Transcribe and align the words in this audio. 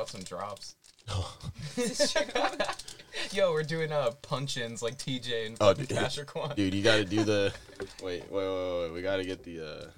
Up 0.00 0.08
some 0.08 0.22
drops. 0.22 0.76
Yo, 3.32 3.52
we're 3.52 3.62
doing 3.62 3.92
uh 3.92 4.12
punch-ins 4.22 4.80
like 4.80 4.96
TJ 4.96 5.48
and 5.48 5.56
Oh, 5.60 5.74
dude. 5.74 5.90
Cash 5.90 6.18
Quan. 6.26 6.54
Dude, 6.56 6.72
you 6.72 6.82
gotta 6.82 7.04
do 7.04 7.22
the. 7.22 7.52
Wait, 8.02 8.22
wait, 8.30 8.48
wait, 8.48 8.80
wait. 8.82 8.92
We 8.94 9.02
gotta 9.02 9.24
get 9.24 9.44
the. 9.44 9.60
uh 9.60 9.90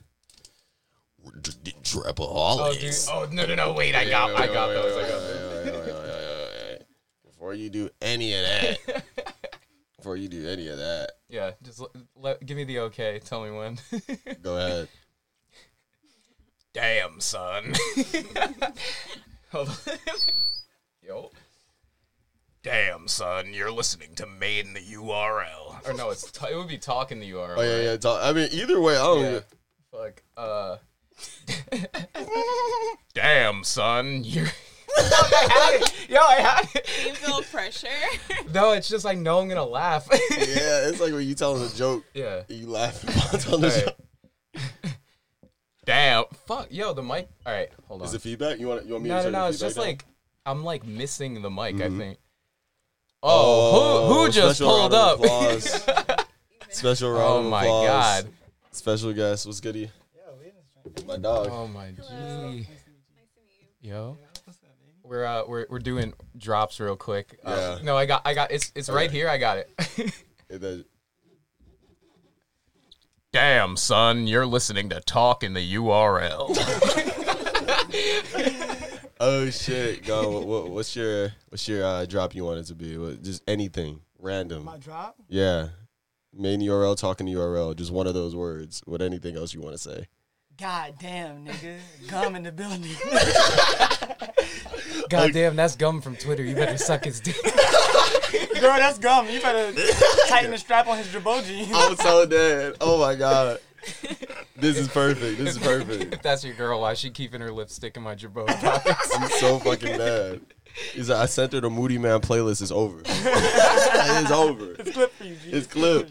Oh, 1.25 2.75
dude. 2.81 2.93
Oh 3.11 3.29
no 3.31 3.47
no 3.47 3.55
no! 3.55 3.73
Wait, 3.75 3.95
I 3.95 4.09
got 4.09 4.35
I 4.35 4.47
got 4.49 4.67
those. 4.69 4.97
I 4.97 5.09
got 5.09 5.21
those. 5.21 5.87
those. 5.87 6.79
Before 7.25 7.55
you 7.55 7.71
do 7.71 7.89
any 8.01 8.35
of 8.35 8.41
that, 8.43 9.05
before 9.97 10.17
you 10.17 10.27
do 10.27 10.49
any 10.49 10.67
of 10.67 10.79
that, 10.79 11.13
Yeah, 11.29 11.53
just 11.63 11.79
let, 11.79 11.91
let 12.17 12.45
give 12.45 12.57
me 12.57 12.65
the 12.65 12.81
okay. 12.81 13.21
Tell 13.25 13.45
me 13.45 13.53
when. 13.53 13.79
go 14.43 14.57
ahead. 14.57 14.89
Damn, 16.73 17.21
son. 17.21 17.73
Hold. 19.53 19.69
Yo. 21.07 21.31
Damn, 22.63 23.07
son, 23.07 23.53
you're 23.53 23.71
listening 23.71 24.15
to 24.15 24.27
Made 24.27 24.67
in 24.67 24.73
the 24.75 24.81
URL. 24.81 25.69
Or 25.89 25.93
no, 25.95 26.11
it's 26.11 26.31
t- 26.31 26.47
it 26.49 26.57
would 26.57 26.69
be 26.69 26.79
talking 26.79 27.19
the 27.19 27.29
URL. 27.33 27.55
Oh 27.57 27.61
yeah, 27.63 27.75
right? 27.75 27.83
yeah. 27.83 27.97
talk- 27.97 28.21
I 28.23 28.33
mean, 28.33 28.49
either 28.53 28.81
way, 28.81 28.95
I 28.95 28.99
don't. 28.99 29.25
Yeah. 29.25 29.41
Fuck. 29.91 30.23
Uh. 30.37 30.77
Damn, 33.15 33.65
son, 33.65 34.23
you're. 34.23 34.47
I 34.97 35.49
had 35.51 35.83
it. 35.83 36.09
Yo, 36.09 36.19
I 36.21 36.35
had 36.35 36.69
it. 36.73 36.89
You 37.05 37.15
feel 37.15 37.43
pressure. 37.43 37.89
No, 38.55 38.73
it's 38.73 38.89
just 38.89 39.05
I 39.05 39.15
know 39.15 39.41
I'm 39.41 39.49
gonna 39.49 39.65
laugh. 39.65 40.07
Yeah, 40.13 40.89
it's 40.89 41.01
like 41.01 41.13
when 41.13 41.27
you 41.27 41.35
telling 41.35 41.65
a 41.69 41.75
joke, 41.75 42.05
yeah. 42.15 42.43
you 42.49 42.69
laugh 42.69 43.03
about 43.03 43.41
telling 43.41 43.63
the 43.63 43.69
Alright. 43.69 43.85
joke. 43.87 44.93
Damn. 45.85 46.25
Fuck. 46.47 46.69
Yo, 46.71 46.93
the 46.93 47.03
mic. 47.03 47.29
All 47.45 47.53
right, 47.53 47.69
hold 47.89 48.03
on. 48.03 48.07
Is 48.09 48.15
it 48.15 48.23
feedback? 48.23 48.59
You 48.59 48.69
want? 48.69 48.87
You 48.87 48.93
want 48.93 49.05
me 49.05 49.09
no, 49.11 49.17
to 49.17 49.23
no, 49.23 49.25
turn 49.25 49.33
no. 49.33 49.47
It's 49.49 49.59
just 49.59 49.77
down? 49.77 49.85
like 49.87 50.05
I'm 50.47 50.65
like 50.65 50.87
missing 50.87 51.43
the 51.43 51.51
mic. 51.51 51.77
Mhm. 51.77 51.83
I 51.95 51.99
think. 51.99 52.19
Oh, 53.23 54.09
who 54.09 54.15
who 54.25 54.31
just 54.31 54.61
pulled 54.61 54.95
up? 54.95 55.21
Special 56.71 57.11
round 57.13 57.23
oh 57.23 57.43
my 57.51 57.65
applause. 57.65 57.87
god. 58.25 58.33
Special 58.71 59.13
guest. 59.13 59.47
What's 59.47 59.61
goody? 59.61 59.91
My 61.07 61.17
dog. 61.17 61.49
Oh 61.51 61.67
my 61.69 61.91
g. 61.91 61.97
Nice 61.99 62.09
to 62.09 62.47
meet 62.49 62.67
you. 63.83 63.91
Yo. 63.91 64.19
We're 65.05 65.25
uh 65.25 65.43
we're 65.47 65.67
we're 65.69 65.79
doing 65.79 66.15
drops 66.37 66.81
real 66.81 66.97
quick. 66.97 67.39
Uh, 67.45 67.77
Yeah. 67.79 67.85
No, 67.85 67.97
I 67.97 68.07
got 68.07 68.23
I 68.25 68.35
got 68.35 68.51
it's 68.51 68.73
it's 68.75 68.89
right 68.89 69.09
Okay. 69.09 69.19
here. 69.19 69.29
I 69.29 69.39
got 69.39 69.59
it. 69.59 69.71
Hey, 70.49 70.59
that- 70.59 70.85
Damn, 73.33 73.79
son, 73.79 74.27
you're 74.27 74.45
listening 74.45 74.91
to 74.91 75.01
Talk 75.01 75.43
in 75.43 75.55
the 75.55 75.75
URL. 75.75 76.53
Oh 79.25 79.51
shit, 79.51 80.05
go. 80.05 80.33
What, 80.33 80.47
what, 80.49 80.71
what's 80.71 80.97
your 80.97 81.31
what's 81.49 81.69
your 81.69 81.85
uh, 81.85 82.05
drop 82.07 82.35
you 82.35 82.45
want 82.45 82.59
it 82.59 82.65
to 82.65 82.75
be? 82.75 82.99
What, 82.99 83.23
just 83.23 83.41
anything 83.47 84.01
random. 84.19 84.65
My 84.65 84.79
drop? 84.79 85.15
Yeah, 85.29 85.69
main 86.37 86.61
URL, 86.61 86.97
talking 86.97 87.29
URL. 87.29 87.77
Just 87.77 87.93
one 87.93 88.09
of 88.09 88.15
those 88.15 88.35
words. 88.35 88.83
What 88.85 89.01
anything 89.01 89.37
else 89.37 89.55
you 89.55 89.61
want 89.61 89.77
to 89.77 89.79
say? 89.79 90.09
God 90.59 90.95
damn, 90.99 91.47
nigga. 91.47 91.77
Gum 92.09 92.35
in 92.35 92.43
the 92.43 92.51
building. 92.51 92.83
God 95.13 95.33
damn, 95.33 95.57
that's 95.57 95.77
gum 95.77 96.01
from 96.01 96.17
Twitter. 96.17 96.43
You 96.43 96.55
better 96.55 96.79
suck 96.79 97.05
his 97.05 97.21
dick. 97.21 97.37
Girl, 98.61 98.77
that's 98.77 98.99
gum. 98.99 99.29
You 99.29 99.41
better 99.41 99.73
tighten 100.29 100.51
the 100.51 100.59
strap 100.59 100.87
on 100.87 100.99
his 100.99 101.09
Djibouti. 101.09 101.69
I'm 101.75 101.97
so 101.97 102.27
dead. 102.27 102.77
Oh 102.81 102.99
my 102.99 103.15
god. 103.15 103.59
This 104.57 104.79
is 104.79 104.89
perfect. 104.89 105.39
This 105.39 105.57
is 105.57 105.59
perfect. 105.59 106.15
if 106.15 106.23
that's 106.23 106.45
your 106.45 106.55
girl, 106.55 106.81
why 106.81 106.93
is 106.93 106.99
she 106.99 107.11
keeping 107.11 107.41
her 107.41 107.51
lipstick 107.51 107.97
in 107.97 108.03
my 108.03 108.15
jabot 108.15 108.47
pockets? 108.61 109.11
I'm 109.17 109.29
so 109.31 109.59
fucking 109.59 109.99
bad. 109.99 110.41
He's 110.93 111.11
like, 111.11 111.19
I 111.19 111.27
sent 111.27 111.53
her 111.53 111.61
the 111.61 111.69
Moodymann 111.69 112.21
playlist. 112.21 112.63
It's 112.63 112.71
over. 112.71 113.03
it's 113.05 114.31
over. 114.31 114.77
It's 114.79 114.93
clip 114.93 115.13
for 115.15 115.25
you, 115.25 115.35
G. 115.35 115.51
It's 115.51 115.67
clip. 115.67 116.11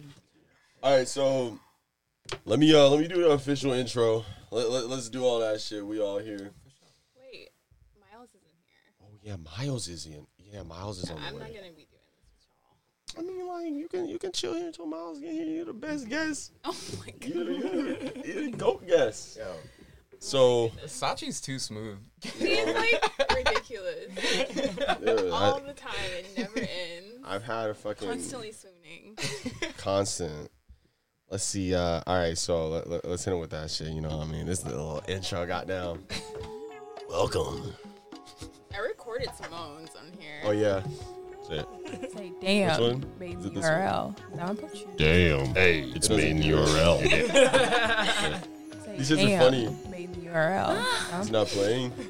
All 0.83 0.97
right, 0.97 1.07
so 1.07 1.57
let 2.45 2.59
me 2.59 2.75
uh 2.75 2.89
let 2.89 2.99
me 2.99 3.07
do 3.07 3.21
the 3.23 3.29
official 3.29 3.71
intro. 3.71 4.25
Let, 4.51 4.69
let, 4.69 4.89
let's 4.89 5.09
do 5.09 5.23
all 5.23 5.39
that 5.39 5.61
shit. 5.61 5.85
We 5.85 6.01
all 6.01 6.17
here. 6.19 6.51
Wait, 7.17 7.49
Miles 7.99 8.29
isn't 8.29 8.41
here. 8.65 8.91
Oh 9.01 9.10
yeah, 9.21 9.35
Miles 9.57 9.87
is 9.87 10.05
in. 10.05 10.25
Yeah, 10.37 10.63
Miles 10.63 10.97
is 11.03 11.09
on 11.09 11.17
I'm 11.17 11.33
the 11.35 11.39
not 11.39 11.47
gonna 11.49 11.61
be 11.75 11.87
doing 11.89 12.11
this 12.17 12.25
with 12.35 13.23
y'all. 13.23 13.23
I 13.23 13.37
mean, 13.37 13.47
like 13.47 13.71
you 13.79 13.87
can 13.87 14.07
you 14.07 14.19
can 14.19 14.31
chill 14.31 14.53
here 14.53 14.67
until 14.67 14.85
Miles 14.85 15.19
get 15.19 15.31
here. 15.31 15.45
You're 15.45 15.65
the 15.65 15.73
best 15.73 16.07
guest. 16.09 16.51
Oh 16.65 16.75
my 16.99 17.11
god. 17.11 17.23
You're 17.33 17.45
the, 17.45 17.53
you're 17.53 17.93
the, 17.93 18.21
you're 18.25 18.43
the 18.51 18.57
goat 18.57 18.85
guest. 18.87 19.37
Yo, 19.37 19.53
So 20.19 20.71
Sachi's 20.85 21.39
too 21.41 21.59
smooth. 21.59 21.97
He's 22.21 22.65
like 22.67 23.35
ridiculous. 23.35 24.07
yeah, 25.01 25.13
All 25.31 25.55
I, 25.55 25.59
the 25.61 25.73
time. 25.73 25.93
It 26.19 26.37
never 26.37 26.59
ends. 26.59 27.15
I've 27.23 27.43
had 27.43 27.69
a 27.69 27.73
fucking 27.73 28.07
Constantly 28.07 28.51
swooning. 28.51 29.17
constant. 29.77 30.49
Let's 31.29 31.43
see. 31.45 31.73
Uh, 31.73 32.01
all 32.05 32.17
right, 32.17 32.37
so 32.37 32.67
let, 32.67 32.89
let, 32.89 33.05
us 33.05 33.23
hit 33.23 33.33
him 33.33 33.39
with 33.39 33.51
that 33.51 33.71
shit. 33.71 33.87
You 33.89 34.01
know 34.01 34.17
what 34.17 34.27
I 34.27 34.31
mean? 34.31 34.45
This 34.45 34.57
is 34.59 34.63
the 34.65 34.71
little 34.71 35.01
intro 35.07 35.43
I 35.43 35.45
got 35.45 35.65
down. 35.67 36.03
Welcome. 37.09 37.73
I 38.75 38.79
recorded 38.79 39.29
Simone's 39.35 39.95
on 39.95 40.11
here. 40.19 40.39
Oh 40.43 40.51
yeah. 40.51 40.81
Shit. 41.47 41.67
Say, 42.13 42.31
damn, 42.41 42.81
one? 42.81 43.05
made 43.19 43.39
Is 43.39 43.45
it 43.45 43.53
this 43.55 43.65
URL. 43.65 44.15
Now 44.35 44.49
I 44.51 44.55
put 44.55 44.75
you. 44.75 44.87
Damn. 44.95 45.53
Hey, 45.55 45.81
it's 45.95 46.09
made 46.09 46.23
in 46.23 46.37
the 46.37 46.43
Say, 48.85 48.97
These 48.97 49.09
shits 49.09 49.23
are 49.23 49.27
damn, 49.27 49.41
funny. 49.41 49.77
Made 49.89 50.13
the 50.13 50.27
URL. 50.27 50.75
Now 51.11 51.19
It's 51.21 51.31
not 51.31 51.47
playing. 51.47 51.91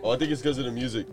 Oh, 0.00 0.10
I 0.12 0.16
think 0.16 0.30
it's 0.30 0.40
because 0.40 0.58
of 0.58 0.64
the 0.64 0.70
music. 0.70 1.08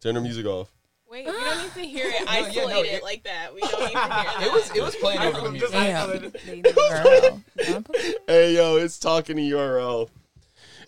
Turn 0.00 0.16
the 0.16 0.20
music 0.20 0.44
off. 0.44 0.68
Wait, 1.08 1.24
we 1.24 1.30
don't 1.30 1.62
need 1.62 1.72
to 1.74 1.80
hear 1.86 2.08
it 2.08 2.14
yeah, 2.18 2.24
no, 2.24 2.30
isolated 2.48 2.94
it- 2.96 3.02
like 3.04 3.22
that. 3.22 3.54
We 3.54 3.60
don't 3.60 3.78
need 3.78 3.92
to 3.92 3.98
hear 4.00 4.08
that. 4.08 4.38
It 4.42 4.52
was 4.52 4.70
it 4.74 4.82
was 4.82 4.96
playing 4.96 5.20
over 5.20 5.40
the 5.42 5.50
music. 5.52 5.70
damn, 5.70 6.10
made 6.10 6.64
the 6.64 6.70
URL. 6.70 7.42
Now 7.68 7.76
I 7.76 7.80
put 7.80 8.02
you. 8.02 8.18
Hey 8.26 8.54
yo, 8.56 8.76
it's 8.76 8.98
talking 8.98 9.36
to 9.36 9.42
URL. 9.42 10.08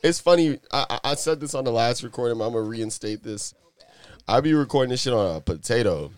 It's 0.06 0.20
funny. 0.20 0.60
I, 0.72 1.00
I 1.02 1.14
said 1.16 1.40
this 1.40 1.52
on 1.52 1.64
the 1.64 1.72
last 1.72 2.04
recording. 2.04 2.38
But 2.38 2.46
I'm 2.46 2.52
gonna 2.52 2.64
reinstate 2.64 3.24
this. 3.24 3.54
I 4.28 4.40
be 4.40 4.54
recording 4.54 4.90
this 4.90 5.02
shit 5.02 5.12
on 5.12 5.36
a 5.36 5.40
potato. 5.40 6.12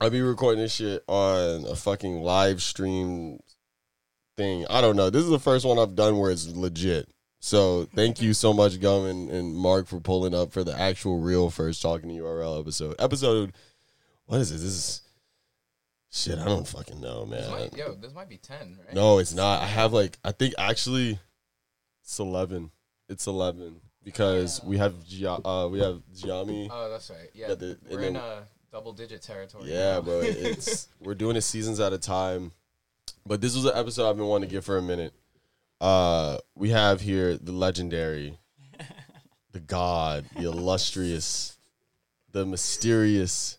I 0.00 0.08
be 0.08 0.20
recording 0.20 0.60
this 0.60 0.74
shit 0.74 1.04
on 1.06 1.64
a 1.66 1.76
fucking 1.76 2.20
live 2.20 2.60
stream 2.60 3.38
thing. 4.36 4.66
I 4.68 4.80
don't 4.80 4.96
know. 4.96 5.08
This 5.08 5.22
is 5.22 5.30
the 5.30 5.38
first 5.38 5.64
one 5.64 5.78
I've 5.78 5.94
done 5.94 6.18
where 6.18 6.32
it's 6.32 6.48
legit. 6.48 7.08
So 7.38 7.88
thank 7.94 8.20
you 8.20 8.34
so 8.34 8.52
much, 8.52 8.80
Gum 8.80 9.06
and, 9.06 9.30
and 9.30 9.54
Mark, 9.54 9.86
for 9.86 10.00
pulling 10.00 10.34
up 10.34 10.52
for 10.52 10.64
the 10.64 10.76
actual 10.76 11.20
real 11.20 11.48
first 11.48 11.80
talking 11.80 12.08
to 12.08 12.14
URL 12.16 12.58
episode. 12.58 12.96
Episode, 12.98 13.52
what 14.26 14.40
is 14.40 14.50
it? 14.50 14.54
This 14.54 14.62
is 14.64 15.02
shit. 16.10 16.40
I 16.40 16.44
don't 16.46 16.66
fucking 16.66 17.00
know, 17.00 17.24
man. 17.24 17.40
This 17.40 17.50
might, 17.50 17.76
yo, 17.76 17.94
this 17.94 18.14
might 18.14 18.28
be 18.28 18.38
ten, 18.38 18.78
right? 18.84 18.94
No, 18.94 19.18
it's 19.18 19.34
not. 19.34 19.62
I 19.62 19.66
have 19.66 19.92
like 19.92 20.18
I 20.24 20.32
think 20.32 20.54
actually 20.58 21.20
it's 22.02 22.18
eleven. 22.18 22.72
It's 23.08 23.26
eleven 23.26 23.80
because 24.04 24.62
we 24.64 24.78
have 24.78 25.04
Gia- 25.06 25.46
uh 25.46 25.68
we 25.68 25.80
have 25.80 26.02
Giami. 26.14 26.68
Oh, 26.70 26.90
that's 26.90 27.10
right. 27.10 27.28
Yeah, 27.34 27.54
the- 27.54 27.78
we're 27.88 27.96
and 27.98 28.04
in 28.06 28.12
then- 28.14 28.22
uh, 28.22 28.42
double 28.70 28.92
digit 28.92 29.22
territory. 29.22 29.70
Yeah, 29.70 30.00
bro. 30.00 30.20
It's 30.22 30.88
we're 31.00 31.14
doing 31.14 31.36
it 31.36 31.42
seasons 31.42 31.78
at 31.80 31.92
a 31.92 31.98
time. 31.98 32.52
But 33.26 33.40
this 33.40 33.54
was 33.54 33.64
an 33.66 33.72
episode 33.74 34.08
I've 34.08 34.16
been 34.16 34.26
wanting 34.26 34.48
to 34.48 34.54
get 34.54 34.64
for 34.64 34.78
a 34.78 34.82
minute. 34.82 35.12
Uh 35.80 36.38
we 36.54 36.70
have 36.70 37.00
here 37.00 37.36
the 37.36 37.52
legendary, 37.52 38.38
the 39.52 39.60
god, 39.60 40.24
the 40.36 40.44
illustrious, 40.44 41.58
the 42.30 42.46
mysterious, 42.46 43.58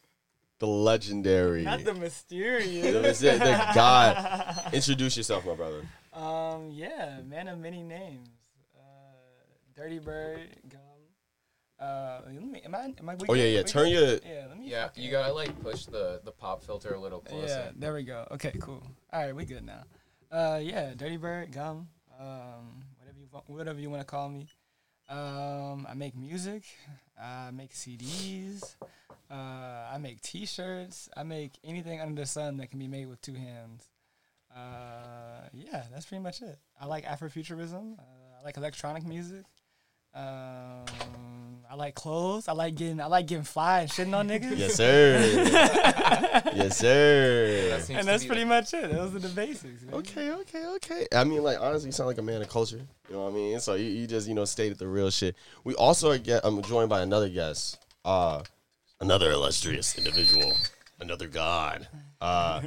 the 0.60 0.68
legendary. 0.68 1.64
Not 1.64 1.80
the 1.80 1.94
the, 1.94 2.00
mysterious. 2.00 3.20
the, 3.20 3.32
the 3.32 3.72
god. 3.76 4.70
Introduce 4.74 5.18
yourself, 5.18 5.46
my 5.46 5.54
brother. 5.54 5.82
Um, 6.14 6.70
yeah, 6.72 7.20
man 7.28 7.48
of 7.50 7.60
many 7.60 7.84
names. 7.84 8.30
Dirty 9.76 10.00
Bird, 10.00 10.40
Gum. 10.70 10.80
Uh, 11.80 12.22
let 12.28 12.42
me, 12.44 12.62
am 12.64 12.76
I, 12.76 12.94
am 12.98 13.10
I, 13.10 13.16
we 13.16 13.28
Oh 13.28 13.34
yeah, 13.34 13.46
yeah. 13.46 13.58
We 13.60 13.64
Turn 13.64 13.90
good? 13.90 14.22
your 14.24 14.34
Yeah, 14.34 14.46
let 14.48 14.58
me. 14.60 14.70
yeah. 14.70 14.90
You 14.96 15.12
gotta 15.12 15.34
like 15.34 15.60
push 15.62 15.86
the 15.86 16.22
the 16.24 16.32
pop 16.32 16.64
filter 16.64 16.94
a 16.94 17.00
little 17.00 17.20
closer. 17.20 17.48
Yeah, 17.48 17.72
there 17.76 17.94
we 17.94 18.04
go. 18.04 18.28
Okay, 18.32 18.54
cool. 18.62 18.84
All 19.12 19.22
right, 19.22 19.36
we 19.36 19.46
good 19.46 19.66
now. 19.66 19.84
Uh, 20.32 20.60
yeah, 20.62 20.94
Dirty 20.96 21.18
Bird, 21.18 21.52
Gum, 21.52 21.88
um, 22.20 22.84
whatever 23.00 23.20
you 23.20 23.28
wa- 23.32 23.44
whatever 23.48 23.80
you 23.80 23.90
want 23.90 24.02
to 24.02 24.06
call 24.06 24.30
me. 24.30 24.48
Um, 25.10 25.86
I 25.90 25.94
make 25.96 26.16
music. 26.16 26.64
I 27.22 27.52
make 27.52 27.74
CDs. 27.74 28.76
Uh, 29.30 29.34
I 29.94 29.98
make 30.00 30.22
T-shirts. 30.22 31.10
I 31.18 31.24
make 31.24 31.54
anything 31.64 32.00
under 32.00 32.22
the 32.22 32.26
sun 32.26 32.58
that 32.58 32.70
can 32.70 32.80
be 32.80 32.88
made 32.88 33.08
with 33.08 33.22
two 33.22 33.34
hands. 33.34 33.90
Uh, 34.56 35.48
yeah, 35.54 35.84
that's 35.92 36.06
pretty 36.06 36.24
much 36.24 36.42
it. 36.42 36.58
I 36.80 36.86
like 36.86 37.06
Afrofuturism. 37.06 37.98
Uh, 38.00 38.02
I 38.40 38.44
like 38.46 38.58
electronic 38.58 39.04
music. 39.06 39.44
Um, 40.16 40.86
I 41.70 41.76
like 41.76 41.96
clothes. 41.96 42.48
I 42.48 42.52
like 42.54 42.76
getting. 42.76 43.02
I 43.02 43.08
like 43.08 43.26
getting 43.26 43.44
fly 43.44 43.82
and 43.82 43.90
shitting 43.90 44.16
on 44.16 44.28
niggas. 44.30 44.58
Yes, 44.58 44.76
sir. 44.76 45.18
yes, 46.56 46.78
sir. 46.78 47.70
That 47.70 47.90
and 47.90 48.08
that's 48.08 48.26
pretty 48.26 48.42
the- 48.42 48.48
much 48.48 48.74
it. 48.76 48.92
Those 48.92 49.16
are 49.16 49.20
the 49.20 49.30
basics. 49.30 49.82
man. 49.82 49.96
Okay, 49.96 50.32
okay, 50.32 50.66
okay. 50.76 51.08
I 51.16 51.24
mean, 51.24 51.42
like 51.42 51.60
honestly, 51.60 51.88
you 51.88 51.92
sound 51.92 52.08
like 52.08 52.20
a 52.20 52.22
man 52.22 52.42
of 52.42 52.50
culture. 52.50 52.82
You 53.10 53.16
know 53.16 53.24
what 53.24 53.32
I 53.32 53.36
mean? 53.36 53.60
So 53.60 53.74
you, 53.74 53.86
you 53.86 54.06
just 54.08 54.28
you 54.28 54.36
know 54.36 54.46
stated 54.46 54.78
the 54.78 54.88
real 54.88 55.10
shit. 55.10 55.36
We 55.64 55.74
also 55.76 56.16
get 56.20 56.42
I'm 56.46 56.62
joined 56.62 56.90
by 56.90 57.02
another 57.02 57.30
guest. 57.30 57.80
uh, 58.06 58.44
another 59.02 59.32
illustrious 59.32 59.98
individual, 59.98 60.54
another 61.00 61.28
god. 61.28 61.88
Uh, 62.22 62.62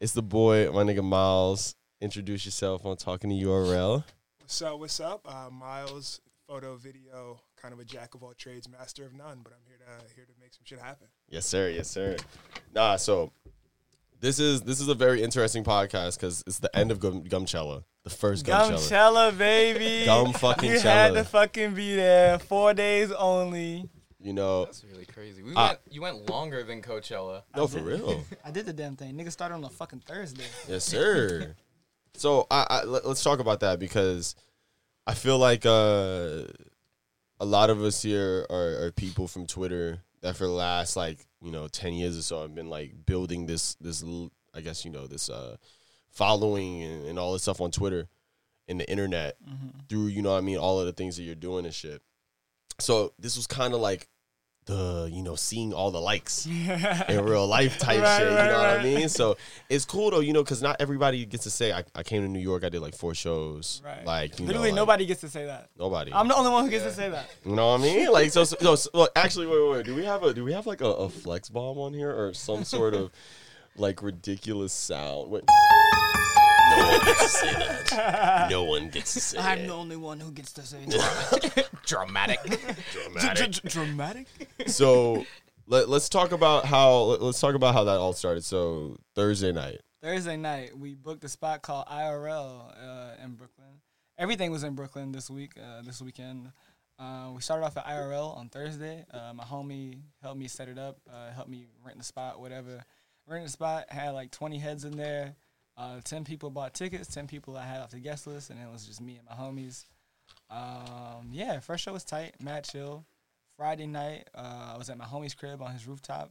it's 0.00 0.12
the 0.12 0.22
boy, 0.22 0.70
my 0.70 0.84
nigga 0.84 1.02
Miles. 1.02 1.74
Introduce 2.00 2.44
yourself 2.44 2.84
on 2.86 2.96
Talking 2.96 3.30
to 3.30 3.46
URL. 3.46 4.04
What's 4.38 4.60
up? 4.62 4.78
What's 4.78 5.00
up? 5.00 5.22
Uh, 5.26 5.48
Miles, 5.50 6.20
photo, 6.46 6.76
video, 6.76 7.40
kind 7.60 7.72
of 7.72 7.80
a 7.80 7.84
jack 7.84 8.14
of 8.14 8.22
all 8.22 8.34
trades, 8.34 8.68
master 8.68 9.04
of 9.04 9.12
none. 9.14 9.40
But 9.42 9.52
I'm 9.54 9.60
here 9.66 9.78
to 9.78 10.14
here 10.14 10.24
to 10.24 10.32
make 10.40 10.52
some 10.52 10.62
shit 10.64 10.78
happen. 10.78 11.06
Yes, 11.28 11.46
sir. 11.46 11.68
Yes, 11.70 11.88
sir. 11.90 12.16
Nah, 12.74 12.96
so 12.96 13.32
this 14.20 14.38
is 14.38 14.62
this 14.62 14.80
is 14.80 14.88
a 14.88 14.94
very 14.94 15.22
interesting 15.22 15.64
podcast 15.64 16.16
because 16.18 16.42
it's 16.46 16.58
the 16.58 16.74
end 16.76 16.90
of 16.90 17.00
Gum, 17.00 17.24
Gumchella, 17.24 17.84
the 18.04 18.10
first 18.10 18.44
Gumchella. 18.46 18.72
Gumchella, 18.72 19.38
baby. 19.38 20.04
Gum 20.06 20.32
fucking 20.32 20.70
You 20.70 20.80
had 20.80 21.14
to 21.14 21.24
fucking 21.24 21.74
be 21.74 21.96
there. 21.96 22.38
Four 22.38 22.74
days 22.74 23.10
only. 23.12 23.88
You 24.20 24.32
know, 24.32 24.64
That's 24.64 24.82
really 24.90 25.04
crazy. 25.04 25.42
We 25.42 25.52
Ah. 25.54 25.68
went. 25.68 25.78
You 25.90 26.00
went 26.00 26.30
longer 26.30 26.62
than 26.64 26.80
Coachella. 26.80 27.42
no, 27.54 27.66
for 27.66 27.80
real. 27.80 28.24
I 28.44 28.50
did 28.50 28.64
the 28.64 28.72
damn 28.72 28.96
thing. 28.96 29.14
Nigga 29.16 29.30
started 29.30 29.54
on 29.56 29.64
a 29.64 29.68
fucking 29.68 30.00
Thursday. 30.06 30.44
Yes, 30.66 30.84
sir. 30.84 31.54
so 32.14 32.46
I, 32.50 32.66
I 32.70 32.84
let, 32.84 33.04
us 33.04 33.22
talk 33.22 33.38
about 33.40 33.60
that 33.60 33.78
because 33.78 34.34
I 35.06 35.14
feel 35.14 35.38
like 35.38 35.66
uh, 35.66 36.44
a 37.40 37.44
lot 37.44 37.70
of 37.70 37.82
us 37.82 38.02
here 38.02 38.46
are, 38.48 38.86
are 38.86 38.92
people 38.92 39.28
from 39.28 39.46
Twitter 39.46 39.98
that 40.22 40.36
for 40.36 40.44
the 40.44 40.52
last 40.52 40.96
like 40.96 41.26
you 41.42 41.50
know 41.52 41.68
ten 41.68 41.92
years 41.94 42.18
or 42.18 42.22
so 42.22 42.42
have 42.42 42.54
been 42.54 42.70
like 42.70 43.04
building 43.06 43.46
this 43.46 43.74
this 43.76 44.02
I 44.54 44.60
guess 44.60 44.84
you 44.84 44.90
know 44.90 45.06
this 45.06 45.28
uh, 45.28 45.56
following 46.10 46.82
and, 46.82 47.06
and 47.06 47.18
all 47.18 47.32
this 47.32 47.42
stuff 47.42 47.60
on 47.60 47.70
Twitter 47.70 48.08
and 48.66 48.80
the 48.80 48.90
internet 48.90 49.36
through 49.88 50.06
you 50.06 50.22
know 50.22 50.32
what 50.32 50.38
I 50.38 50.40
mean 50.40 50.56
all 50.56 50.80
of 50.80 50.86
the 50.86 50.92
things 50.92 51.16
that 51.16 51.22
you're 51.24 51.34
doing 51.34 51.66
and 51.66 51.74
shit. 51.74 52.02
So 52.80 53.12
this 53.18 53.36
was 53.36 53.46
kind 53.46 53.74
of 53.74 53.80
like 53.80 54.08
the 54.66 55.10
you 55.12 55.22
know 55.22 55.34
seeing 55.34 55.74
all 55.74 55.90
the 55.90 56.00
likes 56.00 56.46
in 57.08 57.24
real 57.24 57.46
life 57.46 57.78
type 57.78 58.00
Right, 58.00 58.18
shit. 58.18 58.32
right, 58.32 58.46
you 58.46 58.52
know 58.52 58.58
what 58.58 58.80
I 58.80 58.82
mean? 58.82 59.08
So 59.10 59.36
it's 59.68 59.84
cool 59.84 60.10
though, 60.10 60.20
you 60.20 60.32
know, 60.32 60.42
because 60.42 60.62
not 60.62 60.76
everybody 60.80 61.24
gets 61.26 61.44
to 61.44 61.50
say 61.50 61.72
I, 61.72 61.84
I 61.94 62.02
came 62.02 62.22
to 62.22 62.28
New 62.28 62.38
York. 62.38 62.64
I 62.64 62.70
did 62.70 62.80
like 62.80 62.94
four 62.94 63.14
shows. 63.14 63.82
Right. 63.84 64.04
Like 64.06 64.40
Literally 64.40 64.54
know, 64.54 64.62
like, 64.62 64.74
nobody 64.74 65.06
gets 65.06 65.20
to 65.20 65.28
say 65.28 65.44
that. 65.46 65.68
Nobody. 65.78 66.12
I'm 66.14 66.28
the 66.28 66.34
only 66.36 66.50
one 66.50 66.64
who 66.64 66.70
gets 66.70 66.84
Yeah. 66.84 66.90
to 66.90 66.96
say 66.96 67.08
that. 67.10 67.28
you 67.44 67.54
know 67.54 67.72
what 67.72 67.80
I 67.80 67.82
mean? 67.82 68.10
Like 68.10 68.30
so. 68.30 68.44
so, 68.44 68.56
so, 68.60 68.74
so 68.76 69.08
actually, 69.14 69.46
wait, 69.48 69.60
wait, 69.62 69.70
wait. 69.70 69.86
Do 69.86 69.94
we 69.94 70.04
have 70.04 70.22
a 70.22 70.32
do 70.32 70.44
we 70.44 70.52
have 70.54 70.66
like 70.66 70.80
a, 70.80 70.86
a 70.88 71.08
flex 71.10 71.48
bomb 71.50 71.76
on 71.78 71.92
here 71.92 72.10
or 72.10 72.32
some 72.32 72.64
sort 72.64 72.94
of 72.94 73.10
like 73.76 74.02
ridiculous 74.02 74.72
sound? 74.72 75.30
Wait. 75.30 75.44
No 76.76 76.84
one 76.88 77.00
gets 77.04 77.22
to 77.22 77.28
say 77.28 77.52
that. 77.52 78.50
No 78.50 78.64
one 78.64 78.88
gets 78.88 79.14
to 79.14 79.20
say 79.20 79.38
I'm 79.38 79.58
that. 79.60 79.66
the 79.68 79.74
only 79.74 79.96
one 79.96 80.20
who 80.20 80.32
gets 80.32 80.52
to 80.54 80.62
say 80.62 80.84
that. 80.86 81.68
Dramatic. 81.86 82.40
Dramatic. 82.92 83.62
Dramatic. 83.62 84.26
so 84.66 85.24
let, 85.66 85.88
let's 85.88 86.08
talk 86.08 86.32
about 86.32 86.64
how 86.66 86.98
let, 87.02 87.22
let's 87.22 87.40
talk 87.40 87.54
about 87.54 87.74
how 87.74 87.84
that 87.84 87.96
all 87.98 88.12
started. 88.12 88.44
So 88.44 88.96
Thursday 89.14 89.52
night. 89.52 89.80
Thursday 90.02 90.36
night, 90.36 90.76
we 90.76 90.94
booked 90.94 91.24
a 91.24 91.28
spot 91.28 91.62
called 91.62 91.86
IRL 91.86 92.74
uh, 92.76 93.24
in 93.24 93.34
Brooklyn. 93.36 93.80
Everything 94.18 94.50
was 94.50 94.62
in 94.62 94.74
Brooklyn 94.74 95.12
this 95.12 95.30
week, 95.30 95.52
uh, 95.58 95.82
this 95.82 96.02
weekend. 96.02 96.52
Uh, 96.98 97.30
we 97.34 97.40
started 97.40 97.64
off 97.64 97.76
at 97.76 97.86
IRL 97.86 98.36
on 98.36 98.48
Thursday. 98.48 99.04
Uh, 99.10 99.32
my 99.34 99.44
homie 99.44 100.00
helped 100.22 100.38
me 100.38 100.46
set 100.46 100.68
it 100.68 100.78
up, 100.78 100.98
uh, 101.10 101.32
helped 101.32 101.48
me 101.48 101.66
rent 101.84 101.98
the 101.98 102.04
spot, 102.04 102.38
whatever. 102.38 102.84
Rented 103.26 103.48
the 103.48 103.52
spot, 103.52 103.86
had 103.88 104.10
like 104.10 104.30
20 104.30 104.58
heads 104.58 104.84
in 104.84 104.96
there. 104.96 105.34
Uh, 105.76 106.00
10 106.04 106.24
people 106.24 106.50
bought 106.50 106.74
tickets, 106.74 107.12
10 107.12 107.26
people 107.26 107.56
I 107.56 107.64
had 107.64 107.80
off 107.80 107.90
the 107.90 107.98
guest 107.98 108.26
list, 108.26 108.50
and 108.50 108.60
it 108.60 108.70
was 108.70 108.86
just 108.86 109.00
me 109.00 109.18
and 109.18 109.26
my 109.26 109.34
homies. 109.34 109.84
Um, 110.50 111.30
yeah, 111.32 111.58
first 111.60 111.84
show 111.84 111.92
was 111.92 112.04
tight, 112.04 112.34
mad 112.40 112.64
chill. 112.64 113.04
Friday 113.56 113.86
night, 113.86 114.28
uh, 114.34 114.72
I 114.74 114.78
was 114.78 114.90
at 114.90 114.98
my 114.98 115.04
homie's 115.04 115.34
crib 115.34 115.62
on 115.62 115.72
his 115.72 115.86
rooftop 115.86 116.30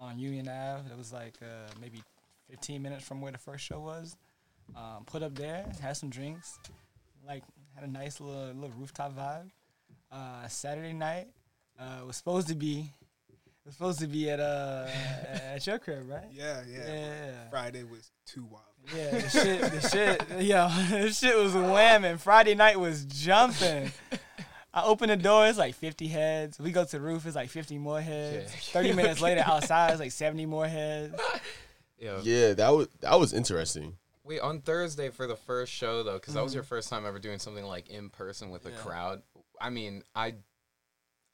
on 0.00 0.18
Union 0.18 0.48
Ave. 0.48 0.90
It 0.90 0.96
was 0.96 1.12
like 1.12 1.34
uh, 1.42 1.70
maybe 1.80 2.02
15 2.50 2.82
minutes 2.82 3.04
from 3.04 3.20
where 3.20 3.32
the 3.32 3.38
first 3.38 3.64
show 3.64 3.80
was. 3.80 4.16
Um, 4.76 5.04
put 5.06 5.22
up 5.22 5.34
there, 5.34 5.64
had 5.80 5.96
some 5.96 6.10
drinks, 6.10 6.58
like 7.26 7.42
had 7.74 7.84
a 7.84 7.90
nice 7.90 8.20
little 8.20 8.52
little 8.54 8.76
rooftop 8.78 9.16
vibe. 9.16 9.50
Uh, 10.12 10.46
Saturday 10.48 10.92
night 10.92 11.28
uh, 11.78 12.04
was 12.06 12.16
supposed 12.16 12.48
to 12.48 12.54
be 12.54 12.92
was 13.68 13.76
supposed 13.76 14.00
to 14.00 14.06
be 14.06 14.30
at 14.30 14.40
uh 14.40 14.86
at 15.52 15.66
your 15.66 15.78
crib, 15.78 16.08
right? 16.08 16.24
Yeah, 16.32 16.62
yeah. 16.68 16.86
Yeah. 16.86 17.48
Friday 17.50 17.84
was 17.84 18.10
too 18.26 18.44
wild. 18.44 18.64
Yeah, 18.96 19.10
the 19.10 19.28
shit, 19.28 19.60
the 19.60 19.88
shit, 19.88 20.42
yo, 20.42 20.68
the 20.90 21.12
shit 21.12 21.36
was 21.36 21.52
whamming. 21.52 22.18
Friday 22.18 22.54
night 22.54 22.80
was 22.80 23.04
jumping. 23.04 23.92
I 24.72 24.82
open 24.84 25.08
the 25.08 25.16
door, 25.16 25.46
it's 25.46 25.58
like 25.58 25.74
50 25.74 26.06
heads. 26.06 26.58
We 26.58 26.70
go 26.72 26.84
to 26.84 26.90
the 26.90 27.00
roof, 27.00 27.26
it's 27.26 27.36
like 27.36 27.50
50 27.50 27.78
more 27.78 28.00
heads. 28.00 28.50
Yeah. 28.52 28.80
30 28.80 28.92
minutes 28.94 29.20
later, 29.20 29.42
outside, 29.44 29.90
it's 29.90 30.00
like 30.00 30.12
70 30.12 30.46
more 30.46 30.66
heads. 30.66 31.14
Yeah. 31.98 32.20
Yeah, 32.22 32.54
that 32.54 32.70
was 32.70 32.88
that 33.00 33.18
was 33.18 33.32
interesting. 33.32 33.96
Wait, 34.24 34.40
on 34.40 34.60
Thursday 34.60 35.10
for 35.10 35.26
the 35.26 35.36
first 35.36 35.72
show 35.72 36.02
though, 36.02 36.14
because 36.14 36.34
that 36.34 36.44
was 36.44 36.54
your 36.54 36.62
first 36.62 36.88
time 36.88 37.04
ever 37.04 37.18
doing 37.18 37.38
something 37.38 37.64
like 37.64 37.88
in 37.90 38.08
person 38.08 38.50
with 38.50 38.64
a 38.66 38.70
crowd. 38.70 39.22
I 39.60 39.70
mean, 39.70 40.02
I, 40.14 40.34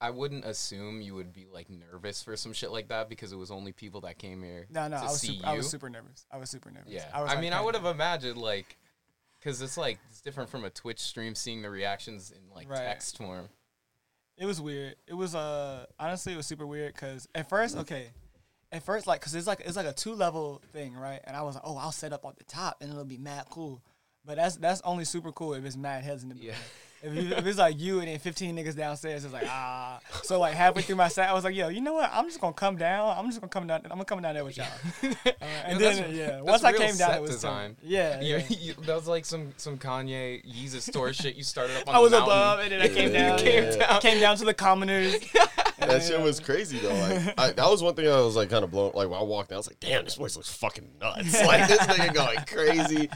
I 0.04 0.10
wouldn't 0.10 0.44
assume 0.44 1.00
you 1.00 1.14
would 1.14 1.32
be 1.32 1.46
like 1.50 1.70
nervous 1.70 2.22
for 2.22 2.36
some 2.36 2.52
shit 2.52 2.70
like 2.70 2.88
that 2.88 3.08
because 3.08 3.32
it 3.32 3.36
was 3.36 3.50
only 3.50 3.72
people 3.72 4.02
that 4.02 4.18
came 4.18 4.42
here. 4.42 4.66
No, 4.70 4.86
no, 4.86 4.98
I 4.98 5.04
was, 5.04 5.20
super, 5.22 5.46
I 5.46 5.54
was 5.56 5.70
super 5.70 5.88
nervous. 5.88 6.26
I 6.30 6.36
was 6.36 6.50
super 6.50 6.70
nervous. 6.70 6.92
Yeah, 6.92 7.06
I, 7.14 7.22
was 7.22 7.30
I 7.30 7.34
like, 7.36 7.42
mean, 7.42 7.54
I 7.54 7.62
would 7.62 7.74
have 7.74 7.86
imagined 7.86 8.36
like, 8.36 8.76
because 9.40 9.62
it's 9.62 9.78
like 9.78 9.98
it's 10.10 10.20
different 10.20 10.50
from 10.50 10.66
a 10.66 10.68
Twitch 10.68 11.00
stream, 11.00 11.34
seeing 11.34 11.62
the 11.62 11.70
reactions 11.70 12.30
in 12.30 12.54
like 12.54 12.68
Right. 12.68 12.80
text 12.84 13.16
form. 13.16 13.48
It 14.36 14.44
was 14.44 14.60
weird. 14.60 14.96
It 15.06 15.14
was 15.14 15.34
uh 15.34 15.86
honestly 15.98 16.34
it 16.34 16.36
was 16.36 16.46
super 16.46 16.66
weird 16.66 16.92
because 16.92 17.26
at 17.34 17.48
first 17.48 17.74
okay, 17.78 18.08
at 18.70 18.82
first 18.82 19.06
like 19.06 19.20
because 19.20 19.34
it's 19.34 19.46
like 19.46 19.60
it's 19.60 19.76
like 19.76 19.86
a 19.86 19.92
two 19.94 20.14
level 20.14 20.60
thing 20.74 20.92
right, 20.94 21.20
and 21.24 21.34
I 21.34 21.40
was 21.44 21.54
like 21.54 21.64
oh 21.64 21.78
I'll 21.78 21.92
set 21.92 22.12
up 22.12 22.26
on 22.26 22.34
the 22.36 22.44
top 22.44 22.76
and 22.82 22.90
it'll 22.90 23.06
be 23.06 23.16
mad 23.16 23.46
cool, 23.48 23.82
but 24.22 24.36
that's 24.36 24.56
that's 24.56 24.82
only 24.84 25.06
super 25.06 25.32
cool 25.32 25.54
if 25.54 25.64
it's 25.64 25.78
mad 25.78 26.04
heads 26.04 26.24
in 26.24 26.28
the 26.28 26.36
Yeah. 26.36 26.52
If, 27.04 27.14
you, 27.14 27.34
if 27.34 27.46
it's 27.46 27.58
like 27.58 27.78
you 27.78 27.98
and 28.00 28.08
then 28.08 28.18
15 28.18 28.56
niggas 28.56 28.74
downstairs, 28.76 29.24
it's 29.24 29.32
like 29.34 29.46
ah. 29.46 30.00
So 30.22 30.40
like 30.40 30.54
halfway 30.54 30.82
through 30.82 30.96
my 30.96 31.08
set, 31.08 31.28
I 31.28 31.34
was 31.34 31.44
like, 31.44 31.54
yo, 31.54 31.68
you 31.68 31.82
know 31.82 31.92
what? 31.92 32.10
I'm 32.12 32.24
just 32.26 32.40
gonna 32.40 32.54
come 32.54 32.76
down. 32.76 33.14
I'm 33.18 33.26
just 33.26 33.40
gonna 33.40 33.50
come 33.50 33.66
down. 33.66 33.82
I'm 33.84 33.90
gonna 33.90 34.04
come 34.06 34.22
down 34.22 34.34
there 34.34 34.44
with 34.44 34.56
y'all. 34.56 34.66
Uh, 35.24 35.46
and 35.66 35.80
Yo, 35.80 35.90
then 35.90 36.14
yeah, 36.14 36.40
once 36.40 36.64
I 36.64 36.72
came 36.72 36.96
down, 36.96 37.14
it 37.14 37.20
was 37.20 37.30
design. 37.32 37.76
design. 37.82 37.90
Yeah, 37.90 38.20
You, 38.20 38.36
yeah. 38.36 38.56
you, 38.60 38.74
that 38.74 38.94
was 38.94 39.06
like 39.06 39.24
some 39.24 39.52
some 39.56 39.78
Kanye 39.78 40.44
Yeezus 40.44 40.82
store 40.82 41.12
shit. 41.12 41.36
You 41.36 41.42
started 41.42 41.76
up 41.76 41.88
on 41.88 41.94
I 41.94 41.98
was 41.98 42.12
mountain. 42.12 42.30
above, 42.30 42.60
and 42.60 42.72
then 42.72 42.82
I 42.82 42.88
came 42.88 43.12
down. 43.12 43.38
Came 43.38 43.64
yeah. 43.64 43.76
down. 43.76 44.00
Came 44.00 44.20
down 44.20 44.36
to 44.36 44.44
the 44.44 44.54
commoners. 44.54 45.16
That 45.78 46.02
shit 46.02 46.20
was 46.20 46.40
crazy 46.40 46.78
though. 46.78 46.94
Like 46.94 47.34
I, 47.38 47.50
that 47.52 47.68
was 47.68 47.82
one 47.82 47.94
thing 47.94 48.08
I 48.08 48.20
was 48.20 48.36
like 48.36 48.50
kind 48.50 48.64
of 48.64 48.70
blown. 48.70 48.92
Like 48.94 49.08
when 49.08 49.18
I 49.18 49.22
walked 49.22 49.50
in, 49.50 49.54
I 49.54 49.58
was 49.58 49.66
like, 49.66 49.80
"Damn, 49.80 50.04
this 50.04 50.16
place 50.16 50.36
looks 50.36 50.52
fucking 50.54 50.88
nuts!" 51.00 51.42
Like 51.44 51.68
this 51.68 51.80
nigga 51.80 52.14
going 52.14 52.38
crazy. 52.46 53.10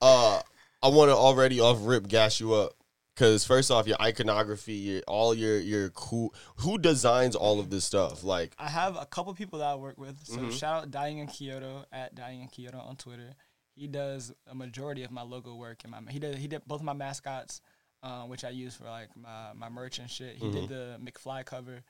Uh, 0.00 0.40
I 0.82 0.88
want 0.88 1.10
to 1.10 1.14
already 1.16 1.60
off 1.60 1.78
rip 1.80 2.06
gas 2.08 2.40
you 2.40 2.54
up 2.54 2.74
because 3.14 3.44
first 3.44 3.70
off, 3.70 3.86
your 3.86 3.96
iconography, 4.00 4.74
your, 4.74 5.02
all 5.06 5.34
your 5.34 5.58
your 5.58 5.90
cool. 5.90 6.34
Who 6.56 6.78
designs 6.78 7.36
all 7.36 7.60
of 7.60 7.70
this 7.70 7.84
stuff? 7.84 8.24
Like, 8.24 8.54
I 8.58 8.68
have 8.68 8.96
a 8.96 9.06
couple 9.06 9.32
people 9.34 9.58
that 9.60 9.68
I 9.68 9.74
work 9.76 9.98
with. 9.98 10.18
So 10.26 10.38
Mhm. 10.38 10.52
shout 10.52 10.82
out 10.82 10.90
Dying 10.90 11.18
in 11.18 11.26
Kyoto 11.28 11.84
at 11.92 12.14
Dying 12.14 12.40
in 12.42 12.48
Kyoto 12.48 12.78
on 12.78 12.96
Twitter. 12.96 13.34
He 13.76 13.86
does 13.88 14.32
a 14.46 14.54
majority 14.54 15.02
of 15.02 15.10
my 15.10 15.22
logo 15.22 15.54
work 15.54 15.82
and 15.84 15.90
my 15.92 16.00
he 16.12 16.18
did 16.18 16.36
he 16.38 16.46
did 16.48 16.62
both 16.66 16.80
of 16.80 16.84
my 16.84 16.92
mascots, 16.92 17.60
um, 18.02 18.28
which 18.28 18.44
I 18.44 18.50
use 18.50 18.74
for 18.74 18.84
like 18.84 19.08
my, 19.16 19.52
my 19.54 19.68
merch 19.68 19.98
and 19.98 20.10
shit. 20.10 20.36
He 20.36 20.50
did 20.50 20.68
the 20.68 20.98
McFly 21.02 21.44
cover. 21.44 21.82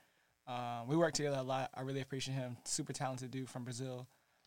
Um, 0.46 0.88
we 0.88 0.96
work 0.96 1.14
together 1.14 1.38
a 1.38 1.42
lot. 1.42 1.70
I 1.74 1.80
really 1.82 2.00
appreciate 2.02 2.34
him. 2.34 2.56
Super 2.64 2.92
talented 2.92 3.30
dude 3.30 3.48
from 3.48 3.64
Brazil. 3.64 4.06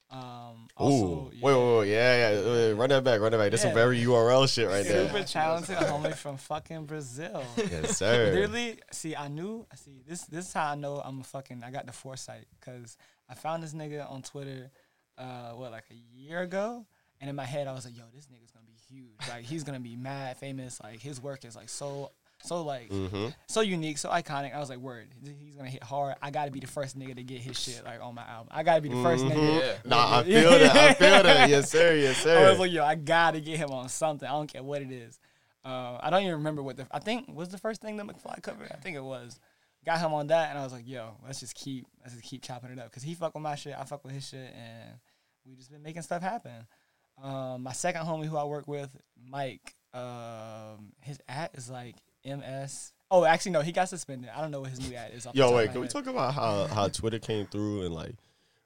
Um, 0.09 0.67
also, 0.77 0.95
ooh, 1.05 1.31
yeah, 1.33 1.39
wait, 1.43 1.53
wait, 1.55 1.77
wait, 1.79 1.89
yeah, 1.89 2.31
yeah, 2.31 2.41
wait, 2.51 2.73
run 2.73 2.89
that 2.89 3.03
back, 3.03 3.19
run 3.19 3.31
that 3.31 3.37
back. 3.37 3.51
That's 3.51 3.61
some 3.61 3.69
Yeah. 3.71 3.75
very 3.75 3.99
URL 4.03 4.47
shit 4.47 4.67
right 4.69 4.85
there. 4.85 5.05
super 5.09 5.23
talented 5.23 5.75
homie 5.77 6.15
from 6.15 6.37
fucking 6.37 6.85
Brazil. 6.85 7.43
yes, 7.57 7.97
sir. 7.97 8.31
Literally, 8.33 8.79
see, 8.91 9.15
I 9.17 9.27
knew. 9.27 9.65
I 9.69 9.75
see, 9.75 10.01
this 10.07 10.21
this 10.23 10.47
is 10.47 10.53
how 10.53 10.71
I 10.71 10.75
know 10.75 11.01
I'm 11.03 11.19
a 11.19 11.23
fucking. 11.25 11.61
I 11.63 11.71
got 11.71 11.85
the 11.87 11.91
foresight 11.91 12.45
because 12.57 12.95
I 13.29 13.33
found 13.35 13.63
this 13.63 13.73
nigga 13.73 14.09
on 14.09 14.21
Twitter, 14.21 14.71
uh, 15.17 15.51
what 15.51 15.71
like 15.71 15.85
a 15.91 15.95
year 16.17 16.39
ago, 16.39 16.85
and 17.19 17.29
in 17.29 17.35
my 17.35 17.43
head 17.45 17.67
I 17.67 17.73
was 17.73 17.83
like, 17.83 17.97
yo, 17.97 18.03
this 18.15 18.27
nigga's 18.27 18.51
gonna 18.51 18.65
be 18.65 18.77
huge. 18.95 19.27
Like 19.27 19.43
he's 19.43 19.65
gonna 19.65 19.81
be 19.81 19.97
mad 19.97 20.37
famous. 20.37 20.79
Like 20.81 21.01
his 21.01 21.21
work 21.21 21.43
is 21.43 21.55
like 21.57 21.67
so 21.67 22.11
so 22.43 22.63
like 22.63 22.89
Mm-hmm. 22.89 23.27
so 23.47 23.61
unique, 23.61 23.97
so 23.97 24.09
iconic. 24.09 24.55
I 24.55 24.59
was 24.59 24.69
like, 24.69 24.79
word, 24.79 25.07
he's 25.39 25.55
gonna 25.55 25.69
hit 25.69 25.83
hard. 25.83 26.15
I 26.21 26.31
gotta 26.31 26.51
be 26.51 26.59
the 26.59 26.67
first 26.67 26.97
nigga 26.97 27.15
to 27.15 27.23
get 27.23 27.39
his 27.41 27.59
shit 27.59 27.83
like 27.83 28.01
on 28.01 28.15
my 28.15 28.23
album. 28.27 28.49
I 28.51 28.63
gotta 28.63 28.81
be 28.81 28.89
the 28.89 28.95
1st 28.95 29.23
Mhm. 29.25 29.31
nigga. 29.31 29.59
Yeah. 29.59 29.75
Nah, 29.85 30.19
I 30.19 30.23
feel 30.23 30.49
that. 30.51 30.75
I 30.75 30.93
feel 30.93 31.23
that. 31.23 31.49
Yes, 31.49 31.69
sir. 31.71 31.95
Yes, 31.95 32.17
sir. 32.17 32.45
I 32.45 32.49
was 32.49 32.59
like, 32.59 32.71
yo, 32.71 32.83
I 32.83 32.95
gotta 32.95 33.39
get 33.41 33.57
him 33.57 33.71
on 33.71 33.89
something. 33.89 34.27
I 34.27 34.31
don't 34.31 34.47
care 34.51 34.63
what 34.63 34.81
it 34.81 34.91
is. 34.91 35.19
Uh, 35.65 35.97
I 36.01 36.09
don't 36.09 36.21
even 36.21 36.35
remember 36.35 36.63
what 36.63 36.77
the. 36.77 36.87
I 36.91 36.99
think 36.99 37.27
was 37.33 37.49
the 37.49 37.57
first 37.57 37.81
thing 37.81 37.97
that 37.97 38.05
McFly 38.05 38.41
covered. 38.41 38.71
I 38.71 38.75
think 38.77 38.95
it 38.95 39.03
was. 39.03 39.39
Got 39.85 39.99
him 39.99 40.13
on 40.13 40.27
that, 40.27 40.49
and 40.49 40.59
I 40.59 40.63
was 40.63 40.73
like, 40.73 40.87
yo, 40.87 41.15
let's 41.25 41.39
just 41.39 41.55
keep 41.55 41.85
let's 42.01 42.13
just 42.13 42.25
keep 42.25 42.41
chopping 42.43 42.71
it 42.71 42.79
up 42.79 42.85
because 42.89 43.03
he 43.03 43.13
fuck 43.13 43.33
with 43.33 43.43
my 43.43 43.55
shit, 43.55 43.73
I 43.77 43.83
fuck 43.83 44.03
with 44.03 44.13
his 44.13 44.27
shit, 44.27 44.53
and 44.53 44.99
we 45.45 45.55
just 45.55 45.71
been 45.71 45.81
making 45.83 46.01
stuff 46.01 46.21
happen. 46.21 46.67
Um, 47.21 47.63
my 47.63 47.71
second 47.73 48.01
homie 48.05 48.25
who 48.25 48.37
I 48.37 48.43
work 48.43 48.67
with, 48.67 48.95
Mike, 49.29 49.75
um, 49.93 50.91
his 51.01 51.19
at 51.27 51.55
is 51.55 51.69
like 51.69 51.95
ms 52.35 52.93
Oh, 53.09 53.23
actually, 53.23 53.53
no, 53.53 53.61
he 53.61 53.71
got 53.71 53.87
suspended. 53.87 54.29
I 54.35 54.41
don't 54.41 54.51
know 54.51 54.59
what 54.59 54.69
his 54.69 54.81
new 54.81 54.93
ad 54.93 55.13
is. 55.13 55.25
off 55.25 55.31
the 55.33 55.39
Yo, 55.39 55.45
top 55.45 55.51
of 55.51 55.57
wait, 55.57 55.67
my 55.67 55.71
can 55.71 55.81
we 55.81 55.87
talk 55.87 56.07
about 56.07 56.33
how 56.33 56.67
how 56.67 56.87
Twitter 56.89 57.19
came 57.19 57.45
through 57.45 57.85
and 57.85 57.93
like 57.95 58.15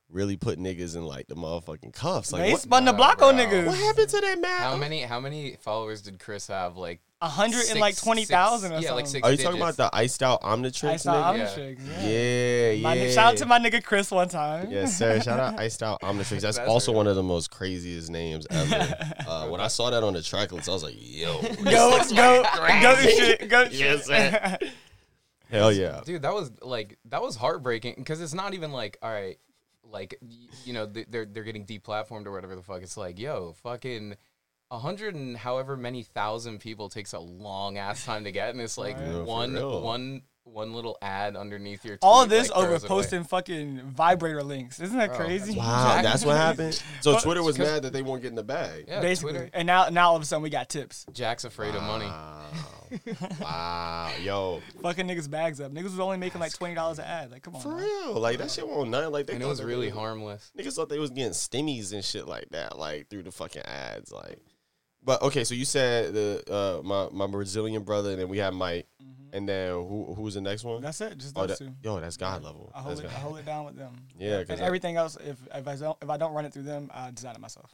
really 0.09 0.35
put 0.35 0.57
niggas 0.57 0.95
in 0.95 1.05
like 1.05 1.27
the 1.27 1.35
motherfucking 1.35 1.93
cuffs? 1.93 2.33
Like 2.33 2.41
They 2.41 2.51
what, 2.53 2.61
spun 2.61 2.85
the 2.85 2.91
Nah, 2.91 2.97
block 2.97 3.21
on 3.21 3.35
niggas. 3.37 3.67
what 3.67 3.77
happened 3.77 4.09
to 4.09 4.19
that 4.19 4.39
man? 4.41 4.57
How 4.61 4.75
many 4.75 5.01
how 5.03 5.19
many 5.19 5.57
followers 5.61 6.01
did 6.01 6.19
Chris 6.19 6.47
have? 6.47 6.75
Like 6.75 7.01
A 7.23 7.29
hundred 7.29 7.69
and 7.69 7.79
like 7.79 7.93
Six- 7.93 8.03
twenty 8.03 8.25
thousand 8.25 8.71
or 8.71 8.77
six- 8.77 8.85
yeah, 8.85 8.93
like 8.93 9.05
six 9.05 9.23
Are 9.27 9.31
you 9.31 9.37
talking 9.37 9.61
about 9.61 9.77
the 9.77 9.89
iced 9.93 10.23
out 10.23 10.41
Omnitrix 10.41 10.89
I 10.89 10.95
saw 10.95 11.33
nigga? 11.33 11.37
Yeah. 11.37 11.45
Omnitrix. 11.45 11.87
Yeah. 11.87 12.01
Yeah, 12.09 12.71
yeah. 12.71 12.81
My 12.81 12.97
nigga- 12.97 13.13
shout 13.13 13.33
out 13.33 13.37
to 13.37 13.45
my 13.45 13.59
nigga 13.59 13.83
Chris 13.83 14.09
one 14.09 14.27
time. 14.27 14.71
Yes, 14.71 14.97
sir. 14.97 15.21
Shout 15.21 15.39
out 15.39 15.59
Iced 15.59 15.83
Out 15.83 16.01
Omnitrix. 16.01 16.41
That's, 16.41 16.57
That's 16.57 16.69
also 16.69 16.91
one 16.91 17.05
of 17.05 17.15
the 17.15 17.21
most 17.21 17.51
craziest 17.51 18.09
names 18.09 18.47
ever. 18.49 18.95
uh, 19.27 19.47
when 19.49 19.61
I 19.61 19.67
saw 19.67 19.91
that 19.91 20.03
on 20.03 20.13
the 20.13 20.23
track 20.23 20.51
list, 20.51 20.67
I 20.67 20.71
was 20.71 20.83
like, 20.83 20.95
yo. 20.97 21.39
this 21.41 21.57
Go, 21.57 21.89
looks 21.91 22.11
go, 22.11 22.43
like 22.57 22.81
go 22.81 22.95
shit, 22.95 23.47
go 23.49 23.67
Yes, 23.71 24.07
shit. 24.07 24.71
Hell 25.51 25.71
yeah. 25.71 26.01
dude, 26.03 26.23
that 26.23 26.33
was 26.33 26.51
like 26.61 26.97
that 27.09 27.21
was 27.21 27.35
heartbreaking 27.35 27.95
because 27.97 28.19
it's 28.19 28.33
not 28.33 28.53
even 28.55 28.71
like 28.71 28.97
all 29.03 29.11
right, 29.11 29.37
like 29.83 30.17
you 30.65 30.73
know 30.73 30.85
they're 30.85 31.25
they're 31.25 31.43
getting 31.43 31.65
deplatformed 31.65 32.25
or 32.25 32.31
whatever 32.31 32.55
the 32.55 32.63
fuck. 32.63 32.81
It's 32.81 32.97
like 32.97 33.19
yo, 33.19 33.53
fucking. 33.61 34.15
A 34.71 34.79
hundred 34.79 35.15
and 35.15 35.35
however 35.35 35.75
many 35.75 36.01
thousand 36.03 36.59
people 36.59 36.87
takes 36.89 37.11
a 37.13 37.19
long 37.19 37.77
ass 37.77 38.05
time 38.05 38.23
to 38.23 38.31
get, 38.31 38.49
and 38.51 38.61
it's 38.61 38.77
like 38.77 38.95
Right. 38.97 39.05
Yeah, 39.05 39.11
for 39.11 39.23
one 39.25 39.53
real. 39.53 39.81
one 39.81 40.21
one 40.43 40.73
little 40.73 40.97
ad 41.01 41.35
underneath 41.35 41.85
your. 41.85 41.97
All 42.01 42.21
tweet, 42.25 42.29
this 42.31 42.49
like, 42.49 42.57
over 42.57 42.67
throws 42.69 42.83
it 42.83 42.89
away. 42.89 43.01
posting 43.01 43.23
fucking 43.25 43.81
vibrator 43.95 44.41
links. 44.43 44.79
Isn't 44.79 44.97
that 44.97 45.09
Bro, 45.09 45.17
crazy? 45.17 45.55
Wow, 45.57 45.93
Jack- 45.93 46.03
that's 46.03 46.25
what 46.25 46.35
happened. 46.35 46.81
So 47.01 47.13
But- 47.13 47.23
Twitter 47.23 47.43
was 47.43 47.59
mad 47.59 47.83
that 47.83 47.93
they 47.93 48.01
won't 48.01 48.21
get 48.21 48.29
in 48.29 48.35
the 48.35 48.43
bag. 48.43 48.85
Yeah, 48.87 49.01
Basically. 49.01 49.33
Twitter. 49.33 49.49
And 49.53 49.67
now, 49.67 49.89
now 49.89 50.09
all 50.09 50.15
of 50.15 50.21
a 50.21 50.25
sudden 50.25 50.41
we 50.41 50.49
got 50.49 50.67
tips. 50.67 51.05
Jack's 51.13 51.43
afraid 51.43 51.75
of 51.75 51.83
money. 51.83 52.05
Wow. 52.05 52.47
wow. 53.39 54.11
Yo, 54.21 54.61
Fucking 54.81 55.07
niggas 55.07 55.29
bags 55.29 55.61
up. 55.61 55.71
Niggas 55.71 55.83
was 55.83 55.99
only 55.99 56.17
making 56.17 56.41
like 56.41 56.53
twenty 56.53 56.75
dollars 56.75 56.97
an 56.99 57.05
ad. 57.05 57.31
Like, 57.31 57.43
come 57.43 57.55
on. 57.55 57.61
for 57.61 57.69
man. 57.69 57.77
real. 57.77 58.13
Like, 58.19 58.37
that 58.39 58.51
shit 58.51 58.67
won't 58.67 58.89
nothing. 58.89 59.11
Like, 59.11 59.27
they 59.27 59.33
And 59.33 59.43
it 59.43 59.47
was 59.47 59.61
really 59.63 59.89
harmless. 59.89 60.51
Niggas 60.57 60.75
thought 60.75 60.89
they 60.89 60.99
was 60.99 61.11
getting 61.11 61.31
stimmies 61.31 61.93
and 61.93 62.03
shit 62.03 62.27
like 62.27 62.49
that, 62.51 62.77
like 62.77 63.09
through 63.09 63.23
the 63.23 63.31
fucking 63.31 63.61
ads, 63.63 64.11
like. 64.11 64.39
But 65.03 65.21
okay, 65.23 65.43
so 65.43 65.55
you 65.55 65.65
said 65.65 66.13
the 66.13 66.43
uh 66.51 66.81
my 66.83 67.07
my 67.11 67.27
Brazilian 67.27 67.83
brother, 67.83 68.11
and 68.11 68.19
then 68.19 68.29
we 68.29 68.37
have 68.37 68.53
Mike, 68.53 68.87
and 69.33 69.47
then 69.47 69.71
who 69.71 70.13
who's 70.15 70.35
the 70.35 70.41
next 70.41 70.63
one? 70.63 70.75
Mm-hmm. 70.75 70.83
That's 70.83 71.01
it. 71.01 71.17
Just 71.17 71.37
oh, 71.37 71.47
those 71.47 71.57
that, 71.59 71.65
two. 71.65 71.73
yo, 71.81 71.99
that's 71.99 72.17
God 72.17 72.43
level. 72.43 72.71
I 72.75 72.81
hold 72.81 72.97
That's 72.97 73.13
it. 73.13 73.17
I 73.17 73.19
hold 73.19 73.39
it 73.39 73.45
down 73.45 73.65
with 73.65 73.77
them. 73.77 73.95
Yeah, 74.17 74.39
because 74.39 74.59
everything 74.59 74.97
else, 74.97 75.17
if 75.17 75.37
if 75.53 75.67
I 75.67 75.75
don't 75.75 75.97
if 76.01 76.09
I 76.09 76.17
don't 76.17 76.33
run 76.33 76.45
it 76.45 76.53
through 76.53 76.63
them, 76.63 76.91
I 76.93 77.11
design 77.11 77.35
it 77.35 77.41
myself. 77.41 77.73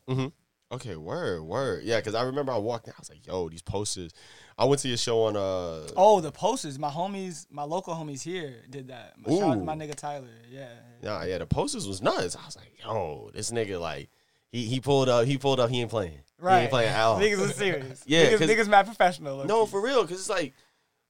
okay, 0.72 0.96
word, 0.96 1.43
word, 1.43 1.84
yeah, 1.84 1.98
because 1.98 2.15
I 2.15 2.24
remember 2.24 2.51
I 2.51 2.57
walked 2.57 2.88
in, 2.88 2.93
I 2.93 3.00
was 3.00 3.10
like, 3.10 3.25
yo, 3.25 3.50
these 3.50 3.62
posters. 3.62 4.12
I 4.57 4.65
went 4.65 4.81
to 4.81 4.88
your 4.88 4.98
show 4.98 5.25
on 5.25 5.36
uh 5.36 5.88
Oh, 5.96 6.22
the 6.22 6.31
posters. 6.31 6.79
My 6.79 6.89
homies, 6.89 7.46
my 7.51 7.63
local 7.63 7.93
homies 7.93 8.24
here 8.24 8.63
did 8.69 8.88
that. 8.88 9.15
Shout 9.27 9.41
out 9.41 9.55
to 9.55 9.63
my 9.63 9.75
nigga 9.75 9.96
Tyler. 9.96 10.27
Yeah. 10.50 10.69
Nah, 11.03 11.24
yeah, 11.24 11.39
the 11.39 11.46
posters 11.46 11.88
was 11.88 12.01
nuts. 12.01 12.36
I 12.36 12.46
was 12.46 12.55
like, 12.55 12.72
yo, 12.84 13.29
this 13.34 13.51
nigga 13.51 13.79
like 13.79 14.10
he 14.50 14.65
he 14.65 14.79
pulled 14.79 15.10
up, 15.10 15.25
he 15.25 15.38
pulled 15.38 15.60
up, 15.60 15.69
he 15.69 15.81
ain't 15.81 15.89
playing. 15.89 16.19
He 16.39 16.46
Right. 16.46 16.62
ain't 16.62 16.70
playing 16.70 16.89
at. 16.89 16.98
Niggas 17.17 17.39
was 17.39 17.56
serious. 17.56 18.03
Yeah, 18.08 18.25
Niggas, 18.25 18.38
'cause- 18.39 18.50
niggas 18.50 18.67
mad 18.67 18.86
professional. 18.86 19.44
No, 19.46 19.60
low-key. 19.60 19.72
for 19.72 19.82
real, 19.82 20.01
because 20.03 20.20
it's 20.20 20.29
like, 20.29 20.53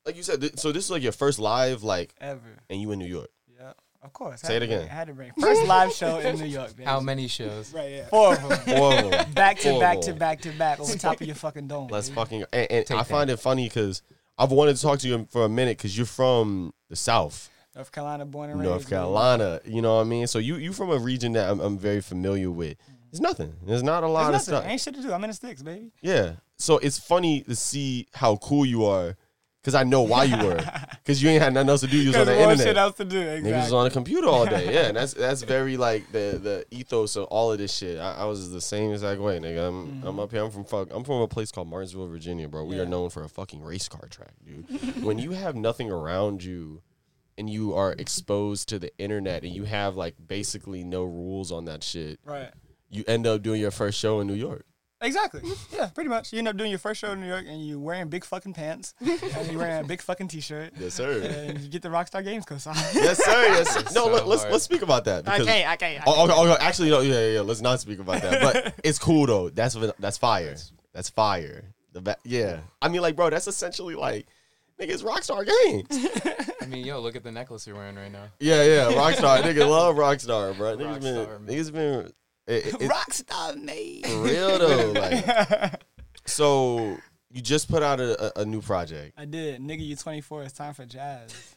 like 0.05 0.15
you 0.15 0.23
said. 0.23 0.39
Th- 0.41 0.57
so 0.57 0.71
this 0.71 0.85
is 0.85 0.91
like 0.91 1.03
your 1.03 1.11
first 1.11 1.37
live, 1.39 1.83
like, 1.83 2.13
Ever. 2.21 2.39
and 2.69 2.81
you 2.81 2.91
in 2.91 2.99
New 2.99 3.05
York. 3.07 3.29
Yeah. 3.59 3.73
Of 4.01 4.13
course. 4.13 4.39
Say 4.41 4.55
it 4.55 4.59
to 4.61 4.67
bring- 4.67 4.77
again. 4.79 4.87
Had 4.89 5.07
to 5.07 5.13
bring 5.13 5.31
first 5.39 5.63
live 5.65 5.91
show 5.91 6.19
in 6.19 6.37
New 6.39 6.45
York. 6.45 6.69
Baby. 6.77 6.83
How 6.85 7.01
many 7.01 7.27
shows? 7.27 7.73
Right, 7.73 7.91
yeah. 7.91 8.05
Four 8.07 8.35
of 8.35 8.47
them. 8.47 8.77
Four 8.77 8.93
of 8.93 9.11
'em. 9.11 9.31
back 9.33 9.57
to 9.59 9.71
Four 9.71 9.79
back 9.81 9.97
of 9.97 10.03
to 10.05 10.11
'em. 10.11 10.17
back 10.17 10.41
to 10.41 10.51
back 10.51 10.79
over 10.79 10.95
top 10.97 11.19
of 11.19 11.27
your 11.27 11.35
fucking 11.35 11.67
dome. 11.67 11.87
Let's 11.91 12.07
baby. 12.07 12.15
fucking. 12.21 12.45
And, 12.53 12.71
and 12.71 12.85
Take 12.85 12.97
I 12.97 13.03
find 13.03 13.29
it 13.29 13.37
funny 13.37 13.67
because 13.67 14.01
I've 14.37 14.51
wanted 14.51 14.77
to 14.77 14.81
talk 14.81 14.99
to 14.99 15.07
you 15.09 15.27
for 15.29 15.43
a 15.43 15.49
minute 15.49 15.77
because 15.77 15.97
you're 15.97 16.05
from 16.05 16.73
the 16.89 16.95
South, 16.95 17.49
North 17.75 17.91
Carolina, 17.91 18.25
born 18.25 18.49
and 18.51 18.59
raised. 18.61 18.69
North. 18.69 18.89
Carolina. 18.89 19.59
You 19.65 19.81
know 19.81 19.95
what 19.95 20.01
I 20.01 20.05
mean? 20.05 20.27
So 20.27 20.39
you 20.39 20.55
you 20.55 20.71
from 20.71 20.89
a 20.91 20.97
region 20.97 21.33
that 21.33 21.49
I'm, 21.49 21.59
I'm 21.59 21.77
very 21.77 21.99
familiar 22.01 22.49
with. 22.51 22.77
There's 23.11 23.21
nothing. 23.21 23.53
There's 23.65 23.83
not 23.83 24.03
a 24.03 24.07
lot 24.07 24.27
of 24.27 24.31
nothing. 24.33 24.45
stuff. 24.45 24.65
Ain't 24.65 24.81
shit 24.81 24.95
to 24.95 25.01
do. 25.01 25.11
I'm 25.13 25.23
in 25.23 25.29
the 25.29 25.33
sticks, 25.35 25.61
baby. 25.63 25.91
Yeah. 26.01 26.33
So 26.57 26.77
it's 26.79 26.97
funny 26.99 27.41
to 27.41 27.55
see 27.55 28.07
how 28.13 28.35
cool 28.37 28.65
you 28.65 28.85
are 28.85 29.15
because 29.61 29.75
I 29.75 29.83
know 29.83 30.01
why 30.01 30.23
you 30.25 30.37
were. 30.45 30.59
Because 31.03 31.21
you 31.21 31.29
ain't 31.29 31.41
had 31.41 31.53
nothing 31.53 31.69
else 31.69 31.81
to 31.81 31.87
do. 31.87 31.97
You 31.97 32.09
was 32.09 32.17
on 32.17 32.25
the 32.25 32.33
internet. 32.39 32.59
shit 32.67 32.77
else 32.77 32.95
to 32.97 33.05
do. 33.05 33.19
Niggas 33.21 33.63
was 33.63 33.73
on 33.73 33.83
the 33.85 33.89
computer 33.89 34.27
all 34.27 34.45
day. 34.45 34.73
Yeah, 34.73 34.81
and 34.87 34.97
that's 34.97 35.13
that's 35.13 35.43
very 35.43 35.77
like 35.77 36.11
the 36.11 36.39
the 36.41 36.65
ethos 36.71 37.15
of 37.15 37.25
all 37.25 37.51
of 37.51 37.57
this 37.57 37.73
shit. 37.73 37.99
I, 37.99 38.15
I 38.15 38.25
was 38.25 38.51
the 38.51 38.61
same 38.61 38.91
exact 38.91 39.19
way, 39.21 39.39
nigga. 39.39 39.67
I'm 39.67 40.03
I'm 40.05 40.19
up 40.19 40.31
here. 40.31 40.43
I'm 40.43 40.51
from 40.51 40.63
fuck. 40.65 40.87
I'm 40.91 41.03
from 41.03 41.21
a 41.21 41.27
place 41.27 41.51
called 41.51 41.67
Martinsville, 41.69 42.07
Virginia, 42.07 42.47
bro. 42.47 42.63
We 42.65 42.77
are 42.79 42.81
Mm-hmm. 42.83 42.91
Known 42.91 43.09
for 43.09 43.23
a 43.23 43.29
fucking 43.29 43.61
race 43.61 43.87
car 43.89 44.07
track, 44.09 44.31
dude. 44.45 45.03
when 45.03 45.19
you 45.19 45.31
have 45.31 45.55
nothing 45.55 45.91
around 45.91 46.43
you, 46.43 46.81
and 47.37 47.49
you 47.49 47.73
are 47.73 47.93
exposed 47.99 48.69
to 48.69 48.79
the 48.79 48.95
internet, 48.97 49.43
and 49.43 49.53
you 49.53 49.65
have 49.65 49.95
like 49.95 50.15
basically 50.25 50.83
no 50.83 51.03
rules 51.03 51.51
on 51.51 51.65
that 51.65 51.83
shit, 51.83 52.19
Right. 52.25 52.49
You 52.89 53.03
end 53.07 53.27
up 53.27 53.41
doing 53.41 53.59
your 53.61 53.71
first 53.71 53.99
show 53.99 54.19
in 54.19 54.27
New 54.27 54.33
York. 54.33 54.65
Exactly. 55.01 55.41
Yeah, 55.71 55.87
pretty 55.93 56.09
much. 56.09 56.33
You 56.33 56.39
end 56.39 56.47
up 56.47 56.57
doing 56.57 56.71
your 56.71 56.79
first 56.79 56.99
show 57.01 57.11
in 57.11 57.21
New 57.21 57.27
York 57.27 57.45
and 57.47 57.63
you're 57.67 57.77
wearing 57.77 58.07
big 58.09 58.25
fucking 58.25 58.53
pants 58.55 58.95
and 58.99 59.47
you're 59.51 59.59
wearing 59.59 59.85
a 59.85 59.87
big 59.87 60.01
fucking 60.01 60.27
t-shirt 60.27 60.73
Yes, 60.79 60.95
sir. 60.95 61.21
and 61.21 61.59
you 61.59 61.69
get 61.69 61.83
the 61.83 61.89
Rockstar 61.89 62.23
Games 62.23 62.45
cosign. 62.45 62.73
yes, 62.95 63.23
sir. 63.23 63.31
Yes. 63.43 63.69
Sir. 63.71 63.81
No, 63.93 64.05
so 64.05 64.11
let, 64.11 64.27
let's 64.27 64.43
let's 64.45 64.63
speak 64.63 64.81
about 64.81 65.05
that. 65.05 65.27
I 65.27 65.33
because- 65.37 65.47
can't. 65.47 65.69
I 65.69 65.75
can't. 65.75 66.01
I 66.01 66.03
Oh, 66.07 66.23
okay, 66.23 66.33
okay, 66.33 66.41
oh, 66.49 66.51
oh, 66.53 66.57
actually, 66.59 66.89
no, 66.89 67.01
yeah, 67.01 67.13
yeah, 67.13 67.33
yeah. 67.35 67.41
Let's 67.41 67.61
not 67.61 67.79
speak 67.79 67.99
about 67.99 68.23
that. 68.23 68.41
But 68.41 68.73
it's 68.83 68.97
cool 68.97 69.27
though. 69.27 69.49
That's 69.49 69.77
that's 69.99 70.17
fire. 70.17 70.55
That's 70.93 71.09
fire. 71.11 71.63
The 71.93 72.01
ba- 72.01 72.17
yeah. 72.23 72.61
I 72.81 72.87
mean, 72.89 73.01
like, 73.01 73.15
bro, 73.15 73.29
that's 73.29 73.47
essentially 73.47 73.93
like, 73.93 74.25
nigga, 74.79 74.89
it's 74.89 75.03
Rockstar 75.03 75.45
Games. 75.45 76.07
I 76.59 76.65
mean, 76.65 76.83
yo, 76.85 76.99
look 77.01 77.15
at 77.15 77.23
the 77.23 77.31
necklace 77.31 77.67
you're 77.67 77.75
wearing 77.75 77.95
right 77.97 78.11
now. 78.11 78.25
yeah, 78.39 78.63
yeah, 78.63 78.91
Rockstar. 78.93 79.41
nigga 79.43 79.69
love 79.69 79.95
Rockstar, 79.95 80.57
bro. 80.57 80.75
Niggas 80.75 81.01
been, 81.01 81.15
Rockstar, 81.15 81.41
man. 81.41 81.55
niggas 81.55 81.71
been, 81.73 82.13
it, 82.47 82.67
it, 82.67 82.81
it- 82.81 82.91
Rockstar 82.91 83.61
made. 83.61 84.05
for 84.05 84.21
real 84.21 84.57
though. 84.59 84.91
Like, 84.99 85.81
so 86.25 86.97
you 87.31 87.41
just 87.41 87.69
put 87.69 87.83
out 87.83 87.99
a, 87.99 88.39
a, 88.39 88.41
a 88.41 88.45
new 88.45 88.61
project. 88.61 89.13
I 89.17 89.25
did. 89.25 89.61
Nigga, 89.61 89.85
you 89.85 89.95
24. 89.95 90.43
It's 90.43 90.53
time 90.53 90.73
for 90.73 90.85
jazz. 90.85 91.55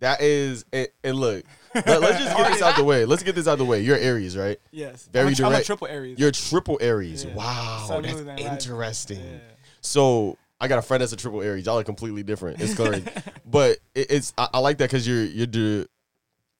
That 0.00 0.20
is, 0.20 0.64
and, 0.72 0.88
and 1.04 1.16
look, 1.16 1.44
let, 1.76 1.86
us 1.86 2.18
just 2.18 2.36
get 2.36 2.52
this 2.52 2.60
out 2.62 2.74
the 2.74 2.82
way. 2.82 3.04
Let's 3.04 3.22
get 3.22 3.36
this 3.36 3.46
out 3.46 3.58
the 3.58 3.64
way. 3.64 3.82
You're 3.82 3.96
Aries, 3.98 4.36
right? 4.36 4.58
Yes. 4.72 5.08
Very 5.12 5.32
I'm 5.38 5.44
a, 5.44 5.46
I'm 5.46 5.54
a 5.60 5.62
triple 5.62 5.86
Aries. 5.86 6.18
You're 6.18 6.32
triple 6.32 6.76
Aries. 6.80 7.24
Yeah. 7.24 7.34
Wow, 7.34 7.84
Sun, 7.86 8.02
that's 8.02 8.20
moon, 8.20 8.36
interesting. 8.36 9.20
Yeah. 9.20 9.38
So 9.80 10.38
I 10.60 10.66
got 10.66 10.80
a 10.80 10.82
friend 10.82 11.02
that's 11.02 11.12
a 11.12 11.16
triple 11.16 11.40
Aries. 11.40 11.66
Y'all 11.66 11.78
are 11.78 11.84
completely 11.84 12.24
different. 12.24 12.60
It's 12.60 12.74
crazy, 12.76 13.04
but 13.46 13.78
it, 13.94 14.08
it's 14.10 14.34
I, 14.36 14.48
I 14.54 14.58
like 14.58 14.78
that 14.78 14.90
because 14.90 15.06
you're 15.06 15.22
you're 15.24 15.46
do. 15.46 15.86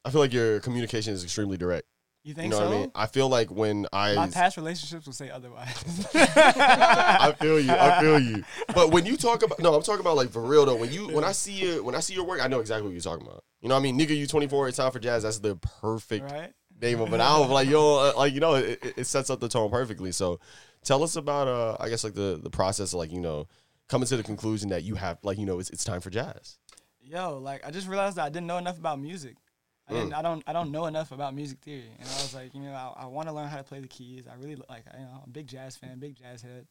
I 0.04 0.10
feel 0.10 0.20
like 0.20 0.32
your 0.32 0.60
communication 0.60 1.12
is 1.12 1.24
extremely 1.24 1.56
direct. 1.56 1.88
You 2.24 2.30
You 2.30 2.34
think 2.34 2.50
know 2.52 2.58
so? 2.58 2.68
what 2.68 2.74
I 2.74 2.78
mean? 2.80 2.92
I 2.94 3.06
feel 3.06 3.28
like 3.28 3.50
when 3.50 3.86
I 3.92 4.14
My 4.14 4.28
past 4.28 4.56
relationships 4.56 5.06
will 5.06 5.12
say 5.12 5.28
otherwise. 5.30 6.06
I 6.14 7.34
feel 7.38 7.58
you. 7.60 7.72
I 7.72 8.00
feel 8.00 8.18
you. 8.20 8.44
But 8.74 8.90
when 8.92 9.06
you 9.06 9.16
talk 9.16 9.42
about 9.42 9.58
no, 9.60 9.74
I'm 9.74 9.82
talking 9.82 10.00
about 10.00 10.16
like 10.16 10.30
for 10.30 10.42
real 10.42 10.64
though. 10.66 10.76
When 10.76 10.92
you 10.92 11.08
when 11.08 11.24
I 11.24 11.32
see 11.32 11.52
you 11.52 11.82
when 11.84 11.94
I 11.94 12.00
see 12.00 12.14
your 12.14 12.24
work, 12.24 12.40
I 12.40 12.48
know 12.48 12.60
exactly 12.60 12.86
what 12.86 12.92
you're 12.92 13.00
talking 13.00 13.26
about. 13.26 13.44
You 13.60 13.68
know 13.68 13.74
what 13.74 13.80
I 13.80 13.82
mean? 13.82 13.98
Nigga, 13.98 14.16
you 14.16 14.26
24. 14.26 14.68
It's 14.68 14.76
time 14.76 14.92
for 14.92 14.98
jazz. 14.98 15.22
That's 15.24 15.38
the 15.40 15.56
perfect 15.56 16.30
right? 16.30 16.52
name 16.80 17.00
of 17.00 17.12
an 17.12 17.20
album. 17.20 17.50
Like 17.50 17.68
yo, 17.68 17.96
uh, 17.98 18.12
like 18.16 18.32
you 18.34 18.40
know, 18.40 18.54
it, 18.54 18.78
it- 18.82 18.94
it 18.98 19.04
sets 19.06 19.28
up 19.30 19.40
the 19.40 19.48
tone 19.48 19.70
perfectly. 19.70 20.12
So, 20.12 20.38
tell 20.84 21.02
us 21.02 21.16
about 21.16 21.48
uh, 21.48 21.76
I 21.80 21.88
guess 21.88 22.04
like 22.04 22.14
the 22.14 22.38
the 22.42 22.50
process 22.50 22.92
of 22.92 22.98
like 22.98 23.12
you 23.12 23.20
know 23.20 23.48
coming 23.88 24.06
to 24.06 24.16
the 24.16 24.22
conclusion 24.22 24.68
that 24.70 24.84
you 24.84 24.94
have 24.94 25.18
like 25.22 25.38
you 25.38 25.46
know 25.46 25.58
it's 25.58 25.70
it's 25.70 25.84
time 25.84 26.00
for 26.00 26.10
jazz. 26.10 26.58
Yo, 27.00 27.38
like 27.38 27.66
I 27.66 27.70
just 27.72 27.88
realized 27.88 28.16
that 28.16 28.24
I 28.26 28.28
didn't 28.28 28.46
know 28.46 28.58
enough 28.58 28.78
about 28.78 29.00
music. 29.00 29.36
I 29.88 29.92
Mm. 29.92 29.96
didn't. 29.96 30.14
I 30.14 30.22
don't. 30.22 30.42
I 30.46 30.52
don't 30.52 30.70
know 30.70 30.86
enough 30.86 31.10
about 31.12 31.34
music 31.34 31.58
theory, 31.60 31.90
and 31.98 32.08
I 32.08 32.12
was 32.22 32.34
like, 32.34 32.54
you 32.54 32.60
know, 32.60 32.72
I, 32.72 33.02
I 33.02 33.06
want 33.06 33.28
to 33.28 33.34
learn 33.34 33.48
how 33.48 33.56
to 33.56 33.64
play 33.64 33.80
the 33.80 33.88
keys. 33.88 34.26
I 34.30 34.34
really 34.36 34.56
like, 34.68 34.84
you 34.92 35.00
know, 35.04 35.10
I'm 35.22 35.28
a 35.28 35.30
big 35.30 35.46
jazz 35.48 35.76
fan, 35.76 35.98
big 35.98 36.14
jazz 36.14 36.40
head. 36.42 36.66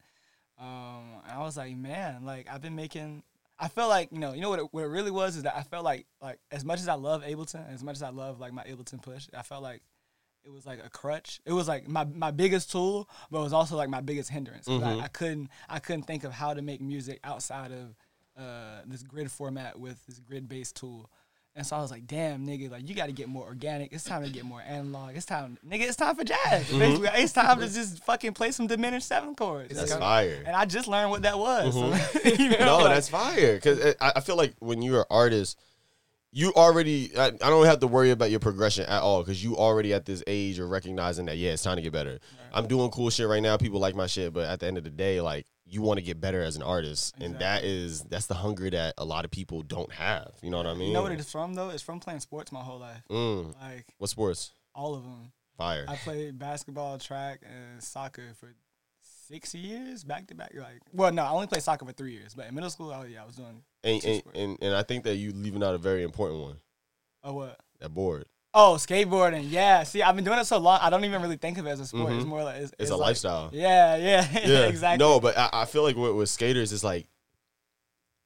Um, 0.58 1.20
and 1.24 1.32
I 1.32 1.38
was 1.40 1.56
like, 1.56 1.76
man, 1.76 2.24
like 2.24 2.48
I've 2.50 2.60
been 2.62 2.76
making. 2.76 3.22
I 3.58 3.68
felt 3.68 3.90
like, 3.90 4.10
you 4.12 4.18
know, 4.18 4.32
you 4.32 4.40
know 4.40 4.50
what 4.50 4.58
it, 4.58 4.66
what 4.72 4.82
it 4.82 4.88
really 4.88 5.10
was 5.10 5.36
is 5.36 5.44
that 5.44 5.54
I 5.56 5.62
felt 5.62 5.84
like, 5.84 6.06
like 6.20 6.38
as 6.50 6.64
much 6.64 6.80
as 6.80 6.88
I 6.88 6.94
love 6.94 7.22
Ableton, 7.22 7.72
as 7.72 7.82
much 7.84 7.94
as 7.96 8.02
I 8.02 8.08
love 8.10 8.40
like 8.40 8.52
my 8.52 8.64
Ableton 8.64 9.00
push, 9.00 9.28
I 9.36 9.42
felt 9.42 9.62
like 9.62 9.82
it 10.44 10.50
was 10.50 10.66
like 10.66 10.84
a 10.84 10.90
crutch. 10.90 11.40
It 11.46 11.52
was 11.52 11.68
like 11.68 11.86
my, 11.86 12.04
my 12.04 12.32
biggest 12.32 12.72
tool, 12.72 13.08
but 13.30 13.38
it 13.38 13.42
was 13.44 13.52
also 13.52 13.76
like 13.76 13.88
my 13.88 14.00
biggest 14.00 14.30
hindrance. 14.30 14.66
'Cause 14.66 14.82
I, 14.82 15.04
I 15.04 15.08
couldn't 15.08 15.48
I 15.68 15.78
couldn't 15.78 16.04
think 16.04 16.24
of 16.24 16.32
how 16.32 16.54
to 16.54 16.62
make 16.62 16.80
music 16.80 17.20
outside 17.22 17.70
of 17.72 17.94
uh, 18.36 18.80
this 18.86 19.02
grid 19.04 19.30
format 19.30 19.78
with 19.78 20.04
this 20.06 20.18
grid 20.18 20.48
based 20.48 20.74
tool. 20.76 21.08
And 21.54 21.66
so 21.66 21.76
I 21.76 21.80
was 21.80 21.90
like, 21.90 22.06
damn, 22.06 22.46
nigga, 22.46 22.70
like 22.70 22.88
you 22.88 22.94
got 22.94 23.06
to 23.06 23.12
get 23.12 23.28
more 23.28 23.44
organic. 23.44 23.92
It's 23.92 24.04
time 24.04 24.24
to 24.24 24.30
get 24.30 24.44
more 24.44 24.62
analog. 24.66 25.14
It's 25.14 25.26
time, 25.26 25.58
nigga. 25.68 25.82
It's 25.82 25.96
time 25.96 26.16
for 26.16 26.24
jazz. 26.24 26.64
Mm-hmm. 26.64 26.78
Basically, 26.78 27.08
it's 27.22 27.32
time 27.34 27.60
to 27.60 27.66
just 27.66 28.02
fucking 28.04 28.32
play 28.32 28.52
some 28.52 28.66
diminished 28.66 29.06
seven 29.06 29.34
chords. 29.34 29.74
That's 29.76 29.90
And- 29.90 30.00
fire. 30.00 30.42
And 30.46 30.56
I 30.56 30.64
just 30.64 30.88
learned 30.88 31.10
what 31.10 31.22
that 31.22 31.38
was. 31.38 31.76
Mm-hmm. 31.76 32.28
So, 32.28 32.28
you 32.42 32.50
know, 32.50 32.64
no, 32.64 32.78
like- 32.78 32.94
that's 32.94 33.10
fire. 33.10 33.56
Because 33.56 33.94
I, 34.00 34.12
I 34.16 34.20
feel 34.20 34.36
like 34.36 34.54
when 34.60 34.80
you're 34.80 35.00
an 35.00 35.06
artist, 35.10 35.58
you 36.34 36.54
already. 36.54 37.10
I, 37.18 37.26
I 37.26 37.30
don't 37.50 37.66
have 37.66 37.80
to 37.80 37.86
worry 37.86 38.10
about 38.12 38.30
your 38.30 38.40
progression 38.40 38.86
at 38.86 39.02
all 39.02 39.22
because 39.22 39.44
you 39.44 39.54
already 39.58 39.92
at 39.92 40.06
this 40.06 40.24
age 40.26 40.58
are 40.58 40.66
recognizing 40.66 41.26
that 41.26 41.36
yeah, 41.36 41.52
it's 41.52 41.62
time 41.62 41.76
to 41.76 41.82
get 41.82 41.92
better. 41.92 42.18
I'm 42.54 42.66
doing 42.66 42.90
cool 42.90 43.10
shit 43.10 43.28
right 43.28 43.42
now. 43.42 43.58
People 43.58 43.78
like 43.80 43.94
my 43.94 44.06
shit, 44.06 44.32
but 44.32 44.48
at 44.48 44.60
the 44.60 44.66
end 44.66 44.78
of 44.78 44.84
the 44.84 44.90
day, 44.90 45.20
like 45.20 45.46
you 45.72 45.80
want 45.82 45.98
to 45.98 46.02
get 46.02 46.20
better 46.20 46.42
as 46.42 46.56
an 46.56 46.62
artist, 46.62 47.14
and 47.18 47.34
that 47.38 47.64
Exactly. 47.64 47.84
is 47.84 48.02
that's 48.02 48.26
the 48.26 48.34
hunger 48.34 48.68
that 48.70 48.94
a 48.98 49.04
lot 49.04 49.24
of 49.24 49.30
people 49.30 49.62
don't 49.62 49.90
have. 49.92 50.32
You 50.42 50.50
know 50.50 50.58
what 50.58 50.66
I 50.66 50.74
mean? 50.74 50.88
You 50.88 50.94
know 50.94 51.02
what 51.02 51.12
it 51.12 51.20
is 51.20 51.30
from 51.30 51.54
though? 51.54 51.70
It's 51.70 51.82
from 51.82 51.98
playing 52.00 52.20
sports 52.20 52.52
my 52.52 52.60
whole 52.60 52.78
life. 52.78 53.02
Mm. 53.10 53.54
Like 53.60 53.86
What 53.98 54.10
sports? 54.10 54.52
all 54.74 54.94
of 54.94 55.02
them. 55.02 55.32
Fire. 55.56 55.84
I 55.88 55.96
played 55.96 56.38
basketball, 56.38 56.98
track, 56.98 57.40
and 57.44 57.82
soccer 57.82 58.32
for 58.38 58.54
six 59.28 59.54
years 59.54 60.02
back 60.04 60.26
to 60.28 60.34
back. 60.34 60.52
Like, 60.54 60.80
well, 60.92 61.12
no, 61.12 61.22
I 61.24 61.30
only 61.30 61.46
played 61.46 61.62
soccer 61.62 61.84
for 61.84 61.92
three 61.92 62.12
years. 62.12 62.34
But 62.34 62.46
in 62.48 62.54
middle 62.54 62.70
school, 62.70 62.90
oh 62.90 63.04
yeah, 63.04 63.22
I 63.22 63.26
was 63.26 63.36
doing. 63.36 63.62
And, 63.84 64.04
and, 64.04 64.22
and 64.34 64.58
and 64.62 64.74
I 64.74 64.82
think 64.82 65.04
that 65.04 65.16
you 65.16 65.32
leaving 65.32 65.62
out 65.62 65.74
a 65.74 65.78
very 65.78 66.02
important 66.02 66.40
one. 66.42 66.56
Oh 67.24 67.34
what? 67.34 67.58
That 67.80 67.90
board. 67.90 68.26
Oh, 68.54 68.74
skateboarding. 68.78 69.46
Yeah. 69.50 69.82
See, 69.84 70.02
I've 70.02 70.14
been 70.14 70.24
doing 70.24 70.38
it 70.38 70.44
so 70.44 70.58
long. 70.58 70.78
I 70.82 70.90
don't 70.90 71.04
even 71.04 71.22
really 71.22 71.36
think 71.38 71.56
of 71.58 71.66
it 71.66 71.70
as 71.70 71.80
a 71.80 71.86
sport. 71.86 72.12
It's 72.12 72.24
Mhm. 72.24 72.28
more 72.28 72.44
like 72.44 72.56
it's, 72.56 72.72
It's, 72.78 72.90
a 72.90 72.96
like- 72.96 73.06
lifestyle. 73.08 73.48
Yeah, 73.52 73.96
yeah, 73.96 74.26
Yeah, 74.44 74.66
exactly. 74.66 74.98
No, 75.04 75.20
but 75.20 75.36
I, 75.38 75.48
I 75.52 75.64
feel 75.64 75.82
like 75.82 75.96
with, 75.96 76.14
with 76.14 76.28
skaters, 76.28 76.72
it's 76.72 76.84
like 76.84 77.06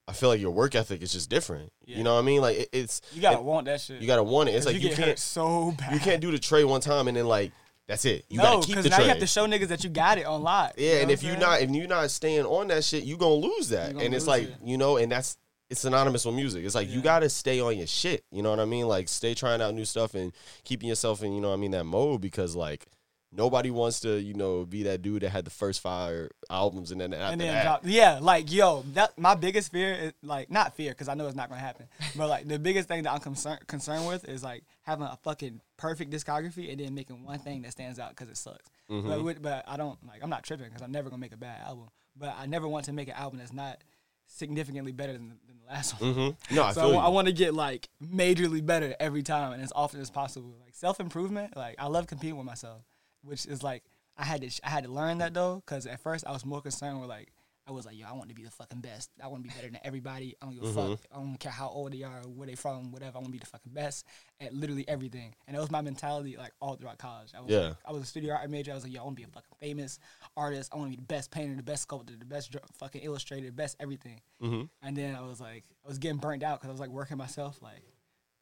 I 0.08 0.12
feel 0.12 0.28
like 0.28 0.40
your 0.40 0.52
work 0.52 0.74
ethic 0.76 1.02
is 1.02 1.12
just 1.12 1.28
different. 1.30 1.72
Yeah. 1.84 1.98
You 1.98 2.04
know 2.04 2.14
what 2.14 2.20
I 2.20 2.24
mean? 2.24 2.40
Like 2.40 2.56
it, 2.58 2.68
it's 2.72 3.00
you 3.12 3.20
gotta 3.22 3.38
and 3.38 3.46
want 3.46 3.66
that 3.66 3.80
shit. 3.80 4.00
you 4.00 4.06
gotta 4.06 4.22
want 4.22 4.48
it. 4.48 4.52
It's 4.52 4.66
like 4.66 4.76
you, 4.80 4.88
you, 4.88 4.94
can't 4.94 5.18
so 5.18 5.72
bad. 5.78 5.92
you 5.94 6.00
can't 6.00 6.20
do 6.20 6.30
the 6.30 6.38
tray 6.38 6.62
one 6.64 6.80
time 6.80 7.08
and 7.08 7.16
then 7.16 7.26
like 7.26 7.52
that's 7.88 8.04
it. 8.04 8.24
You 8.28 8.38
no, 8.38 8.42
gotta 8.44 8.56
keep 8.66 8.68
because 8.68 8.84
the 8.84 8.90
now 8.90 8.96
tray. 8.96 9.04
you 9.06 9.10
have 9.10 9.20
to 9.20 9.26
show 9.26 9.46
niggas 9.46 9.68
that 9.68 9.82
you 9.84 9.90
got 9.90 10.18
it 10.18 10.26
on 10.26 10.42
lock. 10.42 10.74
you 10.76 10.86
yeah, 10.86 10.94
know 10.96 11.00
and 11.02 11.10
if 11.10 11.22
you're 11.24 11.36
not 11.36 11.60
if 11.60 11.70
you're 11.70 11.88
not 11.88 12.10
staying 12.10 12.44
on 12.44 12.68
that 12.68 12.84
shit, 12.84 13.02
you're 13.04 13.18
gonna 13.18 13.34
lose 13.34 13.68
that. 13.70 13.92
Gonna 13.94 14.04
and 14.04 14.14
it's 14.14 14.26
like 14.28 14.44
it. 14.44 14.56
you 14.64 14.76
know, 14.78 14.96
and 14.96 15.10
that's 15.10 15.38
it's 15.68 15.80
synonymous 15.80 16.24
with 16.24 16.34
music. 16.34 16.64
It's 16.64 16.74
like 16.74 16.88
you 16.88 17.00
gotta 17.00 17.28
stay 17.28 17.60
on 17.60 17.76
your 17.76 17.86
shit. 17.86 18.24
You 18.30 18.42
know 18.42 18.50
what 18.50 18.60
I 18.60 18.64
mean? 18.64 18.86
Like 18.86 19.08
stay 19.08 19.34
trying 19.34 19.60
out 19.60 19.74
new 19.74 19.84
stuff 19.84 20.14
and 20.14 20.32
keeping 20.64 20.88
yourself 20.88 21.22
in 21.22 21.32
you 21.32 21.40
know 21.40 21.48
what 21.48 21.54
I 21.54 21.58
mean 21.58 21.72
that 21.72 21.84
mode 21.84 22.20
because 22.20 22.54
like 22.54 22.86
nobody 23.32 23.70
wants 23.70 24.00
to 24.00 24.20
you 24.20 24.34
know 24.34 24.64
be 24.64 24.84
that 24.84 25.02
dude 25.02 25.22
that 25.22 25.30
had 25.30 25.44
the 25.44 25.50
first 25.50 25.80
five 25.80 26.30
albums 26.50 26.90
and 26.90 27.00
then 27.00 27.12
after 27.12 27.32
and 27.32 27.40
then 27.40 27.52
that. 27.52 27.62
drop. 27.62 27.80
Yeah, 27.84 28.18
like 28.20 28.50
yo, 28.52 28.82
that 28.94 29.18
my 29.18 29.34
biggest 29.34 29.72
fear 29.72 29.92
is 29.92 30.12
like 30.22 30.50
not 30.50 30.74
fear 30.76 30.92
because 30.92 31.08
I 31.08 31.14
know 31.14 31.26
it's 31.26 31.36
not 31.36 31.48
gonna 31.48 31.60
happen, 31.60 31.86
but 32.16 32.28
like 32.28 32.46
the 32.46 32.58
biggest 32.58 32.88
thing 32.88 33.02
that 33.02 33.12
I'm 33.12 33.20
concerned 33.20 33.66
concerned 33.66 34.06
with 34.06 34.28
is 34.28 34.42
like 34.42 34.64
having 34.82 35.06
a 35.06 35.18
fucking 35.22 35.60
perfect 35.76 36.10
discography 36.10 36.70
and 36.70 36.80
then 36.80 36.94
making 36.94 37.24
one 37.24 37.38
thing 37.38 37.62
that 37.62 37.72
stands 37.72 37.98
out 37.98 38.10
because 38.10 38.28
it 38.28 38.36
sucks. 38.36 38.68
Mm-hmm. 38.90 39.24
But, 39.24 39.42
but 39.42 39.64
I 39.66 39.76
don't 39.76 39.98
like 40.06 40.22
I'm 40.22 40.30
not 40.30 40.44
tripping 40.44 40.66
because 40.66 40.82
I'm 40.82 40.92
never 40.92 41.10
gonna 41.10 41.20
make 41.20 41.34
a 41.34 41.38
bad 41.38 41.60
album, 41.66 41.88
but 42.16 42.34
I 42.38 42.46
never 42.46 42.68
want 42.68 42.84
to 42.86 42.92
make 42.92 43.08
an 43.08 43.14
album 43.14 43.38
that's 43.38 43.52
not 43.52 43.82
significantly 44.26 44.92
better 44.92 45.12
than, 45.12 45.28
than 45.46 45.58
the 45.60 45.72
last 45.72 46.00
one. 46.00 46.14
Mhm. 46.14 46.36
No, 46.50 46.62
I 46.64 46.72
so. 46.72 46.96
I, 46.96 47.08
want 47.08 47.26
to 47.26 47.32
get 47.32 47.54
like 47.54 47.88
majorly 48.02 48.64
better 48.64 48.94
every 49.00 49.22
time 49.22 49.52
and 49.52 49.62
as 49.62 49.72
often 49.74 50.00
as 50.00 50.10
possible. 50.10 50.56
Like 50.62 50.74
self 50.74 51.00
improvement, 51.00 51.56
like 51.56 51.76
I 51.78 51.86
love 51.86 52.06
competing 52.06 52.36
with 52.36 52.46
myself, 52.46 52.82
which 53.22 53.46
is 53.46 53.62
like 53.62 53.82
I 54.16 54.24
had 54.24 54.42
to 54.42 54.50
I 54.64 54.70
had 54.70 54.84
to 54.84 54.90
learn 54.90 55.18
that 55.18 55.34
though, 55.34 55.62
because 55.64 55.86
at 55.86 56.00
first 56.00 56.24
I 56.26 56.32
was 56.32 56.44
more 56.44 56.60
concerned 56.60 57.00
with 57.00 57.08
like 57.08 57.32
I 57.68 57.72
was 57.72 57.84
like 57.84 57.98
yo 57.98 58.06
I 58.08 58.12
want 58.12 58.28
to 58.28 58.34
be 58.34 58.44
the 58.44 58.50
fucking 58.50 58.80
best. 58.80 59.10
I 59.22 59.26
want 59.26 59.42
to 59.42 59.48
be 59.48 59.54
better 59.54 59.68
than 59.70 59.80
everybody. 59.82 60.36
I 60.40 60.46
don't 60.46 60.54
give 60.54 60.64
a 60.64 60.66
Mm-hmm. 60.66 60.90
fuck. 60.94 61.00
I 61.12 61.16
don't 61.16 61.36
care 61.38 61.50
how 61.52 61.68
old 61.68 61.92
they 61.92 62.02
are, 62.04 62.20
where 62.22 62.46
they 62.46 62.54
from, 62.54 62.92
whatever. 62.92 63.16
I 63.16 63.20
want 63.20 63.26
to 63.26 63.32
be 63.32 63.38
the 63.38 63.46
fucking 63.46 63.72
best 63.72 64.06
at 64.40 64.54
literally 64.54 64.86
everything. 64.88 65.34
And 65.46 65.56
that 65.56 65.60
was 65.60 65.70
my 65.70 65.80
mentality 65.80 66.36
like 66.36 66.52
all 66.60 66.76
throughout 66.76 66.98
college. 66.98 67.30
I 67.36 67.40
was 67.40 67.50
Yeah. 67.50 67.58
like, 67.68 67.76
I 67.84 67.92
was 67.92 68.02
a 68.02 68.06
studio 68.06 68.34
art 68.34 68.48
major. 68.50 68.70
I 68.72 68.74
was 68.74 68.84
like 68.84 68.92
yo 68.92 69.00
I 69.00 69.04
want 69.04 69.16
to 69.16 69.22
be 69.22 69.28
a 69.28 69.32
fucking 69.32 69.56
famous 69.60 69.98
artist. 70.36 70.70
I 70.72 70.76
want 70.76 70.92
to 70.92 70.96
be 70.96 71.00
the 71.02 71.06
best 71.06 71.30
painter, 71.30 71.56
the 71.56 71.62
best 71.62 71.82
sculptor, 71.82 72.14
the 72.16 72.24
best 72.24 72.52
dr- 72.52 72.64
fucking 72.78 73.02
illustrator, 73.02 73.46
the 73.46 73.52
best 73.52 73.76
everything. 73.80 74.20
Mhm. 74.42 74.68
And 74.82 74.96
then 74.96 75.14
I 75.16 75.22
was 75.22 75.40
like, 75.40 75.64
I 75.84 75.88
was 75.88 75.98
getting 75.98 76.18
burnt 76.18 76.42
out 76.42 76.60
because 76.60 76.68
I 76.68 76.72
was 76.72 76.80
like 76.80 76.90
working 76.90 77.16
myself, 77.16 77.60
like 77.62 77.82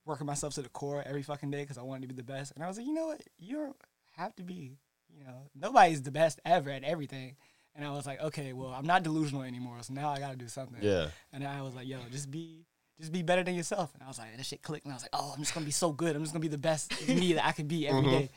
working 0.04 0.26
myself 0.26 0.52
to 0.54 0.62
the 0.62 0.68
core 0.68 1.02
every 1.06 1.22
fucking 1.22 1.50
day 1.50 1.62
because 1.62 1.78
I 1.78 1.82
wanted 1.82 2.02
to 2.02 2.08
be 2.08 2.14
the 2.14 2.22
best. 2.22 2.52
And 2.54 2.62
I 2.62 2.68
was 2.68 2.76
like, 2.76 2.86
you 2.86 2.92
know 2.92 3.06
what? 3.06 3.22
You 3.38 3.56
don't 3.56 3.76
have 4.16 4.34
to 4.36 4.42
be, 4.42 4.76
you 5.08 5.24
know, 5.24 5.48
nobody's 5.54 6.02
the 6.02 6.10
best 6.10 6.40
ever 6.44 6.68
at 6.70 6.84
everything. 6.84 7.36
And 7.76 7.84
I 7.84 7.90
was 7.90 8.06
like, 8.06 8.20
okay, 8.20 8.52
well, 8.52 8.68
I'm 8.68 8.86
not 8.86 9.02
delusional 9.02 9.42
anymore, 9.42 9.78
so 9.82 9.94
now 9.94 10.10
I 10.10 10.18
got 10.18 10.30
to 10.30 10.36
do 10.36 10.46
something. 10.46 10.78
Yeah. 10.80 11.08
And 11.32 11.44
I 11.44 11.62
was 11.62 11.74
like, 11.74 11.88
yo, 11.88 11.98
just 12.10 12.30
be, 12.30 12.66
just 13.00 13.10
be 13.10 13.22
better 13.22 13.42
than 13.42 13.54
yourself. 13.56 13.92
And 13.94 14.02
I 14.02 14.06
was 14.06 14.18
like, 14.18 14.36
that 14.36 14.46
shit 14.46 14.62
clicked, 14.62 14.84
and 14.84 14.92
I 14.92 14.96
was 14.96 15.02
like, 15.02 15.10
oh, 15.12 15.32
I'm 15.34 15.40
just 15.40 15.54
gonna 15.54 15.66
be 15.66 15.72
so 15.72 15.90
good. 15.92 16.14
I'm 16.14 16.22
just 16.22 16.32
gonna 16.32 16.42
be 16.42 16.48
the 16.48 16.58
best 16.58 16.92
me 17.08 17.32
that 17.32 17.44
I 17.44 17.52
can 17.52 17.66
be 17.66 17.88
every 17.88 18.02
day. 18.02 18.30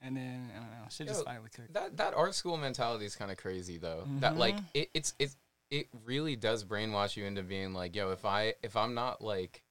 And 0.00 0.16
then 0.16 0.50
I 0.54 0.58
don't 0.58 0.68
know, 0.68 0.86
shit 0.90 1.06
just 1.08 1.20
Yo, 1.20 1.24
finally 1.24 1.48
clicked. 1.54 1.72
That 1.72 1.96
that 1.96 2.14
art 2.14 2.34
school 2.34 2.56
mentality 2.56 3.06
is 3.06 3.16
kind 3.16 3.30
of 3.30 3.38
crazy 3.38 3.78
though. 3.78 4.04
That 4.20 4.36
like 4.36 4.56
it, 4.74 4.90
it's 4.92 5.14
it's 5.18 5.36
it 5.70 5.88
really 6.04 6.36
does 6.36 6.62
brainwash 6.62 7.16
you 7.16 7.24
into 7.24 7.42
being 7.42 7.72
like, 7.72 7.96
yo, 7.96 8.10
if 8.10 8.24
I 8.24 8.54
if 8.62 8.76
I'm 8.76 8.94
not 8.94 9.22
like 9.22 9.62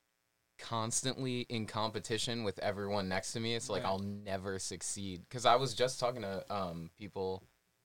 constantly 0.57 1.41
in 1.49 1.65
competition 1.65 2.43
with 2.43 2.57
everyone 2.59 3.09
next 3.09 3.33
to 3.33 3.39
me, 3.39 3.55
it's 3.55 3.69
like 3.69 3.83
Right. 3.83 3.89
I'll 3.89 3.99
never 3.99 4.59
succeed. 4.59 5.21
Because 5.29 5.45
I 5.45 5.55
was 5.55 5.73
just 5.73 5.99
talking 5.99 6.23
to 6.23 6.43
um 6.53 6.89
people 6.97 7.43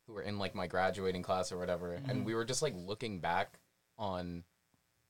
who 0.09 0.15
were 0.15 0.23
in 0.23 0.39
like 0.39 0.57
my 0.57 0.67
graduating 0.67 1.23
class 1.23 1.53
or 1.53 1.59
whatever, 1.59 1.93
and 1.93 2.07
mm-hmm. 2.07 2.25
we 2.25 2.35
were 2.35 2.45
just 2.45 2.63
like 2.63 2.75
looking 2.77 3.21
back 3.21 3.61
on 3.97 4.43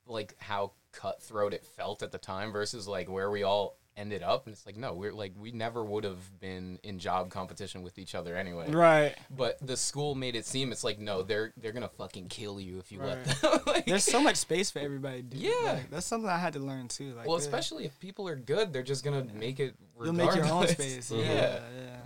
like 0.05 0.35
how 0.37 0.73
cutthroat 0.91 1.53
it 1.53 1.65
felt 1.65 2.03
at 2.03 2.11
the 2.11 2.17
time 2.17 2.51
versus 2.51 2.87
like 2.87 3.09
where 3.09 3.31
we 3.31 3.43
all 3.43 3.77
ended 3.97 4.23
up 4.23 4.45
and 4.45 4.53
it's 4.53 4.65
like 4.65 4.77
no 4.77 4.93
we're 4.93 5.11
like 5.11 5.33
we 5.37 5.51
never 5.51 5.83
would 5.83 6.05
have 6.05 6.39
been 6.39 6.79
in 6.83 6.97
job 6.99 7.29
competition 7.29 7.83
with 7.83 7.99
each 7.99 8.15
other 8.15 8.37
anyway 8.37 8.71
Right. 8.71 9.13
but 9.29 9.57
the 9.61 9.75
school 9.75 10.15
made 10.15 10.37
it 10.37 10.45
seem 10.45 10.71
it's 10.71 10.85
like 10.85 10.99
no, 10.99 11.21
they're 11.21 11.51
they're 11.57 11.73
gonna 11.73 11.89
fucking 11.89 12.29
kill 12.29 12.61
you 12.61 12.79
if 12.79 12.91
you 12.91 13.01
let 13.01 13.25
them. 13.25 13.59
Like- 13.67 13.85
There's 13.85 14.05
so 14.05 14.21
much 14.21 14.37
space 14.37 14.71
for 14.71 14.79
everybody, 14.79 15.21
dude. 15.21 15.41
Yeah. 15.41 15.51
Like, 15.63 15.91
that's 15.91 16.05
something 16.05 16.29
I 16.29 16.37
had 16.37 16.53
to 16.53 16.59
learn 16.59 16.87
too. 16.87 17.13
Like, 17.13 17.27
well, 17.27 17.37
yeah. 17.37 17.43
especially 17.43 17.85
if 17.85 17.99
people 17.99 18.27
are 18.27 18.35
good, 18.35 18.71
they're 18.71 18.83
just 18.83 19.03
gonna 19.03 19.25
make 19.33 19.59
it. 19.59 19.75
You'll 20.01 20.13
make 20.13 20.33
your 20.33 20.45
own 20.45 20.61
regardless. 20.61 20.71
space. 20.71 21.11
Yeah, 21.15 21.23
Yeah. 21.23 21.59
yeah. 21.77 21.97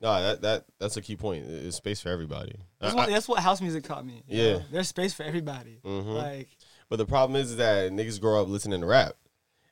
No, 0.00 0.20
that 0.22 0.42
that 0.42 0.64
that's 0.78 0.96
a 0.96 1.02
key 1.02 1.16
point. 1.16 1.46
It's 1.48 1.76
space 1.76 2.00
for 2.00 2.10
everybody. 2.10 2.56
That's, 2.80 2.92
I- 2.92 2.96
what, 2.96 3.08
that's 3.08 3.28
what 3.28 3.40
house 3.40 3.60
music 3.60 3.84
taught 3.84 4.04
me. 4.04 4.22
Yeah. 4.26 4.54
know? 4.54 4.62
There's 4.70 4.88
space 4.88 5.14
for 5.14 5.22
everybody. 5.22 5.80
Mhm. 5.84 6.14
Like, 6.14 6.48
But 6.88 6.96
the 6.96 7.06
problem 7.06 7.40
is 7.40 7.56
that 7.56 7.90
niggas 7.92 8.20
grow 8.20 8.42
up 8.42 8.48
listening 8.48 8.80
to 8.80 8.86
rap, 8.86 9.14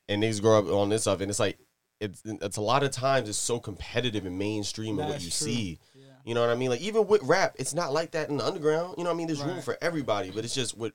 and 0.08 0.22
niggas 0.22 0.40
grow 0.40 0.58
up 0.58 0.66
on 0.66 0.88
this 0.88 1.02
stuff, 1.02 1.20
and 1.20 1.30
it's 1.30 1.38
like 1.40 1.58
it's 2.00 2.22
it's 2.24 2.56
a 2.56 2.62
lot 2.62 2.82
of 2.82 2.90
times 2.90 3.28
it's 3.28 3.38
so 3.38 3.58
competitive 3.60 4.24
and 4.26 4.38
mainstream 4.38 4.98
in 4.98 5.06
what 5.06 5.20
you 5.20 5.30
true. 5.30 5.30
see. 5.30 5.78
yeah. 5.94 6.04
You 6.24 6.34
know 6.34 6.40
what 6.40 6.50
I 6.50 6.54
mean? 6.54 6.70
Like 6.70 6.80
even 6.80 7.06
with 7.06 7.22
rap, 7.22 7.54
it's 7.58 7.74
not 7.74 7.92
like 7.92 8.12
that 8.12 8.30
in 8.30 8.38
the 8.38 8.44
underground. 8.46 8.94
You 8.96 9.04
know 9.04 9.10
what 9.10 9.14
I 9.14 9.18
mean? 9.18 9.26
There's 9.26 9.42
room 9.42 9.60
for 9.60 9.76
everybody, 9.82 10.30
but 10.30 10.44
it's 10.44 10.54
just 10.54 10.76
with 10.76 10.92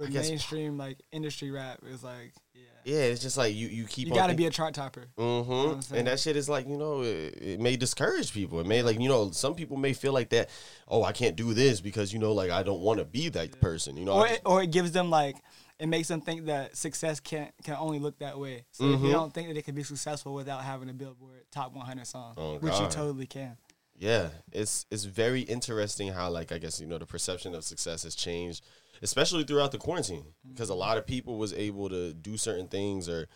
With 0.00 0.12
guess- 0.12 0.28
mainstream 0.28 0.78
like 0.78 0.98
industry 1.12 1.50
rap 1.50 1.80
is 1.86 2.02
like, 2.02 2.32
yeah. 2.54 2.62
yeah, 2.84 3.00
it's 3.04 3.20
just 3.22 3.36
like 3.36 3.54
you 3.54 3.68
you 3.68 3.84
keep 3.84 4.08
You 4.08 4.14
got 4.14 4.28
to 4.28 4.34
be 4.34 4.46
a 4.46 4.50
chart 4.50 4.74
topper. 4.74 5.06
Mm-hmm. 5.18 5.48
what 5.50 5.90
I'm 5.92 5.96
and 5.98 6.06
that 6.08 6.18
shit 6.18 6.36
is 6.36 6.48
like, 6.48 6.66
you 6.68 6.76
know, 6.78 7.02
it, 7.02 7.36
it 7.40 7.60
may 7.60 7.76
discourage 7.76 8.32
people. 8.32 8.60
It 8.60 8.66
may 8.66 8.82
like, 8.82 8.98
you 8.98 9.08
know, 9.08 9.30
some 9.30 9.54
people 9.54 9.76
may 9.76 9.92
feel 9.92 10.12
like 10.12 10.30
that, 10.30 10.48
oh, 10.88 11.04
I 11.04 11.12
can't 11.12 11.36
do 11.36 11.52
this 11.54 11.80
because, 11.80 12.12
you 12.12 12.18
know, 12.18 12.32
like 12.32 12.50
I 12.50 12.62
don't 12.62 12.80
want 12.80 12.98
to 12.98 13.04
be 13.04 13.28
that 13.30 13.60
person. 13.60 13.96
You 13.96 14.06
know, 14.06 14.12
Or 14.12 14.26
it, 14.26 14.40
or 14.46 14.62
it 14.62 14.70
gives 14.70 14.92
them 14.92 15.10
like 15.10 15.36
it 15.78 15.86
makes 15.88 16.08
them 16.08 16.20
think 16.20 16.46
that 16.46 16.76
success 16.76 17.20
can 17.20 17.50
can 17.64 17.76
only 17.78 17.98
look 17.98 18.18
that 18.20 18.38
way. 18.38 18.64
So 18.72 18.84
if 18.84 19.00
Mhm. 19.00 19.04
you 19.06 19.12
don't 19.12 19.32
think 19.34 19.48
that 19.48 19.56
it 19.56 19.64
can 19.64 19.74
be 19.74 19.82
successful 19.82 20.34
without 20.34 20.62
having 20.62 20.88
a 20.88 20.94
Billboard 20.94 21.44
top 21.50 21.74
100 21.74 22.06
song, 22.06 22.34
Oh, 22.36 22.56
which 22.58 22.78
you 22.78 22.86
totally 22.88 23.26
can. 23.26 23.56
yeah, 23.98 24.28
it's 24.52 24.86
it's 24.90 25.04
very 25.04 25.40
interesting 25.42 26.08
how 26.12 26.30
like 26.30 26.52
I 26.52 26.58
guess, 26.58 26.80
you 26.80 26.86
know, 26.86 26.98
the 26.98 27.06
perception 27.06 27.54
of 27.54 27.64
success 27.64 28.02
has 28.04 28.14
changed, 28.14 28.62
especially 29.02 29.44
throughout 29.44 29.72
the 29.72 29.78
quarantine. 29.78 30.26
Because 30.48 30.68
a 30.70 30.74
lot 30.74 30.98
of 30.98 31.06
people 31.06 31.38
was 31.38 31.52
able 31.52 31.88
to 31.88 32.12
do 32.12 32.36
certain 32.36 32.68
things 32.68 33.08
or 33.08 33.28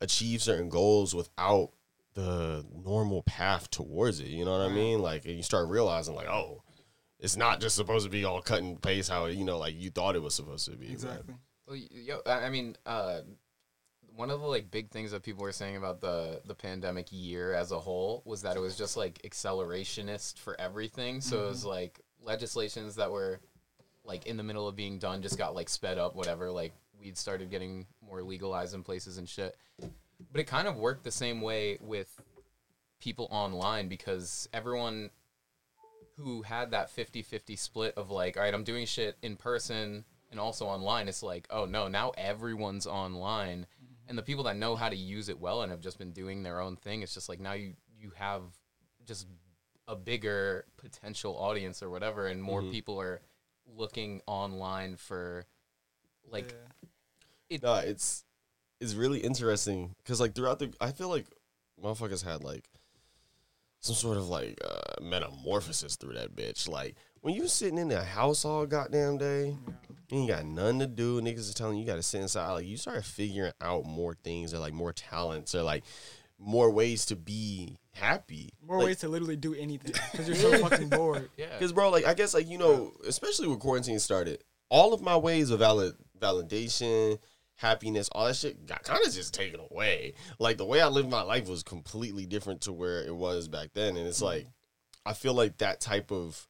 achieve 0.00 0.42
certain 0.42 0.68
goals 0.68 1.14
without 1.14 1.70
the 2.14 2.64
normal 2.84 3.22
path 3.22 3.70
towards 3.70 4.20
it. 4.20 4.28
You 4.28 4.44
know 4.44 4.52
what 4.52 4.70
I 4.70 4.72
mean? 4.74 5.00
Like 5.00 5.24
and 5.26 5.36
you 5.36 5.42
start 5.42 5.68
realizing 5.68 6.14
like, 6.14 6.28
oh, 6.28 6.62
it's 7.18 7.36
not 7.36 7.60
just 7.60 7.76
supposed 7.76 8.04
to 8.04 8.10
be 8.10 8.24
all 8.24 8.40
cut 8.42 8.60
and 8.62 8.80
paste 8.80 9.10
how 9.10 9.26
you 9.26 9.44
know, 9.44 9.58
like 9.58 9.74
you 9.78 9.90
thought 9.90 10.16
it 10.16 10.22
was 10.22 10.34
supposed 10.34 10.64
to 10.66 10.76
be. 10.76 10.86
but- 10.86 10.92
Exactly. 10.92 11.34
Well, 11.66 11.76
y- 11.76 11.88
yo, 11.90 12.20
I 12.26 12.46
I 12.46 12.50
mean, 12.50 12.76
uh, 12.86 13.20
one 14.14 14.30
of 14.30 14.40
the 14.40 14.46
like 14.46 14.70
big 14.70 14.90
things 14.90 15.10
that 15.10 15.22
people 15.22 15.42
were 15.42 15.52
saying 15.52 15.76
about 15.76 16.00
the 16.00 16.40
the 16.46 16.54
pandemic 16.54 17.08
year 17.10 17.52
as 17.54 17.70
a 17.72 17.78
whole 17.78 18.22
was 18.24 18.42
that 18.42 18.56
it 18.56 18.60
was 18.60 18.76
just 18.78 18.96
like 18.96 19.20
accelerationist 19.22 20.38
for 20.38 20.58
everything. 20.60 21.20
So 21.20 21.44
it 21.44 21.48
was 21.48 21.64
like 21.64 22.00
legislations 22.22 22.94
that 22.96 23.10
were 23.10 23.40
like 24.06 24.26
in 24.26 24.36
the 24.36 24.42
middle 24.42 24.68
of 24.68 24.76
being 24.76 24.98
done 24.98 25.22
just 25.22 25.38
got 25.38 25.54
like 25.54 25.68
sped 25.68 25.98
up, 25.98 26.14
whatever. 26.14 26.50
Like 26.50 26.72
weed 26.98 27.18
started 27.18 27.50
getting 27.50 27.86
more 28.00 28.22
legalized 28.22 28.74
in 28.74 28.82
places 28.82 29.18
and 29.18 29.28
shit. 29.28 29.56
But 29.78 30.40
it 30.40 30.44
kind 30.44 30.66
of 30.68 30.76
worked 30.76 31.04
the 31.04 31.10
same 31.10 31.40
way 31.40 31.78
with 31.80 32.20
people 33.00 33.28
online 33.30 33.88
because 33.88 34.48
everyone 34.52 35.10
who 36.16 36.42
had 36.42 36.70
that 36.70 36.94
50-50 36.94 37.58
split 37.58 37.94
of 37.96 38.10
like 38.10 38.36
all 38.36 38.42
right 38.42 38.54
i'm 38.54 38.64
doing 38.64 38.86
shit 38.86 39.18
in 39.22 39.36
person 39.36 40.02
and 40.30 40.40
also 40.40 40.64
online 40.64 41.08
it's 41.08 41.22
like 41.22 41.46
oh 41.50 41.66
no 41.66 41.88
now 41.88 42.10
everyone's 42.16 42.86
online 42.86 43.66
mm-hmm. 43.82 44.08
and 44.08 44.16
the 44.16 44.22
people 44.22 44.44
that 44.44 44.56
know 44.56 44.76
how 44.76 44.88
to 44.88 44.96
use 44.96 45.28
it 45.28 45.38
well 45.38 45.62
and 45.62 45.70
have 45.70 45.80
just 45.80 45.98
been 45.98 46.12
doing 46.12 46.42
their 46.42 46.60
own 46.60 46.76
thing 46.76 47.02
it's 47.02 47.12
just 47.12 47.28
like 47.28 47.38
now 47.38 47.52
you 47.52 47.74
you 48.00 48.10
have 48.16 48.42
just 49.06 49.26
a 49.88 49.94
bigger 49.94 50.64
potential 50.78 51.36
audience 51.36 51.82
or 51.82 51.90
whatever 51.90 52.26
and 52.26 52.42
more 52.42 52.62
mm-hmm. 52.62 52.72
people 52.72 52.98
are 53.00 53.20
looking 53.74 54.20
online 54.26 54.96
for 54.96 55.44
like 56.30 56.52
Yeah. 56.52 56.88
it 57.56 57.62
No, 57.62 57.74
it's 57.76 58.24
it's 58.80 58.94
really 58.94 59.20
interesting 59.20 59.94
because 59.98 60.20
like 60.20 60.34
throughout 60.34 60.58
the, 60.58 60.72
I 60.80 60.92
feel 60.92 61.08
like 61.08 61.26
motherfuckers 61.82 62.22
had 62.24 62.44
like 62.44 62.68
some 63.80 63.94
sort 63.94 64.16
of 64.16 64.28
like 64.28 64.58
uh, 64.64 65.00
metamorphosis 65.02 65.96
through 65.96 66.14
that 66.14 66.34
bitch. 66.34 66.68
Like 66.68 66.96
when 67.20 67.34
you 67.34 67.48
sitting 67.48 67.78
in 67.78 67.88
the 67.88 68.02
house 68.02 68.44
all 68.44 68.66
goddamn 68.66 69.18
day, 69.18 69.56
you 70.10 70.18
ain't 70.18 70.28
got 70.28 70.44
nothing 70.44 70.80
to 70.80 70.86
do. 70.86 71.20
Niggas 71.20 71.38
is 71.38 71.54
telling 71.54 71.76
you 71.76 71.82
you 71.82 71.86
got 71.88 71.96
to 71.96 72.02
sit 72.02 72.20
inside. 72.20 72.52
Like 72.52 72.66
you 72.66 72.76
start 72.76 73.04
figuring 73.04 73.52
out 73.60 73.84
more 73.84 74.14
things 74.24 74.52
or 74.52 74.58
like 74.58 74.72
more 74.74 74.92
talents 74.92 75.54
or 75.54 75.62
like 75.62 75.84
more 76.38 76.70
ways 76.70 77.06
to 77.06 77.16
be 77.16 77.78
happy. 77.92 78.50
More 78.64 78.78
Like, 78.78 78.86
ways 78.86 78.98
to 78.98 79.08
literally 79.08 79.36
do 79.36 79.54
anything 79.54 79.94
because 80.12 80.28
you're 80.28 80.36
so 80.36 80.58
fucking 80.68 80.88
bored. 80.88 81.30
Yeah. 81.36 81.46
Because, 81.58 81.72
bro, 81.72 81.88
like, 81.90 82.04
I 82.04 82.14
guess, 82.14 82.34
like, 82.34 82.48
you 82.48 82.58
know, 82.58 82.92
especially 83.06 83.48
when 83.48 83.58
quarantine 83.58 83.98
started, 83.98 84.44
all 84.68 84.92
of 84.92 85.00
my 85.00 85.16
ways 85.16 85.50
of 85.50 85.60
valid 85.60 85.94
validation, 86.18 87.18
happiness, 87.54 88.08
all 88.12 88.26
that 88.26 88.36
shit 88.36 88.66
got 88.66 88.82
kind 88.82 89.00
of 89.06 89.12
just 89.12 89.32
taken 89.32 89.60
away. 89.70 90.14
Like, 90.38 90.58
the 90.58 90.66
way 90.66 90.80
I 90.80 90.88
lived 90.88 91.08
my 91.08 91.22
life 91.22 91.48
was 91.48 91.62
completely 91.62 92.26
different 92.26 92.62
to 92.62 92.72
where 92.72 93.02
it 93.02 93.14
was 93.14 93.48
back 93.48 93.70
then. 93.72 93.96
And 93.96 94.06
it's 94.06 94.18
mm-hmm. 94.18 94.26
like, 94.26 94.46
I 95.06 95.14
feel 95.14 95.34
like 95.34 95.58
that 95.58 95.80
type 95.80 96.10
of 96.10 96.46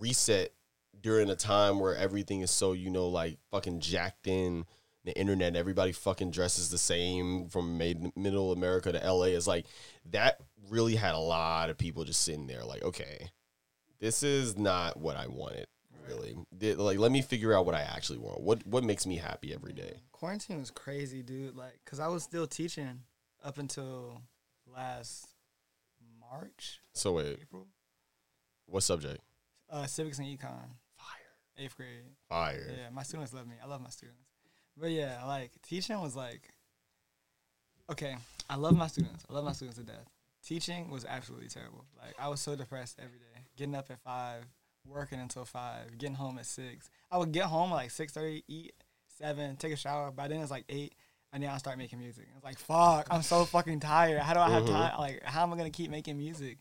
reset 0.00 0.52
during 1.00 1.30
a 1.30 1.36
time 1.36 1.78
where 1.78 1.94
everything 1.94 2.40
is 2.40 2.50
so, 2.50 2.72
you 2.72 2.90
know, 2.90 3.08
like 3.08 3.38
fucking 3.50 3.80
jacked 3.80 4.26
in 4.26 4.64
the 5.04 5.16
internet, 5.18 5.54
everybody 5.56 5.92
fucking 5.92 6.30
dresses 6.30 6.70
the 6.70 6.78
same 6.78 7.48
from 7.48 7.76
made, 7.78 8.16
middle 8.16 8.52
America 8.52 8.90
to 8.92 8.98
LA 9.12 9.24
is 9.26 9.46
like 9.46 9.66
that 10.10 10.40
really 10.70 10.94
had 10.96 11.14
a 11.14 11.18
lot 11.18 11.68
of 11.70 11.76
people 11.78 12.04
just 12.04 12.22
sitting 12.22 12.46
there 12.46 12.64
like, 12.64 12.82
okay, 12.82 13.28
this 14.00 14.22
is 14.22 14.56
not 14.56 14.96
what 14.98 15.16
I 15.16 15.26
wanted. 15.26 15.66
Really, 16.08 16.36
like 16.76 16.98
let 16.98 17.10
me 17.12 17.22
figure 17.22 17.54
out 17.54 17.64
what 17.64 17.74
I 17.74 17.80
actually 17.80 18.18
want. 18.18 18.42
What 18.42 18.66
what 18.66 18.84
makes 18.84 19.06
me 19.06 19.16
happy 19.16 19.54
every 19.54 19.72
day? 19.72 20.00
Quarantine 20.12 20.58
was 20.58 20.70
crazy, 20.70 21.22
dude. 21.22 21.56
Like, 21.56 21.80
cause 21.86 21.98
I 21.98 22.08
was 22.08 22.22
still 22.22 22.46
teaching 22.46 23.00
up 23.42 23.56
until 23.56 24.20
last 24.66 25.28
March, 26.20 26.80
So 26.92 27.12
wait, 27.12 27.38
April. 27.40 27.68
what 28.66 28.82
subject? 28.82 29.20
Uh, 29.70 29.86
civics 29.86 30.18
and 30.18 30.26
econ, 30.28 30.68
Fire, 30.98 31.32
eighth 31.58 31.76
grade. 31.76 32.04
fire. 32.28 32.70
Yeah, 32.70 32.90
my 32.92 33.02
students 33.02 33.32
love 33.32 33.46
me. 33.46 33.54
I 33.62 33.66
love 33.66 33.80
my 33.80 33.88
students. 33.90 34.20
But 34.76 34.90
yeah, 34.90 35.24
like 35.26 35.50
teaching 35.62 36.00
was 36.00 36.16
like, 36.16 36.50
okay, 37.90 38.16
I 38.50 38.56
love 38.56 38.76
my 38.76 38.86
students. 38.86 39.24
I 39.28 39.32
love 39.34 39.44
my 39.44 39.52
students 39.52 39.78
to 39.78 39.84
death. 39.84 40.08
Teaching 40.44 40.90
was 40.90 41.04
absolutely 41.04 41.48
terrible. 41.48 41.84
Like 42.00 42.14
I 42.18 42.28
was 42.28 42.40
so 42.40 42.54
depressed 42.56 42.98
every 43.02 43.18
day. 43.18 43.40
Getting 43.56 43.74
up 43.74 43.86
at 43.90 44.00
five, 44.00 44.44
working 44.86 45.20
until 45.20 45.44
five, 45.44 45.96
getting 45.96 46.16
home 46.16 46.38
at 46.38 46.46
six. 46.46 46.90
I 47.10 47.18
would 47.18 47.32
get 47.32 47.44
home 47.44 47.70
at 47.70 47.76
like 47.76 47.90
six 47.90 48.12
thirty, 48.12 48.44
eat 48.48 48.72
seven, 49.18 49.56
take 49.56 49.72
a 49.72 49.76
shower. 49.76 50.10
By 50.10 50.28
then 50.28 50.40
it's 50.40 50.50
like 50.50 50.64
eight, 50.68 50.94
and 51.32 51.42
then 51.42 51.50
I 51.50 51.56
start 51.58 51.78
making 51.78 51.98
music. 51.98 52.26
It's 52.34 52.44
like 52.44 52.58
fuck, 52.58 53.06
I'm 53.10 53.22
so 53.22 53.44
fucking 53.46 53.80
tired. 53.80 54.20
How 54.20 54.34
do 54.34 54.40
I 54.40 54.50
have 54.50 54.64
Mhm. 54.64 54.68
time? 54.72 54.98
Like 54.98 55.22
how 55.24 55.42
am 55.44 55.52
I 55.52 55.56
gonna 55.56 55.70
keep 55.70 55.90
making 55.90 56.18
music? 56.18 56.58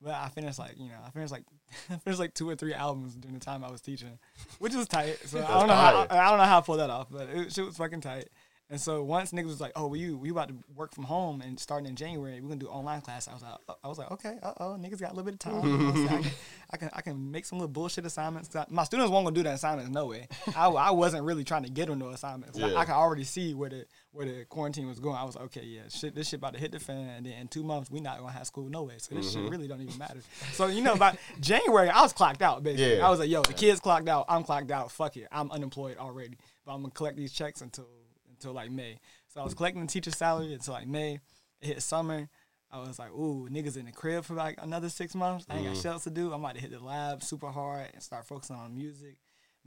But 0.00 0.14
I 0.14 0.28
finished 0.28 0.58
like 0.58 0.78
you 0.78 0.88
know 0.88 0.98
I 1.04 1.10
finished 1.10 1.32
like 1.32 1.44
I 1.90 1.96
finished 1.96 2.20
like 2.20 2.34
two 2.34 2.48
or 2.48 2.56
three 2.56 2.74
albums 2.74 3.14
during 3.14 3.34
the 3.38 3.44
time 3.44 3.64
I 3.64 3.70
was 3.70 3.80
teaching, 3.80 4.18
which 4.58 4.74
was 4.74 4.86
tight. 4.88 5.18
So 5.26 5.38
I 5.44 5.58
don't 5.58 5.68
know 5.68 5.74
how. 5.74 6.06
I, 6.10 6.18
I 6.26 6.28
don't 6.30 6.38
know 6.38 6.44
how 6.44 6.58
I 6.58 6.60
pulled 6.62 6.80
that 6.80 6.90
off, 6.90 7.08
but 7.10 7.28
it 7.28 7.52
shit 7.52 7.64
was 7.64 7.76
fucking 7.76 8.00
tight. 8.00 8.28
And 8.68 8.80
so 8.80 9.04
once 9.04 9.30
niggas 9.30 9.46
was 9.46 9.60
like, 9.60 9.70
"Oh, 9.76 9.86
we 9.86 10.00
you 10.00 10.16
we 10.18 10.30
about 10.30 10.48
to 10.48 10.54
work 10.74 10.92
from 10.92 11.04
home 11.04 11.40
and 11.40 11.58
starting 11.58 11.88
in 11.88 11.94
January, 11.94 12.40
we're 12.40 12.48
gonna 12.48 12.58
do 12.58 12.66
online 12.66 13.00
class." 13.00 13.28
I 13.28 13.32
was 13.32 13.42
like, 13.42 13.52
I 13.84 13.86
was 13.88 13.96
like, 13.96 14.10
okay, 14.10 14.38
uh 14.42 14.54
oh, 14.58 14.76
niggas 14.76 15.00
got 15.00 15.12
a 15.12 15.14
little 15.14 15.22
bit 15.24 15.34
of 15.34 15.38
time. 15.38 15.62
You 15.64 15.78
know 15.78 15.84
what 15.92 16.10
I'm? 16.10 16.18
I, 16.18 16.22
can, 16.22 16.30
I 16.70 16.76
can 16.76 16.90
I 16.94 17.00
can 17.02 17.30
make 17.30 17.44
some 17.44 17.58
little 17.60 17.72
bullshit 17.72 18.04
assignments. 18.06 18.50
My 18.68 18.82
students 18.82 19.12
won't 19.12 19.24
gonna 19.24 19.36
do 19.36 19.44
the 19.44 19.52
assignments 19.52 19.92
no 19.92 20.06
way. 20.06 20.26
I, 20.56 20.66
I 20.66 20.90
wasn't 20.90 21.22
really 21.22 21.44
trying 21.44 21.62
to 21.62 21.70
get 21.70 21.86
them 21.86 22.00
no 22.00 22.08
assignments. 22.08 22.58
I, 22.58 22.66
Yeah. 22.66 22.76
I 22.76 22.84
could 22.84 22.94
already 22.94 23.22
see 23.22 23.54
where 23.54 23.70
the 23.70 23.86
where 24.16 24.26
the 24.26 24.44
quarantine 24.46 24.88
was 24.88 24.98
going. 24.98 25.16
I 25.16 25.24
was 25.24 25.36
like, 25.36 25.44
okay, 25.46 25.64
yeah, 25.64 25.82
shit, 25.88 26.14
this 26.14 26.28
shit 26.28 26.38
about 26.38 26.54
to 26.54 26.60
hit 26.60 26.72
the 26.72 26.80
fan, 26.80 27.08
and 27.08 27.26
then 27.26 27.32
in 27.34 27.48
two 27.48 27.62
months 27.62 27.90
we 27.90 28.00
not 28.00 28.18
gonna 28.18 28.32
have 28.32 28.46
school 28.46 28.68
no 28.68 28.84
way. 28.84 28.94
So 28.98 29.14
this 29.14 29.30
shit 29.30 29.42
mm-hmm. 29.42 29.50
really 29.50 29.68
don't 29.68 29.80
even 29.80 29.96
matter. 29.98 30.20
So 30.52 30.66
you 30.66 30.82
know, 30.82 30.96
by 30.96 31.18
January 31.40 31.90
I 31.90 32.02
was 32.02 32.12
clocked 32.12 32.42
out 32.42 32.62
basically. 32.62 32.96
Yeah. 32.96 33.06
I 33.06 33.10
was 33.10 33.18
like, 33.20 33.28
yo, 33.28 33.42
the 33.42 33.52
kids 33.52 33.80
clocked 33.80 34.08
out, 34.08 34.24
I'm 34.28 34.42
clocked 34.42 34.70
out. 34.70 34.90
Fuck 34.90 35.16
it, 35.16 35.28
I'm 35.30 35.50
unemployed 35.50 35.98
already, 35.98 36.38
but 36.64 36.72
I'm 36.72 36.80
gonna 36.82 36.92
collect 36.92 37.16
these 37.16 37.32
checks 37.32 37.60
until 37.60 37.88
until 38.30 38.52
like 38.52 38.70
May. 38.70 38.98
So 39.28 39.40
I 39.40 39.44
was 39.44 39.54
collecting 39.54 39.82
the 39.82 39.88
teacher 39.88 40.10
salary 40.10 40.54
until 40.54 40.74
like 40.74 40.88
May. 40.88 41.20
It 41.60 41.66
hit 41.66 41.82
summer. 41.82 42.28
I 42.70 42.80
was 42.80 42.98
like, 42.98 43.10
ooh, 43.12 43.48
niggas 43.50 43.76
in 43.76 43.86
the 43.86 43.92
crib 43.92 44.24
for 44.24 44.34
like 44.34 44.56
another 44.60 44.88
six 44.88 45.14
months. 45.14 45.46
I 45.48 45.56
ain't 45.56 45.64
got 45.64 45.72
mm-hmm. 45.72 45.80
shit 45.80 45.92
else 45.92 46.04
to 46.04 46.10
do. 46.10 46.32
I'm 46.32 46.40
about 46.44 46.56
to 46.56 46.60
hit 46.60 46.72
the 46.72 46.84
lab 46.84 47.22
super 47.22 47.48
hard 47.48 47.88
and 47.92 48.02
start 48.02 48.26
focusing 48.26 48.56
on 48.56 48.74
music. 48.74 49.16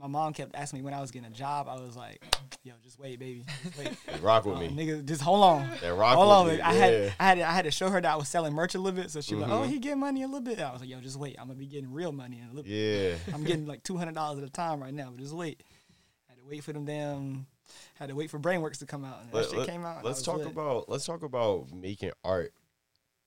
My 0.00 0.06
mom 0.06 0.32
kept 0.32 0.54
asking 0.54 0.78
me 0.78 0.84
when 0.84 0.94
I 0.94 1.00
was 1.00 1.10
getting 1.10 1.28
a 1.28 1.34
job. 1.34 1.68
I 1.68 1.74
was 1.74 1.94
like, 1.94 2.24
yo, 2.64 2.72
just 2.82 2.98
wait, 2.98 3.18
baby. 3.18 3.44
Just 3.62 3.76
wait. 3.78 3.90
Rock 4.22 4.46
with 4.46 4.56
Uh, 4.56 4.60
me. 4.60 4.68
nigga, 4.70 5.04
just 5.04 5.20
hold 5.20 5.44
on. 5.44 5.70
They 5.82 5.90
rock 5.90 6.16
Hold 6.16 6.46
with 6.46 6.54
on, 6.54 6.56
me. 6.56 6.62
I 6.62 6.72
yeah. 6.72 6.78
had 6.78 7.12
I 7.20 7.24
had 7.24 7.34
to, 7.36 7.48
I 7.48 7.52
had 7.52 7.64
to 7.66 7.70
show 7.70 7.90
her 7.90 8.00
that 8.00 8.10
I 8.10 8.16
was 8.16 8.28
selling 8.28 8.54
merch 8.54 8.74
a 8.74 8.78
little 8.78 8.98
bit, 8.98 9.10
so 9.10 9.20
she 9.20 9.34
was 9.34 9.42
like, 9.42 9.52
"Oh, 9.52 9.62
Mhm. 9.64 9.68
he 9.68 9.78
get 9.78 9.98
money 9.98 10.22
a 10.22 10.26
little 10.26 10.40
bit." 10.40 10.58
I 10.58 10.72
was 10.72 10.80
like, 10.80 10.88
"Yo, 10.88 11.00
just 11.00 11.16
wait. 11.18 11.36
I'm 11.38 11.48
gonna 11.48 11.58
be 11.58 11.66
getting 11.66 11.92
real 11.92 12.12
money 12.12 12.38
in 12.38 12.44
a 12.46 12.48
little 12.48 12.62
bit. 12.62 12.70
yeah. 13.26 13.34
I'm 13.34 13.44
getting 13.44 13.66
like 13.66 13.82
two 13.82 13.98
hundred 13.98 14.14
dollars 14.14 14.38
at 14.42 14.48
a 14.48 14.50
time 14.50 14.80
right 14.82 14.94
now, 14.94 15.10
but 15.10 15.20
just 15.20 15.34
wait." 15.34 15.62
had 16.28 16.38
to 16.38 16.44
wait 16.48 16.64
for 16.64 16.72
them 16.72 16.86
damn. 16.86 17.46
Had 17.94 18.08
to 18.08 18.14
wait 18.14 18.30
for 18.30 18.38
Brainworks 18.40 18.78
to 18.78 18.86
come 18.86 19.04
out. 19.04 19.22
And 19.22 19.30
that 19.32 19.50
shit 19.50 19.58
let- 19.58 19.68
came 19.68 19.84
out. 19.84 20.02
Let's 20.02 20.22
talk 20.22 20.38
lit. 20.38 20.46
about 20.46 20.88
let's 20.88 21.04
talk 21.04 21.22
about 21.22 21.70
making 21.72 22.12
art 22.24 22.52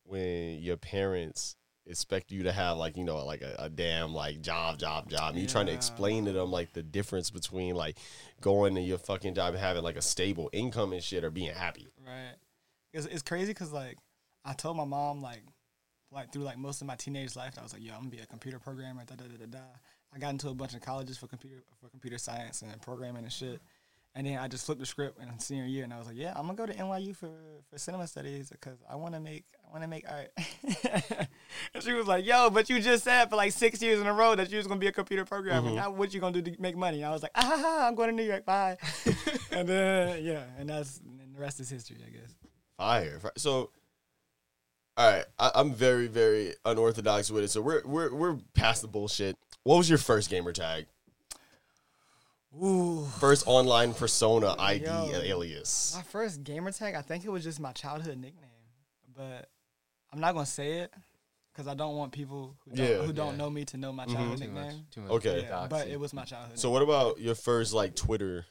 when 0.05 0.59
your 0.59 0.77
parents 0.77 1.55
expect 1.85 2.31
you 2.31 2.43
to 2.43 2.51
have 2.51 2.77
like 2.77 2.95
you 2.95 3.03
know 3.03 3.25
like 3.25 3.41
a, 3.41 3.55
a 3.59 3.69
damn 3.69 4.13
like 4.13 4.41
job 4.41 4.77
job 4.77 5.09
job 5.09 5.33
and 5.33 5.41
you 5.41 5.47
trying 5.47 5.65
to 5.65 5.73
explain 5.73 6.25
to 6.25 6.31
them 6.31 6.49
like 6.49 6.71
the 6.73 6.81
difference 6.83 7.29
between 7.29 7.75
like 7.75 7.97
going 8.39 8.75
to 8.75 8.81
your 8.81 8.97
fucking 8.97 9.33
job 9.35 9.53
and 9.53 9.61
having 9.61 9.83
like 9.83 9.97
a 9.97 10.01
stable 10.01 10.49
income 10.53 10.93
and 10.93 11.03
shit 11.03 11.23
or 11.23 11.29
being 11.31 11.53
happy 11.53 11.87
Right. 12.05 12.35
It's, 12.93 13.05
it's 13.07 13.21
crazy 13.21 13.47
because 13.47 13.73
like 13.73 13.97
I 14.45 14.53
told 14.53 14.77
my 14.77 14.85
mom 14.85 15.21
like 15.21 15.43
like 16.11 16.31
through 16.31 16.43
like 16.43 16.57
most 16.57 16.79
of 16.81 16.87
my 16.87 16.95
teenage 16.95 17.35
life 17.35 17.55
I 17.59 17.63
was 17.63 17.73
like 17.73 17.83
yo 17.83 17.93
I'm 17.93 18.01
gonna 18.01 18.11
be 18.11 18.19
a 18.19 18.25
computer 18.27 18.59
programmer 18.59 19.03
da 19.05 19.15
da 19.15 19.25
da 19.25 19.45
da 19.45 19.57
da. 19.57 19.63
I 20.15 20.19
got 20.19 20.29
into 20.29 20.49
a 20.49 20.53
bunch 20.53 20.75
of 20.75 20.81
colleges 20.81 21.17
for 21.17 21.27
computer 21.27 21.63
for 21.81 21.89
computer 21.89 22.17
science 22.17 22.61
and 22.61 22.81
programming 22.81 23.23
and 23.23 23.33
shit. 23.33 23.59
And 24.15 24.27
then 24.27 24.37
I 24.37 24.47
just 24.47 24.65
flipped 24.67 24.79
the 24.79 24.85
script 24.85 25.19
in 25.19 25.39
senior 25.39 25.65
year, 25.65 25.83
and 25.83 25.91
I 25.91 25.97
was 25.97 26.05
like, 26.05 26.15
"Yeah, 26.15 26.33
I'm 26.35 26.45
gonna 26.45 26.53
go 26.55 26.67
to 26.67 26.73
NYU 26.73 27.15
for, 27.15 27.31
for 27.69 27.79
cinema 27.79 28.05
studies 28.05 28.51
because 28.51 28.77
I 28.87 28.95
want 28.95 29.15
to 29.15 29.19
make 29.19 29.45
I 29.67 29.71
want 29.71 29.81
to 29.83 29.87
make 29.87 30.05
art." 30.07 30.29
and 31.73 31.83
she 31.83 31.93
was 31.93 32.05
like, 32.05 32.23
"Yo, 32.23 32.51
but 32.51 32.69
you 32.69 32.79
just 32.79 33.03
said 33.03 33.31
for 33.31 33.37
like 33.37 33.51
six 33.53 33.81
years 33.81 33.99
in 33.99 34.05
a 34.05 34.13
row 34.13 34.35
that 34.35 34.51
you 34.51 34.57
was 34.57 34.67
gonna 34.67 34.79
be 34.79 34.85
a 34.85 34.91
computer 34.91 35.25
programmer. 35.25 35.71
Now 35.71 35.89
what 35.89 36.13
you 36.13 36.19
gonna 36.19 36.39
do 36.39 36.51
to 36.51 36.61
make 36.61 36.77
money?" 36.77 36.97
And 36.97 37.07
I 37.07 37.11
was 37.11 37.23
like, 37.23 37.31
"Ah, 37.33 37.87
I'm 37.87 37.95
going 37.95 38.09
to 38.09 38.15
New 38.15 38.21
York. 38.23 38.45
Bye." 38.45 38.77
and 39.51 39.67
then 39.67 40.23
yeah, 40.23 40.43
and 40.59 40.69
that's 40.69 40.99
and 40.99 41.33
the 41.35 41.39
rest 41.41 41.59
is 41.59 41.69
history, 41.71 41.97
I 42.05 42.11
guess. 42.11 42.35
fire 42.77 43.19
Fi- 43.19 43.29
so 43.37 43.71
all 44.95 45.11
right 45.11 45.25
I, 45.39 45.51
i'm 45.55 45.73
very 45.73 46.05
very 46.07 46.53
unorthodox 46.65 47.31
with 47.31 47.43
it 47.43 47.47
so 47.49 47.61
we're 47.61 47.81
we're 47.83 48.13
we're 48.13 48.37
past 48.53 48.83
the 48.83 48.87
bullshit 48.87 49.35
what 49.63 49.77
was 49.77 49.89
your 49.89 49.97
first 49.97 50.29
gamer 50.29 50.51
tag 50.51 50.85
Ooh. 52.61 53.05
first 53.19 53.47
online 53.47 53.93
persona 53.93 54.55
id 54.59 54.83
Yo. 54.85 55.09
alias 55.23 55.93
My 55.95 56.03
first 56.03 56.43
gamer 56.43 56.71
tag, 56.71 56.95
I 56.95 57.01
think 57.01 57.25
it 57.25 57.29
was 57.29 57.43
just 57.43 57.59
my 57.59 57.71
childhood 57.71 58.17
nickname, 58.17 58.49
but 59.15 59.49
I'm 60.11 60.19
not 60.19 60.33
gonna 60.33 60.45
say 60.45 60.79
it 60.79 60.93
because 61.51 61.67
I 61.67 61.73
don't 61.73 61.95
want 61.95 62.11
people 62.11 62.55
who 62.65 62.75
don't, 62.75 62.85
Yeah. 62.87 62.97
who 63.03 63.13
don't 63.13 63.31
Yeah. 63.31 63.37
know 63.37 63.49
me 63.49 63.65
to 63.65 63.77
know 63.77 63.91
my 63.91 64.05
mm-hmm. 64.05 64.13
childhood 64.15 64.37
Too 64.39 64.47
much. 64.49 64.63
nickname. 64.65 64.85
Too 64.91 65.01
much. 65.01 65.11
Okay. 65.11 65.41
Yeah, 65.43 65.67
but 65.69 65.87
it 65.87 65.99
was 65.99 66.13
my 66.13 66.25
childhood. 66.25 66.59
so 66.59 66.69
what 66.69 66.81
about 66.81 67.19
your 67.19 67.35
first 67.35 67.73
like 67.73 67.95
twitter 67.95 68.45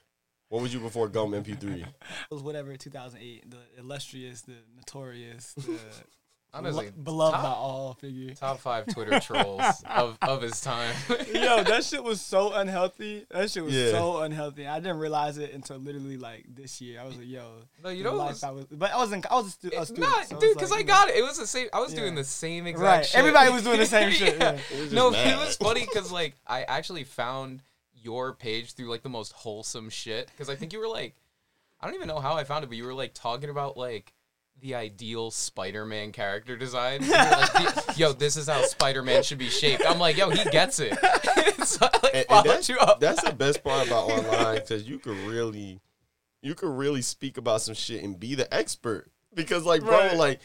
what 0.49 0.61
was 0.63 0.75
you 0.75 0.81
before 0.81 1.09
gum 1.09 1.31
mp3 1.33 1.81
It 1.83 1.87
was 2.31 2.43
whatever 2.43 2.77
2008, 2.77 3.51
the 3.51 3.57
illustrious, 3.79 4.43
the 4.43 4.57
notorious, 4.77 5.55
the 5.55 5.63
Honestly, 6.55 6.87
lo- 6.87 6.93
beloved 7.03 7.35
top- 7.35 7.43
by 7.43 7.49
all 7.51 7.95
figure. 7.95 8.35
Top 8.35 8.59
five 8.59 8.87
Twitter 8.93 9.19
trolls 9.21 9.63
of, 9.89 10.19
of 10.21 10.43
his 10.43 10.61
time. 10.61 10.95
Yo, 11.33 11.63
that 11.63 11.83
shit 11.83 12.05
was 12.05 12.21
so 12.21 12.53
unhealthy. 12.53 13.25
That 13.31 13.51
shit 13.51 13.65
was 13.65 13.75
Yeah. 13.75 13.91
so 13.93 14.19
unhealthy. 14.19 14.67
I 14.67 14.79
didn't 14.79 14.99
realize 14.99 15.39
it 15.39 15.55
until 15.55 15.79
literally 15.79 16.19
like 16.19 16.45
this 16.55 16.81
year. 16.83 17.01
I 17.01 17.05
was 17.05 17.17
like, 17.17 17.27
yo, 17.27 17.43
No, 17.83 17.89
you 17.89 18.05
know, 18.05 18.13
it 18.13 18.17
life 18.17 18.29
was- 18.33 18.43
I 18.45 18.51
was, 18.51 18.67
but 18.67 18.93
I 18.93 18.97
wasn't. 18.99 19.27
I 19.31 19.35
was 19.35 19.47
a, 19.47 19.51
stu- 19.51 19.71
a 19.75 19.87
student. 19.87 20.07
not, 20.07 20.27
so 20.29 20.39
dude, 20.39 20.49
was 20.51 20.55
because 20.57 20.71
like, 20.71 20.77
I 20.77 20.81
you 20.81 20.87
know. 20.87 20.93
got 20.93 21.09
it. 21.09 21.17
It 21.17 21.23
was 21.23 21.39
the 21.39 21.47
same. 21.47 21.69
I 21.73 21.81
was 21.81 21.95
doing 21.95 22.15
the 22.15 22.25
same 22.25 22.67
exact 22.67 22.85
Right. 22.85 23.07
shit. 23.07 23.19
Everybody 23.19 23.51
was 23.51 23.63
doing 23.65 23.79
the 23.79 23.87
same 23.87 24.11
shit, 24.13 24.37
yeah. 24.39 24.59
It 24.73 24.93
No, 24.93 25.11
mad. 25.11 25.27
it 25.33 25.37
was 25.39 25.57
funny 25.57 25.81
because 25.87 26.13
like 26.13 26.35
I 26.47 26.65
actually 26.65 27.05
found 27.05 27.63
your 27.95 28.35
page 28.35 28.75
through 28.75 28.91
like 28.91 29.03
the 29.03 29.09
most 29.09 29.33
wholesome 29.33 29.89
shit. 29.89 30.27
Because 30.27 30.51
I 30.51 30.57
think 30.57 30.75
you 30.75 30.81
were 30.81 30.89
like, 30.89 31.15
I 31.81 31.87
don't 31.87 31.95
even 31.95 32.09
know 32.09 32.19
how 32.21 32.35
I 32.35 32.45
found 32.45 32.63
it, 32.63 32.67
but 32.67 32.77
you 32.77 32.85
were 32.85 32.93
like 32.95 33.15
talking 33.15 33.49
about 33.49 33.79
like 33.79 34.13
the 34.61 34.75
ideal 34.75 35.31
Spider-Man 35.31 36.13
character 36.13 36.57
design. 36.57 37.09
Like, 37.09 37.75
yo, 37.99 38.13
this 38.13 38.37
is 38.37 38.49
how 38.49 38.63
Spider-Man 38.63 39.23
should 39.25 39.39
be 39.39 39.49
shaped. 39.49 39.83
I'm 39.87 39.99
like, 39.99 40.17
yo, 40.17 40.31
he 40.31 40.45
gets 40.51 40.79
it. 40.81 40.93
so 41.67 41.87
I 41.87 41.99
like 42.03 42.15
and, 42.15 42.27
and 42.31 42.47
that's, 42.47 42.69
you 42.69 42.79
up. 42.79 43.01
that's 43.01 43.23
the 43.23 43.33
best 43.33 43.65
part 43.65 43.87
about 43.87 44.11
online 44.11 44.57
because 44.57 44.89
you 44.89 44.99
could 44.99 45.17
really 45.29 45.81
you 46.43 46.55
could 46.55 46.71
really 46.71 47.03
speak 47.03 47.39
about 47.39 47.61
some 47.63 47.75
shit 47.75 48.03
and 48.03 48.19
be 48.19 48.35
the 48.35 48.53
expert 48.53 49.11
because 49.35 49.65
like 49.65 49.81
bro 49.83 49.91
Right. 49.99 50.17
like 50.17 50.41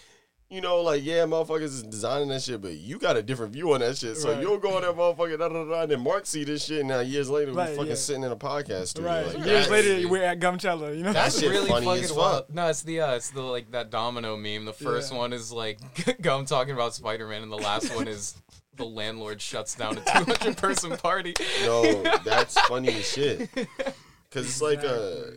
you 0.49 0.61
know, 0.61 0.81
like 0.81 1.03
yeah, 1.03 1.23
motherfuckers 1.25 1.63
is 1.63 1.83
designing 1.83 2.29
that 2.29 2.41
shit, 2.41 2.61
but 2.61 2.73
you 2.75 2.97
got 2.99 3.17
a 3.17 3.23
different 3.23 3.51
view 3.53 3.73
on 3.73 3.81
that 3.81 3.97
shit. 3.97 4.15
So 4.17 4.31
Right. 4.31 4.41
you'll 4.41 4.57
go 4.59 4.75
on 4.75 4.81
that 4.83 4.95
motherfucker, 4.95 5.37
da, 5.37 5.49
da, 5.49 5.63
da, 5.63 5.69
da, 5.69 5.81
and 5.81 5.91
then 5.91 5.99
Mark 6.01 6.25
see 6.25 6.43
this 6.43 6.65
shit, 6.65 6.79
and 6.79 6.87
now 6.89 6.99
years 7.01 7.29
later 7.29 7.51
we 7.51 7.57
Right, 7.57 7.69
fucking 7.75 7.87
yeah. 7.87 7.95
sitting 7.95 8.23
in 8.23 8.31
a 8.31 8.35
podcast 8.35 8.87
studio. 8.87 9.09
Right. 9.11 9.25
Like, 9.25 9.35
Years 9.37 9.67
that's- 9.67 9.69
later, 9.69 10.07
we're 10.07 10.23
at 10.23 10.39
Gumchella. 10.39 10.95
You 10.97 11.03
know. 11.03 11.13
That's 11.13 11.39
shit 11.39 11.49
really 11.49 11.67
funny 11.69 11.85
fucking 11.85 12.03
as 12.05 12.13
wild. 12.13 12.45
No, 12.53 12.67
it's 12.69 12.81
the 12.83 13.01
uh, 13.01 13.15
it's 13.15 13.29
the 13.31 13.41
like 13.41 13.71
that 13.71 13.89
domino 13.89 14.37
meme. 14.37 14.65
The 14.65 14.73
first 14.73 15.11
Yeah. 15.11 15.17
one 15.17 15.33
is 15.33 15.51
like 15.51 15.79
Gum 16.21 16.45
talking 16.45 16.73
about 16.73 16.93
Spider 16.95 17.27
Man, 17.27 17.43
and 17.43 17.51
the 17.51 17.57
last 17.57 17.93
one 17.95 18.07
is 18.07 18.35
the 18.75 18.85
landlord 18.85 19.41
shuts 19.41 19.73
down 19.75 19.97
a 19.97 20.01
200 20.01 20.55
person 20.57 20.95
party. 20.97 21.33
No, 21.63 22.03
that's 22.23 22.59
funny 22.61 22.89
as 22.89 23.09
shit. 23.11 23.49
Cause 24.31 24.45
it's 24.45 24.61
like 24.61 24.83
uh, 24.83 25.31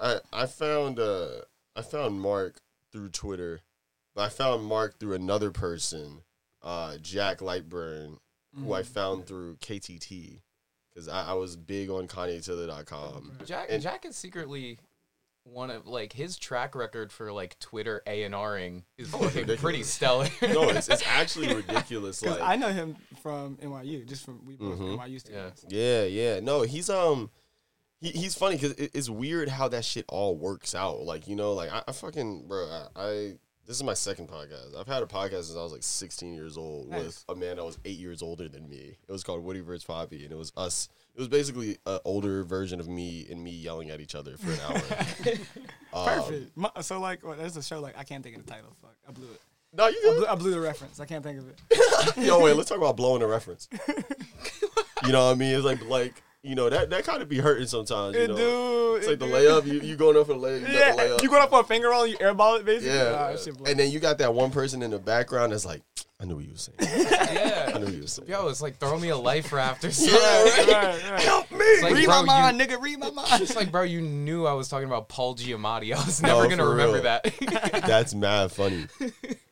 I 0.00 0.20
I 0.32 0.46
found 0.46 0.98
uh 0.98 1.28
I 1.76 1.82
found 1.82 2.20
Mark 2.20 2.60
through 2.92 3.08
Twitter, 3.10 3.60
but 4.14 4.22
I 4.22 4.28
found 4.28 4.64
Mark 4.64 4.98
through 4.98 5.14
another 5.14 5.50
person, 5.50 6.22
uh 6.62 6.96
Jack 6.98 7.38
Lightburn, 7.38 8.18
who 8.56 8.72
I 8.72 8.82
found 8.82 9.26
through 9.26 9.56
KTT, 9.56 10.40
because 10.92 11.08
I, 11.08 11.30
I 11.30 11.32
was 11.34 11.56
big 11.56 11.90
on 11.90 12.06
KanyeToThe.com. 12.08 13.32
Jack 13.44 13.66
And- 13.70 13.82
Jack 13.82 14.04
is 14.04 14.16
secretly 14.16 14.78
one 15.46 15.70
of 15.70 15.86
like 15.86 16.12
his 16.14 16.38
track 16.38 16.74
record 16.74 17.12
for 17.12 17.30
like 17.30 17.58
Twitter 17.58 18.00
A 18.06 18.22
and 18.22 18.34
Ring 18.34 18.84
is 18.96 19.10
fucking 19.10 19.26
ridiculous. 19.26 19.60
pretty 19.60 19.82
stellar. 19.82 20.26
No, 20.42 20.70
it's 20.70 20.88
it's 20.88 21.02
actually 21.06 21.52
ridiculous. 21.54 22.22
Like 22.24 22.40
I 22.40 22.56
know 22.56 22.68
him 22.70 22.96
from 23.22 23.56
NYU, 23.58 24.06
just 24.08 24.24
from 24.24 24.44
we 24.46 24.56
both 24.56 24.78
Mhm. 24.78 24.96
NYU 24.98 25.20
students. 25.20 25.66
Yeah, 25.68 26.04
yeah. 26.04 26.40
No, 26.40 26.62
he's 26.62 26.88
um, 26.88 27.28
he, 28.00 28.08
he's 28.10 28.34
funny 28.34 28.56
because 28.56 28.72
it, 28.72 28.92
it's 28.94 29.10
weird 29.10 29.50
how 29.50 29.68
that 29.68 29.84
shit 29.84 30.06
all 30.08 30.34
works 30.34 30.74
out. 30.74 31.02
Like 31.02 31.28
you 31.28 31.36
know, 31.36 31.52
like 31.52 31.70
I, 31.70 31.82
I 31.88 31.92
fucking 31.92 32.46
bro, 32.48 32.64
I, 32.64 32.86
I 32.96 33.34
this 33.66 33.76
is 33.76 33.82
my 33.82 33.94
second 33.94 34.28
podcast. 34.28 34.78
I've 34.78 34.86
had 34.86 35.02
a 35.02 35.06
podcast 35.06 35.44
since 35.44 35.56
I 35.56 35.62
was 35.62 35.72
like 35.72 35.82
16 35.82 36.34
years 36.34 36.56
old 36.58 36.90
with 36.90 37.24
a 37.28 37.34
man 37.34 37.56
that 37.56 37.64
was 37.64 37.78
eight 37.84 37.98
years 37.98 38.22
older 38.22 38.48
than 38.48 38.68
me. 38.68 38.96
It 39.08 39.12
was 39.12 39.24
called 39.24 39.42
Woody 39.42 39.60
vs 39.60 39.84
Poppy, 39.84 40.24
and 40.24 40.32
it 40.32 40.36
was 40.36 40.52
us. 40.56 40.88
It 41.14 41.18
was 41.20 41.28
basically 41.28 41.78
an 41.86 41.98
older 42.04 42.44
version 42.44 42.80
of 42.80 42.88
me 42.88 43.26
and 43.30 43.42
me 43.42 43.50
yelling 43.52 43.90
at 43.90 44.00
each 44.00 44.14
other 44.14 44.36
for 44.36 44.50
an 44.50 44.60
hour. 44.68 45.34
Um, 45.94 46.06
Perfect. 46.06 46.56
My- 46.56 46.70
so 46.80 46.98
like, 46.98 47.24
well, 47.24 47.36
there's 47.36 47.56
a 47.56 47.62
show 47.62 47.78
like 47.78 47.96
I 47.96 48.02
can't 48.02 48.24
think 48.24 48.36
of 48.36 48.44
the 48.44 48.50
title. 48.50 48.74
Fuck, 48.82 48.96
I 49.08 49.12
blew 49.12 49.28
it. 49.32 49.40
no, 49.72 49.86
you 49.86 49.96
I 49.96 50.14
blew, 50.16 50.26
I 50.26 50.34
blew 50.34 50.50
the 50.50 50.58
reference. 50.58 50.98
I 50.98 51.06
can't 51.06 51.22
think 51.22 51.38
of 51.38 51.48
it. 51.48 52.16
Yo, 52.26 52.40
wait, 52.40 52.56
let's 52.56 52.68
talk 52.68 52.78
about 52.78 52.96
blowing 52.96 53.22
a 53.22 53.28
reference. 53.28 53.68
you 55.06 55.12
know 55.12 55.26
what 55.26 55.30
I 55.30 55.34
mean? 55.36 55.54
It's 55.54 55.64
like 55.64 55.84
like 55.86 56.20
you 56.44 56.54
know 56.54 56.68
that 56.68 56.90
that 56.90 57.04
kind 57.04 57.22
of 57.22 57.28
be 57.28 57.38
hurting 57.38 57.66
sometimes. 57.66 58.14
You 58.16 58.22
It 58.22 58.28
know, 58.30 58.36
do. 58.36 58.94
it's 58.96 59.06
it 59.06 59.10
like 59.10 59.18
the 59.18 59.26
layup. 59.26 59.66
You 59.66 59.80
you 59.80 59.96
going 59.96 60.16
up 60.16 60.26
for 60.26 60.34
the 60.34 60.38
layup. 60.38 60.60
You 60.68 60.74
Yeah, 60.78 60.92
the 60.94 61.02
layup. 61.02 61.22
you 61.22 61.28
going 61.28 61.42
up 61.42 61.50
for 61.50 61.60
a 61.60 61.64
finger 61.64 61.88
roll, 61.90 62.06
you 62.06 62.16
airball 62.18 62.60
it 62.60 62.64
basically. 62.66 62.94
yeah, 62.96 63.04
Nah, 63.10 63.28
that 63.30 63.40
shit 63.40 63.56
blow. 63.56 63.70
and 63.70 63.78
then 63.80 63.90
you 63.90 63.98
got 63.98 64.18
that 64.18 64.32
one 64.34 64.50
person 64.50 64.82
in 64.82 64.90
the 64.90 64.98
background 64.98 65.52
that's 65.52 65.64
like, 65.64 65.82
I 66.20 66.26
knew 66.26 66.36
what 66.36 66.44
you 66.44 66.52
were 66.52 66.58
saying. 66.58 66.78
Yeah. 67.34 67.72
I 67.74 67.78
knew 67.78 67.86
what 67.86 67.94
you 67.94 68.02
were 68.02 68.06
saying. 68.06 68.28
Yo, 68.28 68.46
it's 68.48 68.62
like 68.62 68.78
throw 68.78 68.96
me 68.98 69.08
a 69.08 69.16
life 69.16 69.52
raft 69.52 69.84
or 69.84 69.90
something. 69.90 70.14
Yeah, 70.14 70.44
right. 70.44 70.68
right, 70.68 71.10
right. 71.10 71.20
Help 71.22 71.50
me. 71.50 71.58
It's 71.60 71.82
like, 71.82 71.94
read 71.94 72.04
bro, 72.06 72.22
my 72.22 72.52
mind, 72.52 72.60
you, 72.60 72.66
nigga. 72.66 72.80
Read 72.80 72.98
my 73.00 73.10
mind. 73.10 73.42
it's 73.42 73.56
like, 73.56 73.72
bro, 73.72 73.82
you 73.82 74.00
knew 74.00 74.46
I 74.46 74.52
was 74.52 74.68
talking 74.68 74.86
about 74.86 75.08
Paul 75.08 75.34
Giamatti. 75.34 75.92
I 75.92 76.04
was 76.04 76.22
No, 76.22 76.28
never 76.42 76.46
oh, 76.46 76.48
gonna 76.50 76.68
remember 76.70 76.94
real. 76.94 77.02
that. 77.02 77.82
That's 77.86 78.14
mad 78.14 78.52
funny. 78.52 78.86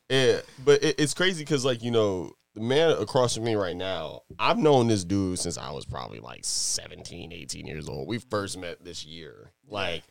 Yeah, 0.08 0.40
but 0.64 0.84
it, 0.84 0.96
it's 1.00 1.14
crazy 1.14 1.42
because 1.42 1.64
like 1.64 1.82
you 1.82 1.90
know 1.90 2.32
the 2.54 2.60
man 2.60 2.90
across 2.90 3.34
from 3.34 3.44
me 3.44 3.54
right 3.54 3.76
now, 3.76 4.22
I've 4.38 4.58
known 4.58 4.88
this 4.88 5.04
dude 5.04 5.38
since 5.38 5.56
I 5.56 5.70
was 5.70 5.86
probably 5.86 6.20
like 6.20 6.40
17, 6.44 7.32
18 7.32 7.66
years 7.66 7.88
old. 7.88 8.08
We 8.08 8.18
first 8.18 8.58
met 8.58 8.84
this 8.84 9.06
year, 9.06 9.52
like, 9.66 10.02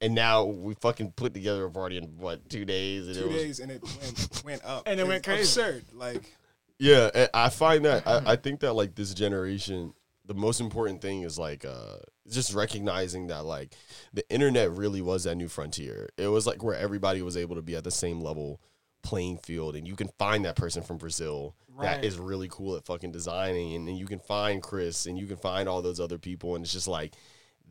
and 0.00 0.14
now 0.14 0.44
we 0.44 0.74
fucking 0.74 1.12
put 1.12 1.34
together 1.34 1.64
a 1.64 1.70
party 1.70 1.96
in 1.96 2.16
what 2.18 2.48
two 2.48 2.64
days? 2.64 3.08
And 3.08 3.16
Two 3.16 3.24
it 3.24 3.28
was, 3.28 3.36
days 3.36 3.60
and 3.60 3.72
it 3.72 3.82
went 3.82 4.44
went 4.44 4.64
up. 4.64 4.84
And 4.86 5.00
it 5.00 5.06
went 5.06 5.24
crazy. 5.24 5.42
Absurd. 5.42 5.84
Like 5.92 6.22
Yeah, 6.78 7.10
and 7.14 7.30
I 7.34 7.48
find 7.48 7.84
that 7.84 8.06
I, 8.06 8.32
I 8.32 8.36
think 8.36 8.60
that 8.60 8.74
like 8.74 8.94
this 8.94 9.14
generation, 9.14 9.94
the 10.26 10.34
most 10.34 10.60
important 10.60 11.00
thing 11.00 11.22
is 11.22 11.38
like 11.38 11.64
uh 11.64 11.96
just 12.28 12.54
recognizing 12.54 13.28
that 13.28 13.44
like 13.44 13.74
the 14.12 14.28
internet 14.30 14.70
really 14.72 15.00
was 15.00 15.24
that 15.24 15.36
new 15.36 15.48
frontier. 15.48 16.10
It 16.16 16.28
was 16.28 16.46
like 16.46 16.62
where 16.62 16.76
everybody 16.76 17.22
was 17.22 17.36
able 17.36 17.56
to 17.56 17.62
be 17.62 17.74
at 17.74 17.84
the 17.84 17.90
same 17.90 18.20
level 18.20 18.60
playing 19.04 19.38
field 19.38 19.76
and 19.76 19.86
you 19.86 19.94
can 19.94 20.08
find 20.18 20.44
that 20.44 20.56
person 20.56 20.82
from 20.82 20.98
Brazil 20.98 21.54
Right. 21.76 21.96
that 21.96 22.04
is 22.04 22.18
really 22.18 22.46
cool 22.48 22.76
at 22.76 22.84
fucking 22.84 23.10
designing 23.10 23.74
and 23.74 23.88
then 23.88 23.96
you 23.96 24.06
can 24.06 24.20
find 24.20 24.62
Chris 24.62 25.06
and 25.06 25.18
you 25.18 25.26
can 25.26 25.36
find 25.36 25.68
all 25.68 25.82
those 25.82 25.98
other 25.98 26.18
people 26.18 26.54
and 26.54 26.64
it's 26.64 26.72
just 26.72 26.86
like 26.86 27.14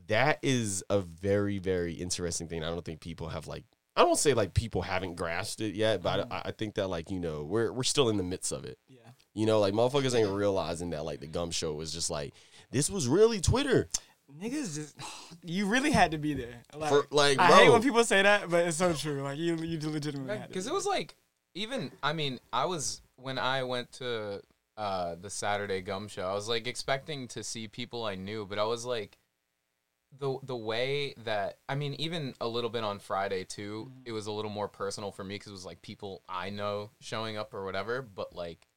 that 0.07 0.39
is 0.41 0.83
a 0.89 0.99
very 0.99 1.57
very 1.57 1.93
interesting 1.93 2.47
thing. 2.47 2.63
I 2.63 2.69
don't 2.69 2.83
think 2.83 2.99
people 2.99 3.29
have 3.29 3.47
like 3.47 3.63
I 3.95 4.03
don't 4.03 4.17
say 4.17 4.33
like 4.33 4.53
people 4.53 4.81
haven't 4.81 5.15
grasped 5.15 5.61
it 5.61 5.75
yet, 5.75 6.01
but 6.01 6.21
mm-hmm. 6.21 6.33
I, 6.33 6.41
I 6.45 6.51
think 6.51 6.75
that 6.75 6.87
like 6.87 7.11
you 7.11 7.19
know 7.19 7.43
we're 7.43 7.71
we're 7.71 7.83
still 7.83 8.09
in 8.09 8.17
the 8.17 8.23
midst 8.23 8.51
of 8.51 8.65
it. 8.65 8.77
yeah. 8.89 8.99
You 9.33 9.45
know, 9.45 9.59
like 9.59 9.73
motherfuckers 9.73 10.15
ain't 10.15 10.29
realizing 10.29 10.91
that 10.91 11.05
like 11.05 11.19
the 11.19 11.27
gum 11.27 11.51
show 11.51 11.73
was 11.73 11.91
just 11.91 12.09
like 12.09 12.33
this 12.71 12.89
was 12.89 13.07
really 13.07 13.39
Twitter. 13.39 13.87
Niggas 14.41 14.75
just, 14.75 14.97
you 15.43 15.67
really 15.67 15.91
had 15.91 16.11
to 16.11 16.17
be 16.17 16.33
there. 16.33 16.61
Like, 16.75 16.89
For- 16.89 17.07
like, 17.11 17.39
I 17.39 17.63
hate 17.63 17.69
when 17.69 17.81
people 17.81 18.03
say 18.03 18.21
that, 18.21 18.49
but 18.49 18.67
it's 18.67 18.77
so 18.77 18.93
true. 18.93 19.21
Like 19.21 19.37
you, 19.37 19.55
you 19.57 19.79
legitimately 19.89 20.37
had 20.37 20.43
to. 20.43 20.47
Because 20.49 20.67
it 20.67 20.73
was 20.73 20.85
like, 20.85 21.15
even 21.55 21.91
I 22.01 22.13
mean, 22.13 22.39
I 22.51 22.65
was 22.65 23.01
when 23.15 23.37
I 23.37 23.63
went 23.63 23.91
to 23.93 24.41
uh, 24.77 25.15
the 25.21 25.29
Saturday 25.29 25.81
Gum 25.81 26.07
Show, 26.07 26.27
I 26.27 26.33
was 26.33 26.49
like 26.49 26.67
expecting 26.67 27.27
to 27.29 27.43
see 27.43 27.67
people 27.67 28.03
I 28.05 28.15
knew, 28.15 28.45
but 28.45 28.57
I 28.59 28.63
was 28.63 28.85
like, 28.85 29.17
the 30.19 30.37
the 30.43 30.55
way 30.55 31.13
that 31.23 31.57
I 31.67 31.75
mean, 31.75 31.95
even 31.99 32.33
a 32.41 32.47
little 32.47 32.69
bit 32.69 32.83
on 32.83 32.99
Friday 32.99 33.43
too, 33.43 33.89
Mm-hmm. 33.89 34.01
it 34.05 34.11
was 34.11 34.27
a 34.27 34.31
little 34.31 34.51
more 34.51 34.67
personal 34.67 35.11
for 35.11 35.23
me 35.23 35.35
because 35.35 35.49
it 35.49 35.53
was 35.53 35.65
like 35.65 35.81
people 35.81 36.21
I 36.29 36.49
know 36.49 36.91
showing 36.99 37.37
up 37.37 37.53
or 37.53 37.63
whatever. 37.65 38.01
But 38.01 38.35
like 38.35 38.67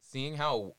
seeing 0.00 0.36
how 0.36 0.74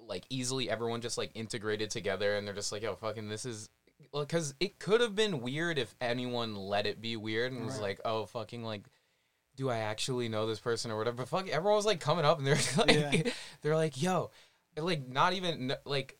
like 0.00 0.24
easily 0.30 0.70
everyone 0.70 1.00
just 1.00 1.18
like 1.18 1.30
integrated 1.34 1.90
together 1.90 2.36
and 2.36 2.46
they're 2.46 2.54
just 2.54 2.70
like, 2.72 2.82
yo, 2.82 2.94
fucking, 2.94 3.28
this 3.28 3.44
is 3.44 3.68
because 4.12 4.54
it 4.60 4.78
could 4.78 5.00
have 5.00 5.16
been 5.16 5.40
weird 5.42 5.76
if 5.76 5.92
anyone 6.00 6.54
let 6.54 6.86
it 6.86 7.00
be 7.00 7.16
weird 7.16 7.52
and 7.52 7.64
was 7.64 7.80
like, 7.80 8.00
oh, 8.04 8.26
fucking, 8.26 8.62
like, 8.62 8.82
do 9.58 9.68
I 9.68 9.78
actually 9.78 10.28
know 10.30 10.46
this 10.46 10.60
person 10.60 10.90
or 10.90 10.96
whatever? 10.96 11.16
But 11.18 11.28
fuck, 11.28 11.48
everyone 11.48 11.76
was 11.76 11.84
like 11.84 11.98
coming 12.00 12.24
up 12.24 12.38
and 12.38 12.46
they're 12.46 12.54
like, 12.78 12.90
Yeah. 13.26 13.32
they're 13.60 13.76
like, 13.76 14.00
yo, 14.00 14.30
and, 14.76 14.86
like 14.86 15.06
not 15.06 15.34
even 15.34 15.74
like. 15.84 16.16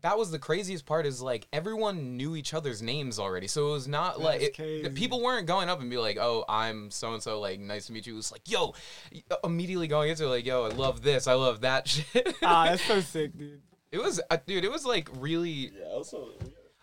That 0.00 0.18
was 0.18 0.32
the 0.32 0.38
craziest 0.40 0.84
part 0.84 1.06
is 1.06 1.22
like 1.22 1.46
everyone 1.52 2.16
knew 2.16 2.34
each 2.34 2.54
other's 2.54 2.82
names 2.82 3.20
already. 3.20 3.46
So 3.46 3.68
it 3.68 3.70
was 3.70 3.86
not 3.86 4.20
like 4.20 4.42
it, 4.42 4.56
crazy. 4.56 4.88
people 4.90 5.22
weren't 5.22 5.46
going 5.46 5.68
up 5.68 5.80
and 5.80 5.88
be 5.88 5.96
like, 5.96 6.18
"Oh, 6.20 6.44
I'm 6.48 6.90
so 6.90 7.14
and 7.14 7.22
so 7.22 7.38
like 7.38 7.60
nice 7.60 7.86
to 7.86 7.92
meet 7.92 8.08
you." 8.08 8.14
It 8.14 8.16
was 8.16 8.32
like, 8.32 8.50
"Yo," 8.50 8.74
immediately 9.44 9.86
going 9.86 10.10
into 10.10 10.24
it, 10.24 10.28
like, 10.28 10.44
"Yo, 10.44 10.64
I 10.64 10.70
love 10.70 11.02
this. 11.02 11.28
I 11.28 11.34
love 11.34 11.60
that 11.60 11.86
shit." 11.88 12.34
ah, 12.42 12.64
that's 12.64 12.82
so 12.82 13.00
sick, 13.00 13.38
dude. 13.38 13.60
It 13.92 14.02
was, 14.02 14.20
uh, 14.28 14.38
dude. 14.44 14.64
It 14.64 14.72
was 14.72 14.84
like 14.84 15.08
really. 15.20 15.70
Yeah, 15.72 15.84
also. 15.92 16.30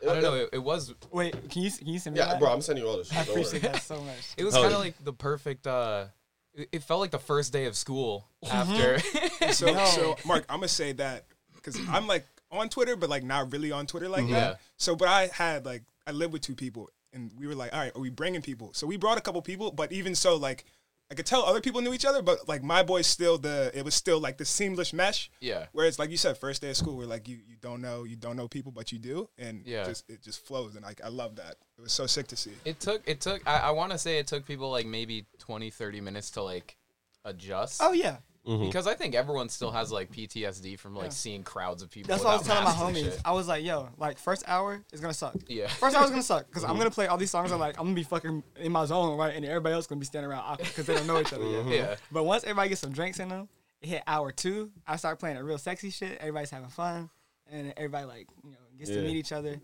I 0.01 0.05
don't 0.13 0.21
know. 0.21 0.35
It, 0.35 0.49
it 0.53 0.63
was. 0.63 0.93
Wait, 1.11 1.33
can 1.49 1.61
you 1.63 1.71
can 1.71 1.87
you 1.87 1.99
send 1.99 2.15
me 2.15 2.21
Yeah, 2.21 2.27
that? 2.27 2.39
bro, 2.39 2.51
I'm 2.51 2.61
sending 2.61 2.83
you 2.85 2.89
all 2.89 2.97
this 2.97 3.11
I 3.11 3.15
shit. 3.17 3.25
Don't 3.27 3.35
worry. 3.35 3.45
appreciate 3.47 3.71
that 3.73 3.81
so 3.81 4.01
much. 4.01 4.15
It 4.37 4.43
was 4.43 4.53
Hell 4.53 4.63
kind 4.63 4.73
of 4.75 4.79
yeah. 4.79 4.85
like 4.85 5.03
the 5.03 5.13
perfect. 5.13 5.67
uh 5.67 6.05
it, 6.53 6.69
it 6.71 6.83
felt 6.83 6.99
like 7.01 7.11
the 7.11 7.19
first 7.19 7.53
day 7.53 7.65
of 7.65 7.75
school 7.75 8.27
after. 8.51 8.99
so 9.53 9.73
No. 9.73 9.85
so 9.85 10.15
Mark, 10.25 10.45
I'm 10.49 10.57
gonna 10.59 10.67
say 10.67 10.93
that 10.93 11.25
because 11.55 11.79
I'm 11.89 12.07
like 12.07 12.25
on 12.51 12.69
Twitter, 12.69 12.95
but 12.95 13.09
like 13.09 13.23
not 13.23 13.51
really 13.51 13.71
on 13.71 13.85
Twitter 13.87 14.09
like 14.09 14.27
Yeah. 14.27 14.39
that. 14.39 14.61
So, 14.77 14.95
but 14.95 15.07
I 15.07 15.27
had 15.33 15.65
like 15.65 15.83
I 16.07 16.11
lived 16.11 16.33
with 16.33 16.41
two 16.41 16.55
people, 16.55 16.89
and 17.13 17.31
we 17.37 17.45
were 17.45 17.53
like, 17.53 17.71
all 17.73 17.79
right, 17.79 17.91
are 17.95 18.01
we 18.01 18.09
bringing 18.09 18.41
people? 18.41 18.71
So 18.73 18.87
we 18.87 18.97
brought 18.97 19.17
a 19.17 19.21
couple 19.21 19.41
people, 19.43 19.71
but 19.71 19.91
even 19.91 20.15
so, 20.15 20.35
like 20.37 20.65
I 21.11 21.15
could 21.15 21.25
tell 21.25 21.41
other 21.43 21.59
people 21.59 21.81
knew 21.81 21.93
each 21.93 22.05
other, 22.05 22.21
but 22.21 22.47
like 22.47 22.61
my 22.63 22.83
boys 22.83 23.07
still 23.07 23.37
the 23.39 23.71
it 23.73 23.83
was 23.83 23.95
still 23.95 24.19
like 24.19 24.37
the 24.37 24.45
seamless 24.45 24.93
mesh. 24.93 25.31
yeah. 25.39 25.65
Whereas 25.71 25.97
like 25.97 26.11
you 26.11 26.17
said, 26.17 26.37
first 26.37 26.61
day 26.61 26.69
of 26.69 26.77
school, 26.77 26.97
where 26.97 27.07
like 27.07 27.27
you 27.27 27.37
you 27.47 27.55
don't 27.61 27.81
know 27.81 28.03
you 28.03 28.15
don't 28.15 28.37
know 28.37 28.47
people, 28.47 28.71
but 28.71 28.91
you 28.91 28.99
do, 28.99 29.27
and 29.37 29.63
Yeah. 29.65 29.85
just 29.85 30.07
it 30.09 30.21
just 30.21 30.45
flows, 30.45 30.75
and 30.75 30.83
like 30.83 31.01
I 31.03 31.07
love 31.07 31.35
that. 31.37 31.55
It 31.77 31.81
was 31.81 31.91
so 31.93 32.05
sick 32.05 32.27
to 32.27 32.35
see. 32.35 32.51
It 32.63 32.79
took. 32.79 33.01
It 33.07 33.21
took. 33.21 33.41
I, 33.47 33.57
I 33.57 33.71
want 33.71 33.91
to 33.91 33.97
say 33.97 34.19
it 34.19 34.27
took 34.27 34.45
people 34.45 34.69
like 34.69 34.85
maybe 34.85 35.25
20, 35.39 35.69
30 35.71 36.01
minutes 36.01 36.29
to 36.31 36.43
like 36.43 36.77
adjust. 37.25 37.81
Oh 37.83 37.91
yeah, 37.93 38.17
Mm-hmm. 38.47 38.65
Because 38.65 38.87
I 38.87 38.93
think 38.93 39.15
everyone 39.15 39.49
still 39.49 39.71
has 39.71 39.91
like 39.91 40.11
PTSD 40.11 40.79
from 40.79 40.95
like 40.95 41.05
Yeah. 41.05 41.09
seeing 41.09 41.43
crowds 41.43 41.83
of 41.83 41.91
people. 41.91 42.07
that's 42.07 42.23
what 42.23 42.33
I 42.33 42.37
was 42.37 42.47
telling 42.47 42.63
my 42.63 42.71
homies. 42.71 43.19
I 43.25 43.31
was 43.31 43.47
like, 43.47 43.63
yo, 43.63 43.89
like 43.97 44.17
first 44.17 44.43
hour 44.47 44.81
is 44.91 45.01
gonna 45.01 45.13
suck. 45.13 45.35
Yeah. 45.47 45.67
First 45.67 45.95
hour 45.95 46.05
is 46.05 46.09
gonna 46.09 46.23
suck 46.23 46.47
because 46.47 46.63
I'm 46.63 46.71
mm-hmm. 46.71 46.79
gonna 46.79 46.91
play 46.91 47.07
all 47.07 47.17
these 47.17 47.31
songs. 47.31 47.51
I'm 47.51 47.59
like, 47.59 47.77
I'm 47.77 47.85
gonna 47.85 47.95
be 47.95 48.03
fucking 48.03 48.43
in 48.57 48.71
my 48.71 48.85
zone, 48.85 49.17
right? 49.17 49.35
And 49.35 49.45
everybody 49.45 49.75
else 49.75 49.87
gonna 49.87 49.99
be 49.99 50.05
standing 50.05 50.31
around 50.31 50.41
awkward 50.41 50.67
because 50.67 50.85
they 50.85 50.95
don't 50.95 51.07
know 51.07 51.19
each 51.19 51.33
other 51.33 51.43
yet. 51.45 51.61
Mm-hmm. 51.61 51.71
Yeah. 51.71 51.95
But 52.11 52.23
once 52.23 52.43
everybody 52.43 52.69
gets 52.69 52.81
some 52.81 52.91
drinks 52.91 53.19
in 53.19 53.29
them, 53.29 53.49
it 53.81 53.89
hit 53.89 54.03
hour 54.07 54.31
two. 54.31 54.71
I 54.87 54.95
start 54.95 55.19
playing 55.19 55.37
a 55.37 55.43
real 55.43 55.57
sexy 55.57 55.89
shit. 55.89 56.17
Everybody's 56.19 56.49
having 56.49 56.69
fun, 56.69 57.09
and 57.51 57.73
everybody 57.77 58.05
like 58.05 58.27
you 58.43 58.51
know 58.51 58.57
gets 58.77 58.89
to 58.89 59.01
meet 59.01 59.17
each 59.17 59.31
other. 59.31 59.59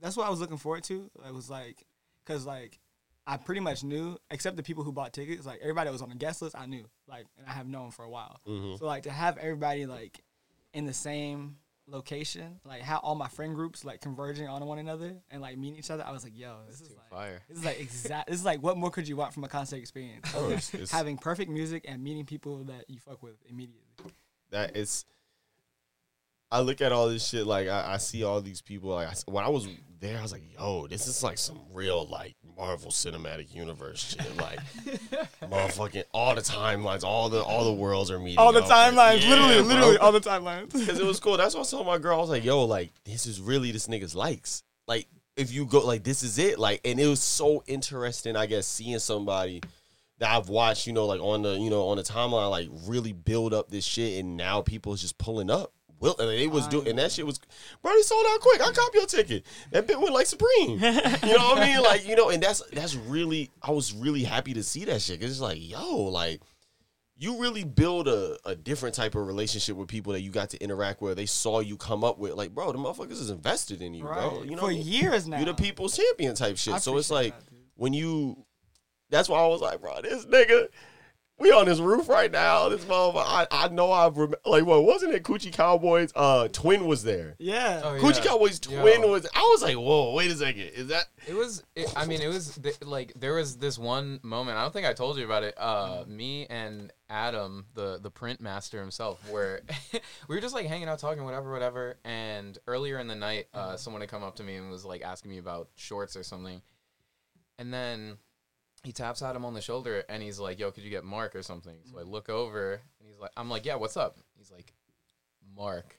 That's 0.00 0.16
what 0.16 0.26
I 0.26 0.30
was 0.30 0.40
looking 0.40 0.58
forward 0.58 0.84
to. 0.84 1.10
It 1.26 1.34
was 1.34 1.50
like, 1.50 1.82
cause 2.24 2.46
like 2.46 2.78
I 3.30 3.36
pretty 3.36 3.60
much 3.60 3.84
knew, 3.84 4.16
except 4.30 4.56
the 4.56 4.62
people 4.62 4.84
who 4.84 4.92
bought 4.92 5.12
tickets. 5.12 5.44
Like 5.44 5.58
everybody 5.60 5.86
that 5.88 5.92
was 5.92 6.00
on 6.02 6.08
the 6.08 6.14
guest 6.14 6.40
list, 6.40 6.56
I 6.58 6.64
knew. 6.66 6.86
Like, 7.06 7.26
and 7.36 7.46
I 7.46 7.52
have 7.52 7.66
known 7.68 7.90
for 7.90 8.04
a 8.04 8.08
while. 8.10 8.40
Mm-hmm. 8.48 8.76
So 8.76 8.86
like 8.86 9.02
to 9.02 9.10
have 9.10 9.36
everybody 9.36 9.84
like 9.86 10.20
in 10.72 10.86
the 10.86 10.94
same 10.94 11.56
location, 11.86 12.60
like 12.64 12.82
how 12.82 12.98
all 12.98 13.14
my 13.14 13.28
friend 13.28 13.54
groups 13.54 13.84
like 13.84 14.00
converging 14.00 14.48
on 14.48 14.64
one 14.66 14.78
another 14.78 15.14
and 15.30 15.40
like 15.42 15.58
meeting 15.58 15.78
each 15.78 15.90
other, 15.90 16.04
I 16.06 16.10
was 16.12 16.24
like, 16.24 16.36
yo, 16.38 16.56
this 16.68 16.80
is 16.80 16.88
Too 16.88 16.94
like 16.96 17.10
fire. 17.10 17.42
this 17.48 17.58
is 17.58 17.64
like 17.64 17.80
exact. 17.80 18.28
This 18.30 18.38
is 18.40 18.44
like 18.46 18.62
what 18.62 18.76
more 18.78 18.90
could 18.90 19.06
you 19.06 19.16
want 19.16 19.34
from 19.34 19.44
a 19.44 19.48
concert 19.48 19.76
experience? 19.76 20.30
Oh, 20.34 20.46
it's- 20.46 20.72
it's- 20.74 20.90
Having 20.90 21.18
perfect 21.18 21.50
music 21.50 21.84
and 21.88 22.02
meeting 22.02 22.24
people 22.24 22.64
that 22.64 22.84
you 22.88 22.98
fuck 22.98 23.22
with 23.22 23.36
immediately. 23.48 23.82
that 24.50 24.74
it's 24.76 25.04
I 26.50 26.60
look 26.60 26.80
at 26.80 26.92
all 26.92 27.08
this 27.08 27.26
shit 27.26 27.46
like 27.46 27.68
I, 27.68 27.94
I 27.94 27.96
see 27.98 28.24
all 28.24 28.40
these 28.40 28.62
people 28.62 28.90
like 28.90 29.08
I, 29.08 29.14
when 29.30 29.44
I 29.44 29.48
was 29.48 29.68
there 30.00 30.18
I 30.18 30.22
was 30.22 30.32
like 30.32 30.42
yo 30.58 30.86
this 30.86 31.06
is 31.06 31.22
like 31.22 31.38
some 31.38 31.58
real 31.72 32.06
like 32.06 32.36
Marvel 32.56 32.90
Cinematic 32.90 33.54
Universe 33.54 34.16
shit 34.16 34.36
like 34.36 34.58
motherfucking 35.42 36.04
all 36.12 36.34
the 36.34 36.40
timelines 36.40 37.04
all 37.04 37.28
the 37.28 37.42
all 37.42 37.64
the 37.64 37.72
worlds 37.72 38.10
are 38.10 38.18
meeting 38.18 38.38
All 38.38 38.52
the 38.52 38.62
up. 38.62 38.68
Timelines, 38.68 39.22
yeah, 39.22 39.30
literally, 39.30 39.54
bro. 39.62 39.62
literally 39.68 39.98
all 39.98 40.12
the 40.12 40.20
timelines. 40.20 40.72
Because 40.72 40.98
it 40.98 41.06
was 41.06 41.20
cool. 41.20 41.36
That's 41.36 41.54
what 41.54 41.66
I 41.66 41.70
telling 41.70 41.86
my 41.86 41.98
girl. 41.98 42.18
I 42.18 42.20
was 42.20 42.30
like, 42.30 42.44
yo, 42.44 42.64
like, 42.64 42.90
this 43.04 43.26
is 43.26 43.40
really 43.40 43.70
this 43.72 43.86
nigga's 43.86 44.14
likes. 44.14 44.62
Like, 44.86 45.06
if 45.36 45.52
you 45.52 45.66
go, 45.66 45.80
like, 45.86 46.02
this 46.04 46.22
is 46.22 46.38
it. 46.38 46.58
Like, 46.58 46.80
and 46.84 46.98
it 46.98 47.06
was 47.06 47.22
so 47.22 47.62
interesting, 47.66 48.36
I 48.36 48.46
guess, 48.46 48.66
seeing 48.66 48.98
somebody 48.98 49.62
that 50.18 50.30
I've 50.30 50.48
watched, 50.48 50.86
you 50.86 50.92
know, 50.92 51.06
like 51.06 51.20
on 51.20 51.42
the, 51.42 51.56
you 51.58 51.70
know, 51.70 51.88
on 51.88 51.96
the 51.96 52.02
timeline, 52.02 52.50
like 52.50 52.68
really 52.86 53.12
build 53.12 53.54
up 53.54 53.70
this 53.70 53.84
shit. 53.84 54.18
And 54.18 54.36
now 54.36 54.60
people 54.62 54.92
is 54.92 55.00
just 55.00 55.16
pulling 55.18 55.50
up. 55.50 55.72
Well, 56.00 56.14
and 56.18 56.28
they 56.28 56.46
was 56.46 56.68
doing, 56.68 56.88
and 56.88 56.98
that 56.98 57.10
shit 57.10 57.26
was, 57.26 57.40
bro, 57.82 57.92
they 57.92 58.02
sold 58.02 58.24
out 58.30 58.40
quick. 58.40 58.60
I 58.60 58.72
cop 58.72 58.94
your 58.94 59.06
ticket. 59.06 59.44
That 59.72 59.86
bit 59.86 60.00
went 60.00 60.14
like 60.14 60.26
Supreme. 60.26 60.78
You 61.28 61.36
know 61.36 61.50
what 61.50 61.58
I 61.58 61.66
mean? 61.66 61.82
Like, 61.82 62.06
you 62.06 62.14
know, 62.16 62.30
and 62.30 62.42
that's, 62.42 62.62
that's 62.72 62.94
really, 62.94 63.50
I 63.62 63.72
was 63.72 63.92
really 63.92 64.22
happy 64.22 64.54
to 64.54 64.62
see 64.62 64.84
that 64.84 65.02
shit. 65.02 65.20
Cause 65.20 65.30
it's 65.30 65.40
like, 65.40 65.58
yo, 65.60 65.96
like, 65.96 66.40
you 67.16 67.40
really 67.40 67.64
build 67.64 68.06
a, 68.06 68.38
a 68.44 68.54
different 68.54 68.94
type 68.94 69.16
of 69.16 69.26
relationship 69.26 69.76
with 69.76 69.88
people 69.88 70.12
that 70.12 70.20
you 70.20 70.30
got 70.30 70.50
to 70.50 70.62
interact 70.62 71.02
with. 71.02 71.16
They 71.16 71.26
saw 71.26 71.58
you 71.58 71.76
come 71.76 72.04
up 72.04 72.18
with 72.18 72.34
like, 72.34 72.54
bro, 72.54 72.70
the 72.70 72.78
motherfuckers 72.78 73.12
is 73.12 73.30
invested 73.30 73.82
in 73.82 73.92
you, 73.92 74.04
bro. 74.04 74.44
You 74.44 74.52
know, 74.52 74.58
for 74.58 74.62
what 74.64 74.72
I 74.72 74.76
mean? 74.76 74.86
years 74.86 75.26
now. 75.26 75.38
you're 75.38 75.46
the 75.46 75.54
people's 75.54 75.96
champion 75.96 76.34
type 76.36 76.56
shit. 76.56 76.74
I 76.74 76.78
so 76.78 76.96
it's 76.96 77.10
like 77.10 77.36
that, 77.36 77.44
when 77.74 77.92
you, 77.92 78.44
that's 79.10 79.28
why 79.28 79.40
I 79.40 79.46
was 79.48 79.60
like, 79.60 79.80
bro, 79.80 80.00
this 80.00 80.26
nigga, 80.26 80.68
we 81.38 81.52
on 81.52 81.66
this 81.66 81.78
roof 81.78 82.08
right 82.08 82.30
now. 82.30 82.68
This 82.68 82.84
motherfucker, 82.84 83.22
I, 83.24 83.46
I 83.50 83.68
know 83.68 83.92
I've 83.92 84.16
rem- 84.16 84.34
like, 84.44 84.66
what 84.66 84.84
wasn't 84.84 85.14
it? 85.14 85.22
Coochie 85.22 85.52
Cowboys, 85.52 86.10
uh, 86.16 86.48
Twin 86.48 86.86
was 86.86 87.04
there. 87.04 87.36
Yeah. 87.38 87.80
Oh, 87.84 87.98
Coochie. 88.00 88.24
Cowboys 88.24 88.58
Twin 88.58 89.02
Yo. 89.02 89.08
was. 89.10 89.26
I 89.34 89.40
was 89.40 89.62
like, 89.62 89.76
whoa, 89.76 90.14
wait 90.14 90.30
a 90.30 90.34
second, 90.34 90.62
is 90.74 90.88
that? 90.88 91.06
It 91.26 91.34
was. 91.34 91.62
It, 91.76 91.92
I 91.96 92.06
mean, 92.06 92.20
it 92.20 92.28
was 92.28 92.58
th- 92.60 92.82
like 92.82 93.12
there 93.14 93.34
was 93.34 93.56
this 93.56 93.78
one 93.78 94.18
moment. 94.22 94.58
I 94.58 94.62
don't 94.62 94.72
think 94.72 94.86
I 94.86 94.92
told 94.92 95.16
you 95.16 95.24
about 95.24 95.44
it. 95.44 95.54
Uh, 95.56 96.04
me 96.08 96.46
and 96.46 96.92
Adam, 97.08 97.66
the 97.74 97.98
the 98.02 98.10
print 98.10 98.40
master 98.40 98.80
himself, 98.80 99.30
where 99.30 99.60
we 100.28 100.34
were 100.34 100.40
just 100.40 100.54
like 100.54 100.66
hanging 100.66 100.88
out, 100.88 100.98
talking, 100.98 101.24
whatever, 101.24 101.52
whatever. 101.52 101.98
And 102.04 102.58
earlier 102.66 102.98
in 102.98 103.06
the 103.06 103.14
night, 103.14 103.46
uh, 103.54 103.76
someone 103.76 104.00
had 104.00 104.10
come 104.10 104.24
up 104.24 104.36
to 104.36 104.42
me 104.42 104.56
and 104.56 104.70
was 104.70 104.84
like 104.84 105.02
asking 105.02 105.30
me 105.30 105.38
about 105.38 105.68
shorts 105.76 106.16
or 106.16 106.24
something. 106.24 106.60
And 107.60 107.72
then 107.72 108.18
he 108.84 108.92
taps 108.92 109.22
Adam 109.22 109.44
on 109.44 109.54
the 109.54 109.60
shoulder 109.60 110.04
and 110.08 110.22
he's 110.22 110.38
like, 110.38 110.58
"Yo, 110.58 110.70
could 110.70 110.84
you 110.84 110.90
get 110.90 111.04
Mark 111.04 111.34
or 111.34 111.42
something?" 111.42 111.76
So 111.84 111.98
I 111.98 112.02
mm-hmm. 112.02 112.10
look 112.10 112.28
over 112.28 112.72
and 112.72 113.08
he's 113.08 113.18
like, 113.18 113.32
"I'm 113.36 113.50
like, 113.50 113.66
yeah, 113.66 113.76
what's 113.76 113.96
up?" 113.96 114.18
He's 114.36 114.50
like, 114.50 114.72
"Mark," 115.56 115.98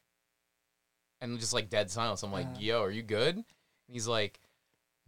and 1.22 1.40
just 1.40 1.54
like 1.54 1.70
dead 1.70 1.90
silence. 1.92 2.24
I'm 2.24 2.32
like. 2.32 2.48
"Yo, 2.60 2.82
are 2.82 2.92
you 2.92 3.04
good?" 3.04 3.36
And 3.36 3.46
he's 3.88 4.08
like. 4.08 4.40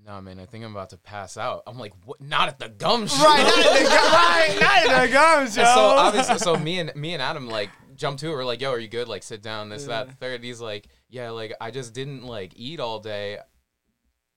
Nah, 0.04 0.20
man, 0.20 0.40
I 0.40 0.48
think 0.48 0.66
I'm 0.66 0.72
about 0.72 0.90
to 0.90 0.98
pass 0.98 1.38
out. 1.38 1.62
I'm 1.68 1.78
like, 1.78 1.94
what? 2.06 2.20
Not 2.20 2.48
at 2.48 2.58
the 2.58 2.70
gum 2.70 3.06
show. 3.06 3.24
Right, 3.24 3.44
not 3.44 3.68
in 3.78 3.84
the 3.84 3.90
gum, 3.90 4.12
right, 4.12 4.58
not 4.60 4.86
in 4.86 5.02
the 5.02 5.14
gums, 5.14 5.56
yo. 5.56 5.62
And 5.62 5.74
so 5.76 5.82
obviously, 5.82 6.38
so 6.40 6.58
me 6.58 6.80
and 6.80 6.92
me 6.96 7.14
and 7.14 7.22
Adam 7.22 7.48
like 7.48 7.70
jump 7.96 8.18
to 8.20 8.32
it. 8.32 8.32
We're 8.32 8.44
like, 8.44 8.62
"Yo, 8.62 8.72
are 8.72 8.80
you 8.80 8.88
good? 8.88 9.08
Like, 9.08 9.22
sit 9.22 9.44
down. 9.44 9.70
This, 9.70 9.84
Yeah. 9.84 10.06
that, 10.06 10.20
third. 10.20 10.44
He's 10.44 10.60
like, 10.60 10.88
"Yeah, 11.08 11.30
like 11.30 11.54
I 11.62 11.70
just 11.70 11.94
didn't 11.94 12.24
like 12.24 12.54
eat 12.56 12.80
all 12.80 13.00
day," 13.00 13.38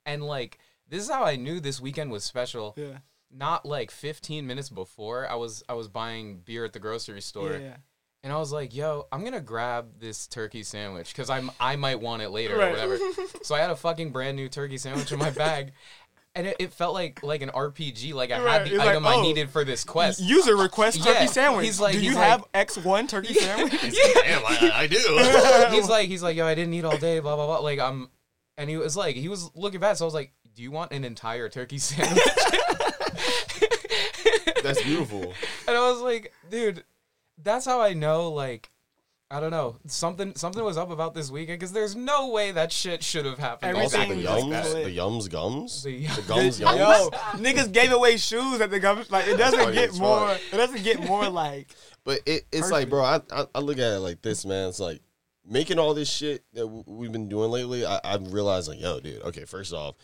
and 0.05 0.23
like 0.23 0.59
this 0.89 1.03
is 1.03 1.11
how 1.11 1.25
I 1.25 1.37
knew 1.37 1.61
this 1.61 1.81
weekend 1.81 2.11
was 2.11 2.25
special. 2.25 2.75
yeah, 2.77 2.99
Not 3.37 3.67
like 3.67 3.91
15 3.91 4.47
minutes 4.47 4.69
before, 4.69 5.29
I 5.29 5.35
was 5.35 5.63
I 5.69 5.75
was 5.75 5.89
buying 5.89 6.39
beer 6.45 6.65
at 6.65 6.73
the 6.73 6.79
grocery 6.79 7.21
store, 7.21 7.53
yeah. 7.55 7.77
and 8.23 8.33
I 8.33 8.37
was 8.39 8.53
like, 8.53 8.75
"Yo, 8.75 9.09
I'm 9.11 9.25
gonna 9.25 9.41
grab 9.41 9.99
this 9.99 10.29
turkey 10.29 10.63
sandwich 10.63 11.09
because 11.13 11.31
I'm 11.31 11.51
I 11.59 11.75
might 11.77 12.01
want 12.01 12.23
it 12.23 12.29
later 12.31 12.57
Right. 12.57 12.69
or 12.69 12.89
whatever." 12.89 12.99
so 13.43 13.55
I 13.57 13.59
had 13.61 13.71
a 13.71 13.77
fucking 13.77 14.11
brand 14.13 14.37
new 14.37 14.49
turkey 14.49 14.79
sandwich 14.79 15.11
in 15.11 15.19
my 15.19 15.31
bag. 15.45 15.73
And 16.37 16.49
it, 16.49 16.57
it 16.59 16.73
felt 16.73 16.95
like 16.95 17.23
like 17.23 17.43
an 17.43 17.51
RPG, 17.51 18.13
like 18.13 18.31
I 18.33 18.41
Right, 18.43 18.53
had 18.53 18.63
the 18.67 18.71
it's 18.71 18.79
like, 18.79 18.89
item 18.89 19.07
I 19.07 19.15
oh, 19.15 19.23
needed 19.23 19.51
for 19.51 19.65
this 19.65 19.85
quest. 19.85 20.21
User 20.21 20.57
request 20.57 20.99
turkey 20.99 21.11
Yeah, 21.21 21.27
sandwich. 21.27 21.65
he's 21.67 21.79
like- 21.81 21.93
Do 21.93 22.01
he's 22.01 22.11
you 22.11 22.15
like- 22.17 22.27
have 22.29 22.45
X 22.53 22.77
one 22.79 23.07
turkey 23.07 23.35
sandwich? 23.35 23.73
yeah, 23.83 23.91
Damn, 24.23 24.43
I, 24.45 24.71
I 24.75 24.87
do. 24.89 25.77
he's 25.77 25.89
like, 25.89 26.09
he's 26.09 26.25
like, 26.25 26.37
yo, 26.37 26.45
I 26.45 26.57
didn't 26.57 26.75
eat 26.75 26.85
all 26.85 26.99
day, 26.99 27.21
blah 27.21 27.37
blah 27.37 27.47
blah. 27.47 27.59
Like 27.61 27.79
I'm, 27.79 28.11
and 28.59 28.69
he 28.69 28.77
was 28.77 28.97
like, 28.97 29.15
he 29.15 29.29
was 29.29 29.49
looking 29.55 29.79
bad. 29.79 29.97
So 29.97 30.05
I 30.05 30.07
was 30.07 30.15
like, 30.15 30.33
do 30.57 30.63
you 30.63 30.73
want 30.73 30.91
an 30.93 31.05
entire 31.05 31.49
turkey 31.49 31.79
sandwich? 31.79 32.21
That's 34.65 34.83
beautiful. 34.83 35.23
and 35.69 35.77
I 35.77 35.91
was 35.91 36.01
like, 36.01 36.33
dude, 36.51 36.83
that's 37.43 37.65
how 37.67 37.81
I 37.81 37.93
know. 37.93 38.33
Like, 38.33 38.71
I 39.31 39.41
don't 39.41 39.51
know, 39.51 39.77
something 39.87 40.35
something 40.37 40.63
was 40.65 40.77
up 40.77 40.91
about 40.91 41.15
this 41.15 41.31
weekend 41.31 41.59
because 41.59 41.73
there's 41.73 41.97
no 41.97 42.31
way 42.31 42.53
that 42.53 42.71
shit 42.73 43.03
should 43.03 43.25
have 43.27 43.39
happened. 43.39 43.77
Also, 43.77 43.99
Everything 43.99 44.23
the 44.25 44.31
was 44.31 44.43
yums, 44.45 44.75
like 44.75 44.85
the 44.85 44.97
yums 44.97 45.31
gums, 45.31 45.83
The- 45.83 46.07
the 46.07 46.23
gums 46.23 46.61
yums. 46.61 46.79
Yo, 46.79 47.11
niggas 47.43 47.73
gave 47.73 47.91
away 47.93 48.17
shoes 48.17 48.61
at 48.61 48.71
the 48.71 48.79
government. 48.81 49.11
Like 49.11 49.27
it 49.27 49.37
doesn't 49.37 49.59
funny 49.61 49.75
get 49.75 49.89
as 49.91 49.99
more. 50.01 50.29
fuck. 50.29 50.41
It 50.53 50.57
doesn't 50.57 50.83
get 50.85 51.01
more 51.05 51.29
like. 51.29 51.69
But 52.05 52.21
it, 52.27 52.45
it's 52.53 52.71
like, 52.71 52.91
bro, 52.91 53.03
I, 53.03 53.21
I 53.33 53.47
I 53.55 53.59
look 53.61 53.79
at 53.79 53.93
it 53.95 54.01
like 54.01 54.21
this, 54.23 54.45
man. 54.45 54.69
It's 54.69 54.79
like 54.79 55.01
making 55.47 55.79
all 55.79 55.95
this 55.95 56.09
shit 56.11 56.45
that 56.53 56.61
w- 56.61 56.85
we've 56.87 57.13
been 57.13 57.29
doing 57.29 57.51
lately. 57.51 57.85
I, 57.87 57.99
I 58.05 58.17
realized, 58.17 58.69
like, 58.69 58.81
yo, 58.81 59.01
dude. 59.01 59.23
Okay, 59.23 59.47
first 59.47 59.73
off, 59.73 59.97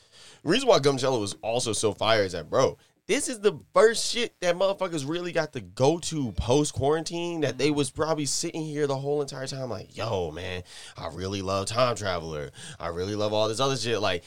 reason 0.43 0.67
why 0.69 0.79
Gumchella 0.81 1.21
was 1.21 1.37
also 1.43 1.73
so 1.75 1.93
fire 1.93 2.23
is 2.23 2.33
that, 2.33 2.49
bro, 2.51 2.79
this 3.11 3.29
is 3.29 3.41
the 3.41 3.59
first 3.75 4.13
shit 4.13 4.35
that 4.41 4.57
motherfuckers 4.57 5.09
really 5.09 5.33
got 5.33 5.53
to 5.55 5.61
go 5.61 5.99
to 5.99 6.31
post 6.33 6.75
quarantine. 6.75 7.41
That 7.41 7.59
they 7.59 7.69
mm-hmm. 7.69 7.77
was 7.77 7.91
probably 7.91 8.27
sitting 8.27 8.63
here 8.63 8.87
the 8.87 8.97
whole 8.97 9.21
entire 9.21 9.49
time, 9.49 9.69
like, 9.69 9.97
yo, 9.97 10.31
man, 10.31 10.63
I 10.97 11.09
really 11.09 11.43
love 11.43 11.67
Time 11.67 11.97
Traveler. 11.97 12.53
I 12.79 12.89
really 12.89 13.17
love 13.17 13.33
all 13.33 13.49
this 13.49 13.61
other 13.61 13.77
shit, 13.77 14.01
like. 14.01 14.25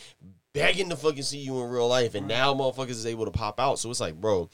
Begging 0.53 0.89
to 0.89 0.95
fucking 0.95 1.23
see 1.23 1.39
you 1.39 1.63
in 1.63 1.69
real 1.71 1.87
life, 1.87 2.13
and 2.13 2.27
now 2.27 2.53
motherfuckers 2.53 2.91
is 2.91 3.07
able 3.07 3.25
to 3.25 3.31
pop 3.31 3.59
out. 3.59 3.79
So 3.79 3.89
it's 3.89 3.99
like, 3.99 4.21
bro, 4.21 4.51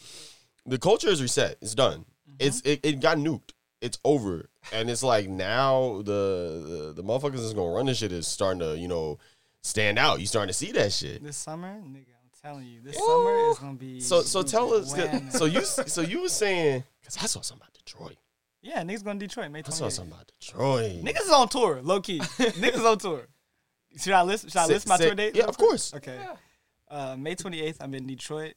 the 0.66 0.78
culture 0.78 1.10
is 1.10 1.22
reset. 1.22 1.58
It's 1.62 1.76
done. 1.76 2.00
Mm-hmm. 2.00 2.36
It's 2.40 2.62
it, 2.62 2.80
it 2.84 3.02
got 3.02 3.18
nuked. 3.18 3.52
It's 3.82 4.00
over. 4.06 4.50
And 4.72 4.90
it's 4.90 5.04
like 5.04 5.28
now 5.28 5.98
the, 5.98 6.94
the 6.94 6.94
the 6.96 7.04
motherfuckers 7.04 7.44
is 7.44 7.54
gonna 7.54 7.74
run 7.74 7.88
this 7.88 7.98
shit 7.98 8.14
is 8.14 8.30
starting 8.30 8.62
to, 8.62 8.78
you 8.78 8.88
know, 8.88 9.18
stand 9.62 10.00
out. 10.00 10.22
You 10.22 10.26
starting 10.26 10.48
to 10.48 10.54
see 10.54 10.72
that 10.72 10.94
shit. 10.94 11.22
This 11.22 11.36
summer, 11.36 11.82
nigga, 11.82 12.16
telling 12.42 12.66
you, 12.66 12.82
this 12.82 12.96
summer 12.98 13.50
is 13.52 13.60
gonna 13.60 13.74
be. 13.78 14.00
So 14.00 14.22
so 14.22 14.42
tell 14.44 14.74
us 14.74 14.94
so 15.38 15.46
you 15.46 15.64
so 15.64 16.02
you 16.02 16.22
was 16.22 16.34
saying 16.34 16.84
cause 17.04 17.18
I 17.22 17.26
saw 17.26 17.42
something 17.42 17.64
about 17.64 17.74
Detroit. 17.74 18.18
Yeah, 18.62 18.84
niggas 18.84 19.04
going 19.06 19.20
to 19.20 19.26
Detroit 19.26 19.52
May 19.52 19.60
I 19.66 19.70
saw 19.70 19.88
something 19.88 20.14
about 20.14 20.32
Detroit. 20.40 21.02
Niggas 21.02 21.22
is 21.22 21.32
on 21.32 21.48
tour, 21.48 21.80
low 21.82 22.02
key. 22.02 22.20
niggas 22.38 22.86
on 22.86 22.98
tour. 22.98 23.28
Should 23.98 24.14
I 24.14 24.22
list? 24.24 24.50
Should 24.50 24.58
I 24.58 24.68
Say- 24.68 24.74
list 24.74 24.88
my 24.88 24.98
say- 24.98 25.06
tour 25.06 25.16
dates? 25.16 25.38
yeah, 25.38 25.46
of 25.46 25.58
course. 25.58 25.94
Okay. 25.94 26.20
Uh, 26.90 27.16
May 27.18 27.36
28th, 27.36 27.78
I'm 27.80 27.94
in 27.94 28.06
Detroit. 28.06 28.56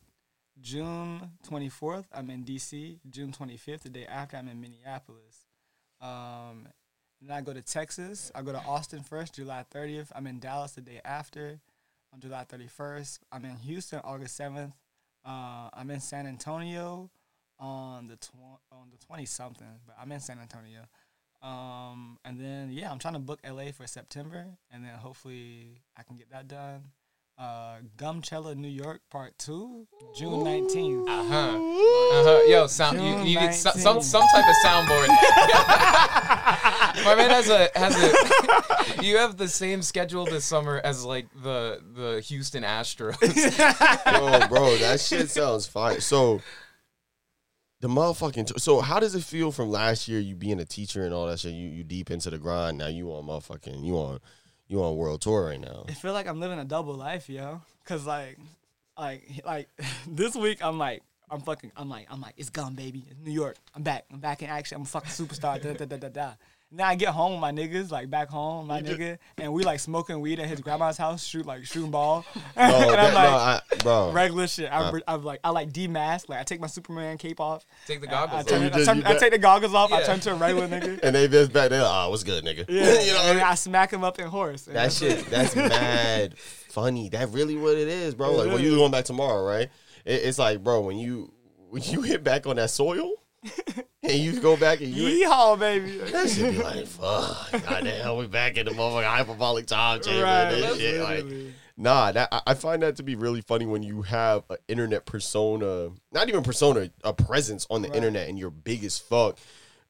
June 0.60 1.30
24th, 1.48 2.04
I'm 2.12 2.30
in 2.30 2.44
DC. 2.44 2.98
June 3.10 3.32
25th, 3.32 3.82
the 3.82 3.88
day 3.90 4.06
after, 4.06 4.36
I'm 4.36 4.48
in 4.48 4.60
Minneapolis. 4.60 5.46
Um, 6.00 6.68
then 7.20 7.36
I 7.36 7.40
go 7.40 7.52
to 7.52 7.62
Texas. 7.62 8.30
I 8.34 8.42
go 8.42 8.52
to 8.52 8.58
Austin 8.58 9.02
first, 9.02 9.34
July 9.34 9.64
30th. 9.74 10.08
I'm 10.14 10.26
in 10.26 10.40
Dallas 10.40 10.72
the 10.72 10.80
day 10.80 11.00
after, 11.04 11.60
on 12.12 12.20
July 12.20 12.44
31st. 12.44 13.20
I'm 13.32 13.44
in 13.44 13.56
Houston, 13.56 14.00
August 14.04 14.38
7th. 14.38 14.72
Uh, 15.24 15.68
I'm 15.72 15.90
in 15.90 16.00
San 16.00 16.26
Antonio 16.26 17.10
on 17.58 18.08
the 18.08 18.16
tw- 18.16 18.60
on 18.70 18.90
the 18.90 18.98
20 18.98 19.24
something, 19.24 19.80
but 19.86 19.96
I'm 20.00 20.10
in 20.12 20.20
San 20.20 20.38
Antonio. 20.38 20.82
Um, 21.42 22.18
and 22.24 22.38
then 22.38 22.70
yeah, 22.70 22.90
I'm 22.90 22.98
trying 22.98 23.14
to 23.14 23.20
book 23.20 23.40
LA 23.48 23.72
for 23.72 23.86
September, 23.86 24.46
and 24.70 24.84
then 24.84 24.94
hopefully 24.94 25.82
I 25.96 26.02
can 26.02 26.16
get 26.16 26.30
that 26.30 26.48
done. 26.48 26.84
Uh, 27.38 27.76
Gumchella, 27.96 28.54
New 28.54 28.68
York, 28.68 29.00
Part 29.10 29.36
Two, 29.38 29.86
June 30.16 30.44
19th. 30.44 31.08
Uh 31.08 31.24
huh. 31.24 31.56
Uh 31.56 32.24
huh. 32.24 32.42
Yo, 32.46 32.66
sound. 32.66 32.98
You, 32.98 33.14
June 33.14 33.26
you 33.26 33.40
need 33.40 33.54
some, 33.54 33.72
some 33.72 34.02
some 34.02 34.22
type 34.32 34.44
of 34.48 34.54
soundboard. 34.64 35.08
My 37.04 37.14
man 37.16 37.30
has 37.30 37.48
a 37.48 37.68
has 37.74 37.96
a. 38.02 38.12
You 39.02 39.16
have 39.16 39.36
the 39.36 39.48
same 39.48 39.82
schedule 39.82 40.26
this 40.26 40.44
summer 40.44 40.80
as 40.84 41.04
like 41.04 41.26
the 41.42 41.80
the 41.94 42.20
Houston 42.20 42.62
Astros. 42.62 43.18
Yo, 44.40 44.48
bro, 44.48 44.76
that 44.76 45.00
shit 45.00 45.28
sounds 45.30 45.66
fire. 45.66 46.00
So 46.00 46.40
the 47.80 47.88
motherfucking 47.88 48.46
t- 48.46 48.58
so 48.58 48.80
how 48.80 49.00
does 49.00 49.14
it 49.16 49.24
feel 49.24 49.50
from 49.50 49.70
last 49.70 50.06
year 50.06 50.20
you 50.20 50.36
being 50.36 50.60
a 50.60 50.64
teacher 50.64 51.04
and 51.04 51.12
all 51.12 51.26
that 51.26 51.40
shit? 51.40 51.52
You 51.52 51.68
you 51.68 51.82
deep 51.82 52.10
into 52.10 52.30
the 52.30 52.38
grind. 52.38 52.78
Now 52.78 52.86
you 52.88 53.08
on 53.10 53.26
motherfucking 53.26 53.84
you 53.84 53.96
on 53.96 54.20
you 54.72 54.82
on 54.82 54.96
world 54.96 55.20
tour 55.20 55.46
right 55.46 55.60
now. 55.60 55.84
I 55.88 55.92
feel 55.92 56.12
like 56.12 56.26
I'm 56.26 56.40
living 56.40 56.58
a 56.58 56.64
double 56.64 56.94
life, 56.94 57.28
yo. 57.28 57.60
Cause 57.84 58.06
like, 58.06 58.38
like, 58.98 59.42
like 59.44 59.68
this 60.08 60.34
week 60.34 60.64
I'm 60.64 60.78
like, 60.78 61.02
I'm 61.30 61.40
fucking, 61.40 61.72
I'm 61.76 61.88
like, 61.88 62.08
I'm 62.10 62.20
like, 62.20 62.34
it's 62.36 62.50
gone, 62.50 62.74
baby. 62.74 63.06
It's 63.08 63.20
New 63.20 63.32
York. 63.32 63.56
I'm 63.74 63.82
back. 63.82 64.04
I'm 64.12 64.18
back 64.18 64.42
in 64.42 64.50
action. 64.50 64.76
I'm 64.76 64.82
a 64.82 64.86
fucking 64.86 65.10
superstar. 65.10 65.62
da, 65.62 65.72
da, 65.72 65.84
da, 65.84 65.96
da, 65.96 66.08
da. 66.08 66.32
Now 66.74 66.88
I 66.88 66.94
get 66.94 67.10
home 67.10 67.32
with 67.32 67.40
my 67.42 67.52
niggas, 67.52 67.90
like 67.90 68.08
back 68.08 68.30
home, 68.30 68.66
my 68.68 68.78
You 68.78 68.84
ju- 68.86 68.96
nigga, 68.96 69.18
and 69.36 69.52
we 69.52 69.62
like 69.62 69.78
smoking 69.78 70.20
weed 70.22 70.40
at 70.40 70.48
his 70.48 70.60
grandma's 70.60 70.96
house, 70.96 71.22
shoot 71.22 71.44
like 71.44 71.66
shooting 71.66 71.90
ball. 71.90 72.24
No, 72.34 72.40
and 72.56 72.72
I'm 72.98 73.12
no, 73.12 73.20
like, 73.20 73.62
I, 73.72 73.76
bro. 73.82 74.10
regular 74.12 74.46
shit. 74.46 74.72
I, 74.72 74.78
Uh. 74.78 74.98
I'm 75.06 75.22
like, 75.22 75.40
I 75.44 75.50
like 75.50 75.70
demask. 75.70 76.30
Like 76.30 76.40
I 76.40 76.44
take 76.44 76.60
my 76.62 76.66
Superman 76.68 77.18
cape 77.18 77.40
off. 77.40 77.66
Take 77.86 78.00
the 78.00 78.08
I- 78.10 78.22
I, 78.22 78.26
goggles 78.26 78.46
turn, 78.46 78.62
You 78.62 78.68
off. 78.68 78.72
I, 78.72 78.76
just- 78.78 78.88
turn- 78.88 78.96
you 78.98 79.02
I 79.06 79.14
take 79.16 79.32
the 79.32 79.38
goggles 79.38 79.74
off. 79.74 79.92
I 79.92 80.02
turn 80.02 80.20
to 80.20 80.32
a 80.32 80.34
regular 80.34 80.66
nigga. 80.68 81.00
And 81.02 81.14
they 81.14 81.28
just 81.28 81.52
back 81.52 81.68
there, 81.68 81.82
oh, 81.84 82.08
what's 82.08 82.24
good, 82.24 82.42
nigga? 82.42 82.64
Yeah, 82.68 83.00
you 83.00 83.12
know 83.12 83.16
what 83.16 83.24
I 83.24 83.28
and 83.28 83.38
mean? 83.38 83.46
I 83.46 83.54
smack 83.54 83.92
him 83.92 84.02
up 84.02 84.18
in 84.18 84.26
horse. 84.28 84.62
That 84.62 84.72
that's 84.74 84.98
shit, 84.98 85.18
it. 85.18 85.26
that's 85.30 85.54
mad 85.54 86.38
funny. 86.38 87.10
That 87.10 87.28
really 87.30 87.56
what 87.56 87.76
it 87.76 87.88
is, 87.88 88.14
bro. 88.14 88.30
It 88.30 88.36
Like 88.38 88.46
when 88.46 88.56
is. 88.56 88.62
you 88.62 88.76
going 88.76 88.90
back 88.92 89.04
tomorrow, 89.04 89.44
right? 89.46 89.68
It, 90.06 90.22
it's 90.24 90.38
like, 90.38 90.64
bro, 90.64 90.80
when 90.80 90.96
you 90.96 91.32
when 91.68 91.82
you 91.82 92.00
hit 92.00 92.24
back 92.24 92.46
on 92.46 92.56
that 92.56 92.70
soil 92.70 93.10
and 94.02 94.12
you 94.12 94.40
go 94.40 94.56
back 94.56 94.80
and 94.80 94.88
you 94.94 95.26
Yeehaw, 95.26 95.58
baby. 95.58 95.98
that 95.98 96.28
should 96.30 96.52
be 96.52 96.62
like, 96.62 96.86
fuck, 96.86 97.50
goddamn, 97.64 98.16
we 98.16 98.26
back 98.26 98.56
in 98.56 98.66
the 98.66 98.72
motherfucking 98.72 99.04
hyperbolic 99.04 99.66
time 99.66 100.00
chamber. 100.00 100.24
Right, 100.24 100.52
and 100.52 100.62
this 100.62 100.78
shit. 100.78 101.00
Like, 101.02 101.26
nah, 101.76 102.12
that 102.12 102.28
I- 102.32 102.42
I 102.48 102.54
find 102.54 102.82
that 102.82 102.96
to 102.96 103.02
be 103.02 103.14
really 103.16 103.40
funny 103.40 103.66
when 103.66 103.82
you 103.82 104.02
have 104.02 104.44
an 104.50 104.58
internet 104.68 105.06
persona, 105.06 105.90
not 106.12 106.28
even 106.28 106.42
persona, 106.42 106.90
a 107.04 107.12
presence 107.12 107.66
on 107.70 107.82
the 107.82 107.88
Right. 107.88 107.96
internet 107.96 108.28
and 108.28 108.38
you're 108.38 108.50
big 108.50 108.84
as 108.84 108.98
fuck. 108.98 109.38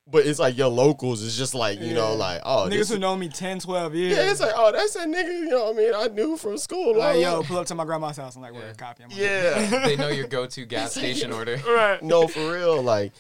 But 0.04 0.26
it's 0.26 0.40
like 0.40 0.58
your 0.58 0.68
locals 0.68 1.22
is 1.22 1.38
just 1.38 1.54
like, 1.54 1.80
you 1.80 1.94
know, 1.94 2.14
like, 2.16 2.40
oh, 2.44 2.66
Niggas 2.66 2.70
this 2.70 2.88
who 2.88 2.94
is- 2.94 3.00
know 3.00 3.14
me 3.16 3.28
10, 3.28 3.60
12 3.60 3.94
years. 3.94 4.16
yeah, 4.16 4.30
it's 4.32 4.40
like, 4.40 4.50
oh, 4.56 4.72
that's 4.72 4.94
that 4.94 5.06
nigga, 5.06 5.28
you 5.28 5.44
know 5.48 5.66
what 5.66 5.74
I 5.74 5.78
mean? 5.78 5.92
I 5.94 6.06
knew 6.08 6.36
from 6.36 6.58
school. 6.58 6.88
like, 6.88 6.94
blah, 6.96 7.12
blah. 7.12 7.20
yo, 7.38 7.42
pull 7.44 7.58
up 7.58 7.66
to 7.66 7.74
my 7.76 7.84
grandma's 7.84 8.16
house. 8.16 8.34
I'm 8.34 8.42
like, 8.42 8.52
where 8.52 8.64
Yeah. 8.64 8.70
a 8.70 8.74
copy. 8.74 9.04
I'm 9.04 9.10
like, 9.10 9.18
Yeah. 9.18 9.84
they 9.86 9.94
know 9.96 10.08
your 10.08 10.26
go-to 10.26 10.64
gas 10.66 10.92
station 10.96 11.32
order. 11.32 11.60
right. 11.68 12.02
no, 12.02 12.26
for 12.26 12.52
real. 12.52 12.82
Like, 12.82 13.12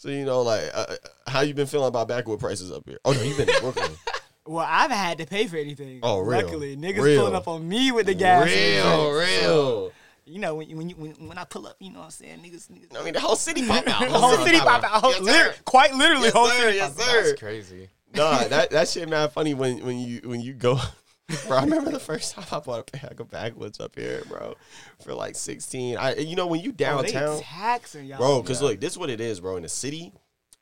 so 0.00 0.08
you 0.08 0.24
know, 0.24 0.40
like, 0.40 0.70
uh, 0.72 0.96
how 1.26 1.42
you 1.42 1.52
been 1.52 1.66
feeling 1.66 1.88
about 1.88 2.08
backwood 2.08 2.40
prices 2.40 2.72
up 2.72 2.88
here? 2.88 2.96
Oh 3.04 3.12
no, 3.12 3.20
you 3.22 3.36
been 3.36 3.50
in 3.50 3.60
Brooklyn. 3.60 3.92
Well, 4.46 4.66
I've 4.68 4.90
had 4.90 5.18
to 5.18 5.26
pay 5.26 5.46
for 5.46 5.58
anything. 5.58 6.00
Oh, 6.02 6.20
real. 6.20 6.42
Luckily, 6.42 6.76
niggas 6.76 7.02
Real. 7.02 7.20
pulling 7.20 7.36
up 7.36 7.46
on 7.46 7.68
me 7.68 7.92
with 7.92 8.06
the 8.06 8.14
gas. 8.14 8.48
and 8.50 8.50
real, 8.50 9.20
shit. 9.20 9.42
real. 9.42 9.92
You 10.24 10.38
know, 10.40 10.54
when 10.56 10.68
you, 10.68 10.76
when, 10.76 10.88
you, 10.88 10.96
when 10.96 11.10
when 11.28 11.38
I 11.38 11.44
pull 11.44 11.66
up, 11.68 11.76
you 11.78 11.92
know 11.92 11.98
what 12.00 12.06
I'm 12.06 12.10
saying, 12.10 12.38
niggas, 12.38 12.68
niggas. 12.68 12.98
I 12.98 13.04
mean, 13.04 13.12
the 13.12 13.20
whole 13.20 13.36
city 13.36 13.64
pop 13.64 13.86
out. 13.86 14.00
the 14.08 14.18
whole 14.18 14.44
city 14.44 14.58
pop 14.58 14.82
out. 14.82 15.04
Yes, 15.22 15.24
sir. 15.24 15.54
Quite 15.66 15.94
literally, 15.94 16.24
Yes, 16.24 16.32
whole 16.32 16.48
sir. 16.48 16.58
city. 16.58 16.76
Yes, 16.78 16.96
sir. 16.96 17.22
That's 17.22 17.38
crazy. 17.38 17.88
Nah, 18.14 18.44
that 18.44 18.70
that 18.70 18.88
shit 18.88 19.08
mad 19.08 19.30
funny 19.30 19.54
when 19.54 19.84
when 19.84 19.98
you 19.98 20.22
when 20.24 20.40
you 20.40 20.54
go. 20.54 20.80
Bro, 21.48 21.58
I 21.58 21.62
remember 21.64 21.90
the 21.90 22.00
first 22.00 22.34
time 22.34 22.44
I 22.50 22.58
bought 22.60 22.90
a 22.92 22.98
bag 22.98 23.20
of 23.20 23.30
backwoods 23.30 23.80
up 23.80 23.96
here, 23.96 24.22
bro, 24.28 24.56
for 25.04 25.14
like 25.14 25.36
sixteen. 25.36 25.96
I, 25.96 26.16
you 26.16 26.36
know, 26.36 26.46
when 26.46 26.60
you 26.60 26.70
Oh, 26.70 27.02
they 27.02 27.12
downtown, 27.12 27.40
taxing 27.40 28.06
y'all, 28.06 28.18
bro, 28.18 28.42
because 28.42 28.60
look, 28.62 28.80
this 28.80 28.92
is 28.92 28.98
what 28.98 29.10
it 29.10 29.20
is, 29.20 29.40
bro. 29.40 29.56
In 29.56 29.62
the 29.62 29.68
city, 29.68 30.12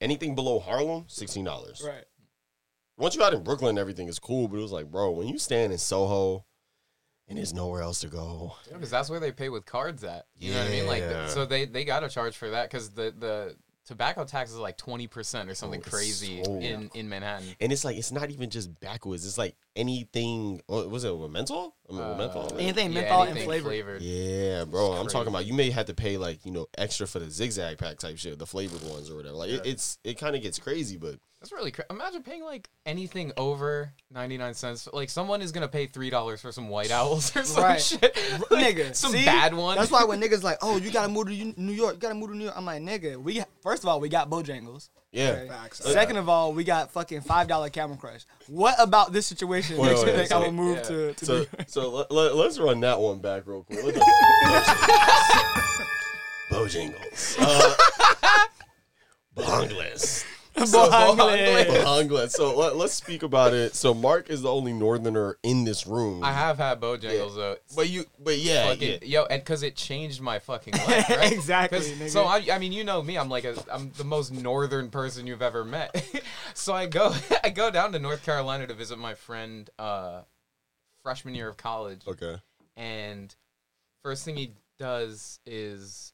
anything 0.00 0.34
below 0.34 0.58
Harlem, 0.58 1.04
sixteen 1.08 1.44
dollars. 1.44 1.82
Right. 1.86 2.04
Once 2.96 3.14
you 3.14 3.22
out 3.22 3.32
in 3.32 3.42
Brooklyn, 3.44 3.78
everything 3.78 4.08
is 4.08 4.18
cool. 4.18 4.48
But 4.48 4.58
it 4.58 4.62
was 4.62 4.72
like, 4.72 4.90
bro, 4.90 5.10
when 5.12 5.28
you 5.28 5.38
stand 5.38 5.72
in 5.72 5.78
Soho, 5.78 6.44
and 7.28 7.38
there's 7.38 7.54
nowhere 7.54 7.82
else 7.82 8.00
to 8.00 8.08
go. 8.08 8.54
Because 8.72 8.90
that's 8.90 9.10
where 9.10 9.20
they 9.20 9.32
pay 9.32 9.48
with 9.48 9.64
cards 9.66 10.02
at. 10.02 10.26
You 10.38 10.52
know 10.52 10.60
what 10.60 10.68
I 10.68 10.70
mean? 10.70 10.86
Like, 10.86 11.28
so 11.28 11.46
they 11.46 11.66
they 11.66 11.84
got 11.84 12.00
to 12.00 12.08
charge 12.08 12.36
for 12.36 12.50
that 12.50 12.70
because 12.70 12.90
the 12.90 13.14
the 13.16 13.56
tobacco 13.88 14.22
tax 14.24 14.50
is 14.50 14.58
like 14.58 14.76
twenty 14.76 15.06
percent 15.06 15.48
or 15.50 15.54
something 15.54 15.80
it's 15.80 15.88
crazy 15.88 16.44
so- 16.44 16.58
in 16.60 16.90
in 16.94 17.08
Manhattan. 17.08 17.48
And 17.60 17.72
it's 17.72 17.84
like 17.84 17.96
it's 17.96 18.12
not 18.12 18.30
even 18.30 18.50
just 18.50 18.78
backwoods. 18.80 19.26
It's 19.26 19.38
like 19.38 19.56
anything. 19.74 20.60
Was 20.68 21.04
it? 21.04 21.16
With 21.16 21.30
menthol? 21.30 21.74
I 21.88 21.92
mean, 21.92 22.02
Uh, 22.02 22.14
menthol. 22.16 22.52
Anything 22.58 22.92
yeah, 22.92 23.00
menthol 23.00 23.22
and 23.22 23.30
anything 23.30 23.48
flavor. 23.48 23.68
flavored. 23.68 24.02
Yeah, 24.02 24.64
bro. 24.64 24.92
I'm 24.92 25.08
talking 25.08 25.28
about 25.28 25.46
you 25.46 25.54
may 25.54 25.70
have 25.70 25.86
to 25.86 25.94
pay 25.94 26.18
like 26.18 26.44
you 26.44 26.52
know 26.52 26.66
extra 26.76 27.06
for 27.06 27.18
the 27.18 27.30
zigzag 27.30 27.78
pack 27.78 27.98
type 27.98 28.18
shit, 28.18 28.38
the 28.38 28.46
flavored 28.46 28.82
ones 28.88 29.10
or 29.10 29.16
whatever. 29.16 29.34
Like 29.36 29.50
it, 29.50 29.62
it's 29.64 29.98
it 30.04 30.18
kind 30.18 30.36
of 30.36 30.42
gets 30.42 30.58
crazy, 30.58 30.96
but 30.96 31.18
That's 31.40 31.52
really 31.52 31.70
crazy. 31.70 31.86
imagine 31.90 32.22
paying 32.24 32.42
like 32.42 32.68
anything 32.84 33.30
over 33.36 33.92
ninety 34.10 34.36
nine 34.36 34.54
cents. 34.54 34.88
Like 34.92 35.08
someone 35.08 35.40
is 35.40 35.52
gonna 35.52 35.68
pay 35.68 35.86
three 35.86 36.10
dollars 36.10 36.40
for 36.40 36.50
some 36.50 36.68
white 36.68 36.90
owls 36.90 37.34
or 37.36 37.42
some 37.44 37.62
Right. 37.62 37.80
shit, 37.80 38.02
Like, 38.50 38.76
nigga, 38.76 38.94
some 38.94 39.12
see? 39.12 39.24
bad 39.24 39.54
one. 39.54 39.76
That's 39.76 39.90
why 39.92 40.02
when 40.04 40.20
niggas 40.22 40.42
like, 40.42 40.58
oh, 40.62 40.78
you 40.78 40.90
gotta 40.90 41.08
move 41.08 41.28
to 41.28 41.54
New 41.60 41.72
York, 41.72 41.94
you 41.94 42.00
gotta 42.00 42.16
move 42.16 42.30
to 42.30 42.36
New 42.36 42.44
York. 42.44 42.56
I'm 42.56 42.64
like, 42.64 42.82
nigga, 42.82 43.16
we 43.16 43.40
first 43.62 43.84
of 43.84 43.88
all, 43.88 44.00
we 44.00 44.08
got 44.08 44.28
Bojangles. 44.28 44.88
yeah. 45.12 45.28
Okay. 45.30 45.48
Facts. 45.48 45.78
Second 45.84 46.16
of 46.16 46.28
all, 46.28 46.52
we 46.52 46.64
got 46.64 46.90
fucking 46.90 47.20
five 47.20 47.46
dollar 47.46 47.70
Camel 47.70 47.96
Crush. 47.96 48.26
What 48.48 48.74
about 48.80 49.12
this 49.12 49.26
situation 49.26 49.76
Wait, 49.78 49.90
makes 49.90 50.00
you 50.02 50.06
think 50.12 50.26
so- 50.28 50.38
I 50.38 50.46
would 50.46 50.54
move 50.54 50.78
yeah. 50.78 50.82
to, 50.82 51.14
to 51.14 51.24
New 51.24 51.26
So 51.26 51.34
York? 51.36 51.48
so 51.68 51.90
let, 51.90 52.10
let, 52.10 52.34
let's 52.34 52.58
run 52.58 52.80
that 52.80 52.98
one 52.98 53.20
back 53.20 53.44
real 53.46 53.62
quick. 53.62 53.84
Look 53.84 53.96
at 53.96 54.02
Bojangles. 56.50 57.36
Uh, 57.38 57.74
Bojangles. 59.36 60.24
Bojangles. 60.66 61.66
Bojangles. 61.66 62.30
So 62.30 62.56
let, 62.56 62.76
let's 62.76 62.92
speak 62.94 63.22
about 63.22 63.52
it. 63.54 63.74
So 63.74 63.94
Mark 63.94 64.30
is 64.30 64.42
the 64.42 64.50
only 64.52 64.72
northerner 64.72 65.36
in 65.42 65.64
this 65.64 65.86
room. 65.86 66.22
I 66.24 66.32
have 66.32 66.58
had 66.58 66.80
Bojangles 66.80 67.34
though. 67.36 67.56
But 67.76 67.88
you, 67.88 68.04
but 68.22 68.38
yeah, 68.38 68.68
fucking, 68.68 68.98
yeah. 69.02 69.20
yo, 69.20 69.24
and 69.26 69.40
because 69.42 69.62
it 69.62 69.76
changed 69.76 70.20
my 70.20 70.38
fucking 70.38 70.74
life, 70.74 71.08
right? 71.10 71.32
Exactly, 71.38 71.78
'Cause- 71.78 71.88
nigga. 71.90 72.10
So 72.10 72.24
I, 72.24 72.46
I 72.52 72.58
mean, 72.58 72.72
you 72.72 72.84
know 72.84 73.02
me. 73.02 73.16
I'm 73.16 73.28
like 73.28 73.44
a, 73.44 73.54
I'm 73.72 73.90
the 73.96 74.04
most 74.04 74.32
northern 74.32 74.90
person 74.90 75.26
you've 75.26 75.42
ever 75.42 75.64
met. 75.64 76.04
so 76.54 76.74
I 76.74 76.86
go, 76.86 77.14
I 77.44 77.50
go 77.50 77.70
down 77.70 77.92
to 77.92 77.98
North 77.98 78.24
Carolina 78.24 78.66
to 78.66 78.74
visit 78.74 78.98
my 78.98 79.14
friend, 79.14 79.68
uh, 79.78 80.22
freshman 81.02 81.34
year 81.34 81.48
of 81.48 81.56
college, 81.56 82.02
Okay. 82.06 82.36
and 82.76 83.34
first 84.02 84.24
thing 84.24 84.36
he 84.36 84.52
does 84.78 85.40
is 85.46 86.12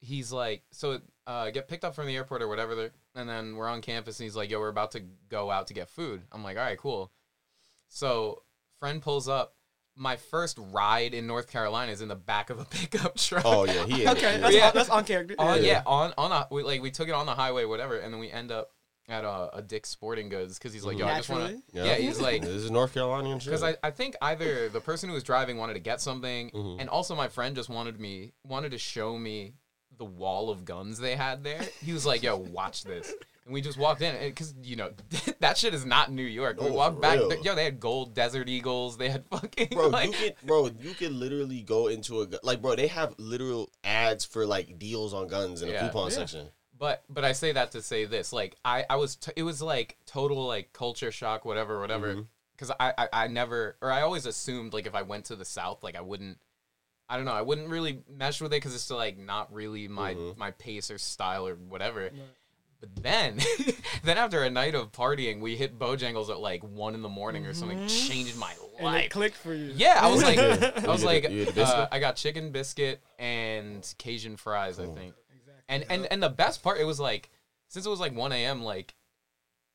he's 0.00 0.30
like, 0.32 0.62
so 0.72 1.00
uh, 1.26 1.50
get 1.50 1.68
picked 1.68 1.84
up 1.84 1.94
from 1.94 2.06
the 2.06 2.14
airport 2.16 2.42
or 2.42 2.48
whatever, 2.48 2.74
there- 2.74 2.90
and 3.16 3.28
then 3.28 3.56
we're 3.56 3.68
on 3.68 3.80
campus, 3.82 4.20
and 4.20 4.24
he's 4.24 4.36
like, 4.36 4.50
yo, 4.50 4.60
we're 4.60 4.68
about 4.68 4.92
to 4.92 5.00
go 5.28 5.50
out 5.50 5.66
to 5.68 5.74
get 5.74 5.88
food. 5.88 6.22
I'm 6.32 6.44
like, 6.44 6.56
all 6.56 6.62
right, 6.62 6.78
cool. 6.78 7.10
So 7.88 8.42
friend 8.78 9.00
pulls 9.02 9.28
up. 9.28 9.54
My 9.98 10.16
first 10.16 10.58
ride 10.72 11.14
in 11.14 11.26
North 11.26 11.50
Carolina 11.50 11.90
is 11.90 12.02
in 12.02 12.08
the 12.08 12.14
back 12.16 12.50
of 12.50 12.58
a 12.58 12.64
pickup 12.70 13.16
truck. 13.16 13.42
Oh 13.46 13.64
yeah, 13.64 13.86
he. 13.86 14.06
Okay, 14.06 14.36
that's, 14.38 14.54
Yeah. 14.54 14.66
on, 14.68 14.72
that's 14.74 14.90
on 14.90 15.04
character. 15.04 15.34
on, 15.38 15.56
Yeah. 15.62 15.64
yeah, 15.72 15.82
on 15.86 16.12
on 16.18 16.32
a 16.32 16.46
we, 16.50 16.62
like 16.62 16.82
we 16.82 16.90
took 16.90 17.08
it 17.08 17.14
on 17.14 17.24
the 17.24 17.34
highway, 17.34 17.64
whatever, 17.64 17.96
and 17.98 18.12
then 18.12 18.20
we 18.20 18.30
end 18.30 18.52
up 18.52 18.72
at 19.08 19.24
a, 19.24 19.56
a 19.58 19.62
Dick's 19.62 19.88
Sporting 19.88 20.28
Goods 20.28 20.58
because 20.58 20.74
he's 20.74 20.84
like, 20.84 20.98
yo, 20.98 21.06
I 21.06 21.16
just 21.16 21.30
want 21.30 21.48
to. 21.48 21.62
Yeah, 21.72 21.94
he's 21.94 22.20
like, 22.20 22.42
this 22.42 22.50
is 22.50 22.70
North 22.70 22.92
Carolinian 22.92 23.38
shit. 23.38 23.52
because 23.52 23.62
I, 23.62 23.76
I 23.82 23.90
think 23.90 24.16
either 24.20 24.68
the 24.68 24.80
person 24.80 25.08
who 25.08 25.14
was 25.14 25.22
driving 25.22 25.56
wanted 25.56 25.74
to 25.74 25.80
get 25.80 26.00
something, 26.02 26.50
Mhm. 26.50 26.76
and 26.80 26.90
also 26.90 27.14
my 27.14 27.28
friend 27.28 27.56
just 27.56 27.70
wanted 27.70 27.98
me 27.98 28.32
wanted 28.44 28.72
to 28.72 28.78
show 28.78 29.16
me 29.16 29.54
the 29.98 30.04
wall 30.04 30.50
of 30.50 30.64
guns 30.64 30.98
they 30.98 31.16
had 31.16 31.42
there. 31.44 31.60
He 31.84 31.92
was 31.92 32.04
like, 32.06 32.22
"Yo, 32.22 32.36
watch 32.36 32.84
this," 32.84 33.12
and 33.44 33.54
we 33.54 33.60
just 33.60 33.78
walked 33.78 34.02
in 34.02 34.14
because 34.28 34.54
you 34.62 34.76
know 34.76 34.90
that 35.40 35.56
shit 35.56 35.74
is 35.74 35.84
not 35.84 36.10
New 36.12 36.22
York. 36.22 36.60
we 36.60 36.70
walked 36.70 37.00
back, 37.00 37.18
real. 37.18 37.42
yo, 37.42 37.54
they 37.54 37.64
had 37.64 37.80
gold 37.80 38.14
Desert 38.14 38.48
Eagles. 38.48 38.96
They 38.98 39.08
had 39.08 39.24
fucking 39.30 39.68
bro, 39.72 39.88
like, 39.88 40.06
you 40.06 40.12
could, 40.12 40.34
bro, 40.44 40.70
you 40.80 40.94
could 40.94 41.12
literally 41.12 41.62
go 41.62 41.86
into 41.88 42.20
a 42.22 42.26
gu- 42.26 42.38
like, 42.42 42.60
bro, 42.62 42.74
they 42.76 42.86
have 42.88 43.14
literal 43.18 43.70
ads 43.84 44.24
for 44.24 44.46
like 44.46 44.78
deals 44.78 45.14
on 45.14 45.28
guns 45.28 45.62
in 45.62 45.68
the 45.68 45.74
Yeah. 45.74 45.86
coupon 45.86 46.10
Yeah. 46.10 46.16
section. 46.16 46.48
But 46.78 47.04
but 47.08 47.24
I 47.24 47.32
say 47.32 47.52
that 47.52 47.72
to 47.72 47.80
say 47.82 48.04
this, 48.04 48.32
like 48.32 48.56
I 48.64 48.84
I 48.90 48.96
was 48.96 49.16
t- 49.16 49.32
it 49.34 49.42
was 49.44 49.62
like 49.62 49.96
total 50.06 50.46
like 50.46 50.72
culture 50.72 51.10
shock, 51.10 51.44
whatever, 51.44 51.80
whatever. 51.80 52.14
Mhm. 52.14 52.26
Because 52.54 52.70
I, 52.80 52.92
I 52.98 53.08
I 53.12 53.26
never 53.28 53.76
or 53.80 53.90
I 53.90 54.02
always 54.02 54.26
assumed 54.26 54.72
like 54.74 54.86
if 54.86 54.94
I 54.94 55.02
went 55.02 55.26
to 55.26 55.36
the 55.36 55.44
South, 55.44 55.82
like 55.82 55.96
I 55.96 56.00
wouldn't. 56.02 56.38
I 57.08 57.16
don't 57.16 57.24
know. 57.24 57.32
I 57.32 57.42
wouldn't 57.42 57.68
really 57.68 58.02
mesh 58.08 58.40
with 58.40 58.52
it 58.52 58.56
because 58.56 58.74
it's 58.74 58.82
still 58.84 58.96
like 58.96 59.16
not 59.18 59.52
really 59.52 59.86
my 59.88 60.14
Mhm. 60.14 60.36
my 60.36 60.50
pace 60.50 60.90
or 60.90 60.98
style 60.98 61.46
or 61.46 61.54
whatever. 61.54 62.10
But 62.80 62.94
then, 63.02 63.38
then 64.04 64.18
after 64.18 64.42
a 64.42 64.50
night 64.50 64.74
of 64.74 64.92
partying, 64.92 65.40
we 65.40 65.56
hit 65.56 65.78
Bojangles 65.78 66.28
at 66.30 66.40
like 66.40 66.62
one 66.62 66.94
in 66.94 67.02
the 67.02 67.08
morning 67.08 67.46
or 67.46 67.54
something. 67.54 67.86
Changed 67.88 68.36
my 68.36 68.50
and 68.50 68.80
it 68.80 68.84
life. 68.84 69.10
clicked 69.10 69.36
for 69.36 69.54
you. 69.54 69.72
Yeah, 69.74 69.98
I 70.02 70.10
was 70.10 70.22
like, 70.22 70.38
I 70.38 70.86
was 70.88 71.02
like, 71.04 71.22
had 71.22 71.32
a- 71.32 71.34
you 71.34 71.40
had 71.40 71.48
a 71.50 71.52
biscuit? 71.52 71.78
uh, 71.78 71.88
I 71.90 71.98
got 72.00 72.16
chicken 72.16 72.50
biscuit 72.50 73.00
and 73.18 73.94
Cajun 73.98 74.36
fries, 74.36 74.78
I 74.80 74.86
think. 74.86 75.14
And 75.68 75.86
and 75.88 76.06
and 76.10 76.22
the 76.22 76.28
best 76.28 76.62
part, 76.62 76.78
it 76.80 76.84
was 76.84 76.98
like, 77.00 77.30
since 77.68 77.86
it 77.86 77.88
was 77.88 78.00
like 78.00 78.14
one 78.14 78.32
a.m., 78.32 78.62
like 78.62 78.94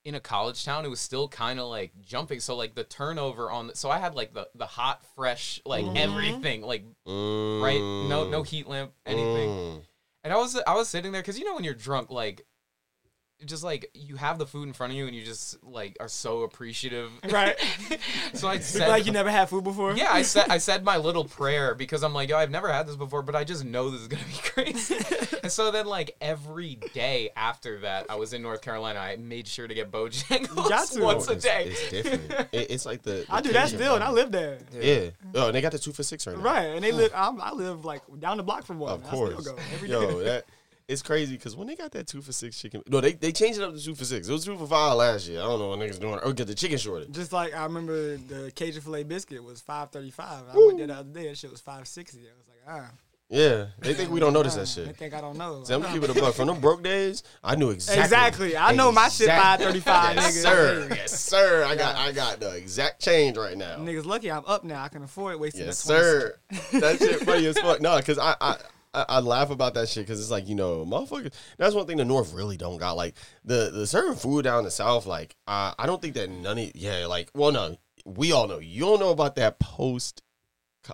in 0.03 0.15
a 0.15 0.19
college 0.19 0.65
town, 0.65 0.85
it 0.85 0.89
was 0.89 0.99
still 0.99 1.27
kind 1.27 1.59
of 1.59 1.67
like 1.67 1.91
jumping. 2.01 2.39
So 2.39 2.55
like 2.55 2.75
the 2.75 2.83
turnover 2.83 3.51
on, 3.51 3.67
the, 3.67 3.75
so 3.75 3.89
I 3.89 3.99
had 3.99 4.15
like 4.15 4.33
the 4.33 4.47
the 4.55 4.65
hot, 4.65 5.03
fresh, 5.15 5.61
like 5.65 5.85
everything, 5.95 6.61
like 6.61 6.83
right, 7.05 7.79
no 7.79 8.27
no 8.29 8.43
heat 8.43 8.67
lamp, 8.67 8.93
anything. 9.05 9.49
Mm. 9.49 9.81
And 10.23 10.33
I 10.33 10.37
was 10.37 10.59
I 10.67 10.75
was 10.75 10.89
sitting 10.89 11.11
there 11.11 11.21
because 11.21 11.39
you 11.39 11.45
know 11.45 11.55
when 11.55 11.63
you're 11.63 11.73
drunk, 11.73 12.09
like. 12.11 12.45
It 13.41 13.47
Just 13.47 13.63
like 13.63 13.89
you 13.93 14.15
have 14.15 14.37
the 14.37 14.45
food 14.45 14.67
in 14.67 14.73
front 14.73 14.91
of 14.93 14.97
you 14.97 15.07
and 15.07 15.15
you 15.15 15.23
just 15.23 15.61
like 15.63 15.97
are 15.99 16.07
so 16.07 16.41
appreciative, 16.43 17.11
Right. 17.29 17.55
so 18.33 18.47
I 18.47 18.59
said, 18.59 18.87
like 18.87 19.05
you 19.05 19.11
never 19.11 19.31
had 19.31 19.49
food 19.49 19.63
before. 19.63 19.93
yeah, 19.93 20.09
I 20.11 20.21
said 20.21 20.45
I 20.49 20.57
said 20.67 20.83
my 20.83 20.97
little 20.97 21.25
prayer 21.25 21.75
because 21.75 22.03
I'm 22.03 22.13
like, 22.13 22.29
yo, 22.29 22.37
I've 22.37 22.51
never 22.51 22.71
had 22.71 22.87
this 22.87 22.95
before, 22.95 23.21
but 23.21 23.35
I 23.35 23.43
just 23.43 23.65
know 23.65 23.89
this 23.89 24.01
is 24.01 24.07
gonna 24.07 24.23
be 24.25 24.33
crazy. 24.63 24.95
and 25.43 25.51
so 25.51 25.71
then, 25.71 25.85
like 25.87 26.15
every 26.21 26.75
day 26.93 27.31
after 27.35 27.79
that, 27.79 28.05
I 28.09 28.15
was 28.15 28.33
in 28.33 28.41
North 28.41 28.61
Carolina. 28.61 28.99
I 28.99 29.15
made 29.17 29.47
sure 29.47 29.67
to 29.67 29.73
get 29.73 29.91
Bojangles 29.91 30.69
got 30.69 30.87
to. 30.89 31.01
once 31.01 31.27
a 31.27 31.33
It's- 31.33 31.43
day. 31.43 31.65
It's 31.71 31.89
different. 31.89 32.49
It- 32.51 32.71
it's 32.71 32.85
like 32.85 33.01
the. 33.03 33.25
I 33.29 33.41
do 33.41 33.51
that 33.53 33.65
Cajun 33.65 33.79
still, 33.79 33.95
and 33.95 34.03
I 34.03 34.11
live 34.11 34.31
there. 34.31 34.59
Yeah. 34.73 35.09
Oh, 35.35 35.47
and 35.47 35.55
they 35.55 35.61
got 35.61 35.71
the 35.71 35.79
two 35.79 35.91
for 35.91 36.03
six 36.03 36.27
right 36.27 36.37
now. 36.37 36.43
Right, 36.43 36.65
and 36.67 36.83
they 36.83 36.91
live. 36.91 37.11
I'm, 37.15 37.41
I 37.41 37.51
live 37.51 37.85
like 37.85 38.01
down 38.19 38.37
the 38.37 38.43
block 38.43 38.65
from 38.65 38.79
one. 38.79 38.91
Of 38.93 39.05
I 39.05 39.09
course. 39.09 39.39
still 39.41 39.55
go 39.55 39.61
every 39.73 39.87
day. 39.87 39.93
Yo, 39.93 40.19
that 40.23 40.45
it's 40.91 41.01
crazy 41.01 41.37
because 41.37 41.55
when 41.55 41.67
they 41.67 41.75
got 41.75 41.91
that 41.91 42.07
two 42.07 42.21
for 42.21 42.33
six 42.33 42.59
chicken, 42.59 42.83
no, 42.87 42.99
they, 42.99 43.13
they 43.13 43.31
changed 43.31 43.59
it 43.59 43.63
up 43.63 43.73
to 43.73 43.81
two 43.83 43.95
for 43.95 44.05
six. 44.05 44.27
It 44.27 44.31
was 44.31 44.43
two 44.45 44.57
for 44.57 44.67
five 44.67 44.95
last 44.97 45.27
year. 45.27 45.39
I 45.39 45.43
don't 45.43 45.59
know 45.59 45.69
what 45.69 45.79
niggas 45.79 45.99
doing. 45.99 46.19
Oh, 46.23 46.33
get 46.33 46.47
the 46.47 46.55
chicken 46.55 46.77
shortage. 46.77 47.11
Just 47.11 47.31
like 47.31 47.55
I 47.55 47.63
remember 47.63 48.17
the 48.17 48.51
Cajun 48.53 48.81
filet 48.81 49.03
biscuit 49.03 49.43
was 49.43 49.61
five 49.61 49.89
thirty 49.91 50.11
five. 50.11 50.43
I 50.51 50.57
went 50.57 50.77
there 50.77 50.87
the 50.87 50.95
other 50.95 51.09
day. 51.09 51.29
That 51.29 51.37
shit 51.37 51.49
was 51.49 51.61
five 51.61 51.87
sixty. 51.87 52.19
I 52.19 52.37
was 52.37 52.47
like, 52.47 52.57
ah. 52.67 52.91
Yeah, 53.29 53.67
they 53.79 53.93
think 53.93 54.11
we 54.11 54.19
don't 54.19 54.33
notice 54.33 54.55
that 54.55 54.67
shit. 54.67 54.87
They 54.87 54.91
think 54.91 55.13
I 55.13 55.21
don't 55.21 55.37
know. 55.37 55.63
I'm 55.69 55.81
gonna 55.81 55.93
keep 55.93 56.03
it 56.03 56.09
a 56.09 56.13
buck. 56.19 56.35
From 56.35 56.47
them 56.47 56.59
broke 56.59 56.83
days, 56.83 57.23
I 57.41 57.55
knew 57.55 57.69
exactly. 57.69 58.03
Exactly. 58.03 58.57
I 58.57 58.73
know 58.73 58.91
my 58.91 59.07
shit 59.07 59.29
535, 59.29 60.15
yes, 60.15 60.37
nigga. 60.37 60.41
sir. 60.41 60.87
Yes, 60.93 61.17
sir. 61.17 61.63
I 61.63 61.77
got 61.77 61.95
I 61.95 62.11
got 62.11 62.41
the 62.41 62.53
exact 62.57 63.01
change 63.01 63.37
right 63.37 63.57
now. 63.57 63.77
Niggas 63.77 64.03
lucky 64.03 64.29
I'm 64.29 64.43
up 64.45 64.65
now. 64.65 64.83
I 64.83 64.89
can 64.89 65.03
afford 65.03 65.39
wasting 65.39 65.65
Yes, 65.65 65.81
that 65.83 65.87
sir. 65.87 66.35
that 66.73 66.99
shit 66.99 67.21
funny 67.21 67.45
as 67.45 67.57
fuck. 67.57 67.79
No, 67.79 67.95
because 67.95 68.19
I, 68.19 68.35
I 68.41 68.57
I 68.93 69.05
I 69.07 69.19
laugh 69.19 69.49
about 69.51 69.73
that 69.75 69.87
shit 69.89 70.05
because 70.05 70.19
it's 70.19 70.31
like 70.31 70.47
you 70.47 70.55
know, 70.55 70.85
motherfuckers. 70.85 71.33
That's 71.57 71.75
one 71.75 71.85
thing 71.87 71.97
the 71.97 72.05
North 72.05 72.33
really 72.33 72.57
don't 72.57 72.77
got. 72.77 72.97
Like 72.97 73.15
the 73.45 73.69
the 73.73 73.87
certain 73.87 74.15
food 74.15 74.43
down 74.43 74.63
the 74.63 74.71
South. 74.71 75.05
Like 75.05 75.35
uh, 75.47 75.73
I 75.77 75.85
don't 75.85 76.01
think 76.01 76.15
that 76.15 76.29
none 76.29 76.57
of 76.57 76.75
yeah. 76.75 77.05
Like 77.05 77.29
well, 77.33 77.51
no, 77.51 77.77
we 78.05 78.31
all 78.31 78.47
know. 78.47 78.59
You 78.59 78.81
don't 78.81 78.99
know 78.99 79.11
about 79.11 79.35
that 79.35 79.59
post. 79.59 80.21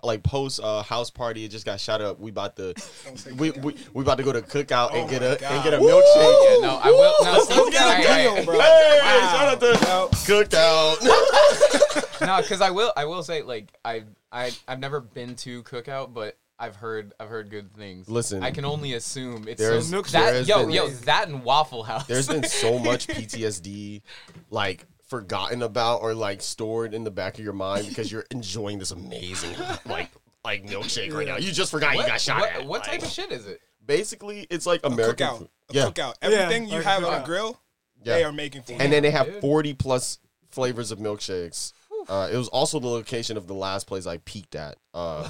Like 0.04 0.22
post 0.22 0.60
uh, 0.62 0.82
house 0.82 1.08
party, 1.10 1.46
it 1.46 1.48
just 1.48 1.64
got 1.64 1.80
shot 1.80 2.02
up. 2.02 2.20
We 2.20 2.30
about 2.30 2.56
to, 2.56 2.74
we, 3.38 3.52
we 3.52 3.74
we 3.94 4.02
about 4.02 4.18
to 4.18 4.22
go 4.22 4.34
to 4.34 4.42
cookout 4.42 4.92
and 4.92 5.06
Oh 5.06 5.08
get 5.08 5.22
a 5.22 5.38
God. 5.40 5.50
and 5.50 5.64
get 5.64 5.72
a 5.72 5.80
Woo! 5.80 5.88
milkshake. 5.88 6.60
Yeah, 6.60 6.66
no, 6.66 6.80
I 6.82 6.90
will. 6.90 7.14
No, 7.24 7.40
see, 7.42 7.54
Let's 7.54 7.70
get 7.70 7.80
a 7.80 7.84
all 7.84 7.88
right, 7.88 8.06
all 8.06 8.34
right. 8.34 8.36
deal, 8.36 8.44
bro. 8.44 8.60
Hey, 8.60 9.20
shout 9.32 9.48
out 9.48 9.60
to 9.60 10.16
cookout. 10.26 12.20
no, 12.26 12.42
because 12.42 12.60
I 12.60 12.68
will. 12.70 12.92
I 12.98 13.06
will 13.06 13.22
say, 13.22 13.40
like, 13.40 13.72
I, 13.82 14.04
I, 14.30 14.50
I've 14.68 14.78
never 14.78 15.00
been 15.00 15.34
to 15.36 15.62
cookout, 15.62 16.12
but 16.12 16.36
I've 16.58 16.76
heard, 16.76 17.12
I've 17.20 17.28
heard 17.28 17.50
good 17.50 17.72
things. 17.76 18.08
Listen, 18.08 18.42
I 18.42 18.50
can 18.50 18.64
only 18.64 18.94
assume 18.94 19.46
it's 19.46 19.60
there's- 19.60 19.84
some, 19.88 19.92
there 19.92 20.02
that. 20.02 20.34
has 20.34 20.48
Yo, 20.48 20.60
been- 20.62 20.70
yo, 20.70 20.88
that 20.88 21.28
and 21.28 21.44
Waffle 21.44 21.84
House. 21.84 22.06
There's 22.06 22.26
been 22.28 22.42
so 22.44 22.78
much 22.78 23.06
PTSD, 23.08 24.02
like 24.50 24.84
forgotten 25.08 25.62
about 25.62 26.02
or 26.02 26.14
like 26.14 26.42
stored 26.42 26.94
in 26.94 27.04
the 27.04 27.10
back 27.10 27.38
of 27.38 27.44
your 27.44 27.52
mind 27.54 27.88
because 27.88 28.10
you're 28.12 28.26
enjoying 28.30 28.78
this 28.78 28.90
amazing 28.90 29.54
like 29.86 30.10
like 30.44 30.66
milkshake 30.66 31.12
right 31.12 31.26
now. 31.28 31.36
You 31.36 31.52
just 31.52 31.70
forgot 31.70 31.96
you 31.96 32.04
got 32.06 32.20
shot 32.20 32.40
what, 32.40 32.52
at. 32.52 32.66
what 32.66 32.80
Like, 32.82 32.90
type 32.90 33.02
of 33.02 33.08
shit 33.10 33.30
is 33.32 33.46
it? 33.46 33.60
Basically, 33.86 34.46
it's 34.50 34.66
like 34.66 34.80
A 34.84 34.88
American. 34.88 35.26
cookout. 35.28 35.38
food. 35.38 35.48
A 35.70 35.74
Yeah, 35.74 35.84
cookout. 35.86 36.14
Everything 36.22 36.68
you 36.68 36.80
have 36.82 37.04
on 37.04 37.22
a 37.22 37.24
grill, 37.24 37.58
Yeah. 38.04 38.14
they 38.14 38.24
are 38.24 38.32
making 38.32 38.62
for 38.62 38.72
you. 38.72 38.78
and 38.78 38.92
then 38.92 39.02
they 39.02 39.10
have 39.10 39.26
Dude. 39.26 39.40
40 39.40 39.74
plus 39.74 40.18
flavors 40.50 40.90
of 40.90 40.98
milkshakes. 40.98 41.72
Uh, 42.08 42.28
it 42.32 42.36
was 42.36 42.48
also 42.48 42.80
the 42.80 42.86
location 42.88 43.36
of 43.36 43.46
the 43.46 43.54
last 43.54 43.86
place 43.86 44.06
I 44.06 44.16
peaked 44.18 44.54
at. 44.54 44.76
Uh, 44.94 45.28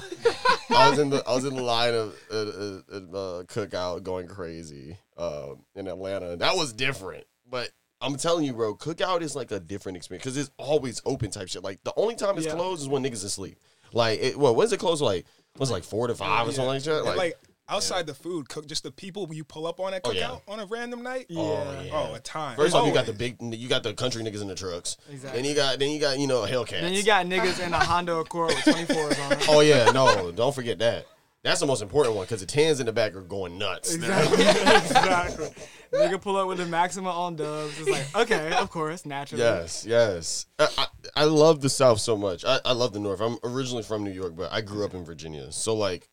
I 0.69 0.89
was 0.89 0.99
in 0.99 1.09
the 1.09 1.23
I 1.27 1.33
was 1.35 1.45
in 1.45 1.55
the 1.55 1.61
line 1.63 1.93
of 1.93 2.15
uh, 2.31 2.35
uh, 2.35 2.97
uh, 2.97 3.43
cookout 3.43 4.03
going 4.03 4.27
crazy 4.27 4.97
uh, 5.17 5.55
in 5.75 5.87
Atlanta. 5.87 6.37
That 6.37 6.55
was 6.55 6.71
different, 6.73 7.25
but 7.49 7.69
I'm 8.01 8.15
telling 8.15 8.45
you, 8.45 8.53
bro, 8.53 8.75
cookout 8.75 9.21
is 9.21 9.35
like 9.35 9.51
a 9.51 9.59
different 9.59 9.97
experience 9.97 10.23
because 10.23 10.37
it's 10.37 10.51
always 10.57 11.01
open 11.05 11.31
type 11.31 11.49
shit. 11.49 11.63
Like 11.63 11.83
the 11.83 11.93
only 11.97 12.15
time 12.15 12.37
it's 12.37 12.45
Yeah. 12.45 12.53
closed 12.55 12.81
is 12.81 12.87
when 12.87 13.03
niggas 13.03 13.25
asleep. 13.25 13.57
Like, 13.91 14.19
it, 14.21 14.37
well, 14.37 14.55
when's 14.55 14.71
it 14.71 14.79
closed? 14.79 15.01
Like, 15.01 15.25
was 15.57 15.71
like 15.71 15.83
four 15.83 16.07
to 16.07 16.15
five 16.15 16.47
or 16.47 16.51
something 16.51 16.67
like 16.67 16.83
that? 16.83 17.03
Like, 17.03 17.17
like 17.17 17.39
outside 17.69 18.07
the 18.07 18.13
food, 18.13 18.49
cook 18.49 18.67
just 18.67 18.83
the 18.83 18.91
people 18.91 19.27
you 19.31 19.43
pull 19.43 19.67
up 19.67 19.79
on 19.79 19.93
at 19.93 20.01
Oh, 20.03 20.09
cookout 20.09 20.15
yeah. 20.15 20.37
on 20.47 20.59
a 20.59 20.65
random 20.65 21.03
night. 21.03 21.27
Yeah. 21.29 21.41
Oh, 21.41 21.75
oh 21.77 21.81
yeah. 21.81 21.91
Oh, 21.93 22.13
a 22.13 22.19
time. 22.19 22.55
First 22.55 22.75
off, 22.75 22.87
you 22.87 22.93
got 22.93 23.05
the 23.05 23.13
big, 23.13 23.37
you 23.41 23.69
got 23.69 23.83
the 23.83 23.93
country 23.93 24.23
niggas 24.23 24.41
in 24.41 24.47
the 24.47 24.55
trucks. 24.55 24.97
Exactly. 25.11 25.41
Then 25.41 25.49
you 25.49 25.55
got, 25.55 25.79
then 25.79 25.89
you 25.91 25.99
got, 25.99 26.19
you 26.19 26.27
know, 26.27 26.41
Hellcats. 26.41 26.81
Then 26.81 26.93
you 26.93 27.03
got 27.03 27.25
niggas 27.25 27.65
in 27.65 27.73
a 27.73 27.79
Honda 27.79 28.15
Accord 28.15 28.49
with 28.49 28.65
24s 28.65 29.25
on 29.25 29.31
it. 29.33 29.45
Oh 29.49 29.61
yeah, 29.61 29.91
no, 29.91 30.31
don't 30.31 30.53
forget 30.53 30.79
that. 30.79 31.05
That's 31.41 31.61
the 31.61 31.65
most 31.65 31.81
important 31.81 32.15
one 32.15 32.25
because 32.25 32.41
the 32.41 32.45
tens 32.45 32.81
in 32.81 32.85
the 32.85 32.91
back 32.91 33.15
are 33.15 33.21
going 33.21 33.57
nuts. 33.57 33.95
Exactly. 33.95 34.43
exactly. 34.45 35.49
Nigga 35.93 36.21
pull 36.21 36.35
up 36.35 36.49
with 36.49 36.57
the 36.57 36.65
Maxima 36.65 37.09
on 37.09 37.37
dubs. 37.37 37.79
It's 37.79 37.89
like, 37.89 38.23
okay, 38.23 38.51
of 38.57 38.69
course, 38.69 39.05
naturally. 39.05 39.43
Yes, 39.43 39.85
yes. 39.85 40.47
I, 40.59 40.67
I, 40.77 40.85
I 41.15 41.23
love 41.23 41.61
the 41.61 41.69
South 41.69 42.01
so 42.01 42.17
much. 42.17 42.43
I, 42.43 42.59
I 42.65 42.73
love 42.73 42.91
the 42.91 42.99
North. 42.99 43.21
I'm 43.21 43.37
originally 43.43 43.83
from 43.83 44.03
New 44.03 44.11
York, 44.11 44.35
but 44.35 44.51
I 44.51 44.59
grew 44.59 44.83
up 44.83 44.93
in 44.93 45.05
Virginia. 45.05 45.49
So 45.51 45.75
like, 45.75 46.09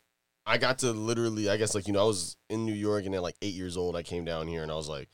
I 0.49 0.57
got 0.57 0.79
to 0.79 0.91
literally, 0.93 1.49
I 1.49 1.57
guess 1.57 1.75
like 1.75 1.87
you 1.87 1.93
know, 1.93 2.01
I 2.01 2.05
was 2.07 2.37
in 2.49 2.65
New 2.65 2.73
York 2.73 3.05
and 3.05 3.13
then 3.13 3.21
like 3.21 3.35
eight 3.41 3.53
years 3.53 3.75
old, 3.77 3.95
I 3.95 4.03
came 4.03 4.23
down 4.25 4.47
here 4.47 4.63
and 4.63 4.71
I 4.71 4.75
was 4.75 4.87
like, 4.87 5.09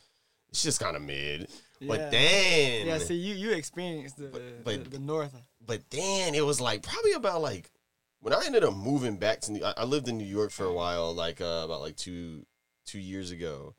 it's 0.49 0.61
just 0.63 0.79
kind 0.79 0.95
of 0.95 1.01
mid. 1.01 1.49
Yeah. 1.79 1.87
But 1.87 2.11
then, 2.11 2.87
Yeah, 2.87 2.99
see, 2.99 3.15
you 3.15 3.33
you 3.33 3.51
experienced 3.51 4.17
the, 4.17 4.27
but- 4.63 4.83
the, 4.83 4.89
the 4.91 4.99
North. 4.99 5.33
but 5.65 5.81
then 5.89 6.35
it 6.35 6.45
was 6.45 6.61
like 6.61 6.83
probably 6.83 7.13
about 7.13 7.41
like 7.41 7.71
when 8.19 8.31
I 8.33 8.43
ended 8.45 8.63
up 8.63 8.75
moving 8.75 9.17
back 9.17 9.41
to 9.41 9.51
New 9.51 9.65
I, 9.65 9.73
I 9.77 9.83
lived 9.83 10.07
in 10.07 10.17
New 10.17 10.23
York 10.25 10.51
for 10.51 10.65
a 10.65 10.71
while, 10.73 11.13
like 11.13 11.41
uh, 11.41 11.63
about 11.65 11.81
like 11.81 11.97
two 11.97 12.45
two 12.85 12.99
years 12.99 13.31
ago. 13.31 13.73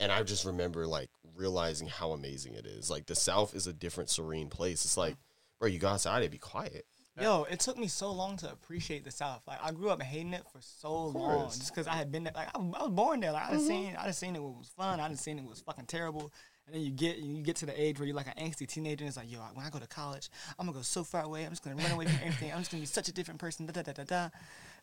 And 0.00 0.12
I 0.12 0.22
just 0.22 0.44
remember 0.44 0.86
like 0.86 1.10
realizing 1.36 1.88
how 1.88 2.12
amazing 2.12 2.54
it 2.54 2.66
is. 2.66 2.90
Like 2.90 3.06
the 3.06 3.14
South 3.14 3.54
is 3.54 3.66
a 3.66 3.72
different 3.72 4.10
serene 4.10 4.48
place. 4.48 4.84
It's 4.84 4.96
like, 4.96 5.16
bro, 5.58 5.68
you 5.68 5.78
go 5.78 5.88
outside 5.88 6.22
and 6.22 6.30
be 6.30 6.38
quiet. 6.38 6.84
Yo, 7.20 7.44
it 7.44 7.60
took 7.60 7.76
me 7.76 7.88
so 7.88 8.12
long 8.12 8.36
to 8.38 8.50
appreciate 8.50 9.04
the 9.04 9.10
South. 9.10 9.42
Like 9.46 9.58
I 9.62 9.72
grew 9.72 9.90
up 9.90 10.02
hating 10.02 10.34
it 10.34 10.44
for 10.52 10.60
so 10.60 11.06
long, 11.06 11.46
just 11.48 11.74
because 11.74 11.86
I 11.86 11.94
had 11.94 12.12
been 12.12 12.24
there. 12.24 12.32
Like 12.34 12.48
I, 12.54 12.58
I 12.58 12.82
was 12.82 12.90
born 12.90 13.20
there. 13.20 13.32
Like 13.32 13.48
I 13.48 13.52
done 13.52 13.60
seen, 13.60 13.96
I 13.98 14.04
done 14.04 14.12
seen 14.12 14.36
it 14.36 14.42
was 14.42 14.70
fun. 14.76 15.00
I 15.00 15.08
done 15.08 15.16
seen 15.16 15.38
it 15.38 15.44
was 15.44 15.60
fucking 15.60 15.86
terrible. 15.86 16.32
And 16.66 16.74
then 16.74 16.82
you 16.82 16.90
get 16.90 17.16
you 17.16 17.42
get 17.42 17.56
to 17.56 17.66
the 17.66 17.80
age 17.80 17.98
where 17.98 18.06
you're 18.06 18.14
like 18.16 18.26
an 18.26 18.34
angsty 18.44 18.66
teenager, 18.66 19.02
and 19.04 19.08
it's 19.08 19.16
like, 19.16 19.30
yo, 19.30 19.38
when 19.54 19.64
I 19.64 19.70
go 19.70 19.78
to 19.78 19.86
college, 19.86 20.28
I'm 20.58 20.66
gonna 20.66 20.76
go 20.76 20.82
so 20.82 21.02
far 21.02 21.22
away. 21.22 21.44
I'm 21.44 21.50
just 21.50 21.64
gonna 21.64 21.76
run 21.76 21.90
away 21.90 22.04
from 22.06 22.18
everything. 22.22 22.52
I'm 22.52 22.58
just 22.58 22.70
gonna 22.70 22.82
be 22.82 22.86
such 22.86 23.08
a 23.08 23.12
different 23.12 23.40
person. 23.40 23.66
Da 23.66 23.72
da 23.72 23.82
da 23.82 23.92
da 23.92 24.04
da. 24.04 24.28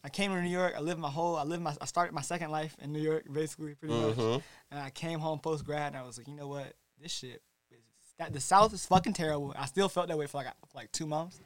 I 0.04 0.10
came 0.10 0.32
to 0.32 0.42
New 0.42 0.50
York. 0.50 0.74
I 0.76 0.82
lived 0.82 1.00
my 1.00 1.10
whole. 1.10 1.36
I 1.36 1.44
lived 1.44 1.62
my. 1.64 1.76
I 1.80 1.86
started 1.86 2.14
my 2.14 2.22
second 2.22 2.50
life 2.52 2.76
in 2.82 2.92
New 2.92 3.02
York, 3.02 3.26
basically, 3.32 3.76
pretty 3.76 3.94
much. 3.94 4.16
Mhm. 4.16 4.42
And 4.72 4.80
I 4.80 4.90
came 4.90 5.20
home 5.20 5.40
post 5.40 5.64
grad, 5.64 5.94
and 5.94 5.98
I 5.98 6.04
was 6.04 6.18
like, 6.18 6.28
you 6.28 6.36
know 6.36 6.48
what, 6.48 6.74
this 7.02 7.12
shit. 7.12 7.42
Is, 7.72 7.78
that 8.18 8.34
the 8.34 8.40
South 8.40 8.74
is 8.74 8.86
fucking 8.86 9.14
terrible. 9.14 9.54
I 9.58 9.66
still 9.66 9.90
felt 9.90 10.08
that 10.08 10.18
way 10.18 10.26
for 10.28 10.38
like 10.38 10.48
for 10.48 10.78
like 10.78 10.92
two 10.92 11.06
months. 11.06 11.40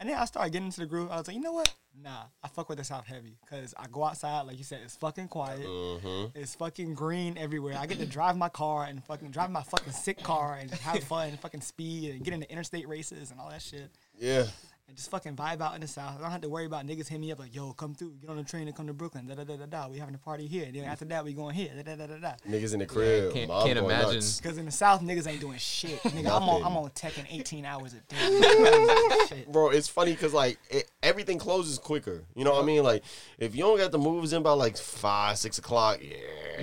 And 0.00 0.08
then 0.08 0.16
I 0.16 0.24
started 0.24 0.50
getting 0.52 0.66
into 0.66 0.80
the 0.80 0.86
groove. 0.86 1.10
I 1.10 1.18
was 1.18 1.28
like, 1.28 1.36
you 1.36 1.42
know 1.42 1.52
what? 1.52 1.72
Nah, 2.02 2.22
I 2.42 2.48
fuck 2.48 2.70
with 2.70 2.78
the 2.78 2.84
South 2.84 3.06
heavy 3.06 3.36
because 3.44 3.74
I 3.76 3.84
go 3.92 4.04
outside, 4.04 4.42
like 4.46 4.56
you 4.56 4.64
said, 4.64 4.80
it's 4.82 4.96
fucking 4.96 5.28
quiet. 5.28 5.60
Mhm. 5.60 6.32
It's 6.34 6.54
fucking 6.54 6.94
green 6.94 7.36
everywhere. 7.36 7.76
I 7.76 7.84
get 7.84 7.98
to 7.98 8.06
drive 8.06 8.36
my 8.38 8.48
car 8.48 8.84
and 8.84 9.04
fucking 9.04 9.30
drive 9.30 9.50
my 9.50 9.62
fucking 9.62 9.92
sick 9.92 10.22
car 10.22 10.54
and 10.54 10.70
have 10.70 11.04
fun 11.04 11.28
and 11.28 11.38
fucking 11.38 11.60
speed 11.60 12.14
and 12.14 12.24
get 12.24 12.32
into 12.32 12.50
interstate 12.50 12.88
races 12.88 13.30
and 13.30 13.38
all 13.38 13.50
that 13.50 13.60
shit. 13.60 13.90
Yeah. 14.18 14.46
And 14.90 14.96
just 14.96 15.08
fucking 15.12 15.36
vibe 15.36 15.60
out 15.60 15.76
in 15.76 15.82
the 15.82 15.86
South. 15.86 16.18
I 16.18 16.20
don't 16.20 16.32
have 16.32 16.40
to 16.40 16.48
worry 16.48 16.64
about 16.64 16.84
niggas 16.84 17.06
hitting 17.06 17.20
me 17.20 17.30
up 17.30 17.38
like, 17.38 17.54
yo, 17.54 17.72
come 17.74 17.94
through, 17.94 18.10
get 18.20 18.28
on 18.28 18.36
the 18.36 18.42
train 18.42 18.66
and 18.66 18.76
come 18.76 18.88
to 18.88 18.92
Brooklyn. 18.92 19.24
Da 19.28 19.36
da 19.36 19.44
da 19.44 19.56
da 19.56 19.66
da. 19.66 19.86
We 19.88 19.98
having 19.98 20.16
a 20.16 20.18
party 20.18 20.48
here. 20.48 20.66
Then 20.72 20.82
after 20.84 21.04
that, 21.04 21.24
we 21.24 21.32
going 21.32 21.54
here. 21.54 21.68
Da 21.76 21.82
da 21.84 21.94
da 21.94 22.06
da 22.08 22.16
da. 22.18 22.32
Niggas 22.48 22.72
in 22.72 22.80
the 22.80 22.86
crib. 22.86 23.32
can't- 23.32 23.46
Mom 23.46 23.66
can't 23.68 23.78
imagine. 23.78 24.20
Because 24.36 24.58
in 24.58 24.64
the 24.66 24.72
South, 24.72 25.00
niggas 25.00 25.28
ain't 25.28 25.40
doing 25.40 25.58
shit. 25.58 26.02
Nigga, 26.02 26.26
I'm 26.26 26.42
on, 26.42 26.46
Nothing. 26.60 26.64
I'm 26.64 26.76
on 26.76 26.90
Tekken 26.90 27.24
18 27.30 27.64
hours 27.64 27.94
a 27.94 28.00
day. 28.12 29.44
Bro, 29.52 29.70
it's 29.70 29.86
funny 29.86 30.10
because 30.10 30.34
like 30.34 30.58
it, 30.68 30.90
everything 31.04 31.38
closes 31.38 31.78
quicker. 31.78 32.24
You 32.34 32.42
know 32.44 32.50
what 32.54 32.64
I 32.64 32.66
mean? 32.66 32.82
Like 32.82 33.04
if 33.38 33.54
you 33.54 33.62
don't 33.62 33.78
got 33.78 33.92
the 33.92 33.98
moves 33.98 34.32
in 34.32 34.42
by 34.42 34.52
like 34.54 34.76
five, 34.76 35.38
six 35.38 35.58
o'clock, 35.58 36.00
yeah. 36.02 36.16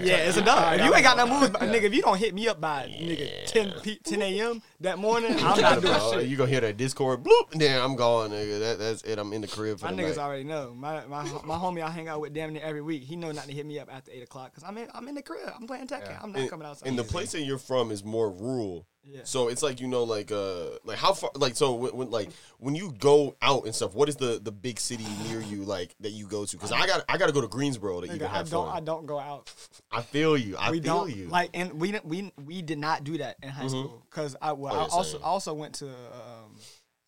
Yeah, 0.03 0.15
it's 0.17 0.35
enough. 0.37 0.73
If 0.77 0.85
you 0.85 0.93
ain't 0.93 1.03
got 1.03 1.15
no 1.15 1.27
moves, 1.27 1.49
by, 1.49 1.59
nigga, 1.61 1.83
if 1.83 1.93
you 1.93 2.01
don't 2.01 2.17
hit 2.17 2.33
me 2.33 2.47
up 2.49 2.59
by 2.59 2.87
nigga 2.87 3.45
10, 3.45 3.73
10 4.03 4.21
a.m. 4.21 4.61
that 4.81 4.99
morning, 4.99 5.31
I'm 5.39 5.59
not 5.59 5.81
doing 5.81 5.93
Bro, 5.93 6.11
shit. 6.13 6.27
You 6.27 6.37
gonna 6.37 6.49
hear 6.49 6.61
that 6.61 6.77
Discord 6.77 7.23
bloop? 7.23 7.51
and 7.51 7.61
Then 7.61 7.81
I'm 7.81 7.95
gone, 7.95 8.29
nigga. 8.31 8.59
That, 8.59 8.79
that's 8.79 9.01
it. 9.03 9.17
I'm 9.17 9.33
in 9.33 9.41
the 9.41 9.47
crib 9.47 9.79
for 9.79 9.85
My 9.85 9.91
the 9.91 10.01
niggas 10.03 10.17
night. 10.17 10.23
already 10.23 10.43
know. 10.43 10.73
My, 10.75 11.05
my 11.05 11.23
my 11.45 11.55
homie 11.55 11.81
I 11.81 11.89
hang 11.89 12.07
out 12.07 12.21
with 12.21 12.33
damn 12.33 12.53
near 12.53 12.61
every 12.63 12.81
week. 12.81 13.03
He 13.03 13.15
know 13.15 13.31
not 13.31 13.45
to 13.45 13.53
hit 13.53 13.65
me 13.65 13.79
up 13.79 13.89
after 13.91 14.11
eight 14.11 14.23
o'clock 14.23 14.51
because 14.51 14.63
I'm 14.63 14.77
in 14.77 14.87
I'm 14.93 15.07
in 15.07 15.15
the 15.15 15.21
crib. 15.23 15.51
I'm 15.59 15.67
playing 15.67 15.87
Tekken. 15.87 16.09
Yeah. 16.09 16.19
I'm 16.21 16.31
not 16.31 16.41
and, 16.41 16.49
coming 16.49 16.67
outside. 16.67 16.87
and 16.87 16.97
the 16.97 17.03
place 17.03 17.31
that 17.31 17.41
you're 17.41 17.57
from 17.57 17.91
is 17.91 18.03
more 18.03 18.29
rural. 18.31 18.85
Yeah. 19.09 19.21
So 19.23 19.47
it's 19.47 19.63
like 19.63 19.79
you 19.79 19.87
know, 19.87 20.03
like 20.03 20.31
uh, 20.31 20.71
like 20.83 20.97
how 20.97 21.13
far, 21.13 21.31
like 21.35 21.55
so 21.55 21.73
when, 21.75 21.95
when 21.95 22.11
like 22.11 22.29
when 22.59 22.75
you 22.75 22.93
go 22.99 23.35
out 23.41 23.65
and 23.65 23.73
stuff. 23.73 23.95
What 23.95 24.09
is 24.09 24.17
the 24.17 24.39
the 24.43 24.51
big 24.51 24.79
city 24.79 25.05
near 25.27 25.39
you 25.39 25.63
like 25.63 25.95
that 26.01 26.09
you 26.09 26.27
go 26.27 26.45
to? 26.45 26.57
Because 26.57 26.71
I 26.71 26.85
got 26.85 27.05
I 27.07 27.17
got 27.17 27.27
to 27.27 27.31
go 27.31 27.41
to 27.41 27.47
Greensboro 27.47 28.01
to 28.01 28.07
Nigga, 28.07 28.15
even 28.15 28.27
I 28.27 28.37
have 28.37 28.49
don't 28.49 28.67
fun. 28.67 28.77
I 28.77 28.79
don't 28.81 29.05
go 29.05 29.17
out. 29.19 29.51
I 29.91 30.01
feel 30.01 30.37
you. 30.37 30.57
I 30.57 30.71
we 30.71 30.81
feel 30.81 31.05
don't 31.05 31.15
you. 31.15 31.27
like 31.27 31.51
and 31.53 31.73
we 31.73 31.97
we 32.03 32.31
we 32.43 32.61
did 32.61 32.79
not 32.79 33.03
do 33.03 33.17
that 33.19 33.37
in 33.41 33.49
high 33.49 33.67
school 33.67 34.03
because 34.09 34.35
I 34.41 34.51
well 34.51 34.73
Oh, 34.75 34.79
I 34.79 34.87
also. 34.87 35.19
I 35.19 35.23
also 35.23 35.53
went 35.53 35.75
to 35.75 35.87
um 35.87 36.57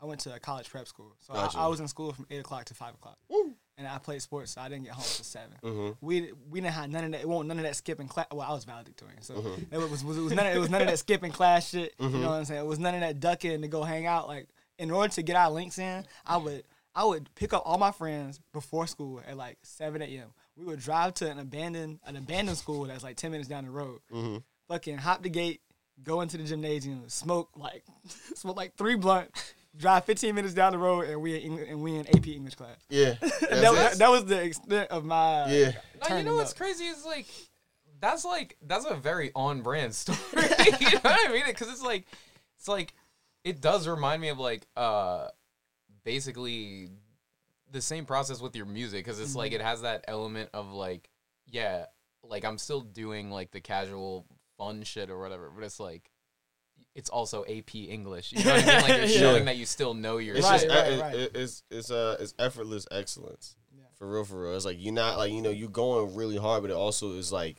I 0.01 0.05
went 0.05 0.21
to 0.21 0.33
a 0.33 0.39
college 0.39 0.69
prep 0.69 0.87
school 0.87 1.13
so 1.19 1.33
Gotcha. 1.33 1.57
I, 1.57 1.65
I 1.65 1.67
was 1.67 1.81
in 1.81 1.87
school 1.89 2.13
from 2.13 2.25
eight 2.31 2.39
o'clock 2.39 2.63
to 2.65 2.73
five 2.73 2.93
o'clock 2.93 3.17
Woo. 3.27 3.38
And 3.79 3.87
I 3.87 3.97
played 3.97 4.21
sports 4.21 4.51
so 4.51 4.61
I 4.61 4.69
didn't 4.69 4.83
get 4.83 4.93
home 4.93 5.03
until 5.07 5.23
7 5.25 5.49
Mhm. 5.63 5.97
We 6.01 6.31
we 6.49 6.61
didn't 6.61 6.73
have 6.75 6.89
none 6.91 7.05
of 7.05 7.11
that. 7.13 7.21
It 7.21 7.27
wasn't 7.29 7.47
none 7.47 7.57
of 7.57 7.63
that 7.63 7.75
skipping 7.75 8.07
class. 8.07 8.27
Well, 8.31 8.41
I 8.47 8.53
was 8.53 8.65
valedictorian, 8.65 9.21
so 9.23 9.35
Mm-hmm. 9.35 9.73
it 9.73 9.89
was, 9.89 10.03
was 10.03 10.17
it 10.17 10.21
was 10.21 10.33
none 10.33 10.45
of, 10.45 10.55
it 10.55 10.59
was 10.59 10.69
none 10.69 10.81
of 10.81 10.87
that 10.87 10.99
skipping 10.99 11.31
class 11.31 11.69
shit. 11.69 11.95
You 11.99 12.09
know 12.09 12.29
what 12.29 12.35
I'm 12.35 12.45
saying? 12.45 12.59
It 12.61 12.67
was 12.67 12.77
none 12.77 12.93
of 12.93 13.01
that 13.01 13.19
ducking 13.19 13.61
to 13.61 13.67
go 13.67 13.83
hang 13.83 14.05
out. 14.05 14.27
Like 14.27 14.47
in 14.77 14.91
order 14.91 15.11
to 15.13 15.21
get 15.23 15.35
our 15.35 15.49
links 15.49 15.79
in, 15.79 16.05
I 16.25 16.37
would 16.37 16.63
I 16.93 17.05
would 17.05 17.33
pick 17.35 17.53
up 17.53 17.63
all 17.65 17.77
my 17.77 17.91
friends 17.91 18.39
before 18.53 18.85
school 18.85 19.21
at 19.27 19.37
like 19.37 19.57
7 19.63 20.01
a.m. 20.01 20.33
We 20.57 20.65
would 20.65 20.79
drive 20.79 21.13
to 21.15 21.31
an 21.31 21.39
abandoned 21.39 21.99
an 22.05 22.15
abandoned 22.17 22.57
school 22.57 22.83
that's 22.85 23.03
like 23.03 23.15
10 23.15 23.31
minutes 23.31 23.47
down 23.49 23.63
the 23.65 23.71
road. 23.71 24.01
Mm-hmm. 24.13 24.37
Fucking 24.67 24.97
hop 24.97 25.23
the 25.23 25.29
gate, 25.29 25.61
go 26.03 26.21
into 26.21 26.37
the 26.37 26.43
gymnasium, 26.43 27.07
smoke 27.07 27.49
like 27.55 27.83
smoke 28.35 28.57
like 28.57 28.75
three 28.75 28.95
blunt, 28.95 29.29
drive 29.75 30.05
15 30.05 30.35
minutes 30.35 30.53
down 30.53 30.71
the 30.71 30.77
road, 30.77 31.05
and 31.09 31.21
we 31.21 31.35
in, 31.35 31.59
Eng- 31.59 31.67
and 31.69 31.81
we 31.81 31.95
in 31.95 32.07
AP 32.07 32.27
English 32.27 32.55
class. 32.55 32.77
yeah. 32.89 33.15
that, 33.21 33.49
That's 33.49 33.97
that, 33.97 34.09
was 34.09 34.25
the 34.25 34.41
extent 34.41 34.89
of 34.91 35.05
my 35.05 35.51
yeah. 35.51 35.71
No, 36.09 36.17
you 36.17 36.23
know 36.23 36.35
what's 36.35 36.51
up. 36.51 36.57
crazy 36.57 36.85
is 36.85 37.05
like 37.05 37.27
that's 37.99 38.25
like 38.25 38.57
that's 38.65 38.85
a 38.85 38.95
very 38.95 39.31
on 39.35 39.61
brand 39.61 39.93
story. 39.95 40.17
you 40.79 40.91
know 40.91 40.99
what 41.01 41.29
I 41.29 41.31
mean? 41.31 41.43
Because 41.45 41.69
it's 41.69 41.83
like 41.83 42.05
it's 42.57 42.67
like 42.67 42.93
it 43.43 43.61
does 43.61 43.87
remind 43.87 44.21
me 44.21 44.29
of 44.29 44.39
like 44.39 44.65
uh 44.75 45.27
basically 46.03 46.89
the 47.71 47.81
same 47.81 48.05
process 48.05 48.41
with 48.41 48.55
your 48.55 48.65
music 48.65 49.05
because 49.05 49.19
it's 49.19 49.35
like 49.35 49.51
it 49.51 49.61
has 49.61 49.81
that 49.81 50.03
element 50.07 50.49
of 50.53 50.71
like 50.71 51.09
yeah 51.47 51.85
like 52.23 52.43
I'm 52.43 52.57
still 52.57 52.81
doing 52.81 53.29
like 53.29 53.51
the 53.51 53.61
casual 53.61 54.25
fun 54.57 54.83
shit 54.83 55.09
or 55.09 55.19
whatever, 55.19 55.51
but 55.53 55.63
it's 55.63 55.79
like 55.79 56.09
it's 56.99 57.09
also 57.09 57.43
AP 57.45 57.73
English. 57.75 58.33
You 58.33 58.43
know 58.43 58.53
what 58.53 58.63
I 58.63 58.67
mean? 58.67 58.81
Like 58.83 58.87
you're 58.97 59.05
Yeah. 59.05 59.19
showing 59.19 59.45
that 59.45 59.57
you 59.57 59.65
still 59.65 59.93
know 59.93 60.17
your 60.17 60.35
It's 60.35 60.47
shit. 60.47 60.61
just 60.69 60.75
right, 60.75 60.91
it- 60.93 61.01
right. 61.01 61.15
it- 61.15 61.31
it's 61.35 61.63
it's 61.71 61.89
uh 61.89 62.17
it's 62.19 62.33
effortless 62.37 62.85
excellence. 62.91 63.55
Yeah. 63.75 63.83
For 63.97 64.07
real, 64.07 64.25
for 64.25 64.41
real. 64.43 64.55
It's 64.55 64.65
like 64.65 64.77
you're 64.79 64.93
not 64.93 65.17
like 65.17 65.31
you 65.31 65.41
know 65.41 65.49
you're 65.49 65.69
going 65.69 66.13
really 66.15 66.37
hard, 66.37 66.61
but 66.61 66.69
it 66.71 66.75
also 66.77 67.13
is 67.13 67.31
like 67.31 67.57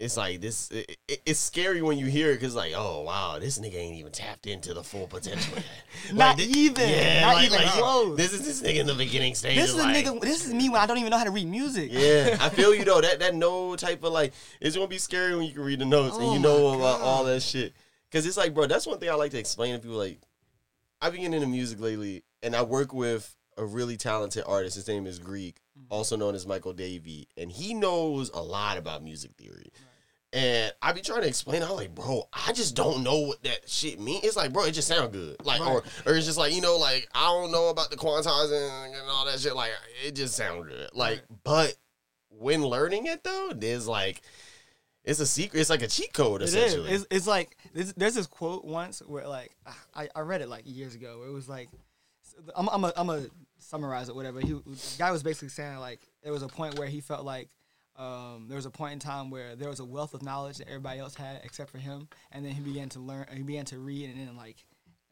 it's 0.00 0.16
like 0.16 0.40
this. 0.40 0.70
It, 0.70 0.96
it- 1.08 1.22
it's 1.26 1.40
scary 1.40 1.82
when 1.82 1.98
you 1.98 2.06
hear 2.06 2.30
it 2.30 2.34
because 2.36 2.54
like 2.54 2.72
oh 2.76 3.02
wow 3.02 3.38
this 3.40 3.58
nigga 3.58 3.74
ain't 3.74 3.96
even 3.96 4.12
tapped 4.12 4.46
into 4.46 4.72
the 4.72 4.82
full 4.84 5.08
potential 5.08 5.54
yet. 5.56 5.64
Not 6.14 6.38
Like, 6.38 6.46
thi- 6.46 6.52
even. 6.60 6.88
Yeah, 6.88 7.20
Not 7.22 7.34
like, 7.34 7.46
even 7.46 7.58
like, 7.58 7.68
close. 7.72 8.16
This 8.16 8.32
is 8.32 8.44
this 8.46 8.62
nigga 8.62 8.80
in 8.80 8.86
the 8.86 8.94
beginning 8.94 9.34
stage. 9.34 9.56
This 9.56 9.70
is 9.70 9.74
a 9.76 9.78
like, 9.82 10.04
nigga. 10.06 10.20
This 10.20 10.46
is 10.46 10.54
me 10.54 10.68
when 10.68 10.80
I 10.80 10.86
don't 10.86 10.98
even 10.98 11.10
know 11.10 11.18
how 11.18 11.24
to 11.24 11.32
read 11.32 11.48
music. 11.48 11.90
Yeah, 11.92 12.36
I 12.40 12.48
feel 12.58 12.72
you 12.74 12.84
though. 12.84 13.00
That 13.00 13.18
that 13.18 13.34
no 13.34 13.74
type 13.74 14.04
of 14.04 14.12
like 14.12 14.32
it's 14.60 14.76
gonna 14.76 14.86
be 14.86 14.98
scary 14.98 15.34
when 15.34 15.46
you 15.46 15.52
can 15.52 15.62
read 15.64 15.80
the 15.80 15.84
notes 15.84 16.14
and 16.16 16.24
Oh 16.26 16.32
you 16.34 16.38
know 16.38 16.68
about 16.78 17.00
God. 17.00 17.04
all 17.04 17.24
that 17.24 17.42
shit. 17.42 17.72
Cause 18.10 18.24
it's 18.24 18.36
like, 18.36 18.54
bro, 18.54 18.66
that's 18.66 18.86
one 18.86 18.98
thing 18.98 19.10
I 19.10 19.14
like 19.14 19.32
to 19.32 19.38
explain 19.38 19.74
to 19.74 19.80
people. 19.80 19.98
Like, 19.98 20.20
I've 21.00 21.12
been 21.12 21.22
getting 21.22 21.34
into 21.34 21.46
music 21.46 21.80
lately, 21.80 22.24
and 22.42 22.56
I 22.56 22.62
work 22.62 22.92
with 22.92 23.36
a 23.56 23.64
really 23.64 23.96
talented 23.96 24.44
artist. 24.46 24.76
His 24.76 24.88
name 24.88 25.06
is 25.06 25.18
Greek, 25.18 25.60
mm-hmm. 25.78 25.92
also 25.92 26.16
known 26.16 26.34
as 26.34 26.46
Michael 26.46 26.72
Davey, 26.72 27.28
and 27.36 27.50
he 27.52 27.74
knows 27.74 28.30
a 28.32 28.40
lot 28.40 28.78
about 28.78 29.02
music 29.02 29.32
theory. 29.36 29.72
And 30.32 30.72
I 30.82 30.92
be 30.92 31.00
trying 31.00 31.22
to 31.22 31.28
explain. 31.28 31.62
I'm 31.62 31.70
like, 31.70 31.94
bro, 31.94 32.28
I 32.32 32.52
just 32.52 32.76
don't 32.76 33.02
know 33.02 33.18
what 33.20 33.42
that 33.44 33.68
shit 33.68 33.98
means. 33.98 34.24
It's 34.24 34.36
like, 34.36 34.52
bro, 34.52 34.64
it 34.64 34.72
just 34.72 34.88
sound 34.88 35.12
good. 35.12 35.36
Like, 35.44 35.60
or 35.60 35.82
or 36.04 36.14
it's 36.14 36.26
just 36.26 36.36
like, 36.36 36.54
you 36.54 36.60
know, 36.60 36.76
like 36.76 37.08
I 37.14 37.26
don't 37.28 37.50
know 37.50 37.70
about 37.70 37.90
the 37.90 37.96
quantizing 37.96 38.86
and 38.86 39.10
all 39.10 39.24
that 39.24 39.38
shit. 39.40 39.56
Like, 39.56 39.70
it 40.04 40.14
just 40.14 40.36
sound 40.36 40.68
good. 40.68 40.90
Like, 40.92 41.22
but 41.44 41.74
when 42.28 42.62
learning 42.62 43.06
it 43.06 43.24
though, 43.24 43.52
there's 43.56 43.88
like, 43.88 44.20
it's 45.02 45.20
a 45.20 45.26
secret. 45.26 45.60
It's 45.60 45.70
like 45.70 45.82
a 45.82 45.88
cheat 45.88 46.12
code 46.12 46.42
It 46.42 46.44
is. 46.44 46.54
essentially. 46.54 46.90
It's, 46.90 47.06
it's 47.10 47.26
like 47.26 47.56
there's, 47.74 47.92
there's 47.94 48.14
this 48.14 48.26
quote 48.26 48.64
once 48.64 49.00
where 49.06 49.26
like 49.26 49.54
I, 49.94 50.08
I 50.14 50.20
read 50.20 50.40
it 50.42 50.48
like 50.48 50.62
years 50.66 50.94
ago 50.94 51.18
where 51.20 51.28
it 51.28 51.32
was 51.32 51.48
like 51.48 51.68
I'm 52.56 52.68
I'm 52.68 52.84
a, 52.84 52.92
I'm 52.96 53.10
a 53.10 53.26
summarize 53.58 54.08
it 54.08 54.14
whatever. 54.14 54.40
He 54.40 54.52
the 54.52 54.94
guy 54.98 55.10
was 55.10 55.22
basically 55.22 55.48
saying 55.48 55.78
like 55.78 56.00
there 56.22 56.32
was 56.32 56.42
a 56.42 56.48
point 56.48 56.78
where 56.78 56.88
he 56.88 57.00
felt 57.00 57.24
like 57.24 57.48
um, 57.96 58.46
there 58.48 58.54
was 58.56 58.66
a 58.66 58.70
point 58.70 58.92
in 58.92 58.98
time 59.00 59.28
where 59.30 59.56
there 59.56 59.68
was 59.68 59.80
a 59.80 59.84
wealth 59.84 60.14
of 60.14 60.22
knowledge 60.22 60.58
that 60.58 60.68
everybody 60.68 61.00
else 61.00 61.14
had 61.16 61.40
except 61.42 61.70
for 61.70 61.78
him, 61.78 62.08
and 62.30 62.44
then 62.44 62.52
he 62.52 62.60
began 62.60 62.88
to 62.90 63.00
learn. 63.00 63.26
He 63.32 63.42
began 63.42 63.64
to 63.66 63.78
read, 63.78 64.08
and 64.10 64.20
then 64.28 64.36
like 64.36 64.64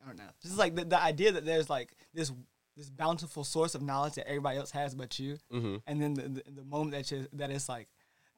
I 0.04 0.06
don't 0.06 0.18
know, 0.18 0.24
just 0.42 0.56
like 0.56 0.76
the, 0.76 0.84
the 0.84 1.02
idea 1.02 1.32
that 1.32 1.44
there's 1.44 1.68
like 1.68 1.90
this 2.14 2.30
this 2.76 2.88
bountiful 2.90 3.42
source 3.42 3.74
of 3.74 3.82
knowledge 3.82 4.14
that 4.14 4.28
everybody 4.28 4.58
else 4.58 4.70
has 4.70 4.94
but 4.94 5.18
you, 5.18 5.38
Mhm. 5.52 5.80
and 5.86 6.00
then 6.00 6.14
the, 6.14 6.22
the, 6.28 6.42
the 6.56 6.64
moment 6.64 6.92
that 6.92 7.10
you 7.10 7.26
that 7.32 7.50
it's 7.50 7.68
like 7.68 7.88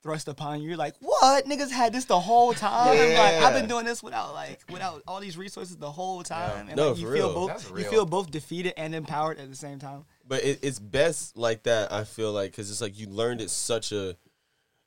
thrust 0.02 0.28
upon 0.28 0.60
you, 0.62 0.68
you're 0.68 0.76
like, 0.76 0.94
what 1.00 1.44
niggas 1.46 1.70
had 1.70 1.92
this 1.92 2.04
the 2.04 2.18
whole 2.20 2.54
time? 2.54 2.96
Like 2.96 3.42
I've 3.42 3.54
been 3.54 3.68
doing 3.68 3.84
this 3.84 4.02
without 4.02 4.32
like 4.34 4.60
without 4.70 5.02
all 5.06 5.20
these 5.20 5.36
resources 5.36 5.76
the 5.76 5.90
whole 5.90 6.22
time, 6.22 6.68
and 6.68 6.76
No, 6.76 6.90
like, 6.90 6.98
you 7.00 7.12
feel 7.12 7.28
real. 7.28 7.34
both 7.34 7.78
you 7.78 7.84
feel 7.84 8.06
both 8.06 8.30
defeated 8.30 8.74
and 8.76 8.94
empowered 8.94 9.38
at 9.38 9.48
the 9.48 9.56
same 9.56 9.78
time. 9.78 10.04
But 10.26 10.44
it, 10.44 10.60
it's 10.62 10.78
best 10.78 11.36
like 11.36 11.64
that. 11.64 11.92
I 11.92 12.04
feel 12.04 12.32
like 12.32 12.50
because 12.52 12.70
it's 12.70 12.80
like 12.80 12.98
you 12.98 13.08
learned 13.08 13.40
it 13.40 13.50
such 13.50 13.92
a. 13.92 14.10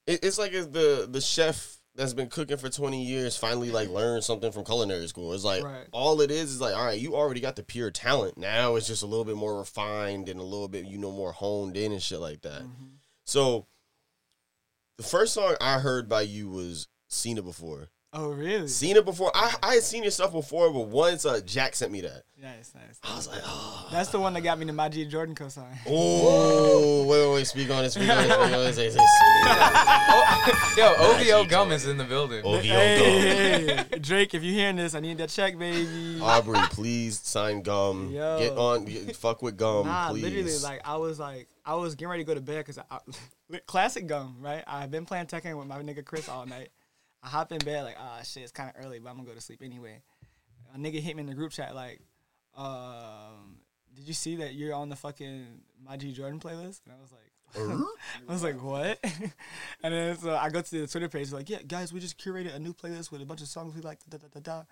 It, 0.07 0.23
it's 0.23 0.37
like 0.37 0.53
if 0.53 0.71
the 0.71 1.07
the 1.09 1.21
chef 1.21 1.77
that's 1.93 2.13
been 2.13 2.29
cooking 2.29 2.55
for 2.57 2.69
twenty 2.69 3.03
years 3.03 3.35
finally 3.35 3.69
like 3.69 3.89
learned 3.89 4.23
something 4.23 4.51
from 4.51 4.63
culinary 4.63 5.07
school. 5.07 5.33
It's 5.33 5.43
like 5.43 5.63
Right. 5.63 5.87
all 5.91 6.21
it 6.21 6.31
is 6.31 6.51
is 6.51 6.61
like 6.61 6.75
all 6.75 6.85
right, 6.85 6.99
you 6.99 7.15
already 7.15 7.41
got 7.41 7.55
the 7.57 7.63
pure 7.63 7.91
talent. 7.91 8.37
Now 8.37 8.75
it's 8.75 8.87
just 8.87 9.03
a 9.03 9.05
little 9.05 9.25
bit 9.25 9.35
more 9.35 9.59
refined 9.59 10.29
and 10.29 10.39
a 10.39 10.43
little 10.43 10.69
bit 10.69 10.85
you 10.85 10.97
know 10.97 11.11
more 11.11 11.33
honed 11.33 11.75
in 11.75 11.91
and 11.91 12.01
shit 12.01 12.19
like 12.21 12.41
that. 12.43 12.61
Mm-hmm. 12.61 12.85
So 13.25 13.67
the 15.01 15.07
first 15.07 15.33
song 15.33 15.55
I 15.59 15.79
heard 15.79 16.07
by 16.07 16.21
you 16.21 16.49
was 16.49 16.87
"Seen 17.07 17.37
It 17.37 17.43
Before." 17.45 17.87
Oh 18.13 18.31
really? 18.31 18.67
Seen 18.67 18.97
it 18.97 19.05
before. 19.05 19.31
I 19.33 19.55
I 19.63 19.73
had 19.75 19.83
seen 19.83 20.03
your 20.03 20.11
stuff 20.11 20.33
before, 20.33 20.69
but 20.73 20.87
once 20.89 21.25
uh, 21.25 21.39
Jack 21.45 21.75
sent 21.75 21.93
me 21.93 22.01
that, 22.01 22.23
Nice, 22.41 22.73
nice. 22.75 22.99
I 23.03 23.15
was 23.15 23.27
like, 23.29 23.39
oh. 23.45 23.87
That's 23.89 24.09
the 24.09 24.19
one 24.19 24.33
that 24.33 24.41
got 24.41 24.59
me 24.59 24.65
to 24.65 24.73
my 24.73 24.89
G 24.89 25.05
Jordan 25.05 25.33
cosign. 25.33 25.77
Oh, 25.87 27.05
wait, 27.05 27.21
wait, 27.21 27.33
wait. 27.35 27.47
Speak 27.47 27.69
on 27.69 27.85
it. 27.85 27.91
Speak 27.91 28.09
on 28.09 28.17
it. 28.17 28.23
Speak 28.31 28.37
on 28.37 28.53
it. 28.53 28.73
Say, 28.73 28.89
say, 28.89 28.99
Yo, 30.77 30.93
OVO 30.97 31.45
gum 31.47 31.71
is 31.71 31.87
in 31.87 31.97
the 31.97 32.03
building. 32.03 32.43
OVO 32.43 32.59
Hey, 32.61 32.97
gum. 32.97 33.05
hey, 33.05 33.85
hey, 33.91 33.99
Drake, 33.99 34.33
if 34.33 34.43
you're 34.43 34.55
hearing 34.55 34.75
this, 34.75 34.93
I 34.95 34.99
need 34.99 35.17
that 35.19 35.29
check, 35.29 35.57
baby. 35.57 36.19
Aubrey, 36.19 36.59
please 36.71 37.19
sign 37.19 37.61
gum. 37.61 38.09
Yo. 38.11 38.39
Get 38.39 38.57
on. 38.57 38.85
Get, 38.85 39.15
fuck 39.15 39.41
with 39.41 39.55
gum, 39.55 39.85
Nah, 39.85 40.09
please. 40.09 40.23
literally, 40.23 40.57
like 40.63 40.81
I 40.85 40.97
was 40.97 41.17
like, 41.19 41.47
I 41.71 41.75
was 41.75 41.95
getting 41.95 42.09
ready 42.09 42.23
to 42.23 42.27
go 42.27 42.33
to 42.33 42.41
bed 42.41 42.65
because 42.65 42.79
I, 42.79 42.99
classic 43.65 44.05
gum, 44.05 44.35
right? 44.41 44.61
I've 44.67 44.91
been 44.91 45.05
playing 45.05 45.27
Tekken 45.27 45.57
with 45.57 45.67
my 45.67 45.81
nigga 45.81 46.03
Chris 46.03 46.27
all 46.27 46.45
night. 46.45 46.67
I 47.23 47.29
hop 47.29 47.53
in 47.53 47.59
bed 47.59 47.85
like, 47.85 47.95
ah, 47.97 48.19
shit, 48.23 48.43
it's 48.43 48.51
kind 48.51 48.69
of 48.75 48.85
early, 48.85 48.99
but 48.99 49.09
I'm 49.09 49.15
gonna 49.15 49.29
go 49.29 49.35
to 49.35 49.39
sleep 49.39 49.61
anyway. 49.63 50.01
A 50.75 50.77
nigga 50.77 50.99
hit 50.99 51.15
me 51.15 51.21
in 51.21 51.27
the 51.27 51.33
group 51.33 51.53
chat 51.53 51.73
like, 51.73 52.01
um, 52.57 53.59
did 53.95 54.05
you 54.05 54.13
see 54.13 54.35
that 54.37 54.53
you're 54.53 54.73
on 54.73 54.89
the 54.89 54.97
fucking 54.97 55.61
my 55.81 55.95
G 55.95 56.11
Jordan 56.11 56.41
playlist? 56.41 56.81
And 56.85 56.93
I 56.93 57.01
was 57.01 57.13
like, 57.13 57.87
I 58.27 58.33
was 58.33 58.43
like, 58.43 58.61
what? 58.61 58.99
and 59.83 59.93
then 59.93 60.17
so 60.17 60.35
I 60.35 60.49
go 60.49 60.61
to 60.61 60.81
the 60.81 60.87
Twitter 60.87 61.07
page, 61.07 61.31
like, 61.31 61.49
yeah, 61.49 61.61
guys, 61.65 61.93
we 61.93 62.01
just 62.01 62.19
curated 62.19 62.53
a 62.53 62.59
new 62.59 62.73
playlist 62.73 63.13
with 63.13 63.21
a 63.21 63.25
bunch 63.25 63.39
of 63.39 63.47
songs 63.47 63.73
we 63.73 63.81
like. 63.81 63.99
Da, 64.09 64.17
da, 64.17 64.27
da, 64.27 64.39
da. 64.41 64.63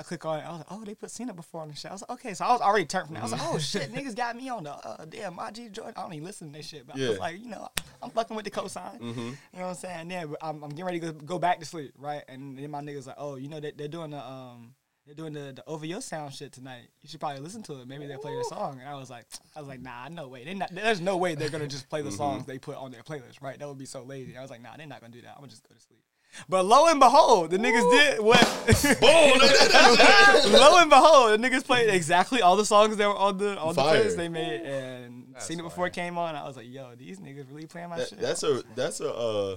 I 0.00 0.02
click 0.02 0.24
on 0.24 0.40
it. 0.40 0.42
I 0.44 0.50
was 0.50 0.58
like, 0.58 0.66
oh, 0.70 0.84
they 0.84 0.94
put 0.94 1.10
Seen 1.10 1.28
It 1.28 1.36
Before 1.36 1.60
on 1.62 1.68
the 1.68 1.76
show. 1.76 1.90
I 1.90 1.92
was 1.92 2.00
like, 2.02 2.10
okay, 2.18 2.34
so 2.34 2.44
I 2.44 2.52
was 2.52 2.60
already 2.60 2.86
turned 2.86 3.06
from 3.06 3.14
that. 3.14 3.20
I 3.20 3.22
was 3.24 3.32
like, 3.32 3.42
oh 3.44 3.58
shit, 3.58 3.92
niggas 3.92 4.16
got 4.16 4.34
me 4.36 4.48
on 4.48 4.64
the 4.64 4.72
uh, 4.72 5.04
damn 5.04 5.34
my 5.36 5.50
G 5.50 5.68
Jordan. 5.68 5.94
I 5.96 6.02
don't 6.02 6.12
even 6.14 6.24
listen 6.26 6.50
to 6.52 6.58
this 6.58 6.66
shit, 6.66 6.86
but 6.86 6.96
I 6.96 6.98
Yeah. 6.98 7.08
was 7.10 7.18
like, 7.18 7.38
you 7.40 7.48
know, 7.50 7.68
I'm 8.02 8.10
fucking 8.10 8.34
with 8.34 8.44
the 8.44 8.50
cosign. 8.50 9.00
You 9.00 9.06
know 9.06 9.34
what 9.52 9.64
I'm 9.66 9.74
saying? 9.74 10.10
Yeah, 10.10 10.26
but 10.26 10.38
I'm, 10.42 10.62
I'm 10.64 10.70
getting 10.70 10.84
ready 10.86 11.00
to 11.00 11.12
go, 11.12 11.20
go 11.26 11.38
back 11.38 11.60
to 11.60 11.66
sleep, 11.66 11.92
right? 11.98 12.22
And 12.28 12.58
then 12.58 12.70
my 12.70 12.80
niggas 12.80 13.06
like, 13.06 13.16
oh, 13.18 13.36
you 13.36 13.48
know, 13.48 13.60
they, 13.60 13.72
they're 13.72 13.88
doing 13.88 14.10
the 14.10 14.24
um. 14.24 14.74
They're 15.06 15.14
doing 15.16 15.32
the, 15.32 15.52
the 15.56 15.64
OVO 15.66 15.98
Sound 15.98 16.32
shit 16.34 16.52
tonight. 16.52 16.82
You 17.00 17.08
should 17.08 17.18
probably 17.18 17.40
listen 17.40 17.64
to 17.64 17.80
it. 17.80 17.88
Maybe 17.88 18.06
they'll 18.06 18.18
play 18.18 18.32
your 18.32 18.44
song. 18.44 18.78
And 18.78 18.88
I 18.88 18.94
was 18.94 19.10
like, 19.10 19.24
I 19.56 19.58
was 19.58 19.66
like, 19.66 19.80
nah, 19.80 20.06
no 20.08 20.28
way. 20.28 20.44
They 20.44 20.54
not, 20.54 20.72
there's 20.72 21.00
no 21.00 21.16
way 21.16 21.34
they're 21.34 21.48
gonna 21.48 21.66
just 21.66 21.88
play 21.88 22.02
the 22.02 22.12
songs 22.12 22.44
they 22.46 22.58
put 22.58 22.76
on 22.76 22.92
their 22.92 23.02
playlist, 23.02 23.42
right? 23.42 23.58
That 23.58 23.66
would 23.66 23.78
be 23.78 23.86
so 23.86 24.04
lazy. 24.04 24.36
I 24.36 24.42
was 24.42 24.50
like, 24.50 24.62
nah, 24.62 24.76
they're 24.76 24.86
not 24.86 25.00
gonna 25.00 25.12
do 25.12 25.22
that. 25.22 25.30
I'm 25.30 25.38
gonna 25.38 25.48
just 25.48 25.66
go 25.68 25.74
to 25.74 25.80
sleep. 25.80 26.00
But 26.48 26.64
lo 26.64 26.86
and 26.86 27.00
behold, 27.00 27.50
the 27.50 27.58
niggas 27.58 27.90
did 27.90 28.20
what? 28.20 28.40
lo 29.02 30.78
and 30.78 30.90
behold, 30.90 31.32
the 31.32 31.38
niggas 31.38 31.64
played 31.64 31.90
exactly 31.90 32.40
all 32.42 32.56
the 32.56 32.64
songs 32.64 32.96
that 32.96 33.08
were 33.08 33.16
on 33.16 33.38
the 33.38 33.58
on 33.58 33.68
the 33.68 33.74
Fire. 33.74 34.02
playlist 34.04 34.16
they 34.16 34.28
made, 34.28 34.60
and 34.62 35.26
That's 35.34 35.46
seen 35.46 35.58
it 35.58 35.62
before 35.62 35.86
it 35.86 35.92
came 35.92 36.18
on. 36.18 36.34
I 36.34 36.44
was 36.46 36.56
like, 36.56 36.68
yo, 36.68 36.94
these 36.96 37.18
niggas 37.20 37.46
really 37.50 37.66
playing 37.66 37.90
my 37.90 37.98
That- 37.98 38.08
shit. 38.08 38.20
that's 38.20 38.42
a 38.42 38.62
that's 38.74 39.00
a 39.00 39.12
uh, 39.12 39.56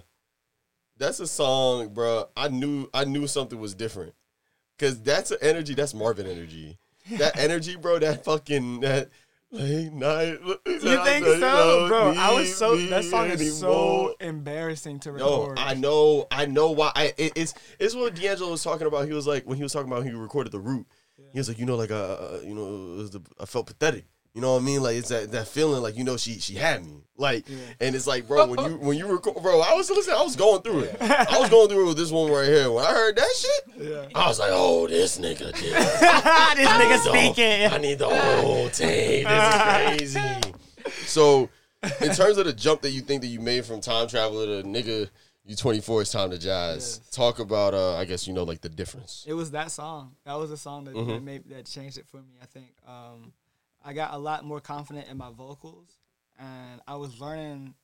that's 0.97 1.19
a 1.19 1.28
song, 1.28 1.89
bro. 1.93 2.28
I 2.36 2.47
knew 2.47 2.89
I 2.93 3.05
knew 3.05 3.28
something 3.28 3.59
was 3.59 3.74
different 3.76 4.13
because 4.78 5.01
that's 5.01 5.32
an 5.32 5.38
energy. 5.41 5.74
That's 5.74 5.93
Marvin 5.93 6.26
energy. 6.28 6.78
That 7.17 7.38
energy, 7.38 7.76
bro. 7.76 7.99
That 7.99 8.24
fucking 8.24 8.80
that 8.82 9.09
late 9.54 9.93
night. 9.93 10.39
you 10.66 10.80
think 11.04 11.26
so, 11.26 11.88
bro? 11.88 12.14
I 12.18 12.34
was 12.34 12.56
so 12.56 12.76
that 12.76 13.04
song 13.06 13.28
is 13.28 13.60
so 13.60 14.16
embarrassing 14.20 14.99
to 15.01 15.12
No, 15.14 15.41
record. 15.41 15.60
I 15.60 15.74
know, 15.76 16.28
I 16.32 16.45
know 16.45 16.72
why. 16.72 16.91
I, 16.95 17.14
it, 17.18 17.34
it's 17.36 17.54
it's 17.80 17.95
what 17.95 18.16
D'Angelo 18.16 18.51
was 18.51 18.64
talking 18.64 18.88
about. 18.88 19.08
He 19.08 19.14
was 19.14 19.28
like 19.28 19.45
when 19.45 19.58
he 19.58 19.64
was 19.64 19.72
talking 19.74 19.91
about 19.91 20.04
he 20.04 20.12
recorded 20.12 20.51
the 20.51 20.60
root. 20.60 20.86
He 21.32 21.39
was 21.39 21.47
like, 21.47 21.60
you 21.60 21.66
know, 21.66 21.76
like 21.76 21.91
uh, 21.91 21.95
uh, 21.95 22.39
you 22.43 22.54
know, 22.54 23.04
the, 23.04 23.22
I 23.39 23.45
felt 23.45 23.68
pathetic. 23.68 24.06
You 24.34 24.41
know 24.41 24.53
what 24.53 24.61
I 24.61 24.65
mean? 24.65 24.81
Like 24.81 24.95
it's 24.97 25.09
that, 25.09 25.31
that 25.31 25.47
feeling, 25.47 25.84
like 25.84 25.95
you 25.97 26.03
know, 26.03 26.17
she 26.17 26.39
she 26.39 26.55
had 26.55 26.84
me. 26.86 27.03
Like, 27.15 27.45
and 27.79 27.95
it's 27.95 28.07
like, 28.07 28.27
bro, 28.27 28.47
when 28.47 28.59
you 28.71 28.77
when 28.81 28.97
you 28.97 29.05
record, 29.05 29.41
bro, 29.43 29.61
I 29.61 29.75
was 29.75 29.89
listening, 29.91 30.15
I 30.17 30.23
was 30.23 30.36
going 30.36 30.63
through 30.63 30.79
it. 30.79 30.97
I 30.99 31.38
was 31.39 31.49
going 31.51 31.69
through 31.69 31.84
it 31.86 31.88
with 31.89 31.97
this 31.97 32.09
one 32.11 32.31
right 32.31 32.47
here. 32.47 32.71
When 32.71 32.84
I 32.84 32.91
heard 32.91 33.15
that 33.15 33.29
shit, 33.38 33.88
Yeah. 33.89 34.05
I 34.15 34.27
was 34.27 34.39
like, 34.39 34.49
oh, 34.51 34.88
this 34.88 35.19
nigga 35.19 35.53
did. 35.53 35.73
this 35.73 36.67
nigga 36.69 36.97
speaking. 36.99 37.71
I 37.71 37.77
need 37.77 37.99
the 37.99 38.09
whole 38.09 38.69
tape. 38.69 39.27
This 39.27 39.55
is 40.07 40.13
crazy. 40.13 40.53
So, 41.05 41.49
in 42.01 42.11
terms 42.13 42.38
of 42.38 42.45
the 42.45 42.53
jump 42.53 42.81
that 42.81 42.89
you 42.91 43.01
think 43.01 43.21
that 43.21 43.27
you 43.27 43.39
made 43.39 43.63
from 43.65 43.79
time 43.81 44.07
traveler 44.07 44.61
to 44.61 44.67
nigga, 44.67 45.09
you 45.45 45.55
24, 45.55 46.01
it's 46.01 46.11
time 46.11 46.29
to 46.31 46.38
jazz. 46.39 46.99
Talk 47.11 47.39
about, 47.39 47.73
uh, 47.73 47.95
I 47.97 48.05
guess 48.05 48.27
you 48.27 48.34
know, 48.34 48.43
like 48.43 48.61
the 48.61 48.69
difference. 48.69 49.23
It 49.27 49.34
was 49.34 49.51
that 49.51 49.71
song. 49.71 50.15
That 50.25 50.34
was 50.36 50.49
the 50.49 50.57
song 50.57 50.86
that, 50.86 50.93
that 50.95 50.99
Mhm. 50.99 51.23
made 51.23 51.49
that 51.49 51.65
changed 51.65 51.97
it 51.97 52.05
for 52.07 52.17
me. 52.17 52.34
I 52.41 52.45
think 52.47 52.67
um, 52.88 53.31
I 53.84 53.93
got 53.93 54.13
a 54.13 54.17
lot 54.17 54.45
more 54.45 54.61
confident 54.61 55.07
in 55.09 55.17
my 55.17 55.29
vocals, 55.31 55.97
and 56.39 56.81
I 56.88 56.95
was 56.95 57.19
learning. 57.19 57.75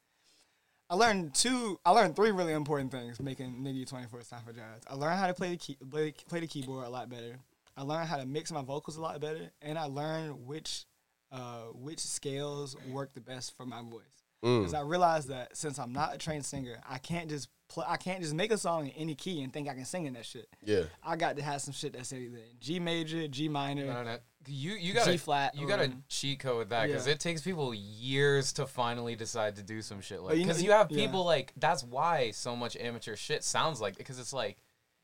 I 0.89 0.95
learned 0.95 1.34
two. 1.34 1.80
I 1.86 1.91
learned 1.91 2.16
three 2.16 2.32
really 2.32 2.54
important 2.54 2.91
things 2.91 3.20
making 3.20 3.62
Nigga 3.64 3.88
Twenty 3.88 4.08
Four 4.08 4.22
Time 4.22 4.41
for 4.45 4.54
Jazz. 4.54 4.82
I 4.88 4.95
learned 4.95 5.20
how 5.20 5.28
to 5.28 5.34
play 5.34 5.52
the 5.52 5.58
key, 5.58 5.78
play, 5.89 6.14
play 6.28 6.39
the 6.39 6.47
keyboard 6.47 6.86
a 6.86 6.89
lot 6.89 7.10
better. 7.10 7.38
I 7.78 7.84
learned 7.84 8.08
how 8.10 8.18
to 8.18 8.26
mix 8.26 8.52
my 8.52 8.62
vocals 8.62 8.97
a 8.97 9.02
lot 9.02 9.20
better, 9.22 9.52
and 9.62 9.78
I 9.78 9.86
learned 9.86 10.45
which 10.45 10.86
uh, 11.32 11.66
which 11.74 12.00
scales 12.00 12.76
work 12.89 13.14
the 13.14 13.22
best 13.22 13.56
for 13.56 13.66
my 13.66 13.82
voice. 13.82 14.24
Mm. 14.43 14.60
Because 14.60 14.74
I 14.74 14.82
realized 14.82 15.30
that 15.30 15.56
since 15.56 15.80
I'm 15.80 15.91
not 15.93 16.16
a 16.16 16.18
trained 16.18 16.45
singer, 16.45 16.80
I 16.89 16.97
can't 16.97 17.30
just 17.30 17.50
play. 17.68 17.86
I 17.88 17.97
can't 17.97 18.22
just 18.22 18.34
make 18.34 18.52
a 18.52 18.58
song 18.58 18.88
in 18.88 18.93
any 18.93 19.16
key 19.16 19.43
and 19.43 19.52
think 19.52 19.68
I 19.70 19.74
can 19.74 19.86
sing 19.86 20.06
in 20.06 20.14
that 20.14 20.26
shit. 20.26 20.47
Yeah. 20.64 20.84
I 21.04 21.18
got 21.18 21.36
to 21.38 21.43
have 21.43 21.62
some 21.62 21.74
shit 21.74 21.93
that's 21.93 22.12
either 22.14 22.38
in 22.38 22.43
G 22.60 22.80
major, 22.80 23.28
G 23.28 23.50
minor. 23.50 24.20
You 24.50 24.74
you 24.74 24.93
got 24.93 25.06
G 25.08 25.18
flat 25.18 25.56
You 25.56 25.68
got 25.68 25.80
a 25.80 25.86
or- 25.86 25.93
cheat 26.08 26.39
code 26.39 26.58
with 26.58 26.70
that 26.70 26.88
because 26.88 27.06
Yeah. 27.08 27.14
it 27.14 27.20
takes 27.20 27.41
people 27.41 27.74
years 27.74 28.54
to 28.54 28.66
finally 28.66 29.16
decide 29.16 29.56
to 29.58 29.64
do 29.64 29.82
some 29.82 30.02
shit 30.02 30.22
like. 30.22 30.30
But 30.32 30.38
you 30.38 30.43
Because 30.45 30.64
you 30.64 30.72
have 30.72 30.91
yeah. 30.91 31.06
people 31.06 31.24
like 31.26 31.54
that's 31.58 31.84
why 31.84 32.32
so 32.32 32.56
much 32.56 32.76
amateur 32.78 33.16
shit 33.16 33.43
sounds 33.43 33.80
like 33.80 33.97
because 33.97 34.20
it's 34.20 34.34
like, 34.34 34.58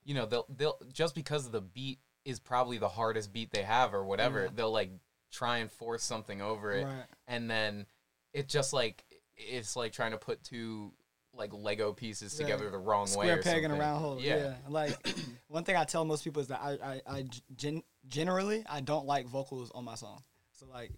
you 0.03 0.13
know, 0.15 0.25
they'll 0.25 0.45
they'll 0.49 0.77
just 0.91 1.15
because 1.15 1.49
the 1.51 1.61
beat 1.61 1.99
is 2.25 2.39
probably 2.39 2.77
the 2.79 2.89
hardest 2.89 3.31
beat 3.31 3.51
they 3.51 3.61
have 3.63 3.93
or 3.93 4.03
whatever, 4.03 4.43
Yeah. 4.45 4.49
they'll 4.55 4.71
like 4.71 4.91
try 5.31 5.57
and 5.59 5.71
force 5.71 6.03
something 6.03 6.41
over 6.41 6.71
it, 6.71 6.85
Right. 6.85 7.05
and 7.27 7.49
then 7.49 7.85
it 8.33 8.47
just 8.47 8.73
like 8.73 9.05
it's 9.37 9.75
like 9.75 9.91
trying 9.91 10.11
to 10.11 10.17
put 10.17 10.43
two 10.43 10.93
like 11.33 11.51
Lego 11.53 11.91
pieces 11.91 12.39
Yeah. 12.39 12.45
together 12.45 12.69
the 12.69 12.77
wrong 12.77 13.05
way. 13.07 13.11
Square 13.11 13.39
or 13.39 13.43
peg 13.43 13.57
in 13.57 13.65
a 13.65 13.73
something. 13.73 13.79
round 13.79 13.99
hole. 14.01 14.19
Yeah. 14.21 14.55
Like 14.69 14.95
one 15.49 15.65
thing 15.65 15.75
I 15.75 15.83
tell 15.83 16.05
most 16.05 16.23
people 16.23 16.41
is 16.41 16.47
that 16.47 16.61
I, 16.61 16.77
I, 16.81 17.01
I 17.17 17.25
gen- 17.57 17.83
generally 18.07 18.63
I 18.69 18.81
don't 18.81 19.05
like 19.05 19.27
vocals 19.27 19.71
on 19.73 19.83
my 19.85 19.95
song. 19.95 20.21
So 20.51 20.65
like 20.67 20.91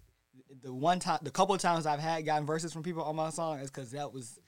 the 0.62 0.72
one 0.72 1.00
time, 1.00 1.18
the 1.22 1.30
couple 1.30 1.54
of 1.54 1.60
times 1.60 1.86
I've 1.86 2.00
had 2.00 2.24
gotten 2.24 2.46
verses 2.46 2.72
from 2.72 2.82
people 2.82 3.02
on 3.02 3.16
my 3.16 3.30
song 3.30 3.60
is 3.60 3.70
because 3.70 3.92
that 3.92 4.12
was 4.12 4.38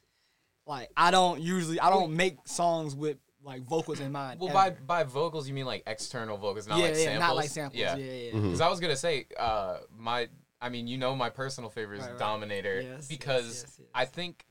like 0.66 0.90
I 0.96 1.10
don't 1.10 1.40
usually 1.40 1.80
I 1.80 1.90
don't 1.90 2.16
make 2.16 2.36
songs 2.46 2.94
with 2.94 3.18
like 3.42 3.62
vocals 3.62 4.00
in 4.00 4.12
mind. 4.12 4.40
Well, 4.40 4.52
by 4.52 4.68
ever. 4.68 4.78
by 4.86 5.04
vocals 5.04 5.48
you 5.48 5.54
mean 5.54 5.66
like 5.66 5.82
external 5.86 6.36
vocals, 6.36 6.68
not 6.68 6.78
yeah, 6.78 6.84
like 6.84 6.94
yeah, 6.94 7.04
samples. 7.04 7.20
not 7.20 7.36
like 7.36 7.48
samples. 7.48 7.80
Yeah, 7.80 7.96
yeah. 7.96 8.12
yeah. 8.12 8.40
Because 8.40 8.60
I 8.60 8.68
was 8.68 8.80
gonna 8.80 8.96
say, 8.96 9.26
uh, 9.38 9.78
my, 9.96 10.28
I 10.60 10.68
mean, 10.68 10.86
you 10.86 10.98
know, 10.98 11.14
my 11.16 11.30
personal 11.30 11.70
favorite 11.70 11.98
is 11.98 12.02
Right, 12.02 12.10
right. 12.10 12.18
Dominator 12.18 12.80
Yes, 12.82 12.86
yes, 12.96 13.08
because 13.08 13.62
yes, 13.62 13.76
yes. 13.78 13.88
I 13.94 14.04
think 14.04 14.44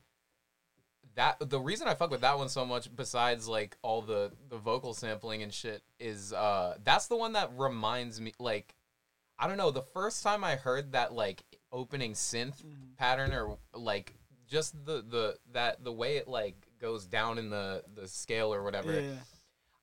that 1.16 1.36
the 1.40 1.60
reason 1.60 1.88
I 1.88 1.94
fuck 1.94 2.10
with 2.10 2.20
that 2.22 2.38
one 2.38 2.48
so 2.48 2.64
much, 2.64 2.94
besides 2.94 3.48
like 3.48 3.76
all 3.82 4.02
the 4.02 4.30
the 4.48 4.56
vocal 4.58 4.94
sampling 4.94 5.42
and 5.42 5.52
shit, 5.52 5.82
is 5.98 6.32
uh, 6.32 6.76
that's 6.84 7.06
the 7.08 7.16
one 7.16 7.32
that 7.34 7.50
reminds 7.56 8.20
me, 8.20 8.32
like, 8.38 8.74
I 9.38 9.46
don't 9.48 9.56
know, 9.58 9.70
the 9.70 9.82
first 9.82 10.22
time 10.22 10.44
I 10.44 10.56
heard 10.56 10.92
that 10.92 11.12
like 11.12 11.42
opening 11.72 12.12
synth 12.14 12.62
Mm-hmm. 12.62 12.94
pattern 12.98 13.32
or 13.32 13.58
like 13.74 14.14
just 14.48 14.74
the 14.84 15.04
the 15.08 15.36
that 15.52 15.82
the 15.84 15.92
way 15.92 16.16
it 16.16 16.26
like 16.28 16.56
goes 16.80 17.06
down 17.06 17.38
in 17.38 17.50
the 17.50 17.82
the 17.94 18.08
scale 18.08 18.52
or 18.54 18.62
whatever. 18.62 19.00
Yeah. 19.00 19.10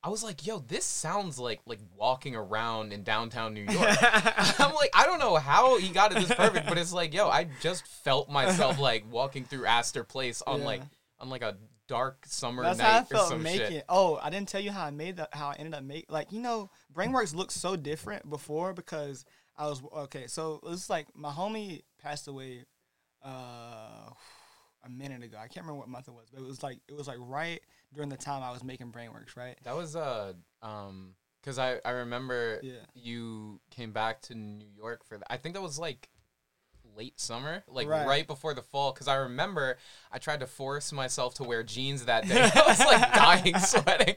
I 0.00 0.10
was 0.10 0.22
like, 0.22 0.46
yo, 0.46 0.60
this 0.60 0.84
sounds 0.84 1.38
like 1.40 1.60
like 1.66 1.80
walking 1.96 2.36
around 2.36 2.92
in 2.92 3.02
downtown 3.02 3.52
New 3.52 3.64
York. 3.64 3.74
I'm 4.60 4.74
like, 4.74 4.90
I 4.94 5.04
don't 5.06 5.18
know 5.18 5.36
how 5.36 5.76
he 5.78 5.88
got 5.88 6.12
it 6.12 6.18
this 6.26 6.32
perfect, 6.34 6.68
but 6.68 6.78
it's 6.78 6.92
like, 6.92 7.12
yo, 7.12 7.28
I 7.28 7.48
just 7.60 7.86
felt 7.86 8.30
myself 8.30 8.78
like 8.90 9.04
walking 9.10 9.44
through 9.44 9.66
Astor 9.66 10.04
Place 10.04 10.40
on 10.46 10.60
Yeah. 10.60 10.66
like 10.66 10.82
on 11.20 11.28
like 11.30 11.42
a 11.42 11.56
dark 11.86 12.24
summer 12.26 12.62
That's 12.62 12.78
night 12.78 12.84
how 12.84 12.96
I 12.98 13.00
or 13.00 13.04
felt 13.04 13.28
some 13.28 13.42
making. 13.42 13.66
shit. 13.66 13.84
Oh, 13.88 14.18
I 14.22 14.30
didn't 14.30 14.48
tell 14.48 14.60
you 14.60 14.70
how 14.70 14.84
I 14.84 14.90
made 14.90 15.16
that. 15.16 15.30
How 15.32 15.48
I 15.48 15.54
ended 15.58 15.74
up 15.74 15.82
make 15.82 16.10
like 16.10 16.32
you 16.32 16.40
know, 16.40 16.70
Brainworks 16.94 17.34
looked 17.34 17.52
so 17.52 17.76
different 17.76 18.28
before 18.28 18.72
because 18.72 19.24
I 19.56 19.66
was 19.66 19.82
okay. 19.96 20.26
So 20.26 20.60
it 20.62 20.68
was 20.68 20.88
like 20.90 21.06
my 21.14 21.30
homie 21.30 21.82
passed 22.00 22.28
away 22.28 22.64
uh 23.24 24.10
a 24.84 24.88
minute 24.88 25.22
ago. 25.24 25.36
I 25.38 25.48
can't 25.48 25.66
remember 25.66 25.80
what 25.80 25.88
month 25.88 26.08
it 26.08 26.14
was, 26.14 26.28
but 26.32 26.40
it 26.40 26.46
was 26.46 26.62
like 26.62 26.78
it 26.88 26.94
was 26.94 27.08
like 27.08 27.18
right 27.20 27.60
during 27.94 28.08
the 28.10 28.16
time 28.16 28.42
I 28.42 28.52
was 28.52 28.62
making 28.62 28.92
Brainworks, 28.92 29.36
right? 29.36 29.56
That 29.64 29.74
was 29.76 29.96
uh 29.96 30.34
um 30.62 31.14
because 31.40 31.58
I 31.58 31.78
I 31.84 31.90
remember 31.90 32.60
Yeah. 32.62 32.74
you 32.94 33.60
came 33.70 33.92
back 33.92 34.22
to 34.22 34.34
New 34.34 34.68
York 34.76 35.04
for 35.04 35.18
that. 35.18 35.26
I 35.32 35.36
think 35.36 35.54
that 35.54 35.62
was 35.62 35.78
like 35.78 36.08
late 36.98 37.18
summer, 37.20 37.62
like 37.68 37.86
Right. 37.88 38.06
right, 38.06 38.26
before 38.26 38.52
the 38.54 38.60
fall. 38.62 38.92
Because 38.92 39.06
I 39.08 39.14
remember 39.14 39.78
I 40.12 40.18
tried 40.18 40.40
to 40.40 40.46
force 40.46 40.92
myself 40.92 41.34
to 41.34 41.44
wear 41.44 41.62
jeans 41.62 42.04
that 42.06 42.26
day. 42.26 42.50
I 42.54 42.62
was 42.66 42.80
like 42.80 43.14
dying 43.14 43.58
sweating. 43.58 44.16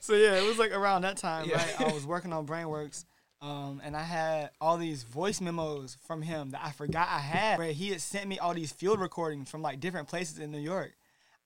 So 0.00 0.14
yeah, 0.14 0.34
it 0.36 0.44
was 0.44 0.58
like 0.58 0.72
around 0.72 1.02
that 1.02 1.16
time, 1.18 1.48
Yeah. 1.48 1.56
right? 1.56 1.80
I 1.80 1.92
was 1.92 2.06
working 2.06 2.32
on 2.32 2.46
Brainworks. 2.46 3.04
Um, 3.42 3.82
and 3.84 3.94
I 3.94 4.02
had 4.02 4.50
all 4.62 4.78
these 4.78 5.02
voice 5.02 5.42
memos 5.42 5.98
from 6.06 6.22
him 6.22 6.50
that 6.52 6.62
I 6.64 6.70
forgot 6.70 7.06
I 7.10 7.18
had. 7.18 7.58
Where 7.58 7.70
he 7.72 7.90
had 7.90 8.00
sent 8.00 8.26
me 8.26 8.38
all 8.38 8.54
these 8.54 8.72
field 8.72 8.98
recordings 8.98 9.50
from 9.50 9.60
like 9.60 9.78
different 9.78 10.08
places 10.08 10.38
in 10.38 10.50
New 10.50 10.58
York. 10.60 10.94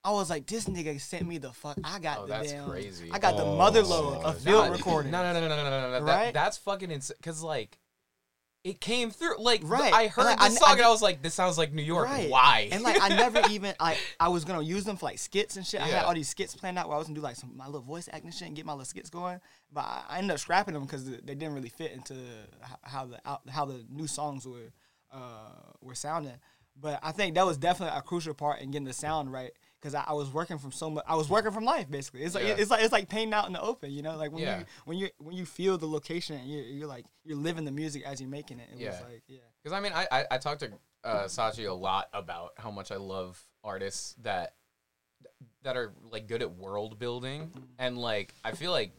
I 0.03 0.11
was 0.11 0.29
like, 0.29 0.47
this 0.47 0.65
nigga 0.65 0.99
sent 0.99 1.27
me 1.27 1.37
the 1.37 1.51
fuck. 1.51 1.77
I 1.83 1.99
got 1.99 2.19
Oh, 2.19 2.21
the 2.21 2.27
that's 2.29 2.51
damn. 2.53 2.69
crazy. 2.69 3.09
I 3.11 3.19
got 3.19 3.35
the 3.37 3.43
Oh, 3.43 3.55
mother 3.57 3.83
load 3.83 4.23
of 4.23 4.39
field 4.41 4.65
No, 4.67 4.71
recording. 4.71 5.11
No, 5.11 5.21
no, 5.21 5.33
no, 5.33 5.47
no, 5.47 5.47
no, 5.49 5.63
no, 5.63 5.69
no, 5.69 5.99
no. 5.99 6.05
That, 6.05 6.15
Right? 6.15 6.33
that's 6.33 6.57
fucking 6.57 6.89
insane. 6.89 7.17
Cause 7.21 7.43
like, 7.43 7.77
it 8.63 8.79
came 8.79 9.09
through. 9.09 9.37
Like, 9.39 9.61
Right. 9.63 9.91
I 9.91 10.07
heard 10.07 10.27
And, 10.27 10.39
like, 10.39 10.49
this 10.51 10.57
I- 10.57 10.59
song 10.59 10.69
I 10.69 10.73
and 10.73 10.81
I 10.83 10.89
was 10.89 11.01
like, 11.01 11.21
this 11.23 11.33
sounds 11.33 11.57
like 11.57 11.73
New 11.73 11.81
York. 11.81 12.05
Right. 12.07 12.29
Why? 12.29 12.69
And 12.71 12.83
like 12.83 13.01
I 13.01 13.09
never 13.09 13.41
even 13.49 13.73
I 13.79 13.97
I 14.19 14.27
was 14.29 14.45
gonna 14.45 14.61
use 14.63 14.83
them 14.83 14.97
for 14.97 15.07
like 15.07 15.17
skits 15.19 15.57
and 15.57 15.65
shit. 15.65 15.81
I 15.81 15.87
had 15.87 16.05
all 16.05 16.13
these 16.13 16.29
skits 16.29 16.55
planned 16.55 16.77
out 16.77 16.87
where 16.87 16.95
I 16.95 16.99
was 16.99 17.07
gonna 17.07 17.15
do 17.19 17.23
like 17.23 17.35
some 17.37 17.57
my 17.57 17.65
little 17.65 17.81
voice 17.81 18.07
acting 18.11 18.31
shit 18.31 18.47
and 18.47 18.55
get 18.55 18.65
my 18.65 18.73
little 18.73 18.85
skits 18.85 19.09
going. 19.09 19.39
But 19.73 19.81
I, 19.81 20.03
I 20.09 20.17
ended 20.19 20.31
up 20.31 20.39
scrapping 20.39 20.73
them 20.75 20.83
because 20.83 21.05
they 21.09 21.17
didn't 21.17 21.53
really 21.53 21.69
fit 21.69 21.91
into 21.91 22.15
how 22.83 23.05
the 23.05 23.19
how 23.51 23.65
the 23.65 23.83
new 23.89 24.07
songs 24.07 24.45
were 24.47 24.71
uh 25.11 25.51
were 25.81 25.95
sounding. 25.95 26.35
But 26.79 26.99
I 27.03 27.11
think 27.11 27.35
that 27.35 27.45
was 27.45 27.57
definitely 27.57 27.97
a 27.97 28.01
crucial 28.01 28.33
part 28.33 28.61
in 28.61 28.71
getting 28.71 28.85
the 28.85 28.93
sound 28.93 29.31
right 29.31 29.51
because 29.81 29.95
I, 29.95 30.03
I 30.07 30.13
was 30.13 30.31
working 30.31 30.59
from 30.59 30.71
so 30.71 30.89
much. 30.91 31.03
I 31.07 31.15
was 31.15 31.27
working 31.29 31.51
from 31.51 31.65
life 31.65 31.89
basically. 31.89 32.21
It's 32.21 32.35
like 32.35 32.43
Yeah. 32.45 32.55
it's 32.57 32.69
like 32.69 32.83
it's 32.83 32.91
like 32.91 33.09
painting 33.09 33.33
out 33.33 33.47
in 33.47 33.53
the 33.53 33.61
open. 33.61 33.91
You 33.91 34.03
know, 34.03 34.15
like 34.15 34.31
when 34.31 34.43
Yeah. 34.43 34.59
you 34.59 34.65
when 34.85 34.97
you 34.97 35.09
when 35.17 35.35
you 35.35 35.45
feel 35.45 35.77
the 35.77 35.87
location, 35.87 36.35
and 36.37 36.47
you're, 36.49 36.63
you're 36.63 36.87
like 36.87 37.05
you're 37.23 37.37
living 37.37 37.65
the 37.65 37.71
music 37.71 38.03
as 38.05 38.21
you're 38.21 38.29
making 38.29 38.59
it. 38.59 38.67
It 38.71 38.75
was 38.75 38.81
Yeah. 38.81 39.05
like 39.09 39.23
yeah. 39.27 39.37
Because 39.63 39.75
I 39.77 39.81
mean, 39.81 39.91
I, 39.93 40.07
I 40.11 40.25
I 40.31 40.37
talked 40.37 40.59
to 40.61 40.71
uh, 41.03 41.23
Sachi 41.25 41.67
a 41.67 41.73
lot 41.73 42.09
about 42.13 42.51
how 42.57 42.69
much 42.71 42.91
I 42.91 42.97
love 42.97 43.41
artists 43.63 44.15
that 44.21 44.53
that 45.63 45.75
are 45.77 45.93
like 46.11 46.27
good 46.27 46.41
at 46.41 46.51
world 46.55 46.99
building, 46.99 47.51
and 47.79 47.97
like 47.97 48.33
I 48.43 48.51
feel 48.51 48.71
like, 48.71 48.91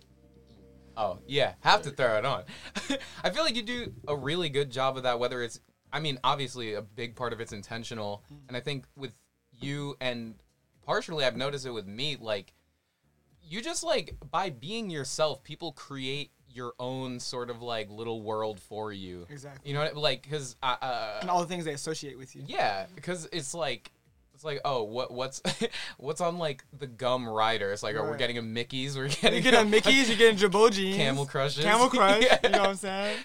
oh 0.97 1.19
yeah, 1.27 1.55
have 1.61 1.83
to 1.83 1.91
throw 1.91 2.19
it 2.19 2.25
on. 2.27 2.45
I 3.25 3.31
feel 3.31 3.45
like 3.45 3.57
you 3.57 3.63
do 3.63 3.93
a 4.09 4.17
really 4.17 4.49
good 4.49 4.71
job 4.71 4.97
of 4.97 5.05
that. 5.05 5.19
Whether 5.19 5.43
it's, 5.43 5.61
I 5.93 6.01
mean, 6.01 6.19
obviously 6.25 6.75
a 6.75 6.83
big 6.83 7.17
part 7.17 7.33
of 7.33 7.41
it's 7.41 7.53
intentional, 7.53 8.25
and 8.49 8.57
I 8.57 8.61
think 8.61 8.85
with 8.97 9.13
you 9.61 9.97
and 10.01 10.35
partially 10.85 11.25
I've 11.25 11.37
noticed 11.37 11.67
it 11.67 11.71
with 11.71 11.87
me, 11.87 12.17
like 12.21 12.53
you 13.43 13.61
just 13.61 13.83
like 13.85 14.17
by 14.31 14.51
being 14.51 14.91
yourself, 14.91 15.43
people 15.45 15.73
create 15.73 16.31
your 16.49 16.75
own 16.79 17.19
sort 17.19 17.51
of 17.51 17.63
like 17.63 17.91
little 17.91 18.23
world 18.23 18.61
for 18.61 18.93
you. 18.93 19.27
Exactly. 19.31 19.71
You 19.71 19.75
know, 19.77 19.85
what, 19.85 19.97
like 19.97 20.23
because 20.23 20.57
uh, 20.63 21.19
And 21.21 21.31
all 21.31 21.41
the 21.41 21.47
things 21.47 21.65
they 21.65 21.73
associate 21.73 22.19
with 22.19 22.37
you. 22.37 22.43
yeah, 22.47 22.87
because 22.95 23.29
it's 23.33 23.55
like 23.55 23.91
it's 24.35 24.45
like 24.45 24.61
oh 24.65 24.83
what 24.83 25.11
what's 25.13 25.43
what's 25.99 26.21
on 26.21 26.39
like 26.39 26.65
the 26.79 26.87
gum 26.87 27.29
rider? 27.29 27.73
It's 27.73 27.83
like 27.83 27.97
oh 27.97 28.03
we're 28.03 28.17
getting 28.17 28.39
a 28.39 28.43
Mickey's, 28.43 28.97
we're 28.97 29.09
getting 29.09 29.35
You're 29.43 29.53
getting 29.53 29.71
Mickey's, 29.71 30.09
you're 30.09 30.19
getting 30.19 30.37
Jabot 30.37 30.73
jeans, 30.73 30.97
Camel 30.97 31.27
Crushes, 31.27 31.65
Camel 31.65 31.89
Crush. 31.91 32.23
Yeah. 32.23 32.39
You 32.43 32.49
know 32.51 32.61
what 32.61 32.69
I'm 32.71 32.75
saying? 32.77 33.19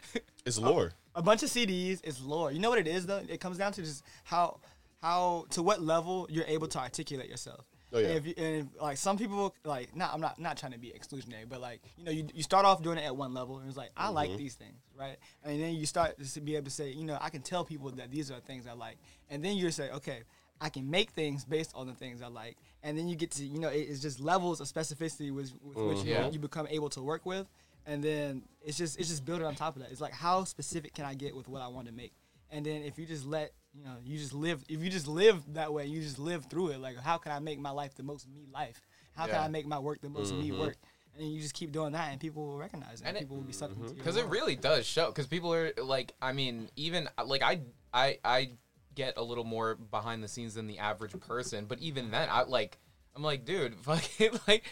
It's 0.45 0.57
lore. 0.57 0.91
A 1.15 1.21
bunch 1.21 1.41
of 1.43 1.49
CDs 1.49 1.99
is 2.05 2.21
lore. 2.21 2.51
You 2.51 2.59
know 2.59 2.69
what 2.69 2.79
it 2.79 2.87
is 2.87 3.05
though? 3.05 3.21
It 3.27 3.39
comes 3.39 3.57
down 3.57 3.71
to 3.73 3.81
just 3.81 4.03
how 4.23 4.59
how 5.01 5.45
to 5.51 5.61
what 5.61 5.81
level 5.81 6.27
you're 6.29 6.45
able 6.45 6.67
to 6.67 6.79
articulate 6.79 7.29
yourself. 7.29 7.65
Oh, 7.93 7.99
yeah. 7.99 8.07
And 8.07 8.17
if 8.17 8.27
you, 8.27 8.33
and 8.37 8.55
if, 8.55 8.81
like 8.81 8.97
some 8.97 9.17
people 9.17 9.55
like 9.63 9.95
not 9.95 10.13
I'm 10.13 10.19
not 10.19 10.39
not 10.39 10.57
trying 10.57 10.73
to 10.73 10.79
be 10.79 10.91
exclusionary, 10.97 11.47
but 11.47 11.61
like 11.61 11.81
you 11.97 12.03
know 12.03 12.11
you, 12.11 12.27
you 12.33 12.43
start 12.43 12.65
off 12.65 12.83
doing 12.83 12.97
it 12.97 13.05
at 13.05 13.15
one 13.15 13.33
level 13.33 13.59
and 13.59 13.67
it's 13.67 13.77
like 13.77 13.91
I 13.95 14.05
mm-hmm. 14.05 14.15
like 14.15 14.37
these 14.37 14.55
things, 14.55 14.81
right? 14.97 15.17
And 15.43 15.61
then 15.61 15.73
you 15.75 15.85
start 15.85 16.21
to 16.21 16.41
be 16.41 16.55
able 16.55 16.65
to 16.65 16.71
say, 16.71 16.91
you 16.91 17.05
know, 17.05 17.17
I 17.21 17.29
can 17.29 17.41
tell 17.41 17.63
people 17.63 17.89
that 17.91 18.11
these 18.11 18.29
are 18.29 18.39
things 18.41 18.67
I 18.67 18.73
like, 18.73 18.97
and 19.29 19.43
then 19.43 19.55
you 19.55 19.71
say, 19.71 19.89
okay, 19.91 20.23
I 20.59 20.69
can 20.69 20.89
make 20.89 21.11
things 21.11 21.45
based 21.45 21.71
on 21.75 21.87
the 21.87 21.93
things 21.93 22.21
I 22.21 22.27
like, 22.27 22.57
and 22.83 22.97
then 22.97 23.07
you 23.07 23.15
get 23.15 23.31
to 23.31 23.45
you 23.45 23.59
know 23.59 23.69
it, 23.69 23.87
it's 23.89 24.01
just 24.01 24.19
levels 24.19 24.59
of 24.59 24.67
specificity 24.67 25.31
with, 25.31 25.53
with 25.61 25.77
which 25.77 26.05
you, 26.05 26.17
you 26.31 26.39
become 26.39 26.67
able 26.67 26.89
to 26.89 27.01
work 27.01 27.25
with, 27.25 27.47
and 27.85 28.03
then 28.03 28.43
it's 28.61 28.77
just 28.77 28.99
it's 28.99 29.07
just 29.07 29.23
building 29.23 29.47
on 29.47 29.55
top 29.55 29.77
of 29.77 29.81
that. 29.81 29.91
It's 29.91 30.01
like 30.01 30.13
how 30.13 30.43
specific 30.43 30.93
can 30.93 31.05
I 31.05 31.13
get 31.13 31.35
with 31.35 31.47
what 31.47 31.61
I 31.61 31.69
want 31.69 31.87
to 31.87 31.93
make, 31.93 32.11
and 32.51 32.65
then 32.65 32.81
if 32.81 32.99
you 32.99 33.05
just 33.05 33.25
let 33.25 33.53
you 33.77 33.83
know 33.83 33.95
you 34.03 34.17
just 34.17 34.33
live 34.33 34.63
if 34.67 34.81
you 34.83 34.89
just 34.89 35.07
live 35.07 35.41
that 35.53 35.71
way, 35.71 35.85
you 35.85 36.01
just 36.01 36.19
live 36.19 36.45
through 36.45 36.69
it. 36.69 36.79
Like 36.79 36.97
how 36.97 37.17
can 37.17 37.31
I 37.31 37.39
make 37.39 37.59
my 37.59 37.69
life 37.71 37.95
the 37.95 38.03
most 38.03 38.27
me 38.27 38.45
life? 38.53 38.81
How 39.15 39.25
can 39.27 39.35
I 39.35 39.47
make 39.47 39.65
my 39.65 39.79
work 39.79 40.01
the 40.01 40.09
most 40.09 40.33
me 40.33 40.51
work? 40.51 40.77
And 41.17 41.31
you 41.33 41.41
just 41.41 41.55
keep 41.55 41.71
doing 41.71 41.93
that, 41.93 42.11
and 42.11 42.19
people 42.19 42.45
will 42.45 42.57
recognize 42.57 43.01
it. 43.01 43.07
And, 43.07 43.07
And 43.07 43.17
it- 43.17 43.19
people 43.21 43.37
will 43.37 43.43
be 43.43 43.53
sucked 43.53 43.75
into 43.75 43.87
your 43.87 43.95
because 43.95 44.17
it 44.17 44.27
really 44.27 44.55
does 44.55 44.85
show. 44.85 45.07
Because 45.07 45.25
people 45.25 45.51
are 45.53 45.71
like, 45.81 46.13
I 46.21 46.31
mean, 46.31 46.69
even 46.75 47.09
like 47.25 47.41
I 47.41 47.61
I 47.93 48.19
I 48.23 48.51
get 48.93 49.15
a 49.17 49.23
little 49.23 49.43
more 49.43 49.75
behind 49.75 50.23
the 50.23 50.27
scenes 50.27 50.53
than 50.55 50.67
the 50.67 50.77
average 50.79 51.19
person, 51.19 51.65
but 51.65 51.79
even 51.79 52.11
then, 52.11 52.29
I 52.31 52.43
like 52.43 52.77
I'm 53.15 53.23
like, 53.23 53.45
dude, 53.45 53.75
fucking 53.81 54.39
like, 54.47 54.65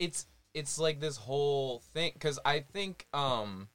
it's 0.00 0.26
it's 0.52 0.78
like 0.78 0.98
this 0.98 1.16
whole 1.16 1.80
thing. 1.92 2.10
Because 2.14 2.38
I 2.44 2.60
think 2.60 3.06
um. 3.14 3.68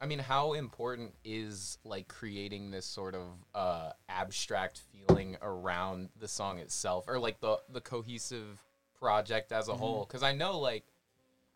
I 0.00 0.06
mean, 0.06 0.18
how 0.18 0.52
important 0.52 1.14
is 1.24 1.78
like 1.84 2.06
creating 2.08 2.70
this 2.70 2.84
sort 2.84 3.14
of 3.14 3.22
uh, 3.54 3.92
abstract 4.08 4.82
feeling 4.92 5.36
around 5.40 6.10
the 6.18 6.28
song 6.28 6.58
itself, 6.58 7.04
or 7.08 7.18
like 7.18 7.40
the 7.40 7.58
the 7.72 7.80
cohesive 7.80 8.62
project 8.98 9.52
as 9.52 9.68
a 9.68 9.74
whole? 9.74 10.04
Because 10.04 10.22
I 10.22 10.32
know, 10.32 10.58
like, 10.58 10.84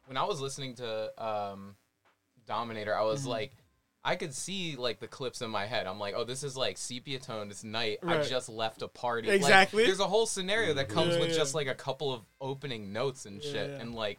when 0.06 0.16
I 0.16 0.24
was 0.24 0.40
listening 0.40 0.74
to 0.76 1.22
um, 1.22 1.76
Dominator, 2.46 2.96
I 2.96 3.02
was 3.02 3.26
like, 3.26 3.52
I 4.02 4.16
could 4.16 4.32
see 4.34 4.76
like 4.76 5.00
the 5.00 5.06
clips 5.06 5.42
in 5.42 5.50
my 5.50 5.66
head. 5.66 5.86
I'm 5.86 5.98
like, 5.98 6.14
oh, 6.16 6.24
this 6.24 6.42
is 6.42 6.56
like 6.56 6.78
sepia 6.78 7.18
tone. 7.18 7.50
It's 7.50 7.62
night. 7.62 7.98
I 8.06 8.22
just 8.22 8.48
left 8.48 8.80
a 8.80 8.88
party. 8.88 9.28
Like, 9.28 9.36
Exactly. 9.36 9.84
there's 9.84 10.00
a 10.00 10.06
whole 10.06 10.24
scenario 10.24 10.72
that 10.74 10.88
comes 10.88 11.14
Yeah, 11.14 11.20
with 11.20 11.30
yeah. 11.30 11.36
just 11.36 11.54
like 11.54 11.66
a 11.66 11.74
couple 11.74 12.10
of 12.12 12.22
opening 12.40 12.94
notes 12.94 13.26
and 13.26 13.42
shit. 13.42 13.54
Yeah, 13.54 13.76
yeah. 13.76 13.82
And 13.82 13.94
like, 13.94 14.18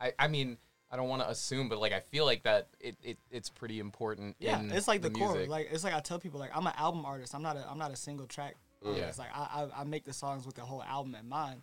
I, 0.00 0.12
I 0.18 0.26
mean, 0.26 0.58
I 0.90 0.96
don't 0.96 1.08
want 1.08 1.22
to 1.22 1.30
assume, 1.30 1.68
but 1.68 1.78
like, 1.78 1.92
I 1.92 2.00
feel 2.00 2.24
like 2.24 2.42
that 2.42 2.68
it, 2.80 2.96
it 3.02 3.18
it's 3.30 3.48
pretty 3.48 3.78
important. 3.78 4.36
Yeah, 4.40 4.58
in 4.58 4.72
it's 4.72 4.88
like 4.88 5.02
the, 5.02 5.10
core. 5.10 5.32
music. 5.32 5.48
Like 5.48 5.68
it's 5.70 5.84
like 5.84 5.94
I 5.94 6.00
tell 6.00 6.18
people, 6.18 6.40
like 6.40 6.50
I'm 6.54 6.66
an 6.66 6.72
album 6.76 7.04
artist. 7.04 7.34
I'm 7.34 7.42
not 7.42 7.56
a 7.56 7.64
I'm 7.70 7.78
not 7.78 7.92
a 7.92 7.96
single 7.96 8.26
track. 8.26 8.56
Mm. 8.84 8.96
Yeah. 8.96 9.04
It's 9.04 9.18
like 9.18 9.28
I, 9.32 9.68
I 9.76 9.80
I 9.80 9.84
make 9.84 10.04
the 10.04 10.12
songs 10.12 10.46
with 10.46 10.56
the 10.56 10.62
whole 10.62 10.82
album 10.82 11.14
in 11.14 11.28
mind. 11.28 11.62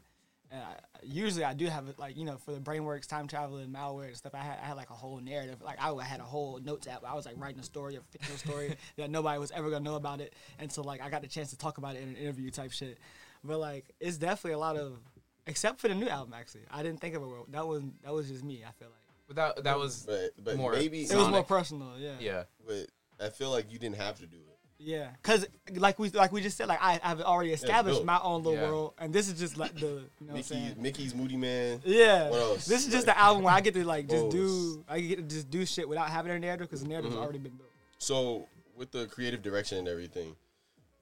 And 0.49 0.61
I, 0.61 0.75
usually 1.03 1.43
I 1.43 1.53
do 1.53 1.65
have 1.65 1.89
it 1.89 1.99
like 1.99 2.15
you 2.15 2.23
know 2.23 2.37
for 2.37 2.53
the 2.53 2.61
brainworks, 2.61 3.05
time 3.05 3.27
travel, 3.27 3.57
and 3.57 3.73
malware 3.73 4.07
and 4.07 4.15
stuff. 4.15 4.33
I 4.33 4.39
had 4.39 4.59
I 4.63 4.67
had 4.67 4.77
like 4.77 4.89
a 4.91 4.93
whole 4.93 5.19
narrative. 5.19 5.61
Like 5.61 5.77
I 5.81 5.91
had 6.05 6.21
a 6.21 6.23
whole 6.23 6.59
notes 6.63 6.87
app. 6.87 7.03
I 7.05 7.13
was 7.15 7.25
like 7.25 7.35
writing 7.37 7.59
a 7.59 7.63
story, 7.63 7.97
a 7.97 8.01
fictional 8.11 8.37
story 8.37 8.75
that 8.95 9.09
nobody 9.09 9.39
was 9.39 9.51
ever 9.51 9.69
gonna 9.69 9.83
know 9.83 9.95
about 9.95 10.21
it. 10.21 10.33
And 10.57 10.71
so 10.71 10.83
like 10.83 11.01
I 11.01 11.09
got 11.09 11.21
the 11.21 11.27
chance 11.27 11.49
to 11.49 11.57
talk 11.57 11.79
about 11.79 11.97
it 11.97 12.03
in 12.03 12.09
an 12.09 12.15
interview 12.15 12.49
type 12.49 12.71
shit. 12.71 12.97
But 13.43 13.59
like 13.59 13.93
it's 13.99 14.15
definitely 14.15 14.53
a 14.53 14.59
lot 14.59 14.77
of, 14.77 14.99
except 15.47 15.81
for 15.81 15.89
the 15.89 15.95
new 15.95 16.07
album 16.07 16.33
actually. 16.33 16.63
I 16.71 16.81
didn't 16.81 17.01
think 17.01 17.15
of 17.15 17.23
it. 17.23 17.51
That 17.51 17.67
was 17.67 17.83
that 18.03 18.13
was 18.13 18.29
just 18.29 18.45
me. 18.45 18.63
I 18.65 18.71
feel 18.71 18.87
like 18.87 19.06
But 19.27 19.35
that 19.35 19.63
that 19.63 19.77
was 19.77 20.05
But 20.07 20.31
but 20.43 20.55
More 20.57 20.71
maybe 20.73 21.03
it 21.03 21.15
was 21.15 21.27
more 21.27 21.43
personal. 21.43 21.91
Yeah. 21.97 22.13
yeah. 22.19 22.43
But 22.65 22.87
I 23.19 23.29
feel 23.29 23.49
like 23.51 23.71
you 23.71 23.77
didn't 23.79 23.97
have 23.97 24.17
to 24.19 24.25
do 24.27 24.37
it. 24.37 24.43
Yeah, 24.79 25.07
cause 25.23 25.43
like 25.75 25.97
we 25.97 26.09
like 26.11 26.31
we 26.31 26.39
just 26.39 26.55
said, 26.55 26.67
like 26.67 26.77
I 26.79 26.99
have 27.01 27.19
already 27.21 27.51
established 27.51 27.97
dope. 27.97 28.05
my 28.05 28.19
own 28.21 28.43
little 28.43 28.59
Yeah. 28.61 28.69
world, 28.69 28.93
and 28.99 29.11
this 29.11 29.27
is 29.27 29.39
just 29.39 29.57
like 29.57 29.73
the 29.73 30.03
you 30.19 30.27
know 30.27 30.33
what 30.35 30.51
I'm 30.51 30.63
Mickey. 30.63 30.79
Mickey's 30.79 31.13
Moodymann. 31.15 31.81
Yeah, 31.83 32.29
What 32.29 32.39
else? 32.39 32.65
this 32.67 32.85
is 32.85 32.91
just 32.93 33.07
Like- 33.07 33.15
the 33.15 33.19
album 33.19 33.41
where 33.43 33.55
I 33.55 33.61
get 33.61 33.73
to 33.73 33.83
like 33.83 34.07
just 34.07 34.25
Whoa. 34.25 34.31
do 34.31 34.85
I 34.87 34.99
get 35.01 35.15
to 35.17 35.23
just 35.23 35.49
do 35.49 35.65
shit 35.65 35.89
without 35.89 36.09
having 36.11 36.31
a 36.31 36.37
narrative 36.37 36.67
because 36.67 36.83
the 36.83 36.89
narrative's 36.89 37.15
Mm-hmm. 37.15 37.23
already 37.23 37.39
been 37.39 37.53
built. 37.53 37.71
So 37.97 38.47
with 38.75 38.91
the 38.91 39.07
creative 39.07 39.41
direction 39.41 39.79
and 39.79 39.87
everything, 39.87 40.35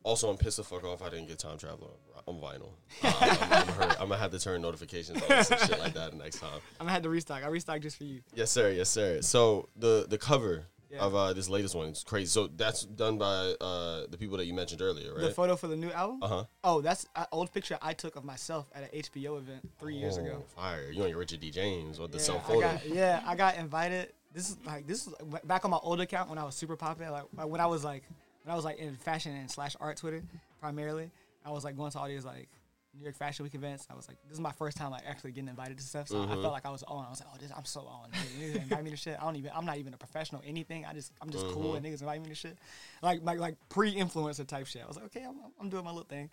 also 0.03 0.29
I'm 0.29 0.37
pissed 0.37 0.55
the 0.55 0.63
fuck 0.63 0.85
off 0.85 1.01
I 1.01 1.09
didn't 1.09 1.27
get 1.27 1.37
time 1.39 1.57
traveler 1.57 1.89
on, 1.89 1.97
on 2.27 2.35
vinyl. 2.39 2.69
Uh, 3.03 3.13
I'm, 3.21 3.81
I'm. 3.81 3.89
I'm 3.91 3.97
gonna 4.09 4.17
have 4.17 4.31
to 4.31 4.39
turn 4.39 4.61
notifications 4.61 5.21
on 5.21 5.31
and 5.31 5.45
some 5.45 5.57
shit 5.59 5.79
like 5.79 5.93
that 5.93 6.13
next 6.13 6.39
time. 6.39 6.59
I'm 6.79 6.85
gonna 6.85 6.91
have 6.93 7.03
to 7.03 7.09
restock. 7.09 7.43
I 7.43 7.47
restock 7.47 7.81
just 7.81 7.97
for 7.97 8.03
you. 8.03 8.21
Yes 8.33 8.51
sir, 8.51 8.71
yes 8.71 8.89
sir. 8.89 9.21
So 9.21 9.69
the 9.75 10.05
the 10.09 10.17
cover 10.17 10.65
Yeah. 10.89 10.99
of 11.01 11.13
uh, 11.15 11.33
this 11.33 11.49
latest 11.49 11.75
one 11.75 11.89
is 11.89 12.03
crazy. 12.03 12.27
So 12.27 12.47
that's 12.47 12.83
done 12.85 13.17
by 13.17 13.53
uh, 13.61 14.07
the 14.09 14.17
people 14.17 14.37
that 14.37 14.45
you 14.45 14.53
mentioned 14.53 14.81
earlier, 14.81 15.11
right? 15.13 15.21
The 15.21 15.31
photo 15.31 15.55
for 15.55 15.67
the 15.67 15.75
new 15.75 15.91
album. 15.91 16.23
Uh 16.23 16.27
huh. 16.27 16.43
Oh, 16.63 16.81
that's 16.81 17.05
an 17.15 17.25
old 17.31 17.51
picture 17.53 17.77
I 17.81 17.93
took 17.93 18.15
of 18.15 18.23
myself 18.23 18.69
at 18.73 18.83
an 18.83 19.01
HBO 19.01 19.37
event 19.37 19.67
three 19.79 19.95
years 19.95 20.17
ago. 20.17 20.43
Fire. 20.55 20.89
You 20.91 21.01
and 21.01 21.09
your 21.09 21.19
Richard 21.19 21.39
D. 21.41 21.51
James 21.51 21.99
with 21.99 22.11
the 22.11 22.17
Yeah, 22.17 22.23
self 22.23 22.43
I 22.45 22.47
photo. 22.47 22.59
got, 22.61 22.87
yeah, 22.87 23.21
I 23.25 23.35
got 23.35 23.57
invited. 23.57 24.13
This 24.33 24.49
is 24.49 24.57
like 24.65 24.85
this 24.87 25.07
is 25.07 25.13
back 25.45 25.63
on 25.65 25.71
my 25.71 25.77
old 25.81 26.01
account 26.01 26.29
when 26.29 26.37
I 26.37 26.43
was 26.43 26.55
super 26.55 26.75
popular. 26.75 27.11
Like, 27.11 27.23
like 27.37 27.47
when 27.47 27.61
I 27.61 27.67
was 27.67 27.83
like 27.83 28.03
when 28.43 28.51
I 28.51 28.55
was 28.55 28.65
like 28.65 28.77
in 28.79 28.95
fashion 28.95 29.35
and 29.35 29.49
slash 29.49 29.75
art 29.79 29.97
Twitter 29.97 30.23
primarily. 30.59 31.11
I 31.45 31.51
was 31.51 31.63
like 31.63 31.75
going 31.77 31.91
to 31.91 31.99
all 31.99 32.07
these 32.07 32.25
like 32.25 32.49
New 32.97 33.03
York 33.03 33.15
Fashion 33.17 33.43
Week 33.43 33.53
events. 33.55 33.85
I 33.91 33.93
was 33.95 34.07
like, 34.07 34.17
this 34.23 34.33
is 34.33 34.39
my 34.39 34.53
first 34.53 34.77
time 34.77 34.91
like 34.91 35.03
actually 35.07 35.31
getting 35.33 35.49
invited 35.49 35.77
to 35.77 35.83
stuff. 35.83 36.07
So 36.07 36.23
I 36.23 36.27
felt 36.27 36.53
like 36.53 36.65
I 36.65 36.69
was 36.71 36.81
on. 36.83 37.05
I 37.05 37.09
was 37.09 37.19
like, 37.19 37.29
oh, 37.33 37.37
this 37.39 37.51
I'm 37.55 37.65
so 37.65 37.81
on. 37.81 38.09
Niggas 38.39 38.55
invite 38.55 38.83
me 38.83 38.89
to 38.91 38.95
shit. 38.97 39.17
I 39.19 39.25
don't 39.25 39.35
even. 39.35 39.51
I'm 39.53 39.65
not 39.65 39.77
even 39.77 39.93
a 39.93 39.97
professional 39.97 40.41
anything. 40.45 40.85
I 40.85 40.93
just 40.93 41.11
I'm 41.21 41.29
just 41.29 41.45
cool 41.47 41.75
and 41.75 41.85
niggas 41.85 42.01
invite 42.01 42.21
me 42.21 42.29
to 42.29 42.35
shit. 42.35 42.57
Like 43.01 43.19
like 43.23 43.39
like 43.39 43.55
pre-influencer 43.69 44.47
type 44.47 44.65
shit. 44.67 44.81
I 44.83 44.87
was 44.87 44.95
like, 44.95 45.05
okay, 45.05 45.23
I'm, 45.23 45.35
I'm 45.59 45.69
doing 45.69 45.83
my 45.83 45.91
little 45.91 46.05
thing. 46.07 46.29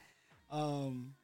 Um, 0.50 1.14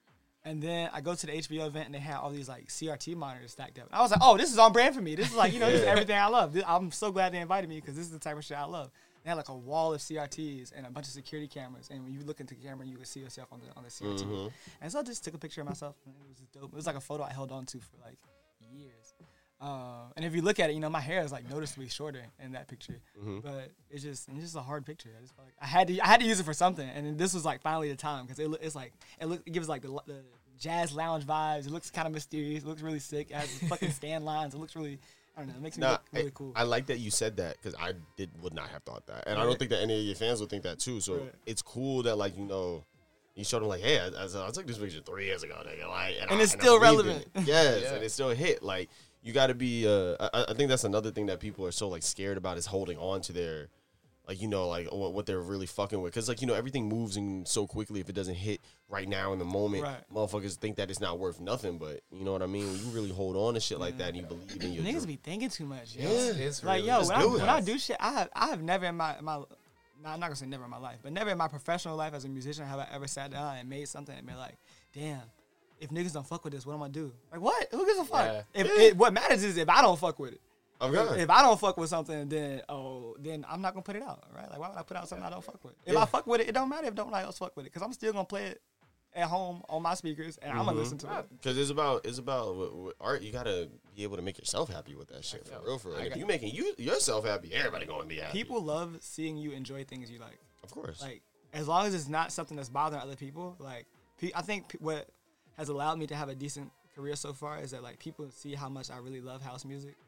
and 0.45 0.63
then 0.63 0.89
I 0.93 1.01
go 1.01 1.15
to 1.15 1.27
the 1.27 1.33
HBO 1.33 1.67
event 1.67 1.87
and 1.87 1.95
they 1.95 1.99
had 1.99 2.17
all 2.17 2.31
these 2.31 2.49
like 2.49 2.69
CRT 2.69 3.15
monitors 3.17 3.53
stacked 3.53 3.79
up. 3.79 3.89
I 3.93 4.01
was 4.01 4.11
like, 4.11 4.21
oh, 4.23 4.37
this 4.37 4.51
is 4.51 4.59
on 4.59 4.73
brand 4.73 4.95
for 4.95 5.01
me. 5.03 5.15
This 5.15 5.31
is 5.31 5.37
like, 5.37 5.53
you 5.53 5.61
know, 5.61 5.71
this 5.71 5.83
is 5.83 5.87
everything 5.87 6.17
I 6.17 6.27
love. 6.29 6.53
This- 6.53 6.65
I'm 6.67 6.91
so 6.91 7.11
glad 7.13 7.33
they 7.33 7.39
invited 7.39 7.69
me 7.69 7.77
because 7.81 7.97
this 7.97 8.07
is 8.07 8.13
the 8.13 8.19
type 8.19 8.37
of 8.37 8.45
shit 8.45 8.57
I 8.57 8.65
love. 8.65 8.91
They 9.25 9.31
had 9.31 9.37
like 9.37 9.49
a 9.49 9.55
wall 9.55 9.95
of 9.95 10.01
CRTs 10.01 10.73
and 10.77 10.87
a 10.87 10.91
bunch 10.91 11.07
of 11.07 11.13
security 11.13 11.49
cameras. 11.49 11.89
And 11.91 12.05
when 12.05 12.13
you 12.13 12.21
look 12.25 12.41
into 12.41 12.55
the 12.55 12.61
camera, 12.63 12.87
you 12.87 12.97
can 12.97 13.05
see 13.05 13.21
yourself 13.21 13.49
on 13.53 13.61
the 13.61 13.67
on 13.77 13.83
the 13.85 13.91
CRT. 13.91 14.51
And 14.81 14.91
so 14.93 15.01
I 15.01 15.03
just 15.03 15.25
took 15.25 15.35
a 15.35 15.39
picture 15.39 15.61
of 15.61 15.67
myself. 15.69 15.97
And 16.07 16.15
it 16.15 16.29
was 16.29 16.39
dope. 16.53 16.73
It 16.73 16.77
was 16.77 16.87
like 16.87 16.97
a 16.97 17.01
photo 17.01 17.25
I 17.25 17.33
held 17.33 17.53
on 17.53 17.67
to 17.67 17.79
for 17.79 17.97
like 18.05 18.17
years. 18.73 19.15
Um, 19.61 20.13
and 20.17 20.25
if 20.25 20.37
you 20.37 20.43
look 20.43 20.61
at 20.61 20.71
it, 20.71 20.75
you 20.75 20.81
know, 20.81 20.89
my 20.89 21.01
hair 21.01 21.21
is 21.23 21.33
like 21.33 21.51
noticeably 21.51 21.89
shorter 21.89 22.23
in 22.43 22.53
that 22.53 22.69
picture. 22.69 23.01
But 23.41 23.73
it's 23.91 24.05
just 24.05 24.29
it's 24.29 24.41
just 24.41 24.57
a 24.57 24.61
hard 24.61 24.87
picture. 24.87 25.11
I 25.19 25.21
just 25.21 25.35
felt 25.35 25.49
like 25.49 25.55
I 25.61 25.67
had 25.67 25.89
to 25.89 26.01
I 26.01 26.07
had 26.07 26.21
to 26.21 26.27
use 26.27 26.39
it 26.39 26.45
for 26.45 26.53
something. 26.53 26.89
And 26.89 27.05
then 27.07 27.17
this 27.17 27.35
was 27.35 27.45
like 27.45 27.61
finally 27.61 27.91
the 27.91 27.97
time 27.97 28.25
because 28.25 28.39
it, 28.39 28.49
it's 28.63 28.77
like 28.77 28.93
it, 29.21 29.27
look, 29.27 29.43
it 29.45 29.51
gives 29.51 29.69
like 29.69 29.83
the, 29.83 29.89
the 30.07 30.23
jazz 30.61 30.95
lounge 30.95 31.25
vibes. 31.25 31.67
It 31.67 31.71
looks 31.71 31.91
kind 31.91 32.07
of 32.07 32.15
mysterious. 32.15 32.63
It 32.63 32.69
looks 32.69 32.83
really 32.83 33.01
sick. 33.01 33.31
It 33.31 33.37
has 33.37 33.49
fucking 33.69 33.91
scan 33.91 34.25
lines. 34.25 34.55
It 34.55 34.59
looks 34.59 34.77
really 34.77 35.01
I 35.39 35.43
don't 35.43 35.49
know. 35.51 35.55
It 35.55 35.63
makes 35.63 35.79
me 35.79 35.83
Nah, 35.83 35.91
look 35.93 36.03
really 36.13 36.27
I, 36.27 36.31
cool. 36.35 36.53
I 36.57 36.63
like 36.65 36.87
that 36.87 36.99
you 36.99 37.11
said 37.13 37.37
that 37.37 37.57
because 37.63 37.75
I 37.81 37.93
did 38.17 38.31
would 38.43 38.55
not 38.55 38.69
have 38.71 38.83
thought 38.83 39.07
that, 39.07 39.25
and 39.29 39.39
I 39.39 39.45
don't 39.45 39.57
think 39.59 39.71
that 39.71 39.81
any 39.81 39.97
of 40.01 40.05
your 40.05 40.17
fans 40.17 40.41
would 40.41 40.51
think 40.51 40.65
that 40.65 40.81
too. 40.81 41.01
So 41.01 41.15
Right. 41.15 41.33
it's 41.47 41.63
cool 41.63 42.03
that 42.03 42.17
like 42.17 42.37
you 42.37 42.45
know. 42.45 42.85
You 43.37 43.45
showed 43.45 43.61
them 43.61 43.69
like, 43.69 43.83
hey, 43.83 44.01
I, 44.01 44.07
I, 44.09 44.49
I 44.49 44.51
took 44.51 44.67
this 44.67 44.79
picture 44.79 44.99
three 45.01 45.27
years 45.27 45.45
ago, 45.45 45.55
nigga. 45.65 45.89
Like, 45.89 46.17
and, 46.21 46.29
And 46.33 46.41
I- 46.41 46.43
it's 46.43 46.57
I 46.57 46.59
still 46.59 46.81
believed 46.81 47.03
in 47.03 47.07
relevant. 47.07 47.29
it. 47.37 47.43
Yes, 47.47 47.83
Yeah. 47.85 47.95
and 47.95 48.03
it 48.03 48.11
still 48.11 48.31
hit. 48.31 48.65
Like, 48.65 48.89
you 49.23 49.33
got 49.33 49.47
to 49.47 49.55
be. 49.55 49.87
Uh, 49.87 50.17
I, 50.35 50.47
I 50.49 50.55
think 50.55 50.69
that's 50.69 50.83
another 50.83 51.13
thing 51.13 51.27
that 51.27 51.39
people 51.39 51.65
are 51.65 51.71
so 51.71 51.87
like 51.89 52.03
scared 52.03 52.37
about 52.37 52.59
is 52.59 52.67
holding 52.67 52.99
on 52.99 53.21
to 53.21 53.33
their, 53.33 53.69
like 54.29 54.41
you 54.43 54.47
know, 54.49 54.69
like 54.69 54.93
what, 54.93 55.15
what 55.15 55.25
they're 55.27 55.41
really 55.41 55.67
fucking 55.67 56.01
with. 56.01 56.13
Because 56.13 56.29
like 56.29 56.41
you 56.43 56.47
know, 56.47 56.55
everything 56.55 56.89
moves 56.89 57.17
in 57.17 57.47
so 57.47 57.67
quickly. 57.67 57.99
If 58.01 58.09
it 58.11 58.15
doesn't 58.15 58.35
hit 58.35 58.61
right 58.89 59.09
now 59.09 59.33
in 59.33 59.39
the 59.39 59.45
moment, 59.47 59.83
Right. 59.85 59.97
motherfuckers 60.15 60.57
think 60.57 60.77
that 60.77 60.91
it's 60.91 61.01
not 61.01 61.19
worth 61.19 61.41
nothing. 61.41 61.79
But 61.79 62.03
you 62.13 62.25
know 62.25 62.33
what 62.33 62.43
I 62.43 62.47
mean? 62.47 62.67
When 62.67 62.77
you 62.79 62.87
really 62.91 63.11
hold 63.11 63.37
on 63.37 63.55
to 63.55 63.61
shit 63.61 63.79
like 63.81 63.97
that 63.99 64.09
and 64.09 64.19
you 64.19 64.23
believe 64.25 64.63
in 64.63 64.73
your 64.75 64.85
Niggas 64.85 64.93
dream- 65.05 65.07
be 65.07 65.17
thinking 65.17 65.49
too 65.49 65.65
much. 65.65 65.97
Yo. 65.97 66.03
Yeah. 66.09 66.33
It's 66.35 66.63
Like 66.63 66.77
really 66.77 66.89
yo, 66.89 67.01
when 67.07 67.11
I, 67.13 67.23
do 67.23 67.31
when 67.33 67.49
I 67.49 67.61
do 67.63 67.79
shit, 67.79 67.97
I 67.99 68.13
have 68.13 68.29
I 68.35 68.49
have 68.49 68.63
never 68.63 68.85
in 68.87 68.97
my 68.97 69.17
my 69.23 69.37
nah, 69.37 69.45
I'm 70.13 70.21
not 70.21 70.27
gonna 70.27 70.37
say 70.37 70.47
never 70.47 70.65
in 70.65 70.71
my 70.71 70.79
life, 70.79 70.99
but 71.03 71.13
never 71.13 71.31
in 71.31 71.39
my 71.39 71.49
professional 71.49 71.97
life 71.97 72.13
as 72.15 72.25
a 72.25 72.29
musician 72.29 72.67
have 72.67 72.79
I 72.79 72.87
ever 72.93 73.07
sat 73.07 73.31
down 73.31 73.57
and 73.57 73.69
made 73.69 73.89
something 73.89 74.15
and 74.17 74.27
been 74.27 74.37
like, 74.37 74.57
damn, 74.93 75.23
if 75.81 75.89
niggas 75.91 76.13
don't 76.13 76.27
fuck 76.27 76.45
with 76.45 76.53
this, 76.53 76.67
what 76.67 76.75
am 76.75 76.83
I 76.83 76.89
do? 76.89 77.13
Like 77.33 77.41
what? 77.41 77.67
Who 77.71 77.87
gives 77.87 77.99
a 77.99 78.05
fuck? 78.05 78.27
Yeah. 78.27 78.43
If 78.63 78.67
it, 78.79 78.97
what 78.97 79.13
matters 79.15 79.43
is 79.43 79.57
if 79.57 79.69
I 79.71 79.81
don't 79.81 79.99
fuck 79.99 80.19
with 80.19 80.35
it. 80.35 80.41
I'm 80.81 80.95
If, 80.95 81.09
good. 81.09 81.19
if 81.21 81.31
I 81.31 81.43
don't 81.43 81.59
fuck 81.59 81.77
with 81.77 81.89
something, 81.89 82.29
then 82.29 82.63
oh, 82.69 83.17
then 83.19 83.45
I'm 83.49 83.61
not 83.61 83.75
gonna 83.75 83.83
put 83.83 83.97
it 83.97 84.03
out, 84.03 84.25
right? 84.35 84.51
Like 84.51 84.59
why 84.59 84.69
would 84.69 84.79
I 84.79 84.83
put 84.83 84.97
out 84.97 85.09
something 85.09 85.27
I 85.27 85.31
don't 85.31 85.45
fuck 85.45 85.63
with? 85.65 85.75
If 85.85 85.95
Yeah. 85.95 86.03
I 86.03 86.05
fuck 86.07 86.27
with 86.27 86.41
it, 86.41 86.49
it 86.49 86.53
don't 86.53 86.69
matter 86.69 86.87
if 86.87 86.95
nobody 86.95 87.25
else 87.25 87.39
fuck 87.39 87.57
with 87.57 87.67
it, 87.67 87.73
cause 87.73 87.83
I'm 87.83 87.93
still 87.93 88.13
gonna 88.13 88.25
play 88.25 88.47
it 88.47 88.63
at 89.15 89.29
home 89.29 89.63
on 89.69 89.83
my 89.83 89.95
speakers 89.95 90.37
and 90.39 90.53
I'm 90.53 90.59
gonna 90.59 90.73
mm-hmm. 90.73 90.81
listen 90.81 90.99
to 90.99 91.19
it. 91.19 91.27
Because 91.31 91.59
it's 91.59 91.71
about 91.71 92.07
it's 92.07 92.19
about 92.19 92.57
with, 92.57 92.73
with 92.73 92.95
art. 93.01 93.23
You 93.23 93.33
gotta 93.33 93.69
be 93.97 94.03
able 94.03 94.17
to 94.17 94.23
make 94.23 94.39
yourself 94.39 94.73
happy 94.73 94.95
with 94.95 95.09
that 95.09 95.25
shit 95.25 95.47
for 95.49 95.61
real. 95.65 95.79
For 95.79 95.89
real. 95.91 95.99
And 95.99 96.09
if 96.09 96.17
you 96.17 96.27
making 96.27 96.55
you 96.55 96.75
yourself 96.79 97.27
happy, 97.27 97.53
everybody 97.53 97.87
gonna 97.87 98.05
be 98.05 98.17
happy. 98.17 98.39
People 98.39 98.63
love 98.63 98.99
seeing 99.01 99.37
you 99.37 99.53
enjoy 99.53 99.85
things 99.85 100.11
you 100.11 100.19
like. 100.19 100.39
of 100.63 100.71
course. 100.71 101.01
like 101.03 101.23
as 101.53 101.69
long 101.69 101.87
as 101.87 101.95
it's 101.95 102.09
not 102.09 102.33
something 102.33 102.57
that's 102.57 102.69
bothering 102.69 103.01
other 103.01 103.17
people 103.17 103.57
like 103.59 103.87
i 104.35 104.43
think 104.43 104.77
what 104.81 105.09
has 105.57 105.69
allowed 105.69 105.99
me 105.99 106.07
to 106.07 106.15
have 106.15 106.29
a 106.29 106.35
decent 106.35 106.71
career 106.95 107.17
so 107.17 107.33
far 107.33 107.59
is 107.59 107.71
that 107.71 107.83
like 107.83 107.99
people 107.99 108.29
see 108.31 108.55
how 108.55 108.69
much 108.69 108.91
i 108.91 108.99
really 108.99 109.21
love 109.21 109.41
house 109.41 109.65
music 109.65 109.95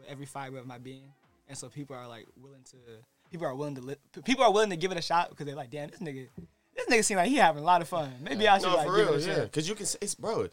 with 0.00 0.10
every 0.10 0.26
fiber 0.26 0.58
of 0.58 0.66
my 0.66 0.78
being 0.78 1.12
and 1.48 1.56
so 1.56 1.68
people 1.68 1.94
are 1.94 2.08
like 2.08 2.26
willing 2.40 2.62
to 2.64 2.76
people 3.30 3.46
are 3.46 3.54
willing 3.54 3.74
to 3.74 3.80
li- 3.80 3.96
people 4.24 4.44
are 4.44 4.52
willing 4.52 4.70
to 4.70 4.76
give 4.76 4.90
it 4.92 4.98
a 4.98 5.02
shot 5.02 5.30
because 5.30 5.46
they're 5.46 5.56
like 5.56 5.70
damn 5.70 5.88
this 5.90 6.00
nigga 6.00 6.26
this 6.74 6.86
nigga 6.86 7.04
seem 7.04 7.16
like 7.16 7.28
he 7.28 7.36
having 7.36 7.62
a 7.62 7.66
lot 7.66 7.82
of 7.82 7.88
fun 7.88 8.12
maybe 8.22 8.48
i 8.48 8.58
should 8.58 8.68
no, 8.68 8.76
like 8.76 8.86
for 8.86 8.92
real, 8.94 9.20
yeah. 9.20 9.40
Because 9.40 9.68
you 9.68 9.74
can, 9.74 9.86
say, 9.86 9.98
it's 10.00 10.14
bro, 10.14 10.48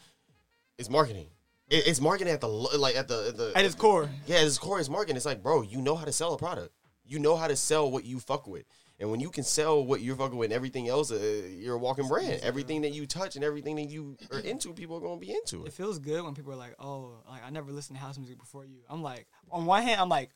it's 0.77 0.89
marketing. 0.89 1.27
It, 1.69 1.87
it's 1.87 1.99
marketing 1.99 2.33
at 2.33 2.41
the 2.41 2.47
like 2.47 2.95
at 2.95 3.07
the 3.07 3.27
at 3.29 3.37
the 3.37 3.51
at 3.55 3.65
its 3.65 3.75
core 3.75 4.09
Yeah, 4.25 4.37
at 4.37 4.45
its 4.45 4.57
core, 4.57 4.79
is 4.79 4.89
marketing. 4.89 5.17
It's 5.17 5.25
like, 5.25 5.43
bro, 5.43 5.61
you 5.61 5.81
know 5.81 5.95
how 5.95 6.05
to 6.05 6.11
sell 6.13 6.33
a 6.33 6.37
product. 6.37 6.71
You 7.05 7.19
know 7.19 7.35
how 7.35 7.47
to 7.47 7.55
sell 7.55 7.89
what 7.89 8.05
you 8.05 8.19
fuck 8.19 8.47
with. 8.47 8.65
And 8.99 9.11
when 9.11 9.19
you 9.19 9.29
can 9.29 9.43
sell 9.43 9.85
what 9.85 10.01
you're 10.01 10.15
fucking 10.15 10.37
with 10.37 10.47
and 10.47 10.53
everything 10.53 10.87
else, 10.87 11.11
uh, 11.11 11.43
you're 11.49 11.75
a 11.75 11.77
walking 11.77 12.07
brand. 12.07 12.41
Everything 12.41 12.81
that 12.81 12.93
you 12.93 13.05
touch 13.05 13.35
and 13.35 13.45
everything 13.45 13.75
that 13.75 13.89
you 13.89 14.17
are 14.31 14.39
into, 14.39 14.73
people 14.73 14.97
are 14.97 15.01
gonna 15.01 15.19
be 15.19 15.31
into 15.31 15.65
it 15.65 15.67
it. 15.67 15.73
feels 15.73 15.99
good 15.99 16.23
when 16.23 16.33
people 16.33 16.51
are 16.51 16.55
like 16.57 16.75
oh 16.79 17.13
like 17.29 17.43
i 17.45 17.49
never 17.49 17.71
listened 17.71 17.97
to 17.97 18.03
house 18.03 18.17
music 18.17 18.37
before 18.39 18.65
you 18.65 18.77
i'm 18.89 19.01
like 19.03 19.27
on 19.51 19.65
one 19.65 19.83
hand 19.83 19.99
i'm 20.01 20.09
like 20.09 20.31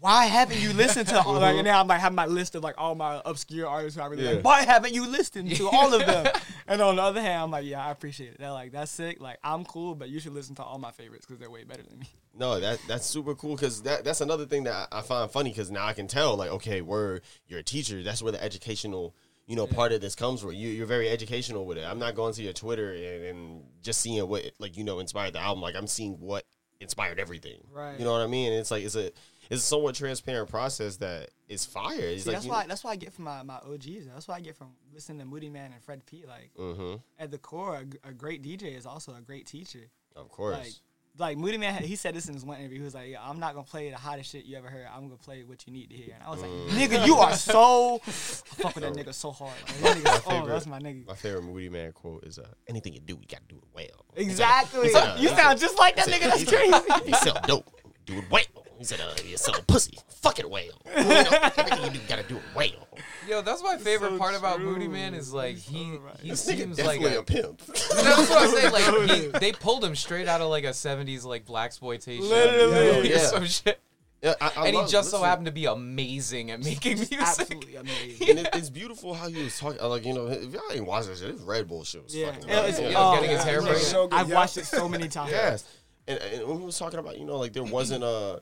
why 0.00 0.26
haven't 0.26 0.60
you 0.60 0.72
listened 0.72 1.08
to 1.08 1.20
all 1.24 1.34
like 1.34 1.56
and 1.56 1.66
uh-huh. 1.66 1.76
now 1.76 1.80
I'm 1.80 1.88
like 1.88 2.00
have 2.00 2.14
my 2.14 2.26
list 2.26 2.54
of 2.54 2.62
like 2.62 2.76
all 2.78 2.94
my 2.94 3.20
obscure 3.24 3.66
artists 3.66 3.98
who 3.98 4.02
I 4.02 4.06
really 4.06 4.24
Yeah. 4.24 4.32
like. 4.32 4.44
Why 4.44 4.62
haven't 4.62 4.94
you 4.94 5.06
listened 5.06 5.54
to 5.56 5.68
all 5.68 5.92
of 5.92 6.06
them? 6.06 6.32
and 6.68 6.80
on 6.80 6.96
the 6.96 7.02
other 7.02 7.20
hand, 7.20 7.42
I'm 7.42 7.50
like, 7.50 7.64
yeah, 7.64 7.84
I 7.84 7.90
appreciate 7.90 8.32
it. 8.32 8.38
They're 8.38 8.52
like, 8.52 8.72
that's 8.72 8.90
sick. 8.90 9.20
Like 9.20 9.38
I'm 9.42 9.64
cool, 9.64 9.94
but 9.94 10.08
you 10.08 10.20
should 10.20 10.34
listen 10.34 10.54
to 10.56 10.62
all 10.62 10.78
my 10.78 10.92
favorites 10.92 11.26
because 11.26 11.40
they're 11.40 11.50
way 11.50 11.64
better 11.64 11.82
than 11.82 11.98
me. 11.98 12.06
No, 12.36 12.60
that 12.60 12.78
that's 12.86 13.06
super 13.06 13.34
cool 13.34 13.56
because 13.56 13.82
that 13.82 14.04
that's 14.04 14.20
another 14.20 14.46
thing 14.46 14.64
that 14.64 14.88
I 14.92 14.98
I 14.98 15.02
find 15.02 15.30
funny 15.30 15.50
because 15.50 15.70
now 15.70 15.86
I 15.86 15.92
can 15.92 16.06
tell 16.06 16.36
like, 16.36 16.50
okay, 16.50 16.80
we're 16.80 17.20
you're 17.48 17.60
a 17.60 17.64
teacher. 17.64 18.02
That's 18.02 18.22
where 18.22 18.32
the 18.32 18.42
educational 18.42 19.14
you 19.46 19.56
know 19.56 19.66
part 19.66 19.92
of 19.92 20.00
this 20.00 20.14
comes 20.14 20.40
from. 20.40 20.52
You 20.52 20.68
you're 20.68 20.86
very 20.86 21.08
educational 21.08 21.66
with 21.66 21.78
it. 21.78 21.84
I'm 21.84 21.98
not 21.98 22.14
going 22.14 22.34
to 22.34 22.42
your 22.42 22.52
Twitter 22.52 22.92
and, 22.92 23.24
and 23.24 23.62
just 23.82 24.00
seeing 24.00 24.26
what 24.28 24.44
like 24.60 24.76
you 24.76 24.84
know 24.84 25.00
inspired 25.00 25.32
the 25.32 25.40
album. 25.40 25.62
Like 25.62 25.74
I'm 25.74 25.88
seeing 25.88 26.20
what 26.20 26.44
inspired 26.80 27.18
everything. 27.18 27.58
Right. 27.72 27.98
You 27.98 28.04
know 28.04 28.12
what 28.12 28.20
I 28.20 28.26
mean? 28.28 28.52
It's 28.52 28.70
like 28.70 28.84
it's 28.84 28.94
a 28.94 29.10
it's 29.50 29.62
a 29.62 29.66
somewhat 29.66 29.94
transparent 29.94 30.48
process 30.50 30.96
that 30.98 31.30
is 31.48 31.64
fire. 31.64 31.94
It's 31.98 32.24
See, 32.24 32.30
like 32.30 32.36
that's 32.36 32.46
why 32.46 32.66
that's 32.66 32.84
why 32.84 32.90
I 32.92 32.96
get 32.96 33.12
from 33.12 33.24
my, 33.24 33.42
my 33.42 33.56
OGs. 33.56 34.06
That's 34.12 34.28
why 34.28 34.36
I 34.36 34.40
get 34.40 34.56
from 34.56 34.68
listening 34.92 35.18
to 35.20 35.24
Moodymann 35.26 35.66
and 35.72 35.82
Fred 35.82 36.04
P. 36.06 36.24
Like 36.26 36.50
hmm 36.56 36.96
at 37.18 37.30
the 37.30 37.38
core, 37.38 37.84
a 38.04 38.12
great 38.12 38.42
DJ 38.42 38.76
is 38.76 38.86
also 38.86 39.14
a 39.14 39.20
great 39.20 39.46
teacher. 39.46 39.88
Of 40.16 40.28
course. 40.28 40.56
Like 40.58 40.72
like 41.18 41.36
Moodymann, 41.36 41.80
he 41.80 41.96
said 41.96 42.14
this 42.14 42.28
in 42.28 42.34
his 42.34 42.44
one 42.44 42.58
interview. 42.60 42.78
He 42.78 42.84
was 42.84 42.94
like, 42.94 43.16
"I'm 43.20 43.40
not 43.40 43.54
gonna 43.54 43.64
play 43.66 43.90
the 43.90 43.96
hottest 43.96 44.30
shit 44.30 44.44
you 44.44 44.56
ever 44.56 44.68
heard. 44.68 44.86
I'm 44.94 45.02
gonna 45.04 45.16
play 45.16 45.42
what 45.42 45.66
you 45.66 45.72
need 45.72 45.90
to 45.90 45.96
hear." 45.96 46.14
And 46.14 46.22
I 46.22 46.30
was 46.30 46.40
like, 46.40 46.50
Mm. 46.50 46.68
"Nigga, 46.68 47.06
you 47.06 47.16
are 47.16 47.32
so 47.36 47.96
I 47.96 48.10
fuck 48.10 48.74
with 48.76 48.84
that 48.84 48.92
nigga 48.92 49.12
so 49.12 49.32
hard. 49.32 49.52
Like, 49.82 49.94
that 49.94 49.96
nigga, 49.96 50.22
oh, 50.26 50.30
favorite- 50.30 50.52
that's 50.52 50.66
my 50.66 50.78
nigga." 50.78 51.06
My 51.08 51.14
favorite 51.14 51.42
Moodymann 51.44 51.92
quote 51.94 52.22
is, 52.24 52.38
uh, 52.38 52.46
"Anything 52.68 52.92
you 52.92 53.00
do, 53.00 53.14
you 53.14 53.26
gotta 53.28 53.42
do 53.48 53.56
it 53.56 53.64
well." 53.74 54.04
Exactly. 54.14 54.94
uh, 54.94 55.18
you 55.18 55.28
sound 55.30 55.58
just 55.58 55.76
like 55.76 55.96
that 55.96 56.06
nigga. 56.06 56.20
That's 56.20 56.44
crazy. 56.44 57.08
You 57.10 57.14
sell 57.16 57.40
dope, 57.46 57.66
do 58.06 58.18
it 58.18 58.24
well. 58.30 58.42
He 58.78 58.84
said, 58.84 59.00
uh, 59.00 59.10
"You 59.26 59.36
sell 59.36 59.60
pussy, 59.66 59.98
fuck 60.08 60.38
it 60.38 60.48
whale. 60.48 60.80
You 60.96 61.02
know, 61.04 61.24
everything 61.56 61.84
you 61.84 61.90
do, 61.90 61.98
you 61.98 62.04
gotta 62.08 62.22
do 62.22 62.36
it 62.36 62.42
whale." 62.54 62.86
Yo, 63.28 63.42
that's 63.42 63.62
my 63.62 63.76
favorite 63.76 64.12
so 64.12 64.18
part 64.18 64.34
about 64.36 64.58
true. 64.58 64.76
Moodymann 64.76 65.14
is 65.14 65.32
like 65.32 65.56
he 65.56 65.96
right. 65.96 66.16
he 66.20 66.30
This 66.30 66.42
seems 66.44 66.80
like 66.82 67.00
a, 67.00 67.18
a 67.18 67.22
pimp. 67.22 67.58
that's 67.66 67.90
what 68.30 68.42
I'm 68.42 68.48
saying. 68.50 68.72
Like 68.72 69.10
he, 69.10 69.26
they 69.40 69.52
pulled 69.52 69.84
him 69.84 69.94
straight 69.96 70.28
out 70.28 70.40
of 70.40 70.48
like 70.48 70.64
a 70.64 70.68
'70s 70.68 71.24
like 71.24 71.44
black 71.44 71.66
exploitation 71.66 72.28
Literally. 72.28 72.72
movie 72.96 73.12
or 73.12 73.16
Yeah. 73.16 73.18
some 73.26 73.46
shit. 73.46 73.80
Yeah, 74.22 74.34
I, 74.40 74.46
I 74.56 74.66
and 74.66 74.74
he 74.74 74.80
love- 74.82 74.90
just 74.90 75.10
so 75.10 75.22
happened 75.22 75.46
to 75.46 75.52
be 75.52 75.66
amazing 75.66 76.50
at 76.50 76.58
making 76.64 76.96
music. 76.96 77.20
Absolutely 77.20 77.76
amazing. 77.76 78.30
And 78.30 78.38
it, 78.40 78.48
it's 78.54 78.68
beautiful 78.70 79.14
how 79.14 79.28
he 79.28 79.42
was 79.44 79.58
talking. 79.58 79.80
Like 79.82 80.04
you 80.04 80.14
know, 80.14 80.26
if 80.28 80.52
y'all 80.52 80.62
ain't 80.72 80.86
watching 80.86 81.10
this 81.10 81.20
shit, 81.20 81.32
this 81.36 81.42
Red 81.42 81.68
Bull 81.68 81.84
shit 81.84 82.02
was 82.02 82.14
Yeah, 82.16 82.32
fucking. 82.32 82.48
it 82.48 82.52
was- 82.52 82.58
amazing. 82.78 82.90
Yeah, 82.92 82.98
oh, 82.98 83.14
getting 83.14 83.30
his 83.30 83.44
hair 83.44 83.60
yeah. 83.60 83.66
braided. 83.66 83.82
So 83.82 84.08
good, 84.08 84.18
I've 84.18 84.28
yeah. 84.28 84.34
watched 84.34 84.56
it 84.56 84.66
so 84.66 84.88
many 84.88 85.08
times. 85.08 85.30
Yes. 85.32 85.64
And, 86.08 86.18
and 86.20 86.48
when 86.48 86.58
he 86.60 86.64
was 86.64 86.78
talking 86.78 86.98
about, 86.98 87.18
you 87.18 87.26
know, 87.26 87.36
like 87.38 87.52
there 87.52 87.62
wasn't 87.64 88.02
a. 88.02 88.40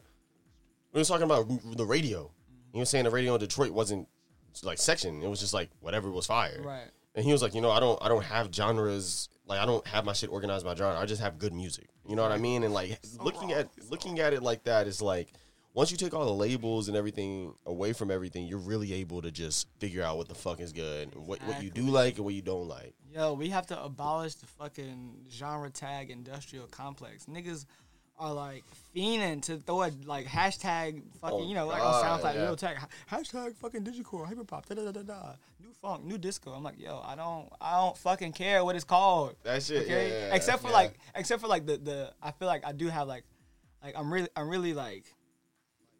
We 0.97 1.01
was 1.01 1.09
talking 1.09 1.25
about 1.25 1.47
the 1.77 1.85
radio. 1.85 2.33
He 2.73 2.79
was 2.79 2.89
saying 2.89 3.05
the 3.05 3.11
radio 3.11 3.35
in 3.35 3.41
Detroit 3.41 3.71
wasn't 3.71 4.09
like 4.63 4.79
section. 4.79 5.23
It 5.23 5.29
was 5.29 5.41
just 5.41 5.53
like 5.53 5.69
whatever 5.81 6.11
was 6.11 6.25
fired. 6.25 6.65
Right. 6.65 6.89
And 7.15 7.23
he 7.23 7.33
was 7.33 7.43
like, 7.43 7.55
you 7.55 7.61
know, 7.61 7.71
I 7.71 7.81
don't, 7.81 8.03
I 8.03 8.09
don't 8.09 8.25
have 8.25 8.49
genres. 8.51 9.29
Like 9.47 9.61
I 9.61 9.67
don't 9.67 9.87
have 9.89 10.07
my 10.07 10.15
shit 10.15 10.31
organized 10.31 10.65
by 10.65 10.75
genre. 10.75 10.99
I 10.99 11.05
just 11.05 11.21
have 11.21 11.39
good 11.39 11.53
music. 11.53 11.89
You 12.09 12.17
know 12.17 12.23
what 12.23 12.33
I 12.33 12.39
mean? 12.39 12.63
And 12.63 12.73
like 12.73 12.99
looking 13.21 13.53
at 13.53 13.69
looking 13.91 14.21
at 14.21 14.33
it 14.33 14.43
like 14.43 14.65
that 14.65 14.87
is 14.87 15.03
like. 15.03 15.29
Once 15.75 15.91
you 15.91 15.99
take 15.99 16.15
all 16.15 16.25
the 16.25 16.33
labels 16.33 16.89
and 16.89 16.97
everything 16.97 17.53
away 17.67 17.93
from 17.93 18.11
everything, 18.11 18.47
you're 18.47 18.59
really 18.59 18.95
able 18.95 19.21
to 19.21 19.31
just 19.31 19.69
figure 19.79 20.03
out 20.03 20.17
what 20.17 20.27
the 20.27 20.35
fuck 20.35 20.59
is 20.59 20.73
good, 20.73 21.15
what, 21.15 21.39
what 21.43 21.63
you 21.63 21.69
do 21.69 21.83
like 21.83 22.17
and 22.17 22.25
what 22.25 22.33
you 22.33 22.41
don't 22.41 22.67
like. 22.67 22.95
Yo, 23.15 23.35
we 23.35 23.51
have 23.51 23.67
to 23.67 23.85
abolish 23.85 24.37
the 24.37 24.47
fucking 24.47 25.27
genre 25.31 25.69
tag 25.69 26.11
industrial 26.11 26.67
complex. 26.69 27.27
Niggas 27.27 27.67
are 28.19 28.33
like 28.33 28.65
fiending 28.95 29.43
to 29.43 29.59
throw 29.59 29.83
a 29.83 29.91
like 30.07 30.27
hashtag 30.27 31.03
fucking, 31.21 31.39
Oh, 31.41 31.47
you 31.49 31.55
know, 31.55 31.67
like 31.67 31.83
on 31.83 32.03
SoundCloud, 32.03 32.35
yeah. 32.35 32.43
real 32.45 32.57
tag 32.57 32.77
hashtag 33.11 33.57
fucking 33.57 33.85
digicore, 33.85 34.27
hyperpop, 34.27 34.65
da 34.67 34.75
da 34.75 34.85
da 34.87 34.91
da 34.93 35.03
da, 35.03 35.33
new 35.63 35.71
funk, 35.83 36.05
new 36.05 36.17
disco. 36.17 36.53
I'm 36.53 36.63
like, 36.63 36.79
yo, 36.81 37.03
I 37.05 37.15
don't, 37.15 37.49
I 37.61 37.77
don't 37.79 37.97
fucking 37.99 38.33
care 38.33 38.65
what 38.65 38.75
it's 38.75 38.85
called. 38.85 39.37
That 39.45 39.63
shit, 39.63 39.83
Okay, 39.83 40.09
yeah, 40.11 40.27
yeah, 40.29 40.35
except 40.35 40.63
for 40.63 40.71
like, 40.71 40.95
except 41.15 41.43
for 41.43 41.49
like 41.49 41.67
the 41.67 41.77
the, 41.77 42.13
I 42.23 42.31
feel 42.31 42.49
like 42.49 42.65
I 42.67 42.73
do 42.73 42.89
have 42.89 43.07
like, 43.07 43.25
like 43.85 43.95
I'm 43.99 44.11
really, 44.13 44.29
I'm 44.35 44.49
really 44.49 44.73
like 44.73 45.05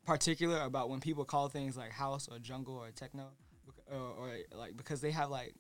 particular 0.05 0.61
about 0.63 0.89
when 0.89 1.01
people 1.01 1.25
call 1.25 1.49
things 1.49 1.77
like 1.77 1.91
house 1.91 2.29
or 2.31 2.39
jungle 2.39 2.77
or 2.77 2.91
techno, 2.93 3.25
or, 3.93 3.99
or 3.99 4.31
like 4.57 4.77
because 4.77 5.01
they 5.01 5.11
have 5.11 5.31
like 5.31 5.55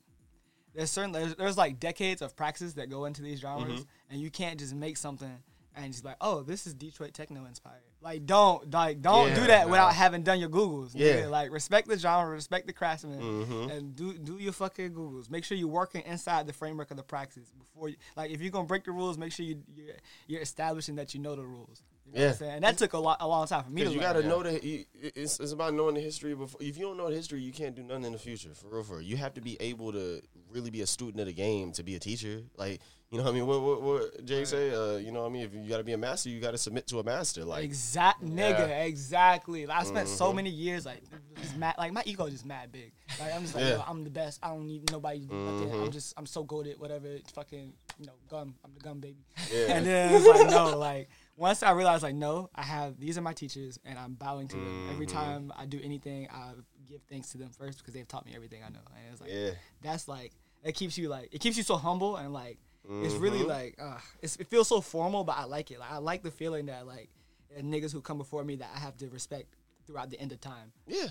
there's 0.74 0.90
certain 0.90 1.12
there's, 1.12 1.34
there's 1.36 1.56
like 1.58 1.80
decades 1.80 2.22
of 2.22 2.36
practice 2.36 2.74
that 2.74 2.88
go 2.90 3.04
into 3.06 3.22
these 3.22 3.40
genres, 3.40 3.80
Mm-hmm. 3.80 4.12
and 4.12 4.20
you 4.20 4.30
can't 4.30 4.58
just 4.58 4.74
make 4.74 4.96
something 4.96 5.38
and 5.76 5.92
just 5.92 6.04
like, 6.04 6.16
oh, 6.20 6.42
this 6.42 6.66
is 6.66 6.74
Detroit 6.74 7.12
techno 7.14 7.44
inspired. 7.44 7.82
Like, 8.00 8.24
don't 8.26 8.72
like 8.72 9.02
don't 9.02 9.34
do 9.34 9.46
that 9.46 9.66
nah. 9.66 9.70
without 9.72 9.92
having 9.94 10.22
done 10.22 10.40
your 10.40 10.48
googles. 10.48 10.90
Yeah. 10.94 11.22
nigga. 11.22 11.30
like 11.30 11.50
respect 11.50 11.88
the 11.88 11.98
genre, 11.98 12.32
respect 12.32 12.66
the 12.66 12.72
craftsman, 12.72 13.20
Mhm. 13.20 13.70
and 13.76 13.96
do 13.96 14.16
do 14.16 14.38
your 14.38 14.52
fucking 14.52 14.92
googles. 14.94 15.30
Make 15.30 15.44
sure 15.44 15.56
you're 15.56 15.68
working 15.68 16.02
inside 16.06 16.46
the 16.46 16.52
framework 16.52 16.90
of 16.90 16.96
the 16.96 17.02
practice 17.02 17.52
before. 17.58 17.88
You, 17.90 17.96
like, 18.16 18.30
if 18.30 18.40
you're 18.40 18.50
gonna 18.50 18.66
break 18.66 18.84
the 18.84 18.92
rules, 18.92 19.18
make 19.18 19.32
sure 19.32 19.44
you 19.44 19.62
you're, 19.74 19.94
you're 20.26 20.40
establishing 20.42 20.94
that 20.96 21.14
you 21.14 21.20
know 21.20 21.34
the 21.36 21.42
rules. 21.44 21.82
You 22.06 22.12
know 22.12 22.18
what 22.18 22.20
Yeah. 22.20 22.28
I'm 22.28 22.34
saying? 22.36 22.52
And 22.54 22.64
that 22.64 22.78
took 22.78 22.92
a 22.92 22.98
lot 22.98 23.16
a 23.20 23.26
long 23.28 23.46
time 23.46 23.64
for 23.64 23.70
me 23.70 23.82
to 23.82 23.90
Because 23.90 23.94
you 23.94 24.00
got 24.00 24.12
to 24.14 24.22
know 24.26 24.42
that 24.42 24.60
it's, 24.64 25.40
it's 25.40 25.52
about 25.52 25.74
knowing 25.74 25.94
the 25.94 26.00
history 26.00 26.34
before. 26.34 26.60
If 26.62 26.78
you 26.78 26.84
don't 26.86 26.96
know 26.96 27.08
the 27.10 27.16
history, 27.16 27.40
you 27.40 27.52
can't 27.52 27.74
do 27.74 27.82
nothing 27.82 28.04
in 28.04 28.12
the 28.12 28.18
future. 28.18 28.54
For 28.54 28.68
real, 28.68 28.82
for 28.84 28.92
real. 28.98 29.02
You 29.02 29.16
have 29.16 29.34
to 29.34 29.40
be 29.40 29.56
able 29.60 29.92
to 29.92 30.22
really 30.50 30.70
be 30.70 30.82
a 30.82 30.86
student 30.86 31.20
of 31.20 31.26
the 31.26 31.32
game 31.32 31.72
to 31.72 31.82
be 31.82 31.94
a 31.96 31.98
teacher. 31.98 32.42
Like 32.56 32.80
you 33.10 33.18
know, 33.18 33.24
what 33.24 33.30
I 33.30 33.34
mean, 33.34 33.46
what 33.46 33.62
what, 33.62 33.82
what 33.82 34.24
Jay 34.24 34.44
say? 34.44 34.74
Uh, 34.74 34.96
you 34.96 35.12
know, 35.12 35.20
what 35.22 35.28
I 35.28 35.32
mean, 35.32 35.42
if 35.44 35.54
you 35.54 35.68
got 35.68 35.76
to 35.78 35.84
be 35.84 35.92
a 35.92 35.98
master, 35.98 36.28
you 36.28 36.40
got 36.40 36.50
to 36.52 36.58
submit 36.58 36.88
to 36.88 36.98
a 36.98 37.04
master. 37.04 37.44
Like 37.44 37.62
Exact 37.62 38.20
nigga, 38.24 38.84
exactly. 38.84 39.64
Like, 39.66 39.78
I 39.78 39.84
spent 39.84 40.08
so 40.08 40.26
Mm-hmm. 40.26 40.36
many 40.36 40.50
years 40.50 40.84
like 40.86 41.02
just 41.40 41.56
mad, 41.56 41.76
like 41.78 41.92
my 41.92 42.02
ego 42.04 42.28
just 42.28 42.44
mad 42.44 42.72
big. 42.72 42.92
Like 43.20 43.32
I'm 43.32 43.42
just 43.42 43.54
like, 43.54 43.62
Yeah. 43.64 43.76
yo, 43.76 43.84
I'm 43.86 44.02
the 44.02 44.10
best. 44.10 44.40
I 44.42 44.48
don't 44.48 44.66
need 44.66 44.90
nobody. 44.90 45.20
to 45.20 45.26
do 45.26 45.34
nothing. 45.34 45.68
Mm-hmm. 45.68 45.82
I'm 45.84 45.92
just, 45.92 46.14
I'm 46.16 46.26
so 46.26 46.42
goaded. 46.42 46.80
Whatever. 46.80 47.18
Fucking, 47.32 47.72
you 48.00 48.06
know, 48.06 48.14
gum. 48.28 48.56
I'm 48.64 48.72
the 48.74 48.80
gum 48.80 48.98
baby. 49.00 49.24
Yeah. 49.52 49.66
And 49.76 49.86
then 49.86 50.14
it's 50.14 50.26
like 50.26 50.50
no, 50.50 50.76
like 50.76 51.08
once 51.36 51.62
I 51.62 51.70
realized 51.72 52.02
like 52.02 52.14
no, 52.14 52.48
I 52.54 52.62
have 52.62 52.98
these 52.98 53.16
are 53.18 53.22
my 53.22 53.32
teachers 53.34 53.78
and 53.84 53.98
I'm 53.98 54.14
bowing 54.14 54.48
to 54.48 54.56
them 54.56 54.82
every 54.88 55.06
Mm-hmm. 55.06 55.16
time 55.16 55.52
I 55.56 55.66
do 55.66 55.80
anything. 55.82 56.28
I 56.32 56.52
give 56.88 57.02
thanks 57.10 57.30
to 57.32 57.38
them 57.38 57.50
first 57.50 57.78
because 57.78 57.94
they've 57.94 58.08
taught 58.08 58.24
me 58.26 58.32
everything 58.34 58.62
I 58.64 58.68
know. 58.70 58.80
And 58.94 59.12
it's 59.12 59.20
like 59.20 59.30
yeah, 59.32 59.50
that's 59.82 60.08
like 60.08 60.32
it 60.64 60.72
keeps 60.72 60.96
you 60.98 61.08
like 61.08 61.28
it 61.32 61.40
keeps 61.40 61.56
you 61.56 61.62
so 61.62 61.76
humble 61.76 62.16
and 62.16 62.32
like 62.32 62.58
it's 63.02 63.16
really 63.16 63.40
Mm-hmm. 63.40 63.48
like 63.48 63.74
uh, 63.80 63.98
it's, 64.22 64.36
it 64.36 64.46
feels 64.46 64.68
so 64.68 64.80
formal, 64.80 65.24
but 65.24 65.36
I 65.36 65.44
like 65.44 65.70
it. 65.72 65.80
Like 65.80 65.90
I 65.90 65.98
like 65.98 66.22
the 66.22 66.30
feeling 66.30 66.66
that 66.66 66.86
like 66.86 67.10
there 67.50 67.60
niggas 67.62 67.92
who 67.92 68.00
come 68.00 68.16
before 68.18 68.44
me 68.44 68.56
that 68.56 68.70
I 68.74 68.78
have 68.78 68.96
to 68.98 69.08
respect 69.08 69.54
throughout 69.86 70.08
the 70.10 70.18
end 70.20 70.30
of 70.32 70.40
time. 70.40 70.72
yeah, 70.86 71.08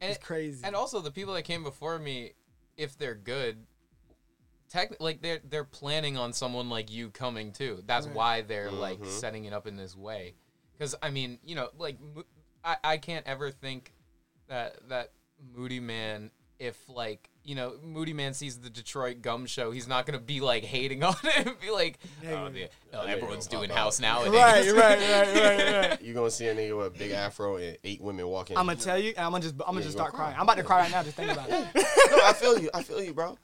And, 0.00 0.10
It's 0.14 0.22
crazy. 0.24 0.60
And 0.64 0.74
also 0.76 1.00
the 1.00 1.10
people 1.12 1.32
that 1.34 1.42
came 1.44 1.62
before 1.62 1.98
me, 1.98 2.32
if 2.76 2.98
they're 2.98 3.14
good, 3.14 3.66
tech 4.72 4.96
like 5.00 5.20
they're 5.20 5.40
they're 5.48 5.64
planning 5.64 6.16
on 6.16 6.32
someone 6.32 6.70
like 6.70 6.90
you 6.90 7.10
coming 7.10 7.52
too. 7.52 7.82
That's 7.86 8.06
why 8.06 8.40
they're 8.40 8.70
like 8.70 8.98
mm-hmm. 8.98 9.10
setting 9.10 9.44
it 9.44 9.52
up 9.52 9.66
in 9.66 9.76
this 9.76 9.96
way. 9.96 10.34
Because 10.72 10.94
I 11.02 11.10
mean, 11.10 11.38
you 11.44 11.54
know, 11.54 11.68
like 11.78 11.98
I 12.64 12.76
I 12.82 12.96
can't 12.96 13.26
ever 13.26 13.50
think 13.50 13.92
that 14.48 14.88
that 14.88 15.12
Moodymann. 15.56 16.30
If 16.58 16.88
like 16.88 17.28
you 17.42 17.56
know 17.56 17.72
Moodymann 17.84 18.36
sees 18.36 18.60
the 18.60 18.70
Detroit 18.70 19.20
Gum 19.20 19.46
Show, 19.46 19.72
he's 19.72 19.88
not 19.88 20.06
gonna 20.06 20.20
be 20.20 20.40
like 20.40 20.62
hating 20.62 21.02
on 21.02 21.16
it 21.24 21.44
and 21.48 21.60
be 21.60 21.72
like, 21.72 21.98
oh, 22.30 22.50
the, 22.50 22.68
oh, 22.92 23.00
everyone's 23.00 23.48
doing 23.48 23.68
house 23.68 23.98
nowadays. 23.98 24.32
right, 24.32 24.72
right, 24.72 24.98
right, 25.00 25.34
right, 25.34 25.88
right. 25.90 26.02
you 26.02 26.14
gonna 26.14 26.30
see 26.30 26.46
a 26.46 26.54
nigga 26.54 26.78
with 26.78 26.86
a 26.86 26.90
big 26.90 27.10
afro 27.10 27.56
and 27.56 27.76
eight 27.82 28.00
women 28.00 28.28
walking. 28.28 28.56
I'm 28.56 28.66
gonna 28.66 28.78
tell 28.78 28.96
you, 28.96 29.08
and 29.16 29.26
I'm 29.26 29.32
gonna 29.32 29.42
just, 29.42 29.54
I'm 29.54 29.74
gonna 29.74 29.80
Yeah, 29.80 29.84
just 29.86 29.96
start 29.96 30.12
gonna 30.12 30.22
crying. 30.22 30.36
I'm 30.36 30.44
about 30.44 30.58
to 30.58 30.62
cry 30.62 30.82
right 30.82 30.90
now. 30.92 31.02
Just 31.02 31.16
think 31.16 31.32
about 31.32 31.48
it. 31.48 31.66
no, 31.74 32.18
I 32.24 32.32
feel 32.32 32.56
you. 32.60 32.70
I 32.72 32.84
feel 32.84 33.02
you, 33.02 33.12
bro. 33.12 33.36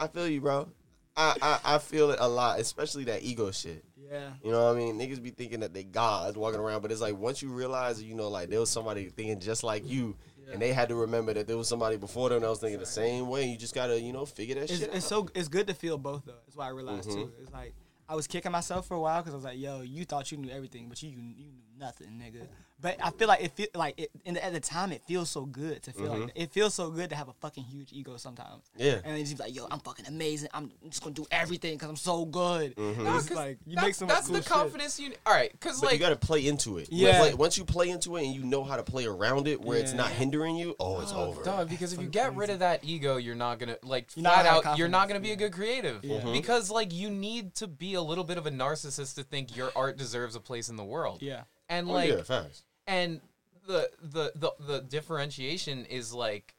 I 0.00 0.06
feel 0.08 0.26
you, 0.26 0.40
bro. 0.40 0.68
I, 1.16 1.36
I 1.42 1.74
I 1.74 1.78
feel 1.78 2.10
it 2.10 2.18
a 2.20 2.28
lot, 2.28 2.58
especially 2.60 3.04
that 3.04 3.22
ego 3.22 3.50
shit. 3.50 3.84
Yeah. 4.10 4.30
You 4.42 4.50
know 4.50 4.64
what 4.66 4.74
I 4.74 4.78
mean? 4.78 4.98
Niggas 4.98 5.22
be 5.22 5.30
thinking 5.30 5.60
that 5.60 5.72
they 5.74 5.84
gods 5.84 6.36
walking 6.36 6.58
around, 6.58 6.82
but 6.82 6.90
it's 6.90 7.00
like 7.00 7.16
once 7.16 7.42
you 7.42 7.50
realize, 7.50 8.02
you 8.02 8.14
know, 8.14 8.28
like 8.28 8.48
there 8.48 8.58
was 8.60 8.70
somebody 8.70 9.04
thinking 9.10 9.38
just 9.38 9.62
like 9.62 9.86
you, 9.88 10.16
and 10.52 10.60
they 10.60 10.72
had 10.72 10.88
to 10.88 10.94
remember 10.96 11.32
that 11.34 11.46
there 11.46 11.56
was 11.56 11.68
somebody 11.68 11.96
before 11.96 12.28
them 12.30 12.40
that 12.42 12.48
was 12.48 12.58
thinking 12.58 12.80
the 12.80 12.86
same 12.86 13.28
way. 13.28 13.46
You 13.46 13.56
just 13.56 13.74
gotta, 13.74 14.00
you 14.00 14.12
know, 14.12 14.24
figure 14.24 14.54
that 14.56 14.62
It's, 14.64 14.78
shit 14.80 14.88
it's 14.94 15.04
out. 15.04 15.26
so 15.26 15.28
it's 15.34 15.48
good 15.48 15.66
to 15.68 15.74
feel 15.74 15.98
both 15.98 16.24
though. 16.24 16.34
That's 16.46 16.56
why 16.56 16.66
I 16.66 16.70
realized 16.70 17.08
Mm-hmm. 17.08 17.20
too. 17.22 17.32
It's 17.42 17.52
like 17.52 17.74
I 18.08 18.14
was 18.16 18.26
kicking 18.26 18.50
myself 18.50 18.86
for 18.88 18.94
a 18.94 19.00
while 19.00 19.20
because 19.20 19.34
I 19.34 19.36
was 19.36 19.44
like, 19.44 19.58
"Yo, 19.58 19.82
you 19.82 20.04
thought 20.04 20.32
you 20.32 20.38
knew 20.38 20.50
everything, 20.50 20.88
but 20.88 21.00
you 21.02 21.10
you 21.10 21.22
knew 21.22 21.52
nothing, 21.78 22.08
nigga." 22.20 22.46
But 22.82 22.96
I 23.02 23.10
feel 23.10 23.28
like 23.28 23.42
it 23.42 23.52
feel 23.52 23.66
like 23.74 23.98
it, 24.00 24.10
in 24.24 24.34
the, 24.34 24.44
at 24.44 24.52
the 24.52 24.60
time 24.60 24.92
it 24.92 25.02
feels 25.06 25.28
so 25.28 25.44
good 25.44 25.82
to 25.82 25.92
feel 25.92 26.06
like 26.08 26.26
that. 26.34 26.42
it 26.42 26.50
feels 26.50 26.74
so 26.74 26.90
good 26.90 27.10
to 27.10 27.16
have 27.16 27.28
a 27.28 27.32
fucking 27.34 27.64
huge 27.64 27.92
ego 27.92 28.16
sometimes. 28.16 28.62
Mm-hmm. 28.78 28.82
Yeah. 28.82 29.00
and 29.04 29.18
it's 29.18 29.30
just 29.30 29.40
like, 29.40 29.54
"Yo, 29.54 29.66
I'm 29.70 29.80
fucking 29.80 30.06
amazing. 30.06 30.48
I'm 30.54 30.70
just 30.88 31.02
gonna 31.02 31.14
do 31.14 31.26
everything 31.30 31.74
because 31.74 31.88
I'm 31.90 31.96
so 31.96 32.24
good." 32.24 32.74
Mm-hmm. 32.76 33.06
And 33.06 33.16
it's 33.16 33.28
'cause 33.28 33.36
like 33.36 33.58
you 33.66 33.74
that's, 33.76 33.86
make 33.86 33.94
so 33.94 34.06
much 34.06 34.14
that's 34.14 34.26
cool 34.28 34.36
the 34.36 34.42
shit. 34.42 34.50
confidence 34.50 35.00
you. 35.00 35.12
All 35.26 35.34
right, 35.34 35.52
because 35.52 35.82
like 35.82 35.92
you 35.94 35.98
gotta 35.98 36.16
play 36.16 36.46
into 36.46 36.78
it. 36.78 36.88
Yeah. 36.90 37.18
Play- 37.20 37.34
once 37.34 37.58
you 37.58 37.64
play 37.64 37.90
into 37.90 38.16
it 38.16 38.24
and 38.24 38.34
you 38.34 38.42
know 38.44 38.64
how 38.64 38.76
to 38.76 38.82
play 38.82 39.04
around 39.06 39.46
it, 39.48 39.60
where 39.60 39.78
it's 39.78 39.92
not 39.92 40.10
hindering 40.10 40.56
you, 40.56 40.74
oh, 40.80 41.00
it's 41.00 41.12
Oh, 41.12 41.26
over. 41.28 41.42
Dog, 41.42 41.68
because 41.68 41.92
if 41.92 42.00
you 42.00 42.06
get 42.08 42.34
rid 42.34 42.50
of 42.50 42.60
that 42.60 42.84
ego, 42.84 43.16
you're 43.16 43.34
not 43.34 43.58
gonna 43.58 43.76
like 43.82 44.16
You're 44.16 44.22
not 44.24 44.42
flat 44.42 44.66
out. 44.66 44.78
You're 44.78 44.88
not 44.88 45.08
gonna 45.08 45.20
be 45.20 45.32
a 45.32 45.36
good 45.36 45.52
creative 45.52 46.02
Yeah. 46.04 46.24
because 46.32 46.70
like 46.70 46.92
you 46.94 47.10
need 47.10 47.54
to 47.56 47.66
be 47.66 47.94
a 47.94 48.02
little 48.02 48.24
bit 48.24 48.38
of 48.38 48.46
a 48.46 48.50
narcissist 48.50 49.16
to 49.16 49.22
think 49.22 49.54
your 49.56 49.70
art 49.76 49.96
deserves 49.98 50.34
a 50.34 50.40
place 50.40 50.68
in 50.68 50.76
the 50.76 50.84
world. 50.84 51.20
Yeah, 51.20 51.42
and 51.68 51.88
Oh, 51.88 51.92
like 51.92 52.10
yeah, 52.10 52.22
facts. 52.22 52.62
And 52.90 53.20
the, 53.66 53.88
the 54.02 54.32
the 54.34 54.52
the 54.66 54.80
differentiation 54.80 55.84
is 55.86 56.12
like 56.12 56.54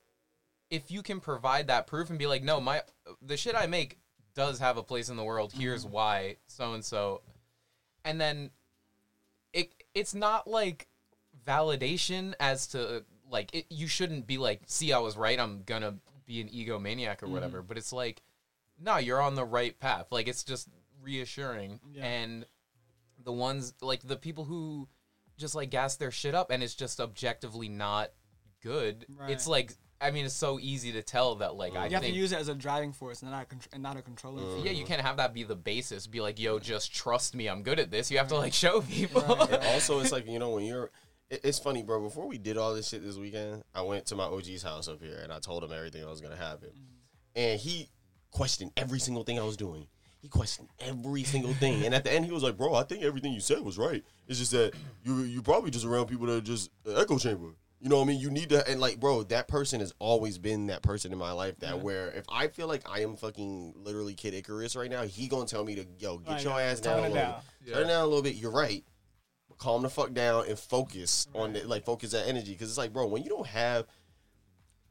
if 0.69 0.89
you 0.89 1.03
can 1.03 1.19
provide 1.19 1.67
that 1.67 1.85
proof 1.85 2.09
and 2.09 2.17
be 2.17 2.25
like, 2.25 2.41
no, 2.41 2.61
my 2.61 2.81
the 3.21 3.35
shit 3.35 3.53
I 3.53 3.67
make 3.67 3.99
does 4.33 4.59
have 4.59 4.77
a 4.77 4.83
place 4.83 5.09
in 5.09 5.17
the 5.17 5.23
world. 5.23 5.51
Here's 5.53 5.83
mm-hmm. 5.83 5.93
why, 5.93 6.37
so 6.47 6.73
and 6.73 6.83
so, 6.83 7.21
and 8.05 8.19
then 8.19 8.49
it 9.51 9.73
it's 9.93 10.15
not 10.15 10.47
like 10.47 10.87
validation 11.45 12.33
as 12.39 12.67
to 12.67 13.03
like 13.29 13.53
it, 13.53 13.65
you 13.69 13.87
shouldn't 13.87 14.25
be 14.25 14.37
like, 14.37 14.61
see, 14.65 14.93
I 14.93 14.99
was 14.99 15.17
right. 15.17 15.37
I'm 15.37 15.63
gonna 15.65 15.95
be 16.25 16.39
an 16.39 16.47
egomaniac 16.47 17.21
or 17.21 17.27
whatever. 17.27 17.57
Mm-hmm. 17.59 17.67
But 17.67 17.77
it's 17.77 17.91
like, 17.91 18.21
no, 18.79 18.95
you're 18.97 19.21
on 19.21 19.35
the 19.35 19.43
right 19.43 19.77
path. 19.77 20.07
Like 20.11 20.29
it's 20.29 20.45
just 20.45 20.69
reassuring 21.03 21.81
Yeah. 21.91 22.05
and 22.05 22.45
the 23.23 23.33
ones 23.33 23.73
like 23.81 24.01
the 24.01 24.15
people 24.15 24.45
who 24.45 24.87
just 25.37 25.55
like 25.55 25.69
gas 25.69 25.97
their 25.97 26.11
shit 26.11 26.35
up 26.35 26.51
and 26.51 26.61
it's 26.63 26.75
just 26.75 26.99
objectively 26.99 27.69
not 27.69 28.11
good. 28.61 29.05
Right. 29.17 29.31
It's 29.31 29.47
like 29.47 29.73
I 30.01 30.09
mean, 30.09 30.25
it's 30.25 30.33
so 30.33 30.59
easy 30.59 30.93
to 30.93 31.03
tell 31.03 31.35
that 31.35 31.55
like 31.55 31.75
I 31.75 31.85
You 31.85 31.93
have 31.93 32.03
to 32.03 32.09
use 32.09 32.31
it 32.31 32.39
as 32.39 32.47
a 32.47 32.55
driving 32.55 32.91
force 32.91 33.21
and 33.21 33.29
not 33.29 33.43
a, 33.43 33.55
contr- 33.55 33.67
and 33.71 33.83
not 33.83 33.97
a 33.97 34.01
controlling 34.01 34.43
force. 34.43 34.61
Mm. 34.61 34.65
yeah, 34.65 34.71
you 34.71 34.83
can't 34.83 35.01
have 35.01 35.17
that 35.17 35.33
be 35.33 35.43
the 35.43 35.55
basis. 35.55 36.07
Be 36.07 36.21
like, 36.21 36.39
yo, 36.39 36.57
just 36.57 36.93
trust 36.93 37.35
me, 37.35 37.47
I'm 37.47 37.61
good 37.61 37.79
at 37.79 37.91
this. 37.91 38.09
You 38.09 38.17
have 38.17 38.27
to 38.29 38.35
mm. 38.35 38.39
like 38.39 38.53
show 38.53 38.81
people. 38.81 39.21
And 39.21 39.63
also, 39.67 39.99
it's 39.99 40.11
like 40.11 40.27
you 40.27 40.39
know 40.39 40.49
when 40.49 40.65
you're. 40.65 40.89
it- 41.29 41.41
It's 41.43 41.59
funny, 41.59 41.83
bro. 41.83 42.01
Before 42.01 42.27
we 42.27 42.39
did 42.39 42.57
all 42.57 42.73
this 42.73 42.89
shit 42.89 43.03
this 43.03 43.17
weekend, 43.17 43.63
I 43.75 43.83
went 43.83 44.07
to 44.07 44.15
my 44.15 44.23
OG's 44.23 44.63
house 44.63 44.87
up 44.87 45.01
here 45.01 45.19
and 45.21 45.31
I 45.31 45.37
told 45.37 45.63
him 45.63 45.71
everything 45.71 46.01
that 46.01 46.09
was 46.09 46.21
gonna 46.21 46.35
happen, 46.35 46.69
mm. 46.69 46.85
and 47.35 47.59
he 47.59 47.89
questioned 48.31 48.71
every 48.75 48.99
single 48.99 49.23
thing 49.23 49.39
I 49.39 49.43
was 49.43 49.57
doing. 49.57 49.87
He 50.21 50.27
questioned 50.29 50.69
every 50.79 51.23
single 51.23 51.53
thing, 51.55 51.83
and 51.83 51.95
at 51.95 52.03
the 52.03 52.13
end, 52.13 52.25
he 52.25 52.31
was 52.31 52.43
like, 52.43 52.55
"Bro, 52.55 52.75
I 52.75 52.83
think 52.83 53.03
everything 53.03 53.33
you 53.33 53.39
said 53.39 53.61
was 53.61 53.77
right. 53.79 54.03
It's 54.27 54.37
just 54.37 54.51
that 54.51 54.73
you 55.03 55.23
you 55.23 55.41
probably 55.41 55.71
just 55.71 55.83
around 55.85 56.05
people 56.07 56.27
that 56.27 56.33
are 56.37 56.41
just 56.41 56.69
an 56.85 56.95
echo 56.97 57.17
chamber. 57.17 57.55
You 57.79 57.89
know 57.89 57.97
what 57.97 58.03
I 58.03 58.07
mean? 58.09 58.19
You 58.19 58.29
need 58.29 58.49
to 58.49 58.67
and 58.69 58.79
like, 58.79 58.99
bro, 58.99 59.23
that 59.23 59.47
person 59.47 59.79
has 59.79 59.91
always 59.97 60.37
been 60.37 60.67
that 60.67 60.83
person 60.83 61.11
in 61.11 61.17
my 61.17 61.31
life. 61.31 61.57
That 61.61 61.81
where 61.81 62.11
if 62.11 62.25
I 62.31 62.47
feel 62.47 62.67
like 62.67 62.83
I 62.87 63.01
am 63.01 63.15
fucking 63.15 63.73
literally 63.75 64.13
Kid 64.13 64.35
Icarus 64.35 64.75
right 64.75 64.91
now, 64.91 65.01
he 65.03 65.27
gonna 65.27 65.47
tell 65.47 65.65
me 65.65 65.73
to 65.73 65.85
yo 65.97 66.19
get 66.19 66.31
Right, 66.31 66.43
your 66.43 66.53
yeah. 66.59 66.65
ass 66.67 66.79
Tone 66.79 66.97
down 66.97 67.03
a 67.03 67.07
it 67.07 67.13
little 67.13 67.31
down. 67.31 67.41
bit. 67.65 67.73
Turn 67.73 67.83
it 67.83 67.87
down 67.87 68.01
a 68.03 68.05
little 68.05 68.21
bit. 68.21 68.35
You're 68.35 68.51
right 68.51 68.83
calm 69.57 69.83
the 69.83 69.89
fuck 69.89 70.11
down 70.11 70.43
and 70.49 70.57
focus 70.57 71.27
on 71.35 71.55
it, 71.55 71.67
like 71.67 71.85
focus 71.85 72.11
that 72.11 72.27
energy 72.27 72.51
because 72.51 72.67
it's 72.67 72.79
like, 72.79 72.91
bro, 72.91 73.05
when 73.05 73.21
you 73.21 73.29
don't 73.29 73.45
have 73.45 73.85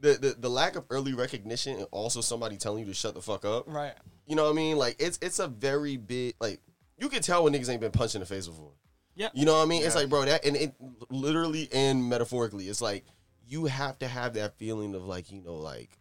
the, 0.01 0.13
the 0.13 0.35
the 0.39 0.49
lack 0.49 0.75
of 0.75 0.83
early 0.89 1.13
recognition 1.13 1.77
and 1.77 1.87
also 1.91 2.19
somebody 2.21 2.57
telling 2.57 2.79
you 2.79 2.85
to 2.87 2.93
shut 2.93 3.13
the 3.13 3.21
fuck 3.21 3.45
up, 3.45 3.65
Right. 3.67 3.93
you 4.25 4.35
know 4.35 4.43
what 4.45 4.51
I 4.51 4.55
mean? 4.55 4.77
Like 4.77 4.97
it's 4.99 5.17
it's 5.21 5.39
a 5.39 5.47
very 5.47 5.97
big 5.97 6.35
like 6.41 6.59
you 6.97 7.07
can 7.09 7.21
tell 7.21 7.43
when 7.43 7.53
niggas 7.53 7.69
ain't 7.69 7.81
been 7.81 7.91
punched 7.91 8.15
in 8.15 8.21
the 8.21 8.25
face 8.27 8.47
before. 8.47 8.73
Yeah. 9.15 9.29
You 9.33 9.45
know 9.45 9.53
what 9.57 9.63
I 9.63 9.65
mean? 9.65 9.83
It's 9.85 9.95
like, 9.95 10.09
bro, 10.09 10.25
that 10.25 10.45
and 10.45 10.55
it 10.55 10.73
literally 11.09 11.69
and 11.73 12.07
metaphorically, 12.07 12.67
it's 12.67 12.81
like 12.81 13.05
you 13.47 13.65
have 13.65 13.97
to 13.99 14.07
have 14.07 14.33
that 14.35 14.57
feeling 14.57 14.95
of 14.95 15.05
like, 15.05 15.31
you 15.31 15.41
know, 15.41 15.55
like, 15.55 15.97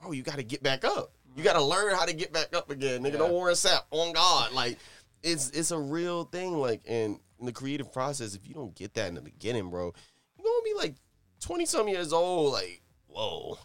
bro, 0.00 0.12
you 0.12 0.22
got 0.22 0.36
to 0.36 0.42
get 0.42 0.62
back 0.62 0.84
up. 0.84 1.12
You 1.36 1.42
got 1.42 1.54
to 1.54 1.62
learn 1.62 1.94
how 1.94 2.04
to 2.04 2.12
get 2.12 2.32
back 2.32 2.54
up 2.54 2.70
again, 2.70 3.02
nigga. 3.02 3.12
Yeah. 3.12 3.18
Don't 3.18 3.32
Warren 3.32 3.54
Sapp 3.54 3.82
on 3.90 4.12
God, 4.12 4.52
like 4.52 4.78
it's 5.22 5.50
it's 5.50 5.70
a 5.70 5.78
real 5.78 6.24
thing. 6.24 6.56
Like, 6.58 6.82
and 6.86 7.18
in 7.40 7.46
the 7.46 7.52
creative 7.52 7.92
process, 7.92 8.34
if 8.34 8.46
you 8.46 8.54
don't 8.54 8.74
get 8.74 8.94
that 8.94 9.08
in 9.08 9.14
the 9.14 9.22
beginning, 9.22 9.70
bro, 9.70 9.92
you're 10.36 10.44
gonna 10.44 10.62
be 10.64 10.74
like 10.74 10.94
twenty 11.40 11.64
some 11.66 11.88
years 11.88 12.12
old, 12.12 12.52
like, 12.52 12.81
whoa. 13.12 13.58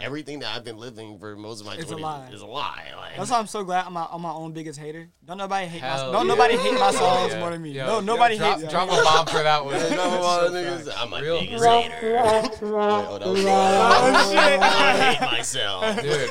Everything 0.00 0.40
that 0.40 0.48
I've 0.56 0.64
been 0.64 0.76
living 0.76 1.20
for 1.20 1.36
most 1.36 1.60
of 1.60 1.66
my 1.66 1.76
It's 1.76 1.88
a 1.92 1.96
lie. 1.96 2.28
is 2.32 2.40
a 2.40 2.46
lie. 2.46 2.82
Like, 2.96 3.16
That's 3.16 3.30
why 3.30 3.38
I'm 3.38 3.46
so 3.46 3.62
glad 3.62 3.86
I'm 3.86 3.92
my, 3.92 4.08
I'm 4.10 4.22
my 4.22 4.32
own 4.32 4.52
biggest 4.52 4.76
hater. 4.76 5.08
Don't 5.24 5.38
nobody 5.38 5.68
hate 5.68 5.82
my 5.82 5.96
don't 5.96 6.12
yeah. 6.26 6.34
nobody 6.34 6.56
hate 6.56 6.74
my 6.80 6.90
songs 6.90 7.32
Yeah. 7.32 7.38
more 7.38 7.50
than 7.50 7.62
me. 7.62 7.70
Yo, 7.70 7.86
no, 7.86 7.92
yo, 7.94 8.00
nobody 8.00 8.36
drop, 8.36 8.58
hates 8.58 8.70
drop 8.72 8.88
a 8.88 9.02
bomb 9.04 9.26
for 9.26 9.42
that 9.44 9.64
one. 9.64 9.74
You 9.80 9.96
know 9.96 10.18
what 10.18 10.50
niggas- 10.52 10.92
I'm 10.98 11.12
a 11.12 11.22
Real- 11.22 11.40
biggest 11.40 11.64
hater. 11.64 11.94
Wait, 12.02 12.50
oh, 12.62 13.18
that 13.20 13.28
was 13.28 13.44
I 13.46 15.14
hate 15.14 15.20
myself. 15.30 15.96
Dude, 16.02 16.30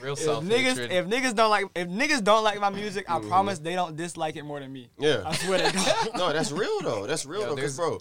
real 0.00 0.12
If 0.14 0.18
self 0.18 0.44
niggas, 0.44 0.78
if 0.90 1.06
niggas 1.06 1.34
don't 1.36 1.50
like, 1.50 1.66
if 1.76 1.86
niggas 1.88 2.24
don't 2.24 2.42
like 2.42 2.58
my 2.60 2.70
music, 2.70 3.06
Mm-hmm. 3.06 3.26
I 3.26 3.28
promise 3.28 3.58
they 3.60 3.74
don't 3.76 3.94
dislike 3.96 4.34
it 4.34 4.42
more 4.44 4.58
than 4.58 4.72
me. 4.72 4.88
Yeah. 4.98 5.22
I 5.24 5.34
swear 5.36 5.58
they 5.58 5.70
don't. 5.72 6.16
No, 6.16 6.32
that's 6.32 6.50
real 6.50 6.80
though. 6.82 7.06
That's 7.06 7.24
real 7.26 7.42
Yo, 7.42 7.54
though. 7.54 7.76
Bro, 7.76 8.00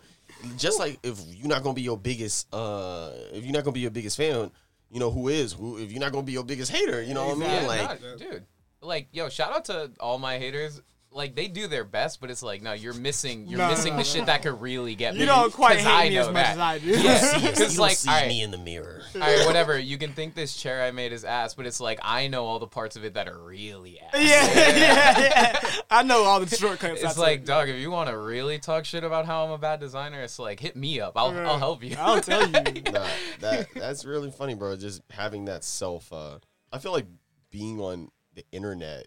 just 0.57 0.79
like 0.79 0.99
if 1.03 1.19
you're 1.27 1.47
not 1.47 1.63
gonna 1.63 1.73
be 1.73 1.81
your 1.81 1.97
biggest, 1.97 2.53
uh, 2.53 3.11
if 3.31 3.43
you're 3.43 3.53
not 3.53 3.63
gonna 3.63 3.73
be 3.73 3.79
your 3.81 3.91
biggest 3.91 4.17
fan, 4.17 4.51
you 4.91 4.99
know 4.99 5.11
who 5.11 5.27
is 5.29 5.53
who. 5.53 5.77
If 5.77 5.91
you're 5.91 5.99
not 6.01 6.11
gonna 6.11 6.23
be 6.25 6.31
your 6.33 6.43
biggest 6.43 6.71
hater, 6.71 7.01
you 7.01 7.13
know 7.13 7.27
what 7.27 7.37
I 7.37 7.39
mean? 7.39 7.49
Yeah, 7.49 7.67
Like, 7.67 8.17
dude. 8.17 8.45
Like, 8.81 9.07
yo, 9.11 9.29
shout 9.29 9.53
out 9.53 9.65
to 9.65 9.91
all 9.99 10.19
my 10.19 10.37
haters. 10.37 10.81
Like, 11.15 11.35
they 11.35 11.47
do 11.47 11.67
their 11.67 11.83
best, 11.83 12.19
but 12.21 12.31
it's 12.31 12.41
like, 12.43 12.61
no, 12.61 12.73
you're 12.73 12.93
missing. 12.93 13.47
You're 13.47 13.59
No, 13.59 13.69
missing 13.69 13.93
no, 13.93 13.99
the 13.99 14.03
shit 14.03 14.25
that 14.25 14.41
could 14.41 14.59
really 14.61 14.95
get 14.95 15.13
me. 15.13 15.19
You 15.21 15.25
don't 15.25 15.53
quite 15.53 15.77
'cause 15.77 15.85
hate 15.85 15.91
I 15.91 16.09
me 16.09 16.15
know 16.15 16.21
as 16.21 16.27
much 16.27 16.33
that. 16.33 16.51
as 16.53 16.57
I 16.59 16.79
do. 16.79 16.87
Yeah, 16.87 17.37
you 17.37 17.49
because 17.49 17.75
don't 17.75 17.81
like, 17.81 17.97
see 17.97 18.09
all 18.09 18.15
right, 18.15 18.27
me 18.27 18.41
in 18.41 18.51
the 18.51 18.57
mirror. 18.57 19.01
all 19.15 19.21
right, 19.21 19.45
whatever. 19.45 19.77
You 19.77 19.97
can 19.97 20.13
think 20.13 20.33
this 20.35 20.55
chair 20.55 20.81
I 20.83 20.91
made 20.91 21.11
is 21.13 21.23
ass, 21.23 21.53
but 21.53 21.65
it's 21.65 21.79
like 21.79 21.99
I 22.01 22.27
know 22.27 22.45
all 22.45 22.59
the 22.59 22.67
parts 22.67 22.95
of 22.95 23.05
it 23.05 23.13
that 23.13 23.27
are 23.27 23.37
really 23.37 23.99
ass. 23.99 24.09
yeah, 24.15 24.21
yeah, 24.77 25.19
yeah. 25.19 25.69
I 25.91 26.03
know 26.03 26.23
all 26.23 26.39
the 26.39 26.55
shortcuts. 26.55 27.03
I 27.03 27.05
It's 27.07 27.15
took. 27.15 27.23
like, 27.23 27.45
dog, 27.45 27.69
if 27.69 27.75
you 27.77 27.91
want 27.91 28.09
to 28.09 28.17
really 28.17 28.59
talk 28.59 28.85
shit 28.85 29.03
about 29.03 29.25
how 29.25 29.45
I'm 29.45 29.51
a 29.51 29.57
bad 29.57 29.79
designer, 29.79 30.21
it's 30.21 30.39
like, 30.39 30.59
hit 30.59 30.75
me 30.75 30.99
up. 30.99 31.13
I'll, 31.15 31.37
I'll 31.47 31.59
help 31.59 31.83
you. 31.83 31.95
I'll 31.99 32.21
tell 32.21 32.41
you. 32.47 32.51
nah, 32.91 33.07
that 33.39 33.67
that's 33.75 34.05
really 34.05 34.31
funny, 34.31 34.55
bro. 34.55 34.75
Just 34.75 35.01
having 35.11 35.45
that 35.45 35.63
self. 35.63 36.11
Uh, 36.11 36.39
I 36.71 36.79
feel 36.79 36.91
like 36.91 37.05
being 37.51 37.79
on 37.79 38.09
the 38.33 38.43
internet 38.51 39.05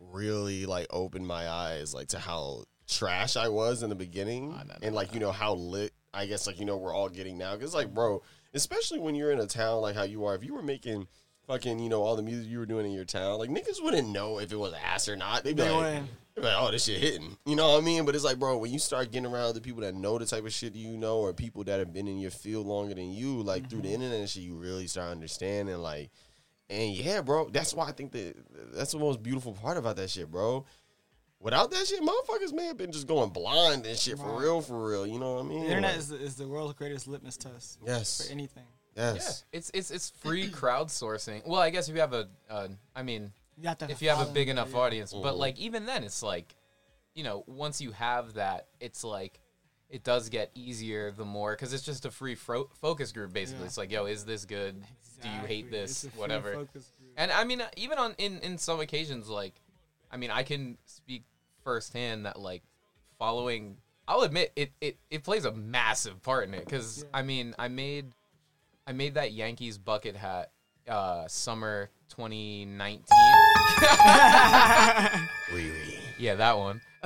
really 0.00 0.66
like 0.66 0.86
opened 0.90 1.26
my 1.26 1.48
eyes 1.48 1.94
like 1.94 2.08
to 2.08 2.18
how 2.18 2.64
trash 2.88 3.36
I 3.36 3.48
was 3.48 3.82
in 3.82 3.90
the 3.90 3.96
beginning, 3.96 4.50
no, 4.50 4.56
no, 4.56 4.74
and 4.82 4.94
like 4.94 5.14
you 5.14 5.20
know 5.20 5.32
how 5.32 5.54
lit 5.54 5.92
I 6.14 6.26
guess 6.26 6.46
like 6.46 6.58
you 6.58 6.64
know 6.64 6.76
we're 6.76 6.94
all 6.94 7.08
getting 7.08 7.36
now. 7.38 7.56
Cause 7.56 7.74
like, 7.74 7.92
bro, 7.92 8.22
especially 8.54 8.98
when 8.98 9.14
you're 9.14 9.32
in 9.32 9.40
a 9.40 9.46
town 9.46 9.82
like 9.82 9.94
how 9.94 10.04
you 10.04 10.24
are, 10.24 10.34
if 10.34 10.44
you 10.44 10.54
were 10.54 10.62
making. 10.62 11.06
Fucking, 11.46 11.78
you 11.78 11.88
know, 11.88 12.02
all 12.02 12.14
the 12.14 12.22
music 12.22 12.46
you 12.50 12.58
were 12.58 12.66
doing 12.66 12.84
in 12.84 12.92
your 12.92 13.06
town. 13.06 13.38
Like, 13.38 13.48
niggas 13.48 13.82
wouldn't 13.82 14.10
know 14.10 14.38
if 14.38 14.52
it 14.52 14.56
was 14.56 14.74
ass 14.84 15.08
or 15.08 15.16
not. 15.16 15.44
They'd 15.44 15.56
be 15.56 15.62
They 15.62 15.70
like, 15.70 15.78
wouldn't. 15.82 16.08
they'd 16.34 16.42
be 16.42 16.46
like, 16.46 16.56
oh, 16.58 16.70
this 16.70 16.84
shit 16.84 17.00
hitting. 17.00 17.38
You 17.46 17.56
know 17.56 17.70
what 17.72 17.78
I 17.78 17.80
mean? 17.86 18.04
But 18.04 18.14
it's 18.14 18.22
like, 18.22 18.38
bro, 18.38 18.58
when 18.58 18.70
you 18.70 18.78
start 18.78 19.12
getting 19.12 19.32
around 19.32 19.44
other 19.46 19.60
people 19.60 19.80
that 19.80 19.94
know 19.94 20.18
the 20.18 20.26
type 20.26 20.44
of 20.44 20.52
shit 20.52 20.74
you 20.74 20.98
know, 20.98 21.20
or 21.20 21.32
people 21.32 21.64
that 21.64 21.78
have 21.78 21.90
been 21.90 22.06
in 22.06 22.18
your 22.18 22.30
field 22.30 22.66
longer 22.66 22.92
than 22.94 23.10
you, 23.12 23.42
like 23.42 23.70
through 23.70 23.80
the 23.80 23.88
internet 23.94 24.20
and 24.20 24.28
shit, 24.28 24.42
you 24.42 24.56
really 24.56 24.86
start 24.86 25.10
understanding. 25.10 25.78
Like, 25.78 26.10
and 26.70 26.92
yeah, 26.94 27.20
bro, 27.22 27.48
that's 27.48 27.74
why 27.74 27.88
I 27.88 27.92
think 27.92 28.12
that 28.12 28.34
that's 28.74 28.92
the 28.92 28.98
most 28.98 29.22
beautiful 29.22 29.52
part 29.52 29.76
about 29.76 29.96
that 29.96 30.10
shit, 30.10 30.30
bro. 30.30 30.64
Without 31.40 31.70
that 31.70 31.86
shit, 31.86 32.02
motherfuckers 32.02 32.52
may 32.52 32.66
have 32.66 32.76
been 32.76 32.90
just 32.90 33.06
going 33.06 33.30
blind 33.30 33.86
and 33.86 33.96
shit 33.96 34.18
for 34.18 34.40
real, 34.40 34.60
for 34.60 34.88
real. 34.90 35.06
You 35.06 35.20
know 35.20 35.34
what 35.34 35.44
I 35.44 35.48
mean? 35.48 35.60
The 35.60 35.66
internet 35.68 35.90
Like, 35.92 35.98
is 36.00 36.08
the, 36.08 36.16
is 36.16 36.34
the 36.34 36.48
world's 36.48 36.74
greatest 36.74 37.06
litmus 37.06 37.36
test 37.36 37.78
yes, 37.86 38.26
for 38.26 38.32
anything. 38.32 38.64
yes. 38.96 39.44
Yeah, 39.52 39.58
it's 39.58 39.70
it's 39.72 39.90
it's 39.92 40.10
free 40.10 40.48
crowdsourcing. 40.48 41.46
Well, 41.46 41.60
I 41.60 41.70
guess 41.70 41.88
if 41.88 41.94
you 41.94 42.00
have 42.00 42.12
a, 42.12 42.28
uh, 42.50 42.68
I 42.96 43.02
mean, 43.04 43.32
You 43.56 43.68
have 43.68 43.78
if 43.88 44.02
you 44.02 44.08
have 44.08 44.28
a 44.28 44.32
big 44.32 44.48
enough 44.48 44.74
audience, 44.74 45.12
but 45.12 45.34
Mhm. 45.34 45.38
like 45.38 45.58
even 45.58 45.86
then, 45.86 46.02
it's 46.02 46.22
like, 46.24 46.56
you 47.14 47.22
know, 47.22 47.44
once 47.46 47.80
you 47.80 47.92
have 47.92 48.34
that, 48.34 48.66
it's 48.80 49.04
like, 49.04 49.40
it 49.90 50.04
does 50.04 50.28
get 50.28 50.50
easier 50.54 51.10
the 51.10 51.24
more 51.24 51.52
because 51.52 51.72
it's 51.72 51.82
just 51.82 52.04
a 52.04 52.10
free 52.10 52.34
fro- 52.34 52.68
focus 52.80 53.10
group 53.12 53.32
basically. 53.32 53.60
Yeah. 53.62 53.66
It's 53.66 53.78
like, 53.78 53.90
yo, 53.90 54.04
is 54.06 54.24
this 54.24 54.44
good? 54.44 54.82
Do 55.22 55.28
you 55.28 55.46
hate 55.46 55.70
this? 55.70 56.04
It's 56.04 56.04
a 56.04 56.10
free 56.10 56.20
Whatever. 56.20 56.52
focus 56.54 56.92
group. 56.98 57.12
And 57.16 57.32
I 57.32 57.44
mean, 57.44 57.62
even 57.76 57.98
on 57.98 58.14
in 58.18 58.38
in 58.40 58.58
some 58.58 58.80
occasions, 58.80 59.28
like, 59.28 59.54
I 60.10 60.16
mean, 60.16 60.30
I 60.30 60.42
can 60.42 60.78
speak 60.86 61.24
firsthand 61.64 62.26
that 62.26 62.38
like 62.38 62.62
following. 63.18 63.78
I'll 64.06 64.22
admit 64.22 64.52
it 64.56 64.72
it 64.80 64.98
it 65.10 65.24
plays 65.24 65.44
a 65.44 65.52
massive 65.52 66.22
part 66.22 66.46
in 66.48 66.54
it 66.54 66.64
because 66.64 67.02
Yeah. 67.04 67.08
I 67.18 67.22
mean, 67.22 67.54
I 67.58 67.68
made 67.68 68.12
I 68.86 68.92
made 68.92 69.14
that 69.14 69.32
Yankees 69.32 69.76
bucket 69.78 70.16
hat 70.16 70.50
uh 70.86 71.26
summer 71.28 71.90
2019. 72.10 73.04
Riri. 76.18 76.22
Yeah, 76.22 76.34
that 76.36 76.58
one. 76.58 76.80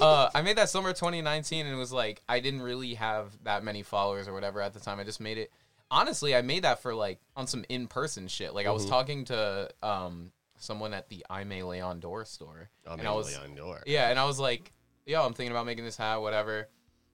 uh, 0.00 0.30
I 0.34 0.42
made 0.42 0.56
that 0.56 0.68
summer 0.70 0.92
2019, 0.92 1.66
and 1.66 1.74
it 1.74 1.78
was 1.78 1.92
like 1.92 2.22
I 2.28 2.40
didn't 2.40 2.62
really 2.62 2.94
have 2.94 3.30
that 3.44 3.62
many 3.62 3.82
followers 3.82 4.26
or 4.28 4.32
whatever 4.32 4.60
at 4.60 4.72
the 4.74 4.80
time. 4.80 4.98
I 5.00 5.04
just 5.04 5.20
made 5.20 5.38
it. 5.38 5.50
Honestly, 5.90 6.34
I 6.34 6.42
made 6.42 6.64
that 6.64 6.82
for 6.82 6.94
like 6.94 7.20
on 7.36 7.46
some 7.46 7.64
in-person 7.68 8.28
shit. 8.28 8.54
Like 8.54 8.66
I 8.66 8.70
was 8.72 8.86
talking 8.86 9.24
to 9.26 9.70
um 9.82 10.32
someone 10.58 10.92
at 10.92 11.08
the 11.08 11.24
Aime 11.30 11.62
Leon 11.66 12.00
Dore 12.00 12.24
store, 12.24 12.68
I'm 12.86 12.98
and 12.98 13.08
I 13.08 13.12
was 13.12 13.36
on 13.38 13.54
door. 13.54 13.82
yeah, 13.86 14.10
and 14.10 14.18
I 14.18 14.24
was 14.24 14.38
like, 14.38 14.72
yo, 15.06 15.24
I'm 15.24 15.32
thinking 15.34 15.52
about 15.52 15.66
making 15.66 15.84
this 15.84 15.96
hat, 15.96 16.20
whatever. 16.20 16.68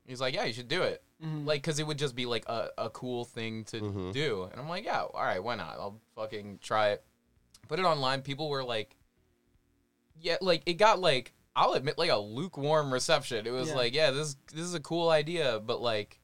He's 0.06 0.20
like, 0.20 0.34
yeah, 0.34 0.44
you 0.44 0.52
should 0.52 0.68
do 0.68 0.82
it. 0.82 1.02
Mhm. 1.24 1.46
Like, 1.46 1.62
cause 1.62 1.78
it 1.78 1.86
would 1.86 1.98
just 1.98 2.14
be 2.14 2.26
like 2.26 2.44
a, 2.48 2.68
a 2.76 2.90
cool 2.90 3.24
thing 3.24 3.64
to 3.66 3.80
Mhm. 3.80 4.12
do. 4.12 4.48
And 4.50 4.60
I'm 4.60 4.68
like, 4.68 4.84
yeah, 4.84 5.00
all 5.02 5.12
right, 5.22 5.42
why 5.42 5.54
not? 5.54 5.76
I'll 5.78 6.00
fucking 6.14 6.58
try 6.62 6.90
it. 6.90 7.04
Put 7.68 7.78
it 7.78 7.84
online. 7.84 8.20
People 8.22 8.48
were 8.50 8.62
like, 8.64 8.96
yeah, 10.24 10.36
like 10.40 10.62
it 10.66 10.74
got 10.74 10.98
like 11.00 11.32
I'll 11.54 11.74
admit 11.74 11.98
like 11.98 12.10
a 12.10 12.16
lukewarm 12.18 12.92
reception. 12.92 13.46
It 13.46 13.50
was 13.52 13.68
Yeah. 13.68 13.74
like, 13.76 13.94
yeah, 13.94 14.10
this 14.10 14.36
this 14.52 14.64
is 14.64 14.74
a 14.74 14.80
cool 14.80 15.10
idea, 15.10 15.60
but 15.64 15.80
like. 15.80 16.18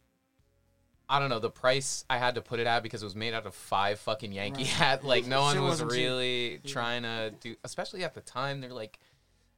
I 1.12 1.18
don't 1.18 1.28
know 1.28 1.40
the 1.40 1.51
price 1.51 2.05
I 2.09 2.18
had 2.18 2.36
to 2.36 2.40
put 2.40 2.61
it 2.61 2.68
at 2.68 2.84
because 2.84 3.03
it 3.03 3.05
was 3.05 3.16
made 3.16 3.34
out 3.34 3.44
of 3.44 3.53
five 3.53 3.98
fucking 3.98 4.30
Yankee 4.30 4.62
Right. 4.62 4.70
hat. 4.70 5.05
Like 5.05 5.26
no 5.26 5.40
one 5.48 5.57
was 5.61 5.70
wasn't 5.70 5.90
cheap. 5.90 5.98
really 5.98 6.61
trying 6.64 7.03
to 7.03 7.32
do, 7.40 7.57
especially 7.64 8.05
at 8.05 8.14
the 8.14 8.20
time. 8.20 8.61
They're 8.61 8.72
like, 8.72 9.01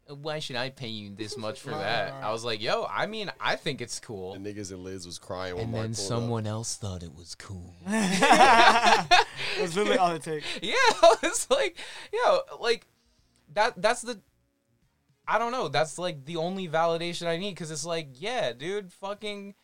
why 0.07 0.39
should 0.39 0.57
I 0.57 0.71
pay 0.71 0.89
you 0.89 1.15
this 1.15 1.37
much 1.37 1.61
for 1.61 1.69
that? 1.73 2.15
I 2.23 2.33
was 2.33 2.43
like, 2.43 2.63
yo, 2.63 2.87
I 2.91 3.05
mean, 3.05 3.31
I 3.39 3.57
think 3.57 3.83
it's 3.83 4.01
The 4.01 4.07
cool. 4.07 4.35
niggas 4.37 4.71
and 4.73 4.83
Liz 4.83 5.05
was 5.05 5.19
crying 5.19 5.57
when 5.57 5.71
Mark 5.73 5.93
pulled 5.95 6.47
up. 6.47 6.47
else 6.47 6.77
thought 6.77 7.03
it 7.03 7.15
was 7.15 7.35
cool. 7.35 7.75
That's 7.87 9.77
literally 9.77 9.99
all 9.99 10.13
it 10.13 10.23
takes. 10.23 10.47
yeah, 10.63 10.73
I 11.03 11.17
was 11.23 11.47
like, 11.51 11.77
yo, 12.13 12.41
like 12.61 12.87
that. 13.53 13.75
That's 13.81 14.01
the. 14.03 14.21
I 15.27 15.39
don't 15.39 15.53
know. 15.53 15.69
That's 15.69 15.99
like 15.99 16.25
the 16.25 16.37
only 16.37 16.69
validation 16.69 17.27
I 17.27 17.37
need 17.37 17.51
because 17.55 17.71
it's 17.71 17.85
like, 17.87 18.09
yeah, 18.15 18.53
dude, 18.53 18.93
fucking. 18.93 19.55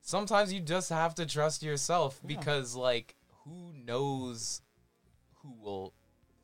Sometimes 0.00 0.52
you 0.52 0.60
just 0.60 0.88
have 0.90 1.14
to 1.16 1.26
trust 1.26 1.62
yourself 1.62 2.18
because, 2.24 2.74
like, 2.74 3.14
who 3.44 3.72
knows 3.84 4.62
who 5.42 5.54
will 5.60 5.92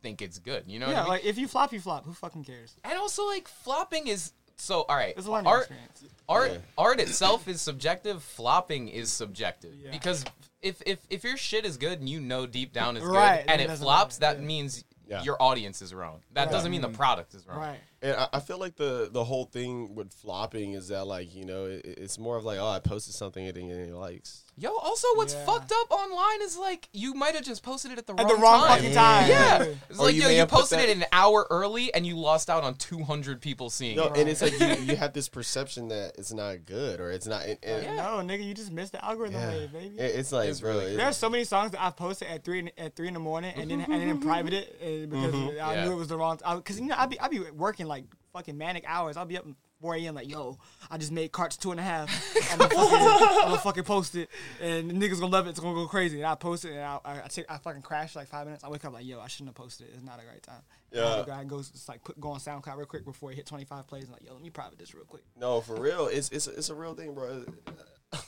think 0.03 0.21
it's 0.21 0.39
good? 0.39 0.65
You 0.67 0.81
know 0.81 0.87
what 0.87 0.95
I 0.95 0.99
yeah, 0.99 1.03
mean? 1.05 1.11
like 1.13 1.25
if 1.25 1.39
you 1.39 1.49
flop, 1.49 1.73
you 1.73 1.81
flop. 1.81 2.05
Who 2.05 2.13
fucking 2.13 2.45
cares? 2.45 2.77
And 2.85 2.99
also, 2.99 3.25
like, 3.27 3.49
flopping 3.49 4.09
is 4.09 4.33
so 4.57 4.83
all 4.89 4.97
right, 4.97 5.15
It's 5.17 5.27
a 5.27 5.31
learning 5.33 5.47
art 5.49 5.63
experience. 5.63 6.05
art 6.29 6.51
Yeah. 6.53 6.59
art 6.79 7.01
itself 7.01 7.49
is 7.49 7.61
subjective. 7.63 8.23
Flopping 8.23 8.89
is 8.89 9.11
subjective 9.13 9.75
Yeah. 9.75 9.91
because 9.91 10.25
if 10.63 10.83
if 10.87 10.99
if 11.11 11.25
your 11.25 11.37
shit 11.37 11.65
is 11.65 11.77
good 11.77 11.99
and 12.01 12.09
you 12.09 12.21
know 12.21 12.47
deep 12.47 12.73
down 12.73 12.97
is 12.97 13.03
good 13.03 13.17
and 13.17 13.61
it 13.61 13.69
it 13.71 13.77
flops, 13.79 14.21
matter, 14.21 14.35
that 14.37 14.41
yeah. 14.43 14.47
means 14.47 14.85
Yeah. 15.07 15.23
your 15.23 15.43
audience 15.43 15.83
is 15.83 15.93
wrong. 15.93 16.23
That 16.33 16.45
Right. 16.45 16.53
doesn't 16.53 16.71
mean 16.71 16.83
the 16.83 16.89
product 16.89 17.35
is 17.35 17.47
wrong. 17.47 17.59
Right. 17.59 17.81
And 18.05 18.17
I, 18.17 18.29
I 18.35 18.41
feel 18.41 18.59
like 18.59 18.77
the 18.77 19.09
the 19.11 19.25
whole 19.25 19.47
thing 19.47 19.95
with 19.95 20.13
flopping 20.13 20.75
is 20.75 20.89
that 20.89 21.07
like 21.07 21.35
you 21.35 21.45
know 21.47 21.65
it, 21.65 21.83
it's 21.87 22.19
more 22.19 22.37
of 22.37 22.45
like 22.45 22.59
oh 22.59 22.69
I 22.69 22.79
posted 22.79 23.15
something 23.15 23.43
and 23.47 23.49
it 23.57 23.61
didn't 23.61 23.71
get 23.71 23.79
any 23.83 23.93
likes. 23.93 24.43
Yo, 24.57 24.71
also 24.77 25.09
what's 25.15 25.35
Yeah. 25.35 25.45
fucked 25.47 25.73
up 25.73 25.91
online 25.91 26.43
is 26.43 26.57
like 26.57 26.89
you 26.93 27.15
might 27.15 27.35
have 27.35 27.45
just 27.45 27.63
posted 27.65 27.91
it 27.91 27.99
at 27.99 28.07
the 28.07 28.13
At 28.13 28.21
wrong 28.21 28.29
the 28.29 28.35
wrong 28.43 28.61
time. 28.67 28.77
fucking 28.77 28.95
time. 28.95 29.29
Yeah, 29.29 29.63
it's 29.91 29.99
Or 29.99 30.05
like 30.07 30.15
you 30.15 30.21
yo, 30.23 30.29
may 30.29 30.35
you 30.35 30.41
have 30.41 30.49
put 30.49 30.61
posted 30.61 30.79
that- 30.81 30.89
it 30.91 30.97
an 30.99 31.05
hour 31.13 31.47
early 31.51 31.93
and 31.93 32.07
you 32.07 32.17
lost 32.17 32.49
out 32.51 32.63
on 32.63 32.75
200 32.75 33.41
people 33.41 33.69
seeing 33.71 33.97
No, 33.97 34.05
it. 34.13 34.19
and 34.19 34.29
it's 34.29 34.43
like 34.43 34.53
you, 34.61 34.67
you 34.93 34.97
have 34.97 35.13
this 35.13 35.29
perception 35.29 35.89
that 35.89 36.13
it's 36.19 36.33
not 36.33 36.67
good 36.67 37.01
or 37.01 37.11
it's 37.11 37.27
not. 37.27 37.43
And, 37.47 37.59
and 37.65 37.83
Yeah. 37.83 37.97
No, 37.97 38.11
nigga, 38.19 38.45
you 38.45 38.55
just 38.55 38.71
missed 38.71 38.93
the 38.93 39.05
algorithm 39.05 39.41
yeah. 39.41 39.49
wave, 39.49 39.73
baby. 39.73 39.99
It- 39.99 40.15
it's 40.21 40.31
like 40.31 40.51
It's 40.51 40.61
bro, 40.61 40.73
really- 40.79 40.93
it- 40.93 40.97
There's 40.99 41.17
so 41.17 41.29
many 41.31 41.43
songs 41.45 41.73
that 41.73 41.83
I've 41.83 41.97
posted 41.97 42.29
at 42.29 42.45
three 42.45 42.61
in, 42.61 42.71
at 42.79 42.95
three 42.95 43.09
in 43.09 43.15
the 43.15 43.21
morning 43.21 43.55
and 43.57 43.69
then 43.71 43.81
and 43.81 43.93
then 44.09 44.21
private 44.21 44.53
it 44.53 44.77
uh, 44.81 45.07
because 45.11 45.35
I 45.59 45.75
Yeah. 45.75 45.85
knew 45.87 45.93
it 45.93 45.97
was 45.97 46.09
the 46.09 46.17
wrong. 46.19 46.37
Time. 46.37 46.59
Because 46.59 46.79
you 46.79 46.87
know 46.87 46.95
I 46.97 47.07
be 47.07 47.19
I 47.19 47.27
be 47.29 47.41
working 47.51 47.87
like 47.95 48.05
fucking 48.33 48.59
manic 48.59 48.85
hours. 48.87 49.17
I'll 49.17 49.25
be 49.25 49.39
up 49.39 49.47
4 49.81 49.97
a.m. 49.97 50.15
like 50.15 50.29
yo, 50.29 50.59
I 50.91 50.99
just 50.99 51.13
made 51.13 51.31
carts 51.31 51.57
two 51.57 51.71
and 51.71 51.79
a 51.79 51.83
half. 51.83 52.09
I'm 52.53 52.59
gonna 52.59 52.71
fucking, 52.75 52.99
I'm 52.99 53.49
gonna 53.49 53.59
fucking 53.59 53.85
post 53.85 54.15
it 54.17 54.29
and 54.61 54.91
the 54.91 54.95
niggas 54.95 55.21
gonna 55.21 55.33
love 55.33 55.47
it. 55.47 55.51
It's 55.51 55.61
gonna 55.61 55.75
go 55.75 55.87
crazy. 55.87 56.19
And 56.19 56.27
I 56.27 56.35
post 56.35 56.65
it 56.65 56.73
and 56.73 56.81
I 56.81 56.99
I, 57.05 57.23
I, 57.25 57.29
take, 57.29 57.47
I 57.49 57.59
fucking 57.59 57.83
crash 57.83 58.17
like 58.17 58.29
five 58.29 58.47
minutes. 58.47 58.65
I 58.65 58.69
wake 58.69 58.85
up 58.85 58.93
like 58.93 59.07
yo, 59.07 59.21
I 59.21 59.29
shouldn't 59.29 59.51
have 59.51 59.55
posted 59.57 59.89
it. 59.89 59.95
It's 59.95 60.03
not 60.03 60.21
a 60.21 60.25
great 60.25 60.43
time. 60.43 60.63
Yeah. 60.91 61.25
I 61.33 61.45
go 61.45 61.59
just 61.59 61.89
like 61.89 62.03
put, 62.03 62.19
go 62.21 62.31
on 62.31 62.41
SoundCloud 62.41 62.77
real 62.77 62.87
quick 62.87 63.05
before 63.05 63.31
it 63.31 63.37
hit 63.37 63.47
25 63.47 63.87
plays. 63.87 64.05
And 64.05 64.13
like 64.13 64.25
yo, 64.25 64.33
let 64.33 64.43
me 64.43 64.51
private 64.51 64.79
this 64.79 64.95
real 64.95 65.05
quick. 65.05 65.23
no 65.39 65.61
for 65.61 65.81
real. 65.81 66.07
It's 66.07 66.31
it's 66.31 66.47
it's 66.47 66.71
a 66.71 66.75
real 66.75 66.95
thing, 66.95 67.15
bro. 67.15 67.45
I 68.13 68.19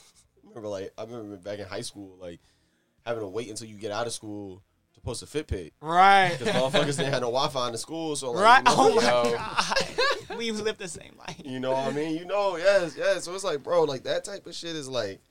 remember 0.43 0.69
like 0.69 0.93
I 0.97 1.03
remember 1.03 1.37
back 1.37 1.59
in 1.59 1.65
high 1.65 1.81
school 1.81 2.17
like 2.21 2.39
having 3.05 3.21
to 3.21 3.27
wait 3.27 3.49
until 3.49 3.67
you 3.67 3.75
get 3.75 3.91
out 3.91 4.05
of 4.07 4.13
school 4.13 4.61
post 5.07 5.23
a 5.23 5.25
fit 5.25 5.47
pic 5.47 5.73
Right. 5.81 6.35
because 6.37 6.53
motherfuckers 6.53 6.97
didn't 6.97 7.13
have 7.13 7.21
no 7.21 7.31
Wi-Fi 7.31 7.67
in 7.67 7.71
the 7.71 7.77
school. 7.77 8.15
So 8.15 8.31
like, 8.31 8.43
Right. 8.43 8.57
you 8.59 8.75
know, 8.77 8.91
Oh 8.91 8.95
my 8.95 9.03
Yo. 9.03 9.37
god. 9.37 10.37
we 10.37 10.51
live 10.51 10.77
the 10.77 10.87
same 10.87 11.15
life. 11.17 11.41
You 11.43 11.59
know 11.59 11.71
what 11.71 11.87
I 11.87 11.91
mean? 11.91 12.15
You 12.17 12.25
know, 12.25 12.57
yes, 12.57 12.95
yes. 12.97 13.23
So 13.23 13.33
it's 13.33 13.43
like, 13.43 13.63
bro, 13.63 13.83
like 13.83 14.03
that 14.03 14.23
type 14.23 14.45
of 14.45 14.53
shit 14.53 14.75
is 14.75 14.87
like, 14.89 15.21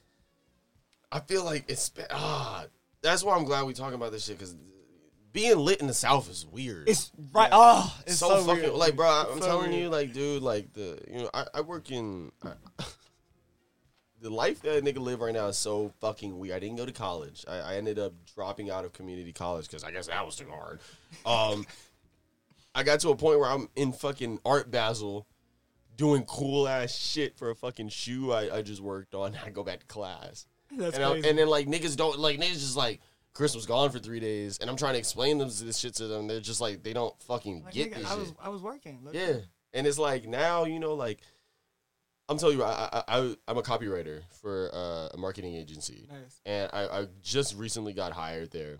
I 1.13 1.21
feel 1.21 1.45
like 1.45 1.65
it's 1.69 1.91
ah. 2.11 2.67
That's 3.03 3.23
why 3.23 3.37
I'm 3.37 3.45
glad 3.45 3.67
we 3.67 3.75
talking 3.75 3.95
about 3.95 4.11
this 4.11 4.25
shit 4.25 4.39
because 4.39 4.57
being 5.33 5.59
lit 5.59 5.81
in 5.81 5.87
the 5.87 5.95
South 5.95 6.29
is 6.31 6.47
weird. 6.47 6.89
It's 6.89 7.13
right. 7.33 7.51
Oh, 7.53 7.95
it's 8.07 8.17
so, 8.17 8.29
so, 8.31 8.45
fucking 8.45 8.63
weird. 8.63 8.75
like, 8.75 8.97
bro. 8.97 9.07
I'm 9.07 9.41
so 9.41 9.47
telling 9.47 9.71
weird. 9.71 9.83
you, 9.83 9.89
like, 9.91 10.13
dude, 10.13 10.43
like 10.43 10.73
the 10.73 10.99
you 11.09 11.19
know, 11.19 11.31
I, 11.35 11.45
I 11.55 11.61
work 11.61 11.91
in. 11.91 12.33
I, 12.43 12.53
the 14.21 14.31
life 14.31 14.63
that 14.63 14.79
a 14.79 14.81
nigga 14.81 14.99
live 14.99 15.21
right 15.21 15.35
now 15.35 15.47
is 15.47 15.59
so 15.59 15.93
fucking 16.01 16.39
weird. 16.39 16.57
I 16.57 16.61
didn't 16.61 16.77
go 16.77 16.87
to 16.87 16.93
college. 16.93 17.45
I, 17.47 17.59
I 17.59 17.77
ended 17.77 17.99
up 17.99 18.13
dropping 18.35 18.71
out 18.71 18.85
of 18.85 18.93
community 18.93 19.33
college 19.33 19.69
because 19.69 19.85
I 19.85 19.91
guess 19.91 20.07
that 20.07 20.25
was 20.25 20.37
too 20.37 20.49
hard. 20.49 20.81
Um, 21.25 21.67
I 22.75 22.83
got 22.83 23.01
to 23.01 23.11
a 23.11 23.17
point 23.17 23.39
where 23.39 23.49
I'm 23.51 23.69
in 23.77 23.93
fucking 23.93 24.41
Art 24.45 24.71
Basel 24.71 25.27
doing 25.97 26.25
cool 26.25 26.69
ass 26.69 26.95
shit 26.95 27.37
for 27.37 27.51
a 27.51 27.55
fucking 27.55 27.89
shoe 27.89 28.33
I, 28.33 28.59
I 28.59 28.63
just 28.63 28.81
worked 28.81 29.15
on. 29.15 29.37
I 29.45 29.51
go 29.51 29.63
back 29.63 29.81
to 29.81 29.87
class. 29.87 30.47
That's 30.77 30.97
and, 30.97 31.05
I, 31.05 31.15
and 31.17 31.39
then 31.39 31.49
like 31.49 31.67
niggas 31.67 31.97
don't 31.97 32.19
like 32.19 32.39
niggas 32.41 32.55
just 32.55 32.77
like 32.77 33.01
Chris 33.33 33.55
was 33.55 33.67
gone 33.67 33.91
for 33.91 33.99
three 33.99 34.19
days, 34.19 34.59
and 34.59 34.71
I'm 34.71 34.77
trying 34.77 34.95
to 34.95 34.99
explain 34.99 35.39
them 35.39 35.49
this 35.49 35.79
shit 35.79 35.95
to 35.97 36.07
them. 36.07 36.27
They're 36.27 36.41
just 36.41 36.61
like 36.61 36.83
they 36.83 36.93
don't 36.93 37.15
fucking 37.23 37.65
Like, 37.65 37.75
get 37.75 37.93
nigga, 37.93 37.97
this 37.99 38.07
I 38.07 38.11
shit. 38.11 38.19
was 38.19 38.33
I 38.43 38.49
was 38.49 38.63
working. 38.63 39.01
Look. 39.05 39.15
Yeah, 39.15 39.35
and 39.75 39.87
it's 39.87 39.99
like 39.99 40.27
now 40.27 40.65
you 40.65 40.81
know 40.81 40.95
like 40.95 41.21
I'm 42.29 42.39
telling 42.39 42.59
you 42.59 42.65
I 42.65 42.89
I, 42.93 43.03
I 43.19 43.37
I'm 43.49 43.59
a 43.59 43.63
copywriter 43.63 44.23
for 44.43 44.71
uh, 44.73 45.09
a 45.15 45.17
marketing 45.17 45.55
agency, 45.55 46.09
Nice. 46.11 46.41
and 46.45 46.69
I, 46.73 46.87
I 47.01 47.07
just 47.23 47.55
recently 47.57 47.93
got 47.93 48.13
hired 48.13 48.51
there. 48.51 48.79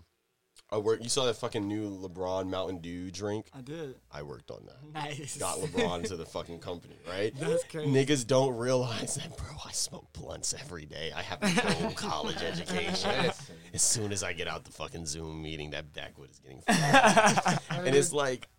I 0.69 0.79
work. 0.79 1.01
You 1.01 1.07
saw 1.07 1.23
that 1.27 1.35
fucking 1.35 1.65
new 1.65 1.89
LeBron 1.97 2.49
Mountain 2.49 2.79
Dew 2.79 3.09
drink. 3.09 3.45
I 3.53 3.61
did. 3.61 3.95
I 4.11 4.21
worked 4.23 4.51
on 4.51 4.65
that. 4.65 4.93
Nice. 4.93 5.37
Got 5.37 5.59
LeBron 5.59 6.03
to 6.09 6.17
the 6.17 6.25
fucking 6.25 6.59
company, 6.59 6.97
right? 7.07 7.33
That's 7.39 7.63
crazy. 7.63 7.89
Niggas 7.89 8.27
don't 8.27 8.53
realize 8.57 9.15
that, 9.15 9.37
bro. 9.37 9.47
I 9.65 9.71
smoke 9.71 10.11
blunts 10.11 10.53
every 10.59 10.85
day. 10.85 11.13
I 11.15 11.21
have 11.21 11.41
a 11.41 11.47
full 11.47 11.91
college 11.95 12.41
education. 12.43 13.31
As 13.73 13.81
soon 13.81 14.11
as 14.11 14.23
I 14.23 14.33
get 14.33 14.49
out 14.49 14.65
the 14.65 14.73
fucking 14.73 15.05
Zoom 15.05 15.41
meeting, 15.41 15.69
that 15.69 15.93
backwood 15.93 16.31
is 16.31 16.39
getting 16.39 16.59
fucked. 16.67 17.71
and 17.71 17.95
it's 17.95 18.11
like, 18.11 18.49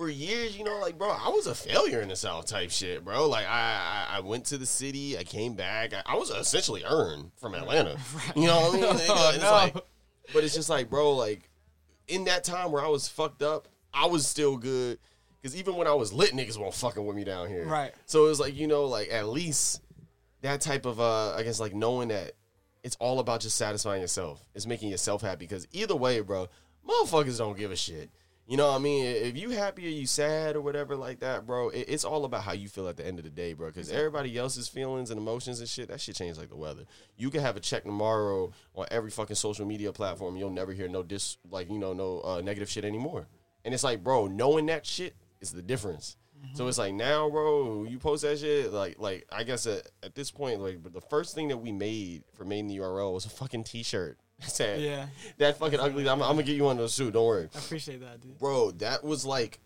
for 0.00 0.08
years, 0.08 0.56
you 0.56 0.64
know, 0.64 0.78
like, 0.78 0.96
bro, 0.96 1.10
I 1.10 1.28
was 1.28 1.46
a 1.46 1.54
failure 1.54 2.00
in 2.00 2.08
the 2.08 2.16
South 2.16 2.46
type 2.46 2.70
shit, 2.70 3.04
bro. 3.04 3.28
Like, 3.28 3.46
I 3.46 4.06
I, 4.08 4.16
I 4.16 4.20
went 4.20 4.46
to 4.46 4.56
the 4.56 4.64
city, 4.64 5.18
I 5.18 5.24
came 5.24 5.52
back, 5.52 5.92
I, 5.92 6.00
I 6.06 6.16
was 6.16 6.30
essentially 6.30 6.82
earned 6.88 7.32
from 7.36 7.54
Atlanta. 7.54 7.98
You 8.34 8.46
know 8.46 8.60
what 8.60 8.76
I 8.76 8.76
mean? 8.76 8.84
And 9.10 9.34
it's 9.34 9.44
no. 9.44 9.50
like, 9.50 9.74
but 10.32 10.42
it's 10.42 10.54
just 10.54 10.70
like, 10.70 10.88
bro, 10.88 11.12
like, 11.16 11.50
in 12.08 12.24
that 12.24 12.44
time 12.44 12.72
where 12.72 12.82
I 12.82 12.88
was 12.88 13.08
fucked 13.08 13.42
up, 13.42 13.68
I 13.92 14.06
was 14.06 14.26
still 14.26 14.56
good. 14.56 14.98
Cause 15.42 15.54
even 15.54 15.76
when 15.76 15.86
I 15.86 15.92
was 15.92 16.14
lit, 16.14 16.30
niggas 16.30 16.56
won't 16.56 16.72
fucking 16.72 17.04
with 17.04 17.14
me 17.14 17.24
down 17.24 17.48
here. 17.48 17.66
Right. 17.66 17.92
So 18.06 18.24
it 18.24 18.28
was 18.28 18.40
like, 18.40 18.56
you 18.56 18.66
know, 18.66 18.86
like 18.86 19.10
at 19.12 19.28
least 19.28 19.82
that 20.40 20.62
type 20.62 20.86
of 20.86 21.00
uh 21.00 21.34
I 21.34 21.42
guess 21.44 21.60
like 21.60 21.74
knowing 21.74 22.08
that 22.08 22.32
it's 22.82 22.96
all 22.96 23.20
about 23.20 23.40
just 23.40 23.56
satisfying 23.56 24.02
yourself. 24.02 24.44
It's 24.54 24.66
making 24.66 24.90
yourself 24.90 25.22
happy. 25.22 25.46
Cause 25.46 25.66
either 25.72 25.96
way, 25.96 26.20
bro, 26.20 26.48
motherfuckers 26.86 27.38
don't 27.38 27.56
give 27.56 27.70
a 27.70 27.76
shit. 27.76 28.10
You 28.50 28.56
know 28.56 28.66
what 28.66 28.74
I 28.74 28.78
mean? 28.80 29.06
If 29.06 29.36
you 29.36 29.50
happy 29.50 29.86
or 29.86 29.90
you 29.90 30.06
sad 30.06 30.56
or 30.56 30.60
whatever 30.60 30.96
like 30.96 31.20
that, 31.20 31.46
bro, 31.46 31.68
it, 31.68 31.84
it's 31.86 32.04
all 32.04 32.24
about 32.24 32.42
how 32.42 32.50
you 32.50 32.68
feel 32.68 32.88
at 32.88 32.96
the 32.96 33.06
end 33.06 33.20
of 33.20 33.24
the 33.24 33.30
day, 33.30 33.52
bro. 33.52 33.68
Because 33.68 33.92
everybody 33.92 34.36
else's 34.36 34.66
feelings 34.66 35.10
and 35.10 35.20
emotions 35.20 35.60
and 35.60 35.68
shit, 35.68 35.86
that 35.86 36.00
shit 36.00 36.16
changes 36.16 36.36
like 36.36 36.48
the 36.48 36.56
weather. 36.56 36.82
You 37.16 37.30
can 37.30 37.42
have 37.42 37.56
a 37.56 37.60
check 37.60 37.84
tomorrow 37.84 38.50
on 38.74 38.86
every 38.90 39.12
fucking 39.12 39.36
social 39.36 39.64
media 39.66 39.92
platform. 39.92 40.36
You'll 40.36 40.50
never 40.50 40.72
hear 40.72 40.88
no 40.88 41.04
dis, 41.04 41.38
like, 41.48 41.70
you 41.70 41.78
know, 41.78 41.92
no 41.92 42.22
uh, 42.24 42.40
negative 42.40 42.68
shit 42.68 42.84
anymore. 42.84 43.28
And 43.64 43.72
it's 43.72 43.84
like, 43.84 44.02
bro, 44.02 44.26
knowing 44.26 44.66
that 44.66 44.84
shit 44.84 45.14
is 45.40 45.52
the 45.52 45.62
difference. 45.62 46.16
So 46.54 46.66
it's 46.66 46.78
like 46.78 46.94
now, 46.94 47.30
bro, 47.30 47.84
you 47.84 48.00
post 48.00 48.22
that 48.22 48.40
shit, 48.40 48.72
like, 48.72 48.98
like 48.98 49.28
I 49.30 49.44
guess 49.44 49.64
at, 49.68 49.86
at 50.02 50.16
this 50.16 50.32
point, 50.32 50.60
like, 50.60 50.92
the 50.92 51.00
first 51.02 51.36
thing 51.36 51.48
that 51.48 51.58
we 51.58 51.70
made 51.70 52.24
for 52.32 52.44
Made 52.44 52.60
in 52.60 52.66
the 52.66 52.78
URL 52.78 53.14
was 53.14 53.26
a 53.26 53.30
fucking 53.30 53.62
T-shirt. 53.62 54.18
Said, 54.48 54.80
Yeah. 54.80 55.06
that 55.38 55.58
fucking 55.58 55.80
ugly. 55.80 56.08
I'm, 56.08 56.22
I'm 56.22 56.30
gonna 56.30 56.42
get 56.42 56.56
you 56.56 56.64
one 56.64 56.76
of 56.76 56.78
those 56.78 56.96
too. 56.96 57.10
Don't 57.10 57.26
worry 57.26 57.48
I 57.54 57.58
appreciate 57.58 58.00
that, 58.00 58.20
dude. 58.20 58.38
bro, 58.38 58.70
that 58.72 59.04
was 59.04 59.24
like 59.26 59.60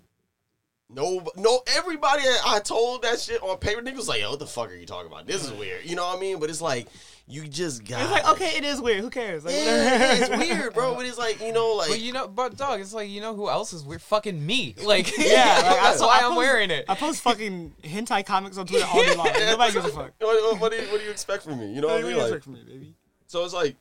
no, 0.91 1.25
no. 1.37 1.61
Everybody 1.77 2.23
I 2.47 2.61
told 2.61 3.03
that 3.03 3.19
shit 3.19 3.43
on 3.43 3.57
paper, 3.57 3.81
niggas 3.81 3.97
was 3.97 4.09
like, 4.09 4.21
"Yo, 4.21 4.31
what 4.31 4.39
the 4.39 4.47
fuck 4.47 4.71
are 4.71 4.75
you 4.77 4.85
talking 4.85 5.11
about? 5.11 5.27
This 5.27 5.43
is 5.43 5.51
weird." 5.53 5.85
You 5.87 5.97
know 5.97 6.05
what 6.07 6.19
I 6.19 6.21
mean? 6.21 6.39
But 6.39 6.51
it's 6.51 6.61
like 6.61 6.87
you 7.27 7.49
just 7.49 7.85
got. 7.89 8.03
It's 8.03 8.11
like 8.11 8.29
okay, 8.33 8.59
it 8.59 8.65
is 8.65 8.83
weird. 8.83 9.01
Who 9.01 9.09
cares? 9.09 9.47
Like, 9.47 9.55
yeah, 9.55 10.13
it's 10.13 10.29
weird, 10.49 10.75
bro. 10.75 10.95
But 10.95 11.07
it's 11.07 11.17
like 11.17 11.41
you 11.41 11.53
know, 11.55 11.73
like 11.73 11.89
But 11.89 12.01
you 12.01 12.13
know, 12.13 12.29
but 12.29 12.57
dog, 12.59 12.81
it's 12.81 12.93
like 12.93 13.09
you 13.09 13.23
know 13.23 13.35
who 13.35 13.49
else 13.49 13.73
is 13.73 13.83
weird? 13.83 14.03
Fucking 14.03 14.45
me. 14.45 14.75
Like, 14.85 15.17
Yeah, 15.17 15.55
like, 15.65 15.65
that's 15.81 16.03
I- 16.03 16.07
why 16.07 16.15
I 16.17 16.19
I'm 16.19 16.23
post- 16.29 16.37
wearing 16.37 16.71
it. 16.71 16.85
I 16.87 16.95
post 16.95 17.23
fucking 17.23 17.73
hentai 17.83 18.25
comics 18.27 18.59
on 18.59 18.67
Twitter 18.67 18.87
all 18.87 19.03
day 19.03 19.17
long. 19.17 19.27
Nobody 19.33 19.73
gives 19.73 19.87
a 19.87 19.89
fuck. 19.89 20.13
what, 20.19 20.43
what, 20.53 20.61
what 20.61 20.71
do 20.73 20.79
you, 20.79 20.93
what 20.93 20.99
do 21.01 21.05
you 21.07 21.11
expect 21.11 21.45
from 21.45 21.59
me? 21.61 21.73
You 21.73 21.81
know 21.81 21.89
what 21.89 21.95
I 21.95 21.97
What 21.97 22.01
do 22.03 22.07
mean? 22.09 22.17
you 22.17 22.23
Like, 22.23 22.27
expect 22.35 22.45
from 22.45 22.53
me, 22.53 22.63
baby? 22.69 22.95
so 23.27 23.43
it's 23.45 23.55
like. 23.55 23.75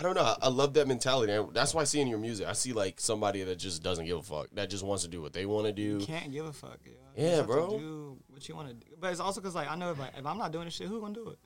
I 0.00 0.02
don't 0.02 0.14
know. 0.14 0.22
I- 0.22 0.36
I 0.42 0.48
love 0.48 0.72
that 0.74 0.88
mentality. 0.88 1.32
And 1.32 1.52
that's 1.54 1.74
why 1.74 1.82
I 1.82 1.84
see 1.84 2.00
in 2.00 2.08
your 2.08 2.18
music, 2.18 2.48
I 2.48 2.54
see 2.54 2.72
like 2.72 2.98
somebody 3.00 3.42
that 3.44 3.56
just 3.56 3.82
doesn't 3.82 4.06
give 4.06 4.16
a 4.18 4.22
fuck, 4.22 4.48
that 4.54 4.70
just 4.70 4.82
wants 4.82 5.02
to 5.04 5.08
do 5.10 5.20
what 5.20 5.32
they 5.34 5.44
want 5.46 5.66
to 5.66 5.72
do. 5.72 5.98
You 6.00 6.06
can't 6.06 6.32
give 6.32 6.46
a 6.46 6.52
fuck. 6.52 6.78
yo. 6.84 6.92
You 6.92 6.96
Yeah, 7.16 7.22
just 7.24 7.36
have 7.36 7.46
to 7.46 7.52
bro. 7.52 7.78
Do 7.78 8.18
what 8.28 8.48
you 8.48 8.56
want 8.56 8.68
to 8.68 8.74
do. 8.74 8.86
But 8.98 9.12
it's 9.12 9.20
also 9.20 9.40
because 9.40 9.54
like 9.54 9.70
I 9.70 9.76
know 9.76 9.90
if, 9.92 9.98
like, 9.98 10.12
if 10.16 10.24
I'm 10.24 10.38
not 10.38 10.52
doing 10.52 10.64
this 10.64 10.74
shit, 10.74 10.88
who 10.88 11.00
gonna 11.00 11.12
do 11.14 11.28
it? 11.28 11.38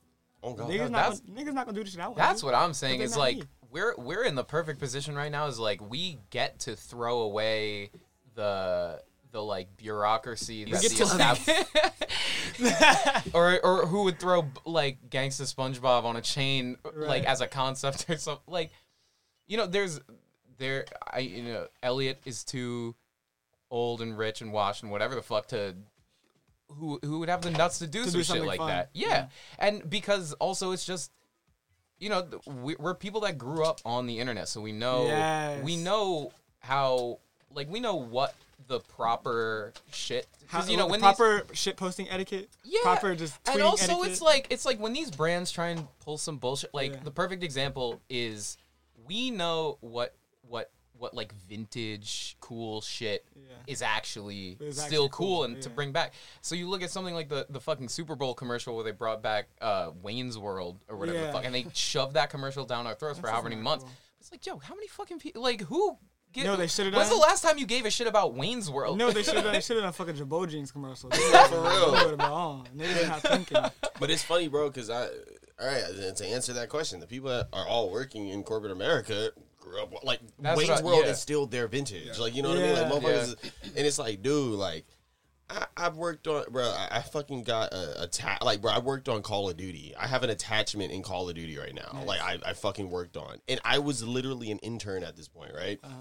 Oh 0.42 0.52
God, 0.54 0.68
Niggas 0.70 0.90
not 0.90 0.92
that's- 0.92 1.20
gonna, 1.20 1.40
niggas 1.40 1.54
not 1.54 1.66
gonna 1.66 1.76
do 1.78 1.84
the 1.84 1.90
shit 1.90 2.00
I 2.00 2.06
want. 2.06 2.16
That's 2.18 2.40
do. 2.42 2.46
what 2.46 2.54
I'm 2.54 2.74
saying. 2.74 2.98
they're 2.98 3.06
Is 3.06 3.16
like 3.16 3.38
me. 3.38 3.42
we're 3.70 3.94
we're 3.96 4.22
in 4.24 4.34
the 4.36 4.44
perfect 4.44 4.78
position 4.78 5.14
right 5.16 5.32
now. 5.32 5.46
Is 5.46 5.58
like 5.58 5.80
we 5.90 6.18
get 6.30 6.60
to 6.60 6.76
throw 6.76 7.22
away 7.22 7.90
the 8.34 9.02
the 9.34 9.42
like 9.42 9.76
bureaucracy 9.76 10.64
that 10.64 10.80
the 10.80 10.86
established 10.86 11.50
or 13.34 13.58
or 13.64 13.84
who 13.86 14.04
would 14.04 14.20
throw 14.20 14.46
like 14.64 15.10
gangsta 15.10 15.42
SpongeBob 15.42 16.04
on 16.04 16.14
a 16.14 16.20
chain 16.20 16.76
like 16.94 17.24
as 17.24 17.40
a 17.40 17.48
concept 17.48 18.08
or 18.08 18.16
something 18.16 18.44
like 18.46 18.70
you 19.48 19.56
know 19.56 19.66
there's 19.66 20.00
there 20.58 20.84
I 21.12 21.18
you 21.18 21.42
know 21.42 21.66
Elliot 21.82 22.20
is 22.24 22.44
too 22.44 22.94
old 23.72 24.00
and 24.00 24.16
rich 24.16 24.40
and 24.40 24.52
washed 24.52 24.84
and 24.84 24.92
whatever 24.92 25.16
the 25.16 25.22
fuck 25.22 25.48
to 25.48 25.74
who 26.68 27.00
who 27.02 27.18
would 27.18 27.28
have 27.28 27.42
the 27.42 27.50
nuts 27.50 27.80
to 27.80 27.88
do 27.88 28.04
To 28.04 28.10
some 28.10 28.12
do 28.12 28.18
shit 28.20 28.26
something 28.26 28.46
like 28.46 28.58
fun. 28.58 28.68
that 28.68 28.90
yeah. 28.94 29.08
Yeah. 29.08 29.26
and 29.58 29.90
because 29.90 30.32
also 30.34 30.70
it's 30.70 30.86
just 30.86 31.10
you 31.98 32.08
know 32.08 32.24
we- 32.62 32.76
we're 32.78 32.94
people 32.94 33.22
that 33.22 33.36
grew 33.36 33.64
up 33.64 33.80
on 33.84 34.06
the 34.06 34.20
internet 34.20 34.46
so 34.46 34.60
we 34.60 34.70
know 34.70 35.06
Yes. 35.06 35.64
we 35.64 35.76
know 35.76 36.30
how 36.60 37.18
like 37.52 37.68
we 37.68 37.80
know 37.80 37.96
what 37.96 38.32
the 38.66 38.80
proper 38.80 39.72
shit 39.92 40.26
because 40.40 40.70
you 40.70 40.76
know 40.76 40.86
when 40.86 41.00
these- 41.00 41.14
proper 41.16 41.44
shit 41.52 41.76
posting 41.76 42.08
etiquette. 42.08 42.48
yeah, 42.64 42.80
Proper 42.82 43.14
just 43.14 43.36
and 43.48 43.60
also 43.62 43.84
etiquette. 43.92 44.10
it's 44.12 44.20
like 44.22 44.46
it's 44.50 44.64
like 44.64 44.78
when 44.80 44.92
these 44.92 45.10
brands 45.10 45.50
try 45.52 45.68
and 45.68 45.86
pull 46.00 46.16
some 46.18 46.38
bullshit. 46.38 46.72
Like 46.72 46.92
Yeah. 46.94 47.00
the 47.04 47.10
perfect 47.10 47.42
example 47.42 48.00
is 48.08 48.56
we 49.06 49.30
know 49.30 49.76
what 49.80 50.14
what 50.48 50.70
what 50.96 51.12
like 51.12 51.34
vintage 51.48 52.36
cool 52.40 52.80
shit 52.80 53.26
Yeah. 53.34 53.42
is 53.66 53.82
actually 53.82 54.56
still 54.56 54.68
actually 54.84 54.96
cool, 54.96 55.08
cool, 55.10 55.44
and 55.44 55.60
to 55.62 55.68
bring 55.68 55.92
back. 55.92 56.14
So 56.40 56.54
you 56.54 56.68
look 56.68 56.82
at 56.82 56.90
something 56.90 57.14
like 57.14 57.28
the 57.28 57.46
the 57.50 57.60
fucking 57.60 57.88
Super 57.88 58.14
Bowl 58.16 58.32
commercial 58.34 58.74
where 58.74 58.84
they 58.84 58.92
brought 58.92 59.20
back 59.22 59.48
uh, 59.60 59.90
Wayne's 60.02 60.38
World 60.38 60.78
or 60.88 60.96
whatever 60.96 61.18
the 61.26 61.32
fuck, 61.32 61.44
and 61.44 61.54
they 61.54 61.66
shoved 61.74 62.14
that 62.14 62.30
commercial 62.30 62.64
down 62.64 62.86
our 62.86 62.94
throats 62.94 63.18
for 63.18 63.28
however 63.28 63.48
many 63.50 63.60
months. 63.60 63.84
cool. 63.84 63.92
It's 64.20 64.30
like, 64.32 64.46
yo, 64.46 64.56
how 64.58 64.74
many 64.74 64.86
fucking 64.88 65.18
people? 65.18 65.42
Like 65.42 65.60
who? 65.62 65.98
Get, 66.34 66.44
No, 66.46 66.56
they 66.56 66.66
should've 66.66 66.92
When's 66.92 67.08
the 67.08 67.14
last 67.14 67.42
time 67.44 67.58
you 67.58 67.64
gave 67.66 67.86
a 67.86 67.90
shit 67.90 68.08
about 68.08 68.34
Wayne's 68.34 68.68
World? 68.68 68.98
No, 68.98 69.12
they 69.12 69.22
should 69.24 69.34
have 69.36 69.44
done, 69.44 69.52
they 69.52 69.60
should 69.60 69.76
have 69.76 69.84
done 69.84 69.90
a 69.90 69.92
fucking 69.92 70.16
Jabot 70.16 70.50
jeans 70.50 70.72
commercial. 70.72 71.08
For 71.10 71.20
real. 71.20 72.66
Niggas 72.76 73.08
not 73.08 73.20
thinking. 73.22 73.56
But 74.00 74.10
it's 74.10 74.24
funny, 74.24 74.48
bro, 74.48 74.68
because 74.68 74.90
I, 74.90 75.04
all 75.06 75.66
right, 75.68 75.84
to 76.16 76.26
answer 76.26 76.52
that 76.54 76.68
question, 76.68 76.98
the 76.98 77.06
people 77.06 77.28
that 77.30 77.46
are 77.52 77.66
all 77.66 77.90
working 77.90 78.28
in 78.28 78.42
corporate 78.42 78.72
America 78.72 79.30
grew 79.60 79.80
up 79.80 80.02
like 80.02 80.18
That's 80.40 80.58
Wayne's 80.58 80.70
what 80.70 80.80
I- 80.80 80.84
World 80.84 81.04
yeah. 81.04 81.10
is 81.12 81.20
still 81.20 81.46
their 81.46 81.68
vintage. 81.68 82.18
Like 82.18 82.34
you 82.34 82.42
know 82.42 82.48
what 82.48 82.58
I 82.58 82.62
mean? 82.62 82.72
Like 82.74 83.02
Yeah. 83.02 83.08
motherfuckers, 83.08 83.36
and 83.76 83.86
it's 83.86 83.98
like, 83.98 84.20
dude, 84.22 84.54
like. 84.58 84.84
I, 85.50 85.66
I've 85.76 85.98
worked 85.98 86.26
on, 86.26 86.44
bro. 86.50 86.64
I, 86.64 86.88
I 86.90 87.02
fucking 87.02 87.42
got 87.42 87.70
a, 87.74 88.04
a 88.04 88.06
ta- 88.06 88.38
like, 88.40 88.62
bro. 88.62 88.72
I 88.72 88.78
worked 88.78 89.10
on 89.10 89.20
Call 89.20 89.50
of 89.50 89.58
Duty. 89.58 89.94
I 89.94 90.06
have 90.06 90.22
an 90.22 90.30
attachment 90.30 90.90
in 90.90 91.02
Call 91.02 91.28
of 91.28 91.34
Duty 91.34 91.58
right 91.58 91.74
now. 91.74 92.02
Like, 92.06 92.22
I, 92.22 92.38
I 92.46 92.54
fucking 92.54 92.88
worked 92.88 93.18
on, 93.18 93.36
and 93.46 93.60
I 93.62 93.78
was 93.78 94.02
literally 94.02 94.50
an 94.50 94.58
intern 94.60 95.04
at 95.04 95.16
this 95.16 95.28
point, 95.28 95.52
right? 95.54 95.78
Uh-huh. 95.84 95.92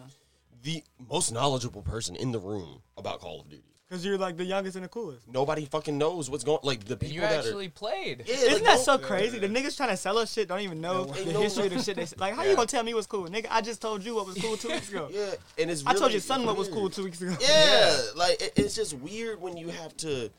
The 0.63 0.83
most 1.09 1.31
knowledgeable 1.31 1.81
person 1.81 2.15
in 2.15 2.31
the 2.31 2.39
room 2.39 2.81
about 2.97 3.19
Call 3.19 3.41
of 3.41 3.49
Duty. 3.49 3.63
Because 3.89 4.03
you're 4.05 4.17
like 4.17 4.37
the 4.37 4.45
youngest 4.45 4.75
and 4.75 4.83
the 4.85 4.89
coolest. 4.89 5.27
Nobody 5.27 5.65
fucking 5.65 5.97
knows 5.97 6.27
what's 6.29 6.43
going. 6.43 6.59
Like 6.63 6.85
the 6.85 6.97
people 6.97 7.13
you 7.15 7.21
that 7.21 7.31
actually 7.45 7.69
played. 7.69 8.23
yeah, 8.25 8.33
Isn't 8.35 8.53
like, 8.53 8.63
that 8.63 8.79
so 8.79 8.97
crazy? 8.97 9.37
The 9.37 9.47
niggas 9.47 9.77
trying 9.77 9.89
to 9.89 9.97
sell 9.97 10.17
us 10.17 10.33
shit 10.33 10.47
don't 10.47 10.61
even 10.61 10.81
know 10.81 11.13
Ain't 11.15 11.27
the 11.27 11.33
no- 11.33 11.41
history 11.41 11.67
of 11.67 11.73
the 11.73 11.83
shit. 11.83 11.97
They 11.97 12.05
say. 12.05 12.15
Like, 12.17 12.33
how 12.33 12.43
you 12.43 12.55
gonna 12.55 12.65
tell 12.65 12.81
me 12.83 12.95
what's 12.95 13.05
cool, 13.05 13.27
nigga? 13.27 13.47
I 13.51 13.61
just 13.61 13.81
told 13.83 14.03
you 14.03 14.15
what 14.15 14.25
was 14.25 14.35
cool 14.37 14.57
two 14.57 14.69
weeks 14.69 14.89
ago. 14.89 15.09
Yeah, 15.11 15.33
and 15.59 15.69
it's. 15.69 15.83
I 15.85 15.91
told 15.91 16.03
really 16.03 16.13
your 16.13 16.21
son 16.21 16.43
what 16.45 16.57
was 16.57 16.69
cool 16.69 16.89
two 16.89 17.03
weeks 17.03 17.21
ago. 17.21 17.35
Yeah, 17.39 18.01
like 18.15 18.41
it, 18.41 18.53
it's 18.55 18.73
just 18.73 18.93
weird 18.95 19.39
when 19.39 19.57
you 19.57 19.67
have 19.67 19.95
to, 19.97 20.31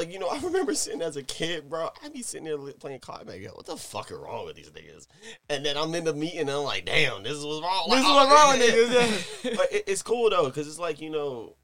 like 0.00 0.12
you 0.12 0.18
know. 0.18 0.28
I 0.28 0.40
remember 0.40 0.74
sitting 0.74 1.02
as 1.02 1.16
a 1.16 1.22
kid, 1.22 1.68
bro. 1.68 1.90
I'd 2.02 2.12
be 2.12 2.22
sitting 2.22 2.44
there 2.44 2.56
playing 2.72 3.00
COD 3.00 3.26
back. 3.26 3.40
Yo, 3.40 3.50
what 3.50 3.66
the 3.66 3.76
fuck 3.76 4.10
is 4.10 4.16
wrong 4.16 4.46
with 4.46 4.56
these 4.56 4.70
niggas? 4.70 5.06
And 5.48 5.64
then 5.64 5.76
I'm 5.76 5.94
in 5.94 6.04
the 6.04 6.14
meeting, 6.14 6.40
and 6.40 6.50
I'm 6.50 6.64
like, 6.64 6.86
damn, 6.86 7.22
this 7.22 7.34
is 7.34 7.44
what's 7.44 7.62
wrong. 7.62 7.86
This 7.90 7.98
is 8.00 8.04
oh, 8.06 8.14
what's 8.14 8.30
oh, 8.30 8.34
wrong 8.34 8.58
with 8.58 9.42
niggas. 9.42 9.56
But 9.56 9.72
it, 9.72 9.84
it's 9.86 10.02
cool 10.02 10.30
though, 10.30 10.46
because 10.46 10.66
it's 10.66 10.78
like 10.78 11.00
you 11.00 11.10
know. 11.10 11.56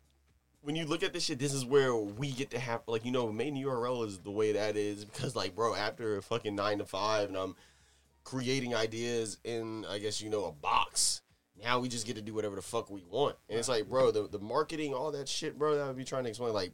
When 0.62 0.74
you 0.74 0.84
look 0.84 1.04
at 1.04 1.12
this 1.12 1.22
shit, 1.22 1.38
this 1.38 1.54
is 1.54 1.64
where 1.64 1.94
we 1.94 2.32
get 2.32 2.50
to 2.50 2.58
have 2.58 2.82
like 2.88 3.04
you 3.04 3.12
know, 3.12 3.30
main 3.30 3.54
URL 3.54 4.04
is 4.04 4.18
the 4.18 4.32
way 4.32 4.52
that 4.52 4.76
is 4.76 5.04
because 5.04 5.36
like 5.36 5.54
bro, 5.54 5.76
after 5.76 6.20
fucking 6.20 6.56
nine 6.56 6.78
to 6.78 6.84
five, 6.84 7.28
and 7.28 7.36
I'm 7.36 7.54
creating 8.24 8.74
ideas 8.74 9.38
in 9.44 9.86
I 9.88 9.98
guess 9.98 10.20
you 10.20 10.28
know 10.28 10.46
a 10.46 10.52
box. 10.52 11.22
Now 11.62 11.78
we 11.78 11.88
just 11.88 12.04
get 12.04 12.16
to 12.16 12.22
do 12.22 12.34
whatever 12.34 12.56
the 12.56 12.62
fuck 12.62 12.90
we 12.90 13.04
want, 13.08 13.36
and 13.48 13.58
it's 13.58 13.68
like, 13.68 13.88
bro, 13.88 14.10
the 14.10 14.28
the 14.28 14.40
marketing, 14.40 14.92
all 14.92 15.12
that 15.12 15.28
shit, 15.28 15.56
bro. 15.56 15.76
That 15.76 15.84
I 15.84 15.86
would 15.86 15.96
be 15.96 16.04
trying 16.04 16.24
to 16.24 16.30
explain. 16.30 16.52
Like, 16.52 16.72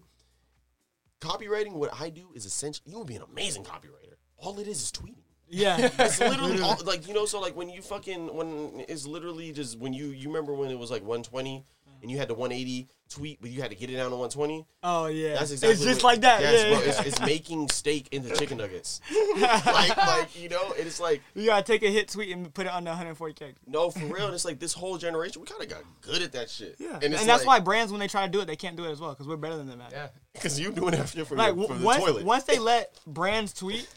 copywriting, 1.23 1.73
what 1.73 1.90
I 1.99 2.11
do 2.11 2.31
is 2.35 2.44
essential. 2.44 2.82
You 2.86 2.99
would 2.99 3.07
be 3.07 3.16
an 3.16 3.23
amazing 3.23 3.65
copywriter. 3.65 4.16
All 4.36 4.59
it 4.59 4.66
is 4.66 4.82
is 4.82 4.93
tweeting. 4.93 5.23
Yeah. 5.49 5.90
It's 5.99 6.19
literally 6.19 6.61
all, 6.61 6.78
like 6.85 7.07
you 7.07 7.15
know. 7.15 7.27
So 7.27 7.40
like 7.40 7.57
when 7.57 7.69
you 7.69 7.82
fucking 7.82 8.35
when 8.35 8.85
it's 8.89 9.07
literally 9.07 9.53
just 9.53 9.78
when 9.78 9.93
you 9.93 10.07
you 10.07 10.28
remember 10.28 10.55
when 10.55 10.70
it 10.70 10.78
was 10.78 10.90
like 10.90 11.03
120 11.03 11.65
and 12.01 12.11
you 12.11 12.19
had 12.19 12.28
the 12.28 12.35
180 12.35 12.89
tweet, 13.12 13.40
but 13.40 13.51
you 13.51 13.60
had 13.62 13.70
to 13.70 13.76
get 13.76 13.90
it 13.90 13.94
down 13.97 14.10
to 14.10 14.16
120. 14.16 14.66
Oh 14.82 15.06
yeah. 15.06 15.34
That's 15.34 15.51
exactly 15.52 15.74
It's 15.74 15.84
just 15.84 16.02
what- 16.02 16.12
like 16.14 16.20
that. 16.22 16.40
Yes, 16.40 16.52
yeah. 16.64 16.70
bro. 16.70 16.80
yeah. 16.84 16.89
It's, 16.90 17.01
it's 17.09 17.20
making 17.20 17.68
steak 17.68 18.09
into 18.12 18.34
chicken 18.36 18.59
nuggets. 18.59 19.01
like 19.40 19.97
like 19.97 20.40
you 20.43 20.48
know, 20.48 20.72
it's 20.76 21.01
like 21.01 21.22
you 21.34 21.47
gotta 21.47 21.62
take 21.64 21.82
a 21.82 21.89
hit 21.90 22.09
tweet 22.09 22.30
and 22.34 22.52
put 22.52 22.66
it 22.66 22.72
under 22.72 22.90
140 22.90 23.34
characters. 23.34 23.62
no 23.66 23.90
for 23.90 24.01
real. 24.06 24.26
And 24.26 24.34
it's 24.34 24.44
like 24.44 24.59
this 24.59 24.72
whole 24.72 24.98
generation, 24.98 25.40
we 25.40 25.47
kind 25.47 25.62
of 25.62 25.68
got 25.68 25.82
good 26.01 26.22
at 26.22 26.32
that 26.32 26.51
shit. 26.51 26.76
Yeah. 26.78 26.94
and 26.94 27.05
And, 27.05 27.14
that's 27.14 27.28
like, 27.28 27.47
why 27.47 27.60
brands 27.60 27.93
when 27.93 28.01
they 28.01 28.09
try 28.09 28.24
to 28.26 28.30
do 28.32 28.40
it, 28.40 28.47
they 28.47 28.56
can't 28.56 28.76
do 28.76 28.84
it 28.84 28.90
as 28.90 29.01
well 29.01 29.10
because 29.10 29.26
we're 29.28 29.36
better 29.36 29.56
than 29.56 29.66
them 29.68 29.80
at 29.80 29.93
it. 29.93 29.94
Yeah. 29.97 30.09
because 30.32 30.59
you 30.59 30.72
doing 30.72 30.93
that 30.93 31.09
shit 31.09 31.26
from, 31.26 31.39
Like 31.39 31.55
your, 31.55 31.66
w- 31.66 31.68
from 31.68 31.82
the 31.82 31.94
toilet. 31.94 32.24
once 32.24 32.44
they 32.44 32.59
let 32.59 32.98
brands 33.06 33.52
tweet, 33.52 33.89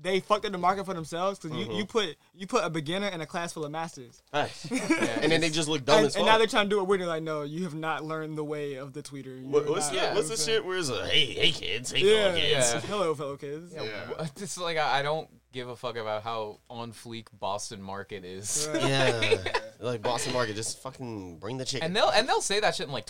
they 0.00 0.20
fucked 0.20 0.44
up 0.44 0.52
the 0.52 0.58
market 0.58 0.84
for 0.84 0.92
themselves 0.94 1.38
because 1.38 1.56
Mm-hmm. 1.56 1.70
you, 1.70 1.76
you 1.78 1.84
put 1.86 2.16
you 2.34 2.46
put 2.46 2.64
a 2.64 2.70
beginner 2.70 3.06
in 3.08 3.20
a 3.20 3.26
class 3.26 3.52
full 3.52 3.64
of 3.64 3.70
masters, 3.70 4.22
Facts. 4.32 4.64
and 4.70 5.30
then 5.30 5.40
they 5.40 5.50
just 5.50 5.68
look 5.68 5.84
dumb 5.84 5.98
and, 5.98 6.06
as 6.08 6.16
and 6.16 6.26
now 6.26 6.36
they're 6.36 6.46
trying 6.48 6.66
to 6.66 6.70
do 6.70 6.80
it 6.80 6.86
weird. 6.88 7.00
They're 7.00 7.06
like, 7.08 7.22
no, 7.22 7.42
you 7.42 7.62
have 7.64 7.74
not 7.74 8.04
learned 8.04 8.36
the 8.36 8.44
way 8.44 8.74
of 8.74 8.92
the 8.92 9.02
tweeter. 9.02 9.40
You 9.40 9.46
What, 9.48 9.68
what's 9.68 9.86
not- 9.86 9.94
yeah, 9.94 10.10
you 10.10 10.16
what's 10.16 10.28
the 10.28 10.32
what 10.32 10.40
shit 10.40 10.64
where 10.64 10.78
it's 10.78 10.90
like, 10.90 11.10
hey, 11.10 11.26
hey 11.26 11.50
kids, 11.52 11.92
hey 11.92 12.00
saying? 12.02 12.16
fellow 12.16 12.34
Yeah. 12.36 12.40
kids. 12.60 12.74
Yeah. 12.74 12.80
Hello, 12.80 13.14
fellow 13.14 13.36
kids. 13.36 13.72
Yeah, 13.74 13.82
Yeah. 13.84 14.26
It's 14.36 14.58
like 14.58 14.76
I, 14.78 14.98
I 14.98 15.02
don't 15.02 15.28
give 15.52 15.68
a 15.68 15.76
fuck 15.76 15.96
about 15.96 16.24
how 16.24 16.58
on 16.68 16.92
fleek 16.92 17.26
Boston 17.38 17.80
market 17.80 18.24
is. 18.24 18.68
Right. 18.72 18.82
Yeah, 18.82 19.38
like 19.80 20.02
Boston 20.02 20.32
Market, 20.32 20.56
just 20.56 20.80
fucking 20.82 21.38
bring 21.38 21.56
the 21.58 21.64
chicken. 21.64 21.86
And 21.86 21.94
they'll 21.96 22.10
and 22.10 22.28
they'll 22.28 22.40
say 22.40 22.58
that 22.60 22.74
shit 22.74 22.86
in 22.88 22.92
like 22.92 23.06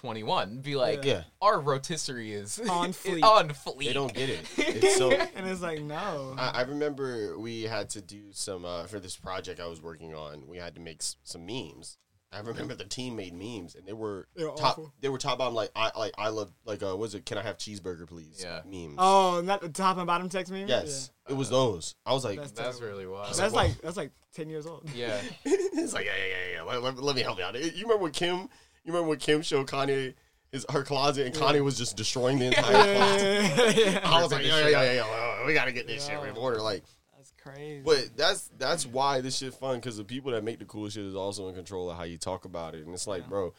2021. 0.00 0.58
Be 0.60 0.76
like, 0.76 1.04
Yeah. 1.04 1.24
our 1.42 1.60
rotisserie 1.60 2.32
is 2.32 2.58
On 2.68 2.90
is 2.90 2.96
fleek. 3.04 3.22
on 3.22 3.48
fleek. 3.50 3.84
they 3.86 3.92
don't 3.92 4.12
get 4.14 4.28
it. 4.30 4.40
It's 4.58 4.96
so. 4.96 5.10
And 5.36 5.46
it's 5.48 5.60
like, 5.62 5.80
no. 5.82 6.34
I, 6.38 6.50
I 6.56 6.62
remember 6.62 7.38
we 7.38 7.62
had 7.62 7.90
to 7.90 8.00
do 8.00 8.32
some 8.32 8.64
uh, 8.64 8.84
for 8.86 8.98
this 9.00 9.16
project 9.16 9.60
I 9.60 9.66
was 9.66 9.80
working 9.82 10.14
on. 10.14 10.46
We 10.46 10.56
had 10.58 10.74
to 10.76 10.80
make 10.80 10.98
s- 11.00 11.16
some 11.24 11.46
memes. 11.46 11.98
I 12.32 12.38
remember 12.38 12.76
the 12.76 12.84
team 12.84 13.16
made 13.16 13.34
memes, 13.34 13.74
and 13.74 13.84
they 13.84 13.92
were 13.92 14.28
They 14.36 14.44
were 14.44 14.50
top. 14.50 14.78
awful. 14.78 14.92
They 15.00 15.08
were 15.08 15.18
top 15.18 15.38
bottom 15.38 15.52
like 15.54 15.70
I 15.74 15.90
like 15.98 16.12
I 16.16 16.28
love 16.28 16.52
like 16.64 16.80
uh 16.80 16.96
was 16.96 17.16
it? 17.16 17.26
Can 17.26 17.38
I 17.38 17.42
have 17.42 17.58
cheeseburger, 17.58 18.06
please? 18.06 18.40
Yeah. 18.40 18.60
memes. 18.64 18.94
oh, 18.98 19.40
not 19.44 19.60
the 19.62 19.68
top 19.68 19.96
and 19.98 20.06
bottom 20.06 20.28
text 20.28 20.52
meme. 20.52 20.68
yes, 20.68 21.10
it 21.28 21.32
was 21.34 21.50
those. 21.50 21.96
I 22.06 22.12
was 22.12 22.24
like, 22.24 22.38
That's 22.38 22.52
That's 22.52 22.80
really 22.80 23.06
wild. 23.08 23.30
Yeah. 23.34 23.36
That's 23.42 23.54
like 23.54 23.80
that's 23.80 23.96
like 23.96 24.12
ten 24.32 24.48
years 24.48 24.64
old. 24.64 24.88
yeah. 24.94 25.20
it's 25.44 25.92
like 25.92 26.04
yeah 26.06 26.12
yeah 26.16 26.26
yeah 26.26 26.54
yeah. 26.58 26.62
Let, 26.62 26.82
let, 26.84 27.02
let 27.02 27.16
me 27.16 27.22
help 27.22 27.38
you 27.38 27.44
out. 27.44 27.54
You 27.58 27.82
remember 27.82 28.04
when 28.04 28.12
Kim? 28.12 28.48
You 28.90 28.96
remember 28.96 29.10
when 29.10 29.18
Kim 29.18 29.42
showed 29.42 29.68
Kanye 29.68 30.14
his 30.50 30.66
her 30.68 30.82
closet, 30.82 31.24
and 31.24 31.32
Kanye 31.32 31.62
was 31.62 31.78
just 31.78 31.96
destroying 31.96 32.40
the 32.40 32.46
entire 32.46 32.96
closet. 32.96 33.76
yeah, 33.76 33.90
yeah. 33.92 34.00
I 34.02 34.20
was 34.20 34.32
like, 34.32 34.44
yo, 34.44 34.58
yo, 34.58 34.66
yo, 34.66 34.82
yo, 34.82 34.92
yo, 34.94 35.44
we 35.46 35.54
gotta 35.54 35.70
get 35.70 35.86
this 35.86 36.06
shit 36.08 36.20
in 36.24 36.36
order. 36.36 36.60
Like, 36.60 36.82
That's 37.16 37.32
crazy. 37.40 37.82
But 37.84 38.16
that's 38.16 38.50
that's 38.58 38.84
why 38.84 39.20
this 39.20 39.36
shit 39.38 39.54
fun 39.54 39.76
because 39.76 39.96
the 39.96 40.02
people 40.02 40.32
that 40.32 40.42
make 40.42 40.58
the 40.58 40.64
coolest 40.64 40.96
shit 40.96 41.04
is 41.04 41.14
also 41.14 41.48
in 41.48 41.54
control 41.54 41.88
of 41.88 41.96
how 41.96 42.02
you 42.02 42.18
talk 42.18 42.46
about 42.46 42.74
it, 42.74 42.84
and 42.84 42.92
it's 42.92 43.06
like, 43.06 43.28
bro, 43.28 43.54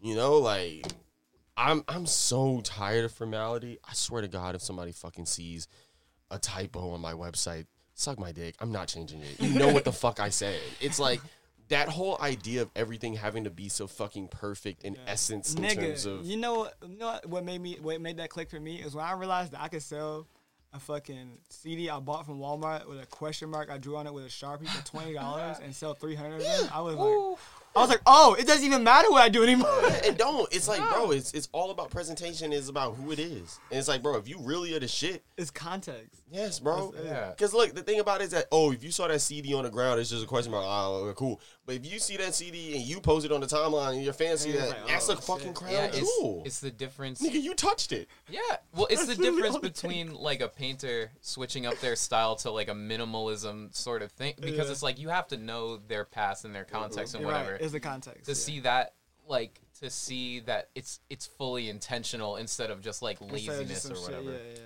you 0.00 0.14
know, 0.14 0.36
like 0.36 0.86
I'm 1.56 1.82
I'm 1.88 2.06
so 2.06 2.60
tired 2.60 3.04
of 3.04 3.12
formality. 3.12 3.80
I 3.82 3.94
swear 3.94 4.22
to 4.22 4.28
God, 4.28 4.54
if 4.54 4.62
somebody 4.62 4.92
fucking 4.92 5.26
sees 5.26 5.66
a 6.30 6.38
typo 6.38 6.90
on 6.92 7.00
my 7.00 7.14
website, 7.14 7.66
suck 7.94 8.20
my 8.20 8.30
dick. 8.30 8.54
I'm 8.60 8.70
not 8.70 8.86
changing 8.86 9.20
it. 9.22 9.40
You 9.40 9.58
know 9.58 9.72
what 9.72 9.82
the 9.84 9.92
fuck 10.04 10.20
I 10.20 10.28
said? 10.28 10.60
It's 10.80 11.00
like 11.00 11.20
that 11.70 11.88
whole 11.88 12.18
idea 12.20 12.62
of 12.62 12.70
everything 12.76 13.14
having 13.14 13.44
to 13.44 13.50
be 13.50 13.68
so 13.68 13.86
fucking 13.86 14.28
perfect 14.28 14.84
in 14.84 14.96
essence 15.06 15.54
in 15.54 15.62
terms 15.62 16.04
of 16.06 16.24
you 16.24 16.36
know 16.36 16.54
what? 16.58 16.74
You 16.86 16.96
know 16.98 17.18
what- 17.26 17.44
made 17.44 17.60
me 17.60 17.78
what 17.80 18.00
made 18.00 18.18
that 18.18 18.28
click 18.30 18.50
for 18.50 18.60
me 18.60 18.76
is 18.76 18.94
when 18.94 19.04
I 19.04 19.12
realized 19.12 19.52
that 19.52 19.62
I 19.62 19.68
could 19.68 19.82
sell 19.82 20.26
a 20.72 20.78
fucking 20.78 21.38
CD 21.48 21.90
I 21.90 21.98
bought 21.98 22.26
from 22.26 22.38
Walmart 22.38 22.88
with 22.88 23.00
a 23.02 23.06
question 23.06 23.50
mark 23.50 23.70
I 23.70 23.78
drew 23.78 23.96
on 23.96 24.06
it 24.06 24.14
with 24.14 24.24
a 24.24 24.28
sharpie 24.28 24.68
for 24.68 24.84
twenty 24.84 25.14
dollars 25.14 25.56
and 25.62 25.74
sell 25.74 25.94
three 25.94 26.14
hundred 26.14 26.36
of 26.36 26.42
them. 26.42 26.68
I 26.72 26.80
was 26.80 26.94
like, 26.96 27.38
I 27.76 27.80
was 27.80 27.88
like, 27.88 28.00
oh, 28.06 28.34
it 28.38 28.46
doesn't 28.46 28.64
even 28.64 28.82
matter 28.84 29.10
what 29.10 29.22
I 29.22 29.28
do 29.28 29.42
anymore. 29.42 29.70
it 30.04 30.18
don't. 30.18 30.52
It's 30.52 30.68
like, 30.68 30.80
bro, 30.90 31.10
it's 31.12 31.32
it's 31.32 31.48
all 31.52 31.70
about 31.70 31.90
presentation. 31.90 32.52
It's 32.52 32.68
about 32.68 32.94
who 32.96 33.10
it 33.12 33.18
is, 33.18 33.58
and 33.70 33.78
it's 33.78 33.88
like, 33.88 34.02
bro, 34.02 34.16
if 34.16 34.28
you 34.28 34.38
really 34.40 34.74
are 34.74 34.80
the 34.80 34.88
shit, 34.88 35.22
it's 35.36 35.50
context. 35.50 36.19
Yes, 36.30 36.60
bro. 36.60 36.94
Yeah. 37.04 37.30
Because 37.30 37.52
look, 37.52 37.74
the 37.74 37.82
thing 37.82 38.00
about 38.00 38.20
it 38.20 38.24
is 38.24 38.30
that 38.30 38.46
oh, 38.52 38.72
if 38.72 38.84
you 38.84 38.90
saw 38.90 39.08
that 39.08 39.20
CD 39.20 39.52
on 39.54 39.64
the 39.64 39.70
ground, 39.70 40.00
it's 40.00 40.10
just 40.10 40.24
a 40.24 40.26
question 40.26 40.52
mark. 40.52 40.64
Oh, 40.66 41.04
okay, 41.06 41.14
cool. 41.16 41.40
But 41.66 41.76
if 41.76 41.92
you 41.92 41.98
see 41.98 42.16
that 42.18 42.34
CD 42.34 42.76
and 42.76 42.82
you 42.84 43.00
post 43.00 43.26
it 43.26 43.32
on 43.32 43.40
the 43.40 43.46
timeline 43.46 43.94
and 43.94 44.02
your 44.04 44.12
fans 44.12 44.40
see 44.40 44.50
Yeah, 44.50 44.60
that, 44.60 44.68
it's 44.68 44.74
like, 44.78 44.86
that's 44.88 45.10
oh, 45.10 45.12
a 45.12 45.16
fucking 45.16 45.46
shit. 45.48 45.54
crown 45.54 45.72
Yeah, 45.72 45.84
it's, 45.86 45.98
jewel. 45.98 46.42
it's 46.46 46.60
the 46.60 46.70
difference. 46.70 47.20
Nigga, 47.20 47.42
you 47.42 47.54
touched 47.54 47.92
it. 47.92 48.08
Yeah, 48.28 48.40
well, 48.74 48.86
it's 48.90 49.06
the 49.06 49.16
difference 49.16 49.58
between 49.58 50.14
like 50.14 50.40
a 50.40 50.48
painter 50.48 51.10
switching 51.20 51.66
up 51.66 51.78
their 51.80 51.96
style 51.96 52.36
to 52.36 52.50
like 52.50 52.68
a 52.68 52.74
minimalism 52.74 53.74
sort 53.74 54.02
of 54.02 54.12
thing 54.12 54.34
because 54.40 54.66
Yeah. 54.66 54.72
it's 54.72 54.82
like 54.82 54.98
you 54.98 55.08
have 55.08 55.28
to 55.28 55.36
know 55.36 55.76
their 55.76 56.04
past 56.04 56.44
and 56.44 56.54
their 56.54 56.64
mm-hmm. 56.64 56.76
context 56.76 57.14
and 57.14 57.22
You're 57.22 57.32
whatever 57.32 57.52
Right, 57.52 57.60
it's 57.60 57.72
the 57.72 57.80
context. 57.80 58.24
to 58.26 58.30
yeah. 58.32 58.34
see 58.36 58.60
that 58.60 58.94
like 59.26 59.60
to 59.80 59.90
see 59.90 60.40
that 60.40 60.68
it's 60.74 61.00
it's 61.08 61.26
fully 61.26 61.70
intentional 61.70 62.36
instead 62.36 62.70
of 62.70 62.80
just 62.82 63.00
like 63.02 63.20
Instead 63.20 63.38
of 63.38 63.58
laziness 63.58 63.82
just 63.82 63.92
or 63.92 63.94
some 63.96 64.04
shit, 64.04 64.24
whatever. 64.24 64.30
Yeah, 64.32 64.52
yeah. 64.54 64.60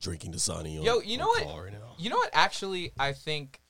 Drinking 0.00 0.32
Dasani 0.32 0.78
on 0.78 0.82
Yo, 0.84 1.00
you 1.00 1.18
know 1.18 1.26
on 1.28 1.44
what? 1.46 1.64
right 1.64 1.72
now. 1.72 1.94
You 1.98 2.10
know 2.10 2.16
what? 2.16 2.30
Actually, 2.32 2.92
I 2.98 3.12
think 3.12 3.60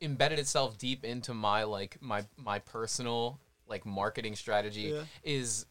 embedded 0.00 0.38
itself 0.38 0.76
deep 0.76 1.04
into 1.04 1.32
my 1.34 1.62
like 1.64 1.96
my 2.00 2.24
my 2.36 2.58
personal 2.58 3.38
like 3.66 3.86
marketing 3.86 4.34
strategy 4.36 4.92
Yeah. 4.94 5.02
is 5.22 5.66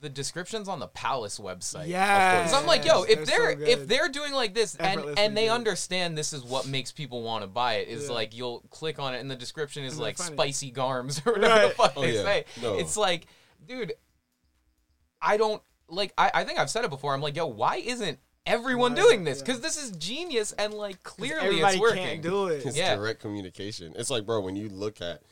the 0.00 0.08
descriptions 0.08 0.68
on 0.68 0.78
the 0.80 0.86
Palace 0.88 1.38
website. 1.38 1.86
Yeah. 1.88 2.46
so 2.46 2.56
I'm 2.56 2.66
like, 2.66 2.84
yo, 2.84 3.02
if 3.02 3.26
they're, 3.26 3.58
so 3.58 3.64
if 3.66 3.86
they're 3.88 4.08
doing 4.08 4.32
like 4.32 4.54
this 4.54 4.74
and 4.76 5.00
and 5.18 5.36
they 5.36 5.46
good. 5.46 5.52
understand 5.52 6.16
this 6.16 6.32
is 6.32 6.42
what 6.44 6.66
makes 6.66 6.92
people 6.92 7.22
want 7.22 7.42
to 7.42 7.46
buy 7.48 7.74
it, 7.74 7.88
is 7.88 8.06
Yeah. 8.08 8.14
like 8.14 8.34
you'll 8.34 8.60
click 8.70 8.98
on 8.98 9.14
it 9.14 9.20
and 9.20 9.30
the 9.30 9.36
description 9.36 9.84
is 9.84 9.94
Isn't 9.94 10.02
like 10.02 10.16
funny? 10.18 10.34
spicy 10.36 10.72
garms 10.72 11.20
or 11.26 11.32
whatever 11.32 11.68
the 11.68 11.74
fuck 11.74 11.92
Oh, 11.96 12.02
they 12.02 12.14
yeah. 12.16 12.22
say. 12.22 12.44
No. 12.62 12.78
It's 12.78 12.96
like, 12.96 13.26
dude, 13.66 13.92
I 15.20 15.36
don't 15.36 15.62
like. 15.88 16.12
I, 16.16 16.30
I 16.34 16.44
think 16.44 16.58
I've 16.58 16.70
said 16.70 16.84
it 16.84 16.90
before. 16.90 17.12
I'm 17.14 17.20
like, 17.20 17.36
yo, 17.36 17.46
why 17.46 17.76
isn't 17.76 18.18
everyone 18.46 18.92
Why 18.92 18.96
doing 18.96 19.10
isn't- 19.20 19.24
this? 19.24 19.38
yeah. 19.38 19.44
Because 19.44 19.60
this 19.60 19.82
is 19.82 19.90
genius 19.96 20.52
and 20.52 20.74
like 20.74 21.02
clearly 21.02 21.60
it's 21.60 21.78
working. 21.78 22.02
can't 22.04 22.22
do 22.22 22.46
it. 22.48 22.64
It's 22.66 22.76
Yeah. 22.76 22.94
direct 22.96 23.20
communication. 23.20 23.92
It's 23.96 24.10
like, 24.10 24.26
bro, 24.26 24.40
when 24.40 24.56
you 24.56 24.68
look 24.68 25.00
at 25.00 25.22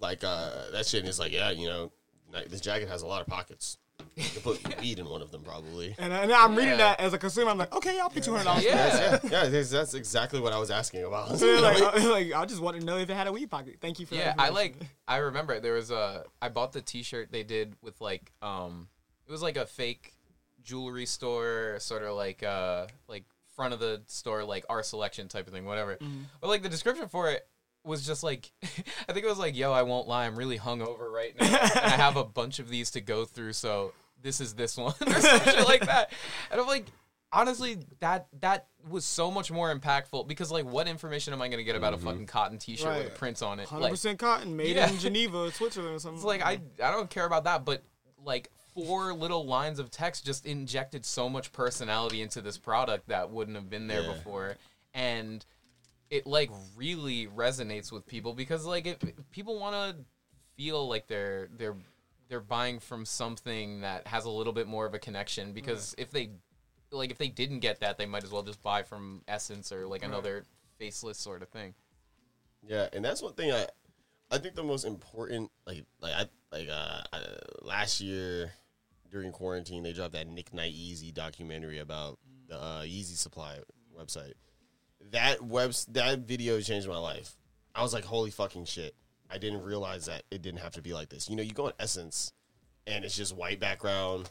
like 0.00 0.24
uh, 0.24 0.70
that 0.72 0.86
shit 0.86 1.00
and 1.00 1.08
it's 1.08 1.18
like, 1.18 1.32
yeah, 1.32 1.50
you 1.50 1.68
know, 1.68 1.92
like, 2.32 2.48
this 2.48 2.60
jacket 2.60 2.88
has 2.88 3.02
a 3.02 3.06
lot 3.06 3.20
of 3.20 3.26
pockets. 3.26 3.76
You 4.16 4.24
can 4.24 4.42
put 4.42 4.80
weed 4.80 4.98
in 4.98 5.08
one 5.08 5.22
of 5.22 5.30
them, 5.30 5.42
probably. 5.42 5.94
And, 5.98 6.12
and 6.12 6.32
I'm 6.32 6.56
reading 6.56 6.70
Yeah. 6.72 6.76
that 6.96 7.00
as 7.00 7.12
a 7.12 7.18
consumer. 7.18 7.50
I'm 7.50 7.58
like, 7.58 7.72
okay, 7.74 8.00
I'll 8.00 8.10
pay 8.10 8.20
two 8.20 8.32
hundred 8.32 8.44
dollars. 8.44 8.64
Yeah. 8.64 9.18
yeah, 9.22 9.30
yeah, 9.30 9.48
that's, 9.48 9.70
that's 9.70 9.94
exactly 9.94 10.40
what 10.40 10.52
I 10.52 10.58
was 10.58 10.70
asking 10.70 11.04
about. 11.04 11.38
So 11.38 11.46
like, 11.60 11.80
uh, 12.02 12.10
like, 12.10 12.32
I 12.32 12.44
just 12.46 12.60
want 12.60 12.80
to 12.80 12.84
know 12.84 12.96
if 12.98 13.08
it 13.10 13.14
had 13.14 13.26
a 13.28 13.32
weed 13.32 13.50
pocket. 13.50 13.76
Thank 13.80 14.00
you 14.00 14.06
for 14.06 14.14
Yeah, 14.16 14.34
that. 14.34 14.40
I 14.40 14.48
like. 14.48 14.76
I 15.06 15.18
remember 15.18 15.60
there 15.60 15.74
was 15.74 15.90
a. 15.90 16.24
I 16.40 16.48
bought 16.48 16.72
the 16.72 16.80
T-shirt 16.82 17.30
they 17.30 17.42
did 17.44 17.76
with 17.82 18.00
like. 18.00 18.32
Um, 18.42 18.88
it 19.26 19.30
was 19.30 19.42
like 19.42 19.56
a 19.56 19.66
fake 19.66 20.14
jewelry 20.62 21.06
store, 21.06 21.76
sort 21.80 22.02
of 22.02 22.16
like 22.16 22.42
uh, 22.42 22.86
like 23.08 23.24
front 23.56 23.74
of 23.74 23.80
the 23.80 24.02
store, 24.06 24.44
like 24.44 24.64
our 24.70 24.82
selection 24.82 25.28
type 25.28 25.46
of 25.46 25.52
thing, 25.52 25.64
whatever. 25.64 25.98
But 26.40 26.48
like 26.48 26.62
the 26.62 26.68
description 26.68 27.08
for 27.08 27.30
it 27.30 27.46
was 27.84 28.06
just 28.06 28.22
like, 28.22 28.50
I 28.62 29.12
think 29.12 29.24
it 29.24 29.28
was 29.28 29.38
like, 29.38 29.56
"Yo, 29.56 29.72
I 29.72 29.82
won't 29.82 30.08
lie, 30.08 30.26
I'm 30.26 30.36
really 30.36 30.58
hungover 30.58 31.10
right 31.10 31.34
now, 31.38 31.46
and 31.46 31.56
I 31.84 31.90
have 31.96 32.16
a 32.16 32.24
bunch 32.40 32.58
of 32.58 32.68
these 32.68 32.90
to 32.92 33.00
go 33.00 33.24
through, 33.24 33.52
so 33.54 33.92
this 34.22 34.40
is 34.40 34.54
this 34.54 34.76
one 34.76 34.94
or 35.06 35.12
some 35.20 35.40
shit 35.40 35.66
like 35.66 35.86
that." 35.86 36.12
And 36.50 36.60
I'm 36.60 36.66
like. 36.66 36.86
Honestly, 37.34 37.78
that 38.00 38.26
that 38.42 38.66
was 38.90 39.06
so 39.06 39.30
much 39.30 39.50
more 39.50 39.74
impactful 39.74 40.28
because 40.28 40.50
like, 40.52 40.66
what 40.66 40.86
information 40.86 41.32
am 41.32 41.40
I 41.40 41.48
gonna 41.48 41.62
get 41.62 41.76
about 41.76 41.94
a 41.94 41.96
fucking 41.96 42.26
cotton 42.26 42.58
T-shirt 42.58 42.94
with 42.94 43.06
Right. 43.06 43.14
prints 43.14 43.40
on 43.40 43.58
it? 43.58 43.68
Hundred 43.68 43.84
Like, 43.84 43.92
percent 43.92 44.18
cotton, 44.18 44.54
made 44.54 44.76
Yeah. 44.76 44.90
in 44.90 44.98
Geneva, 44.98 45.50
Switzerland, 45.50 45.96
or 45.96 45.98
something. 45.98 46.16
it's 46.18 46.26
like 46.26 46.42
I 46.42 46.60
I 46.84 46.90
don't 46.90 47.08
care 47.08 47.24
about 47.24 47.44
that, 47.44 47.64
but 47.64 47.82
like 48.22 48.50
four 48.74 49.12
little 49.12 49.44
lines 49.46 49.78
of 49.78 49.90
text 49.90 50.24
just 50.24 50.46
injected 50.46 51.04
so 51.04 51.28
much 51.28 51.52
personality 51.52 52.22
into 52.22 52.40
this 52.40 52.58
product 52.58 53.08
that 53.08 53.30
wouldn't 53.30 53.56
have 53.56 53.68
been 53.70 53.86
there 53.86 54.02
Yeah. 54.02 54.14
before, 54.14 54.56
and 54.94 55.44
it 56.10 56.26
like 56.26 56.50
really 56.76 57.26
resonates 57.26 57.90
with 57.90 58.06
people 58.06 58.34
because 58.34 58.66
like 58.66 58.86
if 58.86 58.98
people 59.30 59.58
want 59.58 59.74
to 59.74 60.04
feel 60.56 60.86
like 60.88 61.06
they're 61.06 61.48
they're 61.56 61.76
they're 62.28 62.40
buying 62.40 62.78
from 62.78 63.04
something 63.04 63.80
that 63.80 64.06
has 64.06 64.24
a 64.24 64.30
little 64.30 64.52
bit 64.52 64.66
more 64.66 64.86
of 64.86 64.94
a 64.94 64.98
connection 64.98 65.52
because 65.52 65.94
if 65.98 66.10
they 66.10 66.30
like 66.90 67.10
if 67.10 67.16
they 67.18 67.28
didn't 67.28 67.60
get 67.60 67.80
that 67.80 67.96
they 67.98 68.06
might 68.06 68.24
as 68.24 68.30
well 68.30 68.42
just 68.42 68.62
buy 68.62 68.82
from 68.82 69.22
SSENSE 69.28 69.72
or 69.72 69.86
like 69.86 70.02
another 70.04 70.44
faceless 70.78 71.18
sort 71.18 71.42
of 71.42 71.48
thing. 71.48 71.74
Yeah, 72.66 72.88
and 72.92 73.04
that's 73.04 73.22
one 73.22 73.32
thing 73.32 73.50
I, 73.50 73.66
I 74.30 74.38
think 74.38 74.54
the 74.54 74.62
most 74.62 74.84
important, 74.84 75.50
like, 75.66 75.84
like 76.00 76.12
I, 76.12 76.26
like, 76.56 76.68
uh, 76.68 77.00
uh, 77.12 77.18
last 77.62 78.00
year 78.00 78.52
during 79.12 79.30
quarantine, 79.30 79.82
they 79.82 79.92
dropped 79.92 80.14
that 80.14 80.26
Nick 80.26 80.52
Knight 80.54 80.74
Yeezy 80.74 81.12
documentary 81.12 81.78
about 81.78 82.18
the 82.48 82.56
uh, 82.56 82.82
Yeezy 82.82 83.16
Supply 83.16 83.58
website. 83.96 84.32
That 85.10 85.42
webs, 85.42 85.84
that 85.92 86.20
video 86.20 86.60
changed 86.60 86.88
my 86.88 86.98
life. 86.98 87.36
I 87.74 87.82
was 87.82 87.92
like, 87.92 88.04
holy 88.04 88.30
fucking 88.30 88.64
shit! 88.64 88.94
I 89.30 89.38
didn't 89.38 89.62
realize 89.62 90.06
that 90.06 90.22
it 90.30 90.42
didn't 90.42 90.60
have 90.60 90.72
to 90.72 90.82
be 90.82 90.94
like 90.94 91.10
this. 91.10 91.28
You 91.28 91.36
know, 91.36 91.42
you 91.42 91.52
go 91.52 91.66
on 91.66 91.72
SSENSE, 91.78 92.32
and 92.86 93.04
it's 93.04 93.16
just 93.16 93.36
white 93.36 93.60
background. 93.60 94.30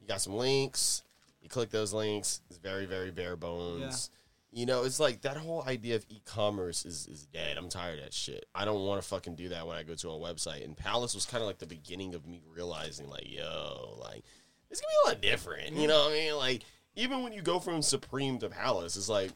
You 0.00 0.06
got 0.06 0.20
some 0.20 0.34
links. 0.34 1.02
You 1.42 1.48
click 1.48 1.70
those 1.70 1.92
links. 1.92 2.40
It's 2.48 2.58
very, 2.58 2.86
very 2.86 3.10
bare 3.10 3.36
bones. 3.36 4.10
You 4.54 4.66
know, 4.66 4.84
it's 4.84 5.00
like 5.00 5.22
that 5.22 5.36
whole 5.36 5.64
idea 5.66 5.96
of 5.96 6.06
e-commerce 6.08 6.86
is, 6.86 7.08
is 7.08 7.26
dead. 7.26 7.56
I'm 7.58 7.68
tired 7.68 7.98
of 7.98 8.04
that 8.04 8.14
shit. 8.14 8.46
I 8.54 8.64
don't 8.64 8.86
want 8.86 9.02
to 9.02 9.08
fucking 9.08 9.34
do 9.34 9.48
that 9.48 9.66
when 9.66 9.76
I 9.76 9.82
go 9.82 9.96
to 9.96 10.10
a 10.10 10.12
website. 10.12 10.64
And 10.64 10.76
Palace 10.76 11.12
was 11.12 11.26
kind 11.26 11.42
of 11.42 11.48
like 11.48 11.58
the 11.58 11.66
beginning 11.66 12.14
of 12.14 12.24
me 12.24 12.40
realizing, 12.54 13.10
like, 13.10 13.28
yo, 13.28 13.98
like 14.00 14.22
it's 14.70 14.80
gonna 14.80 14.90
be 14.90 15.06
a 15.06 15.08
lot 15.08 15.20
different. 15.20 15.72
You 15.72 15.88
know 15.88 16.04
what 16.04 16.12
I 16.12 16.14
mean? 16.14 16.36
Like 16.36 16.62
even 16.94 17.22
when 17.24 17.32
you 17.32 17.42
go 17.42 17.58
from 17.58 17.82
Supreme 17.82 18.38
to 18.38 18.48
Palace, 18.48 18.96
it's 18.96 19.08
like 19.08 19.32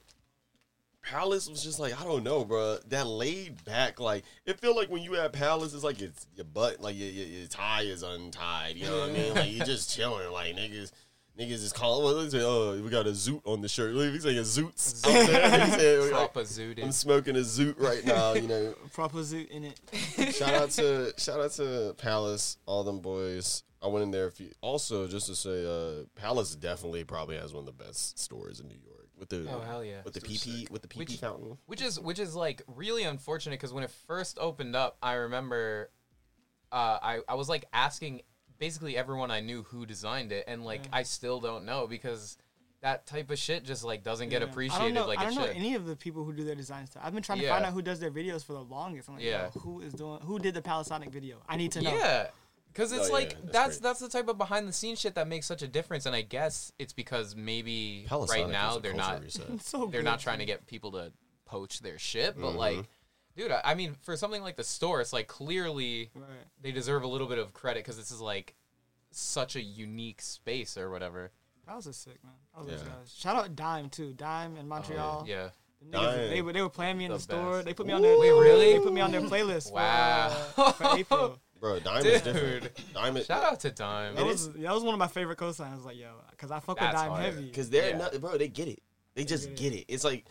Palace 1.02 1.48
was 1.48 1.62
just 1.62 1.80
like 1.80 2.00
I 2.00 2.04
don't 2.04 2.22
know, 2.22 2.44
bro. 2.44 2.78
That 2.88 3.06
laid 3.06 3.64
back, 3.64 3.98
like 3.98 4.24
it 4.46 4.60
feel 4.60 4.76
like 4.76 4.88
when 4.88 5.02
you 5.02 5.16
at 5.16 5.32
Palace, 5.32 5.74
it's 5.74 5.84
like 5.84 6.00
it's 6.00 6.26
your 6.36 6.44
butt, 6.44 6.80
like 6.80 6.96
your, 6.96 7.08
your, 7.08 7.26
your 7.26 7.48
tie 7.48 7.82
is 7.82 8.02
untied. 8.02 8.76
You 8.76 8.86
know 8.86 9.00
what 9.00 9.10
I 9.10 9.12
mean? 9.12 9.34
Like 9.34 9.52
you're 9.52 9.66
just 9.66 9.94
chilling, 9.94 10.30
like 10.30 10.54
niggas. 10.54 10.92
Niggas 11.38 11.62
is 11.62 11.72
calling. 11.72 12.04
Well, 12.04 12.22
they 12.24 12.28
say, 12.30 12.42
"Oh, 12.42 12.80
we 12.82 12.90
got 12.90 13.06
a 13.06 13.10
zoot 13.10 13.40
on 13.44 13.60
the 13.60 13.68
shirt." 13.68 13.94
We 13.94 14.18
say 14.18 14.36
a 14.36 14.42
zoots. 14.42 15.06
up 15.06 15.12
there. 15.28 15.64
He 15.66 15.70
said, 15.72 16.10
Prop 16.10 16.36
a 16.36 16.40
zoot 16.40 16.82
I'm 16.82 16.90
smoking 16.90 17.36
a 17.36 17.40
zoot 17.40 17.78
right 17.80 18.04
now. 18.04 18.32
You 18.34 18.48
know, 18.48 18.74
proper 18.92 19.18
zoot 19.18 19.48
in 19.48 19.64
it. 19.64 19.78
shout 20.34 20.54
out 20.54 20.70
to 20.72 21.14
shout 21.16 21.38
out 21.40 21.52
to 21.52 21.94
Palace, 21.96 22.56
all 22.66 22.82
them 22.82 22.98
boys. 23.00 23.62
I 23.80 23.86
went 23.86 24.02
in 24.02 24.10
there. 24.10 24.26
A 24.26 24.32
few, 24.32 24.50
also, 24.60 25.06
just 25.06 25.28
to 25.28 25.36
say, 25.36 25.64
uh, 25.64 26.04
Palace 26.16 26.56
definitely 26.56 27.04
probably 27.04 27.36
has 27.36 27.52
one 27.54 27.60
of 27.60 27.66
the 27.66 27.84
best 27.84 28.18
stores 28.18 28.58
in 28.58 28.66
New 28.66 28.74
York 28.84 29.06
with 29.16 29.28
the 29.28 29.46
Oh 29.48 29.60
hell 29.60 29.84
yeah! 29.84 30.00
with 30.04 30.14
the 30.14 30.20
PP 30.20 30.68
with 30.72 30.82
the 30.82 30.88
PP 30.88 30.98
Which- 30.98 31.16
fountain. 31.18 31.56
which 31.66 31.82
is 31.82 32.00
which 32.00 32.18
is 32.18 32.34
like 32.34 32.62
really 32.66 33.04
unfortunate 33.04 33.54
because 33.60 33.72
when 33.72 33.84
it 33.84 33.90
first 34.08 34.38
opened 34.40 34.74
up, 34.74 34.96
I 35.00 35.12
remember 35.14 35.90
uh, 36.72 36.98
I 37.00 37.20
I 37.28 37.34
was 37.34 37.48
like 37.48 37.66
asking 37.72 38.22
basically 38.58 38.96
everyone 38.96 39.30
I 39.30 39.40
knew 39.40 39.62
who 39.64 39.86
designed 39.86 40.32
it, 40.32 40.44
and 40.48 40.64
like 40.64 40.82
I 40.92 41.02
still 41.02 41.40
don't 41.40 41.64
know 41.64 41.86
because 41.86 42.36
that 42.80 43.06
type 43.06 43.30
of 43.30 43.38
shit 43.38 43.64
just 43.64 43.82
like 43.84 44.04
doesn't 44.04 44.28
get 44.28 44.40
Yeah. 44.40 44.46
I 44.46 44.50
appreciated 44.50 44.94
don't 44.94 44.94
know, 44.94 45.06
like 45.08 45.18
I 45.18 45.24
don't 45.24 45.34
know 45.34 45.46
should. 45.46 45.56
any 45.56 45.74
of 45.74 45.84
the 45.86 45.96
people 45.96 46.22
who 46.24 46.32
do 46.32 46.44
their 46.44 46.54
design 46.54 46.86
stuff. 46.86 47.02
I've 47.04 47.12
been 47.12 47.22
trying 47.24 47.38
to 47.38 47.44
Yeah. 47.44 47.54
find 47.54 47.64
out 47.64 47.72
who 47.72 47.82
does 47.82 47.98
their 47.98 48.10
videos 48.12 48.44
for 48.44 48.52
the 48.52 48.62
longest. 48.62 49.08
I'm 49.08 49.16
like, 49.16 49.24
Yeah. 49.24 49.50
yo, 49.54 49.60
who 49.60 49.80
is 49.80 49.92
doing? 49.94 50.20
Who 50.20 50.38
did 50.38 50.54
the 50.54 50.62
Palasonic 50.62 51.10
video? 51.10 51.38
I 51.48 51.56
need 51.56 51.72
to 51.72 51.82
know. 51.82 51.92
Yeah. 51.94 52.28
Because 52.72 52.92
it's 52.92 53.04
Oh, 53.04 53.06
yeah, 53.06 53.12
like 53.12 53.30
that's 53.50 53.78
that's 53.78 53.78
that's 53.78 53.98
the 54.00 54.08
type 54.08 54.28
of 54.28 54.38
behind 54.38 54.68
the 54.68 54.72
scenes 54.72 55.00
shit 55.00 55.16
that 55.16 55.26
makes 55.26 55.46
such 55.46 55.62
a 55.62 55.66
difference, 55.66 56.06
and 56.06 56.14
I 56.14 56.20
guess 56.22 56.70
it's 56.78 56.92
because 56.92 57.34
maybe 57.34 58.06
Palasonic 58.08 58.28
right 58.28 58.48
now 58.48 58.78
they're 58.82 58.94
not 58.94 59.22
so 59.60 59.86
they're 59.86 60.00
good. 60.00 60.04
not 60.04 60.20
trying 60.20 60.38
to 60.38 60.44
get 60.44 60.66
people 60.68 60.92
to 60.92 61.10
poach 61.46 61.80
their 61.80 61.98
shit, 61.98 62.36
but 62.36 62.48
Mm-hmm. 62.50 62.58
like, 62.58 62.88
dude, 63.38 63.52
I, 63.52 63.60
I 63.64 63.74
mean, 63.74 63.94
for 64.02 64.16
something 64.16 64.42
like 64.42 64.56
the 64.56 64.64
store, 64.64 65.00
it's 65.00 65.12
like 65.14 65.28
clearly 65.28 66.10
Right. 66.14 66.26
they 66.60 66.72
deserve 66.72 67.02
a 67.04 67.06
little 67.06 67.26
bit 67.28 67.38
of 67.38 67.54
credit 67.54 67.84
because 67.84 67.96
this 67.96 68.10
is 68.10 68.20
like 68.20 68.54
such 69.12 69.56
a 69.56 69.62
unique 69.62 70.20
space 70.20 70.76
or 70.76 70.90
whatever. 70.90 71.30
That 71.66 71.76
was 71.76 71.86
a 71.86 71.92
sick 71.92 72.22
man. 72.24 72.32
I 72.54 72.58
love 72.58 72.68
those 72.68 72.82
Yeah. 72.82 72.88
guys. 72.88 73.14
Shout 73.16 73.36
out 73.36 73.54
Dime 73.56 73.88
too. 73.90 74.12
Dime 74.12 74.56
in 74.56 74.68
Montreal. 74.68 75.24
Yeah. 75.26 75.50
The 75.80 75.96
niggas, 75.96 76.30
they, 76.30 76.42
were- 76.42 76.52
they 76.52 76.60
were 76.62 76.68
playing 76.68 76.98
me 76.98 77.04
in 77.04 77.10
the, 77.12 77.18
The 77.18 77.22
store. 77.22 77.62
They 77.62 77.72
put 77.72 77.86
me 77.86 77.92
on 77.92 78.02
their 78.02 78.18
Wait, 78.18 78.30
really? 78.30 78.72
They 78.72 78.80
put 78.80 78.92
me 78.92 79.00
on 79.00 79.12
their 79.12 79.20
playlist. 79.20 79.70
Wow. 79.72 80.28
For, 80.54 80.60
uh, 80.62 80.72
for 80.72 80.96
April. 80.98 81.38
Bro, 81.60 81.80
Dime 81.80 82.04
is 82.06 82.22
Dude. 82.22 82.34
different. 82.34 82.94
Dime 82.94 83.16
is 83.16 83.26
Shout 83.26 83.44
out 83.44 83.60
to 83.60 83.70
Dime. 83.70 84.14
That 84.16 84.24
was 84.26 84.52
that 84.52 84.72
was 84.74 84.82
one 84.84 84.94
of 84.94 84.98
my 84.98 85.08
favorite 85.08 85.38
cosigns. 85.38 85.72
I 85.72 85.76
was 85.76 85.84
like, 85.84 85.96
yo, 85.98 86.10
because 86.30 86.50
I 86.52 86.60
fuck 86.60 86.80
with 86.80 86.90
Dime 86.90 87.10
hard. 87.10 87.22
heavy. 87.24 87.44
because 87.46 87.68
they're 87.70 87.90
Yeah. 87.90 87.98
not, 87.98 88.20
bro. 88.20 88.36
They 88.38 88.46
get 88.48 88.68
it. 88.68 88.80
They 89.14 89.24
just 89.24 89.48
get 89.50 89.56
get 89.56 89.72
it. 89.74 89.84
It's 89.88 90.04
like 90.04 90.26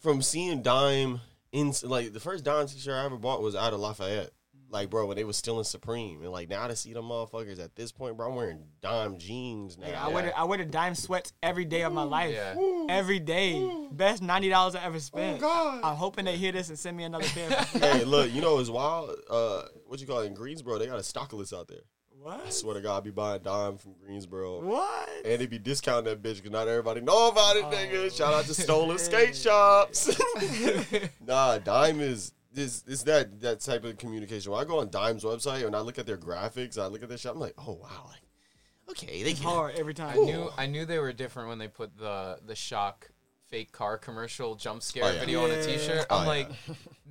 from 0.00 0.22
seeing 0.22 0.62
Dime 0.62 1.20
in 1.54 1.72
like 1.84 2.12
the 2.12 2.20
first 2.20 2.44
Dime 2.44 2.66
t-shirt 2.66 2.92
I 2.92 3.04
ever 3.04 3.16
bought 3.16 3.40
was 3.40 3.54
out 3.54 3.72
of 3.72 3.80
Lafayette. 3.80 4.30
Like, 4.70 4.90
bro, 4.90 5.06
when 5.06 5.16
they 5.16 5.22
was 5.22 5.36
still 5.36 5.58
in 5.58 5.64
Supreme, 5.64 6.22
and 6.22 6.32
like 6.32 6.48
now 6.48 6.66
to 6.66 6.74
see 6.74 6.92
them 6.92 7.04
motherfuckers 7.04 7.62
at 7.62 7.76
this 7.76 7.92
point, 7.92 8.16
bro, 8.16 8.28
I'm 8.28 8.34
wearing 8.34 8.64
Dime 8.80 9.18
jeans 9.18 9.78
now. 9.78 9.86
Like, 9.86 9.96
I 9.96 10.08
wear 10.08 10.22
the, 10.24 10.38
I 10.38 10.44
wear 10.44 10.58
the 10.58 10.64
Dime 10.64 10.96
sweats 10.96 11.32
every 11.44 11.64
day 11.64 11.82
of 11.82 11.92
my 11.92 12.02
life. 12.02 12.34
Yeah. 12.34 12.56
Every 12.88 13.20
day. 13.20 13.86
Best 13.92 14.20
ninety 14.20 14.48
dollars 14.48 14.74
I 14.74 14.82
ever 14.84 14.98
spent. 14.98 15.40
God. 15.40 15.80
I'm 15.84 15.94
hoping 15.94 16.24
they 16.24 16.36
hear 16.36 16.50
this 16.50 16.70
and 16.70 16.78
send 16.78 16.96
me 16.96 17.04
another 17.04 17.26
pair. 17.26 17.50
hey, 17.72 18.04
look, 18.04 18.32
you 18.32 18.40
know 18.40 18.58
it's 18.58 18.68
wild. 18.68 19.14
Uh, 19.30 19.62
what 19.86 20.00
you 20.00 20.08
call 20.08 20.20
it 20.20 20.26
in 20.26 20.34
Greensboro? 20.34 20.78
They 20.78 20.86
got 20.86 20.98
a 20.98 21.02
stocklist 21.02 21.56
out 21.56 21.68
there. 21.68 21.82
I 22.26 22.50
swear 22.50 22.74
to 22.74 22.80
God, 22.80 22.96
I 22.98 23.00
be 23.00 23.10
buying 23.10 23.42
Dime 23.42 23.76
from 23.76 23.94
Greensboro. 24.04 24.60
What? 24.60 25.08
And 25.24 25.40
they 25.40 25.46
be 25.46 25.58
discounting 25.58 26.04
that 26.04 26.22
bitch 26.22 26.36
because 26.36 26.50
not 26.50 26.68
everybody 26.68 27.00
know 27.00 27.28
about 27.28 27.56
it, 27.56 27.64
Oh. 27.64 27.70
nigga. 27.70 28.14
Shout 28.16 28.32
out 28.34 28.44
to 28.46 28.54
stolen 28.54 28.98
skate 29.08 29.36
shops. 29.36 30.10
nah, 31.26 31.58
Dime 31.58 32.00
is 32.00 32.32
this 32.52 32.84
is 32.86 33.04
that 33.04 33.40
that 33.40 33.60
type 33.60 33.84
of 33.84 33.98
communication. 33.98 34.52
When 34.52 34.60
I 34.60 34.64
go 34.64 34.78
on 34.80 34.88
Dime's 34.90 35.24
website 35.24 35.66
and 35.66 35.74
I 35.74 35.80
look 35.80 35.98
at 35.98 36.06
their 36.06 36.16
graphics, 36.18 36.78
I 36.78 36.86
look 36.86 37.02
at 37.02 37.08
their 37.08 37.18
shop, 37.18 37.34
I'm 37.34 37.40
like, 37.40 37.54
oh 37.58 37.72
wow, 37.72 38.06
like 38.08 38.22
okay, 38.90 39.22
they 39.22 39.30
It's 39.32 39.40
can 39.40 39.48
hard 39.50 39.74
every 39.76 39.94
time. 39.94 40.12
I 40.18 40.22
knew 40.22 40.50
I 40.56 40.66
knew 40.66 40.84
they 40.84 40.98
were 40.98 41.12
different 41.12 41.48
when 41.48 41.58
they 41.58 41.68
put 41.68 41.96
the 41.98 42.38
the 42.46 42.54
shock 42.54 43.10
fake 43.48 43.72
car 43.72 43.98
commercial 43.98 44.54
jump 44.54 44.82
scare 44.82 45.04
Oh, 45.04 45.10
yeah. 45.12 45.20
video 45.20 45.44
on 45.44 45.50
a 45.50 45.54
Yeah. 45.56 45.62
t-shirt. 45.66 46.06
Oh, 46.10 46.16
I'm 46.18 46.22
yeah. 46.22 46.28
like, 46.28 46.48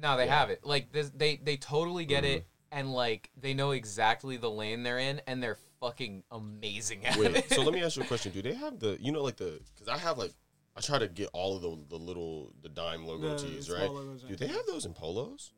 no, 0.02 0.18
they 0.18 0.28
have 0.28 0.50
it. 0.50 0.66
Like 0.66 0.92
this, 0.92 1.12
they 1.16 1.36
they 1.44 1.58
totally 1.58 2.06
get 2.06 2.24
it, 2.26 2.42
mm-hmm. 2.42 2.48
And 2.74 2.92
like 2.92 3.30
they 3.40 3.54
know 3.54 3.72
exactly 3.72 4.38
the 4.38 4.50
lane 4.52 4.84
they're 4.84 5.00
in, 5.00 5.22
and 5.28 5.42
they're 5.42 5.58
fucking 5.80 6.24
amazing 6.32 7.06
at 7.06 7.18
Wait, 7.18 7.36
it. 7.36 7.50
so 7.52 7.62
let 7.62 7.74
me 7.74 7.82
ask 7.84 7.96
you 7.98 8.04
a 8.04 8.06
question. 8.06 8.32
Do 8.32 8.42
they 8.42 8.54
have 8.54 8.80
the 8.80 8.98
you 9.00 9.12
know 9.12 9.22
like 9.22 9.38
the 9.38 9.60
because 9.74 9.88
I 9.88 9.98
have 9.98 10.18
like 10.18 10.34
I 10.76 10.82
try 10.82 10.98
to 11.00 11.08
get 11.08 11.30
all 11.34 11.56
of 11.56 11.62
the 11.62 11.98
the 11.98 12.04
little 12.04 12.52
the 12.62 12.70
Dime 12.70 13.06
logo 13.06 13.36
The 13.36 13.44
tees, 13.48 13.70
right? 13.70 13.90
logos, 13.90 14.24
Do 14.24 14.36
they 14.36 14.48
have 14.48 14.66
those 14.68 14.86
in 14.86 14.94
polos? 14.94 15.54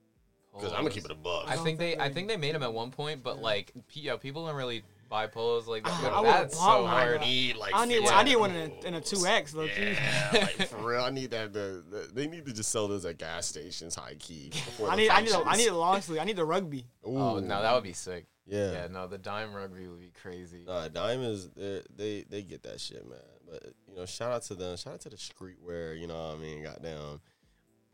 Because 0.53 0.71
I'm 0.71 0.79
gonna 0.83 0.89
keep 0.91 1.05
it 1.05 1.11
a 1.11 1.15
buck. 1.15 1.45
I 1.47 1.55
don't 1.55 1.65
think 1.65 1.79
they 1.79 1.91
think 1.91 2.01
I 2.01 2.09
think 2.09 2.27
they 2.29 2.37
made 2.37 2.55
them 2.55 2.63
at 2.63 2.73
one 2.73 2.89
point, 2.91 3.21
but 3.23 3.41
like 3.41 3.71
p- 3.87 4.01
yo, 4.01 4.17
people 4.17 4.45
don't 4.45 4.55
really 4.55 4.83
buy 5.09 5.27
polos 5.27 5.67
like 5.67 5.83
oh, 5.85 5.99
that. 6.03 6.13
I 6.13 6.23
that's 6.23 6.57
so 6.57 6.83
one, 6.83 6.89
hard. 6.91 7.19
but- 7.19 7.27
need 7.27 7.55
like 7.57 7.73
I 7.75 7.85
need 7.85 8.03
one, 8.03 8.13
I 8.13 8.23
need 8.23 8.35
one 8.35 8.51
in 8.51 8.71
a, 8.71 8.87
in 8.87 8.93
a 8.95 9.01
two 9.01 9.25
X. 9.25 9.53
Low 9.53 9.67
key. 9.67 9.91
Yeah, 9.93 10.29
like 10.33 10.67
for 10.67 10.77
real. 10.77 11.01
I 11.01 11.09
need 11.09 11.31
that. 11.31 11.53
The, 11.53 11.83
the, 11.89 12.09
they 12.13 12.27
need 12.27 12.45
to 12.45 12.53
just 12.53 12.71
sell 12.71 12.87
those 12.87 13.05
at 13.05 13.17
gas 13.17 13.47
stations, 13.47 13.95
high 13.95 14.15
key. 14.15 14.51
I 14.87 14.95
need 14.95 15.09
I 15.09 15.21
need 15.21 15.31
a, 15.31 15.43
I 15.45 15.55
need 15.55 15.67
a 15.67 15.77
long 15.77 16.01
sleeve. 16.01 16.19
I 16.19 16.25
need 16.25 16.35
the 16.35 16.45
rugby. 16.45 16.85
Ooh, 17.07 17.17
Oh 17.17 17.39
no, 17.39 17.61
that 17.61 17.73
would 17.73 17.83
be 17.83 17.93
sick. 17.93 18.25
yeah. 18.45 18.71
Yeah, 18.71 18.87
no, 18.91 19.07
the 19.07 19.17
dime 19.17 19.53
rugby 19.53 19.87
would 19.87 20.01
be 20.01 20.11
crazy. 20.21 20.63
Nah, 20.67 20.87
diamonds, 20.87 21.49
they 21.55 21.81
they 21.95 22.25
they 22.29 22.41
get 22.41 22.63
that 22.63 22.79
shit, 22.79 23.07
man. 23.07 23.19
But 23.49 23.73
you 23.87 23.95
know, 23.95 24.05
shout 24.05 24.31
out 24.31 24.41
to 24.43 24.55
them. 24.55 24.75
Shout 24.77 24.93
out 24.93 25.01
to 25.01 25.09
the 25.09 25.17
streetwear. 25.17 25.99
You 25.99 26.07
know 26.07 26.15
what 26.15 26.37
I 26.37 26.39
mean? 26.39 26.63
Goddamn. 26.63 27.21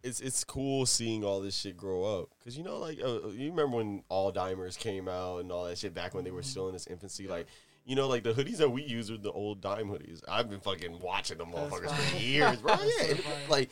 It's 0.04 0.20
it's 0.20 0.44
cool 0.44 0.86
seeing 0.86 1.24
all 1.24 1.42
this 1.42 1.56
shit 1.58 1.78
grow 1.78 2.04
up. 2.04 2.30
Because 2.40 2.58
you 2.58 2.64
know 2.64 2.78
like 2.80 3.00
uh, 3.04 3.28
you 3.30 3.50
remember 3.50 3.78
when 3.78 4.04
all 4.10 4.32
dimers 4.32 4.78
came 4.78 5.08
out 5.08 5.40
and 5.40 5.52
all 5.52 5.66
that 5.66 5.78
shit 5.78 5.94
back 5.94 6.14
when 6.14 6.24
they 6.24 6.32
were 6.32 6.44
still 6.44 6.70
in 6.70 6.76
its 6.76 6.88
infancy? 6.88 7.28
Like 7.28 7.48
you 7.86 7.96
know 7.96 8.08
like 8.08 8.24
the 8.24 8.34
hoodies 8.34 8.58
that 8.58 8.70
we 8.70 8.84
use 8.84 9.10
are 9.12 9.18
the 9.18 9.32
old 9.32 9.62
dime 9.62 9.88
hoodies. 9.90 10.22
I've 10.28 10.50
been 10.50 10.60
fucking 10.60 11.00
watching 11.00 11.38
them 11.38 11.52
motherfuckers 11.52 11.92
for 11.96 12.18
years 12.18 12.58
bro. 12.58 12.76
Yeah 13.00 13.16
like 13.50 13.70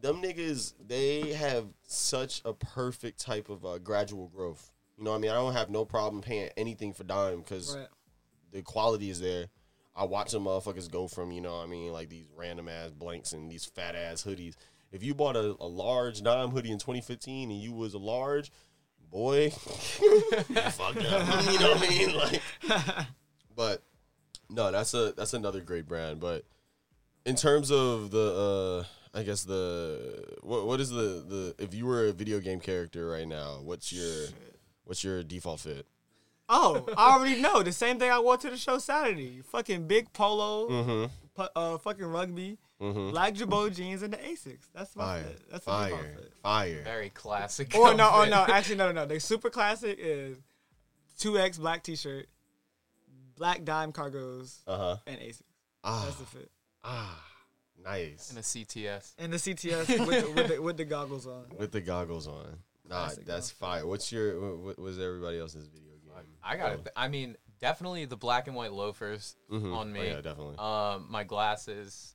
them 0.00 0.22
niggas 0.22 0.74
they 0.86 1.32
have 1.32 1.66
such 1.86 2.40
a 2.44 2.52
perfect 2.52 3.20
type 3.20 3.48
of 3.48 3.64
uh, 3.64 3.78
gradual 3.78 4.28
growth. 4.28 4.70
You 4.96 5.04
know 5.04 5.10
what 5.10 5.16
i 5.18 5.20
mean? 5.20 5.30
I 5.30 5.34
don't 5.34 5.52
have 5.52 5.70
no 5.70 5.84
problem 5.84 6.22
paying 6.22 6.50
anything 6.56 6.92
for 6.92 7.04
dime 7.04 7.38
because 7.38 7.76
Right. 7.76 7.86
the 8.52 8.62
quality 8.62 9.10
is 9.10 9.20
there. 9.20 9.46
I 9.94 10.04
watch 10.04 10.30
them 10.30 10.44
motherfuckers 10.44 10.88
go 10.90 11.08
from, 11.08 11.32
you 11.32 11.40
know 11.40 11.56
what 11.56 11.64
I 11.64 11.66
mean, 11.66 11.92
like 11.92 12.08
these 12.08 12.28
random 12.36 12.68
ass 12.68 12.90
blanks 12.92 13.32
and 13.32 13.50
these 13.50 13.64
fat 13.64 13.96
ass 13.96 14.22
hoodies. 14.22 14.54
If 14.92 15.02
you 15.02 15.14
bought 15.14 15.36
a, 15.36 15.54
a 15.60 15.66
large 15.66 16.22
dime 16.22 16.48
hoodie 16.50 16.70
in 16.70 16.78
2015 16.78 17.50
and 17.50 17.60
you 17.60 17.72
was 17.72 17.94
a 17.94 17.98
large, 17.98 18.50
boy, 19.10 19.44
you 20.00 20.20
fucked 20.70 20.98
up. 21.04 21.52
you 21.52 21.58
know 21.60 21.72
what 21.72 21.86
I 21.86 21.88
mean? 21.90 22.16
Like, 22.16 23.06
but 23.54 23.82
no, 24.48 24.70
that's 24.72 24.94
a 24.94 25.12
that's 25.12 25.34
another 25.34 25.60
great 25.60 25.86
brand. 25.86 26.20
But 26.20 26.44
in 27.26 27.36
terms 27.36 27.70
of 27.70 28.10
the, 28.10 28.84
uh 29.14 29.18
I 29.18 29.22
guess 29.22 29.44
the 29.44 30.24
what 30.42 30.66
what 30.66 30.80
is 30.80 30.90
the 30.90 31.24
the 31.26 31.54
if 31.58 31.74
you 31.74 31.86
were 31.86 32.06
a 32.08 32.12
video 32.12 32.40
game 32.40 32.60
character 32.60 33.08
right 33.08 33.26
now, 33.28 33.60
what's 33.62 33.92
your 33.92 34.26
what's 34.84 35.02
your 35.04 35.22
default 35.22 35.60
fit? 35.60 35.86
Oh, 36.50 36.86
I 36.96 37.10
already 37.14 37.40
know. 37.42 37.62
The 37.62 37.72
same 37.72 37.98
thing 37.98 38.10
I 38.10 38.18
wore 38.20 38.38
to 38.38 38.48
the 38.48 38.56
show 38.56 38.78
Saturday. 38.78 39.42
Fucking 39.42 39.86
big 39.86 40.12
polo, 40.14 40.68
Mm-hmm. 40.70 41.04
pu- 41.34 41.48
uh, 41.54 41.76
fucking 41.78 42.06
rugby, 42.06 42.56
Mm-hmm. 42.80 43.10
black 43.10 43.34
Jabot 43.34 43.72
jeans, 43.74 44.02
and 44.02 44.12
the 44.12 44.18
Asics. 44.18 44.66
That's 44.74 44.94
my 44.94 45.04
Fire, 45.04 45.22
fit. 45.24 45.42
That's 45.50 45.66
my 45.66 45.90
fire, 45.90 46.14
fit. 46.16 46.32
fire. 46.42 46.82
Very 46.84 47.10
classic. 47.10 47.74
Or 47.74 47.92
no, 47.94 48.08
oh 48.12 48.24
no, 48.28 48.44
actually 48.48 48.76
no, 48.76 48.86
no, 48.92 49.02
no. 49.02 49.06
The 49.06 49.18
super 49.18 49.50
classic 49.50 49.98
is 50.00 50.36
two 51.18 51.38
X 51.38 51.58
black 51.58 51.82
T-shirt, 51.82 52.26
black 53.36 53.64
dime 53.64 53.92
cargos, 53.92 54.58
Uh 54.66 54.76
huh. 54.78 54.96
and 55.06 55.20
Asics. 55.20 55.42
Ah, 55.84 56.02
That's 56.04 56.16
the 56.18 56.26
fit. 56.26 56.50
ah, 56.84 57.24
nice. 57.84 58.30
And 58.30 58.38
a 58.38 58.42
CTS. 58.42 59.14
And 59.18 59.32
the 59.32 59.36
CTS 59.38 59.88
with 60.06 60.24
the, 60.24 60.30
with, 60.30 60.48
the, 60.48 60.62
with 60.62 60.76
the 60.76 60.84
goggles 60.84 61.26
on. 61.26 61.44
With 61.56 61.72
the 61.72 61.80
goggles 61.80 62.26
on. 62.26 62.58
Nah, 62.88 63.04
Classic 63.06 63.24
that's 63.26 63.48
outfit. 63.50 63.58
fire. 63.58 63.86
What's 63.86 64.10
your 64.12 64.40
what, 64.40 64.58
what 64.64 64.78
was 64.78 64.98
everybody 64.98 65.38
else's 65.38 65.66
video 65.68 65.92
game? 65.92 66.24
I 66.42 66.56
got 66.56 66.72
it. 66.72 66.88
I 66.96 67.08
mean, 67.08 67.36
definitely 67.60 68.06
the 68.06 68.16
black 68.16 68.46
and 68.48 68.56
white 68.56 68.72
loafers 68.72 69.36
Mhm. 69.52 69.74
on 69.76 69.88
Oh, 69.90 69.92
me. 69.92 70.06
yeah, 70.08 70.20
definitely. 70.20 70.56
Um, 70.58 71.06
my 71.10 71.22
glasses, 71.24 72.14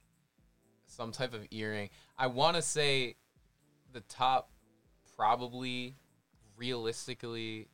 some 0.96 1.12
type 1.12 1.34
of 1.34 1.46
earring. 1.52 1.90
I 2.18 2.28
want 2.28 2.56
to 2.56 2.62
say 2.62 3.16
the 3.92 4.02
top 4.02 4.50
probably 5.16 5.96
realistically 6.58 7.68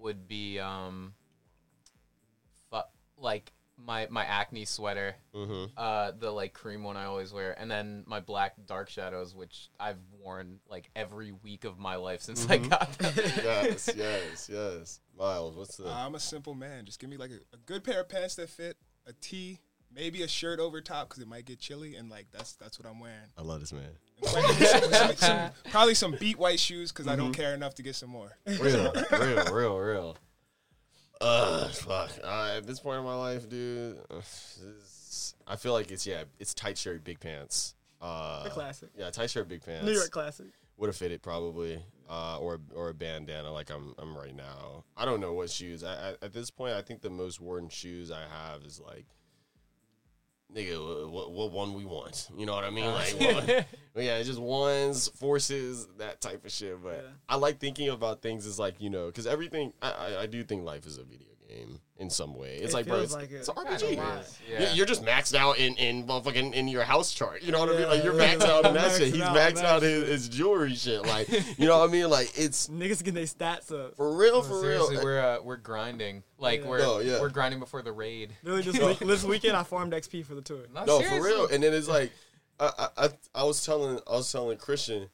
would 0.00 0.28
be 0.28 0.58
um 0.60 1.14
fu- 2.70 2.78
like 3.16 3.52
my 3.76 4.06
my 4.10 4.24
acne 4.24 4.64
sweater 4.64 5.14
mm-hmm. 5.34 5.64
uh 5.76 6.10
the 6.18 6.30
like 6.30 6.52
cream 6.52 6.82
one 6.82 6.96
i 6.96 7.04
always 7.04 7.32
wear 7.32 7.54
and 7.60 7.70
then 7.70 8.02
my 8.06 8.18
black 8.18 8.54
dark 8.66 8.88
shadows 8.90 9.34
which 9.36 9.70
i've 9.78 9.98
worn 10.20 10.58
like 10.68 10.90
every 10.96 11.30
week 11.30 11.64
of 11.64 11.78
my 11.78 11.94
life 11.96 12.20
since 12.20 12.48
i 12.50 12.58
Mhm. 12.58 12.70
got 12.70 12.92
them 12.98 13.12
yes, 13.16 13.88
yes, 13.96 14.50
yes. 14.52 15.00
Miles, 15.16 15.56
what's 15.56 15.76
the? 15.76 15.88
I'm 15.88 16.14
a 16.14 16.20
simple 16.20 16.54
man. 16.54 16.84
Just 16.84 17.00
give 17.00 17.10
me 17.10 17.16
like 17.16 17.30
a, 17.32 17.40
a 17.52 17.58
good 17.66 17.82
pair 17.82 18.00
of 18.00 18.08
pants 18.08 18.36
that 18.36 18.48
fit, 18.48 18.76
a 19.04 19.12
tee, 19.14 19.58
maybe 19.94 20.22
a 20.22 20.28
shirt 20.28 20.60
over 20.60 20.80
top 20.80 21.08
because 21.08 21.22
it 21.22 21.28
might 21.28 21.44
get 21.44 21.58
chilly, 21.58 21.96
and 21.96 22.08
like 22.10 22.26
that's 22.32 22.54
that's 22.54 22.78
what 22.78 22.88
I'm 22.88 23.00
wearing. 23.00 23.18
I 23.36 23.42
love 23.42 23.60
this 23.60 23.72
man. 23.72 23.90
Some- 24.22 24.42
some- 24.92 25.16
some- 25.16 25.50
probably 25.70 25.94
some 25.94 26.16
beat 26.18 26.38
white 26.38 26.58
shoes 26.60 26.90
because 26.92 27.06
I 27.06 27.14
don't 27.16 27.32
Mm-hmm. 27.32 27.40
care 27.40 27.54
enough 27.54 27.74
to 27.76 27.82
get 27.82 27.94
some 27.94 28.10
more. 28.10 28.36
Real, 28.46 28.92
real, 29.12 29.44
real, 29.52 29.78
real. 29.78 30.16
Uh, 31.20 31.68
fuck. 31.68 32.10
Uh, 32.22 32.54
at 32.58 32.66
this 32.66 32.80
point 32.80 32.98
in 32.98 33.04
my 33.04 33.14
life, 33.14 33.48
dude, 33.48 33.98
uh, 34.10 34.16
this- 34.18 35.34
I 35.46 35.56
feel 35.56 35.72
like 35.72 35.90
it's 35.90 36.06
yeah, 36.06 36.24
it's 36.38 36.54
tight 36.54 36.78
shirt, 36.78 37.02
big 37.04 37.20
pants. 37.20 37.74
Uh, 38.00 38.44
The 38.44 38.50
classic. 38.50 38.90
Yeah, 38.96 39.10
tight 39.10 39.30
shirt, 39.30 39.48
big 39.48 39.64
pants. 39.64 39.84
New 39.84 39.92
York 39.92 40.10
classic. 40.10 40.46
would 40.76 40.88
have 40.88 40.96
fitted 40.96 41.22
probably, 41.22 41.82
uh, 42.08 42.38
or 42.38 42.60
or 42.74 42.90
a 42.90 42.94
bandana 42.94 43.50
like 43.52 43.70
I'm 43.70 43.94
I'm 43.98 44.16
right 44.16 44.34
now. 44.34 44.84
I 44.96 45.04
don't 45.04 45.20
know 45.20 45.32
what 45.32 45.50
shoes. 45.50 45.82
I, 45.82 46.10
I, 46.10 46.14
at 46.22 46.32
this 46.32 46.50
point, 46.50 46.74
I 46.74 46.82
think 46.82 47.00
the 47.02 47.10
most 47.10 47.40
worn 47.40 47.68
shoes 47.68 48.10
I 48.12 48.22
have 48.30 48.62
is 48.62 48.78
like, 48.80 49.06
nigga, 50.54 51.08
what, 51.10 51.32
what 51.32 51.52
one 51.52 51.74
we 51.74 51.84
want? 51.84 52.28
You 52.36 52.46
know 52.46 52.54
what 52.54 52.64
I 52.64 52.70
mean? 52.70 52.86
Like, 52.86 53.14
what, 53.20 53.66
yeah, 54.04 54.22
just 54.22 54.38
ones, 54.40 55.08
forces, 55.08 55.88
that 55.98 56.20
type 56.20 56.44
of 56.44 56.52
shit. 56.52 56.82
But 56.82 57.02
Yeah. 57.04 57.10
I 57.28 57.36
like 57.36 57.58
thinking 57.58 57.88
about 57.88 58.22
things 58.22 58.46
as 58.46 58.58
like 58.58 58.80
you 58.80 58.90
know, 58.90 59.06
because 59.06 59.26
everything 59.26 59.72
I, 59.82 59.90
I 59.90 60.22
I 60.22 60.26
do 60.26 60.42
think 60.44 60.64
life 60.64 60.86
is 60.86 60.98
a 60.98 61.04
video 61.04 61.28
game 61.48 61.80
in 61.96 62.10
some 62.10 62.34
way. 62.34 62.56
It's 62.56 62.72
It 62.72 62.76
like 62.76 62.86
bro, 62.86 62.96
it's, 63.00 63.14
like 63.14 63.30
it. 63.30 63.36
it's 63.36 63.48
an 63.48 63.54
Kinda 63.54 63.70
RPG. 63.72 63.96
wild. 63.96 64.24
You- 64.48 64.54
yeah 64.58 64.72
You're 64.74 64.86
just 64.86 65.02
maxed 65.02 65.34
out 65.34 65.58
in 65.58 65.74
in 65.76 66.06
motherfucking 66.06 66.52
in 66.52 66.68
your 66.68 66.84
house 66.84 67.12
chart. 67.12 67.42
You 67.42 67.52
know 67.52 67.60
what 67.60 67.70
I 67.70 67.78
mean? 67.78 67.88
Like 67.88 68.04
you're 68.04 68.12
maxed 68.14 68.42
out 68.44 68.66
in 68.66 68.74
that 68.74 68.92
shit. 68.98 69.14
He's 69.14 69.22
maxed 69.22 69.62
out 69.64 69.80
maxed 69.82 69.82
his, 69.82 70.08
his 70.08 70.28
jewelry 70.28 70.74
shit. 70.74 71.02
Like 71.06 71.28
you 71.58 71.66
know 71.66 71.78
what 71.78 71.88
I 71.88 71.92
mean? 71.92 72.10
Like 72.10 72.38
it's 72.38 72.68
Niggas 72.68 73.02
get 73.02 73.14
their 73.14 73.24
stats 73.24 73.72
up. 73.72 73.96
for 73.96 74.16
real, 74.16 74.36
No, 74.36 74.42
for 74.42 74.60
seriously, 74.60 74.96
real. 74.96 75.04
we're 75.04 75.20
uh, 75.20 75.42
we're 75.42 75.56
grinding. 75.56 76.22
Like 76.38 76.60
Yeah. 76.62 76.68
we're 76.68 76.78
No, 76.78 76.98
yeah. 77.00 77.20
we're 77.20 77.30
grinding 77.30 77.60
before 77.60 77.82
the 77.82 77.92
raid. 77.92 78.30
Literally 78.42 78.70
this 78.70 78.78
week, 78.86 78.98
this 78.98 79.24
weekend 79.24 79.56
I 79.56 79.62
formed 79.64 79.92
XP 79.92 80.24
for 80.26 80.34
the 80.34 80.42
tour. 80.42 80.60
No, 80.74 80.84
no, 80.84 80.98
seriously. 81.00 81.18
for 81.18 81.24
real. 81.24 81.46
And 81.48 81.62
then 81.62 81.72
it's 81.74 81.88
like 81.88 82.12
I 82.60 82.70
I, 82.78 83.04
I, 83.04 83.08
I 83.34 83.42
was 83.44 83.64
telling 83.64 83.98
I 84.06 84.12
was 84.12 84.30
telling 84.30 84.58
Christian 84.58 85.08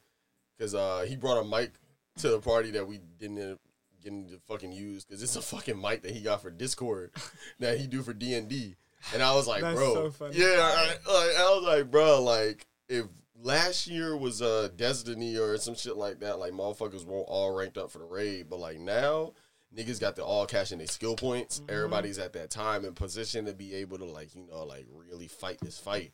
because 0.57 0.75
uh, 0.75 1.05
he 1.07 1.15
brought 1.15 1.37
a 1.37 1.43
mic 1.47 1.71
to 2.17 2.29
the 2.29 2.39
party 2.39 2.71
that 2.71 2.87
we 2.87 2.99
didn't 3.19 3.37
end 3.37 3.53
up 3.53 3.59
getting 4.05 4.29
to 4.29 4.39
fucking 4.47 4.71
use 4.71 5.03
because 5.03 5.21
it's 5.21 5.35
a 5.35 5.41
fucking 5.41 5.79
mic 5.79 6.03
that 6.03 6.11
he 6.11 6.21
got 6.21 6.41
for 6.41 6.49
Discord 6.49 7.11
that 7.59 7.77
he 7.77 7.87
do 7.87 8.01
for 8.01 8.13
D 8.13 8.35
and 8.35 8.47
D. 8.47 8.75
And 9.13 9.21
I 9.21 9.35
was 9.35 9.47
like, 9.47 9.61
bro, 9.61 10.11
so 10.11 10.29
yeah. 10.31 10.57
I, 10.59 10.85
like, 10.87 11.35
I 11.37 11.55
was 11.55 11.63
like, 11.65 11.91
bro, 11.91 12.23
like 12.23 12.65
if 12.87 13.05
last 13.41 13.87
year 13.87 14.15
was 14.15 14.41
uh 14.41 14.69
Destiny 14.75 15.37
or 15.37 15.57
some 15.57 15.75
shit 15.75 15.97
like 15.97 16.21
that, 16.21 16.39
like 16.39 16.53
motherfuckers 16.53 17.03
weren't 17.03 17.27
all 17.27 17.53
ranked 17.53 17.77
up 17.77 17.91
for 17.91 17.99
the 17.99 18.05
raid, 18.05 18.49
but 18.49 18.59
like 18.59 18.79
now. 18.79 19.33
Niggas 19.75 19.99
got 19.99 20.15
the 20.15 20.23
all 20.23 20.45
cash 20.45 20.71
in 20.71 20.77
their 20.77 20.87
skill 20.87 21.17
points. 21.17 21.59
Mm-hmm. 21.59 21.75
Everybody's 21.75 22.17
at 22.17 22.31
that 22.33 22.49
time 22.49 22.85
in 22.85 22.93
position 22.93 23.43
to 23.45 23.53
be 23.53 23.73
able 23.75 23.97
to 23.97 24.05
like 24.05 24.33
you 24.33 24.47
know 24.49 24.63
like 24.63 24.85
really 24.89 25.27
fight 25.27 25.57
this 25.61 25.77
fight. 25.77 26.13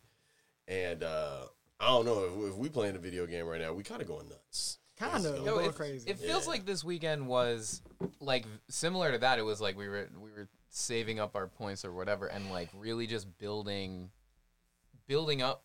And 0.67 1.03
uh 1.03 1.43
I 1.79 1.87
don't 1.87 2.05
know 2.05 2.23
if, 2.23 2.53
if 2.53 2.57
we 2.57 2.69
playing 2.69 2.95
a 2.95 2.99
video 2.99 3.27
game 3.27 3.45
right 3.45 3.61
now, 3.61 3.73
we 3.73 3.83
kind 3.83 4.01
of 4.01 4.07
going 4.07 4.29
nuts. 4.29 4.79
Kind 5.01 5.25
of 5.25 5.37
Yo, 5.37 5.45
Yo, 5.45 5.53
going 5.55 5.69
it, 5.69 5.75
crazy. 5.75 6.09
it 6.09 6.19
feels 6.19 6.45
Yeah. 6.45 6.51
like 6.51 6.65
this 6.65 6.83
weekend 6.83 7.27
was 7.27 7.81
like 8.19 8.45
similar 8.69 9.11
to 9.11 9.17
that. 9.19 9.39
It 9.39 9.41
was 9.41 9.59
like 9.59 9.75
we 9.77 9.87
were 9.89 10.07
we 10.21 10.31
were 10.31 10.47
saving 10.69 11.19
up 11.19 11.35
our 11.35 11.47
points 11.47 11.83
or 11.83 11.91
whatever, 11.91 12.27
and 12.27 12.51
like 12.51 12.69
really 12.77 13.07
just 13.07 13.27
building, 13.39 14.11
building 15.07 15.41
up 15.41 15.63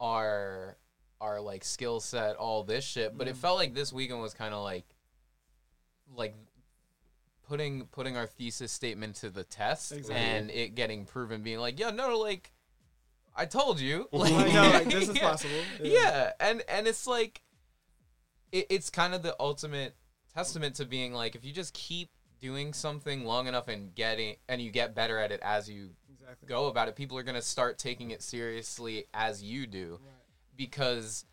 our 0.00 0.78
our 1.20 1.40
like 1.40 1.62
skill 1.64 2.00
set, 2.00 2.36
all 2.36 2.64
this 2.64 2.84
shit. 2.84 3.16
But 3.18 3.28
it 3.28 3.34
mm. 3.34 3.38
felt 3.38 3.58
like 3.58 3.74
this 3.74 3.92
weekend 3.92 4.22
was 4.22 4.32
kind 4.32 4.54
of 4.54 4.62
like, 4.64 4.86
like 6.16 6.34
putting 7.46 7.84
putting 7.86 8.16
our 8.16 8.26
thesis 8.26 8.72
statement 8.72 9.16
to 9.16 9.28
the 9.28 9.44
test 9.44 9.92
Exactly. 9.92 10.14
and 10.16 10.50
it 10.50 10.74
getting 10.74 11.04
proven, 11.04 11.42
being 11.42 11.58
like, 11.58 11.78
yeah, 11.78 11.90
no, 11.90 12.18
like 12.18 12.50
I 13.36 13.44
told 13.44 13.78
you, 13.78 14.08
Like, 14.12 14.32
no, 14.32 14.70
like, 14.70 14.88
this 14.88 15.08
is 15.10 15.16
Yeah. 15.16 15.30
possible. 15.30 15.54
Yeah. 15.82 16.32
and 16.40 16.62
and 16.68 16.86
it's 16.86 17.06
like, 17.06 17.42
it, 18.52 18.66
it's 18.70 18.90
kind 18.90 19.14
of 19.14 19.22
the 19.22 19.34
ultimate 19.40 19.94
testament 20.34 20.76
to 20.76 20.84
being 20.84 21.12
like, 21.12 21.34
if 21.34 21.44
you 21.44 21.52
just 21.52 21.74
keep 21.74 22.10
doing 22.40 22.72
something 22.72 23.24
long 23.24 23.46
enough 23.46 23.68
and 23.68 23.94
getting 23.94 24.36
and 24.48 24.62
you 24.62 24.70
get 24.70 24.94
better 24.94 25.18
at 25.18 25.30
it 25.30 25.40
as 25.42 25.68
you 25.68 25.90
Exactly. 26.12 26.48
go 26.48 26.66
about 26.68 26.88
it, 26.88 26.96
people 26.96 27.18
are 27.18 27.22
gonna 27.22 27.42
start 27.42 27.78
taking 27.78 28.10
it 28.12 28.22
seriously 28.22 29.04
as 29.12 29.42
you 29.42 29.66
do, 29.66 29.98
because 30.56 31.24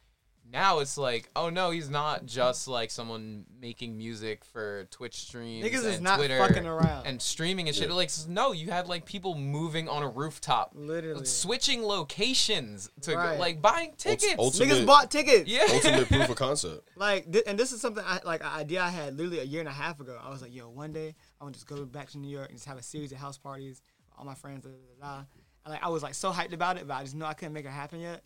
now 0.51 0.79
it's 0.79 0.97
like, 0.97 1.29
oh 1.35 1.49
no, 1.49 1.71
he's 1.71 1.89
not 1.89 2.25
just 2.25 2.67
like 2.67 2.89
someone 2.91 3.45
making 3.61 3.97
music 3.97 4.45
for 4.45 4.85
Twitch 4.91 5.15
streams. 5.15 5.65
Niggas 5.65 5.73
is 5.85 5.95
and 5.95 6.03
not 6.03 6.17
Twitter 6.17 6.37
fucking 6.39 6.65
around. 6.65 7.05
and 7.05 7.21
streaming 7.21 7.67
and 7.67 7.75
shit. 7.75 7.89
Yeah. 7.89 7.95
Like, 7.95 8.09
no, 8.27 8.51
you 8.53 8.69
had 8.71 8.87
like 8.87 9.05
people 9.05 9.35
moving 9.35 9.89
on 9.89 10.03
a 10.03 10.07
rooftop, 10.07 10.71
Literally. 10.73 11.25
switching 11.25 11.83
locations 11.83 12.89
to 13.01 13.13
go, 13.13 13.35
like 13.39 13.61
buying 13.61 13.93
tickets. 13.97 14.35
ultimate- 14.39 14.69
Niggas 14.69 14.85
bought 14.85 15.11
tickets. 15.11 15.49
yeah, 15.49 15.63
Ultimate 15.69 16.07
proof 16.09 16.29
of 16.29 16.35
concept. 16.35 16.89
Like, 16.95 17.31
thi- 17.31 17.43
and 17.45 17.57
this 17.59 17.71
is 17.71 17.81
something 17.81 18.03
I 18.05 18.19
like 18.25 18.41
an 18.41 18.51
idea 18.53 18.81
I 18.81 18.89
had 18.89 19.15
literally 19.17 19.39
a 19.39 19.43
year 19.43 19.59
and 19.59 19.69
a 19.69 19.73
half 19.73 19.99
ago. 19.99 20.17
I 20.21 20.29
was 20.29 20.41
like, 20.41 20.53
yo, 20.55 20.69
one 20.69 20.93
day 20.93 21.15
I 21.39 21.43
want 21.43 21.55
to 21.55 21.59
just 21.59 21.67
go 21.67 21.85
back 21.85 22.09
to 22.11 22.17
New 22.17 22.29
York 22.29 22.49
and 22.49 22.57
just 22.57 22.67
have 22.67 22.77
a 22.77 22.83
series 22.83 23.11
of 23.11 23.17
house 23.17 23.37
parties 23.37 23.81
with 24.09 24.17
all 24.19 24.25
my 24.25 24.35
friends. 24.35 24.63
Da, 24.63 24.69
da, 24.69 24.75
da, 25.07 25.15
da. 25.17 25.23
And 25.65 25.73
like, 25.73 25.83
I 25.83 25.89
was 25.89 26.03
like 26.03 26.13
so 26.13 26.31
hyped 26.31 26.53
about 26.53 26.77
it, 26.77 26.87
but 26.87 26.93
I 26.95 27.03
just 27.03 27.15
know 27.15 27.25
I 27.25 27.33
couldn't 27.33 27.53
make 27.53 27.65
it 27.65 27.71
happen 27.71 27.99
yet. 27.99 28.23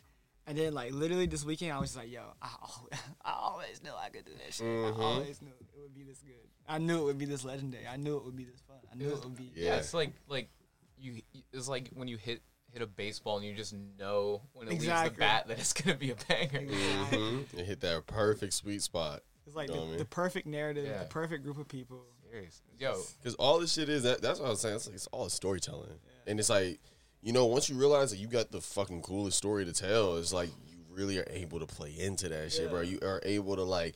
And 0.47 0.57
then 0.57 0.73
like 0.73 0.91
literally 0.91 1.27
this 1.27 1.45
weekend, 1.45 1.71
I 1.71 1.79
was 1.79 1.89
just 1.91 1.97
like, 1.97 2.11
yo, 2.11 2.21
I, 2.41 2.47
al- 2.47 2.87
I 3.25 3.33
always 3.39 3.81
knew 3.83 3.91
I 3.97 4.09
could 4.09 4.25
do 4.25 4.31
that 4.43 4.53
shit. 4.53 4.65
Mhm. 4.65 4.99
I 4.99 5.03
always 5.03 5.41
knew 5.41 5.51
it 5.51 5.81
would 5.81 5.93
be 5.93 6.03
this 6.03 6.19
good. 6.19 6.33
I 6.67 6.77
knew 6.77 6.99
it 6.99 7.03
would 7.05 7.17
be 7.17 7.25
this 7.25 7.43
legendary. 7.45 7.87
I 7.87 7.97
knew 7.97 8.17
it 8.17 8.25
would 8.25 8.35
be 8.35 8.45
this 8.45 8.61
fun. 8.67 8.77
I 8.91 8.95
knew 8.95 9.09
it 9.09 9.23
would 9.23 9.35
be. 9.37 9.51
yeah. 9.55 9.65
Yeah. 9.65 9.75
It's 9.77 9.93
like 9.93 10.11
like 10.27 10.49
you. 10.97 11.21
It's 11.53 11.67
like 11.67 11.89
when 11.93 12.07
you 12.07 12.17
hit 12.17 12.41
hit 12.73 12.81
a 12.81 12.87
baseball 12.87 13.37
and 13.37 13.45
you 13.45 13.53
just 13.53 13.73
know 13.99 14.41
when 14.53 14.67
it 14.67 14.71
leaves 14.71 14.85
the 14.85 15.11
bat 15.17 15.47
that 15.47 15.59
it's 15.59 15.73
gonna 15.73 15.97
be 15.97 16.11
a 16.11 16.15
banger. 16.27 16.61
Mhm. 16.61 17.53
It 17.57 17.65
hit 17.65 17.81
that 17.81 18.05
perfect 18.07 18.53
sweet 18.53 18.81
spot. 18.81 19.21
It's 19.45 19.55
like 19.55 19.69
Know 19.69 19.75
what 19.75 19.81
I 19.81 19.85
the, 19.85 19.89
mean? 19.89 19.97
the 19.99 20.05
perfect 20.05 20.47
narrative, 20.47 20.85
Yeah. 20.85 20.99
the 20.99 21.05
perfect 21.09 21.43
group 21.43 21.57
of 21.57 21.67
people. 21.67 22.03
Serious. 22.29 22.61
Yo, 22.79 23.01
Because 23.19 23.35
all 23.35 23.59
this 23.59 23.73
shit 23.73 23.89
is 23.89 24.03
that, 24.03 24.21
that's 24.21 24.39
what 24.39 24.45
I 24.45 24.49
was 24.51 24.61
saying. 24.61 24.75
It's, 24.75 24.85
like, 24.87 24.95
it's 24.95 25.07
all 25.07 25.27
storytelling, 25.27 25.99
and 26.25 26.39
it's 26.39 26.49
like 26.49 26.79
you 27.21 27.33
know 27.33 27.45
once 27.45 27.69
you 27.69 27.75
realize 27.75 28.11
that 28.11 28.17
you 28.17 28.27
got 28.27 28.51
the 28.51 28.61
fucking 28.61 29.01
coolest 29.01 29.37
story 29.37 29.65
to 29.65 29.73
tell, 29.73 30.17
it's 30.17 30.33
like 30.33 30.49
you 30.67 30.77
really 30.89 31.17
are 31.19 31.27
able 31.29 31.59
to 31.59 31.65
play 31.65 31.93
into 31.97 32.29
that 32.29 32.51
shit, 32.51 32.69
bro. 32.69 32.81
You 32.81 32.99
are 33.01 33.21
able 33.23 33.55
to 33.55 33.63
like 33.63 33.95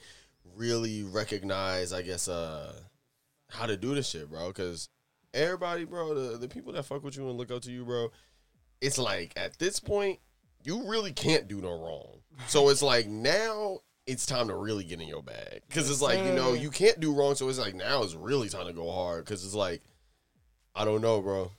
really 0.56 1.04
recognize, 1.04 1.92
I 1.92 2.02
guess, 2.02 2.28
uh, 2.28 2.74
how 3.50 3.66
to 3.66 3.78
do 3.78 3.96
this 3.96 4.10
shit, 4.10 4.30
bro. 4.30 4.48
Because 4.48 4.90
everybody, 5.34 5.86
bro, 5.86 6.14
the 6.14 6.38
the 6.38 6.48
people 6.48 6.74
that 6.74 6.84
fuck 6.84 7.04
with 7.04 7.18
you 7.18 7.28
and 7.30 7.38
look 7.38 7.52
up 7.52 7.62
to 7.64 7.72
you, 7.72 7.84
bro, 7.84 8.12
it's 8.82 8.98
like 8.98 9.34
at 9.36 9.58
this 9.60 9.80
point 9.80 10.20
you 10.64 10.88
really 10.88 11.14
can't 11.14 11.48
do 11.48 11.62
no 11.62 11.70
wrong. 11.70 12.20
So 12.48 12.70
it's 12.70 12.82
like 12.82 13.08
now 13.08 13.80
it's 14.08 14.26
time 14.26 14.48
to 14.50 14.56
really 14.56 14.84
get 14.84 15.02
in 15.02 15.08
your 15.08 15.24
bag 15.24 15.62
because 15.68 15.90
it's 15.90 16.02
like 16.02 16.20
you 16.20 16.34
know 16.34 16.54
you 16.54 16.70
can't 16.70 17.00
do 17.00 17.14
wrong. 17.14 17.36
So 17.36 17.50
it's 17.50 17.60
like 17.60 17.76
now 17.76 18.04
it's 18.04 18.14
really 18.14 18.50
time 18.50 18.68
to 18.68 18.74
go 18.74 18.92
hard 18.92 19.26
because 19.26 19.46
it's 19.46 19.56
like 19.56 19.82
I 20.76 20.86
don't 20.86 21.02
know, 21.02 21.22
bro. 21.22 21.52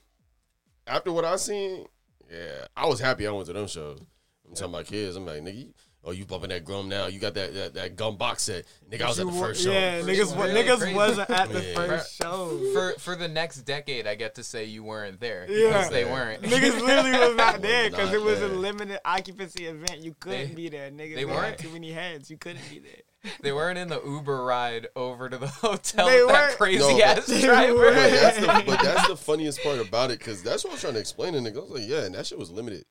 After 0.87 1.11
what 1.11 1.25
I 1.25 1.35
seen, 1.35 1.85
yeah, 2.31 2.65
I 2.75 2.85
was 2.87 2.99
happy 2.99 3.27
I 3.27 3.31
went 3.31 3.47
to 3.47 3.53
them 3.53 3.67
shows. 3.67 3.99
I'm 4.47 4.55
telling 4.55 4.71
my 4.71 4.83
kids, 4.83 5.15
I'm 5.17 5.25
like, 5.25 5.41
nigga, 5.41 5.67
oh, 6.05 6.11
you 6.11 6.23
bumping 6.25 6.49
that 6.51 6.63
gum 6.63 6.87
now? 6.87 7.07
You 7.07 7.19
got 7.19 7.33
that 7.33 7.53
that, 7.53 7.73
that 7.73 7.95
gum 7.97 8.15
box 8.15 8.43
set, 8.43 8.65
nigga. 8.89 9.01
I 9.01 9.07
was 9.09 9.19
at 9.19 9.25
the 9.25 9.31
You 9.33 9.37
wa- 9.39 9.45
first 9.47 9.63
show. 9.63 9.71
Yeah, 9.71 10.01
First 10.01 10.07
niggas, 10.07 10.33
show. 10.35 10.41
Really 10.43 10.63
niggas 10.63 10.77
crazy. 10.79 10.95
wasn't 10.95 11.29
at 11.29 11.49
the 11.49 11.63
Yeah. 11.63 11.73
first 11.75 12.15
show. 12.15 12.59
for 12.73 12.93
for 12.99 13.15
the 13.17 13.27
next 13.27 13.57
decade, 13.63 14.07
I 14.07 14.15
get 14.15 14.35
to 14.35 14.43
say 14.43 14.63
you 14.63 14.83
weren't 14.83 15.19
there 15.19 15.45
Yeah. 15.49 15.67
because 15.67 15.89
they 15.89 16.05
weren't. 16.05 16.43
Niggas 16.43 16.79
literally 16.81 17.11
was 17.11 17.35
not 17.35 17.61
there 17.61 17.89
because 17.89 18.13
it 18.13 18.21
was 18.21 18.41
a 18.41 18.47
limited 18.47 18.99
occupancy 19.03 19.65
event. 19.65 19.99
You 20.03 20.15
couldn't 20.19 20.49
They- 20.49 20.55
be 20.55 20.69
there. 20.69 20.89
Niggas 20.89 20.97
they 20.97 21.15
they 21.15 21.25
weren't. 21.25 21.43
had 21.45 21.57
too 21.59 21.69
many 21.71 21.91
heads. 21.91 22.29
You 22.31 22.37
couldn't 22.37 22.69
be 22.69 22.79
there. 22.79 23.01
They 23.41 23.51
weren't 23.51 23.77
in 23.77 23.89
the 23.89 24.01
Uber 24.03 24.43
ride 24.45 24.87
over 24.95 25.27
to 25.29 25.37
the 25.37 25.47
hotel 25.47 26.07
They 26.07 26.21
with 26.21 26.29
that 26.29 26.41
weren't. 26.47 26.57
crazy 26.57 26.79
No, 26.97 27.01
ass 27.03 27.27
but- 27.27 27.41
driver. 27.41 27.73
But 27.91 27.93
that's, 27.93 28.37
the, 28.39 28.63
but 28.65 28.81
that's 28.81 29.07
the 29.07 29.17
funniest 29.17 29.61
part 29.63 29.79
about 29.79 30.11
it 30.11 30.19
because 30.19 30.43
that's 30.43 30.63
what 30.63 30.71
I 30.71 30.73
was 30.75 30.81
trying 30.81 30.93
to 30.93 30.99
explain 30.99 31.33
to 31.33 31.39
niggas. 31.39 31.57
I 31.57 31.59
was 31.61 31.69
like, 31.71 31.89
yeah, 31.89 32.03
and 32.05 32.15
that 32.15 32.25
shit 32.27 32.37
was 32.39 32.51
limited. 32.51 32.85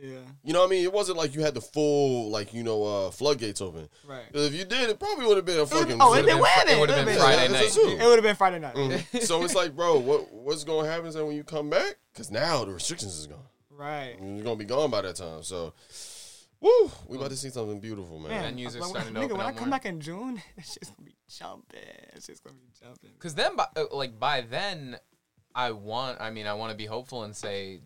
Yeah, 0.00 0.18
You 0.44 0.52
know 0.52 0.60
what 0.60 0.66
I 0.66 0.70
mean? 0.70 0.84
It 0.84 0.92
wasn't 0.92 1.18
like 1.18 1.34
you 1.34 1.40
had 1.40 1.54
the 1.54 1.60
full, 1.60 2.30
like, 2.30 2.54
you 2.54 2.62
know, 2.62 2.84
uh, 2.84 3.10
floodgates 3.10 3.60
open. 3.60 3.88
right. 4.06 4.32
'Cause 4.32 4.46
if 4.46 4.54
you 4.54 4.64
did, 4.64 4.90
it 4.90 5.00
probably 5.00 5.26
would 5.26 5.36
have 5.38 5.44
been 5.44 5.58
a 5.58 5.66
fucking. 5.66 5.96
Oh, 6.00 6.10
would've 6.10 6.24
it 6.24 6.28
been 6.28 6.36
been 6.36 6.44
Fri- 6.44 6.52
winning. 6.62 6.76
it 6.76 6.80
would've 6.80 6.96
been 6.96 7.04
Would've 7.06 7.20
Friday 7.20 7.42
Yeah, 7.42 7.48
night. 7.48 7.60
that's 7.62 7.74
true. 7.74 7.88
It 7.90 8.04
would 8.04 8.14
have 8.14 8.22
been 8.22 8.36
Friday 8.36 8.58
night. 8.60 8.74
Mhm. 8.76 9.22
so 9.22 9.42
it's 9.42 9.56
like, 9.56 9.74
bro, 9.74 9.98
what 9.98 10.32
what's 10.32 10.62
gonna 10.62 10.88
happen 10.88 11.06
is 11.06 11.14
that 11.14 11.24
when 11.26 11.34
you 11.34 11.42
come 11.42 11.68
back, 11.68 11.96
because 12.12 12.30
now 12.30 12.64
the 12.64 12.70
restrictions 12.72 13.18
is 13.18 13.26
gone. 13.26 13.38
Right. 13.70 14.16
You're 14.22 14.44
gonna 14.44 14.54
be 14.54 14.64
gone 14.66 14.88
by 14.90 15.00
that 15.02 15.16
time. 15.16 15.42
So, 15.42 15.72
woo, 16.60 16.90
we 17.06 17.16
about 17.16 17.30
to 17.30 17.36
see 17.36 17.50
something 17.50 17.80
beautiful, 17.80 18.18
man. 18.18 18.30
Man, 18.30 18.56
Venues 18.56 18.76
are 18.76 18.80
like, 18.80 18.90
starting 18.90 19.14
to 19.14 19.20
nigga, 19.20 19.24
open 19.24 19.36
when 19.38 19.46
I 19.46 19.50
up 19.50 19.56
come 19.56 19.68
more. 19.68 19.78
back 19.78 19.86
in 19.86 20.00
June, 20.00 20.42
it's 20.56 20.74
just 20.74 20.96
gonna 20.96 21.06
be 21.06 21.16
jumping. 21.28 21.80
It's 22.14 22.26
just 22.26 22.42
gonna 22.42 22.56
be 22.56 22.68
jumping. 22.80 23.10
Because 23.14 23.34
then, 23.34 23.56
by, 23.56 23.66
uh, 23.76 23.84
like 23.92 24.18
by 24.18 24.40
then, 24.42 24.98
I 25.54 25.72
want. 25.72 26.20
I 26.20 26.30
mean, 26.30 26.46
I 26.46 26.54
want 26.54 26.70
to 26.70 26.76
be 26.76 26.86
hopeful 26.86 27.24
and 27.24 27.34
say 27.34 27.80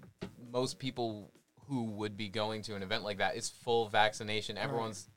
most 0.50 0.78
people 0.78 1.30
who 1.68 1.84
would 1.84 2.16
be 2.16 2.28
going 2.28 2.62
to 2.62 2.74
an 2.74 2.82
event 2.82 3.04
like 3.04 3.18
that 3.18 3.36
is 3.36 3.48
full 3.48 3.88
vaccination. 3.88 4.58
Everyone's 4.58 5.08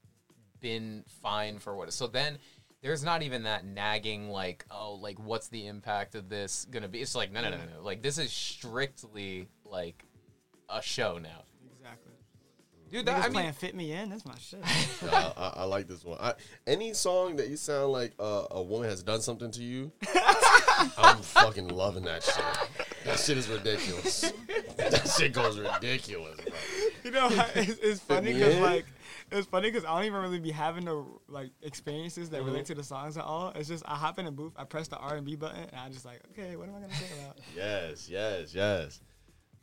been 0.61 1.03
fine 1.21 1.59
for 1.59 1.75
what. 1.75 1.91
So 1.91 2.07
then, 2.07 2.37
there's 2.81 3.03
not 3.03 3.23
even 3.23 3.43
that 3.43 3.65
nagging 3.65 4.29
like, 4.29 4.65
oh, 4.69 4.93
like 4.95 5.19
what's 5.19 5.47
the 5.47 5.67
impact 5.67 6.15
of 6.15 6.29
this 6.29 6.65
gonna 6.69 6.87
be? 6.87 7.01
It's 7.01 7.15
like 7.15 7.31
no, 7.31 7.41
no, 7.41 7.49
no, 7.49 7.57
no. 7.57 7.63
no. 7.77 7.83
Like 7.83 8.01
this 8.01 8.17
is 8.17 8.31
strictly 8.31 9.47
like 9.65 10.03
a 10.69 10.81
show 10.81 11.17
now, 11.17 11.29
Exactly. 11.29 11.54
Dude. 12.91 13.05
Niggas 13.05 13.05
That, 13.05 13.17
I 13.17 13.23
mean, 13.23 13.33
playing 13.33 13.53
"Fit 13.53 13.75
Me 13.75 13.91
In." 13.91 14.09
That's 14.09 14.25
my 14.25 14.35
shit. 14.39 14.59
I, 15.11 15.33
I, 15.37 15.47
I 15.57 15.63
like 15.65 15.87
this 15.87 16.03
one. 16.03 16.17
I, 16.19 16.33
any 16.67 16.93
song 16.93 17.35
that 17.37 17.49
you 17.49 17.57
sound 17.57 17.91
like 17.91 18.13
uh, 18.19 18.45
a 18.51 18.61
woman 18.61 18.89
has 18.89 19.03
done 19.03 19.21
something 19.21 19.51
to 19.51 19.63
you, 19.63 19.91
I'm 20.97 21.17
fucking 21.17 21.69
loving 21.69 22.03
that 22.05 22.23
shit. 22.23 22.87
That 23.05 23.19
shit 23.19 23.37
is 23.37 23.47
ridiculous. 23.47 24.31
that 24.77 25.15
shit 25.17 25.33
goes 25.33 25.59
ridiculous, 25.59 26.35
bro. 26.35 26.53
You 27.03 27.11
know, 27.11 27.29
it's, 27.55 27.79
it's 27.79 27.99
funny 28.01 28.33
because 28.33 28.57
like 28.59 28.85
it's 29.31 29.47
funny 29.47 29.69
because 29.69 29.85
I 29.85 29.95
don't 29.95 30.05
even 30.05 30.21
really 30.21 30.39
be 30.39 30.51
having 30.51 30.85
the 30.85 31.05
like 31.27 31.51
experiences 31.61 32.29
that 32.29 32.43
relate 32.43 32.65
to 32.65 32.75
the 32.75 32.83
songs 32.83 33.17
at 33.17 33.23
all. 33.23 33.51
It's 33.55 33.67
just 33.67 33.83
I 33.87 33.95
hop 33.95 34.19
in 34.19 34.25
the 34.25 34.31
booth, 34.31 34.53
I 34.55 34.63
press 34.63 34.87
the 34.87 34.97
R 34.97 35.15
and 35.15 35.25
B 35.25 35.35
button, 35.35 35.61
and 35.71 35.79
I 35.79 35.89
just 35.89 36.05
like, 36.05 36.21
okay, 36.31 36.55
what 36.55 36.67
am 36.67 36.75
I 36.75 36.81
gonna 36.81 36.93
say 36.93 37.05
about? 37.23 37.37
Yes, 37.55 38.09
yes, 38.09 38.53
yes. 38.53 39.01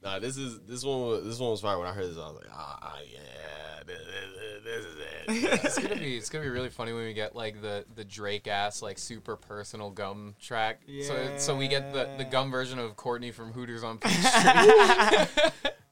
Nah, 0.03 0.19
this 0.19 0.37
is 0.37 0.59
this 0.61 0.85
one. 0.85 1.01
Was, 1.03 1.25
this 1.25 1.39
one 1.39 1.51
was 1.51 1.61
fire. 1.61 1.79
When 1.79 1.87
I 1.87 1.93
heard 1.93 2.09
this, 2.11 2.17
I 2.17 2.21
was 2.29 2.37
like, 2.37 2.51
ah, 2.53 2.99
yeah, 3.13 3.83
this, 3.87 3.99
this, 3.99 4.65
this 4.65 4.85
is 4.85 4.97
it. 4.99 5.65
it's 5.65 5.79
gonna 5.79 5.95
be 6.01 6.17
it's 6.17 6.29
gonna 6.29 6.45
be 6.45 6.51
really 6.51 6.71
funny 6.71 6.93
when 6.93 7.05
we 7.05 7.13
get 7.13 7.37
like 7.37 7.63
the 7.63 7.85
the 7.95 8.05
Drake 8.05 8.49
ass 8.49 8.83
like 8.83 8.99
super 8.99 9.37
personal 9.37 9.91
gum 9.91 10.35
track. 10.41 10.81
So 11.07 11.37
so 11.37 11.57
we 11.57 11.69
get 11.69 11.93
the 11.93 12.09
the 12.19 12.25
gum 12.25 12.51
version 12.51 12.79
of 12.81 12.97
Courtney 12.97 13.31
from 13.31 13.53
Hooters 13.53 13.85
on 13.85 13.99
Peachtree. 14.01 14.21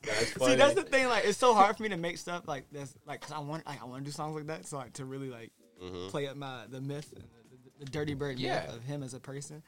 That's. 0.02 0.44
See, 0.44 0.54
that's 0.56 0.74
the 0.74 0.82
thing. 0.84 1.08
Like, 1.08 1.24
it's 1.26 1.38
so 1.38 1.54
hard 1.54 1.76
for 1.76 1.82
me 1.82 1.90
to 1.90 1.96
make 1.96 2.16
stuff 2.18 2.48
like 2.48 2.64
this. 2.72 2.94
Like, 3.06 3.20
cause 3.20 3.32
I 3.32 3.38
want, 3.38 3.66
like, 3.66 3.80
I 3.82 3.84
want 3.84 4.02
to 4.02 4.04
do 4.04 4.10
songs 4.10 4.34
like 4.34 4.46
that. 4.46 4.66
So, 4.66 4.78
like, 4.78 4.94
to 4.94 5.04
really 5.04 5.30
like 5.30 5.50
Mm-hmm. 5.82 6.08
play 6.08 6.26
up 6.26 6.36
my 6.36 6.64
the 6.68 6.78
myth, 6.80 7.10
the, 7.14 7.20
the, 7.20 7.84
the 7.84 7.90
Dirty 7.90 8.12
Bird 8.12 8.38
Yeah. 8.38 8.64
myth 8.66 8.76
of 8.76 8.82
him 8.84 9.02
as 9.02 9.14
a 9.14 9.20
person. 9.20 9.62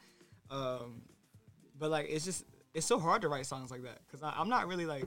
Um, 0.51 1.01
but 1.78 1.90
like, 1.90 2.06
it's 2.10 2.24
just 2.24 2.44
it's 2.74 2.86
so 2.86 2.99
hard 2.99 3.23
to 3.23 3.28
write 3.28 3.47
songs 3.47 3.70
like 3.70 3.82
that 3.82 3.99
because 4.07 4.23
I'm 4.23 4.49
not 4.49 4.66
really 4.66 4.86
like, 4.86 5.05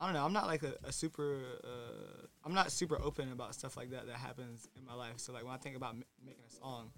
I 0.00 0.06
don't 0.06 0.14
know. 0.14 0.24
I'm 0.24 0.32
not 0.32 0.46
like 0.46 0.62
a, 0.62 0.74
a 0.84 0.92
super. 0.92 1.38
Uh, 1.64 2.26
I'm 2.44 2.54
not 2.54 2.72
super 2.72 3.00
open 3.00 3.30
about 3.30 3.54
stuff 3.54 3.76
like 3.76 3.90
that 3.90 4.06
that 4.06 4.16
happens 4.16 4.68
in 4.76 4.84
my 4.84 4.94
life. 4.94 5.14
So 5.16 5.32
like, 5.32 5.44
when 5.44 5.54
I 5.54 5.58
think 5.58 5.76
about 5.76 5.90
m- 5.90 6.04
making 6.24 6.42
a 6.46 6.52
song. 6.52 6.90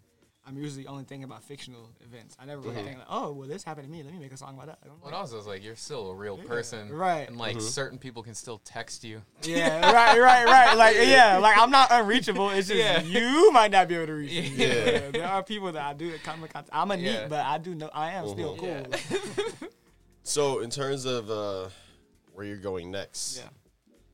I'm 0.46 0.58
usually 0.58 0.86
only 0.86 1.04
thinking 1.04 1.24
about 1.24 1.42
fictional 1.42 1.88
events. 2.04 2.36
I 2.38 2.44
never 2.44 2.60
really 2.60 2.76
mm-hmm. 2.76 2.84
think 2.84 2.98
like, 2.98 3.06
oh, 3.08 3.32
well, 3.32 3.48
this 3.48 3.64
happened 3.64 3.86
to 3.86 3.90
me. 3.90 4.02
Let 4.02 4.12
me 4.12 4.18
make 4.18 4.32
a 4.32 4.36
song 4.36 4.54
about 4.54 4.66
that. 4.66 4.78
I 4.82 4.88
don't 4.88 4.96
Well, 4.96 5.04
like- 5.04 5.14
and 5.14 5.20
also 5.20 5.38
it's 5.38 5.46
like 5.46 5.64
you're 5.64 5.74
still 5.74 6.10
a 6.10 6.14
real 6.14 6.36
person, 6.36 6.92
right. 6.92 7.26
And 7.26 7.38
like 7.38 7.56
mm-hmm. 7.56 7.66
certain 7.66 7.98
people 7.98 8.22
can 8.22 8.34
still 8.34 8.58
text 8.58 9.04
you. 9.04 9.22
Yeah, 9.42 9.90
right, 9.90 10.20
right, 10.20 10.44
right. 10.44 10.76
Like, 10.84 10.96
yeah, 10.98 11.38
like 11.38 11.56
I'm 11.56 11.70
not 11.70 11.88
unreachable. 11.90 12.50
It's 12.50 12.68
just 12.68 12.78
Yeah. 12.78 13.00
you 13.00 13.52
might 13.52 13.70
not 13.70 13.88
be 13.88 13.94
able 13.94 14.08
to 14.08 14.12
reach 14.14 14.32
me. 14.32 14.48
Yeah. 14.56 15.10
there 15.12 15.26
are 15.26 15.42
people 15.42 15.72
that 15.72 15.82
I 15.82 15.94
do 15.94 16.12
come 16.22 16.42
in 16.42 16.48
contact. 16.48 16.68
I'm 16.72 16.90
a 16.90 16.96
Yeah. 16.96 17.20
neat, 17.20 17.28
but 17.30 17.46
I 17.46 17.56
do 17.56 17.74
know 17.74 17.88
I 17.94 18.10
am 18.12 18.24
mm-hmm. 18.26 18.32
still 18.34 18.56
cool. 18.56 19.68
So, 20.26 20.60
in 20.60 20.70
terms 20.70 21.04
of 21.04 21.30
uh, 21.30 21.68
where 22.32 22.46
you're 22.46 22.56
going 22.56 22.90
next, 22.90 23.36
Yeah. 23.36 23.50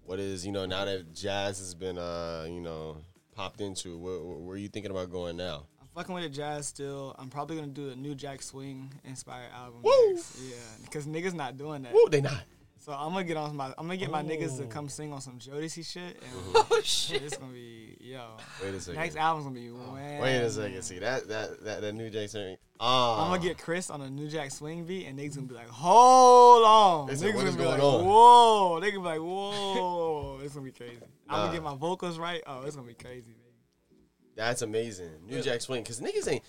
what 0.04 0.18
is 0.18 0.44
you 0.44 0.50
know 0.52 0.66
now 0.66 0.84
that 0.84 1.14
jazz 1.14 1.58
has 1.58 1.72
been 1.74 1.98
uh, 1.98 2.46
you 2.48 2.60
know 2.60 2.96
popped 3.36 3.60
into, 3.60 3.96
where, 3.96 4.18
where 4.18 4.54
are 4.54 4.58
you 4.58 4.68
thinking 4.68 4.90
about 4.90 5.10
going 5.10 5.36
now? 5.36 5.66
I'm 5.80 5.86
fucking 5.94 6.12
with 6.14 6.24
the 6.24 6.28
jazz 6.30 6.66
still. 6.66 7.14
I'm 7.18 7.28
probably 7.30 7.56
gonna 7.56 7.68
do 7.68 7.90
a 7.90 7.94
new 7.96 8.16
Jack 8.16 8.42
Swing 8.42 8.92
inspired 9.04 9.52
album. 9.54 9.82
Woo! 9.82 10.14
next. 10.14 10.40
Yeah, 10.42 10.56
because 10.84 11.06
niggas 11.06 11.32
not 11.34 11.56
doing 11.56 11.82
that. 11.82 11.92
Woo, 11.94 12.08
they 12.10 12.20
not. 12.20 12.42
So 12.82 12.93
I'm 12.93 13.12
gonna 13.12 13.24
get 13.24 13.36
on 13.36 13.55
my. 13.55 13.66
I'm 13.77 13.86
gonna 13.86 13.98
get 13.98 14.11
my 14.11 14.23
niggas 14.23 14.57
to 14.57 14.65
Oh. 14.65 14.66
come 14.69 14.89
sing 14.89 15.12
on 15.12 15.20
some 15.20 15.39
Jodeci 15.39 15.85
shit. 15.86 16.16
And 16.16 16.32
Oh 16.55 16.81
shit! 16.82 17.23
It's 17.23 17.36
gonna 17.36 17.52
be 17.52 17.98
yo. 18.01 18.23
Wait 18.62 18.73
a 18.74 18.81
second. 18.81 18.98
Next 19.01 19.16
album's 19.16 19.44
gonna 19.44 19.55
be. 19.61 19.70
Wait 19.70 20.20
Wait 20.23 20.36
a 20.39 20.51
second. 20.51 20.82
See 20.82 20.98
that 20.98 21.28
that 21.28 21.62
that, 21.62 21.81
that 21.82 21.94
new 21.94 22.09
Jason. 22.09 22.57
Ah, 22.81 23.23
I'm 23.23 23.31
gonna 23.31 23.43
get 23.43 23.59
Chris 23.59 23.90
on 23.90 24.01
a 24.01 24.09
New 24.09 24.28
Jack 24.28 24.51
Swing 24.51 24.86
beat, 24.86 25.05
and 25.07 25.19
niggas 25.19 25.35
gonna 25.35 25.47
be 25.47 25.55
like, 25.55 25.69
"Hold 25.69 26.65
on!" 26.65 27.07
They 27.09 27.12
Niggas 27.12 27.19
said, 27.19 27.27
"What 27.27 27.35
gonna 27.36 27.48
is 27.51 27.57
be 27.57 27.62
going 27.65 27.74
like, 27.81 27.82
on?" 27.82 28.05
"Whoa!" 28.07 28.81
They 28.81 28.90
gonna 28.93 29.02
be 29.02 29.09
like, 29.09 29.20
"Whoa!" 29.20 30.39
It's 30.43 30.55
gonna 30.55 30.65
be 30.65 30.73
crazy. 30.73 30.97
I'm 31.28 31.40
gonna 31.43 31.52
get 31.52 31.62
my 31.62 31.74
vocals 31.74 32.19
right. 32.19 32.43
Oh, 32.47 32.62
it's 32.62 32.77
gonna 32.77 32.89
be 32.89 32.94
crazy, 32.94 33.32
baby. 33.32 34.01
That's 34.36 34.62
amazing. 34.62 35.11
New 35.27 35.43
Jack 35.43 35.61
Swing, 35.61 35.82
because 35.82 36.01
niggas 36.01 36.27
ain't. 36.32 36.43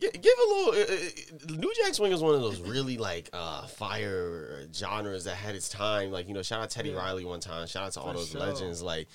Give, 0.00 0.12
a 0.14 0.48
little. 0.48 0.74
Uh, 0.74 0.94
uh, 0.94 1.56
New 1.58 1.72
Jack 1.76 1.94
Swing 1.94 2.10
is 2.12 2.20
one 2.22 2.34
of 2.34 2.40
those 2.40 2.60
really 2.60 2.96
like 2.96 3.28
uh, 3.34 3.66
fire 3.66 4.66
genres 4.74 5.24
that 5.24 5.34
had 5.36 5.54
its 5.54 5.68
time. 5.68 6.10
Like 6.10 6.26
you 6.26 6.34
know, 6.34 6.42
shout 6.42 6.60
out 6.62 6.70
Teddy 6.70 6.90
Yeah. 6.90 6.96
Riley 6.98 7.24
one 7.24 7.40
time. 7.40 7.66
Shout 7.66 7.84
out 7.84 7.92
to 7.92 8.00
all 8.00 8.12
For 8.12 8.18
those 8.18 8.30
sure. 8.30 8.40
legends 8.40 8.82
like 8.82 9.08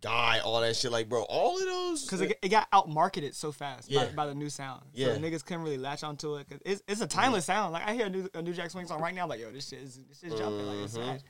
Guy, 0.00 0.38
all 0.44 0.60
that 0.60 0.76
shit. 0.76 0.92
Like 0.92 1.08
bro, 1.08 1.22
all 1.22 1.56
of 1.58 1.64
those. 1.64 2.04
Because 2.04 2.20
it, 2.20 2.38
it 2.42 2.50
got 2.50 2.68
out 2.72 2.88
marketed 2.88 3.34
so 3.34 3.50
fast 3.50 3.90
Yeah. 3.90 4.04
by, 4.06 4.12
by 4.12 4.26
the 4.26 4.34
new 4.34 4.48
sound. 4.50 4.84
Yeah. 4.92 5.14
So 5.14 5.18
niggas 5.20 5.44
couldn't 5.44 5.62
really 5.64 5.78
latch 5.78 6.04
onto 6.04 6.36
it. 6.36 6.48
Cause 6.48 6.60
it's, 6.64 6.82
it's 6.86 7.00
a 7.00 7.06
timeless 7.06 7.46
sound. 7.46 7.72
Like 7.72 7.84
I 7.88 7.94
hear 7.94 8.06
a 8.06 8.10
new, 8.10 8.28
a 8.34 8.42
new 8.42 8.52
Jack 8.52 8.70
Swing 8.70 8.86
song 8.86 9.00
right 9.00 9.14
now. 9.14 9.22
I'm 9.24 9.28
like, 9.28 9.40
yo, 9.40 9.50
this 9.50 9.66
shit 9.68 9.80
is 9.80 9.98
this 10.08 10.20
shit's 10.20 10.38
jumping. 10.38 10.66
Like 10.66 10.84
it's 10.84 10.96
Mhm. 10.96 11.20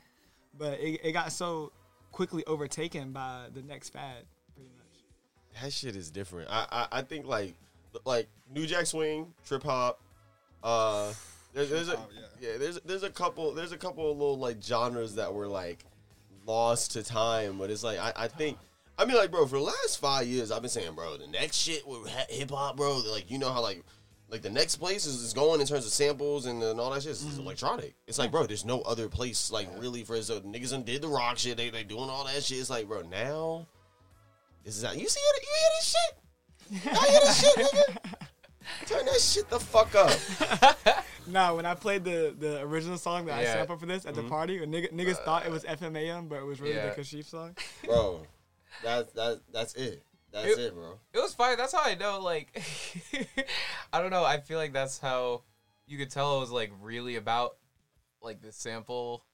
But 0.59 0.81
it, 0.81 1.01
it 1.05 1.13
got 1.13 1.31
so 1.33 1.73
quickly 2.11 2.45
overtaken 2.47 3.13
by 3.13 3.47
the 3.55 3.63
next 3.63 3.91
fad, 3.91 4.25
pretty 4.55 4.71
much. 4.77 5.63
that 5.63 5.73
shit 5.73 5.95
is 5.95 6.11
different. 6.11 6.51
I, 6.51 6.67
I 6.71 6.99
I 6.99 7.03
think 7.03 7.27
like 7.27 7.55
like 8.05 8.29
New 8.53 8.67
Jack 8.67 8.87
Swing, 8.87 9.33
trip 9.47 9.63
hop. 9.63 10.01
Uh, 10.63 11.13
there's 11.55 11.71
there's 11.71 11.89
a 11.89 11.93
yeah. 11.93 12.51
yeah. 12.51 12.59
There's 12.59 12.81
there's 12.81 13.03
a 13.03 13.11
couple 13.11 13.53
there's 13.53 13.73
a 13.73 13.79
couple 13.79 14.11
of 14.11 14.19
little 14.19 14.39
like 14.39 14.63
genres 14.63 15.15
that 15.17 15.33
were 15.33 15.49
like 15.49 15.85
lost 16.47 16.93
to 16.93 17.03
time, 17.03 17.59
but 17.59 17.71
it's 17.71 17.85
like 17.85 17.99
I 17.99 18.13
I 18.17 18.29
think. 18.29 18.59
I 19.01 19.05
mean, 19.05 19.17
like, 19.17 19.31
bro, 19.31 19.47
for 19.47 19.59
the 19.59 19.63
last 19.63 20.01
five 20.01 20.27
years, 20.27 20.51
I've 20.51 20.61
been 20.61 20.69
saying, 20.69 20.93
bro, 20.97 21.19
the 21.19 21.29
next 21.29 21.57
shit 21.57 21.87
with 21.87 22.09
hip 22.31 22.51
hop, 22.51 22.77
bro, 22.77 23.01
like, 23.13 23.31
you 23.31 23.39
know 23.39 23.53
how, 23.53 23.63
like, 23.63 23.85
like 24.31 24.43
the 24.43 24.51
next 24.51 24.77
place 24.77 25.07
is, 25.07 25.23
is 25.23 25.33
going 25.33 25.61
in 25.61 25.67
terms 25.67 25.87
of 25.87 25.93
samples 25.93 26.47
and, 26.47 26.63
and 26.63 26.79
all 26.79 26.91
that 26.91 27.03
shit 27.03 27.13
is 27.13 27.25
is 27.25 27.39
electronic. 27.39 27.95
It's 28.07 28.19
like, 28.19 28.31
bro, 28.31 28.47
there's 28.47 28.65
no 28.65 28.81
other 28.83 29.09
place 29.09 29.51
like 29.51 29.69
really 29.79 30.05
for 30.05 30.21
so 30.23 30.41
niggas 30.41 30.71
done 30.71 30.83
did 30.83 31.03
the 31.03 31.09
rock 31.09 31.39
shit. 31.39 31.57
They 31.57 31.71
they 31.71 31.85
doing 31.85 32.11
all 32.11 32.25
that 32.25 32.43
shit. 32.43 32.59
It's 32.59 32.71
like, 32.71 32.89
bro, 32.89 33.03
now 33.03 33.67
this 34.65 34.77
is 34.77 34.85
how 34.85 34.93
you 34.93 35.09
see 35.09 35.21
it. 35.21 35.43
You 35.43 35.49
hear 35.49 35.71
this 35.79 35.89
shit? 35.89 36.19
I 36.73 37.07
hear 37.09 37.21
this 37.21 37.41
shit, 37.41 37.57
nigga. 37.57 37.99
Turn 38.87 39.07
that 39.07 39.21
shit 39.21 39.49
the 39.51 39.61
fuck 39.61 39.95
up. 39.95 41.05
Nah, 41.31 41.55
when 41.55 41.67
I 41.67 41.75
played 41.75 42.05
the, 42.05 42.35
the 42.39 42.61
original 42.63 42.97
song 42.97 43.27
that 43.27 43.43
Yeah. 43.43 43.51
I 43.51 43.55
sampled 43.57 43.81
for 43.81 43.87
this 43.87 44.07
at 44.07 44.15
the 44.15 44.23
mm-hmm. 44.23 44.31
party, 44.31 44.61
when 44.61 44.73
nigga, 44.73 44.93
niggas 44.93 45.23
thought 45.25 45.45
it 45.45 45.53
was 45.53 45.63
FMAM, 45.65 46.29
but 46.29 46.37
it 46.37 46.45
was 46.45 46.61
really 46.61 46.75
Yeah. 46.75 46.95
the 46.95 47.01
Kashif 47.01 47.27
song. 47.27 47.55
bro. 47.85 48.27
That's 48.83 49.13
that 49.13 49.41
that's 49.53 49.75
it. 49.75 50.05
That's 50.33 50.47
It- 50.47 50.59
it, 50.59 50.75
bro. 50.75 50.99
It 51.13 51.19
was 51.19 51.35
fire. 51.35 51.57
That's 51.57 51.73
how 51.73 51.83
I 51.83 51.95
know. 51.95 52.21
Like, 52.21 52.49
I 53.93 54.01
don't 54.01 54.11
know. 54.11 54.25
I 54.25 54.41
feel 54.41 54.59
like 54.59 54.73
that's 54.73 54.99
how 54.99 55.43
you 55.87 55.99
could 55.99 56.11
tell 56.11 56.37
it 56.37 56.41
was 56.41 56.51
like 56.51 56.73
really 56.81 57.17
about 57.17 57.57
like 58.23 58.41
the 58.41 58.53
sample 58.53 59.25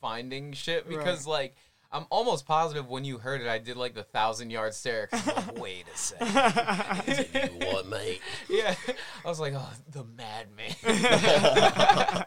finding 0.00 0.52
shit 0.52 0.88
because 0.88 1.26
like 1.26 1.56
I'm 1.94 2.06
almost 2.10 2.44
positive 2.44 2.88
when 2.88 3.04
you 3.04 3.18
heard 3.18 3.40
it, 3.40 3.46
I 3.46 3.58
did 3.58 3.76
like 3.76 3.94
the 3.94 4.02
thousand 4.02 4.50
yard 4.50 4.74
stare. 4.74 5.08
I'm 5.12 5.26
like, 5.26 5.60
Wait 5.60 5.84
a 5.92 5.96
second. 5.96 7.28
You 7.60 7.66
what, 7.68 7.86
mate? 7.86 8.20
yeah, 8.50 8.74
I 9.24 9.28
was 9.28 9.38
like, 9.38 9.54
oh, 9.56 9.70
the 9.92 10.04
madman. 10.04 10.74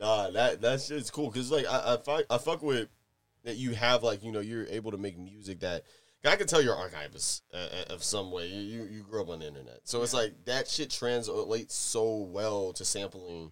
Nah, 0.00 0.30
that 0.30 0.60
that 0.60 0.80
shit's 0.80 1.10
cool 1.10 1.28
because 1.28 1.50
like 1.50 1.66
I 1.66 1.94
I 1.94 1.96
fuck, 1.96 2.24
I 2.30 2.38
fuck 2.38 2.62
with 2.62 2.88
that 3.42 3.56
you 3.56 3.74
have 3.74 4.04
like 4.04 4.22
you 4.22 4.30
know 4.30 4.38
you're 4.38 4.64
able 4.66 4.92
to 4.92 4.96
make 4.96 5.18
music 5.18 5.58
that 5.60 5.82
I 6.24 6.36
can 6.36 6.46
tell 6.46 6.62
you're 6.62 6.76
archivist 6.76 7.42
uh, 7.52 7.56
uh, 7.56 7.94
of 7.94 8.04
some 8.04 8.30
way. 8.30 8.46
You, 8.46 8.60
you 8.60 8.84
you 8.84 9.02
grew 9.02 9.22
up 9.22 9.28
on 9.28 9.40
the 9.40 9.48
internet, 9.48 9.80
so 9.84 10.02
it's 10.02 10.14
like 10.14 10.44
that 10.44 10.68
shit 10.68 10.90
translates 10.90 11.74
so 11.74 12.18
well 12.18 12.72
to 12.74 12.84
sampling 12.84 13.50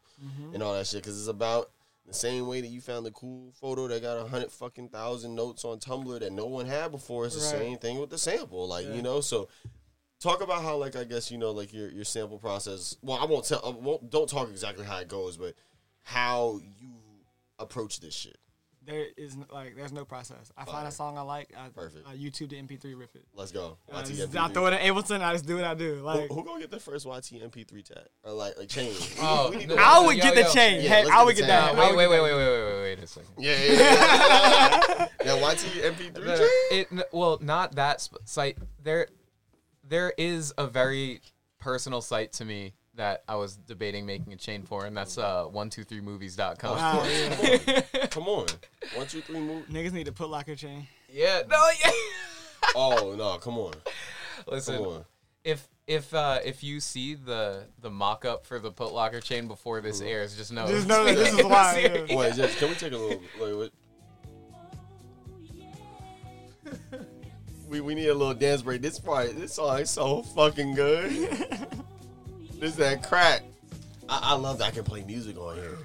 and 0.54 0.62
all 0.62 0.74
that 0.74 0.86
shit 0.86 1.02
because 1.02 1.18
it's 1.18 1.28
about 1.28 1.70
the 2.06 2.14
same 2.14 2.46
way 2.46 2.60
that 2.60 2.68
you 2.68 2.80
found 2.80 3.04
the 3.04 3.10
cool 3.10 3.52
photo 3.60 3.88
that 3.88 4.00
got 4.02 4.16
a 4.18 4.28
hundred 4.28 4.52
fucking 4.52 4.88
thousand 4.90 5.34
notes 5.34 5.64
on 5.64 5.78
Tumblr 5.80 6.20
that 6.20 6.32
no 6.32 6.46
one 6.46 6.66
had 6.66 6.90
before. 6.92 7.26
It's 7.26 7.34
the 7.34 7.40
Right. 7.40 7.50
same 7.66 7.78
thing 7.78 7.98
with 7.98 8.10
the 8.10 8.18
sample, 8.18 8.66
like 8.68 8.86
Yeah. 8.86 8.94
you 8.94 9.02
know. 9.02 9.20
So 9.20 9.48
talk 10.20 10.40
about 10.40 10.62
how 10.62 10.76
like 10.76 10.96
I 10.96 11.04
guess 11.04 11.30
you 11.30 11.38
know 11.38 11.50
like 11.50 11.72
your 11.72 11.90
your 11.90 12.04
sample 12.04 12.38
process. 12.38 12.96
Well, 13.02 13.18
I 13.18 13.24
won't 13.24 13.44
tell. 13.44 13.60
I 13.64 13.70
won't 13.70 14.08
don't 14.10 14.28
talk 14.28 14.48
exactly 14.50 14.84
how 14.84 14.98
it 14.98 15.08
goes, 15.08 15.36
but 15.36 15.54
how 16.02 16.60
you 16.78 16.94
approach 17.58 18.00
this 18.00 18.14
shit. 18.14 18.38
There 18.86 19.06
is 19.16 19.36
like, 19.52 19.74
there's 19.74 19.92
no 19.92 20.04
process. 20.04 20.52
I 20.56 20.64
find 20.64 20.78
Fire. 20.78 20.86
a 20.86 20.90
song 20.92 21.18
I 21.18 21.22
like, 21.22 21.52
I, 21.58 21.68
Perfect. 21.70 22.06
I 22.08 22.14
YouTube 22.14 22.50
the 22.50 22.56
MP3, 22.56 22.96
rip 22.96 23.16
it. 23.16 23.24
Let's 23.34 23.50
go. 23.50 23.78
I, 23.92 24.00
YT 24.02 24.06
just, 24.06 24.32
MP3. 24.32 24.36
I 24.38 24.48
throw 24.52 24.66
it 24.66 24.72
in 24.74 24.94
Ableton, 24.94 25.20
I 25.22 25.32
just 25.32 25.44
do 25.46 25.56
what 25.56 25.64
I 25.64 25.74
do. 25.74 25.96
Like, 25.96 26.28
who, 26.28 26.34
who 26.36 26.44
gonna 26.44 26.60
get 26.60 26.70
the 26.70 26.78
first 26.78 27.04
YT 27.04 27.12
MP3 27.42 27.84
tag 27.84 28.04
or 28.22 28.32
like 28.32 28.56
like 28.58 28.68
chain? 28.68 28.92
Oh, 29.20 29.50
We 29.50 29.56
need 29.56 29.68
no, 29.70 29.76
I 29.78 30.06
would 30.06 30.16
yo, 30.16 30.22
get 30.22 30.34
the 30.36 30.42
yo. 30.42 30.52
chain. 30.52 30.82
Yeah, 30.84 30.88
hey, 31.02 31.06
I 31.10 31.24
would 31.24 31.34
get 31.34 31.46
that. 31.48 31.74
Uh, 31.74 31.80
wait, 31.80 31.96
wait, 31.96 32.08
wait, 32.08 32.20
wait, 32.20 32.34
wait, 32.34 32.36
wait, 32.36 32.64
wait, 32.64 32.80
wait 32.82 32.98
a 33.02 33.06
second. 33.08 33.30
Yeah, 33.38 33.56
yeah, 33.60 33.72
yeah. 33.72 35.08
now 35.24 35.36
YT 35.50 35.58
MP3 35.58 36.24
No, 36.24 36.36
chain. 36.36 36.48
it, 36.70 36.88
n- 36.92 37.02
well, 37.12 37.38
not 37.42 37.74
that 37.74 38.00
sp- 38.06 38.22
site. 38.24 38.58
There, 38.82 39.08
there 39.82 40.12
is 40.16 40.54
a 40.58 40.66
very 40.68 41.20
personal 41.58 42.00
site 42.00 42.32
to 42.34 42.44
me 42.44 42.74
that 42.96 43.22
I 43.28 43.36
was 43.36 43.56
debating 43.56 44.06
making 44.06 44.32
a 44.32 44.36
chain 44.36 44.62
for, 44.64 44.86
and 44.86 44.96
that's 44.96 45.18
uh 45.18 45.44
one 45.44 45.70
two 45.70 45.84
three 45.84 46.00
movies.com. 46.00 46.76
Wow, 46.76 47.04
yeah. 47.06 47.80
Come 48.10 48.24
on, 48.28 48.46
one 48.94 49.06
two 49.06 49.20
three 49.20 49.40
move. 49.40 49.66
Niggas 49.68 49.92
need 49.92 50.06
to 50.06 50.12
put 50.12 50.28
locker 50.28 50.54
chain. 50.56 50.86
yeah, 51.12 51.42
no, 51.48 51.68
yeah. 51.84 51.90
Oh 52.74 53.14
no, 53.16 53.38
come 53.38 53.58
on, 53.58 53.74
Listen, 54.48 54.76
come 54.78 54.86
on. 54.86 55.04
if 55.44 55.66
if 55.86 56.12
uh 56.12 56.40
if 56.44 56.64
you 56.64 56.80
see 56.80 57.14
the 57.14 57.64
the 57.80 57.88
mock 57.90 58.24
up 58.24 58.44
for 58.44 58.58
the 58.58 58.72
Putlocker 58.72 59.22
chain 59.22 59.46
before 59.46 59.80
this 59.80 60.00
airs, 60.00 60.36
just 60.36 60.52
know. 60.52 60.66
Just 60.66 60.88
know 60.88 61.04
that 61.04 61.14
this 61.14 61.32
is 61.32 61.44
why, 61.44 62.04
yeah. 62.08 62.16
Wait, 62.16 62.34
just 62.34 62.58
can 62.58 62.68
we 62.68 62.74
take 62.74 62.92
a 62.92 62.96
little? 62.96 63.20
Wait, 63.40 63.54
wait. 63.56 63.72
We, 67.68 67.80
we 67.80 67.94
need 67.94 68.06
a 68.08 68.14
little 68.14 68.34
dance 68.34 68.62
break. 68.62 68.80
This 68.80 68.98
part, 68.98 69.36
this 69.36 69.54
song 69.54 69.80
is 69.80 69.90
so 69.90 70.22
fucking 70.22 70.74
good. 70.74 71.10
This 72.60 72.76
that 72.76 73.02
crack. 73.02 73.42
I, 74.08 74.20
I 74.22 74.34
love 74.34 74.58
that 74.58 74.66
I 74.66 74.70
can 74.70 74.84
play 74.84 75.02
music 75.02 75.36
on 75.38 75.56
here. 75.56 75.78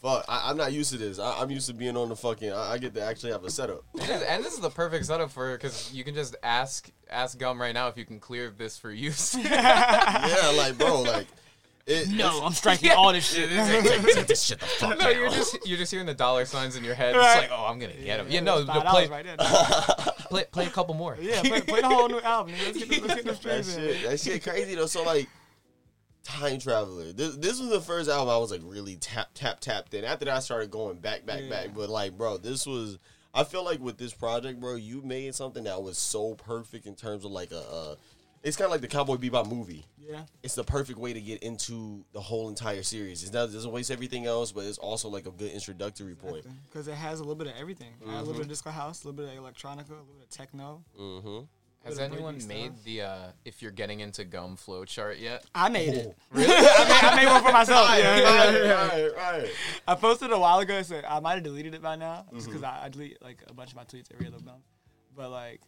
Fuck, 0.00 0.24
I, 0.28 0.50
I'm 0.50 0.56
not 0.56 0.72
used 0.72 0.92
to 0.92 0.98
this. 0.98 1.18
I, 1.18 1.40
I'm 1.40 1.50
used 1.50 1.66
to 1.68 1.74
being 1.74 1.96
on 1.96 2.08
the 2.08 2.16
fucking. 2.16 2.52
I, 2.52 2.72
I 2.72 2.78
get 2.78 2.94
to 2.94 3.02
actually 3.02 3.32
have 3.32 3.44
a 3.44 3.50
setup. 3.50 3.84
And 4.00 4.44
this 4.44 4.54
is 4.54 4.60
the 4.60 4.70
perfect 4.70 5.06
setup 5.06 5.30
for 5.30 5.56
because 5.56 5.92
you 5.92 6.04
can 6.04 6.14
just 6.14 6.36
ask 6.42 6.88
ask 7.10 7.38
Gum 7.38 7.60
right 7.60 7.74
now 7.74 7.88
if 7.88 7.96
you 7.96 8.04
can 8.04 8.20
clear 8.20 8.50
this 8.50 8.78
for 8.78 8.92
use. 8.92 9.34
yeah, 9.42 10.52
like 10.56 10.78
bro, 10.78 11.02
like 11.02 11.26
it, 11.86 12.08
No, 12.10 12.42
I'm 12.44 12.52
striking 12.52 12.90
all 12.92 13.12
this 13.12 13.32
shit. 13.32 13.48
take 13.48 14.26
this 14.26 14.44
shit 14.44 14.60
the 14.60 14.66
fuck 14.66 14.98
no, 14.98 15.08
you're 15.08 15.30
just 15.30 15.66
you're 15.66 15.78
just 15.78 15.90
hearing 15.90 16.06
the 16.06 16.14
dollar 16.14 16.44
signs 16.44 16.76
in 16.76 16.84
your 16.84 16.94
head. 16.94 17.16
Right. 17.16 17.42
It's 17.42 17.50
like, 17.50 17.58
oh, 17.58 17.64
I'm 17.66 17.78
gonna 17.78 17.94
get 17.94 18.20
him. 18.20 18.26
Yeah, 18.28 18.40
no, 18.40 18.64
Five 18.66 18.84
no, 18.84 18.90
play, 18.90 19.08
right 19.08 19.24
there. 19.24 19.36
play 20.28 20.44
play 20.52 20.66
a 20.66 20.70
couple 20.70 20.94
more. 20.94 21.16
Yeah, 21.20 21.40
play, 21.40 21.60
play 21.62 21.80
the 21.80 21.88
whole 21.88 22.08
new 22.08 22.20
album. 22.20 22.54
nigga. 22.54 22.66
Let's 22.66 22.84
get, 22.84 23.02
let's 23.02 23.14
get 23.14 23.24
the 23.24 23.48
that 23.48 23.64
shit, 23.64 24.02
that 24.04 24.20
shit 24.20 24.42
crazy 24.44 24.74
though. 24.74 24.86
So 24.86 25.02
like, 25.02 25.28
Time 26.28 26.58
Traveler. 26.58 27.12
This 27.12 27.36
this 27.36 27.60
was 27.60 27.70
the 27.70 27.80
first 27.80 28.08
album 28.10 28.28
I 28.28 28.36
was 28.38 28.50
like 28.50 28.60
really 28.64 28.96
tap 28.96 29.28
tap 29.34 29.60
tapped 29.60 29.94
in. 29.94 30.04
After 30.04 30.26
that, 30.26 30.36
I 30.36 30.40
started 30.40 30.70
going 30.70 30.98
back 30.98 31.24
back 31.26 31.40
Yeah. 31.42 31.48
back. 31.50 31.74
But 31.74 31.88
like, 31.88 32.16
bro, 32.16 32.36
this 32.36 32.66
was. 32.66 32.98
I 33.34 33.44
feel 33.44 33.64
like 33.64 33.80
with 33.80 33.98
this 33.98 34.12
project, 34.12 34.58
bro, 34.60 34.74
you 34.76 35.02
made 35.02 35.34
something 35.34 35.64
that 35.64 35.82
was 35.82 35.98
so 35.98 36.34
perfect 36.34 36.86
in 36.86 36.94
terms 36.94 37.24
of 37.24 37.30
like 37.32 37.50
a. 37.52 37.60
uh 37.60 37.94
it's 38.44 38.56
kind 38.56 38.66
of 38.66 38.70
like 38.70 38.80
the 38.82 38.88
Cowboy 38.88 39.16
Bebop 39.16 39.50
movie. 39.50 39.84
Yeah. 39.98 40.22
It's 40.44 40.54
the 40.54 40.62
perfect 40.62 40.96
way 40.98 41.12
to 41.12 41.20
get 41.20 41.42
into 41.42 42.04
the 42.12 42.20
whole 42.20 42.48
entire 42.48 42.84
series. 42.84 43.24
It's 43.24 43.32
not 43.32 43.48
it 43.48 43.52
doesn't 43.52 43.72
waste 43.72 43.90
everything 43.90 44.26
else, 44.26 44.52
but 44.52 44.64
it's 44.64 44.78
also 44.78 45.08
like 45.08 45.26
a 45.26 45.32
good 45.32 45.50
introductory 45.50 46.14
point. 46.14 46.46
Because 46.66 46.86
it 46.86 46.94
has 46.94 47.18
a 47.18 47.24
little 47.24 47.34
bit 47.34 47.48
of 47.48 47.54
everything. 47.58 47.88
Has 48.00 48.08
A 48.08 48.10
Mm-hmm. 48.10 48.18
little 48.18 48.32
bit 48.34 48.42
of 48.42 48.48
disco 48.48 48.70
house, 48.70 49.02
a 49.02 49.08
little 49.08 49.24
bit 49.26 49.36
of 49.36 49.42
electronica, 49.44 49.88
a 49.88 49.92
little 49.98 50.04
bit 50.14 50.22
of 50.22 50.30
techno. 50.30 50.84
Mm-hmm. 50.98 51.44
Has 51.88 51.98
anyone 51.98 52.34
made 52.46 52.72
stuff. 52.72 52.84
the 52.84 53.02
uh 53.02 53.18
if 53.44 53.62
you're 53.62 53.70
getting 53.72 54.00
into 54.00 54.24
Gum 54.24 54.56
flow 54.56 54.84
chart 54.84 55.18
yet? 55.18 55.44
I 55.54 55.68
made 55.68 55.94
it. 55.94 56.16
Really? 56.30 56.46
I, 56.54 56.58
made, 56.58 57.08
I 57.08 57.16
made 57.16 57.26
one 57.26 57.42
for 57.44 57.52
myself. 57.52 57.88
right, 57.88 57.98
yeah, 58.02 58.18
yeah, 58.18 58.50
yeah. 58.50 58.72
right, 58.86 59.16
right. 59.16 59.50
I 59.86 59.94
posted 59.94 60.30
a 60.32 60.38
while 60.38 60.58
ago, 60.60 60.82
so 60.82 61.00
I 61.08 61.20
might 61.20 61.34
have 61.34 61.42
deleted 61.44 61.74
it 61.74 61.82
by 61.82 61.96
now, 61.96 62.26
just 62.32 62.48
Mm-hmm. 62.48 62.58
because 62.58 62.62
I, 62.62 62.84
I 62.84 62.88
delete 62.88 63.20
like 63.22 63.42
a 63.48 63.54
bunch 63.54 63.70
of 63.70 63.76
my 63.76 63.84
tweets 63.84 64.06
every 64.12 64.26
other 64.26 64.38
month. 64.44 64.62
But 65.16 65.30
like, 65.30 65.60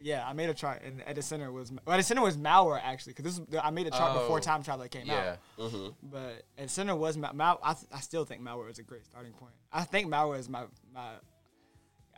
yeah, 0.00 0.26
I 0.28 0.32
made 0.34 0.50
a 0.50 0.54
chart, 0.54 0.82
and 0.84 1.00
at 1.06 1.14
the 1.14 1.22
center 1.22 1.50
was 1.50 1.70
well, 1.72 1.94
at 1.94 1.96
the 1.96 2.02
center 2.02 2.20
was 2.22 2.36
malware 2.36 2.80
actually, 2.82 3.14
because 3.14 3.36
this 3.36 3.38
is, 3.48 3.54
I 3.62 3.70
made 3.70 3.86
a 3.86 3.90
chart 3.90 4.14
before 4.14 4.38
Oh. 4.38 4.40
Time 4.40 4.62
Traveler 4.62 4.88
came 4.88 5.06
Yeah. 5.06 5.36
out. 5.58 5.94
But 6.02 6.42
at 6.58 6.68
center 6.70 6.94
was 6.94 7.16
mal. 7.16 7.32
mal 7.34 7.58
I, 7.62 7.72
th- 7.74 7.86
I 7.94 8.00
still 8.00 8.24
think 8.24 8.42
malware 8.42 8.70
is 8.70 8.78
a 8.78 8.82
great 8.82 9.04
starting 9.06 9.32
point. 9.32 9.52
I 9.72 9.84
think 9.84 10.08
malware 10.08 10.38
is 10.38 10.48
my 10.48 10.64
my. 10.92 11.12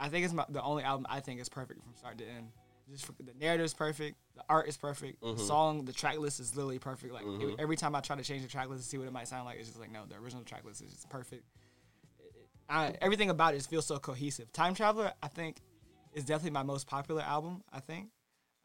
I 0.01 0.09
think 0.09 0.25
it's 0.25 0.33
my, 0.35 0.45
the 0.49 0.63
only 0.63 0.85
album 0.85 1.07
I 1.11 1.19
think 1.21 1.41
is 1.41 1.49
perfect 1.49 1.83
from 1.83 1.93
start 1.97 2.19
to 2.19 2.25
end. 2.25 2.49
Just 2.91 3.07
for, 3.07 3.13
the 3.23 3.35
narrative 3.39 3.67
is 3.67 3.75
perfect, 3.75 4.17
the 4.35 4.43
art 4.49 4.67
is 4.67 4.77
perfect, 4.77 5.21
the 5.21 5.37
song, 5.37 5.85
the 5.85 5.93
track 5.93 6.19
list 6.19 6.41
is 6.41 6.57
literally 6.57 6.79
perfect. 6.79 7.13
Like 7.13 7.25
every, 7.25 7.55
every 7.59 7.77
time 7.77 7.95
I 7.95 8.01
try 8.01 8.17
to 8.17 8.23
change 8.23 8.43
the 8.43 8.49
track 8.49 8.69
list 8.69 8.83
to 8.83 8.89
see 8.89 8.97
what 8.97 9.07
it 9.07 9.13
might 9.13 9.29
sound 9.29 9.45
like, 9.45 9.59
it's 9.59 9.69
just 9.69 9.81
like 9.81 9.93
no, 9.93 10.05
the 10.09 10.17
original 10.17 10.43
track 10.43 10.65
list 10.65 10.83
is 10.83 10.93
just 10.93 11.11
perfect. 11.11 11.45
I, 12.69 12.95
everything 13.01 13.31
about 13.31 13.55
it 13.55 13.59
just 13.59 13.71
feels 13.71 13.87
so 13.87 13.99
cohesive. 13.99 14.53
Time 14.53 14.75
Traveler, 14.75 15.13
I 15.23 15.29
think, 15.29 15.59
is 16.13 16.25
definitely 16.25 16.51
my 16.51 16.63
most 16.63 16.87
popular 16.87 17.23
album. 17.23 17.63
I 17.73 17.81
think 17.81 18.09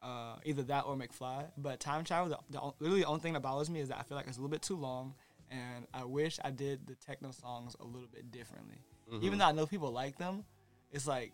uh, 0.01 0.35
either 0.43 0.63
that 0.63 0.85
or 0.85 0.95
McFly. 0.95 1.45
But 1.57 1.79
Time 1.79 2.03
Traveler, 2.03 2.37
the, 2.49 2.59
the 2.59 2.73
literally 2.79 3.01
the 3.01 3.07
only 3.07 3.21
thing 3.21 3.33
that 3.33 3.41
bothers 3.41 3.69
me 3.69 3.79
is 3.79 3.89
that 3.89 3.97
I 3.99 4.03
feel 4.03 4.17
like 4.17 4.27
it's 4.27 4.37
a 4.37 4.41
little 4.41 4.51
bit 4.51 4.61
too 4.61 4.75
long, 4.75 5.15
and 5.49 5.87
I 5.93 6.03
wish 6.03 6.39
I 6.43 6.51
did 6.51 6.85
the 6.87 6.95
techno 6.95 7.31
songs 7.31 7.75
a 7.79 7.85
little 7.85 8.09
bit 8.11 8.31
differently. 8.31 8.81
Mm-hmm. 9.11 9.25
Even 9.25 9.39
though 9.39 9.45
I 9.45 9.51
know 9.51 9.65
people 9.65 9.91
like 9.91 10.17
them, 10.17 10.43
it's 10.91 11.07
like 11.07 11.33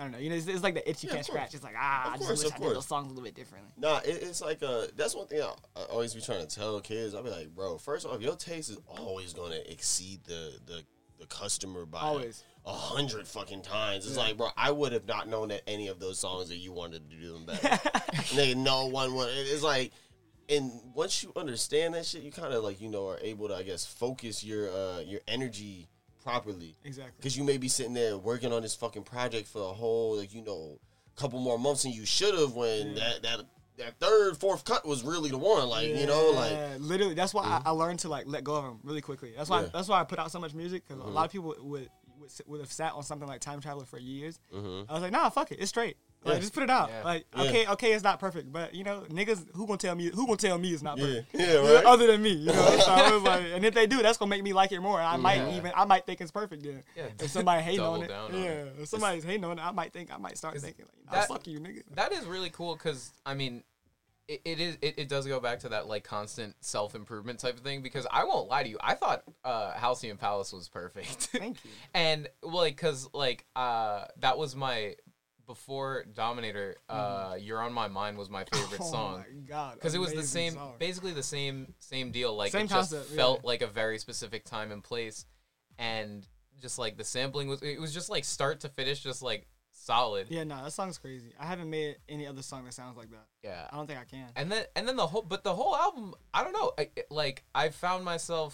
I 0.00 0.04
don't 0.04 0.12
know. 0.12 0.18
You 0.18 0.30
know, 0.30 0.36
it's, 0.36 0.46
it's 0.46 0.62
like 0.62 0.72
the 0.72 0.88
itch 0.88 1.02
you 1.04 1.08
Yeah, 1.10 1.16
can't 1.16 1.26
scratch. 1.26 1.54
It's 1.54 1.62
like 1.62 1.74
ah, 1.76 2.06
Of 2.06 2.12
I 2.14 2.16
just 2.16 2.26
course, 2.26 2.44
wish 2.44 2.52
I 2.54 2.58
did 2.58 2.74
those 2.74 2.86
songs 2.86 3.06
a 3.06 3.08
little 3.10 3.22
bit 3.22 3.34
differently. 3.34 3.70
Nah, 3.76 3.98
it, 3.98 4.18
it's 4.22 4.40
like 4.40 4.62
uh 4.62 4.86
that's 4.96 5.14
one 5.14 5.26
thing 5.26 5.42
I, 5.42 5.52
I 5.76 5.82
always 5.90 6.14
be 6.14 6.22
trying 6.22 6.46
to 6.46 6.52
tell 6.52 6.80
kids. 6.80 7.14
I'll 7.14 7.22
be 7.22 7.28
like, 7.28 7.54
bro, 7.54 7.76
first 7.76 8.06
off, 8.06 8.22
your 8.22 8.34
taste 8.34 8.70
is 8.70 8.78
always 8.88 9.34
gonna 9.34 9.58
exceed 9.68 10.24
the 10.24 10.54
the, 10.64 10.82
the 11.18 11.26
customer 11.26 11.84
by 11.84 12.00
Always. 12.00 12.42
a 12.64 12.72
hundred 12.72 13.28
fucking 13.28 13.60
times. 13.60 14.06
It's 14.06 14.16
like, 14.16 14.38
bro, 14.38 14.48
I 14.56 14.70
would 14.70 14.92
have 14.92 15.06
not 15.06 15.28
known 15.28 15.48
that 15.48 15.60
any 15.66 15.88
of 15.88 16.00
those 16.00 16.18
songs 16.18 16.48
that 16.48 16.56
you 16.56 16.72
wanted 16.72 17.10
to 17.10 17.16
do 17.16 17.32
them 17.34 17.44
better. 17.44 17.68
Nigga, 18.32 18.56
no 18.56 18.86
one 18.86 19.14
would. 19.16 19.28
It's 19.30 19.62
like, 19.62 19.92
and 20.48 20.72
once 20.94 21.22
you 21.22 21.30
understand 21.36 21.92
that 21.92 22.06
shit, 22.06 22.22
you 22.22 22.32
kind 22.32 22.54
of 22.54 22.64
like 22.64 22.80
you 22.80 22.88
know 22.88 23.06
are 23.06 23.18
able 23.20 23.48
to, 23.48 23.54
I 23.54 23.64
guess, 23.64 23.84
focus 23.84 24.42
your 24.42 24.70
uh 24.70 25.00
your 25.00 25.20
energy 25.28 25.88
properly. 26.22 26.76
Exactly. 26.84 27.14
Because 27.16 27.36
you 27.36 27.44
may 27.44 27.56
be 27.56 27.68
sitting 27.68 27.94
there 27.94 28.16
working 28.16 28.52
on 28.52 28.62
this 28.62 28.74
fucking 28.74 29.04
project 29.04 29.48
for 29.48 29.62
a 29.62 29.72
whole, 29.72 30.16
like, 30.18 30.34
you 30.34 30.42
know, 30.42 30.78
couple 31.16 31.38
more 31.38 31.58
months 31.58 31.82
than 31.82 31.92
you 31.92 32.06
should 32.06 32.34
have 32.34 32.54
when 32.54 32.94
that, 32.94 33.22
that 33.22 33.40
that 33.76 33.98
third, 33.98 34.36
fourth 34.36 34.64
cut 34.64 34.86
was 34.86 35.02
really 35.02 35.30
the 35.30 35.38
one. 35.38 35.68
Like, 35.68 35.88
you 35.88 36.06
know, 36.06 36.32
like, 36.34 36.78
literally. 36.78 37.14
That's 37.14 37.34
why 37.34 37.44
I, 37.44 37.46
mm-hmm. 37.46 37.68
I 37.68 37.70
learned 37.72 37.98
to 38.00 38.08
like 38.08 38.24
let 38.26 38.44
go 38.44 38.54
of 38.54 38.64
them 38.64 38.78
really 38.82 39.00
quickly. 39.00 39.32
That's 39.36 39.50
why. 39.50 39.62
Yeah. 39.62 39.68
That's 39.72 39.88
why 39.88 40.00
I 40.00 40.04
put 40.04 40.18
out 40.18 40.30
so 40.30 40.38
much 40.38 40.54
music 40.54 40.86
because 40.86 41.00
a 41.00 41.04
mm-hmm. 41.04 41.14
lot 41.14 41.26
of 41.26 41.32
people 41.32 41.54
would, 41.58 41.62
would 41.62 41.88
would 42.46 42.60
have 42.60 42.72
sat 42.72 42.92
on 42.92 43.02
something 43.02 43.26
like 43.26 43.40
Time 43.40 43.60
Traveler 43.60 43.86
for 43.86 43.98
years. 43.98 44.38
Mm-hmm. 44.54 44.90
I 44.90 44.94
was 44.94 45.02
like, 45.02 45.12
nah, 45.12 45.28
fuck 45.30 45.52
it, 45.52 45.58
it's 45.60 45.70
straight. 45.70 45.96
Like, 46.22 46.34
Yeah. 46.34 46.40
just 46.40 46.52
put 46.52 46.62
it 46.62 46.70
out. 46.70 46.90
Yeah. 46.90 47.02
Like, 47.02 47.26
Yeah. 47.34 47.42
okay, 47.44 47.66
okay, 47.68 47.92
it's 47.92 48.04
not 48.04 48.20
perfect, 48.20 48.52
but 48.52 48.74
you 48.74 48.84
know, 48.84 49.04
niggas, 49.08 49.46
who 49.54 49.66
gonna 49.66 49.78
tell 49.78 49.94
me? 49.94 50.10
Who 50.14 50.26
gonna 50.26 50.36
tell 50.36 50.58
me 50.58 50.72
it's 50.72 50.82
not 50.82 50.98
perfect? 50.98 51.28
yeah, 51.34 51.54
right. 51.54 51.84
Other 51.84 52.06
than 52.08 52.22
me, 52.22 52.30
you 52.32 52.46
know. 52.46 52.52
so 52.84 52.90
I 52.90 53.10
was 53.10 53.22
like, 53.22 53.44
and 53.54 53.64
if 53.64 53.72
they 53.72 53.86
do, 53.86 54.02
that's 54.02 54.18
gonna 54.18 54.28
make 54.28 54.42
me 54.42 54.52
like 54.52 54.70
it 54.72 54.80
more. 54.80 55.00
I 55.00 55.16
might 55.16 55.54
even, 55.54 55.72
I 55.74 55.84
might 55.86 56.04
think 56.04 56.20
it's 56.20 56.30
perfect 56.30 56.62
then. 56.62 56.82
Yeah, 56.94 57.06
If 57.18 57.30
somebody 57.30 57.62
hating 57.62 57.80
on 57.80 58.02
it, 58.02 58.10
on 58.10 58.34
yeah. 58.34 58.40
it. 58.50 58.74
If 58.80 58.88
somebody's 58.88 59.24
hating 59.24 59.44
on 59.44 59.58
it, 59.58 59.62
I 59.62 59.70
might 59.70 59.92
think, 59.92 60.12
I 60.12 60.18
might 60.18 60.36
start 60.36 60.60
thinking, 60.60 60.84
like, 60.84 61.06
nah, 61.06 61.20
that- 61.20 61.28
fuck 61.28 61.46
you, 61.46 61.58
nigga. 61.58 61.82
That 61.94 62.12
is 62.12 62.26
really 62.26 62.50
cool 62.50 62.74
because 62.74 63.12
I 63.24 63.32
mean, 63.34 63.64
it, 64.28 64.42
it 64.44 64.60
is 64.60 64.78
it, 64.80 64.94
it 64.98 65.08
does 65.08 65.26
go 65.26 65.40
back 65.40 65.58
to 65.60 65.70
that 65.70 65.88
like 65.88 66.04
constant 66.04 66.54
self 66.60 66.94
improvement 66.94 67.40
type 67.40 67.56
of 67.56 67.60
thing. 67.64 67.82
Because 67.82 68.06
I 68.12 68.24
won't 68.24 68.48
lie 68.48 68.62
to 68.62 68.68
you, 68.68 68.78
I 68.80 68.94
thought 68.94 69.24
uh, 69.44 69.72
Halcyon 69.72 70.18
Palace 70.18 70.52
was 70.52 70.68
perfect. 70.68 71.30
Thank 71.32 71.64
you. 71.64 71.70
and 71.94 72.28
well, 72.42 72.56
like 72.58 72.76
because 72.76 73.08
like 73.12 73.46
uh 73.56 74.04
that 74.18 74.38
was 74.38 74.54
my 74.54 74.94
before 75.54 76.04
Dominator. 76.14 76.76
Uh, 76.88 77.36
You're 77.40 77.60
on 77.60 77.72
my 77.72 77.88
mind 77.88 78.16
was 78.16 78.30
my 78.30 78.44
favorite 78.44 78.80
oh 78.84 78.90
song. 78.90 79.18
my 79.18 79.40
god. 79.48 79.74
because 79.74 79.94
it 79.94 79.98
was 79.98 80.12
the 80.12 80.22
same 80.22 80.52
song. 80.54 80.74
basically 80.78 81.12
the 81.12 81.22
same 81.22 81.74
same 81.80 82.12
deal 82.12 82.34
like 82.36 82.52
Same 82.52 82.66
it 82.66 82.68
just 82.70 82.92
concept, 82.92 83.10
yeah. 83.10 83.16
felt 83.16 83.44
like 83.44 83.62
a 83.62 83.66
very 83.66 83.98
specific 83.98 84.44
time 84.44 84.70
and 84.70 84.82
place 84.84 85.26
and 85.78 86.26
just 86.62 86.78
like 86.78 86.96
the 86.96 87.04
sampling 87.04 87.48
was 87.48 87.62
it 87.62 87.80
was 87.80 87.92
just 87.92 88.08
like 88.10 88.24
start 88.24 88.60
to 88.60 88.68
finish 88.68 89.00
just 89.02 89.22
like 89.22 89.46
solid 89.72 90.26
Yeah, 90.30 90.44
no, 90.44 90.62
that 90.62 90.72
song's 90.72 90.98
crazy. 90.98 91.32
I 91.40 91.46
haven't 91.46 91.70
made 91.70 91.96
any 92.08 92.26
other 92.26 92.42
song 92.42 92.64
that 92.66 92.74
sounds 92.74 92.96
like 92.96 93.10
that. 93.10 93.26
yeah 93.42 93.66
I 93.72 93.76
don't 93.76 93.86
think 93.86 93.98
I 93.98 94.04
can. 94.04 94.28
and 94.36 94.52
then 94.52 94.64
and 94.76 94.86
then 94.86 94.96
the 94.96 95.06
whole 95.06 95.22
but 95.22 95.42
the 95.42 95.54
whole 95.54 95.74
album 95.76 96.14
i 96.32 96.44
don't 96.44 96.52
know 96.52 96.72
I, 96.78 96.88
it- 96.96 97.06
like 97.10 97.44
i 97.54 97.70
found 97.70 98.04
myself 98.04 98.52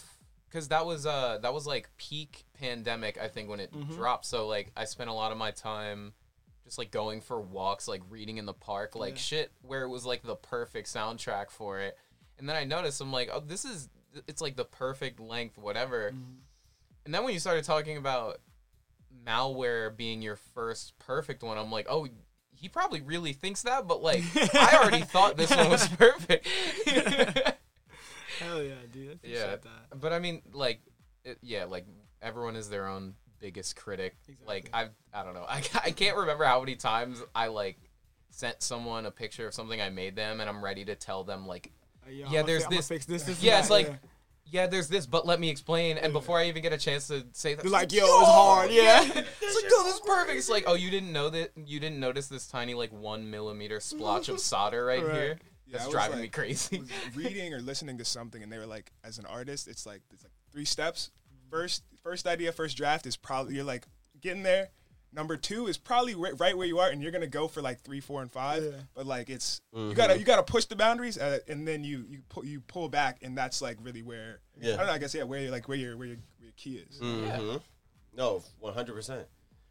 because 0.49 0.69
that 0.69 0.87
was 0.87 1.05
uh 1.05 1.39
that 1.43 1.53
was 1.53 1.67
like 1.67 1.91
peak 1.99 2.45
pandemic 2.55 3.19
i 3.21 3.29
think 3.29 3.49
when 3.51 3.61
it 3.61 3.73
Mhm. 3.73 3.89
dropped 3.97 4.25
so 4.25 4.47
like 4.47 4.71
i 4.77 4.85
spent 4.85 5.11
a 5.11 5.13
lot 5.13 5.33
of 5.33 5.37
my 5.39 5.51
time 5.51 6.13
just 6.67 6.77
like 6.79 6.91
going 6.91 7.21
for 7.23 7.41
walks 7.41 7.89
like 7.89 8.03
reading 8.11 8.37
in 8.37 8.45
the 8.45 8.53
park 8.53 8.95
like 8.95 9.15
Yeah. 9.15 9.21
shit 9.21 9.53
where 9.63 9.83
it 9.85 9.89
was 9.89 10.05
like 10.05 10.23
the 10.23 10.37
perfect 10.37 10.89
soundtrack 10.93 11.51
for 11.51 11.81
it 11.81 11.97
and 12.39 12.47
then 12.49 12.57
i 12.57 12.65
noticed 12.65 13.01
i'm 13.01 13.13
like 13.13 13.31
oh 13.33 13.41
this 13.41 13.65
is 13.65 13.89
it's 14.27 14.43
like 14.43 14.57
the 14.57 14.65
perfect 14.65 15.19
length 15.21 15.57
whatever 15.57 16.11
Mhm. 16.11 16.37
and 17.05 17.15
then 17.15 17.23
when 17.25 17.33
you 17.33 17.39
started 17.41 17.65
talking 17.65 17.97
about 17.97 18.41
malware 19.25 19.97
being 19.97 20.23
your 20.23 20.37
first 20.37 20.99
perfect 20.99 21.43
one 21.43 21.57
i'm 21.57 21.71
like 21.71 21.87
oh 21.89 22.07
he 22.55 22.69
probably 22.69 23.01
really 23.01 23.33
thinks 23.33 23.63
that 23.63 23.87
but 23.87 24.03
like 24.03 24.23
i 24.55 24.77
already 24.83 25.03
thought 25.05 25.37
this 25.37 25.55
one 25.55 25.71
was 25.71 25.87
perfect 25.97 26.47
Hell 28.41 28.63
yeah, 28.63 28.75
dude. 28.93 29.09
I 29.09 29.13
appreciate 29.13 29.41
Yeah. 29.41 29.57
that. 29.57 30.01
but 30.01 30.13
i 30.13 30.19
mean 30.19 30.43
like 30.53 30.81
it, 31.25 31.39
yeah 31.43 31.65
like 31.65 31.87
everyone 32.21 32.57
is 32.57 32.69
their 32.69 32.87
own 32.87 33.15
biggest 33.39 33.77
critic. 33.77 34.17
Like 34.47 34.67
Exactly. 34.67 34.91
i 35.15 35.21
i 35.21 35.25
don't 35.25 35.35
know. 35.35 35.45
I, 35.49 35.63
I 35.85 35.91
can't 35.91 36.17
remember 36.17 36.45
how 36.45 36.61
many 36.61 36.77
times 36.77 37.23
i 37.35 37.47
like 37.49 37.79
sent 38.31 38.63
someone 38.63 39.07
a 39.07 39.11
picture 39.11 39.47
of 39.47 39.55
something 39.55 39.81
i 39.81 39.89
made 39.89 40.15
them 40.17 40.41
and 40.41 40.49
i'm 40.51 40.63
ready 40.63 40.85
to 40.85 40.95
tell 40.95 41.25
them 41.25 41.47
like 41.47 41.73
Uh, 42.07 42.11
yo, 42.11 42.27
Yeah, 42.31 42.43
there's 42.43 42.63
fi- 42.65 42.69
I'ma 42.69 42.77
this- 42.77 42.89
Fix 42.89 43.07
this, 43.07 43.23
this, 43.25 43.43
yeah 43.43 43.59
it's 43.61 43.71
like 43.71 43.87
yeah. 43.87 43.95
yeah 44.47 44.67
there's 44.67 44.89
this 44.89 45.07
but 45.07 45.27
let 45.27 45.41
me 45.41 45.49
explain. 45.51 45.97
And 45.99 46.13
before 46.13 46.39
i 46.39 46.47
even 46.49 46.63
get 46.63 46.73
a 46.73 46.79
chance 46.79 47.09
to 47.09 47.25
say 47.33 47.55
that 47.55 47.65
You're 47.65 47.73
like, 47.73 47.93
yo, 47.93 48.05
it's 48.05 48.29
hard, 48.29 48.71
yeah. 48.71 49.03
it's 49.03 49.15
like 49.15 49.71
yo 49.71 49.83
this 49.85 49.95
is 49.95 50.01
perfect. 50.01 50.37
It's 50.39 50.49
like 50.51 50.65
oh 50.67 50.75
you 50.75 50.91
didn't 50.91 51.13
know 51.13 51.31
that 51.31 51.51
you 51.57 51.81
didn't 51.81 51.99
notice 52.01 52.29
this 52.29 52.47
tiny 52.47 52.75
like 52.75 52.93
one 52.93 53.31
millimeter 53.31 53.81
splotch 53.81 54.29
of 54.29 54.39
solder 54.41 54.85
right, 54.85 55.03
Right. 55.05 55.15
here? 55.15 55.39
Yeah, 55.69 55.73
that's 55.79 55.85
I 55.85 55.87
was, 55.89 55.95
driving 55.95 56.21
me 56.21 56.29
crazy. 56.29 56.83
reading 57.15 57.53
or 57.53 57.61
listening 57.61 57.99
to 57.99 58.05
something? 58.05 58.41
And 58.43 58.53
they 58.53 58.59
were 58.59 58.67
like 58.67 58.93
as 59.03 59.19
an 59.19 59.27
artist 59.27 59.67
it's 59.67 59.85
like 59.87 60.03
it's 60.13 60.23
like 60.23 60.33
three 60.53 60.65
steps. 60.65 61.11
First 61.51 61.83
first 62.07 62.27
idea 62.27 62.53
first 62.53 62.77
draft 62.77 63.05
is 63.07 63.17
probably 63.17 63.57
you're 63.57 63.65
like 63.65 63.85
getting 64.21 64.43
there 64.45 64.69
number 65.13 65.37
two 65.37 65.67
is 65.67 65.77
probably 65.77 66.15
ri- 66.15 66.33
right 66.39 66.57
where 66.57 66.67
you 66.67 66.79
are 66.79 66.89
and 66.89 67.03
you're 67.03 67.11
gonna 67.11 67.27
go 67.27 67.49
for 67.49 67.61
like 67.61 67.81
three 67.81 67.99
four 68.01 68.23
and 68.23 68.31
five 68.31 68.63
Yeah. 68.63 68.71
but 68.95 69.07
like 69.07 69.29
it's 69.29 69.61
Mm-hmm. 69.75 69.89
you 69.91 69.95
gotta 69.97 70.19
you 70.19 70.25
gotta 70.25 70.43
push 70.45 70.67
the 70.67 70.77
boundaries 70.77 71.19
uh, 71.19 71.39
and 71.49 71.67
then 71.67 71.83
you 71.83 72.05
you 72.09 72.21
pull 72.29 72.45
you 72.45 72.61
pull 72.61 72.89
back 72.89 73.19
and 73.23 73.37
that's 73.37 73.61
like 73.61 73.79
really 73.83 74.03
where 74.03 74.39
Yeah. 74.61 74.75
I 74.75 74.77
don't 74.77 74.87
know 74.87 74.93
I 74.93 74.99
guess 74.99 75.15
yeah 75.15 75.25
where 75.25 75.41
you're 75.41 75.51
like 75.51 75.67
where 75.69 75.77
your 75.79 75.97
where 75.97 76.07
your, 76.07 76.17
where 76.39 76.45
your 76.45 76.53
key 76.57 76.77
is 76.89 77.01
Mhm. 77.01 77.61
No, 78.15 78.43
one 78.61 78.73
hundred 78.73 78.95
percent. 78.95 79.27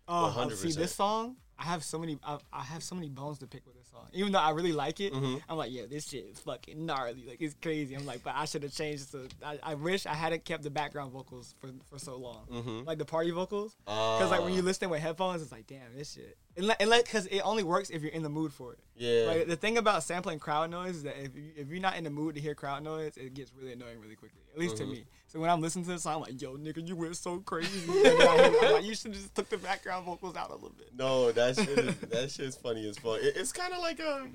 Oh, 0.08 0.50
see 0.50 0.72
this 0.74 0.94
song. 0.94 1.38
I 1.58 1.64
have 1.64 1.84
so 1.84 1.98
many. 1.98 2.20
I, 2.24 2.38
I 2.54 2.62
have 2.64 2.84
so 2.84 2.94
many 2.94 3.10
bones 3.10 3.40
to 3.40 3.48
pick 3.48 3.66
with 3.66 3.76
this 3.76 3.85
song. 3.96 4.08
Even 4.14 4.32
though 4.32 4.40
I 4.40 4.52
really 4.52 4.72
like 4.74 5.00
it, 5.00 5.14
Mhm. 5.14 5.42
I'm 5.50 5.58
like, 5.58 5.72
yeah, 5.72 5.84
this 5.90 6.08
shit 6.10 6.26
is 6.26 6.40
fucking 6.40 6.86
gnarly. 6.86 7.24
Like 7.28 7.42
it's 7.42 7.56
crazy. 7.62 7.96
I'm 7.96 8.06
like, 8.06 8.24
but 8.24 8.34
I 8.36 8.46
should 8.46 8.64
have 8.64 8.74
changed. 8.74 9.12
To, 9.12 9.28
I, 9.46 9.60
I 9.64 9.76
wish 9.76 10.06
I 10.06 10.14
hadn't 10.14 10.46
kept 10.46 10.64
the 10.64 10.70
background 10.70 11.12
vocals 11.12 11.56
for 11.60 11.70
for 11.90 11.98
so 12.00 12.18
long. 12.18 12.46
Mhm. 12.52 12.86
Like 12.86 12.98
the 12.98 13.06
party 13.06 13.32
vocals, 13.32 13.76
Because 13.86 14.18
because 14.20 14.32
like 14.32 14.42
when 14.44 14.54
you 14.54 14.62
listen 14.62 14.90
with 14.90 15.02
headphones, 15.02 15.42
it's 15.42 15.52
like, 15.52 15.68
damn, 15.68 15.96
this 15.96 16.14
shit. 16.14 16.38
And 16.58 16.68
let, 16.68 16.80
because 17.06 17.26
it 17.26 17.42
only 17.42 17.64
works 17.64 17.90
if 17.90 18.02
you're 18.02 18.12
in 18.14 18.24
the 18.24 18.30
mood 18.30 18.54
for 18.54 18.72
it. 18.74 18.80
yeah, 18.96 19.26
Like 19.28 19.48
the 19.48 19.58
thing 19.58 19.78
about 19.78 20.04
sampling 20.04 20.40
crowd 20.40 20.70
noise 20.72 20.96
is 20.96 21.04
that 21.04 21.22
if 21.22 21.36
you, 21.36 21.52
if 21.58 21.68
you're 21.70 21.82
not 21.82 21.98
in 21.98 22.06
the 22.06 22.10
mood 22.10 22.36
to 22.36 22.42
hear 22.42 22.56
crowd 22.56 22.82
noise, 22.82 23.18
it 23.18 23.34
gets 23.34 23.52
really 23.54 23.74
annoying 23.74 24.00
really 24.00 24.16
quickly. 24.16 24.40
At 24.54 24.60
least 24.60 24.76
Mm-hmm. 24.76 24.86
to 24.86 24.92
me. 25.00 25.06
So 25.28 25.40
when 25.42 25.50
I'm 25.50 25.60
listening 25.60 25.84
to 25.86 25.92
this 25.92 26.04
song, 26.04 26.16
I'm 26.16 26.22
like, 26.22 26.42
yo, 26.42 26.56
nigga, 26.56 26.88
you 26.88 26.96
went 26.96 27.18
so 27.18 27.40
crazy. 27.40 27.82
And 27.92 28.06
then 28.06 28.22
I 28.28 28.36
hear- 28.50 28.60
I'm 28.64 28.74
like, 28.74 28.86
you 28.86 28.96
should 28.96 29.12
have 29.12 29.22
just 29.22 29.36
took 29.36 29.50
the 29.50 29.58
background 29.58 30.06
vocals 30.06 30.38
out 30.38 30.50
a 30.50 30.54
little 30.54 30.70
bit. 30.78 30.92
no, 30.96 31.34
that 31.34 31.56
shit 31.58 31.68
is 31.78 31.96
that 31.98 32.32
shit's 32.32 32.56
funny 32.56 32.88
as 32.88 32.98
fuck. 32.98 33.20
It, 33.22 33.36
it's 33.36 33.52
kind 33.52 33.74
of 33.74 33.80
like 33.80 33.85
a. 33.94 34.28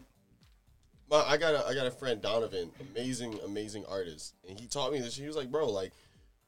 Well, 1.09 1.21
um, 1.23 1.27
I 1.29 1.37
got 1.37 1.55
a 1.55 1.67
I 1.67 1.75
got 1.75 1.87
a 1.87 1.91
friend 1.91 2.21
Donovan, 2.23 2.71
amazing 2.95 3.39
amazing 3.45 3.85
artist, 3.89 4.35
and 4.49 4.59
he 4.59 4.67
taught 4.67 4.93
me 4.93 5.01
this. 5.01 5.17
He 5.17 5.27
was 5.27 5.37
like, 5.37 5.51
bro, 5.51 5.69
like 5.69 5.93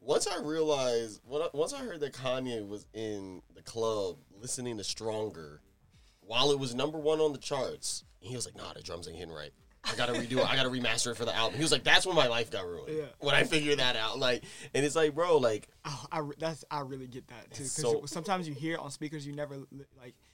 once 0.00 0.26
I 0.26 0.38
realized, 0.40 1.20
when 1.26 1.42
I, 1.42 1.48
once 1.52 1.72
I 1.72 1.78
heard 1.78 2.00
that 2.00 2.12
Kanye 2.12 2.66
was 2.66 2.86
in 2.92 3.42
the 3.54 3.62
club 3.62 4.16
listening 4.40 4.78
to 4.78 4.84
Stronger, 4.84 5.60
while 6.20 6.50
it 6.50 6.58
was 6.58 6.74
number 6.74 6.98
one 6.98 7.20
on 7.20 7.32
the 7.32 7.38
charts, 7.38 8.04
he 8.20 8.34
was 8.34 8.46
like, 8.46 8.56
nah, 8.56 8.72
the 8.72 8.82
drums 8.82 9.06
ain't 9.08 9.16
hitting 9.16 9.32
right. 9.32 9.52
I 9.84 9.96
gotta 9.96 10.12
redo 10.12 10.38
it. 10.38 10.48
I 10.48 10.54
gotta 10.54 10.68
remaster 10.70 11.10
it 11.10 11.16
for 11.16 11.24
the 11.24 11.34
album. 11.34 11.56
He 11.56 11.62
was 11.62 11.72
like, 11.72 11.82
that's 11.82 12.06
when 12.06 12.14
my 12.14 12.28
life 12.28 12.50
got 12.52 12.66
ruined. 12.66 12.96
Yeah. 12.96 13.04
When 13.18 13.34
I 13.34 13.42
figured 13.42 13.80
that 13.80 13.96
out, 13.96 14.18
like, 14.18 14.44
and 14.74 14.84
it's 14.84 14.94
like, 14.94 15.14
bro, 15.14 15.38
like, 15.38 15.68
Oh, 15.84 16.06
I 16.12 16.20
re- 16.20 16.36
that's 16.38 16.64
I 16.70 16.80
really 16.80 17.08
get 17.08 17.26
that 17.28 17.44
too. 17.50 17.64
Because 17.64 17.72
so- 17.72 18.02
sometimes 18.06 18.46
you 18.48 18.54
hear 18.54 18.78
on 18.78 18.92
speakers 18.92 19.26
you 19.26 19.32
never 19.32 19.56
li- 19.56 19.84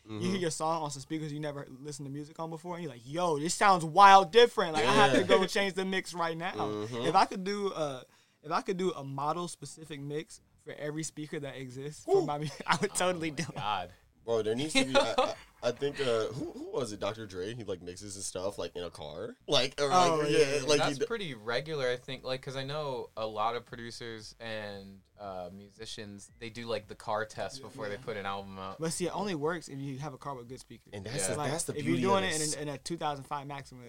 like. 0.08 0.14
You 0.14 0.20
Mm-hmm. 0.20 0.30
hear 0.32 0.40
your 0.40 0.50
song 0.50 0.82
on 0.82 0.90
some 0.90 1.02
speakers 1.02 1.32
you 1.32 1.40
never 1.40 1.66
listened 1.82 2.06
to 2.06 2.12
music 2.12 2.38
on 2.40 2.50
before, 2.50 2.74
and 2.76 2.82
you're 2.84 2.92
like, 2.92 3.02
"Yo, 3.04 3.38
this 3.38 3.54
sounds 3.54 3.84
wild 3.84 4.32
different." 4.32 4.72
Like 4.74 4.84
I 4.86 4.92
have 4.92 5.12
to 5.12 5.18
Yeah. 5.18 5.24
go 5.26 5.44
change 5.46 5.74
the 5.74 5.84
mix 5.84 6.14
right 6.14 6.36
now. 6.36 6.52
Mhm. 6.54 7.06
If 7.06 7.14
I 7.14 7.24
could 7.26 7.44
do 7.44 7.68
a, 7.72 8.02
if 8.42 8.50
I 8.50 8.62
could 8.62 8.76
do 8.78 8.92
a 8.92 9.04
model 9.04 9.48
specific 9.48 10.00
mix 10.00 10.40
for 10.64 10.72
every 10.78 11.02
speaker 11.02 11.38
that 11.40 11.56
exists 11.56 12.04
for 12.04 12.22
my 12.24 12.38
music, 12.38 12.62
I 12.66 12.76
would 12.80 12.94
totally 12.94 13.30
do 13.30 13.42
it. 13.48 13.54
god 13.56 13.90
Bro, 14.24 14.42
there 14.42 14.54
needs 14.54 14.74
to 14.74 14.84
be. 14.84 14.94
I, 14.96 15.14
I, 15.18 15.34
I 15.62 15.72
think 15.72 16.00
uh, 16.00 16.26
who, 16.26 16.52
who 16.52 16.70
was 16.72 16.92
it? 16.92 17.00
Dr. 17.00 17.26
Dre. 17.26 17.52
He 17.54 17.64
like 17.64 17.82
mixes 17.82 18.14
his 18.14 18.24
stuff 18.26 18.58
like 18.58 18.76
in 18.76 18.84
a 18.84 18.90
car, 18.90 19.34
like 19.48 19.74
or, 19.80 19.88
like 19.88 20.10
Oh, 20.10 20.22
yeah, 20.22 20.38
yeah, 20.38 20.54
yeah. 20.56 20.66
like 20.68 20.78
that's 20.78 20.98
he, 20.98 21.04
pretty 21.04 21.34
regular 21.34 21.88
i 21.90 21.96
think 21.96 22.22
like 22.24 22.40
because 22.40 22.54
i 22.56 22.62
know 22.64 23.10
a 23.16 23.26
lot 23.26 23.56
of 23.56 23.66
producers 23.66 24.34
and 24.40 24.98
uh, 25.20 25.48
musicians 25.52 26.30
they 26.38 26.48
do 26.48 26.66
like 26.66 26.86
the 26.86 26.94
car 26.94 27.24
test 27.24 27.60
before 27.60 27.88
they 27.88 27.96
put 27.96 28.16
an 28.16 28.24
album 28.24 28.56
out 28.58 28.76
But 28.78 28.92
see, 28.92 29.06
it 29.06 29.16
only 29.16 29.34
works 29.34 29.66
if 29.68 29.78
you 29.80 29.98
have 29.98 30.14
a 30.14 30.18
car 30.18 30.36
with 30.36 30.48
good 30.48 30.60
speakers. 30.60 30.92
and 30.92 31.04
that's 31.04 31.26
Yeah. 31.28 31.32
the, 31.34 31.38
Like, 31.38 31.50
that's 31.50 31.64
the 31.64 31.72
if 31.76 31.84
beauty 31.84 32.02
you're 32.02 32.12
doing 32.20 32.24
of 32.24 32.40
it 32.40 32.52
in, 32.54 32.58
a, 32.60 32.62
in 32.62 32.68
a 32.76 32.78
2005 32.78 33.46
Maxima, 33.48 33.80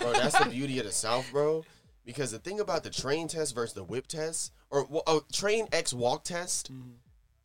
bro. 0.00 0.12
That's 0.12 0.36
the 0.38 0.50
beauty 0.50 0.80
of 0.80 0.86
the 0.86 0.90
South, 0.92 1.30
bro. 1.30 1.64
Because 2.04 2.32
the 2.32 2.40
thing 2.40 2.58
about 2.58 2.82
the 2.82 2.90
train 2.90 3.28
test 3.28 3.54
versus 3.54 3.74
the 3.74 3.84
whip 3.84 4.08
test, 4.08 4.52
or 4.70 4.84
well, 4.90 5.04
oh, 5.06 5.22
train 5.32 5.68
X 5.72 5.94
walk 5.94 6.24
test 6.24 6.72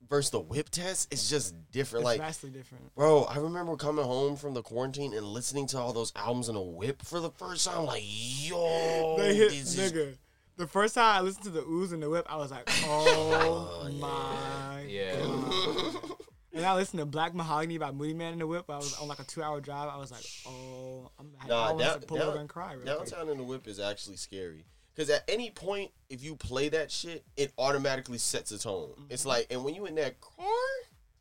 versus 0.10 0.32
the 0.32 0.40
whip 0.40 0.70
test, 0.70 1.14
is 1.14 1.30
just 1.30 1.56
different. 1.72 2.02
It's 2.04 2.06
like, 2.06 2.20
vastly 2.22 2.50
different. 2.50 2.94
bro, 2.96 3.24
I 3.26 3.38
remember 3.38 3.76
coming 3.76 4.06
home 4.06 4.36
from 4.36 4.54
the 4.54 4.62
quarantine 4.62 5.14
and 5.14 5.26
listening 5.26 5.68
to 5.68 5.78
all 5.78 5.94
those 5.94 6.12
albums 6.16 6.50
in 6.50 6.56
a 6.56 6.62
whip 6.62 7.02
for 7.02 7.20
the 7.20 7.32
first 7.32 7.68
time. 7.68 7.86
Like, 7.86 8.04
yo, 8.06 9.16
They 9.18 9.36
hit 9.36 9.50
this 9.50 9.78
is 9.78 9.92
nigga. 9.92 10.16
The 10.58 10.68
first 10.68 10.96
time 10.96 11.16
I 11.16 11.22
listened 11.22 11.44
to 11.46 11.52
the 11.52 11.62
OOZ 11.62 11.94
and 11.94 12.02
the 12.02 12.10
whip, 12.10 12.26
I 12.30 12.38
was 12.38 12.50
like, 12.52 12.64
oh, 12.86 13.84
Oh, 13.86 13.92
my 13.92 14.82
Yeah. 14.88 15.16
god. 15.22 15.96
And 16.54 16.66
I 16.66 16.74
listened 16.74 17.00
to 17.02 17.06
Black 17.06 17.34
Mahogani 17.34 17.80
by 17.80 17.92
Moodymann 17.92 18.34
in 18.34 18.40
the 18.40 18.48
Whip. 18.48 18.66
I 18.68 18.78
was 18.78 18.96
on 19.00 19.08
like 19.08 19.20
a 19.20 19.24
two 19.24 19.44
hour 19.44 19.62
drive. 19.62 19.90
I 19.94 19.98
was 19.98 20.10
like, 20.12 20.24
oh, 20.48 21.12
I'm 21.20 21.28
I 21.40 21.48
Nah, 21.48 21.56
almost 21.68 21.86
down- 21.86 22.00
to 22.02 22.08
pull 22.08 22.18
down- 22.18 22.28
over 22.30 22.38
and 22.40 22.50
cry. 22.50 22.74
Real 22.74 22.96
quick. 22.96 23.10
Downtown 23.12 23.30
in 23.30 23.38
the 23.38 23.44
Whip 23.44 23.68
is 23.68 23.80
actually 23.80 24.16
scary. 24.16 24.66
Because 24.98 25.12
at 25.12 25.24
any 25.28 25.52
point, 25.52 25.92
if 26.10 26.24
you 26.24 26.36
play 26.36 26.70
that 26.70 26.90
shit, 26.92 27.24
it 27.38 27.54
automatically 27.60 28.18
sets 28.18 28.52
a 28.52 28.58
tone. 28.58 28.90
It's 29.12 29.22
Mm-hmm. 29.22 29.30
like, 29.30 29.48
and 29.52 29.64
when 29.64 29.76
you 29.76 29.86
in 29.86 29.94
that 29.96 30.20
car, 30.20 30.46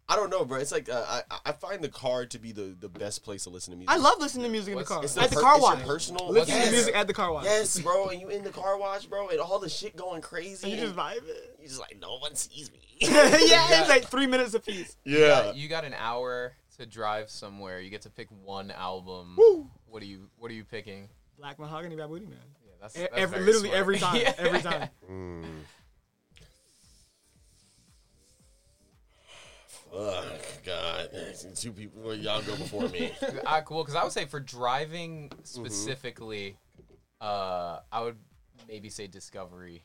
I 0.09 0.17
don't 0.17 0.31
know, 0.31 0.45
bro. 0.47 0.59
It's 0.61 0.73
like 0.73 0.89
uh, 0.89 1.05
I 1.31 1.39
I 1.47 1.53
find 1.53 1.83
the 1.85 1.89
car 1.91 2.25
to 2.27 2.39
be 2.39 2.53
the, 2.53 2.75
the 2.81 2.89
best 2.89 3.23
place 3.25 3.45
to 3.45 3.51
listen 3.51 3.73
to 3.73 3.77
music. 3.77 3.93
I 3.93 3.99
love 3.99 4.19
listening 4.21 4.45
to 4.45 4.51
music 4.51 4.69
in 4.69 4.75
the 4.75 4.77
What's- 4.79 4.89
car. 4.89 5.05
It's 5.05 5.17
At 5.19 5.29
the 5.31 5.37
per- 5.37 5.43
car 5.43 5.55
it's 5.57 5.63
your 5.67 5.75
wash. 5.77 5.85
personal. 5.85 6.29
Listen 6.31 6.55
yes. 6.55 6.65
to 6.67 6.73
music 6.73 6.97
at 6.97 7.07
the 7.09 7.13
car 7.13 7.33
wash. 7.33 7.45
Yes, 7.45 7.79
bro. 7.81 8.09
And 8.09 8.21
you 8.21 8.29
in 8.31 8.45
the 8.45 8.51
car 8.51 8.79
wash, 8.79 9.05
bro, 9.07 9.29
and 9.29 9.41
all 9.41 9.59
the 9.59 9.69
shit 9.69 9.95
going 9.97 10.23
crazy. 10.23 10.71
And 10.71 10.73
you 10.81 10.87
just 10.87 10.97
and 10.97 10.99
vibe 10.99 11.29
it. 11.29 11.57
you 11.61 11.67
just 11.69 11.81
like 11.81 11.99
no 12.01 12.17
one 12.19 12.35
sees 12.37 12.71
me. 12.73 12.79
yeah, 13.01 13.11
it's 13.81 13.89
like 13.91 14.05
three 14.07 14.27
minutes 14.27 14.55
a 14.55 14.61
piece. 14.61 14.97
yeah. 15.05 15.53
you 15.53 15.69
got 15.69 15.85
an 15.85 15.95
hour 15.99 16.55
to 16.79 16.87
drive 16.87 17.29
somewhere 17.29 17.81
you 17.81 17.91
get 17.91 18.03
to 18.03 18.11
pick 18.11 18.29
one 18.45 18.71
album 18.71 19.35
Woo. 19.39 19.67
what 19.87 20.03
are 20.03 20.07
you 20.07 20.29
what 20.37 20.51
are 20.51 20.55
you 20.55 20.63
picking 20.65 21.09
Black 21.39 21.57
Mahogani 21.59 21.97
by 21.97 22.05
Moodymann. 22.05 22.37
Yeah 22.95 23.03
that's, 23.03 23.11
that's 23.11 23.23
every- 23.23 23.41
literally 23.45 23.69
smart. 23.69 23.79
every 23.81 23.99
time. 23.99 24.17
Yeah. 24.17 24.35
Every 24.39 24.63
time. 24.63 24.89
Mm. 25.11 25.45
Fuck, 29.93 30.65
God. 30.65 31.09
two 31.55 31.73
people. 31.73 32.03
Well, 32.03 32.15
y'all 32.15 32.43
go 32.43 32.57
before 32.57 32.89
me. 32.89 33.13
I, 33.47 33.61
cool, 33.63 33.83
because 33.83 33.95
I 33.95 34.03
would 34.03 34.13
say 34.13 34.25
for 34.27 34.41
driving 34.41 35.31
Mm-hmm. 35.31 35.43
specifically, 35.45 36.57
uh, 37.21 37.79
I 37.91 38.03
would 38.03 38.17
maybe 38.69 38.89
say 38.91 39.07
Discovery. 39.07 39.85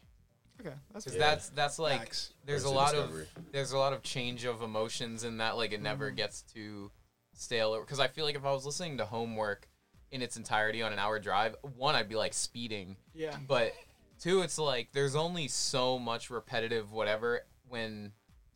Okay, 0.59 0.73
that's 0.93 1.05
Because 1.05 1.17
Yeah. 1.19 1.29
that's 1.29 1.49
that's 1.49 1.79
like 1.79 1.99
Facts. 1.99 2.33
there's 2.45 2.65
I'd 2.65 2.69
a 2.69 2.71
lot 2.71 2.91
Discovery. 2.91 3.21
of 3.35 3.51
there's 3.51 3.71
a 3.71 3.77
lot 3.77 3.93
of 3.93 4.03
change 4.03 4.45
of 4.45 4.61
emotions 4.61 5.23
in 5.23 5.37
that 5.37 5.57
like 5.57 5.71
it 5.71 5.81
never 5.81 6.11
gets 6.11 6.43
too 6.43 6.91
stale 7.33 7.79
because 7.79 7.99
I 7.99 8.07
feel 8.07 8.25
like 8.25 8.35
if 8.35 8.45
I 8.45 8.51
was 8.51 8.65
listening 8.65 8.97
to 8.99 9.05
Homework 9.05 9.67
in 10.11 10.21
its 10.21 10.37
entirety 10.37 10.81
on 10.81 10.91
an 10.93 10.99
hour 10.99 11.19
drive, 11.19 11.55
one 11.77 11.95
I'd 11.95 12.09
be 12.09 12.15
like 12.15 12.33
speeding, 12.33 12.97
yeah. 13.13 13.35
but 13.47 13.73
two 14.19 14.41
it's 14.41 14.57
like 14.59 14.89
there's 14.93 15.15
only 15.15 15.47
so 15.47 15.97
much 15.97 16.29
repetitive 16.29 16.91
whatever 16.91 17.41
when 17.69 18.11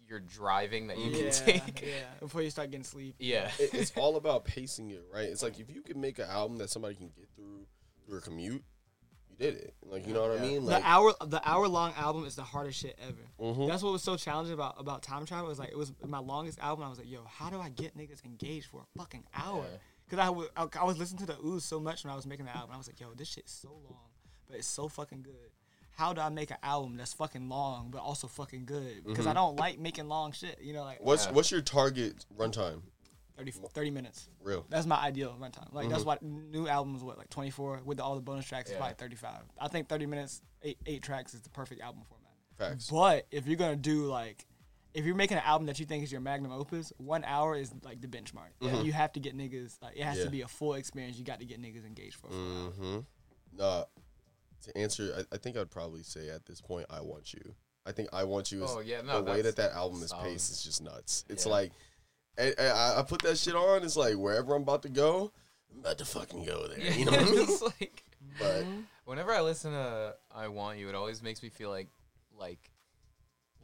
you're 0.08 0.20
driving 0.20 0.88
that 0.88 0.98
you 1.00 1.06
Yeah, 1.12 1.32
can 1.32 1.32
take. 1.32 1.82
yeah. 1.82 2.04
Before 2.20 2.42
you 2.42 2.50
start 2.52 2.70
getting 2.72 2.84
sleep. 2.84 3.16
Yeah. 3.20 3.50
It- 3.60 3.74
it's 3.74 3.92
all 3.96 4.18
about 4.18 4.46
pacing 4.46 4.92
it, 4.92 5.04
right? 5.12 5.24
It's 5.30 5.42
like 5.42 5.60
if 5.60 5.70
you 5.74 5.82
can 5.82 6.00
make 6.00 6.20
an 6.20 6.30
album 6.30 6.58
that 6.58 6.70
somebody 6.70 6.96
can 6.96 7.08
get 7.16 7.28
through 7.36 7.66
through 8.06 8.20
a 8.20 8.22
commute, 8.22 8.64
you 9.30 9.36
did 9.38 9.56
it. 9.56 9.74
Like 9.84 10.06
you 10.06 10.14
know 10.14 10.22
what 10.22 10.32
I 10.32 10.36
Yeah. 10.36 10.42
mean? 10.42 10.66
The 10.66 10.80
hour 10.84 11.14
the 11.26 11.42
hour 11.50 11.68
long 11.68 11.94
album 11.94 12.26
is 12.26 12.36
the 12.36 12.44
hardest 12.44 12.78
shit 12.80 13.00
ever. 13.02 13.26
Mhm. 13.40 13.68
That's 13.68 13.82
what 13.82 13.94
was 13.94 14.04
so 14.04 14.16
challenging 14.18 14.54
about 14.54 14.76
about 14.80 15.02
time 15.02 15.26
travel. 15.26 15.48
Was 15.48 15.58
like 15.58 15.70
it 15.72 15.78
was 15.78 15.92
my 16.06 16.20
longest 16.20 16.60
album. 16.60 16.86
I 16.86 16.90
was 16.90 17.00
like, 17.00 17.10
yo, 17.10 17.24
how 17.24 17.50
do 17.50 17.60
I 17.60 17.70
get 17.70 17.98
niggas 17.98 18.24
engaged 18.26 18.68
for 18.68 18.82
a 18.82 19.00
fucking 19.00 19.24
hour? 19.34 19.64
Yeah. 19.72 19.78
Because 20.08 20.26
I 20.26 20.30
wa- 20.30 20.46
I, 20.56 20.68
I 20.80 20.84
was 20.84 20.98
listening 20.98 21.26
to 21.26 21.34
the 21.34 21.38
OOZ 21.40 21.64
so 21.64 21.80
much 21.80 22.04
when 22.04 22.12
I 22.14 22.16
was 22.16 22.26
making 22.26 22.46
the 22.46 22.56
album. 22.56 22.72
I 22.74 22.78
was 22.78 22.88
like, 22.88 23.00
yo, 23.00 23.14
this 23.16 23.28
shit's 23.28 23.52
so 23.52 23.70
long, 23.70 24.10
but 24.48 24.58
it's 24.58 24.68
so 24.68 24.88
fucking 24.88 25.24
good. 25.24 25.52
How 25.98 26.12
do 26.14 26.22
I 26.22 26.30
make 26.30 26.52
an 26.52 26.58
album 26.62 26.98
that's 26.98 27.14
fucking 27.14 27.48
long 27.48 27.90
but 27.90 28.00
also 28.02 28.28
fucking 28.28 28.66
good? 28.66 29.04
Because 29.06 29.26
I 29.26 29.30
mm-hmm. 29.30 29.38
don't 29.38 29.56
like 29.56 29.80
making 29.80 30.08
long 30.08 30.34
shit. 30.34 30.60
You 30.62 30.74
know, 30.74 30.84
like 30.84 31.00
what's 31.02 31.26
Yeah. 31.26 31.32
what's 31.32 31.52
your 31.52 31.62
target 31.62 32.26
runtime? 32.38 32.82
30, 33.38 33.52
30 33.52 33.92
minutes. 33.92 34.30
Real. 34.42 34.66
That's 34.70 34.86
my 34.86 34.98
ideal 34.98 35.36
runtime. 35.40 35.74
Like 35.74 35.90
that's 35.90 36.04
mm-hmm. 36.04 36.08
what 36.08 36.24
new 36.24 36.68
albums 36.68 37.04
what 37.04 37.18
like 37.18 37.30
twenty 37.30 37.50
four 37.50 37.82
with 37.84 38.00
all 38.00 38.16
the 38.16 38.22
bonus 38.22 38.46
tracks 38.46 38.70
is 38.70 38.74
Yeah. 38.74 38.80
probably 38.80 38.96
thirty 38.96 39.16
five. 39.16 39.42
I 39.60 39.68
think 39.68 39.88
thirty 39.88 40.06
minutes, 40.06 40.42
eight 40.64 40.78
eight 40.86 41.02
tracks 41.02 41.34
is 41.34 41.42
the 41.42 41.50
perfect 41.50 41.82
album 41.82 42.04
format. 42.08 42.26
Facts. 42.58 42.90
But 42.90 43.28
if 43.32 43.48
you're 43.48 43.58
gonna 43.58 43.76
do 43.76 44.06
like, 44.06 44.46
if 44.96 45.06
you're 45.06 45.16
making 45.16 45.38
an 45.38 45.44
album 45.46 45.68
that 45.68 45.80
you 45.80 45.86
think 45.86 46.04
is 46.04 46.12
your 46.12 46.22
magnum 46.22 46.52
opus, 46.52 46.92
one 46.98 47.24
hour 47.26 47.56
is 47.56 47.72
like 47.84 48.02
the 48.02 48.08
benchmark. 48.08 48.84
You 48.84 48.94
have 48.94 49.12
to 49.14 49.20
get 49.20 49.38
niggas 49.38 49.78
like 49.82 49.96
it 49.98 50.04
has 50.04 50.18
Yeah. 50.18 50.24
to 50.26 50.30
be 50.32 50.42
a 50.42 50.48
full 50.48 50.74
experience. 50.76 51.18
You 51.18 51.26
got 51.26 51.40
to 51.40 51.46
get 51.46 51.62
niggas 51.62 51.86
engaged 51.86 52.16
for. 52.16 52.28
a. 52.28 52.32
Mm-hmm. 52.32 53.00
Nah, 53.58 53.84
to 54.64 54.78
answer, 54.78 55.14
I, 55.32 55.36
I 55.36 55.38
think 55.38 55.58
I'd 55.58 55.70
probably 55.70 56.02
say 56.04 56.30
at 56.30 56.46
this 56.46 56.62
point, 56.62 56.86
I 56.90 57.02
want 57.02 57.34
you. 57.34 57.54
I 57.86 57.92
think 57.92 58.10
I 58.14 58.24
want 58.24 58.52
you 58.52 58.64
is 58.64 58.72
Oh, 58.74 58.80
yeah, 58.80 59.02
no, 59.02 59.22
the 59.22 59.32
way 59.32 59.42
that 59.44 59.58
that 59.58 59.74
album 59.74 60.02
is 60.02 60.10
solid. 60.10 60.24
paced 60.32 60.52
is 60.52 60.64
just 60.64 60.82
nuts. 60.82 61.24
It's 61.30 61.46
Yeah. 61.46 61.52
like, 61.52 61.72
I, 62.40 62.54
I, 62.60 63.00
I 63.00 63.04
put 63.04 63.22
that 63.22 63.38
shit 63.38 63.56
on. 63.56 63.84
It's 63.84 63.96
like 63.96 64.16
wherever 64.16 64.56
I'm 64.56 64.64
about 64.64 64.82
to 64.84 64.90
go, 64.90 65.32
I'm 65.72 65.80
about 65.82 65.98
to 66.00 66.06
fucking 66.06 66.44
go 66.46 66.68
there. 66.68 66.80
You 66.80 67.06
know 67.06 67.12
what 67.12 67.22
I 67.22 67.24
mean? 67.32 67.40
it's 67.44 67.62
like 67.62 68.04
But 68.40 68.66
whenever 69.06 69.32
I 69.34 69.42
listen 69.42 69.72
to 69.72 70.16
"I 70.34 70.48
Want 70.48 70.80
You," 70.80 70.90
it 70.90 70.96
always 70.96 71.22
makes 71.22 71.44
me 71.44 71.50
feel 71.50 71.70
like, 71.70 71.88
like, 72.38 72.60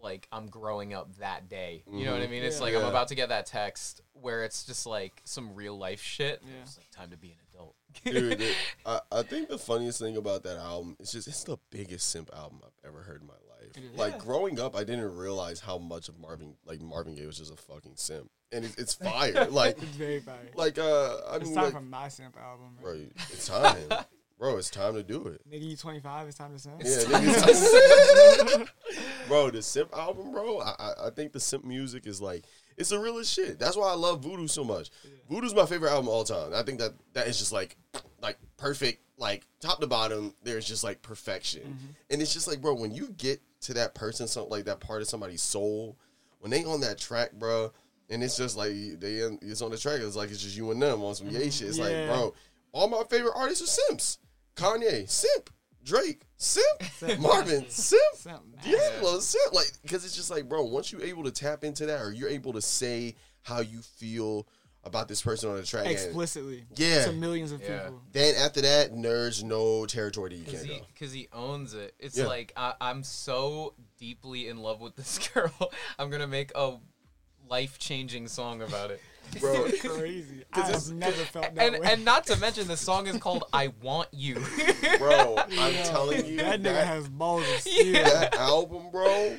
like 0.03 0.27
I'm 0.31 0.47
growing 0.47 0.93
up 0.93 1.15
that 1.17 1.49
day. 1.49 1.83
You 1.91 2.05
know 2.05 2.13
what 2.13 2.21
I 2.21 2.27
mean? 2.27 2.43
It's 2.43 2.57
Yeah. 2.57 2.61
like 2.63 2.75
I'm 2.75 2.81
Yeah. 2.81 2.89
about 2.89 3.07
to 3.09 3.15
get 3.15 3.29
that 3.29 3.45
text 3.45 4.01
where 4.13 4.43
it's 4.43 4.63
just 4.65 4.85
like 4.85 5.21
some 5.25 5.53
real 5.55 5.77
life 5.77 6.01
shit. 6.01 6.41
Yeah. 6.45 6.61
It's 6.63 6.77
like 6.77 6.89
time 6.91 7.09
to 7.11 7.17
be 7.17 7.31
an 7.31 7.37
adult. 7.53 7.75
dude, 8.05 8.41
it, 8.41 8.55
I, 8.85 8.99
I 9.11 9.21
think 9.23 9.49
the 9.49 9.57
funniest 9.57 9.99
thing 9.99 10.17
about 10.17 10.43
that 10.43 10.57
album 10.57 10.95
is 10.99 11.11
just 11.11 11.27
it's 11.27 11.43
the 11.43 11.57
biggest 11.69 12.09
simp 12.09 12.29
album 12.35 12.61
I've 12.63 12.89
ever 12.89 13.01
heard 13.03 13.21
in 13.21 13.27
my 13.27 13.33
life. 13.33 13.75
It 13.75 13.83
is. 13.83 13.97
Like 13.97 14.13
Yeah. 14.13 14.19
growing 14.19 14.59
up, 14.59 14.75
I 14.75 14.83
didn't 14.83 15.13
realize 15.15 15.59
how 15.59 15.77
much 15.77 16.09
of 16.09 16.17
Marvin, 16.19 16.55
like 16.65 16.81
Marvin 16.81 17.15
Gaye, 17.15 17.25
was 17.25 17.37
just 17.37 17.53
a 17.53 17.57
fucking 17.57 17.93
simp, 17.95 18.29
and 18.51 18.65
it, 18.65 18.75
it's 18.77 18.93
fire. 18.95 19.47
like, 19.49 19.77
It's 19.77 19.85
very 19.95 20.19
fire. 20.19 20.49
like 20.55 20.77
uh, 20.79 21.17
I 21.29 21.35
it's 21.37 21.45
mean, 21.45 21.55
time 21.55 21.63
like, 21.65 21.73
for 21.73 21.81
my 21.81 22.07
simp 22.07 22.37
album. 22.37 22.77
bro, 22.81 22.91
Right? 22.93 23.11
it's 23.31 23.47
time, 23.47 23.89
bro. 24.41 24.57
It's 24.57 24.71
time 24.71 24.95
to 24.95 25.03
do 25.03 25.27
it. 25.27 25.47
Nigga, 25.49 25.69
you 25.69 25.77
25. 25.77 26.27
It's 26.27 26.37
time 26.37 26.51
to 26.51 26.59
simp. 26.59 26.81
Yeah, 26.83 26.97
niggas- 26.97 28.67
bro, 29.27 29.51
the 29.51 29.61
simp 29.61 29.95
album, 29.95 30.31
bro. 30.31 30.59
I, 30.59 30.73
I 30.79 30.93
I 31.07 31.09
think 31.11 31.31
the 31.31 31.39
simp 31.39 31.63
music 31.63 32.07
is 32.07 32.19
like 32.21 32.43
it's 32.75 32.89
the 32.89 32.99
realest 32.99 33.31
shit. 33.31 33.59
That's 33.59 33.77
why 33.77 33.91
I 33.91 33.93
love 33.93 34.23
Voodoo 34.23 34.47
so 34.47 34.63
much. 34.63 34.89
Voodoo's 35.29 35.53
my 35.53 35.67
favorite 35.67 35.91
album 35.91 36.07
of 36.07 36.13
all 36.13 36.23
time. 36.23 36.53
I 36.53 36.63
think 36.63 36.79
that 36.79 36.93
that 37.13 37.27
is 37.27 37.37
just 37.37 37.53
like 37.53 37.77
like 38.21 38.39
perfect, 38.57 39.03
like 39.17 39.45
top 39.61 39.79
to 39.79 39.87
bottom. 39.87 40.33
There's 40.43 40.67
just 40.67 40.83
like 40.83 41.03
perfection, 41.03 41.61
mm-hmm. 41.61 41.91
and 42.09 42.21
it's 42.21 42.33
just 42.33 42.47
like, 42.47 42.61
bro, 42.61 42.73
when 42.73 42.91
you 42.91 43.13
get 43.17 43.41
to 43.61 43.75
that 43.75 43.93
person, 43.93 44.27
something 44.27 44.51
like 44.51 44.65
that 44.65 44.79
part 44.79 45.03
of 45.03 45.07
somebody's 45.07 45.43
soul, 45.43 45.97
when 46.39 46.49
they 46.49 46.65
on 46.65 46.81
that 46.81 46.97
track, 46.97 47.33
bro. 47.33 47.71
And 48.09 48.21
it's 48.21 48.35
just 48.35 48.57
like 48.57 48.73
they 48.99 49.21
it's 49.41 49.61
on 49.61 49.71
the 49.71 49.77
track. 49.77 50.01
It's 50.01 50.17
like 50.17 50.31
it's 50.31 50.41
just 50.41 50.57
you 50.57 50.69
and 50.71 50.81
them 50.81 51.01
on 51.01 51.15
some 51.15 51.29
yay 51.29 51.43
mm-hmm. 51.43 51.49
shit. 51.49 51.69
It's 51.69 51.79
like, 51.79 51.93
bro, 52.07 52.33
all 52.73 52.89
my 52.89 53.03
favorite 53.09 53.31
artists 53.37 53.63
are 53.63 53.67
simps. 53.67 54.17
Kanye, 54.55 55.09
simp. 55.09 55.49
Drake, 55.83 56.21
simp. 56.37 56.83
Simp. 56.93 57.19
Marvin, 57.19 57.67
simp. 57.69 58.01
Simp, 58.15 58.41
man. 58.55 58.63
D'Angelo, 58.71 59.19
simp. 59.19 59.51
Like, 59.53 59.71
because 59.81 60.05
it's 60.05 60.15
just 60.15 60.29
like, 60.29 60.47
bro, 60.47 60.63
once 60.63 60.91
you're 60.91 61.01
able 61.01 61.23
to 61.23 61.31
tap 61.31 61.63
into 61.63 61.87
that, 61.87 61.99
or 62.01 62.11
you're 62.11 62.29
able 62.29 62.53
to 62.53 62.61
say 62.61 63.15
how 63.41 63.61
you 63.61 63.79
feel 63.81 64.47
about 64.83 65.07
this 65.07 65.21
person 65.23 65.49
on 65.49 65.55
the 65.57 65.63
track, 65.63 65.85
and 65.85 65.91
Explicitly. 65.93 66.65
Yeah. 66.75 67.05
To 67.05 67.11
millions 67.13 67.51
of 67.51 67.61
Yeah. 67.61 67.83
people. 67.85 68.01
then 68.11 68.35
after 68.35 68.61
that, 68.61 68.89
there's 69.01 69.43
no 69.43 69.85
territory 69.87 70.29
that 70.29 70.35
you 70.35 70.43
Because 70.43 70.61
can't 70.61 70.73
he, 70.73 70.79
go. 70.79 70.85
'cause 70.99 71.11
he 71.13 71.27
owns 71.33 71.73
it. 71.73 71.93
It's 71.99 72.17
Yeah. 72.17 72.25
like 72.27 72.53
I, 72.55 72.73
I'm 72.81 73.03
so 73.03 73.73
deeply 73.97 74.47
in 74.47 74.57
love 74.57 74.81
with 74.81 74.95
this 74.95 75.17
girl. 75.33 75.51
I'm 75.99 76.09
gonna 76.11 76.27
make 76.27 76.51
a 76.55 76.77
life 77.49 77.77
changing 77.79 78.27
song 78.27 78.61
about 78.61 78.91
it. 78.91 79.01
Bro, 79.39 79.69
Crazy. 79.79 80.43
'Cause 80.51 80.63
I've 80.65 80.69
it's- 80.69 80.89
never 80.89 81.23
felt 81.23 81.55
that 81.55 81.63
and 81.73 81.79
way. 81.81 81.91
and 81.93 82.03
not 82.03 82.27
to 82.27 82.35
mention 82.37 82.67
the 82.67 82.75
song 82.75 83.07
is 83.07 83.17
called 83.17 83.45
"I 83.53 83.69
Want 83.81 84.09
You." 84.11 84.35
bro, 84.97 85.37
I'm 85.57 85.73
Yo, 85.73 85.83
telling 85.83 86.25
you, 86.25 86.37
that 86.37 86.61
nigga 86.61 86.83
has 86.85 87.07
balls 87.07 87.43
of 87.49 87.59
steel. 87.61 87.93
that 87.93 88.35
album, 88.35 88.89
bro. 88.91 89.37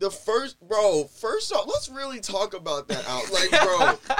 The 0.00 0.10
first, 0.10 0.60
bro, 0.66 1.04
first 1.04 1.48
song. 1.48 1.64
Let's 1.68 1.88
really 1.88 2.18
talk 2.20 2.54
about 2.54 2.88
that 2.88 3.08
out. 3.08 3.30
Like, 3.30 3.50
bro, 3.50 4.16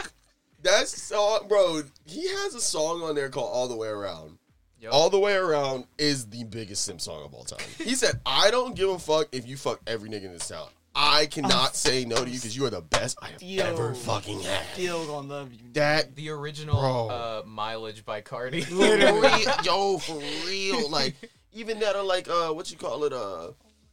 that 0.63 0.87
song, 0.89 1.47
bro. 1.49 1.83
He 2.05 2.29
has 2.29 2.55
a 2.55 2.61
song 2.61 3.03
on 3.03 3.17
there 3.17 3.29
called 3.31 3.51
"All 3.53 3.67
the 3.67 3.77
Way 3.77 3.89
Around." 3.89 4.39
Yup. 4.81 4.93
All 4.93 5.09
the 5.11 5.19
way 5.19 5.35
around 5.35 5.87
is 5.99 6.27
the 6.27 6.45
biggest 6.45 6.85
Sim 6.85 6.99
song 6.99 7.25
of 7.25 7.33
all 7.33 7.43
time. 7.45 7.67
He 7.79 7.95
said, 7.95 8.21
"I 8.27 8.51
don't 8.53 8.77
give 8.77 8.91
a 8.91 8.99
fuck 8.99 9.29
if 9.33 9.47
you 9.49 9.57
fuck 9.57 9.81
every 9.87 10.11
nigga 10.11 10.25
in 10.27 10.33
this 10.35 10.47
town. 10.49 10.69
I 10.95 11.27
cannot 11.31 11.77
say 11.77 12.05
no 12.05 12.25
to 12.25 12.31
you 12.31 12.37
because 12.37 12.57
you 12.57 12.65
are 12.67 12.71
the 12.71 12.81
best 12.83 13.19
I 13.21 13.29
have 13.29 13.43
Yo. 13.43 13.65
ever 13.65 13.95
fucking 13.95 14.41
had." 14.41 14.65
Still 14.75 15.07
gonna 15.07 15.29
love 15.29 15.53
you. 15.53 15.61
That 15.73 16.15
the 16.15 16.31
original 16.31 16.81
Bro. 16.81 17.09
uh, 17.09 17.43
"Mileage" 17.47 18.05
by 18.05 18.21
Cardi. 18.21 18.63
real, 18.71 19.25
yo, 19.65 19.99
for 19.99 20.19
real. 20.47 20.89
Like 20.91 21.15
even 21.53 21.81
that, 21.81 21.97
are 21.97 22.05
like 22.05 22.29
uh, 22.29 22.49
what 22.51 22.71
you 22.71 22.77
call 22.77 23.05
it? 23.05 23.13
Uh, 23.13 23.53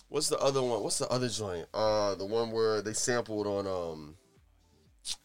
what's 0.09 0.29
the 0.29 0.37
other 0.39 0.61
one? 0.61 0.83
What's 0.83 0.99
the 0.99 1.09
other 1.09 1.29
joint? 1.29 1.67
Uh, 1.73 2.15
the 2.15 2.25
one 2.25 2.51
where 2.51 2.81
they 2.81 2.93
sampled 2.93 3.47
on 3.47 3.67
um, 3.67 4.15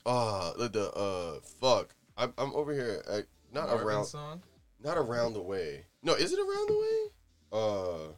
uh, 0.04 0.52
the, 0.54 0.68
the 0.68 0.92
uh, 0.92 1.40
fuck. 1.60 1.94
I'm, 2.16 2.32
I'm 2.38 2.54
over 2.54 2.72
here. 2.72 3.02
At, 3.10 3.26
not 3.52 3.68
Marvin 3.68 3.86
around, 3.86 4.04
song. 4.06 4.42
not 4.82 4.96
around 4.98 5.34
the 5.34 5.42
way. 5.42 5.84
No, 6.02 6.14
is 6.14 6.32
it 6.32 6.38
around 6.38 6.68
the 6.68 6.78
way? 6.78 7.12
Uh, 7.52 8.12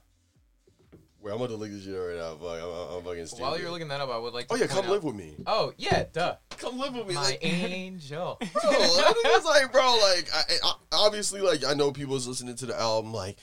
wait, 1.20 1.32
I'm 1.32 1.38
gonna 1.38 1.48
delete 1.48 1.72
this 1.72 1.84
shit 1.84 1.94
right 1.94 2.16
now. 2.16 2.34
Fuck, 2.36 2.62
I'm, 2.62 2.96
I'm 2.98 3.02
fucking 3.04 3.26
stupid. 3.26 3.42
While 3.42 3.58
you're 3.60 3.70
looking 3.70 3.88
that 3.88 4.00
up, 4.00 4.10
I 4.10 4.18
would 4.18 4.34
like 4.34 4.48
to. 4.48 4.54
oh 4.54 4.56
yeah, 4.56 4.66
point 4.66 4.70
come 4.72 4.84
out- 4.86 4.90
live 4.90 5.04
with 5.04 5.14
me. 5.16 5.34
Oh 5.46 5.72
yeah, 5.76 6.04
duh. 6.12 6.36
Come 6.58 6.78
live 6.78 6.94
with 6.94 7.06
me. 7.08 7.14
My 7.14 7.22
Like, 7.22 7.38
angel. 7.44 8.36
bro, 8.52 8.62
I 8.64 9.12
think 9.12 9.26
it's 9.26 9.44
like, 9.46 9.72
bro, 9.72 9.82
like, 9.82 10.28
I, 10.34 10.42
I, 10.64 10.72
obviously, 10.92 11.40
like, 11.40 11.64
I 11.64 11.74
know 11.74 11.92
people's 11.92 12.26
listening 12.26 12.56
to 12.56 12.66
the 12.66 12.78
album, 12.78 13.12
like, 13.12 13.36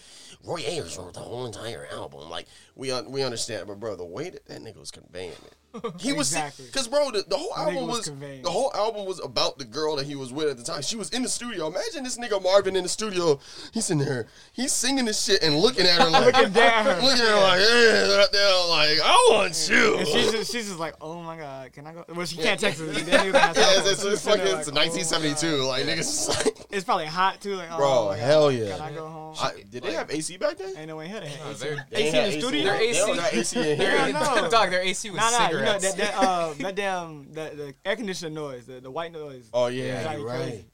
Roy 0.43 0.61
Ayers 0.65 0.97
wrote 0.97 1.13
the 1.13 1.21
whole 1.21 1.45
entire 1.45 1.87
album. 1.91 2.29
Like, 2.29 2.45
we 2.75 2.91
un- 2.91 3.11
we 3.11 3.23
understand, 3.23 3.67
but 3.67 3.79
bro, 3.79 3.95
the 3.95 4.05
way 4.05 4.29
that 4.29 4.45
that 4.47 4.61
nigga 4.61 4.77
was 4.79 4.91
conveying 4.91 5.31
it, 5.31 5.53
he 5.99 6.13
was 6.13 6.31
Exactly. 6.31 6.65
because 6.67 6.87
bro, 6.87 7.11
the, 7.11 7.23
the 7.27 7.35
whole 7.37 7.51
Nigga 7.51 7.57
album 7.75 7.87
was 7.87 8.09
was, 8.09 8.41
the 8.43 8.49
whole 8.49 8.71
album 8.75 9.05
was 9.05 9.19
about 9.21 9.57
the 9.57 9.65
girl 9.65 9.97
that 9.97 10.05
he 10.05 10.15
was 10.15 10.31
with 10.31 10.47
at 10.49 10.57
the 10.57 10.63
time. 10.63 10.81
She 10.81 10.95
was 10.95 11.09
in 11.09 11.21
the 11.21 11.27
studio. 11.27 11.67
Imagine 11.67 12.03
this 12.05 12.17
nigga 12.17 12.41
Marvin 12.41 12.75
in 12.77 12.83
the 12.83 12.89
studio. 12.89 13.39
He's 13.73 13.91
in 13.91 13.97
there, 13.97 14.27
he's 14.53 14.71
singing 14.71 15.03
this 15.05 15.21
shit 15.23 15.43
and 15.43 15.57
looking 15.57 15.85
at 15.85 16.01
her 16.01 16.09
like, 16.09 16.25
Looking 16.33 16.51
down. 16.53 16.85
looking 17.03 17.09
at 17.09 17.17
her 17.19 17.35
like, 17.41 17.59
yeah, 17.59 18.17
right 18.17 18.27
there, 18.31 18.67
like, 18.69 18.99
I 19.03 19.27
want 19.31 19.69
you. 19.69 19.97
And 19.97 20.07
she's 20.07 20.31
just, 20.31 20.51
she's 20.53 20.67
just 20.67 20.79
like, 20.79 20.95
oh 21.01 21.21
my 21.21 21.35
god, 21.37 21.73
can 21.73 21.87
I 21.87 21.93
go? 21.93 22.05
Well, 22.15 22.25
she 22.25 22.37
can't 22.37 22.57
text 22.59 22.79
her. 22.79 22.85
Then 22.87 23.05
nigga 23.05 23.31
gonna 23.33 23.39
have 23.39 23.55
to- 23.55 23.59
Yeah, 23.65 23.67
it's, 23.79 23.89
it's, 23.91 24.03
it's 24.05 24.11
She's 24.11 24.21
fucking 24.25 24.45
there 24.45 24.59
it's 24.59 24.67
like, 24.71 24.77
oh 24.77 24.91
1972. 24.95 25.57
God. 25.57 25.67
like 25.67 25.83
niggas, 25.85 25.97
just 25.97 26.45
like, 26.45 26.65
It's 26.71 26.83
probably 26.85 27.05
hot 27.07 27.41
too. 27.41 27.55
Like, 27.55 27.69
oh 27.71 27.77
bro, 27.77 28.05
my 28.05 28.11
God, 28.15 28.19
hell 28.19 28.51
yeah. 28.51 28.71
Can 28.77 28.81
I 28.81 28.91
go 28.93 29.07
home? 29.07 29.35
I, 29.41 29.51
did 29.69 29.83
they 29.83 29.91
have 29.91 30.09
AC 30.09 30.37
back 30.37 30.57
then? 30.57 30.73
Ain't 30.77 30.87
no 30.87 30.95
way 30.95 31.05
in 31.07 31.11
here. 31.11 31.19
They 31.19 31.27
had 31.27 31.47
AC. 31.51 31.59
they're- 31.65 31.85
AC 31.91 32.15
had 32.15 32.27
in 32.27 32.31
the 32.31 32.39
studio? 32.47 32.64
Their 32.65 32.77
They 32.77 32.89
AC 32.89 32.99
don't 32.99 33.15
got 33.17 33.33
AC 33.33 33.59
in 33.59 33.63
Their, 33.63 33.75
here. 33.75 34.07
Yeah, 34.07 34.35
no. 34.41 34.49
dog, 34.49 34.69
their 34.71 34.81
AC 34.81 35.09
was 35.09 35.17
Nah, 35.19 35.29
nah, 35.29 35.49
you 35.49 35.55
know 35.57 35.79
that, 35.79 35.97
that 35.97 36.15
uh 36.17 36.53
that 36.59 36.75
damn 36.75 37.31
that 37.33 37.57
the 37.57 37.73
air 37.85 37.95
conditioner 37.95 38.31
noise, 38.31 38.65
the, 38.65 38.79
the 38.79 38.91
white 38.91 39.11
noise, 39.11 39.49
Oh 39.53 39.65
Drive 39.67 39.73
yeah, 39.75 40.13
you're 40.17 40.27
crazy. 40.27 40.43
right. 40.43 40.65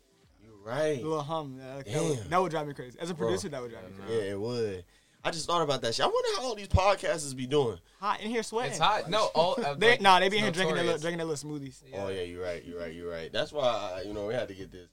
You're 0.44 0.54
right. 0.66 1.02
the 1.02 1.08
little 1.08 1.24
hum. 1.24 1.58
That, 1.58 1.86
that, 1.86 2.04
would, 2.04 2.18
Damn. 2.18 2.30
that 2.30 2.42
would 2.42 2.52
drive 2.52 2.68
me 2.68 2.74
crazy. 2.74 2.98
As 3.00 3.10
a 3.10 3.16
producer, 3.16 3.50
that 3.50 3.62
would 3.62 3.72
drive 3.72 3.84
me 3.86 3.92
crazy. 4.06 4.14
Yeah, 4.26 4.32
it 4.32 4.40
would. 4.40 4.84
I 5.24 5.30
just 5.30 5.46
thought 5.46 5.62
about 5.62 5.82
that 5.84 5.94
shit. 5.94 6.04
I 6.04 6.08
wonder 6.08 6.30
how 6.38 6.48
all 6.48 6.56
these 6.56 6.68
podcasters 6.68 7.36
be 7.36 7.46
doing. 7.46 7.78
Hot 8.00 8.22
in 8.22 8.32
here 8.32 8.42
sweating. 8.42 8.72
It's 8.72 8.80
hot. 8.80 9.08
No, 9.08 9.26
all 9.36 9.56
uh, 9.64 9.76
They, 9.76 9.92
like, 9.92 10.02
nah, 10.02 10.20
they 10.20 10.30
be 10.30 10.40
in 10.40 10.46
it's 10.46 10.58
here 10.58 10.66
drinking 10.66 10.76
their, 10.78 10.84
little, 10.86 11.00
drinking 11.00 11.18
their 11.20 11.28
little 11.28 11.50
smoothies. 11.50 11.84
Oh 11.94 12.08
yeah, 12.08 12.24
you're 12.24 12.44
right. 12.44 12.66
You're 12.66 12.80
right. 12.80 12.94
You're 12.94 13.12
right. 13.12 13.32
That's 13.32 13.52
why 13.54 13.98
I, 13.98 14.02
you 14.08 14.14
know 14.14 14.26
we 14.26 14.34
had 14.34 14.48
to 14.48 14.56
get 14.56 14.72
this. 14.72 14.90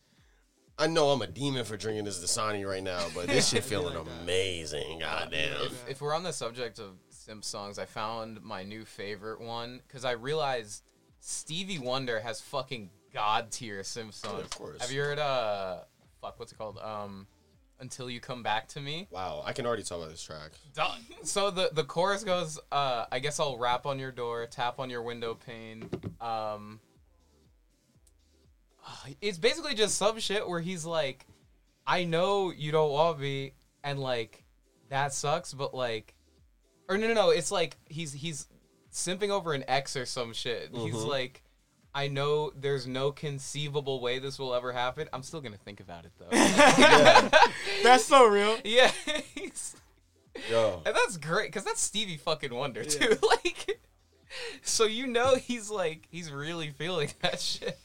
I 0.80 0.86
know 0.86 1.10
I'm 1.10 1.22
a 1.22 1.26
demon 1.26 1.64
for 1.64 1.76
drinking 1.76 2.04
this 2.04 2.22
Dasani 2.24 2.64
right 2.66 2.82
now, 2.82 3.04
but 3.14 3.26
this 3.26 3.48
shit 3.48 3.64
feeling 3.64 3.96
amazing. 4.22 5.00
Goddamn. 5.00 5.62
If, 5.62 5.88
if 5.90 6.00
we're 6.00 6.14
on 6.14 6.22
the 6.22 6.32
subject 6.32 6.78
of 6.78 6.94
simp 7.10 7.44
songs, 7.44 7.78
I 7.80 7.84
found 7.84 8.42
my 8.42 8.62
new 8.62 8.84
favorite 8.84 9.40
one 9.40 9.80
because 9.86 10.04
I 10.04 10.12
realized 10.12 10.84
Stevie 11.18 11.80
Wonder 11.80 12.20
has 12.20 12.40
fucking 12.40 12.90
god 13.12 13.50
tier 13.50 13.82
simp 13.82 14.14
songs. 14.14 14.44
of 14.44 14.50
course. 14.50 14.80
Have 14.80 14.92
you 14.92 15.00
heard 15.02 15.18
uh 15.18 15.78
fuck 16.20 16.38
what's 16.38 16.52
it 16.52 16.58
called 16.58 16.78
um 16.78 17.26
Until 17.80 18.08
You 18.08 18.20
Come 18.20 18.44
Back 18.44 18.68
to 18.68 18.80
Me? 18.80 19.08
Wow, 19.10 19.42
I 19.44 19.52
can 19.52 19.66
already 19.66 19.82
tell 19.82 20.00
by 20.00 20.08
this 20.08 20.22
track. 20.22 20.52
Done. 20.74 21.00
So 21.24 21.50
the 21.50 21.70
the 21.72 21.84
chorus 21.84 22.22
goes, 22.22 22.60
uh, 22.70 23.06
I 23.10 23.18
guess 23.18 23.40
I'll 23.40 23.58
rap 23.58 23.84
on 23.84 23.98
your 23.98 24.12
door, 24.12 24.46
tap 24.46 24.78
on 24.78 24.90
your 24.90 25.02
window 25.02 25.34
pane. 25.34 25.88
Um, 26.20 26.78
it's 29.20 29.38
basically 29.38 29.74
just 29.74 29.96
some 29.96 30.18
shit 30.18 30.48
where 30.48 30.60
he's 30.60 30.84
like, 30.84 31.26
I 31.86 32.04
know 32.04 32.52
you 32.54 32.72
don't 32.72 32.90
want 32.90 33.20
me, 33.20 33.54
and 33.82 33.98
like 33.98 34.44
that 34.90 35.12
sucks, 35.12 35.54
but 35.54 35.74
like, 35.74 36.14
or 36.88 36.98
no 36.98 37.08
no 37.08 37.14
no, 37.14 37.30
it's 37.30 37.50
like 37.50 37.76
he's 37.86 38.12
he's 38.12 38.46
simping 38.92 39.30
over 39.30 39.52
an 39.52 39.64
ex 39.68 39.96
or 39.96 40.06
some 40.06 40.32
shit. 40.32 40.70
He's 40.72 40.94
mm-hmm. 40.94 41.08
like. 41.08 41.42
I 41.94 42.06
know 42.06 42.52
there's 42.54 42.86
no 42.86 43.10
conceivable 43.10 44.00
way 44.00 44.18
this 44.18 44.38
will 44.38 44.54
ever 44.54 44.72
happen. 44.72 45.08
I'm 45.12 45.22
still 45.22 45.40
gonna 45.40 45.56
think 45.56 45.80
about 45.80 46.04
it 46.04 46.12
though. 46.18 46.28
That's 47.82 48.04
so 48.04 48.26
real. 48.26 48.58
yeah, 48.64 48.92
he's, 49.34 49.74
Yo, 50.50 50.82
and 50.86 50.94
that's 50.94 51.16
great 51.16 51.48
because 51.48 51.64
that's 51.64 51.80
Stevie 51.80 52.16
fucking 52.16 52.54
Wonder 52.54 52.84
too. 52.84 53.16
like, 53.44 53.80
so 54.62 54.84
you 54.84 55.06
know 55.06 55.34
he's 55.34 55.70
like 55.70 56.06
he's 56.10 56.30
really 56.30 56.70
feeling 56.70 57.10
that 57.22 57.40
shit. 57.40 57.78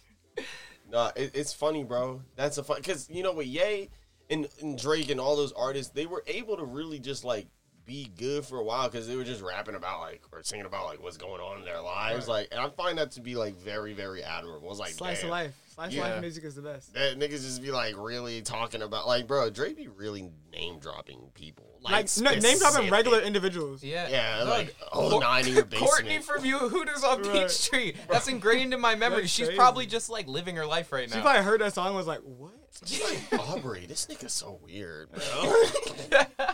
Nah, 0.94 1.12
it, 1.16 1.32
it's 1.34 1.52
funny, 1.54 1.84
bro. 1.84 2.22
That's 2.36 2.58
a 2.58 2.64
fun 2.64 2.78
because 2.78 3.10
you 3.10 3.24
know 3.24 3.34
with 3.34 3.48
Ye 3.48 3.90
and, 4.30 4.48
and 4.62 4.78
Drake 4.78 5.10
and 5.10 5.20
all 5.20 5.36
those 5.36 5.52
artists, 5.52 5.92
they 5.92 6.06
were 6.06 6.24
able 6.28 6.56
to 6.56 6.64
really 6.64 7.00
just 7.00 7.26
like 7.26 7.48
be 7.86 8.10
good 8.18 8.46
for 8.46 8.60
a 8.60 8.64
while 8.64 8.90
because 8.90 9.08
they 9.08 9.16
were 9.16 9.26
just 9.26 9.42
rapping 9.42 9.76
about 9.76 10.00
like 10.00 10.22
or 10.32 10.42
singing 10.44 10.66
about 10.66 10.86
like 10.86 11.04
what's 11.04 11.18
going 11.18 11.42
on 11.42 11.60
in 11.60 11.66
their 11.66 11.82
lives. 11.82 12.28
Like, 12.28 12.48
and 12.52 12.62
I 12.62 12.70
find 12.70 12.98
that 12.98 13.12
to 13.12 13.22
be 13.22 13.36
like 13.36 13.56
very 13.58 13.94
very 13.94 14.24
admirable. 14.24 14.72
It's 14.72 14.80
like 14.80 14.94
Slice 14.94 15.18
damn, 15.18 15.26
of 15.26 15.32
life. 15.32 15.63
Slice 15.74 15.88
of 15.88 15.94
Yeah. 15.94 16.02
life 16.14 16.22
music 16.22 16.44
is 16.44 16.56
the 16.56 16.62
best. 16.62 16.94
That 16.94 17.18
niggas 17.18 17.42
just 17.42 17.62
be 17.62 17.72
like 17.72 17.96
really 17.98 18.42
talking 18.42 18.82
about 18.84 19.08
like, 19.08 19.26
bro, 19.28 19.50
Drake 19.50 19.76
be 19.76 19.88
really 19.88 20.30
name 20.52 20.78
dropping 20.80 21.32
people. 21.34 21.66
Like, 21.82 22.08
no, 22.22 22.32
name 22.36 22.60
dropping 22.60 22.90
regular 22.92 23.20
individuals. 23.22 23.84
Yeah, 23.84 24.08
Yeah, 24.08 24.40
Dog, 24.40 24.48
like 24.50 24.76
oh 24.92 25.18
nine 25.20 25.48
in 25.48 25.54
your 25.56 25.66
basement. 25.66 25.90
Courtney 25.92 26.20
from 26.20 26.46
you 26.46 26.58
Hooters 26.60 27.04
on 27.04 27.24
Right. 27.24 27.32
Peachtree. 27.48 27.94
That's 28.10 28.28
ingrained 28.28 28.74
in 28.74 28.80
my 28.80 28.96
memory. 28.96 29.28
She's 29.28 29.50
probably 29.50 29.86
just 29.86 30.10
like 30.10 30.28
living 30.28 30.56
her 30.58 30.66
life 30.66 30.92
right 30.92 31.10
now. 31.10 31.14
She 31.16 31.20
now. 31.20 31.24
probably 31.26 31.44
heard 31.44 31.62
that 31.62 31.74
song 31.74 31.88
and 31.88 31.96
was 31.96 32.08
like, 32.08 32.20
what? 32.22 32.52
She's 32.86 33.04
like 33.32 33.40
Aubrey, 33.50 33.86
this 33.86 34.06
nigga's 34.08 34.34
so 34.34 34.60
weird, 34.64 35.10
bro. 35.12 35.22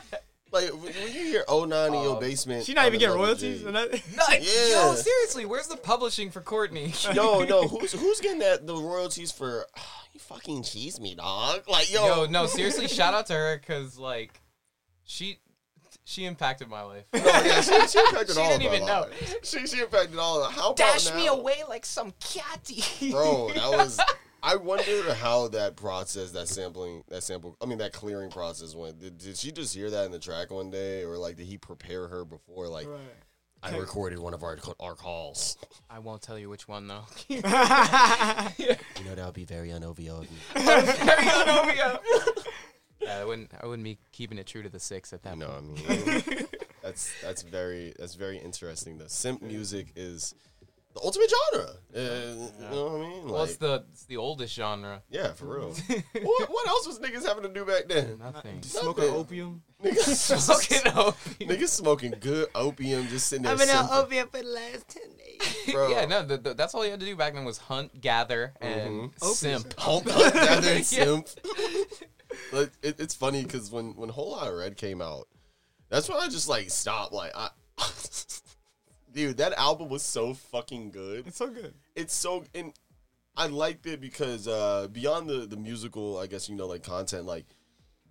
like 0.51 0.69
when 0.71 0.81
when 0.81 0.93
you 1.13 1.23
hear 1.23 1.43
09 1.49 1.93
in 1.93 2.01
your 2.01 2.13
Um, 2.15 2.19
basement, 2.19 2.65
She 2.65 2.73
not 2.73 2.85
even 2.87 2.99
getting 2.99 3.15
royalties? 3.15 3.61
G. 3.61 3.65
And 3.67 3.75
that, 3.75 3.91
Like, 3.91 4.41
Yeah. 4.43 4.87
Yo, 4.89 4.95
seriously, 4.95 5.45
where's 5.45 5.67
the 5.67 5.77
publishing 5.77 6.31
for 6.31 6.41
Courtney? 6.41 6.93
No, 7.13 7.43
no, 7.43 7.67
who's 7.67 7.91
who's 7.93 8.19
getting 8.19 8.39
that 8.39 8.65
the 8.67 8.75
royalties 8.75 9.31
for? 9.31 9.65
you 10.13 10.19
fucking 10.19 10.63
cheese 10.63 10.99
me, 10.99 11.15
dog. 11.15 11.63
Like 11.67 11.91
yo, 11.93 12.05
Yo, 12.05 12.25
no, 12.25 12.45
seriously, 12.47 12.87
shout 12.87 13.13
out 13.13 13.27
to 13.27 13.33
her 13.33 13.57
because 13.59 13.97
like 13.97 14.39
she 15.03 15.39
she 16.05 16.25
impacted 16.25 16.67
my 16.69 16.81
life. 16.81 17.03
No, 17.13 17.19
yeah, 17.23 17.61
she, 17.61 17.87
she 17.87 17.99
impacted 17.99 18.35
She 18.35 18.41
all 18.41 18.49
didn't 18.57 18.65
of 18.65 18.67
our 18.71 18.75
even 18.75 18.87
know. 18.87 19.01
lives. 19.01 19.35
She 19.43 19.67
she 19.67 19.79
impacted 19.81 20.17
all 20.17 20.43
of. 20.43 20.51
How 20.53 20.71
about 20.71 20.77
Dash 20.77 21.13
me 21.13 21.27
away 21.27 21.63
like 21.67 21.85
some 21.85 22.13
catty. 22.19 23.11
bro. 23.11 23.51
That 23.53 23.69
was. 23.71 23.99
I 24.41 24.55
wonder 24.55 25.13
how 25.13 25.49
that 25.49 25.75
process, 25.75 26.31
that 26.31 26.47
sampling, 26.47 27.03
that 27.09 27.23
sample, 27.23 27.57
I 27.61 27.65
mean, 27.65 27.77
that 27.79 27.93
clearing 27.93 28.29
process 28.31 28.75
went. 28.75 28.99
Did, 28.99 29.17
did 29.17 29.37
she 29.37 29.51
just 29.51 29.75
hear 29.75 29.89
that 29.89 30.05
in 30.05 30.11
the 30.11 30.19
track 30.19 30.51
one 30.51 30.69
day, 30.69 31.03
or 31.03 31.17
like 31.17 31.35
did 31.35 31.45
he 31.47 31.57
prepare 31.57 32.07
her 32.07 32.25
before? 32.25 32.67
Like, 32.67 32.87
right. 32.87 32.99
I 33.61 33.77
recorded 33.77 34.19
one 34.19 34.33
of 34.33 34.43
our 34.43 34.57
our 34.79 34.95
calls. 34.95 35.57
I 35.89 35.99
won't 35.99 36.21
tell 36.21 36.39
you 36.39 36.49
which 36.49 36.67
one 36.67 36.87
though. 36.87 37.03
You 37.27 37.41
know 39.05 39.15
that 39.15 39.25
would 39.25 39.33
be 39.33 39.45
very 39.45 39.71
un-OVO 39.71 40.21
of 40.21 40.27
you. 40.29 40.37
Yeah, 43.01 43.19
I 43.21 43.23
wouldn't. 43.25 43.51
I 43.59 43.65
wouldn't 43.65 43.85
be 43.85 43.97
keeping 44.11 44.37
it 44.37 44.45
true 44.45 44.61
to 44.61 44.67
the 44.67 44.79
six 44.79 45.13
at 45.13 45.23
that 45.23 45.37
No, 45.37 45.47
point. 45.47 45.81
I 45.89 45.95
mean 45.95 46.47
that's 46.83 47.11
that's 47.21 47.41
very 47.43 47.93
that's 47.97 48.15
very 48.15 48.37
interesting. 48.37 48.97
The 48.97 49.07
simp 49.09 49.41
music 49.41 49.87
is 49.95 50.35
the 50.93 51.01
ultimate 51.01 51.31
genre. 51.53 51.69
Uh, 51.95 51.99
You 51.99 52.69
know 52.71 52.83
what 52.85 53.01
I 53.05 53.09
mean? 53.09 53.29
Well, 53.29 53.43
it's 53.43 53.57
the 53.57 53.83
it's 53.91 54.05
the 54.05 54.17
oldest 54.17 54.53
genre. 54.55 55.01
yeah, 55.09 55.33
for 55.33 55.57
real. 55.57 55.69
what, 56.13 56.49
what 56.49 56.67
else 56.67 56.87
was 56.87 56.99
niggas 56.99 57.25
having 57.25 57.43
to 57.43 57.49
do 57.49 57.65
back 57.65 57.87
then? 57.87 58.17
Nothing. 58.19 58.61
Smoking 58.63 59.05
opium. 59.05 59.61
Niggas 59.83 60.47
Fucking 60.47 60.91
hope. 60.91 61.15
Niggas 61.39 61.69
smoking 61.69 62.13
good 62.19 62.49
opium, 62.55 63.07
just 63.07 63.27
sitting 63.27 63.43
there. 63.43 63.53
I've 63.53 63.59
been 63.59 63.69
out 63.69 63.89
simping. 63.89 64.03
opium 64.03 64.27
for 64.27 64.37
the 64.39 64.43
last 64.49 64.89
10 64.89 65.03
days. 65.17 65.55
Bro. 65.73 65.89
Yeah, 65.89 66.05
no, 66.05 66.25
the, 66.25 66.37
the, 66.37 66.53
that's 66.53 66.75
all 66.75 66.83
you 66.83 66.91
had 66.91 66.99
to 66.99 67.05
do 67.05 67.15
back 67.15 67.33
then 67.33 67.45
was 67.45 67.57
hunt, 67.57 68.01
gather, 68.01 68.53
and 68.59 69.11
simp. 69.21 69.73
Hunt, 69.79 70.09
hump, 70.09 70.33
gather, 70.33 70.69
and 70.69 70.85
simp. 70.85 71.27
Like, 72.51 72.71
it, 72.83 72.99
it's 72.99 73.15
funny 73.15 73.43
because 73.43 73.71
when 73.71 73.95
when 73.95 74.09
Whole 74.09 74.31
Lotta 74.31 74.53
Red 74.53 74.75
came 74.77 75.01
out, 75.01 75.27
that's 75.89 76.09
when 76.09 76.17
I 76.19 76.27
just 76.27 76.47
like 76.49 76.69
stopped. 76.69 77.13
Like, 77.13 77.31
I, 77.35 77.49
dude, 79.13 79.37
that 79.37 79.53
album 79.53 79.89
was 79.89 80.03
so 80.03 80.33
fucking 80.33 80.91
good. 80.91 81.27
It's 81.27 81.37
so 81.37 81.49
good. 81.49 81.73
It's 81.95 82.13
so 82.13 82.43
and 82.53 82.73
I 83.37 83.47
liked 83.47 83.85
it 83.85 84.01
because 84.01 84.47
uh 84.47 84.87
beyond 84.91 85.29
the 85.29 85.45
the 85.45 85.57
musical, 85.57 86.17
I 86.17 86.27
guess 86.27 86.49
you 86.49 86.55
know, 86.55 86.67
like 86.67 86.83
content, 86.83 87.25
like 87.25 87.45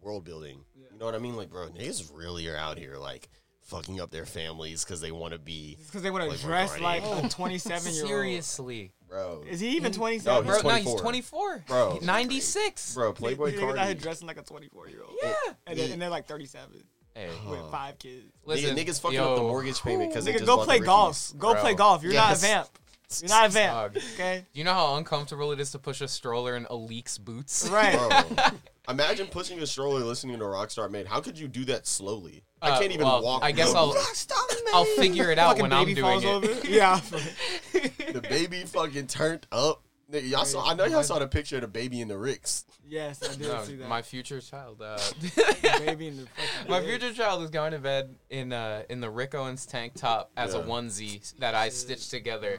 world 0.00 0.24
building. 0.24 0.64
You 0.76 0.98
know 0.98 1.04
what 1.06 1.14
I 1.14 1.18
mean? 1.18 1.36
Like, 1.36 1.50
bro, 1.50 1.68
niggas 1.68 2.10
really 2.14 2.48
are 2.48 2.56
out 2.56 2.78
here 2.78 2.96
like 2.96 3.28
fucking 3.62 4.00
up 4.00 4.10
their 4.10 4.24
families 4.24 4.82
because 4.84 5.00
they 5.02 5.12
want 5.12 5.34
to 5.34 5.38
be, 5.38 5.76
Because 5.86 6.00
they 6.02 6.10
want 6.10 6.24
to 6.24 6.30
Like 6.30 6.40
dress 6.40 6.70
Barney. 6.78 7.02
like 7.02 7.24
a 7.24 7.28
27 7.28 7.92
year 7.92 8.02
old. 8.02 8.08
Seriously. 8.08 8.92
bro. 9.06 9.44
Is 9.46 9.60
he 9.60 9.76
even 9.76 9.92
No, 9.92 9.98
27? 9.98 10.44
he's 10.44 10.62
Bro, 10.62 10.70
no, 10.70 10.76
he's 10.76 10.84
24. 10.84 11.00
24. 11.00 11.64
Bro. 11.68 11.98
96. 12.02 12.94
Bro, 12.94 13.12
Playboi 13.12 13.36
Niggas 13.36 13.78
out 13.78 13.86
here 13.86 13.94
Carti. 13.94 14.00
dressing 14.02 14.26
like 14.26 14.38
a 14.38 14.42
24 14.42 14.88
year 14.88 15.02
old. 15.02 15.14
Yeah. 15.22 15.34
And, 15.66 15.78
then, 15.78 15.90
and 15.92 16.00
they're 16.00 16.08
like 16.08 16.26
37 16.26 16.82
Hey, 17.14 17.28
with 17.48 17.60
five 17.70 17.98
kids. 17.98 18.24
listen. 18.44 18.76
Nigga, 18.76 18.84
niggas 18.86 19.00
fucking 19.00 19.16
yo, 19.16 19.30
up 19.32 19.36
the 19.36 19.42
mortgage 19.42 19.80
payment 19.82 20.10
because 20.10 20.24
they 20.24 20.30
Nigga, 20.32 20.38
just 20.38 20.46
go 20.46 20.56
bought 20.58 20.66
play 20.66 20.78
the 20.78 20.84
golf. 20.86 21.08
Rickies. 21.08 21.32
Go 21.40 21.52
Bro. 21.52 21.60
play 21.62 21.74
golf. 21.74 22.02
You're 22.04 22.12
not 22.14 22.32
a 22.36 22.36
vamp. 22.40 22.68
You're 23.20 23.28
not 23.30 23.46
a 23.46 23.48
vamp. 23.48 23.94
Dog. 23.94 24.02
Okay? 24.14 24.44
You 24.52 24.64
know 24.64 24.74
how 24.74 24.94
uncomfortable 24.96 25.50
it 25.52 25.58
is 25.60 25.70
to 25.72 25.78
push 25.78 26.00
a 26.00 26.08
stroller 26.08 26.54
in 26.56 26.64
Aleek's 26.66 27.16
boots? 27.18 27.68
Right. 27.72 27.96
Bro, 27.96 28.48
imagine 28.88 29.26
pushing 29.28 29.58
a 29.60 29.66
stroller 29.66 30.00
listening 30.00 30.38
to 30.38 30.44
Rockstar 30.44 30.90
Made. 30.90 31.06
How 31.06 31.20
could 31.20 31.38
you 31.38 31.48
do 31.48 31.64
that 31.64 31.86
slowly? 31.86 32.44
I 32.60 32.70
Uh, 32.72 32.78
can't 32.80 32.92
even 32.92 33.06
well, 33.06 33.22
walk. 33.22 33.42
I 33.42 33.50
guess 33.52 33.72
bro. 33.72 33.80
I'll 33.80 33.96
I'll 34.74 34.84
figure 34.96 35.30
it 35.32 35.38
out 35.38 35.48
Fucking 35.50 35.62
when 35.62 35.72
I'm 35.72 35.84
baby 35.86 35.94
doing 35.94 36.20
falls 36.20 36.44
it. 36.44 36.50
over. 36.50 36.66
Yeah. 36.68 37.00
the 38.12 38.20
baby 38.28 38.62
fucking 38.64 39.06
turned 39.06 39.46
up. 39.50 39.82
Nigga, 40.10 40.30
y'all 40.30 40.44
saw, 40.46 40.66
I 40.66 40.74
know 40.74 40.86
y'all 40.86 41.02
saw 41.02 41.18
the 41.18 41.26
picture 41.28 41.56
of 41.56 41.62
the 41.62 41.68
baby 41.68 42.00
in 42.00 42.08
the 42.08 42.16
Ricks. 42.16 42.64
yes, 42.88 43.22
I 43.22 43.34
did 43.36 43.46
No, 43.48 43.62
see 43.64 43.76
that. 43.76 43.88
my 43.88 44.00
future 44.00 44.40
child. 44.40 44.80
Uh, 44.80 44.98
baby 45.80 46.08
in 46.08 46.16
the 46.16 46.26
fucking 46.66 46.70
my 46.70 46.80
future 46.80 47.12
child 47.12 47.42
is 47.42 47.50
going 47.50 47.72
to 47.72 47.78
bed 47.78 48.14
in 48.30 48.52
uh, 48.54 48.84
in 48.88 49.00
the 49.00 49.10
Rick 49.10 49.34
Owens 49.34 49.66
tank 49.66 49.92
top 49.94 50.30
as 50.36 50.54
a 50.54 50.60
onesie 50.60 51.20
that 51.40 51.54
I 51.54 51.68
stitched 51.68 52.10
together, 52.10 52.58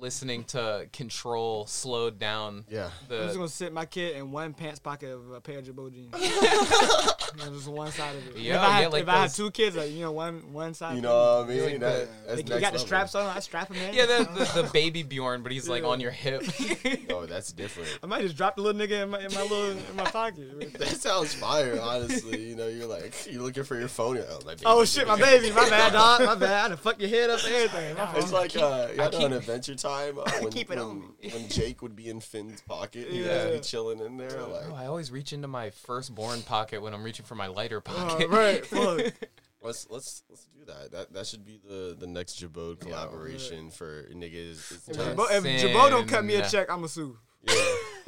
listening 0.00 0.44
to 0.44 0.88
Control 0.92 1.66
slowed 1.66 2.18
down. 2.18 2.64
Yeah. 2.68 2.90
I'm 3.10 3.22
just 3.26 3.36
gonna 3.36 3.48
sit 3.48 3.72
my 3.72 3.84
kid 3.86 4.16
in 4.16 4.30
one 4.30 4.54
pants 4.54 4.78
pocket 4.78 5.10
of 5.12 5.30
a 5.32 5.40
pair 5.40 5.58
of 5.58 5.64
Jabot 5.66 5.92
jeans. 5.92 6.14
You 7.36 7.44
know, 7.44 7.50
just 7.52 7.68
one 7.68 7.92
side 7.92 8.16
of 8.16 8.26
it. 8.28 8.38
Yo, 8.38 8.54
if 8.54 8.60
I 8.60 8.70
had, 8.70 8.80
yeah, 8.80 8.88
like 8.88 9.02
if 9.02 9.08
I 9.10 9.16
had 9.22 9.30
two 9.30 9.50
kids, 9.50 9.76
like 9.76 9.90
you 9.90 10.00
know, 10.00 10.12
one 10.12 10.50
one 10.54 10.72
side. 10.72 10.96
You 10.96 11.02
know 11.02 11.40
what 11.44 11.50
I 11.50 11.54
mean? 11.54 11.72
the- 11.74 11.78
That, 11.78 12.08
that's 12.26 12.36
Like, 12.38 12.48
next 12.48 12.50
you 12.54 12.60
got 12.60 12.72
the 12.72 12.78
straps 12.78 13.14
on. 13.14 13.36
I 13.36 13.40
strap 13.40 13.68
him 13.70 13.76
in. 13.76 13.94
yeah, 13.94 14.06
the, 14.06 14.24
the, 14.54 14.62
the 14.62 14.70
baby 14.72 15.02
Bjorn, 15.02 15.42
but 15.42 15.52
he's 15.52 15.68
like 15.68 15.82
Yeah. 15.82 15.88
on 15.90 16.00
your 16.00 16.10
hip. 16.10 16.42
oh, 17.10 17.26
that's 17.26 17.52
different. 17.52 17.98
I 18.02 18.06
might 18.06 18.22
just 18.22 18.34
drop 18.36 18.56
the 18.56 18.62
little 18.62 18.80
nigga 18.80 19.02
in 19.02 19.10
my 19.10 19.18
in 19.20 19.32
my 19.34 19.42
little 19.42 19.70
in 19.72 19.96
my 19.96 20.04
pocket. 20.04 20.72
That 20.78 20.88
sounds 20.88 21.34
fire, 21.34 21.78
honestly. 21.82 22.48
You 22.48 22.56
know, 22.56 22.68
you're 22.68 22.86
like, 22.86 23.12
you're 23.30 23.42
looking 23.42 23.64
for 23.64 23.78
your 23.78 23.88
phone. 23.88 24.16
Oh, 24.26 24.38
my 24.46 24.52
baby. 24.54 24.62
Oh 24.64 24.84
shit, 24.86 25.06
my 25.06 25.18
baby, 25.20 25.50
my 25.52 25.68
bad, 25.68 25.92
dog, 25.92 26.22
my 26.24 26.34
bad. 26.34 26.64
I 26.64 26.68
done 26.68 26.76
fuck 26.78 26.98
your 26.98 27.10
head 27.10 27.28
up 27.28 27.44
and 27.44 27.54
everything. 27.54 27.96
It's 28.16 28.32
like 28.32 28.56
uh, 28.56 28.88
y'all 28.96 28.96
know 28.96 29.10
keep- 29.10 29.26
in 29.26 29.32
Adventure 29.34 29.74
Time 29.74 29.87
uh, 29.88 30.30
when, 30.40 30.52
keep 30.52 30.70
it 30.70 30.76
when, 30.76 30.78
on 30.78 31.00
me. 31.00 31.30
when 31.32 31.48
Jake 31.48 31.82
would 31.82 31.96
be 31.96 32.08
in 32.08 32.20
Finn's 32.20 32.60
pocket, 32.60 33.08
he'd 33.08 33.24
Yeah. 33.24 33.44
just 33.48 33.52
be 33.54 33.60
chilling 33.60 34.00
in 34.00 34.16
there. 34.16 34.30
Like, 34.30 34.64
Oh, 34.70 34.74
I 34.74 34.86
always 34.86 35.10
reach 35.10 35.32
into 35.32 35.48
my 35.48 35.70
firstborn 35.70 36.42
pocket 36.42 36.82
when 36.82 36.94
I'm 36.94 37.02
reaching 37.02 37.24
for 37.24 37.34
my 37.34 37.46
lighter 37.46 37.78
Uh, 37.78 37.80
pocket. 37.80 38.28
right, 38.28 38.64
fuck. 38.64 39.00
let's 39.62 39.86
let's 39.90 40.22
let's 40.28 40.46
do 40.46 40.64
that. 40.66 40.92
That 40.92 41.12
that 41.12 41.26
should 41.26 41.44
be 41.44 41.60
the 41.66 41.96
the 41.98 42.06
next 42.06 42.42
Jabode 42.42 42.80
collaboration 42.80 43.70
for 43.70 44.04
niggas. 44.14 44.70
It's 44.72 44.88
If 44.88 44.96
time. 44.96 45.16
Jabot, 45.16 45.30
if 45.30 45.72
don't 45.90 46.08
cut 46.08 46.24
me 46.24 46.34
a 46.36 46.48
check, 46.48 46.70
I'ma 46.70 46.86
sue. 46.86 47.16
Yeah. 47.42 47.54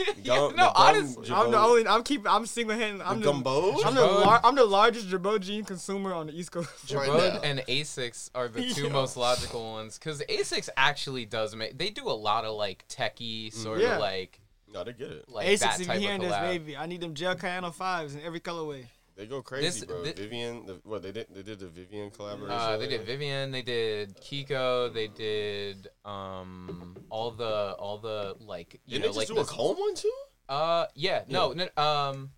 Gum, 0.25 0.57
no, 0.57 0.73
honestly, 0.75 1.31
I'm 1.33 1.51
the 1.51 1.59
only. 1.59 1.87
I'm 1.87 2.03
keep. 2.03 2.27
I'm 2.31 2.47
single 2.47 2.77
handed. 2.77 3.03
I'm 3.03 3.21
the 3.21 3.27
the. 3.27 3.33
gumbo. 3.33 3.83
I'm 3.83 3.95
the, 3.95 4.05
lar- 4.05 4.41
I'm 4.45 4.55
the 4.55 4.65
largest 4.65 5.09
Jabot 5.09 5.41
jean 5.41 5.65
consumer 5.65 6.13
on 6.13 6.27
the 6.29 6.39
East 6.39 6.53
Coast. 6.53 6.69
Right 6.93 7.07
Jabot 7.09 7.35
now. 7.35 7.41
and 7.43 7.61
Asics 7.69 8.31
are 8.35 8.49
the 8.49 8.71
two 8.73 8.85
Yeah. 8.87 8.89
most 8.91 9.17
logical 9.17 9.73
ones 9.73 9.99
because 9.99 10.21
Asics 10.23 10.69
actually 10.77 11.25
does 11.25 11.55
make. 11.55 11.77
They 11.79 11.91
do 11.91 12.09
a 12.09 12.13
lot 12.13 12.45
of 12.45 12.55
like 12.57 12.87
techie 12.89 13.49
mm-hmm. 13.49 13.59
sort 13.63 13.81
Yeah. 13.81 13.95
of 13.95 14.01
like 14.01 14.41
Gotta 14.73 14.93
get 14.93 15.11
it. 15.11 15.29
like 15.29 15.47
Asics, 15.49 15.75
if 15.75 15.81
you 15.81 15.85
type 15.87 15.97
of 15.97 16.03
hearing 16.03 16.21
this, 16.21 16.37
baby, 16.39 16.77
I 16.77 16.87
need 16.87 17.01
them 17.01 17.15
gel 17.15 17.35
Kayano 17.35 17.73
fives 17.75 18.15
in 18.15 18.23
every 18.23 18.41
colorway. 18.41 18.85
They 19.21 19.27
go 19.27 19.43
crazy, 19.43 19.81
This- 19.81 19.85
bro. 19.85 20.03
thi- 20.03 20.13
Vivienne, 20.13 20.65
the, 20.65 20.81
what 20.83 21.03
they 21.03 21.13
did? 21.13 21.27
They 21.29 21.43
did 21.43 21.59
the 21.59 21.67
Vivienne 21.69 22.11
collaboration. 22.11 22.59
Uh, 22.59 22.79
they 22.79 22.87
did? 22.87 23.03
Vivienne, 23.03 23.51
they 23.51 23.61
did 23.61 24.17
Kiko, 24.19 24.91
they 24.95 25.09
did 25.09 25.89
um 26.07 26.97
all 27.11 27.31
the 27.31 27.75
all 27.79 27.99
the 27.99 28.35
like 28.41 28.81
you 28.87 28.95
Didn't 28.99 29.03
know 29.09 29.13
they 29.13 29.19
like 29.19 29.29
just 29.29 29.37
do 29.37 29.43
a 29.43 29.45
comb 29.45 29.77
one 29.79 29.95
too? 29.95 30.11
uh 30.49 30.87
yeah 30.95 31.23
no 31.29 31.53
no 31.53 31.65
um 31.77 32.31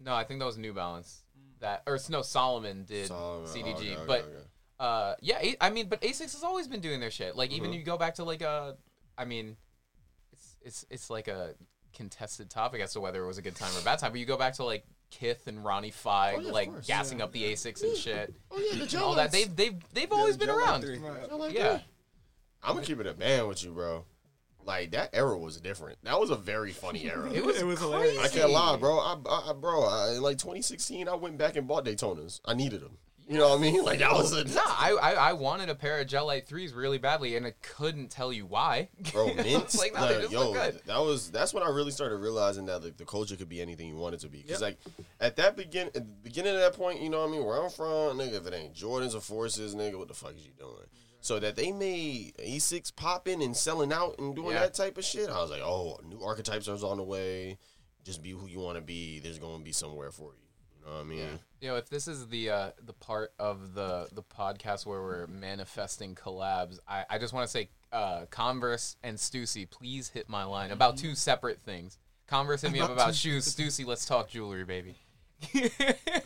no 0.00 0.14
I 0.14 0.24
think 0.24 0.40
that 0.40 0.46
was 0.46 0.56
New 0.56 0.72
Balance 0.72 1.22
that 1.60 1.82
or 1.86 1.98
no 2.08 2.22
Salomon 2.22 2.84
did 2.84 3.08
Salomon. 3.08 3.46
CDG 3.46 3.66
Oh, 3.66 3.70
okay, 3.76 3.92
okay, 3.92 4.04
but 4.06 4.20
okay. 4.22 4.44
uh 4.80 5.14
yeah 5.20 5.38
A- 5.42 5.56
I 5.60 5.68
mean 5.68 5.90
but 5.90 6.00
Asics 6.00 6.32
has 6.32 6.42
always 6.42 6.66
been 6.66 6.80
doing 6.80 6.98
their 6.98 7.10
shit 7.10 7.36
like 7.36 7.50
even 7.52 7.72
Mhm. 7.72 7.74
you 7.76 7.82
go 7.82 7.98
back 7.98 8.14
to 8.14 8.24
like 8.24 8.40
uh 8.40 8.72
I 9.18 9.26
mean 9.26 9.58
it's 10.32 10.56
it's 10.62 10.86
it's 10.88 11.10
like 11.10 11.28
a 11.28 11.54
contested 11.92 12.48
topic 12.48 12.80
as 12.80 12.94
to 12.94 13.00
whether 13.00 13.22
it 13.22 13.26
was 13.26 13.36
a 13.38 13.42
good 13.42 13.54
time 13.56 13.74
or 13.76 13.80
a 13.80 13.84
bad 13.84 13.98
time 13.98 14.12
but 14.12 14.18
you 14.18 14.26
go 14.26 14.38
back 14.38 14.54
to 14.54 14.64
like 14.64 14.84
Kith 15.10 15.46
and 15.46 15.64
Ronnie 15.64 15.90
Fieg 15.92 16.34
Oh, 16.36 16.40
yeah, 16.40 16.50
like 16.50 16.70
course. 16.70 16.86
gassing 16.86 17.22
up 17.22 17.32
the 17.32 17.44
Asics 17.52 17.82
and 17.82 17.96
shit 17.96 18.34
Oh 18.50 18.58
yeah, 18.58 18.78
the 18.78 18.82
and 18.84 18.94
all 18.96 19.14
that 19.14 19.32
they've 19.32 19.54
they've 19.54 19.74
they've 19.94 20.12
always 20.12 20.36
been 20.36 20.48
Gel 20.48 20.58
around 20.58 20.82
three. 20.82 21.00
yeah 21.50 21.80
I'm 22.62 22.74
gonna 22.74 22.86
keep 22.86 22.98
it 23.00 23.06
a 23.06 23.14
band 23.14 23.46
with 23.48 23.62
you, 23.64 23.70
bro. 23.70 24.04
Like 24.64 24.90
that 24.90 25.10
era 25.12 25.38
was 25.38 25.60
different. 25.60 25.98
That 26.02 26.18
was 26.18 26.30
a 26.30 26.36
very 26.36 26.72
funny 26.72 27.08
era. 27.08 27.30
It 27.32 27.44
was, 27.44 27.56
It 27.60 27.64
was 27.64 27.78
crazy. 27.78 27.92
hilarious. 27.92 28.18
I 28.24 28.28
can't 28.28 28.50
lie, 28.50 28.76
bro. 28.76 28.98
I, 28.98 29.16
I, 29.28 29.50
I 29.50 29.52
bro, 29.52 29.84
I, 29.84 30.06
like 30.18 30.38
2016, 30.38 31.08
I 31.08 31.14
went 31.14 31.38
back 31.38 31.54
and 31.54 31.68
bought 31.68 31.84
Daytonas. 31.84 32.40
I 32.44 32.54
needed 32.54 32.80
them. 32.80 32.98
You 33.28 33.38
know 33.38 33.48
what 33.48 33.58
I 33.58 33.62
mean? 33.62 33.82
Like 33.84 33.98
that 33.98 34.12
was 34.12 34.32
a 34.32 34.44
Nah, 34.44 34.60
I, 34.64 34.92
I 35.02 35.12
I 35.12 35.32
wanted 35.32 35.68
a 35.68 35.74
pair 35.74 36.00
of 36.00 36.06
Gel 36.06 36.26
Lyte 36.26 36.46
threes 36.46 36.72
really 36.72 36.98
badly, 36.98 37.36
and 37.36 37.44
I 37.44 37.54
couldn't 37.60 38.08
tell 38.08 38.32
you 38.32 38.46
why. 38.46 38.88
bro 39.12 39.26
mint. 39.34 39.74
like, 39.76 39.94
nah, 39.94 40.06
they 40.06 40.12
like, 40.14 40.20
just 40.22 40.32
yo, 40.32 40.50
look 40.50 40.54
good. 40.54 40.80
that 40.86 40.98
was 41.00 41.30
that's 41.32 41.52
when 41.52 41.64
I 41.64 41.68
really 41.70 41.90
started 41.90 42.18
realizing 42.18 42.66
that 42.66 42.84
like 42.84 42.96
the 42.96 43.04
culture 43.04 43.34
could 43.34 43.48
be 43.48 43.60
anything 43.60 43.88
you 43.88 43.96
want 43.96 44.14
it 44.14 44.20
to 44.20 44.28
be. 44.28 44.42
Because 44.42 44.60
Yep. 44.60 44.70
like 44.70 44.78
at 45.20 45.34
that 45.36 45.56
begin, 45.56 45.88
at 45.88 45.94
the 45.94 46.00
beginning 46.02 46.54
of 46.54 46.60
that 46.60 46.74
point, 46.74 47.00
you 47.00 47.10
know 47.10 47.20
what 47.22 47.30
I 47.30 47.32
mean? 47.32 47.44
Where 47.44 47.60
I'm 47.60 47.70
from, 47.70 48.18
nigga, 48.18 48.34
if 48.34 48.46
it 48.46 48.54
ain't 48.54 48.74
Jordans 48.74 49.16
or 49.16 49.20
Forces, 49.20 49.74
nigga, 49.74 49.98
what 49.98 50.06
the 50.06 50.14
fuck 50.14 50.36
is 50.36 50.46
you 50.46 50.52
doing? 50.56 50.86
So 51.20 51.40
that 51.40 51.56
they 51.56 51.72
made 51.72 52.34
E6 52.38 52.94
popping 52.94 53.42
and 53.42 53.56
selling 53.56 53.92
out 53.92 54.20
and 54.20 54.36
doing 54.36 54.52
Yeah. 54.52 54.60
that 54.60 54.74
type 54.74 54.96
of 54.98 55.04
shit, 55.04 55.28
I 55.28 55.40
was 55.42 55.50
like, 55.50 55.62
oh, 55.62 55.98
new 56.08 56.22
archetypes 56.22 56.68
are 56.68 56.76
on 56.86 56.98
the 56.98 57.02
way. 57.02 57.58
Just 58.04 58.22
be 58.22 58.30
who 58.30 58.46
you 58.46 58.60
want 58.60 58.76
to 58.76 58.82
be. 58.82 59.18
There's 59.18 59.40
gonna 59.40 59.64
be 59.64 59.72
somewhere 59.72 60.12
for 60.12 60.30
you. 60.34 60.45
You 60.86 60.92
know 60.92 60.98
what 60.98 61.04
I 61.04 61.08
mean? 61.08 61.38
You 61.60 61.68
know, 61.68 61.76
if 61.76 61.88
this 61.88 62.06
is 62.06 62.28
the 62.28 62.50
uh, 62.50 62.70
the 62.84 62.92
part 62.92 63.32
of 63.38 63.74
the 63.74 64.08
the 64.12 64.22
podcast 64.22 64.86
where 64.86 65.02
we're 65.02 65.26
manifesting 65.26 66.14
collabs, 66.14 66.78
I, 66.86 67.04
I 67.10 67.18
just 67.18 67.32
want 67.32 67.46
to 67.46 67.50
say, 67.50 67.70
uh, 67.92 68.26
Converse 68.30 68.96
and 69.02 69.18
Stussy, 69.18 69.68
please 69.68 70.10
hit 70.10 70.28
my 70.28 70.44
line 70.44 70.70
about 70.70 70.96
two 70.96 71.16
separate 71.16 71.60
things. 71.60 71.98
Converse 72.28 72.62
hit 72.62 72.72
me 72.72 72.80
up 72.80 72.90
about 72.90 73.14
shoes. 73.14 73.52
Stussy, 73.52 73.84
let's 73.84 74.06
talk 74.06 74.28
jewelry, 74.28 74.64
baby. 74.64 74.96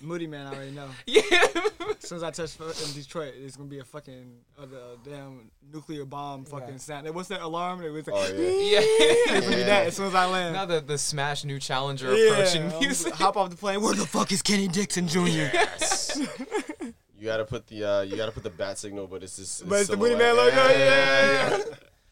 Moodymann, 0.03 0.47
I 0.47 0.55
already 0.55 0.71
know. 0.71 0.89
yeah. 1.07 1.21
As 1.23 2.09
soon 2.09 2.17
as 2.17 2.23
I 2.23 2.31
touch 2.31 2.53
foot 2.53 2.81
in 2.87 2.93
Detroit, 2.95 3.35
it's 3.37 3.57
gonna 3.57 3.69
be 3.69 3.81
a 3.81 3.85
fucking 3.85 4.33
uh, 4.59 4.67
the 4.67 5.11
damn 5.11 5.51
nuclear 5.73 6.05
bomb 6.05 6.45
fucking 6.45 6.79
sound. 6.79 7.09
What's 7.15 7.29
that 7.29 7.43
alarm? 7.43 7.83
It 7.83 7.91
was 7.91 8.07
like, 8.07 8.17
Oh 8.17 8.33
yeah. 8.33 8.41
yeah. 8.49 8.79
it's 8.83 9.47
gonna 9.47 9.57
be 9.57 9.63
that 9.65 9.87
as 9.89 9.97
soon 9.97 10.07
as 10.07 10.15
I 10.15 10.27
land. 10.27 10.55
now 10.55 10.65
the 10.65 10.81
the 10.81 10.97
smash 10.97 11.45
new 11.45 11.59
challenger 11.59 12.15
yeah, 12.15 12.33
approaching 12.33 12.73
I'm 12.73 12.79
music. 12.79 13.13
hop 13.15 13.37
off 13.37 13.51
the 13.51 13.57
plane. 13.57 13.81
Where 13.83 13.95
the 13.95 14.07
fuck 14.07 14.33
is 14.33 14.43
Kenny 14.43 14.69
Dixon 14.69 15.09
Jr.? 15.09 15.19
Yes. 15.29 16.17
you 17.19 17.25
gotta 17.25 17.45
put 17.45 17.67
the 17.67 17.85
uh, 17.85 18.01
you 18.03 18.17
gotta 18.17 18.33
put 18.33 18.45
the 18.45 18.51
bat 18.51 18.79
signal, 18.79 19.07
but 19.07 19.23
it's 19.23 19.37
just 19.37 19.69
But 19.69 19.81
it's 19.81 19.91
the 19.91 19.97
silhouette. 19.97 20.19
Moodymann 20.19 20.37
logo, 20.37 20.69
yeah. 20.79 21.59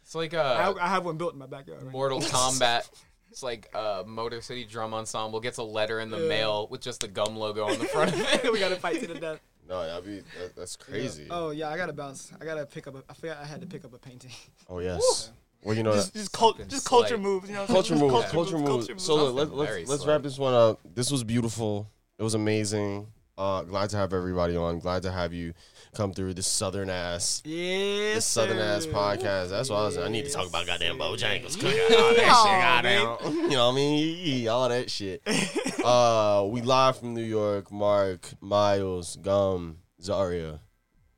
It's 0.03 0.15
like 0.15 0.35
I, 0.35 0.39
uh, 0.39 0.75
I 0.81 0.89
have 0.89 1.05
one 1.05 1.17
built 1.17 1.35
in 1.35 1.39
my 1.39 1.47
backyard. 1.47 1.83
Right? 1.83 1.93
Mortal 1.93 2.21
Kombat. 2.21 2.89
It's 3.31 3.43
like 3.43 3.69
uh, 3.75 4.05
Motor 4.07 4.41
City 4.41 4.65
Drum 4.65 4.95
Ensemble 4.95 5.41
gets 5.41 5.59
a 5.59 5.63
letter 5.63 6.01
in 6.01 6.11
the 6.11 6.19
Yeah. 6.19 6.29
mail 6.29 6.69
with 6.71 6.81
just 6.81 7.01
the 7.01 7.09
gum 7.09 7.37
logo 7.37 7.65
on 7.67 7.79
the 7.79 7.85
front 7.85 8.13
of 8.13 8.21
it. 8.21 8.53
we 8.53 8.59
gotta 8.59 8.77
fight 8.77 9.01
to 9.01 9.07
the 9.07 9.19
death. 9.19 9.41
No, 9.69 9.87
that'd 9.87 10.05
be 10.05 10.21
that, 10.41 10.57
that's 10.57 10.77
crazy. 10.77 11.27
Oh 11.31 11.51
yeah, 11.51 11.69
I 11.69 11.77
gotta 11.77 11.93
bounce. 11.93 12.33
I 12.41 12.45
gotta 12.45 12.65
pick 12.65 12.87
up. 12.87 12.95
A, 12.95 13.03
I 13.09 13.15
forgot 13.15 13.37
I 13.43 13.45
had 13.45 13.61
to 13.61 13.67
pick 13.67 13.85
up 13.85 13.93
a 13.93 13.99
painting. 13.99 14.31
Oh 14.69 14.79
yes. 14.81 15.31
Well, 15.65 15.77
you 15.77 15.83
know, 15.83 15.93
just 15.93 16.13
that- 16.13 16.21
just, 16.21 16.33
cult, 16.33 16.69
just 16.69 16.87
culture 16.87 17.19
moves. 17.19 17.49
You 17.49 17.57
know, 17.57 17.67
culture 17.67 17.89
just 17.97 18.01
moves, 18.01 18.31
culture 18.31 18.59
moves. 18.59 18.87
culture 18.87 18.99
So 19.01 19.17
look, 19.17 19.35
let, 19.35 19.49
Something 19.49 19.67
very 19.67 19.79
let's 19.81 19.91
let's 19.91 20.07
wrap 20.07 20.23
this 20.23 20.39
one 20.39 20.55
up. 20.55 20.79
This 20.95 21.11
was 21.11 21.25
beautiful. 21.25 21.91
It 22.17 22.23
was 22.23 22.35
amazing. 22.35 23.09
Uh, 23.39 23.63
glad 23.63 23.89
to 23.89 23.97
have 23.97 24.13
everybody 24.13 24.57
on. 24.57 24.81
Glad 24.81 25.03
to 25.05 25.13
have 25.13 25.33
you 25.33 25.55
come 25.95 26.13
through 26.13 26.35
this 26.35 26.49
southern 26.49 26.91
ass, 26.91 27.41
Yes, 27.45 28.17
this 28.17 28.25
southern 28.27 28.59
ass 28.59 28.85
podcast. 28.85 29.51
That's 29.51 29.71
what 29.71 29.77
I 29.77 29.85
was. 29.85 29.97
I 29.97 30.09
need 30.09 30.25
to 30.25 30.31
talk 30.33 30.49
about 30.49 30.67
goddamn 30.67 30.97
sir. 30.97 31.03
Bojangles, 31.05 31.63
Yeah, 31.63 31.97
all 31.97 32.15
that 32.15 32.83
shit, 32.83 33.23
goddamn. 33.23 33.43
You 33.45 33.51
know 33.51 33.67
what 33.69 33.73
I 33.73 33.77
mean? 33.77 34.49
All 34.49 34.69
that 34.69 34.91
shit. 34.91 35.23
uh, 35.85 36.49
we 36.51 36.63
live 36.63 36.99
from 36.99 37.15
New 37.15 37.23
York. 37.23 37.71
Mark, 37.71 38.29
Miles, 38.41 39.15
Gum, 39.15 39.79
Zaria. 40.03 40.59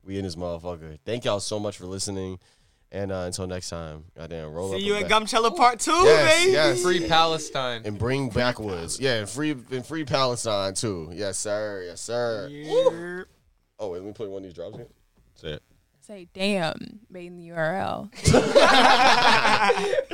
We 0.05 0.19
in 0.19 0.25
this 0.25 0.37
motherfucker. 0.37 0.99
Thank 1.07 1.25
y'all 1.25 1.41
so 1.41 1.59
much 1.59 1.79
for 1.79 1.87
listening. 1.87 2.39
And 2.93 3.13
uh, 3.13 3.19
until 3.27 3.47
next 3.47 3.69
time, 3.71 4.05
goddamn, 4.17 4.53
roll 4.53 4.73
up. 4.73 4.79
See 4.79 4.85
a 4.85 4.87
you 4.87 4.97
in 4.97 5.07
back- 5.07 5.23
Gumchella 5.23 5.55
Part 5.57 5.79
Two, 5.79 5.93
Yes, 5.93 6.39
baby. 6.41 6.53
yes. 6.53 6.83
Free 6.83 7.07
Palestine. 7.07 7.83
and 7.85 7.97
bring 7.97 8.31
backwoods. 8.31 8.99
Yeah, 8.99 9.19
and 9.21 9.29
free 9.29 9.53
and 9.53 9.87
free 9.87 10.05
Palestine 10.05 10.75
too. 10.75 11.09
Yes, 11.15 11.39
sir. 11.39 11.85
Yes, 11.87 12.01
sir. 12.01 12.49
Yeah. 12.51 13.23
Oh, 13.79 13.91
wait, 13.91 14.01
let 14.01 14.05
me 14.07 14.13
play 14.13 14.27
one 14.27 14.39
of 14.39 14.43
these 14.45 14.55
drops 14.55 14.77
here. 14.77 14.89
Say 15.37 15.49
it. 15.53 15.63
Say, 16.01 16.27
damn, 16.35 16.99
made 17.09 17.29
in 17.29 17.37
the 17.37 17.49
URL. 17.51 18.11